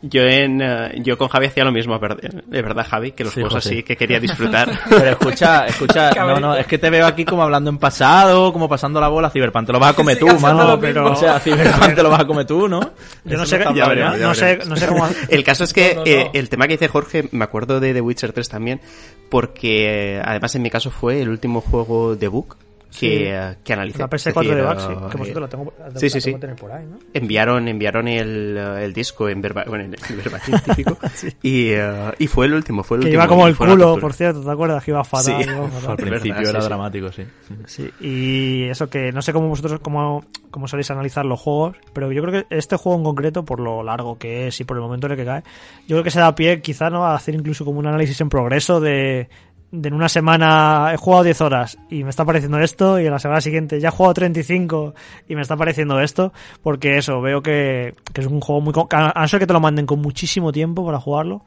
Yo 0.00 0.22
en 0.22 0.60
eh, 0.62 0.92
yo 1.02 1.18
con 1.18 1.26
Javi 1.26 1.46
hacía 1.46 1.64
lo 1.64 1.72
mismo, 1.72 1.98
de 1.98 2.62
verdad, 2.62 2.86
Javi, 2.88 3.10
que 3.12 3.24
los 3.24 3.32
Sí, 3.32 3.40
juegos 3.40 3.54
José. 3.54 3.68
así 3.70 3.82
que 3.82 3.96
quería 3.96 4.20
disfrutar. 4.20 4.70
Pero 4.88 5.10
escucha, 5.10 5.66
escucha, 5.66 6.10
no, 6.12 6.38
no, 6.38 6.54
es 6.54 6.68
que 6.68 6.78
te 6.78 6.88
veo 6.88 7.04
aquí 7.04 7.24
como 7.24 7.42
hablando 7.42 7.68
en 7.68 7.78
pasado, 7.78 8.52
como 8.52 8.68
pasando 8.68 9.00
la 9.00 9.08
bola, 9.08 9.28
Cyberpunk 9.28 9.66
te 9.66 9.72
lo 9.72 9.80
vas 9.80 9.90
a 9.94 9.96
comer 9.96 10.16
tú, 10.16 10.28
mano, 10.38 10.78
pero, 10.78 11.10
o 11.10 11.16
sea, 11.16 11.40
Cyberpunk 11.40 11.96
te 11.96 12.02
lo 12.04 12.10
vas 12.10 12.20
a 12.20 12.26
comer 12.26 12.46
tú, 12.46 12.68
¿no? 12.68 12.78
Yo 13.24 13.36
no 13.36 13.44
sé, 13.44 13.58
ya 13.74 13.88
veremos, 13.88 14.18
¿no? 14.18 14.28
no, 14.28 14.34
sé, 14.36 14.58
no 14.68 14.76
sé 14.76 14.86
cómo... 14.86 15.08
El 15.28 15.42
caso 15.42 15.64
es 15.64 15.72
que 15.72 15.94
No, 15.96 16.04
no, 16.04 16.04
no. 16.04 16.10
eh, 16.12 16.30
el 16.32 16.48
tema 16.48 16.66
que 16.68 16.74
dice 16.74 16.86
Jorge, 16.86 17.28
me 17.32 17.42
acuerdo 17.42 17.80
de 17.80 17.92
The 17.92 18.00
Witcher 18.00 18.32
3 18.32 18.48
también, 18.48 18.80
porque 19.28 20.14
eh, 20.18 20.22
además 20.24 20.54
en 20.54 20.62
mi 20.62 20.70
caso 20.70 20.92
fue 20.92 21.20
el 21.22 21.28
último 21.28 21.60
juego 21.60 22.14
de 22.14 22.28
Book 22.28 22.56
que, 22.96 23.34
eh, 23.34 23.56
que 23.64 23.72
analicé. 23.72 23.98
La 23.98 24.08
PS4 24.08 24.16
Es 24.16 24.34
decir, 24.34 24.54
de 24.54 24.60
eh, 24.60 24.64
Baxi, 24.64 24.88
que 24.88 25.16
por 25.18 25.24
cierto 25.24 25.40
la 25.40 25.48
tengo, 25.48 25.72
la 25.78 25.90
sí, 26.00 26.10
sí, 26.10 26.16
la 26.16 26.20
sí. 26.20 26.24
tengo 26.24 26.36
que 26.36 26.40
tener 26.40 26.56
por 26.56 26.72
ahí, 26.72 26.86
¿no? 26.86 26.98
Enviaron, 27.14 27.68
enviaron 27.68 28.08
el, 28.08 28.56
eh, 28.58 28.84
el 28.84 28.92
disco 28.92 29.28
en 29.28 29.40
verba, 29.42 29.64
bueno, 29.66 29.84
en 29.84 30.16
verba 30.16 30.38
científico 30.38 30.98
y, 31.42 31.70
eh, 31.70 32.12
y 32.18 32.26
fue 32.26 32.46
el 32.46 32.54
último, 32.54 32.82
fue 32.82 32.96
el 32.98 33.02
Que 33.02 33.08
último. 33.08 33.22
iba 33.22 33.28
como 33.28 33.46
el 33.46 33.56
culo, 33.56 33.98
por 33.98 34.12
cierto, 34.14 34.42
¿te 34.42 34.50
acuerdas? 34.50 34.84
Que 34.84 34.90
iba 34.92 35.04
fatal. 35.04 35.42
Sí. 35.42 35.50
iba 35.50 35.62
Uf, 35.62 35.72
fatal. 35.72 35.90
al 35.90 35.96
principio 35.96 36.34
verdad, 36.34 36.50
era 36.50 36.60
sí, 36.60 36.62
sí. 36.62 36.68
dramático, 36.68 37.12
sí. 37.12 37.24
Sí, 37.66 37.90
y 38.00 38.64
eso 38.64 38.88
que 38.88 39.12
no 39.12 39.22
sé 39.22 39.32
cómo 39.32 39.48
vosotros 39.48 39.80
cómo, 39.80 40.24
cómo 40.50 40.68
soléis 40.68 40.90
analizar 40.90 41.24
los 41.24 41.40
juegos, 41.40 41.76
pero 41.92 42.10
yo 42.12 42.22
creo 42.22 42.44
que 42.48 42.56
este 42.56 42.76
juego 42.76 42.98
en 42.98 43.04
concreto, 43.04 43.44
por 43.44 43.60
lo 43.60 43.82
largo 43.82 44.18
que 44.18 44.48
es 44.48 44.60
y 44.60 44.64
por 44.64 44.76
el 44.76 44.82
momento 44.82 45.06
en 45.06 45.12
el 45.12 45.18
que 45.18 45.24
cae, 45.24 45.42
yo 45.86 45.96
creo 45.96 46.04
que 46.04 46.10
se 46.10 46.20
da 46.20 46.34
pie 46.34 46.60
quizá 46.62 46.90
no 46.90 47.04
a 47.04 47.14
hacer 47.14 47.34
incluso 47.34 47.64
como 47.64 47.78
un 47.78 47.86
análisis 47.86 48.20
en 48.20 48.28
progreso 48.28 48.80
de, 48.80 49.28
de 49.70 49.88
en 49.88 49.94
una 49.94 50.08
semana 50.08 50.90
he 50.92 50.96
jugado 50.96 51.24
10 51.24 51.40
horas 51.42 51.78
y 51.90 52.02
me 52.04 52.10
está 52.10 52.24
pareciendo 52.24 52.58
esto 52.58 52.98
y 52.98 53.06
en 53.06 53.12
la 53.12 53.18
semana 53.18 53.40
siguiente 53.40 53.80
ya 53.80 53.88
he 53.88 53.92
jugado 53.92 54.14
35 54.14 54.94
y 55.28 55.34
me 55.34 55.42
está 55.42 55.56
pareciendo 55.56 56.00
esto, 56.00 56.32
porque 56.62 56.96
eso, 56.96 57.20
veo 57.20 57.42
que, 57.42 57.94
que 58.12 58.20
es 58.22 58.26
un 58.26 58.40
juego 58.40 58.60
muy... 58.60 58.74
a 58.90 59.20
no 59.20 59.28
ser 59.28 59.40
que 59.40 59.46
te 59.46 59.52
lo 59.52 59.60
manden 59.60 59.86
con 59.86 60.00
muchísimo 60.00 60.52
tiempo 60.52 60.84
para 60.84 61.00
jugarlo, 61.00 61.44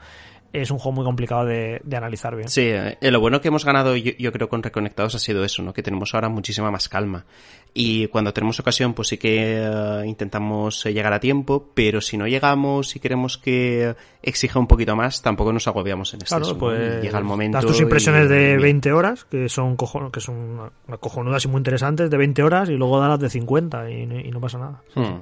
es 0.53 0.69
un 0.71 0.77
juego 0.79 0.95
muy 0.97 1.05
complicado 1.05 1.45
de, 1.45 1.79
de 1.83 1.97
analizar 1.97 2.35
bien. 2.35 2.49
Sí, 2.49 2.63
eh, 2.63 2.97
lo 3.01 3.19
bueno 3.19 3.39
que 3.41 3.47
hemos 3.47 3.63
ganado 3.65 3.95
yo, 3.95 4.11
yo 4.19 4.31
creo 4.31 4.49
con 4.49 4.63
Reconectados 4.63 5.15
ha 5.15 5.19
sido 5.19 5.43
eso, 5.43 5.61
¿no? 5.63 5.73
Que 5.73 5.81
tenemos 5.83 6.13
ahora 6.13 6.29
muchísima 6.29 6.71
más 6.71 6.89
calma. 6.89 7.25
Y 7.73 8.07
cuando 8.07 8.33
tenemos 8.33 8.59
ocasión, 8.59 8.93
pues 8.93 9.07
sí 9.07 9.17
que 9.17 9.61
eh, 9.63 10.03
intentamos 10.05 10.85
eh, 10.85 10.93
llegar 10.93 11.13
a 11.13 11.19
tiempo, 11.21 11.71
pero 11.73 12.01
si 12.01 12.17
no 12.17 12.27
llegamos 12.27 12.95
y 12.95 12.99
queremos 12.99 13.37
que 13.37 13.95
exija 14.21 14.59
un 14.59 14.67
poquito 14.67 14.93
más, 14.95 15.21
tampoco 15.21 15.53
nos 15.53 15.67
agobiamos 15.67 16.13
en 16.13 16.21
exceso. 16.21 16.41
Claro, 16.41 16.57
pues 16.57 17.01
llega 17.01 17.17
el 17.17 17.23
momento. 17.23 17.57
das 17.57 17.65
tus 17.65 17.79
y- 17.79 17.83
impresiones 17.83 18.27
de 18.27 18.47
bien. 18.57 18.61
20 18.61 18.91
horas, 18.91 19.23
que 19.23 19.47
son 19.47 19.77
cojon 19.77 20.11
que 20.11 20.19
son 20.19 20.35
una- 20.35 20.71
una 20.87 20.97
cojonudas 20.97 21.45
y 21.45 21.47
muy 21.47 21.59
interesantes, 21.59 22.09
de 22.09 22.17
20 22.17 22.43
horas, 22.43 22.67
y 22.69 22.73
luego 22.73 22.99
das 22.99 23.07
las 23.09 23.19
de 23.21 23.29
50 23.29 23.89
y, 23.89 24.05
no- 24.05 24.19
y 24.19 24.29
no 24.31 24.41
pasa 24.41 24.57
nada. 24.57 24.81
Hmm. 24.95 25.21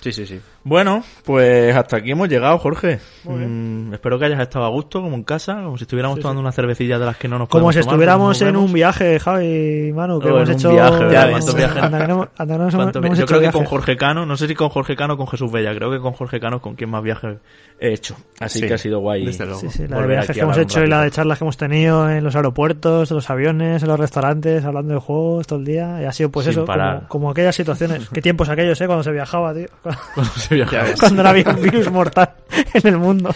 Sí, 0.00 0.12
sí, 0.12 0.26
sí. 0.26 0.40
Bueno, 0.62 1.02
pues 1.24 1.74
hasta 1.74 1.96
aquí 1.96 2.10
hemos 2.12 2.28
llegado, 2.28 2.58
Jorge. 2.58 3.00
Mm, 3.24 3.94
espero 3.94 4.18
que 4.18 4.26
hayas 4.26 4.40
estado 4.40 4.64
a 4.64 4.68
gusto, 4.68 5.00
como 5.02 5.16
en 5.16 5.24
casa, 5.24 5.54
como 5.62 5.76
si 5.76 5.84
estuviéramos 5.84 6.16
Sí, 6.16 6.22
tomando 6.22 6.40
una 6.40 6.52
cervecilla 6.52 6.98
de 6.98 7.06
las 7.06 7.16
que 7.16 7.26
no 7.26 7.38
nos 7.38 7.48
Como 7.48 7.72
si 7.72 7.80
tomar, 7.80 7.94
estuviéramos 7.94 8.42
en 8.42 8.56
un 8.56 8.72
viaje, 8.72 9.18
Javi, 9.18 9.92
Manu, 9.92 10.20
que 10.20 10.28
Oh, 10.28 10.36
hemos 10.36 10.48
en 10.50 10.54
un 10.54 10.60
hecho... 10.60 10.70
viaje, 10.70 10.98
ya, 11.10 11.22
anda 11.22 11.30
¿cuántos 11.30 11.54
viajes? 11.56 11.82
anda 11.82 11.98
que 11.98 12.06
no 12.08 12.14
hemos- 12.14 12.28
anda 12.36 12.54
que 12.54 12.58
no 12.58 12.62
hemos- 12.64 12.74
¿Cuánto 12.74 12.98
no 12.98 13.02
vi- 13.02 13.06
hemos 13.06 13.18
Yo 13.18 13.24
hecho 13.24 13.34
creo 13.38 13.50
que 13.50 13.56
con. 13.56 13.64
Jorge 13.64 13.96
Cano, 13.96 14.26
no 14.26 14.36
sé 14.36 14.46
si 14.46 14.54
con 14.54 14.68
Jorge 14.68 14.94
Cano 14.96 15.14
o 15.14 15.16
con 15.16 15.26
Jesús 15.26 15.50
Bella, 15.50 15.74
creo 15.74 15.90
que 15.90 15.98
con 16.00 16.12
Jorge 16.12 16.38
Cano 16.38 16.56
es 16.56 16.62
con 16.62 16.74
quien 16.76 16.90
más 16.90 17.02
viajes 17.02 17.38
he 17.80 17.92
hecho. 17.92 18.14
Así 18.40 18.60
Sí, 18.60 18.66
que 18.68 18.74
ha 18.74 18.78
sido 18.78 19.00
guay. 19.00 19.24
desde 19.24 19.46
luego. 19.46 19.60
Sí, 19.60 19.68
sí, 19.70 19.86
la 19.88 20.00
de 20.00 20.06
viajes 20.06 20.30
que 20.36 20.40
hemos 20.42 20.58
hecho 20.58 20.82
y 20.84 20.86
la 20.86 21.02
de 21.02 21.10
charlas 21.10 21.38
que 21.38 21.44
hemos 21.44 21.56
tenido 21.56 22.08
en 22.10 22.22
los 22.22 22.36
aeropuertos, 22.36 23.10
en 23.10 23.16
los 23.16 23.30
aviones, 23.30 23.82
en 23.82 23.88
los 23.88 23.98
restaurantes, 23.98 24.64
hablando 24.64 24.94
de 24.94 25.00
juegos 25.00 25.46
todo 25.46 25.58
el 25.58 25.64
día. 25.64 26.02
Y 26.02 26.04
ha 26.04 26.12
sido 26.12 26.30
pues 26.30 26.44
Sin 26.44 26.52
eso, 26.52 26.66
como, 26.66 27.08
como 27.08 27.30
aquellas 27.30 27.56
situaciones. 27.56 28.08
Qué 28.10 28.20
tiempos 28.22 28.48
aquellos, 28.48 28.80
¿eh? 28.80 28.86
Cuando 28.86 29.02
se 29.02 29.10
viajaba, 29.12 29.54
tío. 29.54 29.66
Cuando 30.14 30.32
se 30.32 30.54
viajaba. 30.54 30.88
Cuando 30.98 31.22
no 31.22 31.28
había 31.28 31.44
un 31.50 31.62
virus 31.62 31.90
mortal 31.90 32.30
en 32.74 32.86
el 32.86 32.98
mundo. 32.98 33.30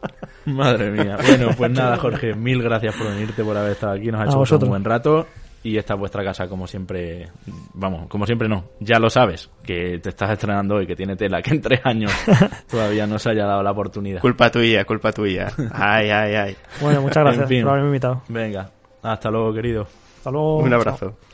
Madre 0.46 0.90
mía. 0.90 1.16
Bueno, 1.26 1.48
pues 1.56 1.70
nada, 1.70 1.96
Jorge, 1.98 2.34
mil 2.34 2.62
gracias 2.62 2.94
por 2.96 3.08
venirte, 3.08 3.44
por 3.44 3.56
haber 3.56 3.72
estado 3.72 3.92
aquí. 3.94 4.06
Nos 4.10 4.20
ha 4.20 4.24
A 4.24 4.26
hecho 4.28 4.38
vosotros. 4.38 4.64
un 4.64 4.70
buen 4.70 4.84
rato. 4.84 5.26
Y 5.62 5.76
esta 5.76 5.94
es 5.94 6.00
vuestra 6.00 6.22
casa, 6.24 6.46
como 6.48 6.66
siempre. 6.68 7.28
Vamos, 7.74 8.08
como 8.08 8.24
siempre 8.24 8.48
no. 8.48 8.64
Ya 8.80 8.98
lo 9.00 9.10
sabes, 9.10 9.50
que 9.64 9.98
te 9.98 10.10
estás 10.10 10.30
estrenando 10.30 10.76
hoy, 10.76 10.86
que 10.86 10.94
tiene 10.94 11.16
tela, 11.16 11.42
que 11.42 11.50
en 11.50 11.60
tres 11.60 11.80
años 11.84 12.12
todavía 12.70 13.06
no 13.08 13.18
se 13.18 13.30
haya 13.30 13.44
dado 13.44 13.62
la 13.62 13.72
oportunidad. 13.72 14.20
Culpa 14.20 14.50
tuya, 14.50 14.84
culpa 14.84 15.10
tuya. 15.12 15.48
Ay, 15.72 16.10
ay, 16.10 16.34
ay. 16.36 16.56
Bueno, 16.80 17.02
muchas 17.02 17.24
gracias 17.24 17.42
En 17.42 17.48
fin. 17.48 17.62
por 17.62 17.70
haberme 17.72 17.88
invitado. 17.88 18.22
Venga, 18.28 18.70
hasta 19.02 19.30
luego, 19.30 19.52
querido. 19.52 19.82
Hasta 20.18 20.30
luego. 20.30 20.58
Un 20.58 20.70
Chao. 20.70 21.27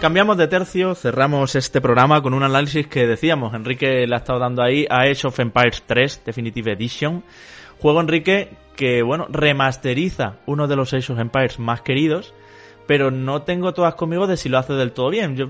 Cambiamos 0.00 0.36
de 0.36 0.46
tercio, 0.46 0.94
cerramos 0.94 1.56
este 1.56 1.80
programa 1.80 2.22
con 2.22 2.32
un 2.32 2.44
análisis 2.44 2.86
que 2.86 3.08
decíamos, 3.08 3.52
Enrique 3.52 4.06
le 4.06 4.14
ha 4.14 4.18
estado 4.18 4.38
dando 4.38 4.62
ahí 4.62 4.86
a 4.88 5.00
Age 5.00 5.26
of 5.26 5.40
Empires 5.40 5.82
3 5.86 6.22
Definitive 6.24 6.70
Edition. 6.70 7.24
Juego, 7.80 8.00
Enrique, 8.00 8.48
que 8.76 9.02
bueno, 9.02 9.26
remasteriza 9.28 10.36
uno 10.46 10.68
de 10.68 10.76
los 10.76 10.94
Age 10.94 11.12
of 11.12 11.18
Empires 11.18 11.58
más 11.58 11.80
queridos, 11.80 12.32
pero 12.88 13.12
no 13.12 13.42
tengo 13.42 13.72
todas 13.72 13.94
conmigo 13.94 14.26
de 14.26 14.36
si 14.36 14.48
lo 14.48 14.58
hace 14.58 14.72
del 14.72 14.90
todo 14.90 15.10
bien. 15.10 15.36
Yo, 15.36 15.44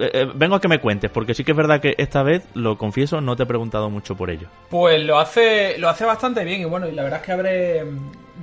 eh, 0.00 0.10
eh, 0.12 0.26
vengo 0.34 0.56
a 0.56 0.60
que 0.60 0.68
me 0.68 0.80
cuentes, 0.80 1.10
porque 1.10 1.32
sí 1.32 1.42
que 1.44 1.52
es 1.52 1.56
verdad 1.56 1.80
que 1.80 1.94
esta 1.96 2.22
vez, 2.22 2.42
lo 2.52 2.76
confieso, 2.76 3.22
no 3.22 3.34
te 3.36 3.44
he 3.44 3.46
preguntado 3.46 3.88
mucho 3.88 4.14
por 4.16 4.28
ello. 4.28 4.48
Pues 4.68 5.02
lo 5.02 5.18
hace, 5.18 5.78
lo 5.78 5.88
hace 5.88 6.04
bastante 6.04 6.44
bien 6.44 6.60
y 6.60 6.64
bueno, 6.66 6.86
y 6.86 6.92
la 6.92 7.02
verdad 7.04 7.20
es 7.20 7.24
que 7.26 7.32
abre 7.32 7.84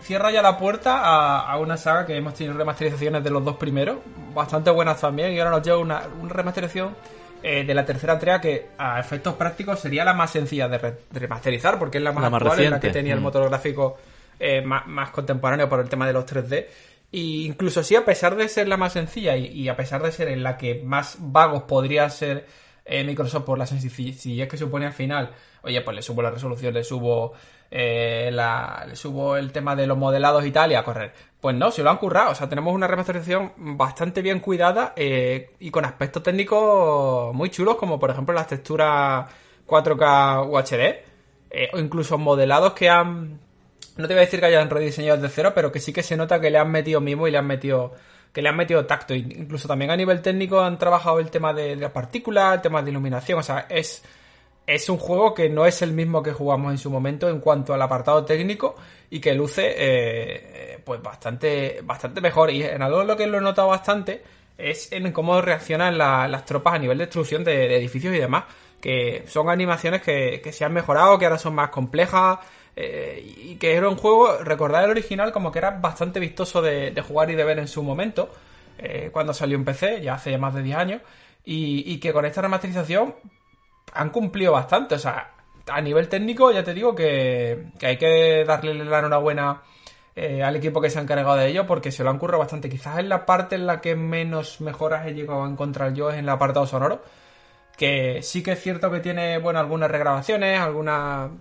cierra 0.01 0.31
ya 0.31 0.41
la 0.41 0.57
puerta 0.57 0.99
a, 1.01 1.51
a 1.51 1.57
una 1.59 1.77
saga 1.77 2.05
que 2.07 2.15
hemos 2.15 2.33
tenido 2.33 2.57
remasterizaciones 2.57 3.23
de 3.23 3.29
los 3.29 3.43
dos 3.45 3.57
primeros, 3.57 3.97
bastante 4.33 4.71
buenas 4.71 4.99
también, 4.99 5.31
y 5.33 5.39
ahora 5.39 5.51
nos 5.51 5.61
llega 5.61 5.77
una, 5.77 6.01
una 6.21 6.33
remasterización 6.33 6.95
eh, 7.43 7.63
de 7.65 7.73
la 7.73 7.85
tercera 7.85 8.13
entrega 8.13 8.39
que 8.39 8.67
a 8.77 8.99
efectos 8.99 9.33
prácticos 9.35 9.79
sería 9.79 10.05
la 10.05 10.13
más 10.13 10.31
sencilla 10.31 10.67
de, 10.69 10.77
re- 10.77 10.97
de 11.11 11.19
remasterizar, 11.19 11.77
porque 11.77 11.97
es 11.97 12.03
la 12.03 12.11
más 12.13 12.23
La 12.23 12.29
más 12.29 12.41
actual, 12.41 12.57
la 12.57 12.63
reciente. 12.63 12.87
que 12.87 12.93
tenía 12.93 13.13
el 13.13 13.19
Mm. 13.19 13.23
motor 13.23 13.49
gráfico 13.49 13.97
eh, 14.39 14.61
más, 14.61 14.87
más 14.87 15.09
contemporáneo 15.11 15.67
por 15.69 15.79
el 15.81 15.89
tema 15.89 16.07
de 16.07 16.13
los 16.13 16.25
3D. 16.25 16.65
Y 17.11 17.45
incluso 17.45 17.83
sí, 17.83 17.95
a 17.95 18.05
pesar 18.05 18.35
de 18.35 18.47
ser 18.47 18.67
la 18.67 18.77
más 18.77 18.93
sencilla 18.93 19.35
y, 19.35 19.67
a 19.67 19.75
pesar 19.75 20.01
de 20.01 20.11
ser 20.11 20.29
en 20.29 20.43
la 20.43 20.57
que 20.57 20.81
más 20.83 21.17
vagos 21.19 21.63
podría 21.63 22.09
ser 22.09 22.47
eh, 22.85 23.03
Microsoft 23.03 23.43
por 23.43 23.57
la 23.57 23.65
sencillez 23.65 24.47
que 24.47 24.57
supone 24.57 24.85
al 24.85 24.93
final, 24.93 25.31
oye, 25.63 25.81
pues 25.81 25.95
le 25.95 26.01
subo 26.01 26.21
la 26.21 26.31
resolución, 26.31 26.73
le 26.73 26.83
subo 26.83 27.33
eh, 27.73 28.29
le 28.31 28.95
subo 28.97 29.38
el 29.38 29.53
tema 29.53 29.77
de 29.77 29.88
los 29.88 29.97
modelados 29.97 30.45
y 30.45 30.51
tal 30.51 30.71
y 30.73 30.75
a 30.75 30.83
correr. 30.83 31.13
Pues 31.39 31.55
no, 31.55 31.71
se 31.71 31.81
lo 31.83 31.89
han 31.89 31.97
currado. 31.97 32.31
O 32.31 32.35
sea, 32.35 32.49
tenemos 32.49 32.73
una 32.73 32.88
remasterización 32.88 33.53
bastante 33.57 34.21
bien 34.21 34.41
cuidada 34.41 34.93
eh, 34.95 35.51
y 35.59 35.71
con 35.71 35.85
aspectos 35.85 36.21
técnicos 36.21 37.33
muy 37.33 37.49
chulos, 37.49 37.77
como 37.77 37.97
por 37.97 38.11
ejemplo 38.11 38.35
las 38.35 38.47
texturas 38.47 39.25
4K 39.65 40.47
UHD, 40.49 41.05
eh, 41.49 41.69
o 41.73 41.79
incluso 41.79 42.17
modelados 42.17 42.73
que 42.73 42.89
han 42.89 43.39
no 44.01 44.07
te 44.07 44.13
voy 44.13 44.21
a 44.23 44.25
decir 44.25 44.39
que 44.39 44.47
hayan 44.47 44.69
rediseñado 44.69 45.17
desde 45.21 45.33
cero, 45.33 45.51
pero 45.55 45.71
que 45.71 45.79
sí 45.79 45.93
que 45.93 46.03
se 46.03 46.17
nota 46.17 46.41
que 46.41 46.49
le 46.49 46.57
han 46.57 46.71
metido 46.71 46.99
mimo 47.01 47.27
y 47.27 47.31
le 47.31 47.37
han 47.37 47.47
metido 47.47 47.93
que 48.33 48.41
le 48.41 48.49
han 48.49 48.55
metido 48.55 48.85
tacto. 48.85 49.13
Incluso 49.13 49.67
también 49.67 49.91
a 49.91 49.95
nivel 49.97 50.21
técnico 50.21 50.61
han 50.61 50.77
trabajado 50.77 51.19
el 51.19 51.29
tema 51.29 51.53
de, 51.53 51.75
las 51.75 51.91
partículas, 51.91 52.55
el 52.55 52.61
tema 52.61 52.81
de 52.81 52.89
iluminación. 52.91 53.39
O 53.39 53.43
sea, 53.43 53.65
es, 53.69 54.03
es 54.65 54.87
un 54.89 54.97
juego 54.97 55.33
que 55.33 55.49
no 55.49 55.65
es 55.65 55.81
el 55.81 55.91
mismo 55.91 56.23
que 56.23 56.31
jugamos 56.31 56.71
en 56.71 56.77
su 56.77 56.89
momento 56.89 57.27
en 57.29 57.39
cuanto 57.39 57.73
al 57.73 57.81
apartado 57.81 58.23
técnico 58.23 58.77
y 59.09 59.19
que 59.19 59.33
luce 59.33 59.67
eh, 59.67 59.73
eh, 60.75 60.79
pues 60.85 61.01
bastante, 61.01 61.81
bastante 61.83 62.21
mejor. 62.21 62.51
Y 62.51 62.63
en 62.63 62.81
algo 62.81 63.03
lo 63.03 63.17
que 63.17 63.27
lo 63.27 63.37
he 63.37 63.41
notado 63.41 63.67
bastante 63.67 64.23
es 64.57 64.91
en 64.93 65.11
cómo 65.11 65.41
reaccionan 65.41 65.97
la- 65.97 66.27
las 66.29 66.45
tropas 66.45 66.75
a 66.75 66.79
nivel 66.79 66.99
de 66.99 67.05
destrucción 67.07 67.43
de, 67.43 67.51
de 67.67 67.75
edificios 67.77 68.15
y 68.15 68.19
demás. 68.19 68.45
Que 68.79 69.25
son 69.27 69.49
animaciones 69.49 70.01
que, 70.01 70.39
que 70.41 70.53
se 70.53 70.63
han 70.63 70.71
mejorado, 70.73 71.19
que 71.19 71.25
ahora 71.25 71.37
son 71.37 71.53
más 71.53 71.69
complejas. 71.69 72.39
Eh, 72.76 73.34
y 73.38 73.56
que 73.56 73.76
era 73.76 73.89
un 73.89 73.98
juego, 73.98 74.38
recordar 74.39 74.84
el 74.84 74.91
original 74.91 75.31
como 75.31 75.52
que 75.52 75.60
era 75.60 75.72
bastante 75.72 76.19
vistoso 76.19 76.61
de, 76.61 76.93
jugar 77.07 77.30
y 77.31 77.35
de 77.35 77.43
ver 77.43 77.60
en 77.60 77.68
su 77.68 77.84
momento, 77.84 78.30
eh, 78.77 79.10
cuando 79.11 79.34
salió 79.34 79.57
en 79.57 79.65
PC, 79.65 80.02
ya 80.02 80.15
hace 80.15 80.38
más 80.38 80.53
de 80.53 80.64
10 80.64 80.77
años, 80.77 81.02
y, 81.45 81.91
y 81.91 81.99
que 81.99 82.14
con 82.14 82.26
esta 82.26 82.41
remasterización 82.41 83.15
han 83.93 84.10
cumplido 84.10 84.52
bastante. 84.53 84.95
O 84.95 84.99
sea, 84.99 85.34
a 85.68 85.81
nivel 85.81 86.07
técnico 86.10 86.52
ya 86.52 86.64
te 86.64 86.73
digo 86.73 86.95
que, 86.95 87.72
que 87.80 87.88
hay 87.88 87.98
que 87.98 88.43
darle 88.45 88.73
la 88.73 88.99
enhorabuena 88.99 89.61
eh, 90.15 90.43
al 90.43 90.56
equipo 90.56 90.81
que 90.81 90.89
se 90.89 90.99
ha 90.99 91.02
encargado 91.02 91.38
de 91.38 91.48
ello 91.48 91.65
porque 91.65 91.91
se 91.91 92.03
lo 92.03 92.10
han 92.10 92.19
currado 92.19 92.39
bastante. 92.39 92.69
Quizás 92.69 92.99
en 92.99 93.10
la 93.10 93.26
parte 93.26 93.56
en 93.56 93.68
la 93.68 93.81
que 93.81 93.95
menos 93.95 94.61
mejoras 94.61 95.07
he 95.07 95.14
llegado 95.14 95.43
a 95.43 95.49
encontrar 95.49 95.93
yo 95.93 96.10
es 96.10 96.18
en 96.18 96.26
el 96.26 96.30
apartado 96.30 96.68
sonoro. 96.68 97.02
Que 97.77 98.22
sí 98.22 98.43
que 98.43 98.52
es 98.53 98.61
cierto 98.61 98.91
que 98.91 98.99
tiene, 98.99 99.38
bueno, 99.39 99.60
algunas 99.60 99.89
regrabaciones, 99.89 100.60
algunas 100.60 101.31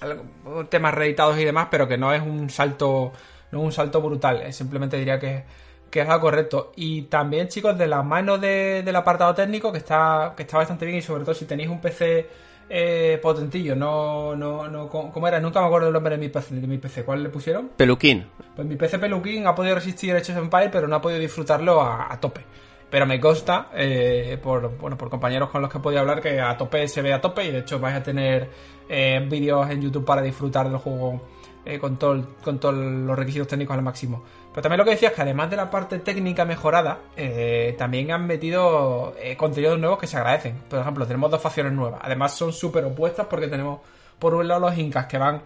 algo- 0.00 0.66
temas 0.68 0.94
reeditados 0.94 1.38
y 1.38 1.44
demás, 1.44 1.68
pero 1.70 1.86
que 1.88 1.98
no 1.98 2.12
es 2.12 2.22
un 2.22 2.48
salto, 2.50 3.12
no 3.52 3.58
es 3.60 3.64
un 3.64 3.72
salto 3.72 4.00
brutal. 4.00 4.42
eh, 4.42 4.52
Simplemente 4.52 4.96
diría 4.96 5.18
que, 5.18 5.44
que 5.90 6.00
es 6.00 6.08
algo 6.08 6.20
correcto. 6.22 6.72
Y 6.76 7.02
también, 7.02 7.48
chicos, 7.48 7.76
de 7.76 7.86
la 7.86 8.02
mano 8.02 8.38
de- 8.38 8.82
del 8.84 8.96
apartado 8.96 9.34
técnico, 9.34 9.72
que 9.72 9.78
está, 9.78 10.34
que 10.36 10.42
está 10.44 10.58
bastante 10.58 10.86
bien, 10.86 10.98
y 10.98 11.02
sobre 11.02 11.24
todo 11.24 11.34
si 11.34 11.44
tenéis 11.46 11.68
un 11.68 11.80
PC 11.80 12.28
eh, 12.72 13.18
potentillo, 13.20 13.74
no, 13.74 14.36
no, 14.36 14.68
no, 14.68 14.88
¿cómo 14.88 15.26
era? 15.26 15.40
Nunca 15.40 15.60
me 15.60 15.66
acuerdo 15.66 15.88
el 15.88 15.92
nombre 15.92 16.14
de 16.14 16.20
mi 16.20 16.28
PC, 16.28 16.54
de 16.54 16.66
mi 16.68 16.78
PC. 16.78 17.02
¿Cuál 17.02 17.20
le 17.24 17.28
pusieron? 17.28 17.70
Peluquín. 17.76 18.26
Pues 18.54 18.64
mi 18.68 18.76
PC 18.76 19.00
Peluquín 19.00 19.44
ha 19.48 19.56
podido 19.56 19.74
resistir 19.74 20.14
of 20.14 20.28
Empire, 20.28 20.68
pero 20.70 20.86
no 20.86 20.94
ha 20.94 21.00
podido 21.02 21.18
disfrutarlo 21.18 21.80
a, 21.80 22.12
a 22.12 22.20
tope. 22.20 22.42
Pero 22.90 23.06
me 23.06 23.20
consta, 23.20 23.68
eh, 23.74 24.36
por, 24.42 24.76
bueno, 24.76 24.98
por 24.98 25.08
compañeros 25.10 25.48
con 25.50 25.62
los 25.62 25.70
que 25.70 25.78
he 25.78 25.80
podido 25.80 26.00
hablar, 26.00 26.20
que 26.20 26.40
a 26.40 26.56
tope 26.56 26.88
se 26.88 27.02
ve 27.02 27.12
a 27.12 27.20
tope 27.20 27.44
y 27.44 27.52
de 27.52 27.58
hecho 27.60 27.78
vais 27.78 27.94
a 27.96 28.02
tener 28.02 28.48
eh, 28.88 29.24
vídeos 29.30 29.70
en 29.70 29.80
YouTube 29.80 30.04
para 30.04 30.20
disfrutar 30.22 30.68
del 30.68 30.78
juego 30.78 31.22
eh, 31.64 31.78
con, 31.78 31.98
todo, 31.98 32.12
el- 32.14 32.24
con 32.42 32.58
todos 32.58 32.74
los 32.74 33.16
requisitos 33.16 33.46
técnicos 33.46 33.76
al 33.76 33.82
máximo. 33.84 34.24
Pero 34.50 34.62
también 34.62 34.78
lo 34.78 34.84
que 34.84 34.90
decía 34.90 35.10
es 35.10 35.14
que 35.14 35.22
además 35.22 35.48
de 35.50 35.56
la 35.56 35.70
parte 35.70 36.00
técnica 36.00 36.44
mejorada, 36.44 36.98
eh, 37.16 37.76
también 37.78 38.10
han 38.10 38.26
metido 38.26 39.14
eh, 39.20 39.36
contenidos 39.36 39.78
nuevos 39.78 39.98
que 40.00 40.08
se 40.08 40.16
agradecen. 40.16 40.56
Por 40.68 40.80
ejemplo, 40.80 41.06
tenemos 41.06 41.30
dos 41.30 41.40
facciones 41.40 41.72
nuevas. 41.72 42.00
Además 42.02 42.34
son 42.34 42.52
súper 42.52 42.84
opuestas 42.86 43.26
porque 43.30 43.46
tenemos 43.46 43.80
por 44.18 44.34
un 44.34 44.48
lado 44.48 44.62
los 44.62 44.76
incas 44.76 45.06
que 45.06 45.16
van 45.18 45.42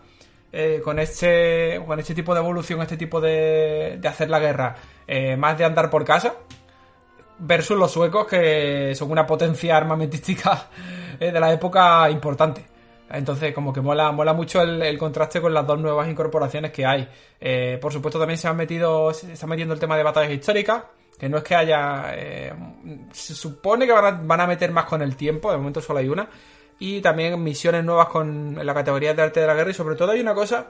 con 0.84 1.00
este 1.00 1.82
con 1.84 1.98
este 1.98 2.14
tipo 2.14 2.32
de 2.32 2.38
evolución, 2.40 2.80
este 2.80 2.96
tipo 2.96 3.20
de, 3.20 3.98
de 4.00 4.08
hacer 4.08 4.30
la 4.30 4.38
guerra, 4.38 4.76
más 5.36 5.58
de 5.58 5.64
andar 5.64 5.90
por 5.90 6.04
casa, 6.04 6.34
versus 7.38 7.76
los 7.76 7.90
suecos 7.90 8.26
que 8.26 8.94
son 8.94 9.10
una 9.10 9.26
potencia 9.26 9.76
armamentística 9.76 10.68
eh, 11.20 11.30
de 11.30 11.40
la 11.40 11.52
época 11.52 12.08
importante. 12.10 12.64
Entonces, 13.10 13.54
como 13.54 13.72
que 13.72 13.80
mola, 13.80 14.10
mola 14.12 14.32
mucho 14.32 14.62
el, 14.62 14.98
contraste 14.98 15.40
con 15.40 15.52
las 15.54 15.66
dos 15.66 15.78
nuevas 15.78 16.08
incorporaciones 16.08 16.72
que 16.72 16.86
hay. 16.86 17.08
Eh, 17.40 17.78
por 17.80 17.92
supuesto, 17.92 18.18
también 18.18 18.38
se 18.38 18.48
han 18.48 18.56
metido, 18.56 19.12
se 19.12 19.32
está 19.32 19.46
metiendo 19.46 19.74
el 19.74 19.80
tema 19.80 19.96
de 19.96 20.02
batallas 20.02 20.32
históricas, 20.32 20.84
que 21.18 21.28
no 21.28 21.38
es 21.38 21.44
que 21.44 21.54
haya. 21.54 22.06
eh, 22.14 22.52
se 23.12 23.34
supone 23.34 23.86
que 23.86 23.92
van 23.92 24.04
a, 24.04 24.10
van 24.10 24.40
a 24.40 24.46
meter 24.46 24.72
más 24.72 24.86
con 24.86 25.02
el 25.02 25.16
tiempo, 25.16 25.50
de 25.50 25.58
momento 25.58 25.80
solo 25.80 26.00
hay 26.00 26.08
una. 26.08 26.28
Y 26.78 27.00
también 27.00 27.40
misiones 27.42 27.84
nuevas 27.84 28.08
con 28.08 28.58
la 28.64 28.74
categoría 28.74 29.14
de 29.14 29.22
arte 29.22 29.40
de 29.40 29.46
la 29.46 29.54
guerra. 29.54 29.70
Y 29.70 29.74
sobre 29.74 29.94
todo 29.94 30.10
hay 30.10 30.20
una 30.20 30.34
cosa 30.34 30.66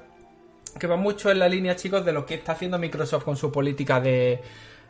que 0.78 0.86
va 0.86 0.96
mucho 0.96 1.30
en 1.30 1.38
la 1.38 1.48
línea, 1.48 1.76
chicos, 1.76 2.04
de 2.04 2.12
lo 2.12 2.26
que 2.26 2.34
está 2.34 2.52
haciendo 2.52 2.78
Microsoft 2.78 3.24
con 3.24 3.36
su 3.36 3.50
política 3.50 4.00
de, 4.00 4.42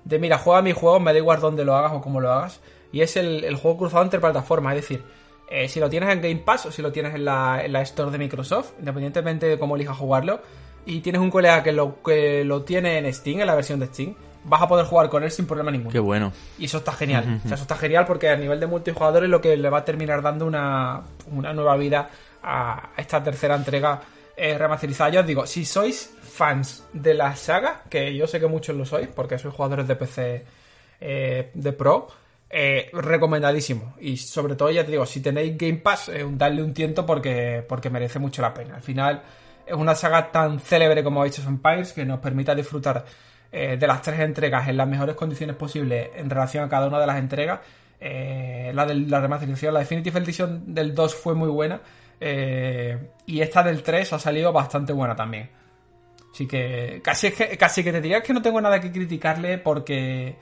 de 0.05 0.19
mira, 0.19 0.39
juega 0.39 0.63
mi 0.63 0.73
juego, 0.73 1.01
me 1.01 1.13
da 1.13 1.19
igual 1.19 1.41
dónde 1.41 1.65
lo 1.65 1.75
hagas 1.75 1.93
o 1.93 2.01
cómo 2.01 2.21
lo 2.21 2.33
hagas. 2.33 2.61
Y 2.93 3.01
es 3.01 3.17
el, 3.17 3.45
el 3.45 3.57
juego 3.57 3.79
cruzado 3.79 4.05
entre 4.05 4.21
plataformas, 4.21 4.77
es 4.77 4.83
decir, 4.83 5.05
eh, 5.49 5.69
si 5.69 5.81
lo 5.81 5.91
tienes 5.91 6.11
en 6.11 6.21
Game 6.21 6.37
Pass 6.37 6.67
o 6.67 6.73
si 6.73 6.83
lo 6.83 6.93
tienes 6.93 7.15
en 7.15 7.25
la, 7.25 7.65
en 7.65 7.73
la 7.73 7.83
Store 7.83 8.11
de 8.11 8.19
Microsoft, 8.19 8.73
independientemente 8.79 9.47
de 9.47 9.59
cómo 9.59 9.77
elijas 9.77 9.97
jugarlo, 9.97 10.41
y 10.87 11.01
tienes 11.01 11.21
un 11.21 11.31
colega 11.31 11.63
que 11.63 11.73
lo, 11.73 12.03
que 12.03 12.45
lo 12.45 12.63
tiene 12.63 12.99
en 12.99 13.13
Steam, 13.13 13.41
en 13.41 13.47
la 13.47 13.55
versión 13.55 13.81
de 13.81 13.87
Steam, 13.87 14.15
vas 14.45 14.63
a 14.63 14.69
poder 14.69 14.87
jugar 14.87 15.09
con 15.09 15.23
él 15.23 15.31
sin 15.31 15.47
problema 15.47 15.71
ninguno. 15.71 15.91
Qué 15.91 15.99
bueno. 15.99 16.33
Y 16.59 16.67
eso 16.67 16.79
está 16.79 16.93
genial. 16.93 17.41
O 17.45 17.49
sea, 17.49 17.55
eso 17.55 17.63
está 17.63 17.77
genial 17.77 18.05
porque 18.07 18.29
a 18.29 18.37
nivel 18.37 18.61
de 18.61 18.67
multijugador 18.67 19.25
es 19.25 19.31
lo 19.31 19.41
que 19.41 19.57
le 19.57 19.71
va 19.71 19.79
a 19.79 19.85
terminar 19.85 20.23
dando 20.23 20.47
una, 20.47 21.03
una 21.31 21.53
nueva 21.53 21.77
vida 21.77 22.11
a 22.43 22.91
esta 22.97 23.23
tercera 23.23 23.55
entrega 23.55 24.01
eh, 24.37 24.59
remasterizada. 24.59 25.11
Ya 25.11 25.21
os 25.21 25.27
digo, 25.27 25.47
si 25.47 25.65
sois 25.65 26.15
fans 26.35 26.85
de 26.93 27.15
la 27.15 27.37
saga, 27.37 27.85
que 27.89 28.15
yo 28.15 28.27
sé 28.27 28.41
que 28.41 28.47
muchos 28.47 28.77
lo 28.77 28.85
sois, 28.85 29.09
porque 29.09 29.39
sois 29.39 29.55
jugadores 29.55 29.87
de 29.87 29.97
PC 29.97 30.45
eh, 31.01 31.51
de 31.55 31.73
Pro, 31.73 32.09
eh, 32.51 32.89
recomendadísimo. 32.93 33.95
Y 34.01 34.17
sobre 34.17 34.55
todo, 34.55 34.71
ya 34.71 34.85
te 34.85 34.93
digo, 34.93 35.07
si 35.07 35.21
tenéis 35.21 35.59
Game 35.59 35.79
Pass, 35.79 36.09
eh, 36.09 36.25
dadle 36.31 36.63
un 36.63 36.73
tiento 36.73 37.05
porque, 37.05 37.65
porque 37.69 37.91
merece 37.91 38.19
mucho 38.19 38.43
la 38.43 38.55
pena. 38.55 38.77
Al 38.77 38.83
final, 38.83 39.23
es 39.67 39.75
una 39.75 39.95
saga 39.95 40.31
tan 40.31 40.61
célebre 40.61 41.03
como 41.03 41.23
Age 41.23 41.41
of 41.41 41.49
Empires 41.49 41.93
que 41.93 42.05
nos 42.05 42.21
permita 42.21 42.55
disfrutar 42.55 43.05
eh, 43.51 43.77
de 43.77 43.87
las 43.87 44.03
tres 44.03 44.21
entregas 44.21 44.69
en 44.69 44.77
las 44.77 44.89
mejores 44.89 45.17
condiciones 45.17 45.57
posibles 45.57 46.11
en 46.15 46.31
relación 46.31 46.65
a 46.65 46.69
cada 46.69 46.87
una 46.89 47.01
de 47.01 47.07
las 47.07 47.19
entregas. 47.19 47.61
La 48.01 48.85
de 48.85 48.95
la 48.95 49.21
remasterización, 49.21 49.73
la 49.73 49.81
Definitive 49.81 50.19
Edition 50.19 50.75
del 50.75 50.95
2 50.95 51.15
fue 51.15 51.35
muy 51.35 51.49
buena. 51.49 51.81
y 52.21 53.41
esta 53.41 53.63
del 53.63 53.83
3 53.83 54.13
ha 54.13 54.19
salido 54.19 54.53
bastante 54.53 54.93
buena 54.93 55.17
también. 55.17 55.49
Así 56.35 56.49
que 56.49 57.01
casi, 57.05 57.29
es 57.29 57.35
que 57.35 57.57
casi 57.57 57.85
que 57.85 57.93
te 57.93 58.01
diría 58.01 58.21
que 58.21 58.35
no 58.35 58.43
tengo 58.43 58.61
nada 58.61 58.81
que 58.81 58.91
criticarle 58.91 59.57
porque 59.57 60.35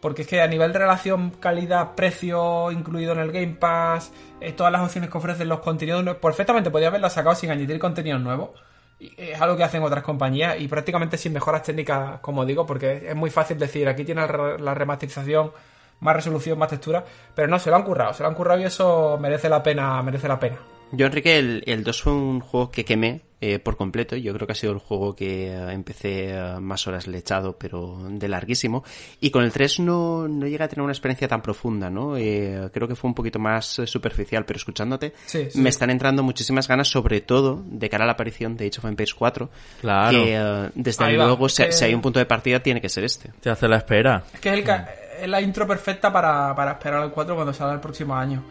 porque 0.00 0.22
es 0.22 0.28
que 0.28 0.40
a 0.40 0.46
nivel 0.46 0.72
de 0.72 0.78
relación 0.78 1.30
calidad-precio 1.30 2.70
incluido 2.70 3.12
en 3.12 3.18
el 3.18 3.32
Game 3.32 3.56
Pass, 3.58 4.12
eh, 4.40 4.52
todas 4.52 4.72
las 4.72 4.82
opciones 4.82 5.10
que 5.10 5.18
ofrecen 5.18 5.48
los 5.48 5.58
contenidos, 5.60 6.16
perfectamente 6.18 6.70
podía 6.70 6.88
haberla 6.88 7.10
sacado 7.10 7.34
sin 7.34 7.50
añadir 7.50 7.80
contenido 7.80 8.20
nuevo. 8.20 8.54
Es 9.00 9.40
algo 9.40 9.56
que 9.56 9.64
hacen 9.64 9.82
otras 9.82 10.04
compañías 10.04 10.60
y 10.60 10.68
prácticamente 10.68 11.18
sin 11.18 11.32
mejoras 11.32 11.64
técnicas, 11.64 12.20
como 12.20 12.46
digo, 12.46 12.64
porque 12.64 13.08
es 13.08 13.16
muy 13.16 13.30
fácil 13.30 13.58
decir, 13.58 13.88
aquí 13.88 14.04
tienes 14.04 14.30
la 14.30 14.58
la 14.58 14.74
remasterización, 14.74 15.50
más 15.98 16.14
resolución, 16.14 16.56
más 16.56 16.68
textura, 16.68 17.04
pero 17.34 17.48
no, 17.48 17.58
se 17.58 17.68
lo 17.70 17.74
han 17.76 17.82
currado, 17.82 18.14
se 18.14 18.22
lo 18.22 18.28
han 18.28 18.36
currado 18.36 18.60
y 18.60 18.64
eso 18.64 19.18
merece 19.20 19.48
la 19.48 19.60
pena, 19.60 20.00
merece 20.04 20.28
la 20.28 20.38
pena. 20.38 20.58
Yo, 20.92 21.06
Enrique, 21.06 21.38
el, 21.38 21.62
el 21.66 21.84
2 21.84 22.02
fue 22.02 22.12
un 22.12 22.40
juego 22.40 22.70
que 22.70 22.84
quemé 22.84 23.22
eh, 23.40 23.58
por 23.58 23.76
completo. 23.76 24.16
Yo 24.16 24.34
creo 24.34 24.46
que 24.46 24.52
ha 24.52 24.56
sido 24.56 24.72
el 24.72 24.78
juego 24.80 25.14
que 25.16 25.48
eh, 25.48 25.72
empecé 25.72 26.30
eh, 26.30 26.60
más 26.60 26.86
horas 26.86 27.06
le 27.06 27.16
he 27.16 27.20
echado, 27.20 27.56
pero 27.58 27.96
de 28.10 28.28
larguísimo. 28.28 28.84
Y 29.20 29.30
con 29.30 29.44
el 29.44 29.52
3 29.52 29.80
no, 29.80 30.28
no 30.28 30.46
llega 30.46 30.66
a 30.66 30.68
tener 30.68 30.82
una 30.82 30.92
experiencia 30.92 31.26
tan 31.28 31.40
profunda, 31.40 31.88
¿no? 31.88 32.16
Eh, 32.18 32.68
creo 32.72 32.86
que 32.86 32.96
fue 32.96 33.08
un 33.08 33.14
poquito 33.14 33.38
más 33.38 33.78
eh, 33.78 33.86
superficial, 33.86 34.44
pero 34.44 34.58
escuchándote, 34.58 35.14
Sí, 35.26 35.48
sí. 35.50 35.58
me 35.60 35.70
están 35.70 35.88
entrando 35.90 36.22
muchísimas 36.22 36.68
ganas, 36.68 36.88
sobre 36.88 37.20
todo 37.22 37.62
de 37.66 37.88
cara 37.88 38.04
a 38.04 38.06
la 38.06 38.12
aparición 38.12 38.56
de 38.56 38.66
Age 38.66 38.78
of 38.78 38.84
Empires 38.84 39.14
4. 39.14 39.48
Claro. 39.80 40.24
Que 40.24 40.36
eh, 40.36 40.70
desde 40.74 41.04
Ahí 41.04 41.16
luego, 41.16 41.48
si, 41.48 41.62
Eh, 41.62 41.72
si 41.72 41.84
hay 41.86 41.94
un 41.94 42.02
punto 42.02 42.18
de 42.18 42.26
partida, 42.26 42.60
tiene 42.60 42.80
que 42.80 42.88
ser 42.90 43.04
este. 43.04 43.30
Te 43.40 43.48
hace 43.48 43.66
la 43.68 43.78
espera. 43.78 44.24
Es 44.34 44.40
que 44.40 44.50
es, 44.50 44.54
el 44.58 44.64
ca- 44.64 44.88
es 45.20 45.28
la 45.28 45.40
intro 45.40 45.66
perfecta 45.66 46.12
para, 46.12 46.54
para 46.54 46.72
esperar 46.72 47.02
al 47.02 47.10
4 47.12 47.34
cuando 47.34 47.54
salga 47.54 47.72
el 47.74 47.80
próximo 47.80 48.14
año. 48.14 48.42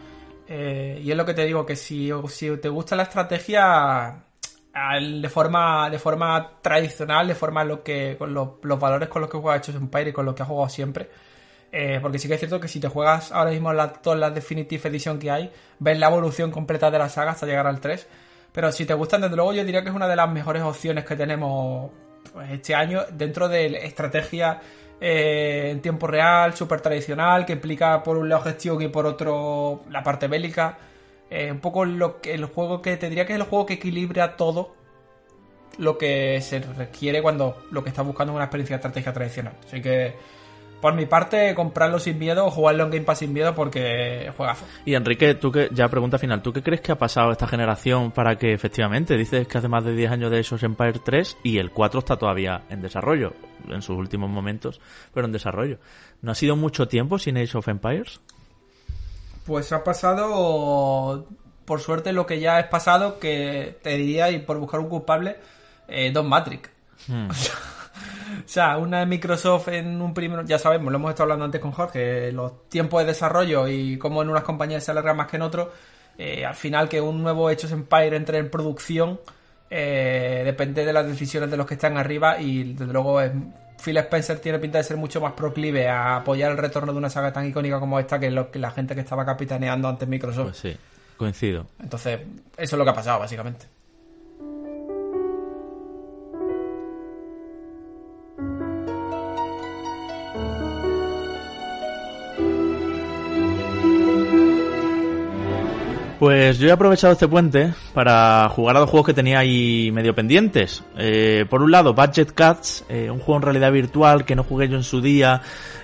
Eh, 0.52 1.00
y 1.00 1.12
es 1.12 1.16
lo 1.16 1.24
que 1.24 1.32
te 1.32 1.44
digo, 1.46 1.64
que 1.64 1.76
si, 1.76 2.10
si 2.28 2.56
te 2.56 2.68
gusta 2.68 2.96
la 2.96 3.04
estrategia 3.04 4.24
de 5.00 5.28
forma 5.28 5.88
de 5.88 5.98
forma 6.00 6.58
tradicional, 6.60 7.28
de 7.28 7.36
forma 7.36 7.62
lo 7.62 7.84
que 7.84 8.16
con 8.18 8.34
los, 8.34 8.48
los 8.62 8.80
valores 8.80 9.08
con 9.08 9.22
los 9.22 9.30
que 9.30 9.38
juega 9.38 9.58
Age 9.58 9.70
of 9.70 9.76
Empires 9.76 10.10
y 10.10 10.12
con 10.12 10.26
los 10.26 10.34
que 10.34 10.42
ha 10.42 10.46
jugado 10.46 10.68
siempre, 10.68 11.08
eh, 11.70 12.00
porque 12.02 12.18
sí 12.18 12.26
que 12.26 12.34
es 12.34 12.40
cierto 12.40 12.58
que 12.58 12.66
si 12.66 12.80
te 12.80 12.88
juegas 12.88 13.30
ahora 13.30 13.52
mismo 13.52 13.70
todas 14.02 14.18
las 14.18 14.34
Definitive 14.34 14.88
Edition 14.88 15.20
que 15.20 15.30
hay, 15.30 15.52
ves 15.78 15.98
la 16.00 16.08
evolución 16.08 16.50
completa 16.50 16.90
de 16.90 16.98
la 16.98 17.08
saga 17.08 17.30
hasta 17.30 17.46
llegar 17.46 17.68
al 17.68 17.80
3. 17.80 18.08
Pero 18.52 18.72
si 18.72 18.84
te 18.84 18.94
gustan, 18.94 19.20
desde 19.20 19.36
luego 19.36 19.52
yo 19.52 19.64
diría 19.64 19.82
que 19.82 19.90
es 19.90 19.94
una 19.94 20.08
de 20.08 20.16
las 20.16 20.28
mejores 20.28 20.64
opciones 20.64 21.04
que 21.04 21.14
tenemos 21.14 21.92
pues, 22.32 22.50
este 22.50 22.74
año 22.74 23.04
dentro 23.12 23.48
de 23.48 23.70
la 23.70 23.78
estrategia 23.78 24.60
eh, 25.00 25.70
en 25.70 25.80
tiempo 25.80 26.06
real, 26.06 26.54
súper 26.54 26.80
tradicional, 26.80 27.46
que 27.46 27.54
implica 27.54 28.02
por 28.02 28.16
un 28.18 28.28
lado 28.28 28.42
gestión 28.42 28.80
y 28.82 28.88
por 28.88 29.06
otro 29.06 29.82
la 29.90 30.02
parte 30.02 30.28
bélica. 30.28 30.78
Eh, 31.30 31.50
un 31.50 31.60
poco 31.60 31.84
lo 31.84 32.20
que, 32.20 32.34
el 32.34 32.44
juego 32.46 32.82
que 32.82 32.96
te 32.96 33.08
diría 33.08 33.24
que 33.24 33.32
es 33.34 33.38
el 33.38 33.46
juego 33.46 33.64
que 33.64 33.74
equilibra 33.74 34.36
todo 34.36 34.74
lo 35.78 35.96
que 35.96 36.40
se 36.42 36.58
requiere 36.60 37.22
cuando 37.22 37.62
lo 37.70 37.82
que 37.82 37.90
estás 37.90 38.04
buscando 38.04 38.32
es 38.32 38.36
una 38.36 38.44
experiencia 38.44 38.76
de 38.76 38.80
estrategia 38.80 39.12
tradicional. 39.12 39.54
Así 39.66 39.80
que, 39.80 40.14
por 40.80 40.94
mi 40.94 41.06
parte, 41.06 41.54
comprarlo 41.54 41.98
sin 41.98 42.18
miedo 42.18 42.46
o 42.46 42.50
jugarlo 42.50 42.84
en 42.84 42.90
Game 42.90 43.04
Pass 43.04 43.18
sin 43.18 43.32
miedo 43.32 43.54
porque 43.54 44.32
juegazo. 44.36 44.64
Y 44.84 44.94
Enrique, 44.94 45.34
tú 45.34 45.52
que, 45.52 45.68
ya 45.72 45.88
pregunta 45.88 46.18
final, 46.18 46.42
¿tú 46.42 46.52
qué 46.52 46.62
crees 46.62 46.80
que 46.80 46.92
ha 46.92 46.98
pasado 46.98 47.30
esta 47.32 47.46
generación 47.46 48.10
para 48.12 48.36
que 48.36 48.52
efectivamente, 48.52 49.16
dices 49.16 49.46
que 49.46 49.58
hace 49.58 49.68
más 49.68 49.84
de 49.84 49.94
10 49.94 50.10
años 50.10 50.30
de 50.30 50.40
of 50.40 50.62
Empire 50.62 51.00
3 51.04 51.38
y 51.44 51.58
el 51.58 51.70
4 51.70 52.00
está 52.00 52.16
todavía 52.16 52.62
en 52.70 52.80
desarrollo, 52.80 53.34
en 53.68 53.82
sus 53.82 53.96
últimos 53.96 54.30
momentos, 54.30 54.80
pero 55.12 55.26
en 55.26 55.32
desarrollo. 55.32 55.78
¿No 56.22 56.32
ha 56.32 56.34
sido 56.34 56.56
mucho 56.56 56.88
tiempo 56.88 57.18
sin 57.18 57.36
Age 57.36 57.58
of 57.58 57.68
Empires? 57.68 58.20
Pues 59.44 59.72
ha 59.72 59.84
pasado, 59.84 61.26
por 61.64 61.80
suerte, 61.80 62.12
lo 62.12 62.26
que 62.26 62.40
ya 62.40 62.58
es 62.60 62.66
pasado, 62.66 63.18
que 63.18 63.78
te 63.82 63.96
diría, 63.96 64.30
y 64.30 64.38
por 64.38 64.58
buscar 64.58 64.80
un 64.80 64.88
culpable, 64.88 65.36
eh, 65.88 66.10
Don 66.12 66.28
Matrix. 66.28 66.70
O 67.30 67.32
sea, 67.32 67.54
una 68.78 69.00
de 69.00 69.06
Microsoft 69.06 69.68
en 69.68 70.00
un 70.00 70.14
primero, 70.14 70.44
ya 70.44 70.58
sabemos, 70.58 70.92
lo 70.92 70.98
hemos 70.98 71.10
estado 71.10 71.24
hablando 71.24 71.44
antes 71.44 71.60
con 71.60 71.72
Jorge, 71.72 72.32
los 72.32 72.68
tiempos 72.68 73.00
de 73.02 73.06
desarrollo 73.08 73.68
y 73.68 73.98
cómo 73.98 74.22
en 74.22 74.30
unas 74.30 74.44
compañías 74.44 74.84
se 74.84 74.90
alargan 74.90 75.16
más 75.16 75.28
que 75.28 75.36
en 75.36 75.42
otros, 75.42 75.68
eh, 76.18 76.44
al 76.44 76.54
final 76.54 76.88
que 76.88 77.00
un 77.00 77.22
nuevo 77.22 77.46
of 77.46 77.72
Empire 77.72 78.16
entre 78.16 78.38
en 78.38 78.50
producción 78.50 79.20
eh, 79.70 80.42
depende 80.44 80.84
de 80.84 80.92
las 80.92 81.06
decisiones 81.06 81.50
de 81.50 81.56
los 81.56 81.66
que 81.66 81.74
están 81.74 81.96
arriba 81.96 82.40
y 82.40 82.74
desde 82.74 82.92
luego 82.92 83.20
es 83.20 83.30
Phil 83.82 83.96
Spencer 83.96 84.38
tiene 84.38 84.58
pinta 84.58 84.78
de 84.78 84.84
ser 84.84 84.96
mucho 84.96 85.20
más 85.20 85.32
proclive 85.32 85.88
a 85.88 86.16
apoyar 86.16 86.50
el 86.50 86.58
retorno 86.58 86.92
de 86.92 86.98
una 86.98 87.10
saga 87.10 87.32
tan 87.32 87.46
icónica 87.46 87.80
como 87.80 87.98
esta 87.98 88.18
que, 88.18 88.30
lo, 88.30 88.50
que 88.50 88.58
la 88.58 88.70
gente 88.70 88.94
que 88.94 89.00
estaba 89.00 89.24
capitaneando 89.24 89.88
antes 89.88 90.08
Microsoft. 90.08 90.44
Pues 90.44 90.56
sí, 90.58 90.76
coincido. 91.16 91.66
Entonces, 91.80 92.20
eso 92.56 92.76
es 92.76 92.78
lo 92.78 92.84
que 92.84 92.90
ha 92.90 92.94
pasado, 92.94 93.20
básicamente. 93.20 93.66
Pues 106.20 106.58
yo 106.58 106.68
he 106.68 106.70
aprovechado 106.70 107.14
este 107.14 107.26
puente 107.26 107.72
para 107.94 108.46
jugar 108.50 108.76
a 108.76 108.80
dos 108.80 108.90
juegos 108.90 109.06
que 109.06 109.14
tenía 109.14 109.38
ahí 109.38 109.90
medio 109.90 110.14
pendientes. 110.14 110.84
Eh, 110.98 111.46
por 111.48 111.62
un 111.62 111.70
lado, 111.70 111.94
Budget 111.94 112.32
Cats, 112.32 112.84
eh, 112.90 113.10
un 113.10 113.20
juego 113.20 113.36
en 113.36 113.42
realidad 113.42 113.72
virtual 113.72 114.26
que 114.26 114.36
no 114.36 114.44
jugué 114.44 114.68
yo 114.68 114.76
en 114.76 114.82
su 114.82 115.00
día 115.00 115.40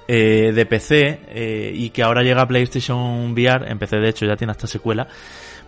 eh, 0.06 0.52
de 0.54 0.66
PC 0.66 1.20
eh, 1.28 1.72
y 1.74 1.88
que 1.88 2.02
ahora 2.02 2.22
llega 2.22 2.42
a 2.42 2.46
PlayStation 2.48 3.32
VR, 3.32 3.70
en 3.70 3.78
PC 3.78 3.96
de 3.96 4.10
hecho 4.10 4.26
ya 4.26 4.36
tiene 4.36 4.50
hasta 4.50 4.66
secuela, 4.66 5.08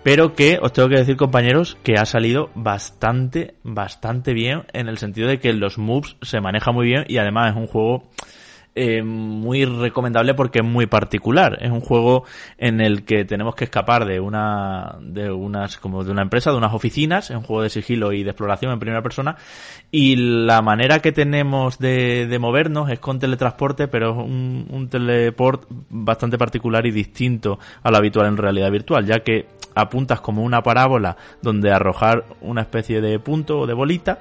pero 0.02 0.34
que 0.34 0.58
os 0.60 0.70
tengo 0.74 0.90
que 0.90 0.98
decir 0.98 1.16
compañeros 1.16 1.78
que 1.82 1.94
ha 1.94 2.04
salido 2.04 2.50
bastante, 2.54 3.54
bastante 3.62 4.34
bien 4.34 4.64
en 4.74 4.88
el 4.88 4.98
sentido 4.98 5.28
de 5.28 5.40
que 5.40 5.54
los 5.54 5.78
moves 5.78 6.16
se 6.20 6.42
maneja 6.42 6.72
muy 6.72 6.84
bien 6.84 7.06
y 7.08 7.16
además 7.16 7.52
es 7.52 7.56
un 7.56 7.68
juego 7.68 8.10
eh, 8.74 9.02
muy 9.02 9.64
recomendable 9.64 10.34
porque 10.34 10.60
es 10.60 10.64
muy 10.64 10.86
particular. 10.86 11.58
Es 11.60 11.70
un 11.70 11.80
juego 11.80 12.24
en 12.58 12.80
el 12.80 13.04
que 13.04 13.24
tenemos 13.24 13.54
que 13.54 13.64
escapar 13.64 14.04
de 14.04 14.20
una, 14.20 14.96
de 15.00 15.30
unas, 15.30 15.78
como 15.78 16.04
de 16.04 16.12
una 16.12 16.22
empresa, 16.22 16.50
de 16.50 16.58
unas 16.58 16.74
oficinas. 16.74 17.30
Es 17.30 17.36
un 17.36 17.42
juego 17.42 17.62
de 17.62 17.70
sigilo 17.70 18.12
y 18.12 18.22
de 18.22 18.30
exploración 18.30 18.72
en 18.72 18.78
primera 18.78 19.02
persona. 19.02 19.36
Y 19.90 20.16
la 20.16 20.62
manera 20.62 21.00
que 21.00 21.12
tenemos 21.12 21.78
de, 21.78 22.26
de 22.26 22.38
movernos 22.38 22.90
es 22.90 23.00
con 23.00 23.18
teletransporte, 23.18 23.88
pero 23.88 24.10
es 24.10 24.16
un, 24.16 24.68
un 24.70 24.88
teleport 24.88 25.64
bastante 25.90 26.38
particular 26.38 26.86
y 26.86 26.90
distinto 26.90 27.58
a 27.82 27.90
lo 27.90 27.96
habitual 27.96 28.26
en 28.26 28.36
realidad 28.36 28.70
virtual, 28.70 29.04
ya 29.06 29.20
que 29.20 29.46
apuntas 29.74 30.20
como 30.20 30.42
una 30.42 30.62
parábola 30.62 31.16
donde 31.42 31.70
arrojar 31.70 32.24
una 32.40 32.62
especie 32.62 33.00
de 33.00 33.18
punto 33.18 33.60
o 33.60 33.66
de 33.66 33.74
bolita 33.74 34.18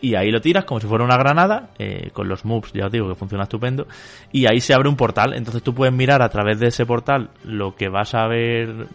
y 0.00 0.14
ahí 0.14 0.30
lo 0.30 0.40
tiras 0.40 0.64
como 0.64 0.80
si 0.80 0.86
fuera 0.86 1.04
una 1.04 1.16
granada, 1.16 1.70
eh, 1.78 2.10
con 2.12 2.28
los 2.28 2.44
moves, 2.44 2.72
ya 2.72 2.86
os 2.86 2.92
digo 2.92 3.08
que 3.08 3.14
funciona 3.14 3.44
estupendo, 3.44 3.86
y 4.32 4.46
ahí 4.46 4.60
se 4.60 4.74
abre 4.74 4.88
un 4.88 4.96
portal, 4.96 5.34
entonces 5.34 5.62
tú 5.62 5.74
puedes 5.74 5.94
mirar 5.94 6.22
a 6.22 6.28
través 6.28 6.58
de 6.60 6.68
ese 6.68 6.86
portal 6.86 7.30
lo 7.44 7.74
que 7.74 7.88
vas 7.88 8.14
a 8.14 8.26
ver 8.26 8.88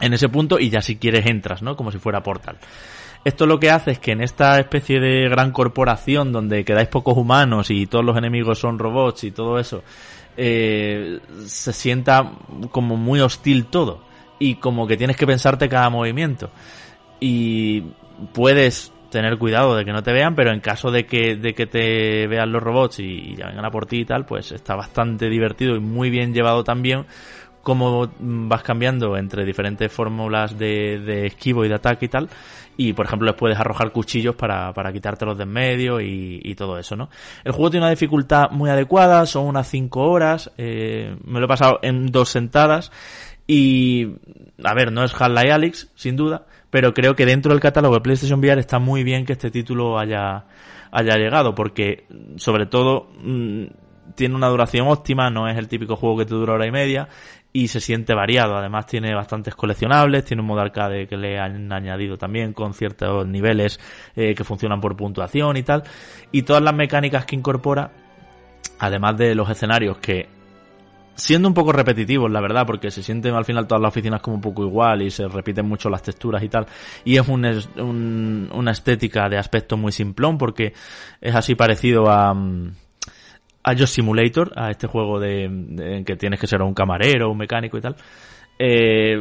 en 0.00 0.12
ese 0.12 0.28
punto 0.28 0.58
y 0.58 0.70
ya 0.70 0.82
si 0.82 0.96
quieres 0.96 1.26
entras, 1.26 1.62
¿no? 1.62 1.76
Como 1.76 1.90
si 1.90 1.98
fuera 1.98 2.22
portal. 2.22 2.58
Esto 3.24 3.46
lo 3.46 3.58
que 3.58 3.70
hace 3.70 3.92
es 3.92 3.98
que 3.98 4.12
en 4.12 4.20
esta 4.20 4.58
especie 4.58 5.00
de 5.00 5.28
gran 5.28 5.50
corporación 5.50 6.30
donde 6.30 6.64
quedáis 6.64 6.88
pocos 6.88 7.16
humanos 7.16 7.70
y 7.70 7.86
todos 7.86 8.04
los 8.04 8.16
enemigos 8.18 8.58
son 8.58 8.78
robots 8.78 9.24
y 9.24 9.30
todo 9.30 9.58
eso, 9.58 9.82
eh, 10.36 11.20
se 11.46 11.72
sienta 11.72 12.32
como 12.70 12.96
muy 12.96 13.20
hostil 13.20 13.66
todo 13.66 14.04
y 14.38 14.56
como 14.56 14.86
que 14.86 14.96
tienes 14.96 15.16
que 15.16 15.26
pensarte 15.26 15.68
cada 15.68 15.88
movimiento 15.88 16.50
y 17.18 17.82
puedes 18.34 18.92
tener 19.14 19.38
cuidado 19.38 19.76
de 19.76 19.84
que 19.84 19.92
no 19.92 20.02
te 20.02 20.12
vean, 20.12 20.34
pero 20.34 20.52
en 20.52 20.60
caso 20.60 20.90
de 20.90 21.06
que, 21.06 21.36
de 21.36 21.54
que 21.54 21.66
te 21.66 22.26
vean 22.26 22.52
los 22.52 22.62
robots 22.62 22.98
y, 22.98 23.04
y 23.04 23.36
ya 23.36 23.46
vengan 23.46 23.64
a 23.64 23.70
por 23.70 23.86
ti 23.86 24.00
y 24.00 24.04
tal, 24.04 24.26
pues 24.26 24.52
está 24.52 24.74
bastante 24.74 25.28
divertido 25.28 25.76
y 25.76 25.80
muy 25.80 26.10
bien 26.10 26.34
llevado 26.34 26.64
también 26.64 27.06
cómo 27.64 28.08
vas 28.20 28.62
cambiando 28.62 29.16
entre 29.16 29.44
diferentes 29.44 29.90
fórmulas 29.90 30.56
de, 30.56 31.26
esquivo 31.26 31.64
y 31.64 31.68
de 31.68 31.74
ataque 31.74 32.04
y 32.04 32.08
tal. 32.08 32.28
Y 32.76 32.92
por 32.92 33.06
ejemplo 33.06 33.26
les 33.26 33.36
puedes 33.36 33.58
arrojar 33.58 33.90
cuchillos 33.90 34.36
para, 34.36 34.72
para 34.72 34.92
quitártelos 34.92 35.38
de 35.38 35.44
en 35.44 35.50
medio 35.50 36.00
y, 36.00 36.40
y 36.42 36.54
todo 36.54 36.78
eso, 36.78 36.94
¿no? 36.94 37.08
El 37.44 37.52
juego 37.52 37.70
tiene 37.70 37.86
una 37.86 37.90
dificultad 37.90 38.50
muy 38.50 38.68
adecuada, 38.68 39.26
son 39.26 39.46
unas 39.46 39.68
5 39.68 40.00
horas, 40.00 40.52
eh, 40.58 41.16
me 41.24 41.38
lo 41.38 41.46
he 41.46 41.48
pasado 41.48 41.78
en 41.82 42.06
dos 42.06 42.30
sentadas 42.30 42.92
y, 43.46 44.16
a 44.62 44.74
ver, 44.74 44.92
no 44.92 45.04
es 45.04 45.12
Half-Life 45.14 45.52
Alyx, 45.52 45.90
sin 45.94 46.16
duda, 46.16 46.46
pero 46.74 46.92
creo 46.92 47.14
que 47.14 47.24
dentro 47.24 47.52
del 47.52 47.60
catálogo 47.60 47.94
de 47.94 48.00
PlayStation 48.00 48.40
VR 48.40 48.58
está 48.58 48.80
muy 48.80 49.04
bien 49.04 49.24
que 49.24 49.34
este 49.34 49.48
título 49.48 49.96
haya, 49.96 50.46
haya 50.90 51.16
llegado, 51.16 51.54
porque 51.54 52.04
sobre 52.34 52.66
todo 52.66 53.12
mm, 53.22 53.66
tiene 54.16 54.34
una 54.34 54.48
duración 54.48 54.88
óptima, 54.88 55.30
no 55.30 55.48
es 55.48 55.56
el 55.56 55.68
típico 55.68 55.94
juego 55.94 56.18
que 56.18 56.24
te 56.24 56.34
dura 56.34 56.54
hora 56.54 56.66
y 56.66 56.72
media 56.72 57.08
y 57.52 57.68
se 57.68 57.78
siente 57.78 58.12
variado. 58.12 58.56
Además 58.56 58.86
tiene 58.86 59.14
bastantes 59.14 59.54
coleccionables, 59.54 60.24
tiene 60.24 60.40
un 60.40 60.48
modo 60.48 60.62
arcade 60.62 61.06
que 61.06 61.16
le 61.16 61.38
han 61.38 61.72
añadido 61.72 62.18
también 62.18 62.52
con 62.52 62.74
ciertos 62.74 63.24
niveles 63.24 63.78
eh, 64.16 64.34
que 64.34 64.42
funcionan 64.42 64.80
por 64.80 64.96
puntuación 64.96 65.56
y 65.56 65.62
tal. 65.62 65.84
Y 66.32 66.42
todas 66.42 66.60
las 66.64 66.74
mecánicas 66.74 67.24
que 67.24 67.36
incorpora, 67.36 67.92
además 68.80 69.16
de 69.16 69.36
los 69.36 69.48
escenarios 69.48 69.98
que 69.98 70.26
siendo 71.14 71.48
un 71.48 71.54
poco 71.54 71.72
repetitivos, 71.72 72.30
la 72.30 72.40
verdad, 72.40 72.66
porque 72.66 72.90
se 72.90 73.02
sienten 73.02 73.34
al 73.34 73.44
final 73.44 73.66
todas 73.66 73.80
las 73.80 73.88
oficinas 73.88 74.20
como 74.20 74.36
un 74.36 74.42
poco 74.42 74.62
igual 74.62 75.02
y 75.02 75.10
se 75.10 75.28
repiten 75.28 75.66
mucho 75.66 75.88
las 75.88 76.02
texturas 76.02 76.42
y 76.42 76.48
tal. 76.48 76.66
Y 77.04 77.16
es 77.16 77.28
un, 77.28 78.50
una 78.52 78.70
estética 78.70 79.28
de 79.28 79.38
aspecto 79.38 79.76
muy 79.76 79.92
simplón 79.92 80.38
porque 80.38 80.72
es 81.20 81.34
así 81.34 81.54
parecido 81.54 82.10
a, 82.10 82.34
mm, 82.34 82.72
a 83.62 83.72
Just 83.76 83.94
Simulator, 83.94 84.52
a 84.56 84.70
este 84.70 84.86
juego 84.86 85.20
de, 85.20 86.02
que 86.06 86.16
tienes 86.16 86.40
que 86.40 86.46
ser 86.46 86.62
un 86.62 86.74
camarero, 86.74 87.30
un 87.30 87.38
mecánico 87.38 87.78
y 87.78 87.80
tal. 87.80 87.96
Eh, 88.58 89.16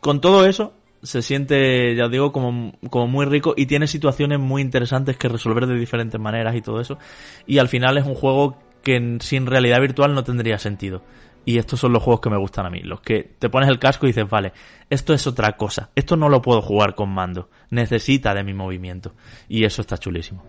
con 0.00 0.20
todo 0.20 0.46
eso, 0.46 0.74
se 1.02 1.22
siente, 1.22 1.96
ya 1.96 2.04
os 2.04 2.10
digo, 2.10 2.32
como, 2.32 2.72
como 2.90 3.06
muy 3.08 3.26
rico 3.26 3.54
y 3.56 3.66
tiene 3.66 3.86
situaciones 3.86 4.38
muy 4.38 4.62
interesantes 4.62 5.16
que 5.16 5.28
resolver 5.28 5.66
de 5.66 5.76
diferentes 5.76 6.20
maneras 6.20 6.54
y 6.54 6.62
todo 6.62 6.80
eso. 6.80 6.98
Y 7.46 7.58
al 7.58 7.68
final 7.68 7.98
es 7.98 8.06
un 8.06 8.14
juego 8.14 8.56
que 8.82 9.18
sin 9.20 9.46
realidad 9.46 9.80
virtual 9.80 10.14
no 10.14 10.24
tendría 10.24 10.58
sentido. 10.58 11.02
Y 11.44 11.58
estos 11.58 11.80
son 11.80 11.92
los 11.92 12.02
juegos 12.02 12.20
que 12.20 12.30
me 12.30 12.38
gustan 12.38 12.66
a 12.66 12.70
mí, 12.70 12.80
los 12.82 13.00
que 13.00 13.34
te 13.38 13.48
pones 13.48 13.68
el 13.68 13.80
casco 13.80 14.06
y 14.06 14.10
dices, 14.10 14.28
vale, 14.28 14.52
esto 14.90 15.12
es 15.12 15.26
otra 15.26 15.56
cosa, 15.56 15.90
esto 15.96 16.16
no 16.16 16.28
lo 16.28 16.40
puedo 16.40 16.62
jugar 16.62 16.94
con 16.94 17.10
mando, 17.10 17.50
necesita 17.70 18.32
de 18.32 18.44
mi 18.44 18.54
movimiento. 18.54 19.14
Y 19.48 19.64
eso 19.64 19.82
está 19.82 19.98
chulísimo. 19.98 20.44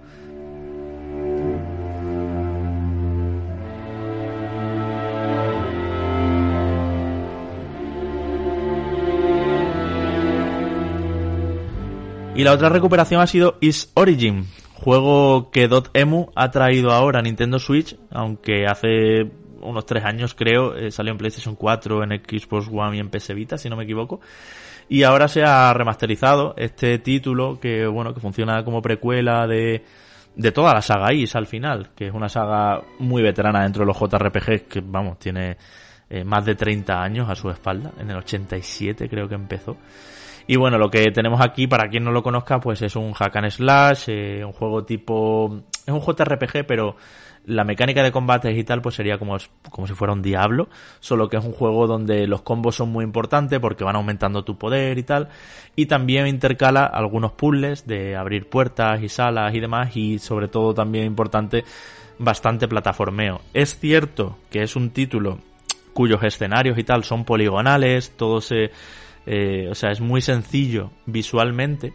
Y 12.36 12.44
la 12.44 12.54
otra 12.54 12.70
recuperación 12.70 13.22
ha 13.22 13.28
sido 13.28 13.58
Is 13.62 13.92
Origin, 13.94 14.48
juego 14.84 15.50
que 15.50 15.68
Dotemu 15.68 16.32
ha 16.36 16.52
traído 16.52 16.92
ahora 16.92 17.20
a 17.20 17.22
Nintendo 17.22 17.58
Switch, 17.60 17.96
aunque 18.12 18.66
hace 18.68 19.32
unos 19.62 19.86
tres 19.86 20.04
años 20.04 20.34
creo 20.34 20.76
eh, 20.76 20.92
salió 20.92 21.12
en 21.12 21.18
PlayStation 21.18 21.56
4, 21.56 22.04
en 22.04 22.22
Xbox 22.22 22.68
One 22.72 22.98
y 22.98 23.00
en 23.00 23.10
PS 23.10 23.34
Vita, 23.34 23.58
si 23.58 23.70
no 23.70 23.78
me 23.78 23.86
equivoco. 23.86 24.20
Y 24.90 25.04
ahora 25.04 25.28
se 25.28 25.44
ha 25.44 25.74
remasterizado 25.74 26.54
este 26.58 27.00
título 27.00 27.60
que 27.60 27.88
bueno 27.88 28.14
que 28.14 28.20
funciona 28.20 28.64
como 28.66 28.82
precuela 28.82 29.48
de 29.48 29.84
de 30.36 30.52
toda 30.52 30.74
la 30.74 30.82
saga 30.82 31.14
Is 31.14 31.36
al 31.36 31.48
final, 31.48 31.92
que 31.96 32.08
es 32.08 32.14
una 32.14 32.30
saga 32.30 32.82
muy 33.00 33.22
veterana 33.22 33.64
dentro 33.64 33.82
de 33.82 33.88
los 33.88 33.98
JRPGs 33.98 34.64
que 34.64 34.82
vamos 34.84 35.20
tiene 35.20 35.58
eh, 36.10 36.24
más 36.24 36.46
de 36.46 36.56
30 36.56 37.02
años 37.02 37.30
a 37.30 37.36
su 37.36 37.50
espalda. 37.50 37.92
En 38.00 38.10
el 38.10 38.18
87 38.18 39.08
creo 39.10 39.28
que 39.28 39.36
empezó. 39.36 39.78
Y 40.48 40.56
bueno, 40.58 40.78
lo 40.78 40.90
que 40.90 41.12
tenemos 41.12 41.42
aquí, 41.42 41.68
para 41.68 41.90
quien 41.90 42.04
no 42.04 42.12
lo 42.12 42.24
conozca, 42.24 42.60
pues 42.60 42.82
es 42.82 42.96
un 42.96 43.14
hack 43.14 43.36
and 43.36 43.50
slash, 43.50 44.06
eh, 44.08 44.44
un 44.46 44.54
juego 44.54 44.84
tipo... 44.84 45.62
Es 45.86 45.94
un 45.94 46.02
JRPG, 46.02 46.66
pero 46.66 46.96
la 47.46 47.64
mecánica 47.64 48.04
de 48.04 48.12
combates 48.12 48.58
y 48.58 48.64
tal, 48.64 48.82
pues 48.82 48.96
sería 48.96 49.18
como, 49.18 49.38
como 49.70 49.88
si 49.88 49.94
fuera 49.94 50.14
un 50.14 50.22
Diablo, 50.22 50.70
solo 51.00 51.30
que 51.30 51.38
es 51.38 51.44
un 51.44 51.52
juego 51.52 51.88
donde 51.88 52.26
los 52.28 52.42
combos 52.42 52.76
son 52.76 52.90
muy 52.90 53.04
importantes 53.04 53.60
porque 53.60 53.84
van 53.84 53.96
aumentando 53.96 54.44
tu 54.44 54.58
poder 54.58 54.98
y 54.98 55.04
tal, 55.04 55.30
y 55.76 55.88
también 55.88 56.28
intercala 56.28 56.86
algunos 56.86 57.34
puzzles 57.34 57.86
de 57.86 58.16
abrir 58.16 58.50
puertas 58.50 59.02
y 59.02 59.10
salas 59.10 59.54
y 59.54 59.60
demás, 59.60 59.96
y 59.96 60.20
sobre 60.20 60.48
todo 60.48 60.74
también 60.74 61.06
importante, 61.06 61.66
bastante 62.18 62.68
plataformeo. 62.68 63.42
Es 63.54 63.78
cierto 63.78 64.38
que 64.50 64.64
es 64.64 64.76
un 64.76 64.92
título 64.92 65.40
cuyos 65.94 66.24
escenarios 66.24 66.78
y 66.78 66.84
tal 66.84 67.04
son 67.04 67.26
poligonales, 67.26 68.16
todo 68.16 68.42
se... 68.42 68.72
eh, 69.26 69.68
o 69.70 69.76
sea, 69.76 69.92
es 69.92 70.02
muy 70.02 70.22
sencillo 70.22 70.92
visualmente, 71.06 71.94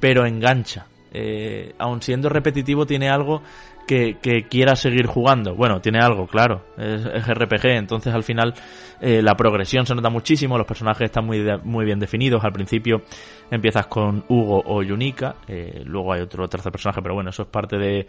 pero 0.00 0.26
engancha. 0.26 0.86
Eh, 1.12 1.74
aun 1.78 2.00
siendo 2.00 2.28
repetitivo, 2.28 2.86
tiene 2.86 3.10
algo 3.10 3.42
que, 3.86 4.16
quiera 4.48 4.76
seguir 4.76 5.06
jugando. 5.06 5.54
Bueno, 5.54 5.80
tiene 5.80 5.98
algo, 5.98 6.26
claro. 6.26 6.64
Es, 6.78 7.04
es 7.04 7.28
RPG, 7.28 7.66
entonces 7.66 8.14
al 8.14 8.22
final 8.22 8.54
eh, 9.00 9.20
la 9.20 9.34
progresión 9.34 9.84
se 9.84 9.94
nota 9.94 10.08
muchísimo, 10.08 10.56
los 10.56 10.66
personajes 10.66 11.06
están 11.06 11.26
muy, 11.26 11.44
muy 11.64 11.84
bien 11.84 11.98
definidos. 11.98 12.42
Al 12.44 12.52
principio 12.52 13.02
empiezas 13.50 13.86
con 13.86 14.24
Hugo 14.28 14.62
o 14.64 14.82
Yunika, 14.82 15.36
luego 15.84 16.14
hay 16.14 16.22
otro 16.22 16.48
tercer 16.48 16.72
personaje, 16.72 17.02
pero 17.02 17.14
bueno, 17.14 17.30
eso 17.30 17.42
es 17.42 17.48
parte 17.48 17.76
de 17.76 18.06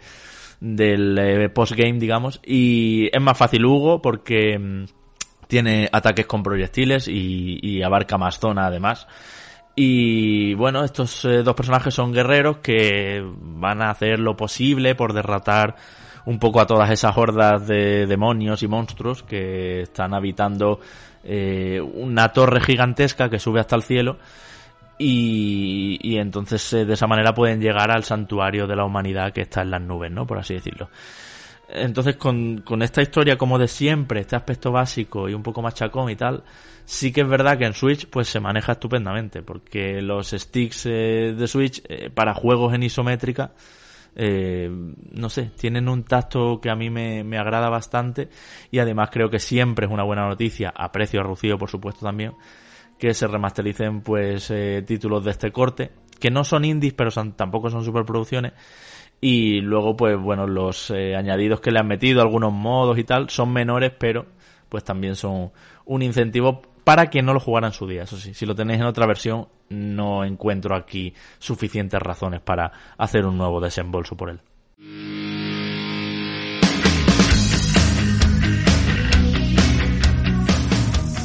del 0.60 1.50
postgame, 1.52 1.98
digamos. 1.98 2.40
Y 2.42 3.10
es 3.12 3.20
más 3.20 3.36
fácil 3.36 3.66
Hugo 3.66 4.00
porque 4.00 4.58
mm, 4.58 4.84
tiene 5.54 5.88
ataques 5.92 6.26
con 6.26 6.42
proyectiles 6.42 7.06
y, 7.06 7.80
abarca 7.80 8.18
más 8.18 8.40
zona 8.40 8.66
además. 8.66 9.06
Y 9.76 10.52
bueno, 10.54 10.82
estos 10.82 11.24
eh, 11.24 11.44
dos 11.44 11.54
personajes 11.54 11.94
son 11.94 12.12
guerreros 12.12 12.56
que 12.58 13.24
van 13.24 13.80
a 13.80 13.90
hacer 13.90 14.18
lo 14.18 14.36
posible 14.36 14.96
por 14.96 15.12
derrotar 15.12 15.76
un 16.24 16.40
poco 16.40 16.60
a 16.60 16.66
todas 16.66 16.90
esas 16.90 17.16
hordas 17.16 17.68
de 17.68 18.04
demonios 18.06 18.64
y 18.64 18.66
monstruos 18.66 19.22
que 19.22 19.82
están 19.82 20.12
habitando 20.12 20.80
eh, 21.22 21.80
una 21.80 22.30
torre 22.32 22.60
gigantesca 22.60 23.30
que 23.30 23.38
sube 23.38 23.60
hasta 23.60 23.76
el 23.76 23.82
cielo 23.82 24.16
y, 24.98 26.00
y 26.02 26.16
entonces 26.16 26.72
eh, 26.72 26.84
de 26.84 26.94
esa 26.94 27.06
manera 27.06 27.32
pueden 27.32 27.60
llegar 27.60 27.92
al 27.92 28.02
santuario 28.02 28.66
de 28.66 28.74
la 28.74 28.84
humanidad 28.84 29.32
que 29.32 29.42
está 29.42 29.62
en 29.62 29.70
las 29.70 29.82
nubes, 29.82 30.10
¿no? 30.10 30.26
Por 30.26 30.38
así 30.38 30.54
decirlo. 30.54 30.88
Entonces, 31.74 32.16
con, 32.16 32.62
con 32.62 32.82
esta 32.82 33.02
historia 33.02 33.36
como 33.36 33.58
de 33.58 33.68
siempre, 33.68 34.20
este 34.20 34.36
aspecto 34.36 34.70
básico 34.70 35.28
y 35.28 35.34
un 35.34 35.42
poco 35.42 35.60
machacón 35.60 36.10
y 36.10 36.16
tal, 36.16 36.44
sí 36.84 37.12
que 37.12 37.22
es 37.22 37.28
verdad 37.28 37.58
que 37.58 37.66
en 37.66 37.74
Switch 37.74 38.06
pues 38.08 38.28
se 38.28 38.40
maneja 38.40 38.72
estupendamente, 38.72 39.42
porque 39.42 40.00
los 40.00 40.30
sticks 40.30 40.86
eh, 40.86 41.34
de 41.36 41.46
Switch 41.48 41.82
eh, 41.88 42.10
para 42.10 42.34
juegos 42.34 42.74
en 42.74 42.84
isométrica, 42.84 43.52
eh, 44.16 44.70
no 45.10 45.28
sé, 45.28 45.50
tienen 45.56 45.88
un 45.88 46.04
tacto 46.04 46.60
que 46.60 46.70
a 46.70 46.76
mí 46.76 46.90
me, 46.90 47.24
me 47.24 47.38
agrada 47.38 47.68
bastante 47.68 48.28
y 48.70 48.78
además 48.78 49.10
creo 49.10 49.28
que 49.28 49.40
siempre 49.40 49.86
es 49.86 49.92
una 49.92 50.04
buena 50.04 50.28
noticia, 50.28 50.72
a 50.74 50.92
precio 50.92 51.22
reducido 51.22 51.58
por 51.58 51.68
supuesto 51.68 52.06
también, 52.06 52.32
que 52.98 53.12
se 53.12 53.26
remastericen 53.26 54.02
pues 54.02 54.50
eh, 54.50 54.84
títulos 54.86 55.24
de 55.24 55.32
este 55.32 55.50
corte, 55.50 55.90
que 56.20 56.30
no 56.30 56.44
son 56.44 56.64
indies 56.64 56.94
pero 56.94 57.10
son, 57.10 57.32
tampoco 57.32 57.70
son 57.70 57.84
superproducciones 57.84 58.52
y 59.26 59.62
luego 59.62 59.96
pues 59.96 60.20
bueno 60.20 60.46
los 60.46 60.90
eh, 60.90 61.16
añadidos 61.16 61.58
que 61.58 61.70
le 61.70 61.78
han 61.78 61.86
metido 61.86 62.20
algunos 62.20 62.52
modos 62.52 62.98
y 62.98 63.04
tal 63.04 63.30
son 63.30 63.54
menores 63.54 63.90
pero 63.98 64.26
pues 64.68 64.84
también 64.84 65.16
son 65.16 65.50
un 65.86 66.02
incentivo 66.02 66.60
para 66.84 67.06
quien 67.06 67.24
no 67.24 67.32
lo 67.32 67.40
jugara 67.40 67.68
en 67.68 67.72
su 67.72 67.86
día. 67.86 68.02
Eso 68.02 68.18
sí 68.18 68.34
si 68.34 68.44
lo 68.44 68.54
tenéis 68.54 68.80
en 68.80 68.86
otra 68.86 69.06
versión 69.06 69.48
no 69.70 70.26
encuentro 70.26 70.76
aquí 70.76 71.14
suficientes 71.38 72.02
razones 72.02 72.42
para 72.42 72.70
hacer 72.98 73.24
un 73.24 73.38
nuevo 73.38 73.62
desembolso 73.62 74.14
por 74.14 74.28
él. 74.28 74.40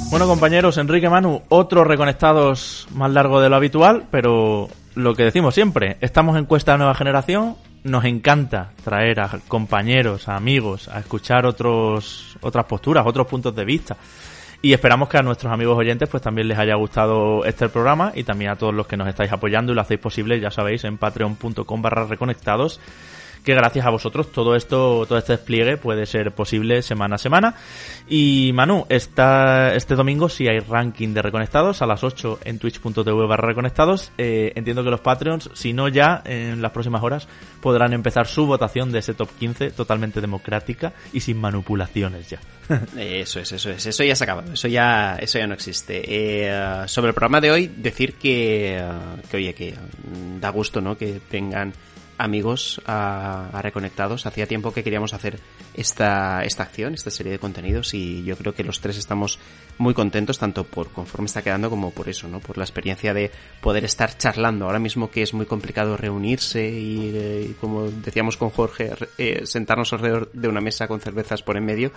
Bueno 0.09 0.25
compañeros, 0.25 0.77
Enrique 0.77 1.09
Manu, 1.09 1.41
otro 1.49 1.83
reconectados 1.83 2.87
más 2.95 3.11
largo 3.11 3.41
de 3.41 3.49
lo 3.49 3.57
habitual, 3.57 4.05
pero 4.09 4.69
lo 4.95 5.15
que 5.15 5.23
decimos 5.23 5.53
siempre, 5.53 5.97
estamos 5.99 6.37
en 6.37 6.45
cuesta 6.45 6.71
de 6.71 6.77
nueva 6.77 6.95
generación, 6.95 7.55
nos 7.83 8.05
encanta 8.05 8.71
traer 8.83 9.19
a 9.19 9.39
compañeros, 9.47 10.27
a 10.27 10.35
amigos, 10.35 10.87
a 10.87 10.99
escuchar 10.99 11.45
otros, 11.45 12.37
otras 12.41 12.65
posturas, 12.65 13.05
otros 13.05 13.27
puntos 13.27 13.55
de 13.55 13.65
vista. 13.65 13.97
Y 14.61 14.73
esperamos 14.73 15.07
que 15.07 15.17
a 15.17 15.21
nuestros 15.21 15.53
amigos 15.53 15.77
oyentes 15.77 16.09
pues 16.09 16.21
también 16.21 16.47
les 16.47 16.57
haya 16.57 16.75
gustado 16.75 17.45
este 17.45 17.69
programa 17.69 18.11
y 18.13 18.23
también 18.23 18.51
a 18.51 18.57
todos 18.57 18.73
los 18.73 18.87
que 18.87 18.97
nos 18.97 19.07
estáis 19.07 19.31
apoyando 19.31 19.71
y 19.71 19.75
lo 19.75 19.81
hacéis 19.81 20.01
posible, 20.01 20.39
ya 20.39 20.51
sabéis, 20.51 20.83
en 20.83 20.97
patreon.com 20.97 21.81
barra 21.81 22.05
reconectados 22.05 22.81
que 23.49 23.55
gracias 23.55 23.85
a 23.85 23.89
vosotros 23.89 24.31
todo 24.31 24.55
esto, 24.55 25.05
todo 25.07 25.17
este 25.17 25.33
despliegue 25.33 25.77
puede 25.77 26.05
ser 26.05 26.31
posible 26.33 26.83
semana 26.83 27.15
a 27.15 27.17
semana. 27.17 27.55
Y 28.07 28.51
Manu, 28.53 28.85
esta, 28.89 29.73
este 29.73 29.95
domingo 29.95 30.29
sí 30.29 30.47
hay 30.47 30.59
ranking 30.59 31.15
de 31.15 31.23
reconectados 31.23 31.81
a 31.81 31.87
las 31.87 32.03
8 32.03 32.41
en 32.45 32.59
twitch.tv 32.59 33.27
barra 33.27 33.47
reconectados. 33.47 34.11
Eh, 34.19 34.51
entiendo 34.55 34.83
que 34.83 34.91
los 34.91 35.01
Patreons, 35.01 35.49
si 35.53 35.73
no 35.73 35.87
ya, 35.87 36.21
en 36.25 36.61
las 36.61 36.71
próximas 36.71 37.01
horas 37.01 37.27
podrán 37.59 37.93
empezar 37.93 38.27
su 38.27 38.45
votación 38.45 38.91
de 38.91 38.99
ese 38.99 39.15
top 39.15 39.29
15 39.39 39.71
totalmente 39.71 40.21
democrática 40.21 40.93
y 41.11 41.21
sin 41.21 41.39
manipulaciones 41.41 42.29
ya. 42.29 42.39
Eso 42.97 43.39
es, 43.39 43.51
eso 43.51 43.71
es, 43.71 43.83
eso 43.87 44.03
ya 44.03 44.15
se 44.15 44.23
acaba, 44.23 44.43
eso 44.53 44.67
ya, 44.67 45.15
eso 45.19 45.39
ya 45.39 45.47
no 45.47 45.55
existe. 45.55 46.03
Eh, 46.05 46.83
sobre 46.85 47.09
el 47.09 47.15
programa 47.15 47.41
de 47.41 47.49
hoy, 47.49 47.67
decir 47.67 48.13
que, 48.13 48.79
que 49.31 49.37
oye, 49.37 49.55
que 49.55 49.73
da 50.39 50.49
gusto, 50.49 50.79
¿no? 50.79 50.95
Que 50.95 51.19
tengan 51.31 51.73
amigos 52.19 52.79
a, 52.85 53.59
Reconectados. 53.63 54.25
Hacía 54.25 54.45
tiempo 54.45 54.71
que 54.71 54.83
queríamos 54.83 55.13
hacer 55.13 55.39
esta, 55.73 56.43
esta 56.43 56.63
acción, 56.63 56.93
esta 56.93 57.09
serie 57.09 57.31
de 57.31 57.39
contenidos 57.39 57.93
y 57.93 58.23
yo 58.23 58.37
creo 58.37 58.53
que 58.53 58.63
los 58.63 58.79
tres 58.81 58.97
estamos 58.97 59.39
muy 59.79 59.93
contentos 59.93 60.37
tanto 60.37 60.65
por 60.65 60.89
conforme 60.89 61.25
está 61.25 61.41
quedando 61.41 61.69
como 61.69 61.91
por 61.91 62.07
eso, 62.09 62.27
¿no? 62.27 62.39
Por 62.39 62.57
la 62.57 62.63
experiencia 62.63 63.13
de 63.13 63.31
poder 63.61 63.85
estar 63.85 64.15
charlando. 64.17 64.65
Ahora 64.65 64.79
mismo 64.79 65.09
que 65.09 65.23
es 65.23 65.33
muy 65.33 65.45
complicado 65.45 65.97
reunirse 65.97 66.69
y, 66.69 67.11
eh, 67.15 67.47
y 67.49 67.53
como 67.53 67.89
decíamos 67.89 68.37
con 68.37 68.49
Jorge, 68.49 68.91
eh, 69.17 69.45
sentarnos 69.45 69.91
alrededor 69.93 70.31
de 70.33 70.47
una 70.47 70.61
mesa 70.61 70.87
con 70.87 70.99
cervezas 70.99 71.41
por 71.41 71.57
en 71.57 71.65
medio, 71.65 71.91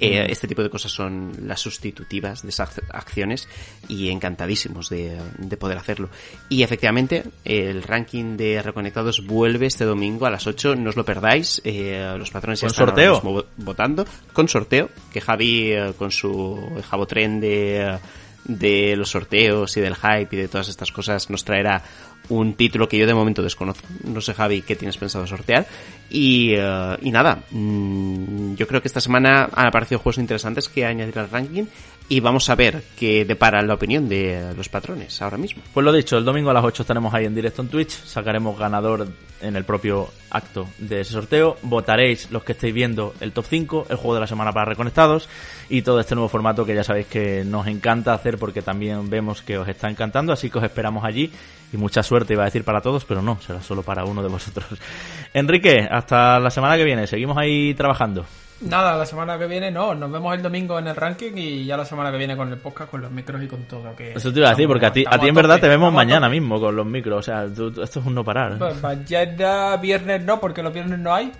eh, 0.00 0.26
este 0.28 0.48
tipo 0.48 0.62
de 0.62 0.70
cosas 0.70 0.92
son 0.92 1.32
las 1.42 1.60
sustitutivas 1.60 2.42
de 2.42 2.48
esas 2.48 2.80
acciones 2.90 3.48
y 3.88 4.10
encantadísimos 4.10 4.88
de, 4.88 5.18
de 5.38 5.56
poder 5.56 5.78
hacerlo. 5.78 6.08
Y 6.48 6.62
efectivamente, 6.62 7.24
el 7.44 7.82
ranking 7.82 8.36
de 8.36 8.62
Reconectados 8.62 9.26
vuelve 9.26 9.66
este 9.66 9.84
domingo 9.84 10.26
a 10.26 10.30
las 10.30 10.46
8, 10.46 10.76
no 10.76 10.90
os 10.90 10.96
lo 10.96 11.04
perdáis, 11.04 11.60
eh, 11.64 12.14
los 12.18 12.30
patrones 12.30 12.60
ya 12.60 12.68
están 12.68 12.86
sorteo. 12.86 13.14
Ahora 13.14 13.24
mismo 13.24 13.44
votando, 13.56 14.04
con 14.32 14.48
sorteo, 14.48 14.88
que 15.12 15.20
Javi 15.20 15.72
eh, 15.72 15.92
con 15.96 16.10
su 16.10 16.60
Jabo 16.88 17.06
3 17.06 17.23
depende 17.24 17.80
eh, 17.80 17.98
de 18.44 18.96
los 18.96 19.10
sorteos 19.10 19.76
y 19.76 19.80
del 19.80 19.94
hype 19.94 20.28
y 20.30 20.36
de 20.36 20.48
todas 20.48 20.68
estas 20.68 20.92
cosas, 20.92 21.30
nos 21.30 21.44
traerá 21.44 21.82
un 22.28 22.54
título 22.54 22.88
que 22.88 22.98
yo 22.98 23.06
de 23.06 23.14
momento 23.14 23.42
desconozco. 23.42 23.86
No 24.04 24.20
sé, 24.20 24.34
Javi, 24.34 24.62
qué 24.62 24.76
tienes 24.76 24.96
pensado 24.96 25.26
sortear. 25.26 25.66
Y, 26.10 26.52
eh, 26.56 26.96
y 27.02 27.10
nada, 27.10 27.42
mm, 27.50 28.54
yo 28.54 28.66
creo 28.66 28.80
que 28.80 28.88
esta 28.88 29.00
semana 29.00 29.48
han 29.52 29.66
aparecido 29.66 29.98
juegos 29.98 30.18
interesantes 30.18 30.68
que 30.68 30.84
añadir 30.84 31.18
al 31.18 31.30
ranking 31.30 31.64
y 32.08 32.20
vamos 32.20 32.50
a 32.50 32.54
ver 32.54 32.82
qué 32.98 33.24
depara 33.24 33.62
la 33.62 33.74
opinión 33.74 34.08
de 34.08 34.52
los 34.56 34.68
patrones 34.68 35.20
ahora 35.22 35.38
mismo. 35.38 35.62
Pues 35.72 35.84
lo 35.84 35.92
dicho, 35.92 36.18
el 36.18 36.24
domingo 36.24 36.50
a 36.50 36.54
las 36.54 36.64
8 36.64 36.82
estaremos 36.82 37.14
ahí 37.14 37.24
en 37.24 37.34
directo 37.34 37.62
en 37.62 37.68
Twitch, 37.68 37.90
sacaremos 38.04 38.58
ganador 38.58 39.08
en 39.40 39.56
el 39.56 39.64
propio 39.64 40.08
acto 40.30 40.68
de 40.78 41.00
ese 41.00 41.12
sorteo, 41.12 41.56
votaréis 41.62 42.30
los 42.30 42.44
que 42.44 42.52
estéis 42.52 42.74
viendo 42.74 43.14
el 43.20 43.32
top 43.32 43.46
5, 43.48 43.86
el 43.88 43.96
juego 43.96 44.14
de 44.14 44.20
la 44.20 44.26
semana 44.26 44.52
para 44.52 44.66
reconectados 44.66 45.28
y 45.68 45.82
todo 45.82 46.00
este 46.00 46.14
nuevo 46.14 46.28
formato 46.28 46.64
que 46.64 46.74
ya 46.74 46.84
sabéis 46.84 47.06
que 47.06 47.44
nos 47.44 47.66
encanta 47.66 48.14
hacer 48.14 48.38
porque 48.38 48.62
también 48.62 49.08
vemos 49.08 49.42
que 49.42 49.58
os 49.58 49.68
está 49.68 49.88
encantando, 49.88 50.32
así 50.32 50.50
que 50.50 50.58
os 50.58 50.64
esperamos 50.64 51.04
allí 51.04 51.30
y 51.72 51.76
mucha 51.76 52.02
suerte 52.02 52.34
iba 52.34 52.42
a 52.42 52.46
decir 52.46 52.64
para 52.64 52.80
todos, 52.80 53.04
pero 53.04 53.22
no, 53.22 53.40
será 53.40 53.62
solo 53.62 53.82
para 53.82 54.04
uno 54.04 54.22
de 54.22 54.28
vosotros. 54.28 54.66
Enrique, 55.34 55.88
hasta 55.90 56.38
la 56.38 56.50
semana 56.50 56.76
que 56.76 56.84
viene, 56.84 57.06
seguimos 57.06 57.36
ahí 57.36 57.74
trabajando. 57.74 58.26
Nada, 58.60 58.96
la 58.96 59.04
semana 59.04 59.36
que 59.38 59.46
viene 59.46 59.70
no, 59.70 59.94
nos 59.94 60.10
vemos 60.10 60.34
el 60.34 60.40
domingo 60.42 60.78
en 60.78 60.86
el 60.86 60.96
ranking 60.96 61.32
y 61.36 61.64
ya 61.66 61.76
la 61.76 61.84
semana 61.84 62.10
que 62.10 62.16
viene 62.18 62.36
con 62.36 62.50
el 62.50 62.56
podcast, 62.58 62.90
con 62.90 63.02
los 63.02 63.10
micros 63.10 63.42
y 63.42 63.46
con 63.48 63.64
todo. 63.64 63.94
Que 63.96 64.12
Eso 64.12 64.32
te 64.32 64.38
iba 64.38 64.48
a 64.48 64.50
decir, 64.52 64.66
porque 64.68 64.86
a 64.86 64.92
ti, 64.92 65.04
a 65.08 65.18
ti 65.18 65.28
en 65.28 65.34
verdad 65.34 65.60
te 65.60 65.68
vemos 65.68 65.92
mañana 65.92 66.28
mismo 66.28 66.58
con 66.60 66.74
los 66.74 66.86
micros, 66.86 67.18
o 67.18 67.22
sea, 67.22 67.46
tú- 67.52 67.70
tú- 67.72 67.82
esto 67.82 68.00
es 68.00 68.06
un 68.06 68.14
no 68.14 68.24
parar. 68.24 68.56
Pues 68.58 68.80
mañana 68.80 69.76
viernes 69.76 70.24
no, 70.24 70.40
porque 70.40 70.62
los 70.62 70.72
viernes 70.72 70.98
no 70.98 71.12
hay. 71.14 71.32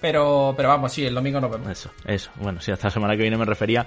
Pero, 0.00 0.52
pero 0.56 0.68
vamos, 0.68 0.92
sí, 0.92 1.04
el 1.06 1.14
domingo 1.14 1.40
nos 1.40 1.50
vemos. 1.50 1.68
Eso, 1.70 1.90
eso. 2.04 2.30
Bueno, 2.36 2.60
sí, 2.60 2.70
hasta 2.70 2.88
la 2.88 2.90
semana 2.92 3.16
que 3.16 3.22
viene 3.22 3.36
me 3.38 3.46
refería 3.46 3.84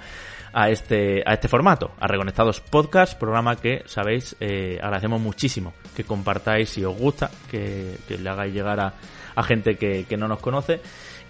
a 0.52 0.68
este, 0.68 1.22
a 1.24 1.34
este 1.34 1.46
formato, 1.48 1.92
a 2.00 2.08
Reconectados 2.08 2.60
Podcast, 2.60 3.16
programa 3.18 3.56
que, 3.56 3.84
sabéis, 3.86 4.34
eh, 4.40 4.78
agradecemos 4.82 5.20
muchísimo 5.20 5.72
que 5.94 6.02
compartáis 6.04 6.68
si 6.68 6.84
os 6.84 6.96
gusta, 6.98 7.30
que, 7.48 7.96
que 8.08 8.18
le 8.18 8.28
hagáis 8.28 8.52
llegar 8.52 8.80
a, 8.80 8.92
a 9.36 9.42
gente 9.44 9.76
que, 9.76 10.04
que 10.04 10.16
no 10.16 10.26
nos 10.26 10.40
conoce 10.40 10.80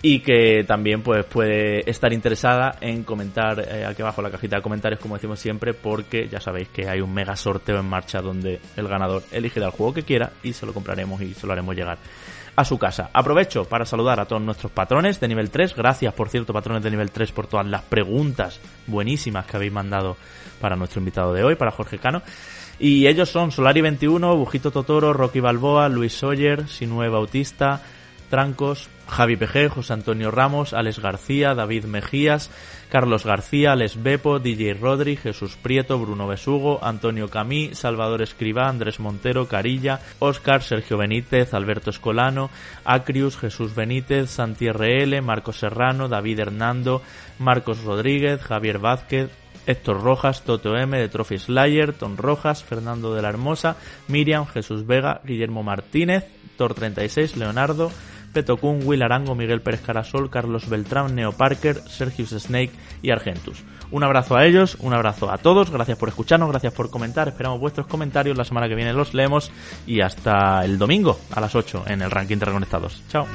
y 0.03 0.21
que 0.21 0.65
también 0.67 1.03
pues 1.03 1.25
puede 1.27 1.89
estar 1.89 2.13
interesada 2.13 2.77
en 2.81 3.05
comentar 3.05 3.61
eh, 3.61 3.85
aquí 3.85 4.01
abajo 4.03 4.23
en 4.23 4.25
la 4.25 4.31
cajita 4.31 4.57
de 4.57 4.63
comentarios 4.63 5.01
como 5.01 5.15
decimos 5.17 5.39
siempre 5.39 5.75
porque 5.75 6.27
ya 6.29 6.41
sabéis 6.41 6.69
que 6.69 6.89
hay 6.89 7.01
un 7.01 7.13
mega 7.13 7.37
sorteo 7.37 7.79
en 7.79 7.87
marcha 7.87 8.23
donde 8.23 8.61
el 8.77 8.89
ganador 8.89 9.23
elegirá 9.31 9.67
el 9.67 9.73
juego 9.73 9.93
que 9.93 10.03
quiera 10.03 10.33
y 10.43 10.55
se 10.55 10.65
lo 10.65 10.73
compraremos 10.73 11.21
y 11.21 11.35
se 11.35 11.47
lo 11.47 11.53
haremos 11.53 11.77
llegar 11.77 11.99
a 12.57 12.65
su 12.65 12.79
casa. 12.79 13.11
Aprovecho 13.13 13.65
para 13.65 13.85
saludar 13.85 14.21
a 14.21 14.27
todos 14.27 14.43
nuestros 14.43 14.73
patrones 14.73 15.21
de 15.21 15.29
nivel 15.29 15.51
3. 15.51 15.75
Gracias, 15.75 16.13
por 16.13 16.29
cierto, 16.29 16.53
patrones 16.53 16.83
de 16.83 16.91
nivel 16.91 17.11
3, 17.11 17.33
por 17.33 17.47
todas 17.47 17.67
las 17.67 17.83
preguntas 17.83 18.61
buenísimas 18.87 19.47
que 19.47 19.57
habéis 19.57 19.73
mandado 19.73 20.17
para 20.61 20.77
nuestro 20.77 21.01
invitado 21.01 21.33
de 21.33 21.45
hoy, 21.45 21.55
para 21.55 21.71
Jorge 21.71 21.99
Cano. 21.99 22.23
Y 22.79 23.07
ellos 23.07 23.29
son 23.29 23.51
Solari21, 23.51 24.37
Bujito 24.37 24.71
Totoro, 24.71 25.13
Rocky 25.13 25.41
Balboa, 25.41 25.89
Luis 25.89 26.15
Sawyer, 26.15 26.69
Sinue 26.69 27.09
Bautista, 27.09 27.83
Trancos, 28.31 28.89
Javi 29.07 29.37
PG, 29.37 29.69
José 29.69 29.93
Antonio 29.93 30.31
Ramos, 30.31 30.73
Alex 30.73 31.01
García, 31.01 31.55
David 31.55 31.85
Mejías, 31.85 32.51
Carlos 32.89 33.27
García, 33.27 33.73
Alex 33.73 34.03
Bepo, 34.03 34.39
DJ 34.39 34.75
Rodri, 34.75 35.17
Jesús 35.17 35.57
Prieto, 35.57 35.99
Bruno 35.99 36.27
Besugo, 36.27 36.83
Antonio 36.83 37.29
Camí, 37.29 37.75
Salvador 37.75 38.23
Escribá, 38.23 38.69
Andrés 38.69 39.01
Montero, 39.01 39.49
Carilla, 39.49 40.01
Óscar, 40.21 40.63
Sergio 40.63 40.97
Benítez, 40.97 41.53
Alberto 41.53 41.91
Escolano, 41.91 42.51
Acrius, 42.85 43.37
Jesús 43.37 43.75
Benítez, 43.75 44.31
Santi 44.31 44.71
RL, 44.71 45.21
Marcos 45.21 45.59
Serrano, 45.59 46.09
David 46.09 46.41
Hernando, 46.41 47.03
Marcos 47.39 47.83
Rodríguez, 47.85 48.41
Javier 48.41 48.79
Vázquez, 48.79 49.31
Héctor 49.67 50.03
Rojas, 50.03 50.43
Toto 50.43 50.77
M 50.77 50.99
de 50.99 51.09
Trophy 51.09 51.39
Slayer, 51.39 51.93
Ton 51.93 52.17
Rojas, 52.17 52.65
Fernando 52.65 53.15
de 53.15 53.23
la 53.23 53.29
Hermosa, 53.29 53.77
Miriam, 54.09 54.47
Jesús 54.47 54.87
Vega, 54.87 55.21
Guillermo 55.25 55.63
Martínez, 55.63 56.25
Tor36, 56.59 57.37
Leonardo, 57.37 57.91
Petocún, 58.33 58.81
Will 58.85 59.03
Arango, 59.03 59.35
Miguel 59.35 59.61
Pérez 59.61 59.81
Carasol, 59.81 60.31
Carlos 60.31 60.69
Beltrán, 60.69 61.15
Neo 61.15 61.33
Parker, 61.33 61.77
Sergius 61.89 62.31
Snake 62.31 62.73
y 63.03 63.11
Argentus. 63.11 63.63
Un 63.91 64.05
abrazo 64.05 64.37
a 64.37 64.47
ellos, 64.47 64.77
un 64.81 64.93
abrazo 64.93 65.31
a 65.31 65.39
todos, 65.39 65.71
gracias 65.71 65.99
por 65.99 66.09
escucharnos, 66.09 66.51
gracias 66.51 66.73
por 66.73 66.91
comentar, 66.91 67.29
esperamos 67.29 67.59
vuestros 67.59 67.87
comentarios, 67.87 68.37
la 68.37 68.45
semana 68.45 68.69
que 68.69 68.77
viene 68.77 68.93
los 68.93 69.15
leemos 69.15 69.51
y 69.87 70.01
hasta 70.01 70.65
el 70.65 70.79
domingo 70.79 71.19
a 71.33 71.41
las 71.41 71.55
8 71.55 71.85
en 71.89 72.03
el 72.03 72.11
ranking 72.11 72.39
de 72.39 72.47
reconectados. 72.47 73.03
Chao. 73.09 73.27